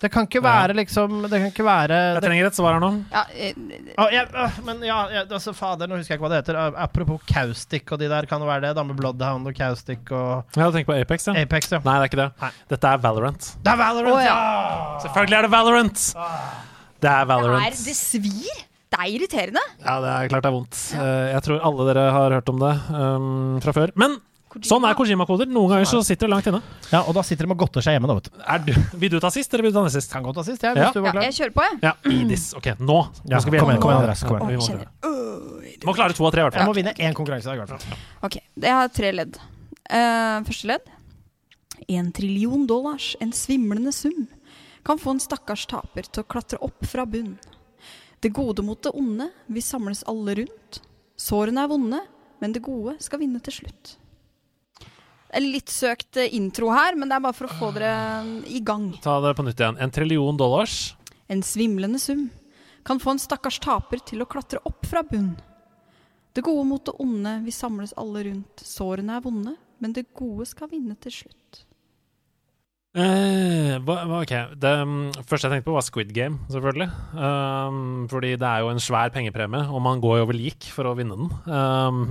Det 0.01 0.09
kan 0.09 0.25
ikke 0.25 0.41
være 0.41 0.73
liksom 0.79 1.19
Det 1.27 1.37
kan 1.37 1.49
ikke 1.51 1.65
være 1.65 1.97
Jeg 2.15 2.23
trenger 2.25 2.47
et 2.49 2.57
svar 2.57 2.73
her 2.73 2.81
nå. 2.81 2.89
Ja, 3.11 3.21
eh, 3.35 3.59
Å, 4.01 4.07
ja, 4.13 4.23
øh, 4.25 4.57
Men 4.65 4.81
ja, 4.85 4.97
ja, 5.13 5.21
altså 5.27 5.53
fader, 5.57 5.89
nå 5.91 5.99
husker 5.99 6.15
jeg 6.15 6.19
ikke 6.19 6.25
hva 6.25 6.31
det 6.33 6.39
heter. 6.41 6.57
Uh, 6.57 6.79
Apropos 6.87 7.21
Kaustik 7.29 7.93
og 7.93 8.01
de 8.01 8.09
der, 8.11 8.25
kan 8.29 8.41
det 8.41 8.49
være 8.49 8.65
det? 8.65 8.73
Da 8.79 8.85
med 8.87 8.97
Bloodhound 8.97 9.51
og 9.51 9.57
Kaustik 9.57 10.09
og 10.09 10.57
Ja, 10.57 10.63
hadde 10.65 10.79
tenkt 10.79 10.89
på 10.89 10.97
Apex, 10.97 11.29
ja. 11.29 11.37
Apex, 11.45 11.69
ja. 11.75 11.81
Nei, 11.85 11.99
det 11.99 12.07
er 12.07 12.11
ikke 12.11 12.21
det. 12.23 12.29
Nei. 12.41 12.51
Dette 12.73 12.95
er 12.95 13.05
Valorant. 13.05 13.51
Det 13.61 13.75
er 13.75 13.79
Valorant, 13.83 14.17
Å, 14.17 14.25
ja! 14.25 14.39
Selvfølgelig 15.05 15.39
er 15.39 15.47
det 15.47 15.53
Valorant! 15.53 16.03
Det 17.01 17.09
er 17.09 17.23
det, 17.23 17.29
Valorant. 17.31 17.69
er, 17.69 17.79
det 17.85 17.97
svir! 17.97 18.65
Det 18.91 18.99
er 18.99 19.07
irriterende. 19.15 19.61
Ja, 19.85 19.93
det 20.03 20.09
er 20.11 20.27
klart 20.33 20.43
det 20.43 20.49
er 20.49 20.55
vondt. 20.57 20.79
Eh, 20.99 21.27
jeg 21.31 21.43
tror 21.45 21.61
alle 21.69 21.85
dere 21.87 22.09
har 22.11 22.33
hørt 22.35 22.49
om 22.51 22.57
det 22.59 22.71
um, 22.91 23.61
fra 23.63 23.73
før. 23.77 23.93
Men 23.95 24.17
Kojima. 24.51 24.67
sånn 24.67 24.83
er 24.89 24.95
Kojima-koder. 24.99 25.47
Noen 25.47 25.69
ganger 25.71 25.87
så 25.87 26.01
sitter 26.03 26.27
det 26.27 26.33
langt 26.33 26.47
inne. 26.51 26.59
Ja, 26.91 27.01
Og 27.07 27.13
da 27.15 27.21
sitter 27.23 27.47
de 27.47 27.53
og 27.55 27.57
godter 27.61 27.81
seg 27.85 27.95
hjemme, 27.95 28.09
da, 28.11 28.15
vet 28.19 28.27
du. 28.27 28.41
Er 28.43 28.59
du, 28.67 28.73
vil 28.99 29.09
du 29.13 29.19
ta 29.23 29.29
sist, 29.31 29.53
eller 29.53 29.63
vil 29.63 29.71
du 29.71 29.77
ta 29.79 29.83
nest 29.85 29.95
sist? 29.95 30.11
Kan 30.11 30.23
godt 30.27 30.35
ta 30.41 30.43
sist, 30.43 30.61
jeg, 30.61 30.75
Ja. 30.75 30.89
hvis 30.89 30.93
du 30.97 31.01
var 31.05 31.15
Ja, 31.15 31.21
jeg 31.29 31.33
kjører 31.39 31.53
på, 31.55 31.63
jeg. 31.69 31.79
Ja, 31.87 31.93
Idis. 32.11 32.53
Ok, 32.59 32.67
nå, 32.79 32.97
Ja, 33.25 33.37
nå 33.37 33.41
skal 33.41 33.51
vi 33.55 33.59
kom 33.63 33.69
igjen, 33.71 33.81
kom 33.81 33.91
igjen, 33.91 34.01
Andreas, 34.03 34.23
kom 34.27 34.37
igjen. 34.37 34.47
Vi 34.51 34.57
må, 34.59 34.67
Kjenner. 34.67 35.85
må 35.87 35.95
klare 35.95 36.13
to 36.13 36.25
av 36.27 36.31
tre, 36.35 36.41
i 36.41 36.49
hvert 36.49 36.59
Jeg 36.59 36.67
må 36.67 36.75
vinne 36.75 36.93
én 36.99 37.13
konkurranse 37.15 37.47
i 37.47 37.51
dag, 37.51 37.55
i 37.55 37.61
hvert 37.63 37.69
fall. 37.79 37.97
Ok, 38.27 38.37
jeg 38.59 38.71
har 38.75 38.87
tre 38.89 39.11
ledd. 39.15 39.39
Uh, 39.91 40.43
første 40.47 40.67
ledd. 40.67 40.91
En 41.89 42.11
trillion 42.11 42.67
dollars, 42.67 43.15
en 43.21 43.31
svimlende 43.31 43.91
sum, 43.93 44.27
kan 44.83 44.97
få 44.97 45.11
en 45.15 45.19
stakkars 45.23 45.65
taper 45.67 46.03
til 46.11 46.23
å 46.23 46.27
klatre 46.27 46.57
opp 46.61 46.85
fra 46.85 47.05
bunn. 47.05 47.37
Det 48.21 48.31
gode 48.33 48.61
mot 48.63 48.79
det 48.81 48.91
onde, 48.93 49.29
vi 49.49 49.61
samles 49.61 50.03
alle 50.07 50.35
rundt. 50.35 50.81
Sårene 51.17 51.63
er 51.63 51.67
vonde, 51.71 51.99
men 52.41 52.51
det 52.53 52.61
gode 52.65 52.95
skal 53.01 53.19
vinne 53.19 53.41
til 53.41 53.53
slutt. 53.53 53.95
Litt 55.39 55.71
søkt 55.71 56.17
eh, 56.19 56.33
intro 56.35 56.71
her, 56.75 56.97
men 56.99 57.07
det 57.07 57.15
er 57.15 57.23
bare 57.23 57.37
for 57.37 57.47
å 57.47 57.55
få 57.59 57.69
dere 57.75 57.93
i 58.51 58.59
gang. 58.59 58.89
Ta 59.03 59.19
det 59.23 59.31
på 59.37 59.45
nytt 59.47 59.61
igjen. 59.61 59.79
En 59.79 59.93
trillion 59.93 60.37
dollars. 60.37 60.93
En 61.31 61.43
svimlende 61.45 62.01
sum 62.03 62.27
kan 62.83 62.99
få 62.99 63.13
en 63.13 63.21
stakkars 63.21 63.61
taper 63.63 64.01
til 64.03 64.23
å 64.23 64.27
klatre 64.27 64.59
opp 64.67 64.83
fra 64.89 65.03
bunn. 65.07 65.35
Det 66.35 66.43
gode 66.43 66.65
mot 66.67 66.83
det 66.83 66.95
onde, 66.99 67.37
vi 67.45 67.51
samles 67.55 67.93
alle 67.99 68.25
rundt. 68.27 68.63
Sårene 68.65 69.17
er 69.17 69.23
vonde, 69.23 69.55
men 69.83 69.95
det 69.95 70.09
gode 70.17 70.47
skal 70.49 70.71
vinne 70.71 70.95
til 70.99 71.21
slutt. 71.21 71.63
Hva- 72.91 74.01
ok, 74.19 74.31
det 74.59 74.71
um, 74.83 74.95
første 75.23 75.47
jeg 75.47 75.53
tenkte 75.53 75.67
på, 75.69 75.75
var 75.77 75.85
Squid 75.85 76.09
Game, 76.11 76.41
selvfølgelig. 76.51 76.89
Um, 77.15 78.07
fordi 78.11 78.33
det 78.35 78.47
er 78.49 78.65
jo 78.65 78.71
en 78.73 78.81
svær 78.83 79.13
pengepremie, 79.15 79.61
og 79.71 79.79
man 79.85 80.01
går 80.03 80.17
jo 80.19 80.25
vel 80.33 80.41
gikk 80.43 80.67
for 80.75 80.89
å 80.89 80.95
vinne 80.97 81.15
den. 81.15 81.29
Um, 81.47 82.01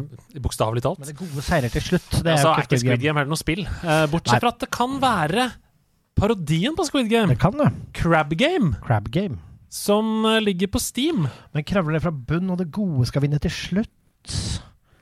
Bokstavelig 0.41 0.81
talt. 0.87 1.03
Men 1.03 1.11
det 1.11 1.19
gode 1.19 1.45
seirer 1.45 1.73
til 1.75 1.85
slutt. 1.85 2.09
Det 2.15 2.25
er 2.25 2.39
altså, 2.39 2.55
er 2.55 2.65
ikke 2.65 2.81
Squid 2.81 3.05
Game 3.05 3.21
heller 3.21 3.35
noe 3.35 3.41
spill. 3.43 3.67
Uh, 3.85 4.07
bortsett 4.13 4.39
Nei. 4.39 4.41
fra 4.47 4.55
at 4.55 4.65
det 4.65 4.71
kan 4.73 4.97
være 5.03 5.51
parodien 6.21 6.77
på 6.77 6.89
Squid 6.89 7.13
Game, 7.13 7.29
Det 7.35 7.41
kan 7.45 7.61
det. 7.61 7.69
Crab 8.01 8.33
Game, 8.41 8.73
Crab 8.85 9.11
game. 9.13 9.37
som 9.69 10.25
uh, 10.25 10.39
ligger 10.41 10.73
på 10.73 10.81
Steam. 10.81 11.29
Men 11.53 11.67
kravler 11.69 11.99
det 11.99 12.03
fra 12.07 12.15
bunn, 12.15 12.49
og 12.53 12.57
det 12.63 12.71
gode 12.73 13.05
skal 13.09 13.27
vinne 13.27 13.41
til 13.41 13.53
slutt? 13.53 13.93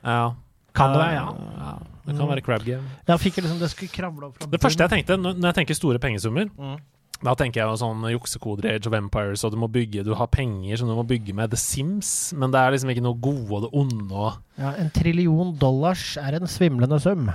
Ja. 0.03 0.35
Kan 0.75 0.93
det 0.95 1.01
være, 1.07 1.15
ja. 1.23 1.55
ja. 1.63 1.71
Det 2.09 2.17
kan 2.19 2.29
være 2.33 2.43
Crab 2.47 2.65
Game. 2.65 2.83
Jeg 3.07 3.21
fikk 3.21 3.43
liksom 3.43 3.59
det 3.61 3.69
skulle 3.71 3.93
kravle 3.93 4.31
opp 4.31 4.39
fra 4.41 4.49
Det 4.51 4.61
første 4.63 4.87
jeg 4.87 4.91
tenkte 4.97 5.19
når 5.21 5.51
jeg 5.53 5.59
tenker 5.63 5.75
store 5.79 5.99
pengesummer, 6.03 6.49
Mm. 6.59 6.79
Da 7.19 7.33
tenker 7.35 7.59
jeg 7.59 7.67
jo 7.67 7.75
sånn 7.81 8.05
juksekoder 8.13 8.69
i 8.69 8.75
Age 8.77 8.87
of 8.87 8.95
Empires, 8.95 9.43
og 9.43 9.51
du 9.51 9.57
må 9.59 9.67
bygge 9.67 10.05
Du 10.07 10.13
har 10.15 10.29
penger 10.31 10.77
som 10.79 10.87
du 10.87 10.95
må 10.95 11.03
bygge 11.03 11.35
med 11.35 11.51
The 11.51 11.59
Sims, 11.59 12.33
men 12.39 12.53
det 12.55 12.61
er 12.61 12.71
liksom 12.71 12.93
ikke 12.95 13.03
noe 13.03 13.19
gode 13.19 13.51
og 13.51 13.65
det 13.65 13.71
onde 13.75 14.13
og 14.15 14.37
Ja, 14.57 14.71
en 14.79 14.91
trillion 14.95 15.51
dollars 15.59 16.17
er 16.17 16.37
en 16.39 16.47
svimlende 16.47 17.01
sum. 17.03 17.27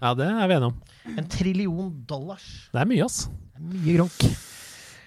Ja, 0.00 0.14
det 0.14 0.28
er 0.30 0.46
vi 0.46 0.54
enige 0.54 0.70
om. 0.70 0.78
En 1.18 1.26
trillion 1.28 1.90
dollars. 2.06 2.68
Det 2.72 2.80
er 2.84 2.86
mye, 2.86 3.02
ass. 3.04 3.24
Mye 3.58 3.96
gronk. 3.98 4.22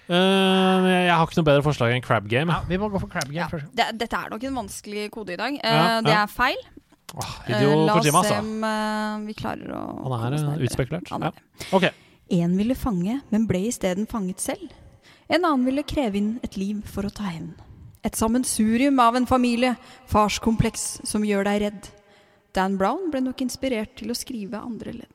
Uh, 0.05 0.85
jeg 0.85 1.09
har 1.15 1.23
ikke 1.25 1.39
noe 1.39 1.47
bedre 1.47 1.63
forslag 1.65 1.95
enn 1.95 2.03
Crab 2.05 2.27
Game. 2.29 2.53
Ja, 2.53 2.59
vi 2.69 2.77
må 2.77 2.91
gå 2.93 2.99
for 3.01 3.09
crab 3.09 3.25
game 3.25 3.39
Ja. 3.39 3.47
først. 3.49 3.71
Det, 3.73 3.87
dette 3.97 4.13
er 4.19 4.29
nok 4.29 4.43
en 4.43 4.59
vanskelig 4.59 5.07
kode 5.11 5.33
i 5.33 5.39
dag. 5.39 5.55
Uh, 5.63 5.65
Ja, 5.65 6.01
det 6.05 6.11
ja. 6.13 6.21
er 6.23 6.27
feil. 6.27 6.59
Åh, 7.15 7.35
Eh, 7.47 7.53
Hideo 7.53 7.85
la 7.85 7.93
oss 7.95 8.01
Kojima, 8.05 8.23
se 8.23 8.33
altså. 8.35 8.39
om 8.39 8.63
eh, 8.63 9.25
vi 9.27 9.33
klarer 9.33 9.69
å 9.71 9.81
Han 9.85 10.03
komme 10.03 10.27
er 10.27 10.33
oss 10.33 10.41
eh, 10.41 10.47
nærmere. 10.47 10.65
utspekulert. 10.67 11.09
Han 11.11 11.21
Ja. 11.21 11.31
det. 11.31 11.67
Ok. 11.73 11.83
En 12.41 12.57
ville 12.57 12.75
fange, 12.75 13.21
men 13.31 13.45
ble 13.47 13.59
isteden 13.67 14.07
fanget 14.07 14.39
selv. 14.39 14.71
En 15.29 15.43
annen 15.45 15.65
ville 15.65 15.83
kreve 15.83 16.15
inn 16.17 16.39
et 16.43 16.57
liv 16.57 16.81
for 16.85 17.03
å 17.03 17.13
ta 17.13 17.23
hevn. 17.23 17.53
Et 18.03 18.13
sammensurium 18.13 18.99
av 18.99 19.15
en 19.15 19.25
familie, 19.25 19.75
farskompleks 20.07 21.01
som 21.07 21.23
gjør 21.23 21.43
deg 21.45 21.61
redd. 21.61 21.89
Dan 22.53 22.77
Brown 22.77 23.09
ble 23.11 23.21
nok 23.21 23.41
inspirert 23.41 23.95
til 23.95 24.09
å 24.09 24.15
skrive 24.15 24.53
andre 24.61 24.93
ledd. 24.93 25.11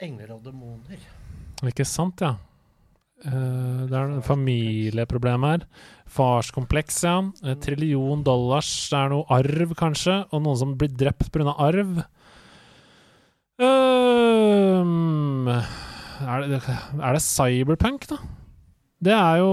Engler 0.00 0.34
og 0.34 0.42
demoner. 0.44 0.98
Ikke 1.64 1.86
sant, 1.88 2.20
ja. 2.20 2.34
Eh, 3.24 3.86
det 3.88 3.96
er 3.96 4.18
et 4.18 4.26
familieproblem 4.26 5.46
her. 5.48 5.62
Farskompleks, 6.06 7.02
ja. 7.04 7.16
Et 7.44 7.60
trillion 7.62 8.22
dollars. 8.24 8.68
Det 8.90 8.98
er 8.98 9.12
noe 9.12 9.26
arv, 9.32 9.74
kanskje. 9.78 10.20
Og 10.30 10.44
noen 10.44 10.60
som 10.60 10.76
blir 10.78 10.92
drept 10.94 11.30
pga. 11.34 11.54
arv. 11.58 12.00
Um, 13.56 15.48
er, 15.48 16.48
det, 16.50 16.60
er 16.68 17.16
det 17.16 17.22
cyberpunk, 17.24 18.08
da? 18.10 18.18
Det 19.00 19.12
er 19.12 19.38
jo 19.40 19.52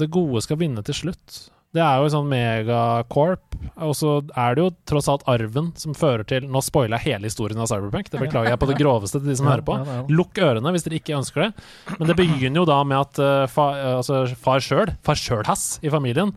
Det 0.00 0.08
gode 0.12 0.40
skal 0.44 0.60
vinne 0.60 0.84
til 0.84 0.96
slutt. 0.96 1.38
Det 1.72 1.80
er 1.80 2.02
jo 2.02 2.08
sånn 2.12 2.28
megacorp. 2.28 3.52
Og 3.86 3.94
så 3.96 4.18
er 4.36 4.56
det 4.56 4.64
jo 4.64 4.70
tross 4.90 5.06
alt 5.08 5.22
arven 5.30 5.70
som 5.78 5.94
fører 5.96 6.26
til 6.28 6.44
Nå 6.50 6.60
spoiler 6.64 6.98
jeg 6.98 7.14
hele 7.14 7.30
historien 7.30 7.60
av 7.62 7.70
Cyberpunk. 7.70 8.10
Det 8.12 8.20
beklager 8.20 8.52
jeg 8.52 8.60
på 8.60 8.68
det 8.68 8.76
groveste 8.80 9.20
til 9.20 9.30
de 9.30 9.36
som 9.38 9.48
hører 9.48 9.64
på. 9.64 9.76
Ja, 9.80 9.86
ja, 9.88 9.98
ja. 10.02 10.16
Lukk 10.18 10.40
ørene 10.42 10.72
hvis 10.74 10.84
dere 10.84 10.98
ikke 11.00 11.16
ønsker 11.16 11.46
det. 11.46 11.50
Men 11.96 12.10
det 12.10 12.16
begynner 12.18 12.60
jo 12.60 12.66
da 12.68 12.78
med 12.84 12.98
at 12.98 13.20
uh, 13.22 13.44
fa, 13.50 13.68
altså 13.94 14.24
far 14.36 14.60
sjøl, 14.64 14.92
far 15.06 15.20
sjøl-hass 15.20 15.78
i 15.80 15.92
familien, 15.92 16.34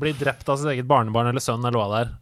blir 0.00 0.16
drept 0.16 0.48
av 0.48 0.60
sitt 0.62 0.72
eget 0.72 0.88
barnebarn 0.88 1.28
eller 1.32 1.44
sønn 1.44 1.60
eller 1.60 1.80
hva 1.82 1.90
det 1.92 2.04
er. 2.06 2.14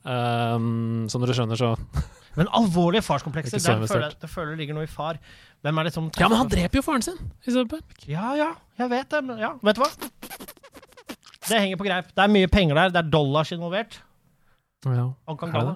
Um, 0.57 1.07
som 1.12 1.23
dere 1.23 1.37
skjønner, 1.37 1.61
så 1.61 1.77
Men 2.39 2.51
alvorlige 2.55 3.03
farskomplekser, 3.03 3.59
det 3.59 3.91
føler 3.91 4.15
det 4.23 4.31
føler 4.31 4.59
ligger 4.59 4.77
noe 4.78 4.87
i 4.87 4.91
far. 4.91 5.19
Hvem 5.66 5.78
er 5.78 5.91
liksom 5.91 6.12
Ja, 6.19 6.31
men 6.31 6.41
han 6.41 6.51
dreper 6.51 6.81
jo 6.81 6.87
faren 6.87 7.05
sin! 7.05 7.19
i 7.45 7.53
Cyberpunk. 7.53 8.07
Ja, 8.09 8.32
ja, 8.39 8.55
jeg 8.81 8.91
vet 8.95 9.11
det. 9.12 9.23
Men 9.27 9.43
ja, 9.43 9.55
vet 9.66 9.78
du 9.78 9.82
hva? 9.85 9.91
Det 11.51 11.61
henger 11.61 11.81
på 11.81 11.87
greip. 11.89 12.11
Det 12.15 12.25
er 12.25 12.33
mye 12.33 12.51
penger 12.51 12.79
der. 12.79 12.95
Det 12.95 13.03
er 13.03 13.13
dollars 13.13 13.53
involvert. 13.57 14.01
Ja. 14.87 15.11
Kong 15.37 15.57
Er. 15.61 15.73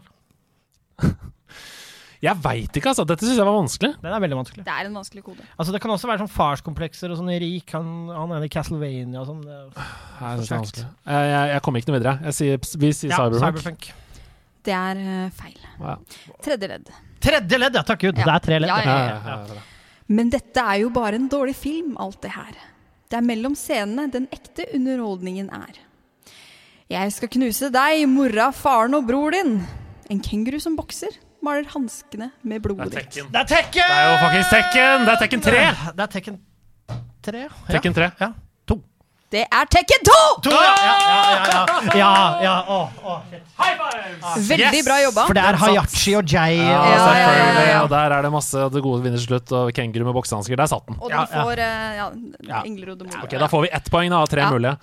Jeg 2.24 2.40
veit 2.40 2.78
ikke, 2.78 2.88
altså. 2.94 3.04
Dette 3.04 3.26
syns 3.26 3.36
jeg 3.36 3.44
var 3.44 3.56
vanskelig. 3.58 3.90
Den 4.00 4.14
er 4.16 4.22
veldig 4.22 4.36
vanskelig. 4.38 4.62
Det 4.64 4.72
er 4.72 4.86
en 4.88 4.94
vanskelig 4.96 5.24
kode. 5.26 5.42
Altså, 5.58 5.74
det 5.74 5.80
kan 5.84 5.92
også 5.92 6.08
være 6.08 6.22
sånn 6.22 6.30
farskomplekser 6.32 7.12
og 7.12 7.18
sånn 7.20 7.28
rik. 7.42 7.74
Han, 7.76 7.90
han 8.08 8.32
er 8.38 8.46
i 8.46 8.48
Castlevania 8.52 9.20
og 9.20 9.28
sånn. 9.28 9.42
Jeg, 9.44 9.74
er 10.24 11.26
jeg, 11.28 11.50
jeg, 11.52 11.60
kommer 11.66 11.82
ikke 11.82 11.92
noe 11.92 11.98
videre. 11.98 12.14
Jeg 12.30 12.38
sier, 12.38 12.64
vi 12.80 12.92
sier 12.96 13.12
Ja, 13.12 13.18
Cyberpunk. 13.26 13.60
Cyberpunk. 13.60 13.90
Det 14.64 14.72
er 14.78 15.02
eh, 15.04 15.26
feil. 15.36 15.60
Ja. 15.82 15.98
Tredje 16.46 16.70
ledd. 16.70 16.92
Tredje 17.24 17.60
ledd, 17.60 17.76
ja. 17.76 17.84
Takk 17.84 18.06
Gud. 18.06 18.16
Ja. 18.16 18.24
Det 18.24 18.36
er 18.38 18.46
tre 18.46 18.62
ledd. 18.62 18.72
Ja, 18.72 18.80
Ja, 18.80 18.96
ja, 18.96 19.18
ja, 19.18 19.38
ja, 19.44 19.58
ja. 19.58 19.66
Men 20.14 20.32
dette 20.32 20.64
er 20.64 20.80
jo 20.80 20.88
bare 20.94 21.20
en 21.20 21.28
dårlig 21.32 21.56
film, 21.56 21.92
alt 22.00 22.22
det 22.24 22.32
her. 22.32 22.56
Det 23.14 23.20
er 23.20 23.26
mellom 23.28 23.52
scenene 23.54 24.08
den 24.10 24.24
ekte 24.34 24.64
underholdningen 24.74 25.46
er. 25.54 25.76
Jeg 26.90 27.12
skal 27.14 27.30
knuse 27.30 27.68
deg, 27.70 28.00
mora, 28.10 28.48
faren 28.50 28.96
og 28.98 29.04
bror 29.06 29.30
din. 29.30 29.60
En 30.10 30.18
kenguru 30.18 30.58
som 30.58 30.74
bokser, 30.74 31.14
maler 31.38 31.68
hanskene 31.70 32.32
med 32.42 32.64
blodet 32.64 32.90
ditt. 32.90 33.20
Det 33.30 33.38
er 33.38 33.46
Tekken! 33.52 33.86
Det 33.86 34.00
er 34.00 34.10
jo 34.10 34.16
faktisk 34.24 34.50
Tekken! 34.56 35.06
Det 35.06 35.12
er 35.14 35.20
Tekken 35.22 35.44
3! 35.46 35.62
Det 35.94 36.04
er 36.08 36.10
Tekken 36.16 36.40
3. 37.28 37.44
ja. 37.44 37.52
Tekken 37.70 37.96
3. 38.00 38.10
Ja. 38.18 38.32
Det 39.34 39.42
er 39.50 39.66
Tekken 39.66 40.04
2! 40.06 40.16
To, 40.46 40.50
ja, 40.54 40.60
ja, 40.62 40.74
ja, 40.78 41.22
ja, 41.26 41.62
ja, 41.90 41.94
ja, 41.98 42.10
ja. 42.44 42.52
Åh, 42.70 43.00
å, 43.02 43.14
shit. 43.32 43.42
Veldig 44.52 44.82
bra 44.86 44.98
jobba. 45.02 45.24
For 45.26 45.34
det 45.38 45.42
er 45.48 45.58
Hayachi 45.58 46.14
og 46.20 46.28
Jay. 46.30 46.54
Ja, 46.60 46.76
og- 46.78 46.86
ja, 46.86 46.94
ja, 46.94 47.00
selvfølgelig. 47.08 47.66
ja. 47.72 47.80
Og 47.82 47.88
der 47.90 48.14
er 48.14 48.22
det 48.22 48.30
masse 48.34 48.68
det 48.76 48.82
gode 48.84 49.02
vinner 49.02 49.18
til 49.18 49.26
slutt, 49.26 49.52
og 49.58 49.72
kenguru 49.74 50.06
med 50.06 50.14
boksehansker. 50.20 50.56
Der 50.60 50.70
satt 50.70 50.86
den. 50.86 50.96
Og 51.00 51.10
de 51.10 51.16
Ja, 51.16 51.24
ja. 51.26 51.42
får 51.44 51.58
eh, 51.58 51.96
ja, 51.98 52.06
Ja. 52.46 52.60
og 52.62 52.98
demoner. 52.98 53.22
Ok, 53.24 53.30
Da 53.42 53.48
får 53.50 53.62
vi 53.62 53.68
ett 53.72 53.90
poeng 53.90 54.10
da, 54.10 54.20
av 54.22 54.28
tre 54.28 54.40
Ja. 54.42 54.50
mulige. 54.50 54.78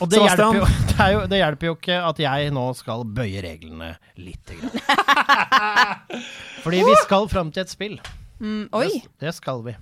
Og 0.00 0.08
det 0.10 0.18
Sebastian. 0.20 0.54
hjelper, 0.54 0.58
jo, 0.58 0.64
det, 0.88 1.00
er 1.00 1.12
jo, 1.12 1.20
det 1.26 1.38
hjelper 1.40 1.66
jo 1.66 1.74
ikke 1.74 1.96
at 2.08 2.18
jeg 2.22 2.50
nå 2.52 2.66
skal 2.76 3.04
bøye 3.04 3.40
reglene 3.42 3.96
lite 4.16 4.54
grann. 4.54 4.76
Fordi 6.62 6.82
vi 6.84 6.94
skal 7.02 7.28
fram 7.28 7.50
til 7.50 7.62
et 7.64 7.70
spill. 7.72 7.96
Mm, 8.38 8.68
oi! 8.72 8.88
Det, 9.00 9.08
det 9.24 9.34
skal 9.34 9.62
vi. 9.64 9.74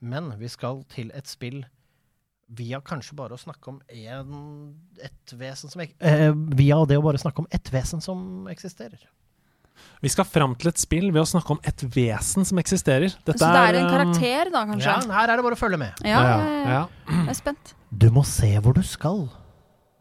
Men 0.00 0.32
vi 0.40 0.48
skal 0.48 0.82
til 0.88 1.12
et 1.14 1.28
spill 1.28 1.64
via 2.50 2.80
kanskje 2.82 3.14
bare 3.18 3.36
å 3.36 3.40
snakke 3.40 3.70
om 3.70 3.78
en, 3.86 4.74
et 5.02 5.34
vesen 5.38 5.70
som 5.70 5.82
eh, 5.84 6.30
Via 6.58 6.78
det 6.88 6.98
å 6.98 7.04
bare 7.04 7.20
snakke 7.22 7.44
om 7.44 7.48
ett 7.54 7.70
vesen 7.72 8.02
som 8.02 8.48
eksisterer. 8.50 9.02
Vi 10.00 10.10
skal 10.12 10.26
fram 10.28 10.54
til 10.60 10.70
et 10.72 10.80
spill 10.80 11.08
ved 11.12 11.22
å 11.22 11.28
snakke 11.28 11.54
om 11.54 11.60
et 11.64 11.82
vesen 11.94 12.46
som 12.48 12.60
eksisterer. 12.60 13.14
Dette 13.24 13.40
Så 13.40 13.48
det 13.52 13.64
er 13.68 13.78
en 13.80 13.90
karakter, 13.92 14.50
da, 14.52 14.64
kanskje? 14.68 14.94
Ja, 14.96 15.18
her 15.20 15.32
er 15.32 15.40
det 15.40 15.44
bare 15.46 15.56
å 15.56 15.60
følge 15.60 15.80
med. 15.80 16.00
Ja, 16.04 16.22
ja, 16.24 16.38
Ja. 16.70 16.82
Jeg 17.10 17.34
er 17.34 17.38
spent. 17.38 17.74
Du 17.90 18.08
må 18.14 18.24
se 18.28 18.50
hvor 18.62 18.76
du 18.76 18.82
skal, 18.86 19.26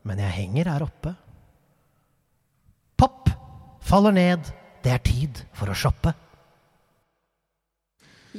men 0.08 0.22
jeg 0.24 0.36
henger 0.36 0.72
her 0.74 0.86
oppe. 0.88 1.14
Popp 3.00 3.32
faller 3.86 4.16
ned, 4.16 4.52
det 4.84 4.96
er 4.96 5.04
tid 5.04 5.44
for 5.56 5.72
å 5.72 5.78
shoppe. 5.78 6.14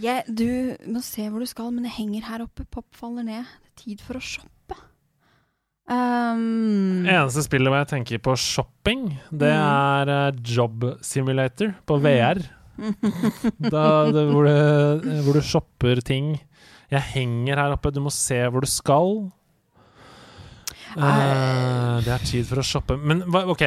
Jeg, 0.01 0.23
du 0.28 0.77
må 0.89 1.03
se 1.03 1.24
hvor 1.28 1.43
du 1.43 1.49
skal, 1.51 1.73
men 1.74 1.89
jeg 1.89 1.97
henger 1.99 2.28
her 2.28 2.45
oppe. 2.45 2.65
Pop 2.70 2.87
faller 2.97 3.27
ned. 3.27 3.49
Tid 3.81 4.01
for 4.05 4.19
å 4.20 4.23
shoppe. 4.24 4.77
Um, 5.90 7.02
Eneste 7.09 7.43
spillet 7.43 7.66
hvor 7.73 7.81
jeg 7.81 7.89
tenker 7.90 8.20
på 8.23 8.36
shopping, 8.39 9.09
det 9.32 9.51
Mm. 9.51 9.65
er 9.66 10.12
eh, 10.15 10.39
Job 10.47 10.85
Simulator 11.02 11.73
på 11.89 11.97
VR. 12.05 12.39
da, 13.74 13.86
det, 14.15 14.23
hvor, 14.31 14.47
du, 14.47 15.11
hvor 15.27 15.35
du 15.36 15.43
shopper 15.44 16.01
ting. 16.07 16.36
Jeg 16.90 17.02
henger 17.15 17.59
her 17.61 17.74
oppe, 17.74 17.90
du 17.94 18.01
må 18.01 18.11
se 18.15 18.39
hvor 18.51 18.62
du 18.65 18.70
skal. 18.70 19.31
Uh, 20.90 22.01
det 22.02 22.11
er 22.11 22.23
tid 22.27 22.47
for 22.48 22.59
å 22.59 22.65
shoppe 22.66 22.97
Men 22.98 23.20
OK, 23.31 23.61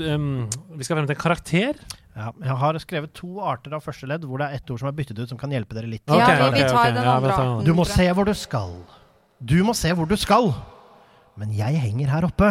um, 0.00 0.46
vi 0.78 0.86
skal 0.86 0.96
frem 0.96 1.08
til 1.10 1.12
en 1.12 1.20
karakter. 1.20 1.80
Ja, 2.16 2.30
jeg 2.40 2.56
har 2.62 2.78
skrevet 2.80 3.12
to 3.16 3.34
arter 3.44 3.74
av 3.76 3.84
første 3.84 4.08
ledd 4.08 4.24
hvor 4.28 4.40
det 4.40 4.48
er 4.48 4.60
ett 4.60 4.70
ord 4.72 4.80
som 4.80 4.88
er 4.88 4.96
byttet 4.96 5.18
ut, 5.20 5.28
som 5.30 5.38
kan 5.40 5.52
hjelpe 5.52 5.76
dere 5.76 5.90
litt. 5.92 6.02
ja, 6.08 6.16
Ok, 6.16 6.30
vi, 6.30 6.40
vi 6.40 6.64
ok, 6.64 6.72
tar 6.72 6.80
ok. 6.80 6.94
den 6.96 7.04
Ja, 7.04 7.18
tar 7.20 7.44
den. 7.44 7.68
Du 7.68 7.74
må 7.76 7.84
se 7.88 8.06
hvor 8.16 8.28
du 8.28 8.32
skal. 8.36 8.72
Du 9.40 9.56
må 9.64 9.72
se 9.76 9.92
hvor 9.96 10.06
du 10.08 10.16
skal. 10.20 10.50
Men 11.40 11.52
jeg 11.56 11.80
henger 11.80 12.10
her 12.12 12.26
oppe. 12.28 12.50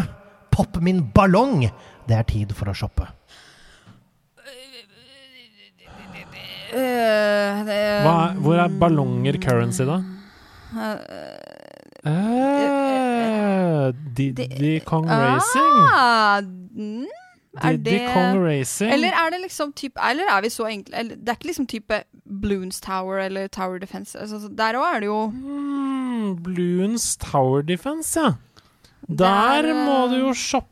Popp 0.51 0.79
min 0.81 1.03
ballong. 1.15 1.67
Det 2.09 2.15
er 2.17 2.23
tid 2.27 2.53
for 2.57 2.71
å 2.71 2.73
shoppe. 2.77 3.05
Øh, 6.69 7.65
Hva, 7.65 8.13
er- 8.29 8.35
hvor 8.41 8.59
er 8.61 8.67
ballonger 8.79 9.37
currency, 9.41 9.83
da? 9.89 9.99
Eh, 12.05 13.91
Diddy 14.15 14.79
Kong 14.85 15.07
Racing. 15.09 15.77
Ah, 15.93 16.41
er 17.57 17.77
Diddy 17.77 17.89
det 17.97 18.13
Kong 18.13 18.37
Racing. 18.45 18.91
Eller 18.93 19.15
er 19.17 19.31
det 19.33 19.39
liksom 19.41 19.71
type 19.73 19.97
Eller 20.09 20.29
er 20.29 20.41
vi 20.45 20.49
så 20.53 20.67
enkle 20.69 20.93
eller, 21.01 21.15
Det 21.17 21.29
er 21.29 21.37
ikke 21.39 21.47
liksom 21.49 21.65
type 21.67 22.03
Bloons 22.25 22.79
Tower 22.79 23.17
eller 23.25 23.47
Tower 23.47 23.79
Defense. 23.81 24.13
Altså, 24.19 24.37
der 24.53 24.77
òg 24.77 24.85
er 24.95 24.99
det 24.99 25.07
jo 25.09 25.21
mm, 25.33 26.35
Bloons 26.45 27.17
Tower 27.17 27.61
Defense, 27.65 28.13
ja. 28.19 28.33
Der, 29.09 29.61
Der 29.65 29.73
må 29.73 30.05
eh, 30.05 30.11
du 30.11 30.17
jo 30.27 30.33
shoppe 30.37 30.67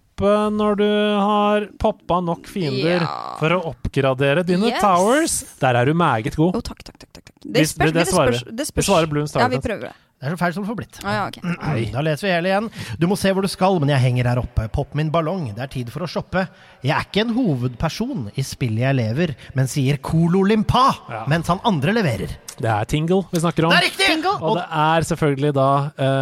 når 0.53 0.75
du 0.77 0.85
har 1.21 1.67
poppa 1.79 2.19
nok 2.21 2.45
fiender 2.49 3.01
Ja. 3.05 3.35
for 3.39 3.49
å 3.53 3.59
oppgradere 3.73 4.43
dine 4.45 4.69
Yes. 4.71 4.81
towers. 4.81 5.35
Der 5.61 5.75
er 5.77 5.85
du 5.85 5.93
meget 5.93 6.35
god. 6.35 6.55
Oh, 6.55 6.61
takk, 6.61 6.83
takk, 6.83 6.97
takk. 6.99 7.13
takk. 7.13 7.31
Det 7.41 7.67
spørs. 7.69 7.91
det- 7.91 7.93
det 7.93 8.07
svarer 8.07 8.33
spørs, 8.33 8.45
vi. 8.45 8.55
det 8.57 8.67
spørs. 8.67 8.85
svarer 8.85 9.05
Bloons 9.09 9.33
Ja, 9.35 9.47
vi 9.47 9.57
prøver 9.59 9.81
det. 9.89 9.93
Det 10.17 10.25
er 10.25 10.33
så 10.33 10.37
feil 10.41 10.53
som 10.55 10.63
det 10.65 10.69
får 10.71 10.77
blitt. 10.79 10.95
Ah, 11.05 11.13
ja, 11.13 11.25
okay. 11.29 11.83
Da 11.93 12.01
leser 12.01 12.25
vi 12.25 12.31
hele 12.33 12.49
igjen. 12.49 12.67
Du 12.97 13.05
må 13.05 13.13
se 13.21 13.29
hvor 13.37 13.45
du 13.45 13.49
skal, 13.53 13.75
men 13.83 13.91
jeg 13.93 14.01
henger 14.01 14.25
her 14.31 14.39
oppe. 14.41 14.63
Popp 14.73 14.95
min 14.97 15.11
ballong. 15.13 15.43
Det 15.53 15.61
er 15.61 15.69
tid 15.75 15.91
for 15.93 16.07
å 16.07 16.09
shoppe. 16.09 16.41
Jeg 16.81 16.95
er 16.95 17.05
ikke 17.05 17.21
en 17.27 17.35
hovedperson 17.35 18.23
i 18.33 18.45
spillet 18.45 18.81
jeg 18.87 18.97
lever, 18.97 19.35
men 19.53 19.69
sier 19.69 19.99
Colo 20.01 20.41
Limpa 20.49 20.87
Ja. 21.11 21.21
mens 21.29 21.51
han 21.53 21.61
andre 21.69 21.93
leverer. 21.99 22.33
Det 22.57 22.65
er 22.73 22.89
Tingle 22.89 23.21
vi 23.29 23.43
snakker 23.43 23.67
om. 23.67 23.75
Det 23.75 23.77
er 23.77 23.87
riktig! 23.91 24.09
Og 24.41 24.57
det 24.57 24.65
er 24.87 25.05
selvfølgelig 25.11 25.53
da 25.53 25.69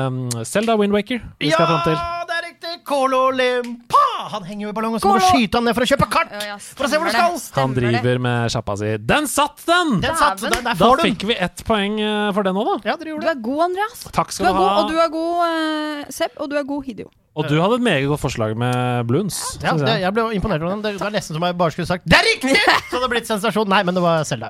um, 0.09 0.19
Selda 0.43 0.75
Windwaker 0.75 1.23
vi 1.39 1.53
skal 1.55 1.65
fram 1.71 1.85
til. 1.87 1.95
Ja, 1.95 2.25
det 2.27 2.35
er 2.41 2.47
riktig! 2.49 2.75
Colo 2.91 3.29
Limpa! 3.31 4.04
Han 4.31 4.43
henger 4.47 4.67
jo 4.67 4.69
i 4.71 4.75
ballongen, 4.77 4.99
så 4.99 5.07
må 5.09 5.15
du 5.19 5.25
skyte 5.27 5.59
han 5.59 5.65
ned 5.67 5.75
for 5.77 5.85
å 5.85 5.89
kjøpe 5.89 6.07
kart! 6.11 6.31
Ja, 6.35 6.43
ja, 6.53 6.57
For 6.57 6.87
å 6.87 6.89
se 6.91 6.99
hvor 6.99 7.05
du 7.09 7.13
skal! 7.15 7.35
det, 7.37 7.55
Han 7.57 7.75
driver 7.77 8.21
med 8.25 8.51
sjappa 8.53 8.75
si. 8.81 8.91
Den 9.11 9.27
satt, 9.31 9.59
den! 9.67 9.99
Den 10.03 10.15
satt, 10.19 10.41
den, 10.41 10.51
der 10.55 10.63
Da 10.71 10.75
får 10.79 10.97
du 10.97 11.03
den. 11.03 11.11
fikk 11.11 11.27
vi 11.29 11.37
ett 11.47 11.63
poeng 11.67 11.99
eh, 12.01 12.31
for 12.35 12.47
den 12.47 12.55
òg, 12.61 12.71
da. 12.71 12.77
Ja, 12.91 12.95
dere 12.97 13.05
Du 13.05 13.13
gjorde 13.15 13.27
det. 13.29 13.35
er 13.37 13.43
god, 13.49 13.61
Andreas. 13.69 14.01
Takk 14.15 14.33
Du 14.33 14.37
skal 14.39 14.49
er 14.49 14.53
du 14.53 14.59
god, 14.59 14.69
ha. 14.69 14.75
og 14.81 14.89
du 14.89 14.99
er 15.05 15.09
god, 15.13 15.35
uh, 15.45 16.11
Sepp, 16.19 16.35
og 16.39 16.49
du 16.51 16.57
er 16.59 16.65
god, 16.71 16.83
Hidio. 16.89 17.09
Og 17.35 17.49
du 17.51 17.55
hadde 17.59 17.75
et 17.75 17.83
meget 17.83 18.05
godt 18.07 18.21
forslag 18.23 18.53
med 18.55 19.07
Bluns. 19.09 19.41
Ja, 19.59 19.73
synes 19.73 19.81
det, 19.83 19.89
jeg. 19.97 20.01
jeg 20.05 20.13
ble 20.15 20.23
imponert 20.37 20.61
over 20.63 20.71
den. 20.71 20.83
Det 20.85 20.93
var 21.01 21.11
nesten 21.11 21.35
som 21.35 21.43
jeg 21.43 21.57
bare 21.59 21.71
skulle 21.75 21.87
sagt 21.89 22.05
'Det 22.07 22.15
er 22.15 22.23
riktig!' 22.31 22.55
Så 22.55 22.95
det 22.95 23.01
hadde 23.01 23.09
blitt 23.11 23.27
sensasjon. 23.27 23.67
Nei, 23.67 23.83
men 23.83 23.93
det 23.93 24.03
var 24.03 24.23
Selda. 24.23 24.49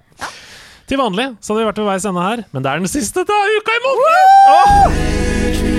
Til 0.85 0.99
vanlig 1.01 1.25
så 1.41 1.53
hadde 1.55 1.65
vi 1.65 1.69
vært 1.71 1.81
ved 1.81 1.89
veis 1.89 2.05
ende 2.05 2.21
her, 2.21 2.45
men 2.53 2.61
det 2.61 2.69
er 2.71 2.77
den 2.77 2.87
siste 2.87 3.25
av 3.25 3.25
uka 3.57 3.71
i 3.73 3.81
måneden! 3.87 5.74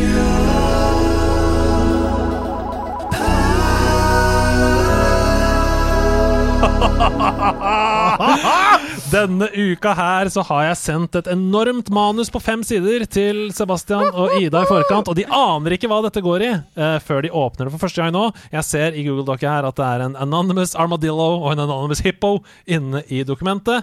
Denne 9.15 9.49
uka 9.55 9.93
her 9.97 10.29
så 10.33 10.43
har 10.49 10.63
jeg 10.69 10.79
sendt 10.81 11.17
et 11.19 11.29
enormt 11.31 11.89
manus 11.95 12.31
på 12.33 12.41
fem 12.43 12.65
sider 12.67 13.05
til 13.11 13.53
Sebastian 13.57 14.09
og 14.11 14.31
Ida 14.41 14.63
i 14.65 14.69
forkant, 14.69 15.09
og 15.09 15.17
de 15.19 15.27
aner 15.27 15.71
ikke 15.77 15.89
hva 15.91 16.03
dette 16.05 16.25
går 16.25 16.41
i 16.47 16.53
uh, 16.57 16.99
før 17.05 17.19
de 17.25 17.31
åpner 17.33 17.65
det 17.67 17.73
for 17.75 17.83
første 17.87 18.01
gang 18.03 18.13
nå. 18.17 18.25
Jeg 18.53 18.65
ser 18.69 18.91
i 18.93 19.05
Google 19.07 19.27
Docket 19.29 19.51
her 19.51 19.65
at 19.69 19.77
det 19.79 19.87
er 19.87 20.01
en 20.07 20.17
Anonymous 20.27 20.73
Armadillo 20.77 21.31
og 21.41 21.49
en 21.55 21.65
Anonymous 21.67 22.05
Hippo 22.07 22.33
inne 22.67 23.01
i 23.09 23.25
dokumentet. 23.27 23.79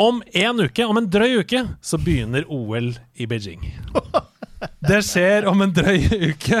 Om 0.00 0.14
en 0.32 0.60
uke, 0.64 0.86
om 0.88 0.96
en 0.98 1.10
drøy 1.12 1.32
uke, 1.42 1.60
så 1.84 1.96
begynner 2.00 2.44
OL 2.48 2.94
i 3.20 3.26
Beijing. 3.28 3.62
Det 4.80 5.02
skjer 5.04 5.46
om 5.50 5.60
en 5.62 5.74
drøy 5.74 6.00
uke. 6.32 6.58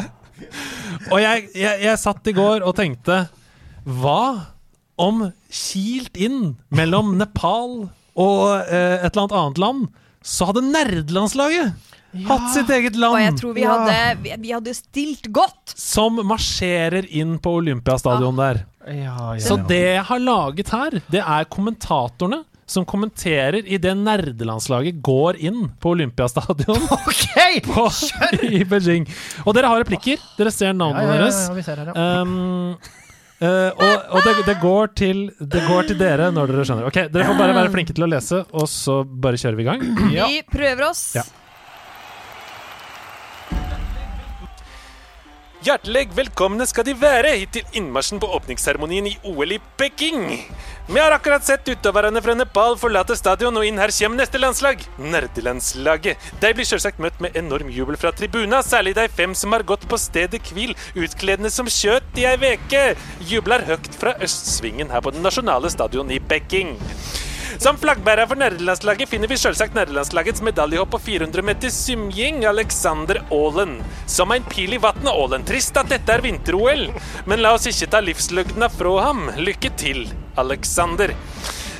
Og 1.10 1.18
jeg, 1.22 1.48
jeg, 1.56 1.80
jeg 1.86 2.00
satt 2.00 2.26
i 2.28 2.34
går 2.36 2.62
og 2.66 2.74
tenkte 2.76 3.26
Hva 3.86 4.22
om 5.00 5.30
kilt 5.52 6.16
inn 6.20 6.54
mellom 6.74 7.16
Nepal 7.20 7.88
og 8.12 8.44
eh, 8.68 8.98
et 9.00 9.08
eller 9.12 9.24
annet 9.24 9.38
annet 9.38 9.62
land, 9.62 9.88
så 10.22 10.50
hadde 10.50 10.62
nerdelandslaget 10.68 11.90
hatt 12.28 12.48
sitt 12.52 12.70
eget 12.70 12.96
Og 13.00 13.16
jeg 13.16 13.32
land 13.32 13.40
tror 13.40 13.54
vi 13.56 13.64
hadde, 13.66 13.96
vi, 14.22 14.34
vi 14.42 14.52
hadde 14.52 14.74
stilt 14.76 15.30
godt. 15.32 15.74
som 15.78 16.20
marsjerer 16.28 17.08
inn 17.08 17.38
på 17.42 17.56
Olympiastadion 17.62 18.36
der. 18.36 18.64
Ja, 18.86 19.32
ja, 19.36 19.40
Så 19.40 19.56
det 19.68 19.82
jeg 19.96 20.06
har 20.08 20.20
laget 20.20 20.72
her, 20.74 20.98
det 21.12 21.22
er 21.22 21.48
kommentatorene 21.48 22.42
som 22.72 22.86
kommenterer 22.88 23.66
idet 23.68 23.92
nerdelandslaget 24.00 25.00
går 25.04 25.38
inn 25.44 25.66
på 25.82 25.92
Olympiastadion 25.96 26.86
okay, 26.98 27.60
på, 27.64 27.84
i 28.48 28.62
Beijing. 28.64 29.06
Og 29.44 29.56
dere 29.56 29.72
har 29.72 29.82
replikker. 29.82 30.20
Dere 30.38 30.52
ser 30.54 30.72
Ja, 30.72 30.78
navnene 30.78 31.04
ja, 31.04 31.14
ja, 31.14 31.22
deres. 31.26 31.40
ja, 31.48 31.56
vi 31.58 31.64
ser 31.66 31.82
her, 31.82 31.92
ja. 31.92 32.06
Um, 32.22 33.01
eh, 33.42 33.82
og 33.86 34.16
og 34.16 34.26
det, 34.26 34.34
det, 34.46 34.56
går 34.62 34.92
til, 34.98 35.22
det 35.40 35.62
går 35.68 35.90
til 35.90 36.00
dere 36.00 36.30
når 36.34 36.52
dere 36.52 36.66
skjønner. 36.68 36.88
Ok, 36.88 36.98
Dere 37.12 37.28
får 37.28 37.38
bare 37.40 37.56
være 37.58 37.72
flinke 37.74 37.96
til 37.96 38.06
å 38.06 38.10
lese, 38.10 38.42
og 38.54 38.68
så 38.70 39.02
bare 39.04 39.40
kjører 39.40 39.58
vi 39.58 39.66
i 39.66 39.70
gang. 39.70 39.86
Vi 40.12 40.42
prøver 40.52 40.88
oss. 40.90 41.04
Ja. 41.18 41.26
Hjertelig 45.62 46.08
velkomne 46.16 46.64
skal 46.66 46.82
de 46.88 46.92
være 46.98 47.36
hit 47.38 47.52
til 47.54 47.76
innmarsjen 47.78 48.18
på 48.18 48.26
åpningsseremonien 48.34 49.06
i 49.06 49.12
OL 49.30 49.52
i 49.54 49.60
Peking. 49.78 50.24
Vi 50.88 50.98
har 50.98 51.14
akkurat 51.14 51.46
sett 51.46 51.68
utøverne 51.70 52.18
fra 52.24 52.34
Nepal 52.34 52.74
forlate 52.80 53.14
stadion, 53.14 53.54
og 53.54 53.68
inn 53.68 53.78
her 53.78 53.94
kommer 53.94 54.18
neste 54.18 54.40
landslag. 54.42 54.82
Nerdelandslaget. 54.98 56.18
De 56.42 56.50
blir 56.58 56.66
selvsagt 56.66 56.98
møtt 56.98 57.22
med 57.22 57.38
enorm 57.38 57.70
jubel 57.70 57.94
fra 57.94 58.10
tribuna, 58.10 58.58
særlig 58.66 58.96
de 58.98 59.06
fem 59.06 59.38
som 59.38 59.54
har 59.54 59.62
gått 59.62 59.86
på 59.86 60.00
stedet 60.02 60.42
hvil, 60.50 60.74
utkledende 60.98 61.54
som 61.54 61.70
kjøtt 61.70 62.18
i 62.18 62.26
ei 62.32 62.34
veke. 62.42 62.82
Jubler 63.30 63.62
høyt 63.70 63.86
fra 64.02 64.18
østsvingen 64.18 64.90
her 64.90 65.06
på 65.06 65.14
den 65.14 65.22
nasjonale 65.22 65.70
stadion 65.70 66.10
i 66.10 66.18
Peking. 66.18 66.74
Som 67.62 67.76
flaggbærer 67.78 68.26
for 68.26 68.40
nerdelandslaget 68.40 69.06
finner 69.06 69.30
vi 69.30 69.36
selvsagt 69.38 69.76
nerdelandslagets 69.76 70.42
medaljehopp 70.42 70.96
på 70.96 70.98
400 71.04 71.44
meter 71.46 71.70
symjing, 71.70 72.40
Alexander 72.50 73.20
Aalen. 73.30 73.76
Som 74.10 74.34
en 74.34 74.42
pil 74.50 74.74
i 74.74 74.80
vannet, 74.82 75.06
Aalen. 75.12 75.46
Trist 75.46 75.78
at 75.78 75.92
dette 75.92 76.10
er 76.10 76.24
vinter-OL, 76.24 76.88
men 77.30 77.44
la 77.44 77.54
oss 77.54 77.68
ikke 77.70 77.92
ta 77.92 78.02
livsløgna 78.02 78.66
fra 78.72 78.96
ham. 79.06 79.28
Lykke 79.38 79.70
til, 79.78 80.08
Alexander. 80.42 81.14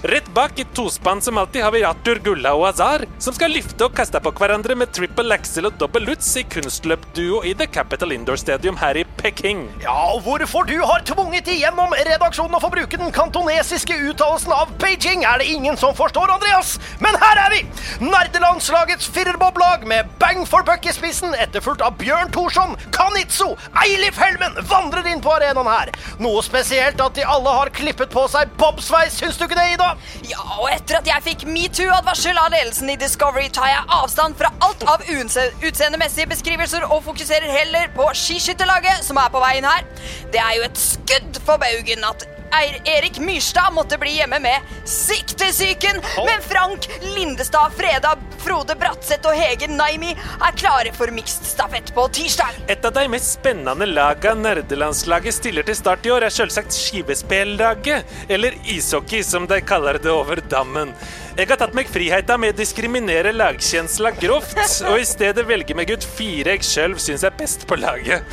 Rett 0.02 0.34
bak 0.34 0.58
i 0.58 0.64
tospann 0.64 1.20
som 1.22 1.38
alltid 1.38 1.62
har 1.62 1.70
vi 1.70 1.84
Arthur 1.84 2.18
Gulla 2.24 2.50
og 2.58 2.64
Azar, 2.72 3.04
som 3.22 3.34
skal 3.36 3.52
lyfte 3.54 3.86
og 3.86 3.92
kaste 3.94 4.18
på 4.18 4.32
hverandre 4.34 4.74
med 4.74 4.90
triple 4.90 5.30
axel 5.30 5.68
og 5.68 5.76
dobbel 5.78 6.08
lutz 6.08 6.26
i 6.40 6.42
kunstløpduo 6.42 7.44
i 7.46 7.52
The 7.54 7.68
Capital 7.70 8.10
Indoor 8.10 8.40
Stadium 8.40 8.80
her 8.80 8.98
i 8.98 9.04
Peking. 9.20 9.60
Ja, 9.84 9.94
og 10.10 10.24
hvorfor 10.24 10.66
du 10.66 10.74
har 10.82 11.04
tvunget 11.06 11.46
igjennom 11.52 11.94
redaksjonen 11.94 12.58
å 12.58 12.62
få 12.64 12.72
bruke 12.74 12.98
den 12.98 13.14
kantonesiske 13.14 14.00
uttalelsen 14.08 14.50
av 14.56 14.72
Beijing, 14.82 15.22
er 15.22 15.38
det 15.38 15.46
ingen 15.54 15.78
som 15.78 15.94
forstår, 15.94 16.34
Andreas. 16.34 16.74
Men 16.98 17.20
her 17.22 17.44
er 17.44 17.54
vi! 17.54 17.62
Nerdelandslagets 18.02 19.06
firerbob-lag 19.14 19.86
med 19.86 20.10
Bang 20.18 20.42
for 20.50 20.66
Buck 20.66 20.82
i 20.82 20.96
spissen, 20.96 21.38
etterfulgt 21.38 21.86
av 21.86 21.94
Bjørn 22.02 22.34
Thorsson, 22.34 22.74
Kanitso, 22.90 23.52
Eilif 23.86 24.18
Helmen 24.18 24.58
vandrer 24.66 25.06
inn 25.14 25.22
på 25.22 25.36
arenaen 25.38 25.70
her. 25.70 25.94
Noe 26.18 26.42
spesielt 26.42 26.98
at 26.98 27.14
de 27.14 27.22
alle 27.22 27.54
har 27.60 27.70
klippet 27.78 28.10
på 28.10 28.26
seg 28.34 28.50
bobsveis, 28.58 29.22
syns 29.22 29.38
du 29.38 29.46
ikke 29.46 29.62
det, 29.62 29.70
Ida? 29.76 29.91
Ja, 30.28 30.43
og 30.59 30.69
etter 30.73 31.01
at 31.01 31.09
jeg 31.10 31.24
fikk 31.27 31.47
metoo-advarsel 31.51 32.39
av 32.40 32.52
ledelsen 32.55 32.93
i 32.93 32.98
Discovery, 33.01 33.48
tar 33.55 33.70
jeg 33.70 33.86
avstand 33.98 34.39
fra 34.40 34.52
alt 34.64 34.85
av 34.89 35.05
utseendemessige 35.12 36.31
beskrivelser 36.32 36.86
og 36.89 37.05
fokuserer 37.09 37.48
heller 37.52 37.90
på 37.97 38.09
skiskytterlaget 38.19 39.05
som 39.06 39.20
er 39.23 39.32
på 39.32 39.43
veien 39.43 39.66
her. 39.69 39.86
Det 40.32 40.43
er 40.43 40.59
jo 40.59 40.69
et 40.69 40.81
skudd 40.81 41.43
for 41.47 41.60
baugen 41.62 42.06
at 42.09 42.27
Erik 42.84 43.18
Myrstad 43.18 43.72
måtte 43.72 43.98
bli 43.98 44.16
hjemme 44.16 44.38
med 44.40 44.60
siktesyken, 44.84 46.00
men 46.16 46.42
Frank 46.48 46.88
Lindestad, 47.16 47.72
Freda, 47.76 48.16
Frode 48.38 48.74
Bratseth 48.76 49.28
og 49.28 49.38
Hege 49.38 49.68
Naimi 49.70 50.12
er 50.12 50.56
klare 50.58 50.92
for 50.96 51.12
mixed 51.14 51.46
stafett 51.48 51.94
på 51.94 52.04
tirsdag. 52.12 52.60
Et 52.68 52.84
av 52.84 52.92
de 52.92 53.06
mest 53.12 53.38
spennende 53.38 53.86
laga 53.88 54.34
nerdelandslaget 54.34 55.38
stiller 55.38 55.66
til 55.66 55.78
start 55.78 56.06
i 56.06 56.12
år, 56.12 56.28
er 56.28 56.34
selvsagt 56.34 56.76
skivespillaget. 56.76 58.04
eller 58.28 58.54
ishockey 58.64 59.22
som 59.22 59.46
de 59.46 59.60
kaller 59.60 59.98
det 59.98 60.10
over 60.12 60.40
dammen. 60.50 60.92
Jeg 61.32 61.48
har 61.48 61.56
tatt 61.56 61.72
meg 61.76 61.88
friheten 61.88 62.40
med 62.42 62.52
å 62.52 62.59
diskriminere 62.59 63.30
lagkjensla 63.32 64.10
grovt, 64.20 64.59
og 64.84 64.98
i 65.00 65.06
stedet 65.09 65.46
velge 65.48 65.76
meg 65.76 65.88
ut 65.94 66.04
fire 66.04 66.59
jeg 66.59 66.66
sjøl 66.68 66.96
syns 67.00 67.24
er 67.24 67.32
best 67.38 67.64
på 67.68 67.78
laget. 67.80 68.26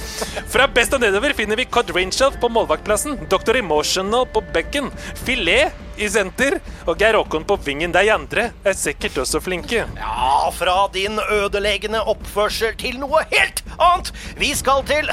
Fra 0.51 0.67
best 0.67 0.95
og 0.97 1.05
nedover 1.05 1.35
finner 1.37 1.59
vi 1.59 1.67
Cod 1.71 1.93
Rainshelf 1.95 2.35
på 2.41 2.51
målvaktplassen, 2.51 3.15
Dr. 3.31 3.61
Emotional 3.61 4.27
på 4.33 4.43
bekken, 4.53 4.91
Filet 5.23 5.87
i 5.99 6.09
senter 6.11 6.59
og 6.87 6.99
Geir 6.99 7.17
Håkon 7.19 7.45
på 7.47 7.57
vingen. 7.65 7.93
De 7.93 8.03
andre 8.13 8.49
er 8.63 8.77
sikkert 8.77 9.17
også 9.23 9.41
flinke. 9.43 9.85
Ja, 9.99 10.49
fra 10.55 10.77
din 10.93 11.19
ødeleggende 11.19 12.01
oppførsel 12.07 12.75
til 12.79 12.99
noe 13.01 13.23
helt 13.33 13.63
annet. 13.77 14.11
Vi 14.39 14.53
skal 14.57 14.83
til 14.87 15.09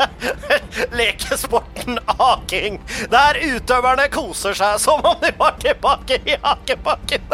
lekesporten 0.98 1.98
aking, 2.18 2.80
der 3.12 3.38
utøverne 3.40 4.08
koser 4.12 4.56
seg 4.58 4.80
som 4.82 5.04
om 5.06 5.16
de 5.22 5.30
var 5.38 5.56
tilbake 5.62 6.20
i 6.26 6.36
akebakken. 6.42 7.24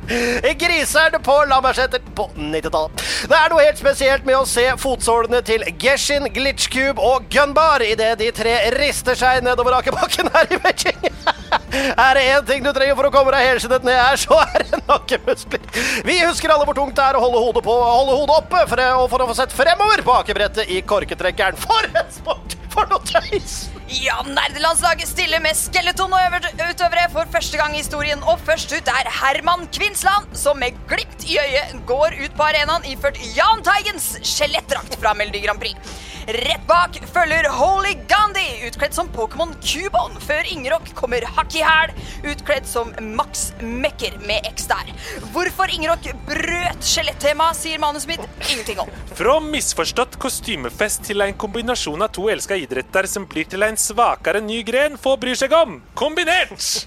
Griseren 0.60 1.22
på 1.22 1.36
Lambertseter 1.50 2.02
på 2.16 2.28
90-tallet. 2.36 3.04
Det 3.30 3.38
er 3.38 3.52
noe 3.52 3.64
helt 3.64 3.80
spesielt 3.80 4.26
med 4.28 4.38
å 4.38 4.46
se 4.48 4.64
fotsålene 4.80 5.42
til 5.46 5.64
Geshin, 5.82 6.28
Glitchcube 6.34 7.02
og 7.02 7.28
Gunbar 7.32 7.84
idet 7.84 8.14
de 8.20 8.30
tre 8.34 8.56
rister 8.76 9.18
seg 9.18 9.44
nedover 9.46 9.78
akebakken 9.80 10.30
her 10.34 10.50
i 10.50 10.60
Beijing. 10.62 11.10
Er 12.06 12.14
det 12.18 12.24
én 12.30 12.44
ting 12.46 12.62
du 12.64 12.70
trenger 12.76 12.94
for 12.98 13.08
å 13.08 13.12
komme 13.14 13.32
deg 13.34 13.46
helskinnet 13.50 13.86
ned 13.86 13.96
her, 13.98 14.16
så 14.20 14.36
er 14.44 14.66
det 14.70 14.82
nakkemuskler. 14.86 15.64
Vi 16.06 16.18
husker 16.22 16.52
alle 16.54 16.66
hvor 16.68 16.76
tungt 16.78 16.94
det 16.98 17.02
er 17.06 17.18
å 17.18 17.22
holde 17.24 17.40
hodet, 17.42 17.64
på, 17.66 17.74
holde 17.82 18.14
hodet 18.20 18.36
oppe 18.36 18.62
for, 18.70 18.82
å- 18.84 19.08
for 19.10 19.24
å 19.24 19.28
få 19.32 19.36
sett 19.40 19.54
fremover 19.56 20.04
på 20.06 20.14
akebrettet 20.20 20.70
i 20.70 20.82
korketrekkeren. 20.86 21.58
For 21.66 21.88
en 21.90 22.12
sport! 22.14 22.56
For 22.76 22.84
noe 22.90 23.00
tøys! 23.08 23.70
Ja, 23.88 24.18
nerdelandslaget 24.26 25.08
stiller 25.08 25.40
med 25.40 25.56
skeletonutøvere 25.56 27.06
for 27.14 27.30
første 27.32 27.56
gang 27.56 27.72
i 27.72 27.80
historien. 27.80 28.20
Og 28.28 28.42
først 28.44 28.74
ut 28.76 28.90
er 28.92 29.08
Herman 29.20 29.64
Kvinsland, 29.72 30.28
som 30.36 30.60
med 30.60 30.76
glimt 30.90 31.24
i 31.24 31.38
øyet 31.40 31.78
går 31.88 32.18
ut 32.20 32.36
på 32.36 32.50
arenaen 32.50 32.84
iført 32.90 33.22
Jahn 33.36 33.64
Teigens 33.64 34.18
skjelettdrakt 34.26 34.98
fra 35.00 35.14
Melodi 35.16 35.40
Grand 35.46 35.62
Prix. 35.62 35.96
Rett 36.26 36.64
bak 36.66 36.96
følger 37.14 37.46
Holy 37.54 37.92
Gandhi, 38.10 38.66
utkledd 38.66 38.96
som 38.96 39.06
Pokémon 39.14 39.52
Cubone, 39.62 40.18
før 40.18 40.48
Ingerok 40.50 40.88
kommer 40.98 41.22
hakk 41.36 41.54
i 41.54 41.62
hæl, 41.62 41.92
utkledd 42.26 42.66
som 42.66 42.90
Max 43.14 43.52
Mekker 43.62 44.16
med 44.26 44.42
X 44.50 44.66
der. 44.66 44.90
Hvorfor 45.30 45.70
Ingerok 45.70 46.08
brøt 46.26 46.82
skjelettemaet, 46.82 47.60
sier 47.60 47.78
manuset 47.78 48.10
mitt 48.10 48.26
ingenting 48.50 48.82
om. 48.82 48.90
Fra 49.14 49.36
misforstått 49.44 50.18
kostymefest 50.18 51.06
til 51.06 51.22
en 51.22 51.38
kombinasjon 51.38 52.02
av 52.02 52.10
to 52.18 52.26
elska 52.34 52.58
idretter 52.66 53.06
som 53.08 53.24
blir 53.30 53.46
til 53.48 53.64
en 53.64 53.78
svakere 53.78 54.42
ny 54.44 54.60
gren, 54.66 54.98
få 55.00 55.14
bryr 55.20 55.38
seg 55.38 55.54
om. 55.56 55.78
Kombinert! 55.96 56.86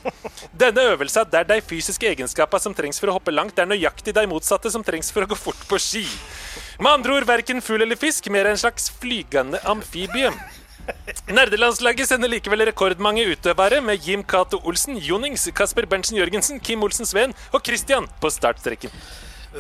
Denne 0.60 0.86
øvelsen 0.92 1.32
der 1.32 1.48
de 1.48 1.60
fysiske 1.64 2.12
egenskapene 2.12 2.62
som 2.62 2.76
trengs 2.76 3.00
for 3.02 3.10
å 3.10 3.18
hoppe 3.18 3.34
langt, 3.34 3.58
er 3.60 3.70
nøyaktig 3.70 4.14
de 4.16 4.28
motsatte 4.30 4.72
som 4.74 4.86
trengs 4.86 5.12
for 5.16 5.26
å 5.26 5.32
gå 5.32 5.40
fort 5.40 5.68
på 5.70 5.80
ski. 5.82 6.06
Med 6.80 6.92
andre 6.92 7.18
ord 7.18 7.28
verken 7.28 7.64
fugl 7.64 7.84
eller 7.84 8.00
fisk, 8.00 8.30
mer 8.32 8.52
en 8.52 8.60
slags 8.60 8.92
flygende 9.02 9.62
amfibie. 9.68 10.32
Nerdelandslaget 11.30 12.10
sender 12.10 12.32
likevel 12.32 12.64
rekordmange 12.70 13.26
utøvere 13.30 13.82
med 13.86 14.06
Jim 14.06 14.24
Cato 14.24 14.62
Olsen, 14.66 14.98
Jonings, 14.98 15.48
Kasper 15.56 15.86
Berntsen 15.90 16.18
Jørgensen, 16.18 16.60
Kim 16.60 16.84
Olsen 16.86 17.06
Sveen 17.06 17.36
og 17.54 17.62
Christian 17.66 18.08
på 18.22 18.32
startstreken. 18.34 18.94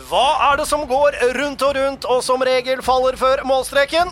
Hva 0.09 0.51
er 0.51 0.59
det 0.61 0.67
som 0.69 0.85
går 0.89 1.17
rundt 1.37 1.63
og 1.65 1.75
rundt, 1.77 2.05
og 2.05 2.23
som 2.25 2.43
regel 2.45 2.81
faller 2.85 3.17
før 3.17 3.41
målstreken? 3.49 4.11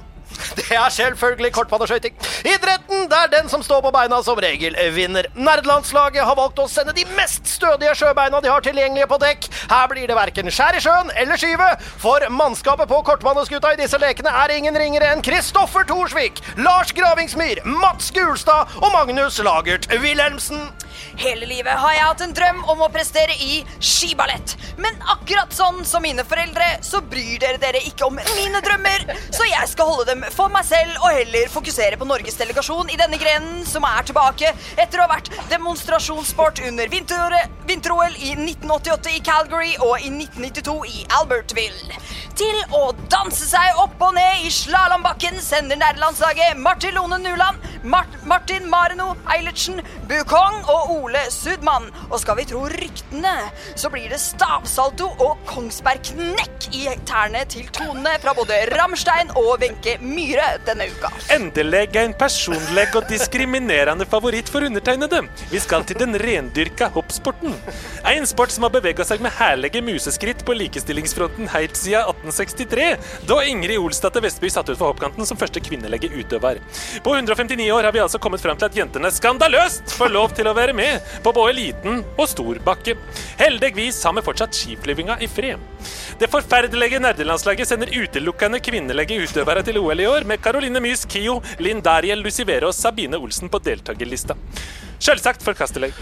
Det 0.57 0.67
er 0.71 0.89
selvfølgelig 0.93 1.51
kortbaneskøyting. 1.55 2.15
Idretten 2.47 3.09
der 3.11 3.31
den 3.31 3.49
som 3.49 3.63
står 3.65 3.81
på 3.85 3.91
beina, 3.95 4.21
som 4.23 4.39
regel 4.41 4.77
vinner. 4.95 5.27
Nerdelandslaget 5.35 6.25
har 6.25 6.37
valgt 6.37 6.59
å 6.61 6.67
sende 6.71 6.95
de 6.97 7.05
mest 7.17 7.47
stødige 7.49 7.95
sjøbeina 7.97 8.41
de 8.43 8.51
har 8.51 8.65
tilgjengelige 8.65 9.09
på 9.11 9.19
dekk. 9.21 9.49
Her 9.71 9.87
blir 9.91 10.07
det 10.09 10.17
verken 10.17 10.51
skjær 10.53 10.77
i 10.77 10.83
sjøen 10.83 11.11
eller 11.15 11.39
skyve, 11.39 11.69
for 12.01 12.25
mannskapet 12.33 12.89
på 12.89 13.01
kortbaneskuta 13.07 13.73
i 13.73 13.81
disse 13.81 13.99
lekene 14.01 14.33
er 14.43 14.55
ingen 14.57 14.77
ringere 14.77 15.11
enn 15.13 15.23
Kristoffer 15.25 15.87
Thorsvik, 15.87 16.41
Lars 16.61 16.93
Gravingsmyr, 16.97 17.63
Mats 17.65 18.11
Gulstad 18.15 18.77
og 18.81 18.91
Magnus 18.95 19.39
Lagert 19.43 19.89
Wilhelmsen. 20.01 20.67
Hele 21.17 21.47
livet 21.49 21.73
har 21.73 21.93
jeg 21.93 22.05
hatt 22.05 22.21
en 22.25 22.33
drøm 22.37 22.59
om 22.69 22.81
å 22.85 22.89
prestere 22.93 23.33
i 23.41 23.63
skiballett. 23.81 24.53
Men 24.81 24.97
akkurat 25.13 25.53
sånn 25.53 25.83
som 25.85 26.03
mine 26.05 26.25
foreldre, 26.27 26.67
så 26.85 27.01
bryr 27.01 27.39
dere 27.41 27.61
dere 27.61 27.81
ikke 27.89 28.05
om 28.09 28.19
mine 28.37 28.61
drømmer. 28.65 29.05
Så 29.33 29.47
jeg 29.49 29.69
skal 29.71 29.89
holde 29.89 30.07
dem 30.11 30.25
for 30.35 30.51
meg 30.51 30.65
selv 30.67 30.97
og 31.01 31.13
heller 31.15 31.49
fokusere 31.51 31.97
på 31.99 32.07
Norges 32.07 32.37
delegasjon 32.39 32.89
i 32.91 32.97
denne 32.99 33.19
grenen, 33.21 33.61
som 33.67 33.85
er 33.87 34.07
tilbake 34.07 34.51
etter 34.75 34.99
å 34.99 35.05
ha 35.05 35.13
vært 35.15 35.31
demonstrasjonssport 35.51 36.61
under 36.67 36.91
vinter- 36.91 37.37
vinter-OL 37.67 38.15
i 38.19 38.33
1988 38.35 39.15
i 39.15 39.23
Calgary 39.23 39.73
og 39.79 40.01
i 40.01 40.11
1992 40.11 40.77
i 40.91 41.05
Albertville. 41.19 42.01
Til 42.37 42.57
å 42.77 42.91
danse 43.09 43.47
seg 43.49 43.79
opp 43.81 44.01
og 44.05 44.13
ned 44.13 44.43
i 44.45 44.51
slalåmbakken 44.53 45.39
sender 45.41 45.79
nærlandslaget 45.81 46.59
Martin 46.61 46.93
Lone 46.93 47.17
Nuland, 47.23 47.63
Mart 47.87 48.13
Martin 48.29 48.67
Mareno 48.69 49.15
Eilertsen, 49.33 49.81
Bukong 50.09 50.59
og 50.69 50.91
Ole 50.99 51.23
Sudmann. 51.33 51.89
Og 52.11 52.19
skal 52.21 52.37
vi 52.37 52.45
tro 52.49 52.65
ryktene, 52.69 53.33
så 53.75 53.89
blir 53.93 54.11
det 54.13 54.21
stavsalto 54.21 55.09
og 55.17 55.41
Kongsberg-knekk 55.49 56.69
i 56.77 56.85
tærne 57.09 57.41
til 57.49 57.65
tonene 57.73 58.17
fra 58.21 58.35
både 58.37 58.67
Ramstein 58.75 59.33
og 59.39 59.57
Wenche 59.63 59.97
Myhre 60.03 60.16
denne 60.65 60.87
uka. 60.87 61.11
Endelig 61.29 61.95
en 61.95 62.13
personlig 62.17 62.87
og 62.95 63.05
diskriminerende 63.09 64.05
favoritt 64.09 64.49
for 64.49 64.65
undertegnede. 64.65 65.21
Vi 65.51 65.59
skal 65.59 65.85
til 65.85 65.99
den 65.99 66.17
rendyrka 66.17 66.89
hoppsporten. 66.95 67.53
En 68.07 68.25
sport 68.27 68.51
som 68.51 68.65
har 68.65 68.73
bevega 68.73 69.05
seg 69.05 69.21
med 69.21 69.35
herlige 69.37 69.81
museskritt 69.85 70.43
på 70.45 70.55
likestillingsfronten 70.57 71.49
helt 71.53 71.77
siden 71.77 72.07
1863, 72.07 72.87
da 73.29 73.39
Ingrid 73.45 73.77
Olstad 73.77 74.17
Vestby 74.21 74.49
satt 74.49 74.69
ut 74.69 74.77
for 74.77 74.89
hoppkanten 74.91 75.25
som 75.27 75.37
første 75.37 75.61
kvinnelige 75.61 76.09
utøver. 76.09 76.61
På 77.05 77.13
159 77.15 77.69
år 77.71 77.87
har 77.89 77.93
vi 77.93 78.01
altså 78.01 78.19
kommet 78.19 78.41
fram 78.41 78.57
til 78.57 78.69
at 78.69 78.77
jentene 78.77 79.11
skandaløst 79.13 79.93
får 79.97 80.13
lov 80.13 80.33
til 80.37 80.49
å 80.49 80.55
være 80.57 80.75
med 80.77 81.05
på 81.23 81.33
både 81.35 81.55
liten 81.57 82.01
og 82.17 82.25
stor 82.31 82.61
bakke. 82.65 82.97
Heldigvis 83.37 84.01
har 84.07 84.17
vi 84.17 84.25
fortsatt 84.25 84.57
skiflyvinga 84.57 85.19
i 85.21 85.29
fred. 85.29 85.61
Det 86.17 86.29
forferdelige 86.31 86.99
nerdelandslaget 87.03 87.69
sender 87.69 87.91
utelukkende 87.93 88.59
kvinnelige 88.63 89.19
utøvere 89.21 89.61
til 89.65 89.77
OL 89.83 90.01
i 90.01 90.06
år, 90.09 90.25
med 90.27 90.41
Caroline 90.43 90.81
Mys 90.83 91.05
Kio, 91.09 91.41
Linn 91.59 91.81
Dariel 91.81 92.23
og 92.67 92.73
Sabine 92.75 93.17
Olsen 93.17 93.49
på 93.49 93.59
deltakerlista. 93.59 94.35
Selvsagt 94.99 95.43
forkastelig. 95.45 95.93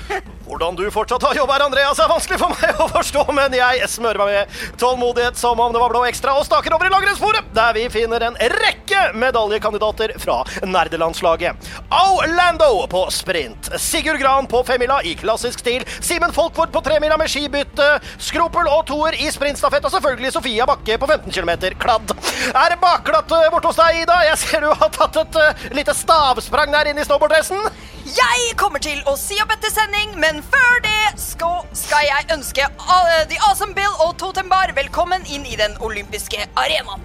Hvordan 0.46 0.76
du 0.78 0.84
fortsatt 0.94 1.24
har 1.26 1.36
jobb 1.36 1.50
her, 1.52 1.64
Andreas, 1.66 2.00
er 2.00 2.10
vanskelig 2.10 2.38
for 2.38 2.54
meg 2.54 2.82
å 2.82 2.86
forstå, 2.94 3.24
men 3.34 3.54
jeg 3.58 3.88
smører 3.90 4.22
meg 4.22 4.36
med 4.36 4.78
tålmodighet 4.82 5.40
som 5.40 5.60
om 5.60 5.74
det 5.74 5.82
var 5.82 5.90
blå 5.90 6.04
ekstra, 6.06 6.36
og 6.38 6.46
staker 6.46 6.76
over 6.76 6.86
i 6.86 6.94
langrennssporet, 6.94 7.48
der 7.56 7.74
vi 7.76 7.88
finner 7.90 8.28
en 8.28 8.38
rekke 8.54 9.08
medaljekandidater 9.18 10.14
fra 10.22 10.38
nerdelandslaget. 10.62 11.72
Orlando 11.90 12.86
på 12.92 13.02
sprint, 13.14 13.72
Sigurd 13.82 14.22
Gran 14.22 14.46
på 14.52 14.62
femmila 14.68 15.00
i 15.04 15.16
klassisk 15.18 15.64
stil, 15.66 15.86
Simen 15.98 16.36
Folkvord 16.36 16.74
på 16.76 16.84
tremila 16.86 17.18
med 17.18 17.32
skibytte, 17.32 17.90
Skropel 18.22 18.70
og 18.70 18.86
toer 18.92 19.18
i 19.18 19.32
sprintstafett, 19.34 19.90
og 19.90 19.96
selvfølgelig 19.98 20.36
Sofia 20.38 20.70
Bakke 20.70 21.00
på 21.02 21.10
15 21.10 21.34
km 21.34 21.74
kladd. 21.82 22.14
Er 22.54 22.70
det 22.76 22.80
bakglatt 22.84 23.34
eh, 23.34 23.50
borte 23.52 23.74
hos 23.74 23.82
deg, 23.82 24.04
Ida? 24.06 24.22
Jeg 24.30 24.40
ser 24.44 24.66
du 24.66 24.70
har 24.70 24.94
tatt 24.94 25.20
et 25.26 25.42
uh, 25.42 25.68
lite 25.74 25.98
stavsprang 25.98 26.72
der 26.74 26.94
inne 26.94 27.02
i 27.02 27.08
snowboarddressen. 27.08 27.66
Jeg 28.06 28.52
kommer 28.60 28.78
til 28.86 29.00
å 29.10 29.16
si 29.18 29.34
opp 29.42 29.50
etter 29.50 29.72
sending, 29.74 30.12
men 30.22 30.44
før 30.46 30.76
det 30.86 31.16
skal, 31.18 31.64
jeg 32.06 32.28
ønske 32.36 32.68
The 33.32 33.38
Awesome 33.48 33.74
Bill 33.74 33.96
og 34.04 34.14
Totem 34.22 34.52
Bar 34.52 34.76
velkommen 34.78 35.26
inn 35.26 35.48
i 35.50 35.58
den 35.58 35.74
olympiske 35.82 36.44
arenaen. 36.54 37.02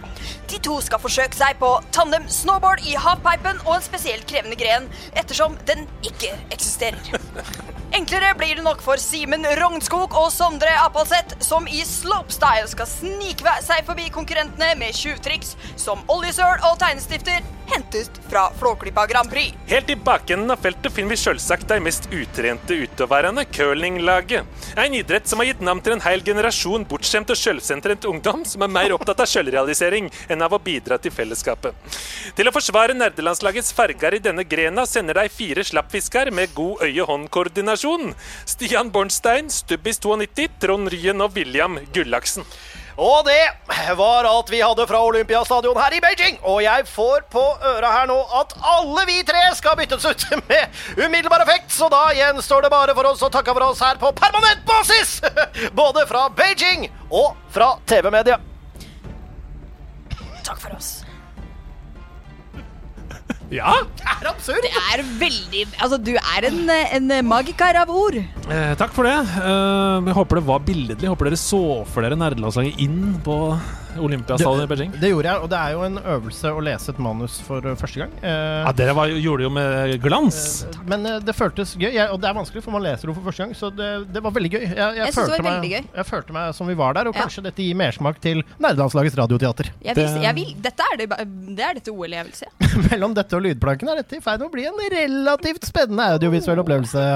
De 0.51 0.59
to 0.61 0.77
skal 0.85 1.01
forsøke 1.01 1.39
seg 1.39 1.57
på 1.63 1.71
tandem 1.95 2.27
snowboard 2.29 2.85
i 2.85 2.99
halfpipen 3.01 3.63
og 3.65 3.79
en 3.79 3.87
spesielt 3.87 4.27
krevende 4.29 4.59
gren, 4.61 4.91
ettersom 5.17 5.57
den 5.71 5.87
ikke 6.05 6.35
eksisterer. 6.53 7.01
Enklere 7.97 8.35
blir 8.39 8.59
det 8.59 8.67
nok 8.67 8.83
for 8.85 9.01
Simen 9.01 9.49
Rognskog 9.63 10.13
og 10.21 10.29
Sondre 10.35 10.75
Appalseth, 10.83 11.39
som 11.47 11.65
i 11.71 11.81
slopestyle 11.87 12.69
skal 12.71 12.91
snike 12.91 13.57
seg 13.65 13.89
forbi 13.89 14.11
konkurrentene 14.13 14.75
med 14.79 14.93
tjuvtriks 15.01 15.57
som 15.81 16.05
oljesøl 16.13 16.61
og 16.69 16.77
tegnestifter 16.83 17.41
hentet 17.71 18.21
fra 18.31 18.51
Flåklypa 18.59 19.07
Grand 19.07 19.31
Prix. 19.31 19.55
Helt 19.67 19.91
i 19.91 19.97
bakenden 19.97 20.51
av 20.51 20.57
feltet 20.57 20.93
finner 20.93 21.15
vi 21.15 21.17
selvsagt 21.17 21.69
de 21.69 21.81
mest 21.81 22.09
utrente 22.13 22.75
utøverne, 22.75 23.45
curlinglaget. 23.45 24.45
En 24.77 24.95
idrett 24.95 25.29
som 25.29 25.43
har 25.43 25.51
gitt 25.51 25.63
navn 25.65 25.83
til 25.85 25.97
en 25.97 26.05
hel 26.05 26.25
generasjon 26.27 26.87
bortskjemt 26.91 27.31
og 27.33 27.39
selvsentrent 27.39 28.07
ungdom 28.11 28.45
som 28.49 28.65
er 28.67 28.73
mer 28.73 28.95
opptatt 28.97 29.23
av 29.25 29.31
selvrealisering 29.31 30.11
enn 30.31 30.43
av 30.47 30.55
å 30.57 30.63
bidra 30.63 30.99
til 30.99 31.15
fellesskapet. 31.15 31.77
Til 32.37 32.49
å 32.51 32.55
forsvare 32.55 32.97
nerdelandslagets 32.99 33.73
farger 33.77 34.19
i 34.19 34.23
denne 34.25 34.45
grena 34.49 34.87
sender 34.89 35.23
de 35.23 35.29
fire 35.33 35.65
slappfisker 35.67 36.33
med 36.35 36.55
god 36.57 36.85
øye-hånd-koordinasjon. 36.87 38.15
Stian 38.49 38.91
Bornstein, 38.95 39.51
Stubbis 39.51 40.03
92, 40.03 40.51
Trond 40.61 40.93
Ryen 40.93 41.25
og 41.25 41.37
William 41.39 41.79
Gullaksen. 41.95 42.47
Og 42.97 43.25
det 43.27 43.95
var 43.99 44.25
alt 44.25 44.51
vi 44.51 44.61
hadde 44.63 44.87
fra 44.87 45.03
Olympiastadion 45.07 45.79
her 45.79 45.95
i 45.97 46.01
Beijing. 46.03 46.39
Og 46.43 46.63
jeg 46.65 46.87
får 46.91 47.27
på 47.33 47.45
øra 47.73 47.93
her 47.95 48.09
nå 48.11 48.19
at 48.41 48.55
alle 48.75 49.07
vi 49.09 49.21
tre 49.27 49.43
skal 49.59 49.77
byttes 49.79 50.07
ut 50.07 50.27
med 50.49 50.81
umiddelbar 50.97 51.45
effekt. 51.47 51.71
Så 51.75 51.91
da 51.93 52.09
gjenstår 52.17 52.67
det 52.67 52.73
bare 52.75 52.97
for 52.97 53.13
oss 53.13 53.23
å 53.27 53.33
takke 53.33 53.55
for 53.57 53.71
oss 53.71 53.83
her 53.85 54.01
på 54.01 54.13
permanent 54.19 54.65
basis! 54.69 55.21
Både 55.81 56.07
fra 56.11 56.29
Beijing 56.35 56.89
og 57.11 57.37
fra 57.55 57.75
TV-media. 57.87 58.41
Takk 60.45 60.59
for 60.61 60.75
oss. 60.77 61.10
Ja? 63.51 63.73
Det 63.99 64.07
er 64.07 64.29
absurd! 64.31 64.63
Det 64.63 64.71
er 64.95 65.03
veldig 65.19 65.65
Altså, 65.83 65.99
du 65.99 66.13
er 66.15 66.47
en, 66.47 66.61
en 66.71 67.11
magiker 67.27 67.79
av 67.83 67.91
ord. 67.91 68.19
Eh, 68.21 68.73
takk 68.79 68.95
for 68.95 69.09
det. 69.09 69.17
Eh, 69.43 70.07
jeg 70.07 70.17
håper 70.21 70.41
det 70.41 70.47
var 70.47 70.63
billedlig. 70.67 71.03
Jeg 71.03 71.13
Håper 71.13 71.31
dere 71.31 71.41
så 71.41 71.63
for 71.91 72.07
dere 72.07 72.19
nerdelandslaget 72.21 72.79
inn 72.85 73.17
på 73.27 73.37
Olympiastadion 73.99 74.63
i 74.63 74.67
Beijing. 74.71 74.93
Det 75.01 75.11
gjorde 75.11 75.29
jeg, 75.33 75.43
og 75.43 75.49
det 75.51 75.59
er 75.59 75.73
jo 75.75 75.81
en 75.87 75.99
øvelse 75.99 76.53
å 76.55 76.61
lese 76.63 76.91
et 76.93 76.99
manus 77.03 77.41
for 77.47 77.65
uh, 77.67 77.75
første 77.81 78.01
gang. 78.05 78.13
Eh, 78.23 78.61
Ja, 78.67 78.73
Dere 78.77 78.95
var, 78.95 79.09
gjorde 79.11 79.43
det 79.43 79.47
jo 79.49 79.51
med 79.57 79.97
glans. 80.05 80.41
men 80.87 81.07
eh, 81.07 81.19
det 81.25 81.35
føltes 81.35 81.75
gøy, 81.77 81.91
jeg, 81.95 82.07
og 82.11 82.21
det 82.23 82.29
er 82.31 82.35
vanskelig, 82.39 82.63
for 82.63 82.71
man 82.77 82.83
leser 82.87 83.09
det 83.11 83.17
for 83.17 83.27
første 83.31 83.45
gang. 83.45 83.55
Så 83.59 83.71
det, 83.75 83.91
det 84.15 84.23
var 84.23 84.31
veldig 84.37 84.51
gøy. 84.53 84.61
Jeg, 84.61 84.77
jeg, 84.77 84.97
Jeg 85.01 85.15
følte 85.15 85.21
det 85.21 85.31
var 85.31 85.37
følte 85.37 85.43
meg, 85.43 85.53
veldig 85.61 85.73
gøy. 85.75 85.91
jeg 86.01 86.07
følte 86.13 86.33
meg 86.39 86.55
som 86.61 86.67
vi 86.71 86.75
var 86.75 86.95
der, 87.01 87.09
og 87.11 87.15
Ja. 87.17 87.23
kanskje 87.27 87.43
dette 87.49 87.63
gir 87.67 87.75
mersmak 87.77 88.21
til 88.21 88.43
nerdelandslagets 88.59 89.17
radioteater. 89.19 89.73
Jeg 89.83 89.97
vil, 89.97 90.05
Det- 90.07 90.23
jeg 90.23 90.35
vil, 90.35 90.55
dette 90.69 90.83
er 90.93 90.97
det, 90.97 91.09
det 91.57 91.65
er 91.65 91.75
dette 91.81 91.91
OL 91.93 92.11
jeg 92.19 92.25
vil 92.25 92.35
se. 92.35 92.47
Mellom 92.91 93.15
dette 93.15 93.35
og 93.37 93.43
lydplanken 93.43 93.89
er 93.89 94.03
dette 94.03 94.17
i 94.17 94.21
ferd 94.21 94.41
med 94.41 94.49
å 94.49 94.53
bli 94.53 94.67
en 94.67 94.81
relativt 94.95 95.65
spennende 95.67 96.11
audiovisuell 96.15 96.59
opplevelse. 96.63 97.07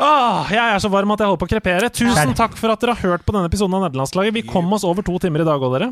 Åh, 0.00 0.48
jeg 0.48 0.74
er 0.74 0.80
så 0.80 0.88
varm 0.88 1.10
at 1.12 1.20
jeg 1.20 1.28
holder 1.28 1.40
på 1.42 1.46
å 1.48 1.50
krepere. 1.50 1.88
Tusen 1.92 2.32
takk 2.38 2.54
for 2.56 2.72
at 2.72 2.80
dere 2.80 2.94
har 2.96 3.10
hørt 3.10 3.24
på 3.26 3.34
denne 3.36 3.50
episoden 3.50 3.74
av 3.76 3.82
Nederlandslaget. 3.84 4.32
Vi 4.38 4.42
kom 4.48 4.70
oss 4.72 4.86
over 4.88 5.04
to 5.04 5.18
timer 5.20 5.44
i 5.44 5.46
dag 5.48 5.60
òg, 5.60 5.74
dere. 5.76 5.90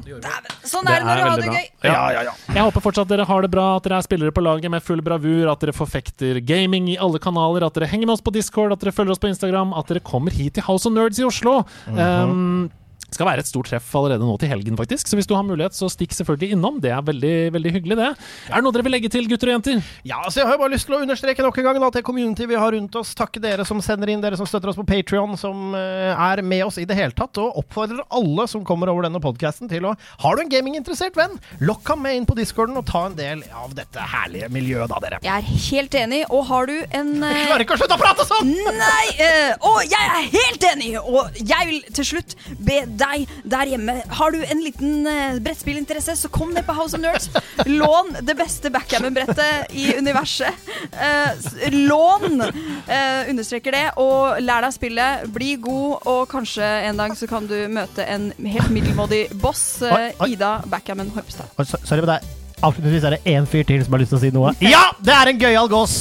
Sånn 0.65 0.89
er 0.89 1.03
det 1.03 1.09
når 1.11 1.21
du 1.21 1.25
har 1.27 1.43
det 1.43 1.51
gøy. 1.53 1.67
Ja. 1.85 2.33
Jeg 2.55 2.65
håper 2.71 2.85
fortsatt 2.89 3.11
dere 3.13 3.29
har 3.29 3.45
det 3.45 3.53
bra, 3.53 3.67
at 3.77 3.85
dere 3.85 4.01
er 4.01 4.09
spillere 4.09 4.33
på 4.33 4.45
laget 4.45 4.73
med 4.73 4.85
full 4.87 5.05
bravur, 5.05 5.51
at 5.53 5.61
dere 5.61 5.77
forfekter 5.77 6.41
gaming 6.41 6.89
i 6.89 6.97
alle 6.97 7.21
kanaler, 7.21 7.69
at 7.69 7.77
dere 7.77 7.91
henger 7.93 8.09
med 8.09 8.17
oss 8.17 8.25
på 8.25 8.33
Discord, 8.33 8.73
at 8.73 8.81
dere 8.81 8.97
følger 8.97 9.13
oss 9.13 9.21
på 9.21 9.29
Instagram, 9.29 9.77
at 9.77 9.93
dere 9.93 10.01
kommer 10.01 10.33
hit 10.33 10.57
til 10.57 10.65
House 10.65 10.89
of 10.89 10.97
Nerds 10.97 11.21
i 11.21 11.29
Oslo. 11.29 11.61
um, 11.93 12.71
skal 13.15 13.29
være 13.29 13.43
et 13.45 13.49
stort 13.49 13.71
treff 13.71 13.89
allerede 13.97 14.27
nå 14.27 14.35
til 14.41 14.51
helgen, 14.53 14.77
faktisk. 14.79 15.09
Så 15.09 15.17
hvis 15.19 15.29
du 15.29 15.35
har 15.37 15.47
mulighet, 15.47 15.77
så 15.77 15.89
stikk 15.93 16.13
selvfølgelig 16.17 16.57
innom. 16.57 16.79
Det 16.83 16.93
er 16.93 17.05
veldig 17.05 17.35
veldig 17.55 17.73
hyggelig, 17.79 17.97
det. 17.99 18.09
Er 18.51 18.59
det 18.59 18.65
noe 18.67 18.75
dere 18.77 18.85
vil 18.85 18.95
legge 18.97 19.11
til, 19.13 19.29
gutter 19.31 19.51
og 19.51 19.57
jenter? 19.57 19.81
Ja, 20.09 20.21
så 20.29 20.43
Jeg 20.43 20.49
har 20.49 20.59
jo 20.59 20.63
bare 20.63 20.75
lyst 20.75 20.89
til 20.89 20.97
å 20.99 21.01
understreke 21.03 21.45
nok 21.45 21.59
en 21.59 21.69
gang 21.69 21.87
at 21.89 21.99
det 21.99 22.05
community 22.07 22.47
vi 22.49 22.59
har 22.61 22.75
rundt 22.77 22.99
oss, 23.01 23.15
takke 23.19 23.41
dere 23.43 23.65
som 23.69 23.81
sender 23.85 24.13
inn, 24.13 24.21
dere 24.25 24.39
som 24.39 24.49
støtter 24.49 24.73
oss 24.73 24.79
på 24.79 24.87
Patrion, 24.89 25.37
som 25.41 25.73
eh, 25.79 26.13
er 26.13 26.43
med 26.45 26.67
oss 26.67 26.79
i 26.83 26.87
det 26.89 26.99
hele 26.99 27.17
tatt, 27.17 27.41
og 27.41 27.57
oppfordrer 27.63 28.05
alle 28.15 28.47
som 28.51 28.65
kommer 28.67 28.93
over 28.93 29.09
denne 29.09 29.23
podkasten 29.25 29.71
til 29.71 29.89
å 29.89 29.95
Har 30.23 30.37
du 30.37 30.45
en 30.45 30.53
gaminginteressert 30.53 31.17
venn, 31.19 31.39
lokk 31.65 31.89
ham 31.89 32.05
med 32.05 32.19
inn 32.19 32.29
på 32.29 32.37
discorden 32.39 32.77
og 32.79 32.87
ta 32.89 33.07
en 33.09 33.17
del 33.19 33.43
av 33.57 33.73
dette 33.77 34.05
herlige 34.13 34.51
miljøet, 34.53 34.93
da, 34.93 35.01
dere. 35.03 35.23
Jeg 35.25 35.33
er 35.33 35.65
helt 35.69 35.99
enig, 36.03 36.23
og 36.29 36.45
har 36.51 36.69
du 36.69 36.77
en 36.77 37.15
Jeg 37.25 37.49
Klarer 37.49 37.65
ikke 37.65 37.79
å 37.79 37.81
slutte 37.81 37.97
å 37.97 38.03
prate 38.03 38.29
sånn! 38.29 38.53
Nei! 38.79 39.07
Uh, 39.19 39.69
og 39.73 39.81
jeg 39.89 40.13
er 40.13 40.31
helt 40.37 40.69
enig! 40.73 40.93
Og 41.01 41.41
jeg 41.41 41.71
vil 41.73 41.83
til 41.99 42.09
slutt 42.13 42.37
be 42.65 42.83
deg 43.01 43.27
der 43.49 43.71
hjemme. 43.73 43.95
Har 44.19 44.35
du 44.35 44.41
en 44.45 44.63
liten 44.65 45.07
eh, 45.09 45.39
brettspillinteresse, 45.45 46.17
så 46.19 46.31
kom 46.35 46.53
ned 46.57 46.67
på 46.67 46.75
House 46.77 46.95
of 46.99 47.03
Nerds. 47.03 47.29
Lån 47.67 48.15
det 48.27 48.35
beste 48.39 48.71
backgammon-brettet 48.75 49.73
i 49.79 49.93
universet. 49.99 50.55
Eh, 50.93 51.71
lån, 51.75 52.41
eh, 52.43 53.31
understreker 53.31 53.73
det, 53.77 53.85
og 54.03 54.41
lær 54.45 54.67
deg 54.67 54.75
spillet. 54.77 55.29
Bli 55.35 55.55
god, 55.63 56.07
og 56.09 56.27
kanskje 56.33 56.67
en 56.89 56.99
dag 57.01 57.15
så 57.19 57.29
kan 57.31 57.47
du 57.51 57.57
møte 57.73 58.05
en 58.09 58.31
helt 58.47 58.71
middelmådig 58.75 59.25
boss. 59.43 59.65
eh, 59.83 59.95
Oi, 59.95 60.11
oi. 60.21 60.31
Ida 60.37 60.53
Backgammon. 60.67 61.13
Oi, 61.17 61.65
so- 61.65 61.81
Sorry, 61.85 62.01
med 62.05 62.13
deg. 62.17 62.35
avslutningsvis 62.63 63.05
er 63.07 63.11
det 63.17 63.23
én 63.31 63.47
fyr 63.47 63.63
til 63.69 63.85
som 63.85 63.93
har 63.95 64.01
lyst 64.03 64.11
til 64.11 64.19
å 64.19 64.21
si 64.25 64.31
noe. 64.35 64.55
Ja! 64.65 64.89
Det 65.01 65.15
er 65.15 65.29
en 65.31 65.39
gøyal 65.39 65.69
gås! 65.71 66.01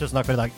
Tusen 0.00 0.16
takk 0.16 0.26
for 0.26 0.32
i 0.32 0.36
dag. 0.36 0.50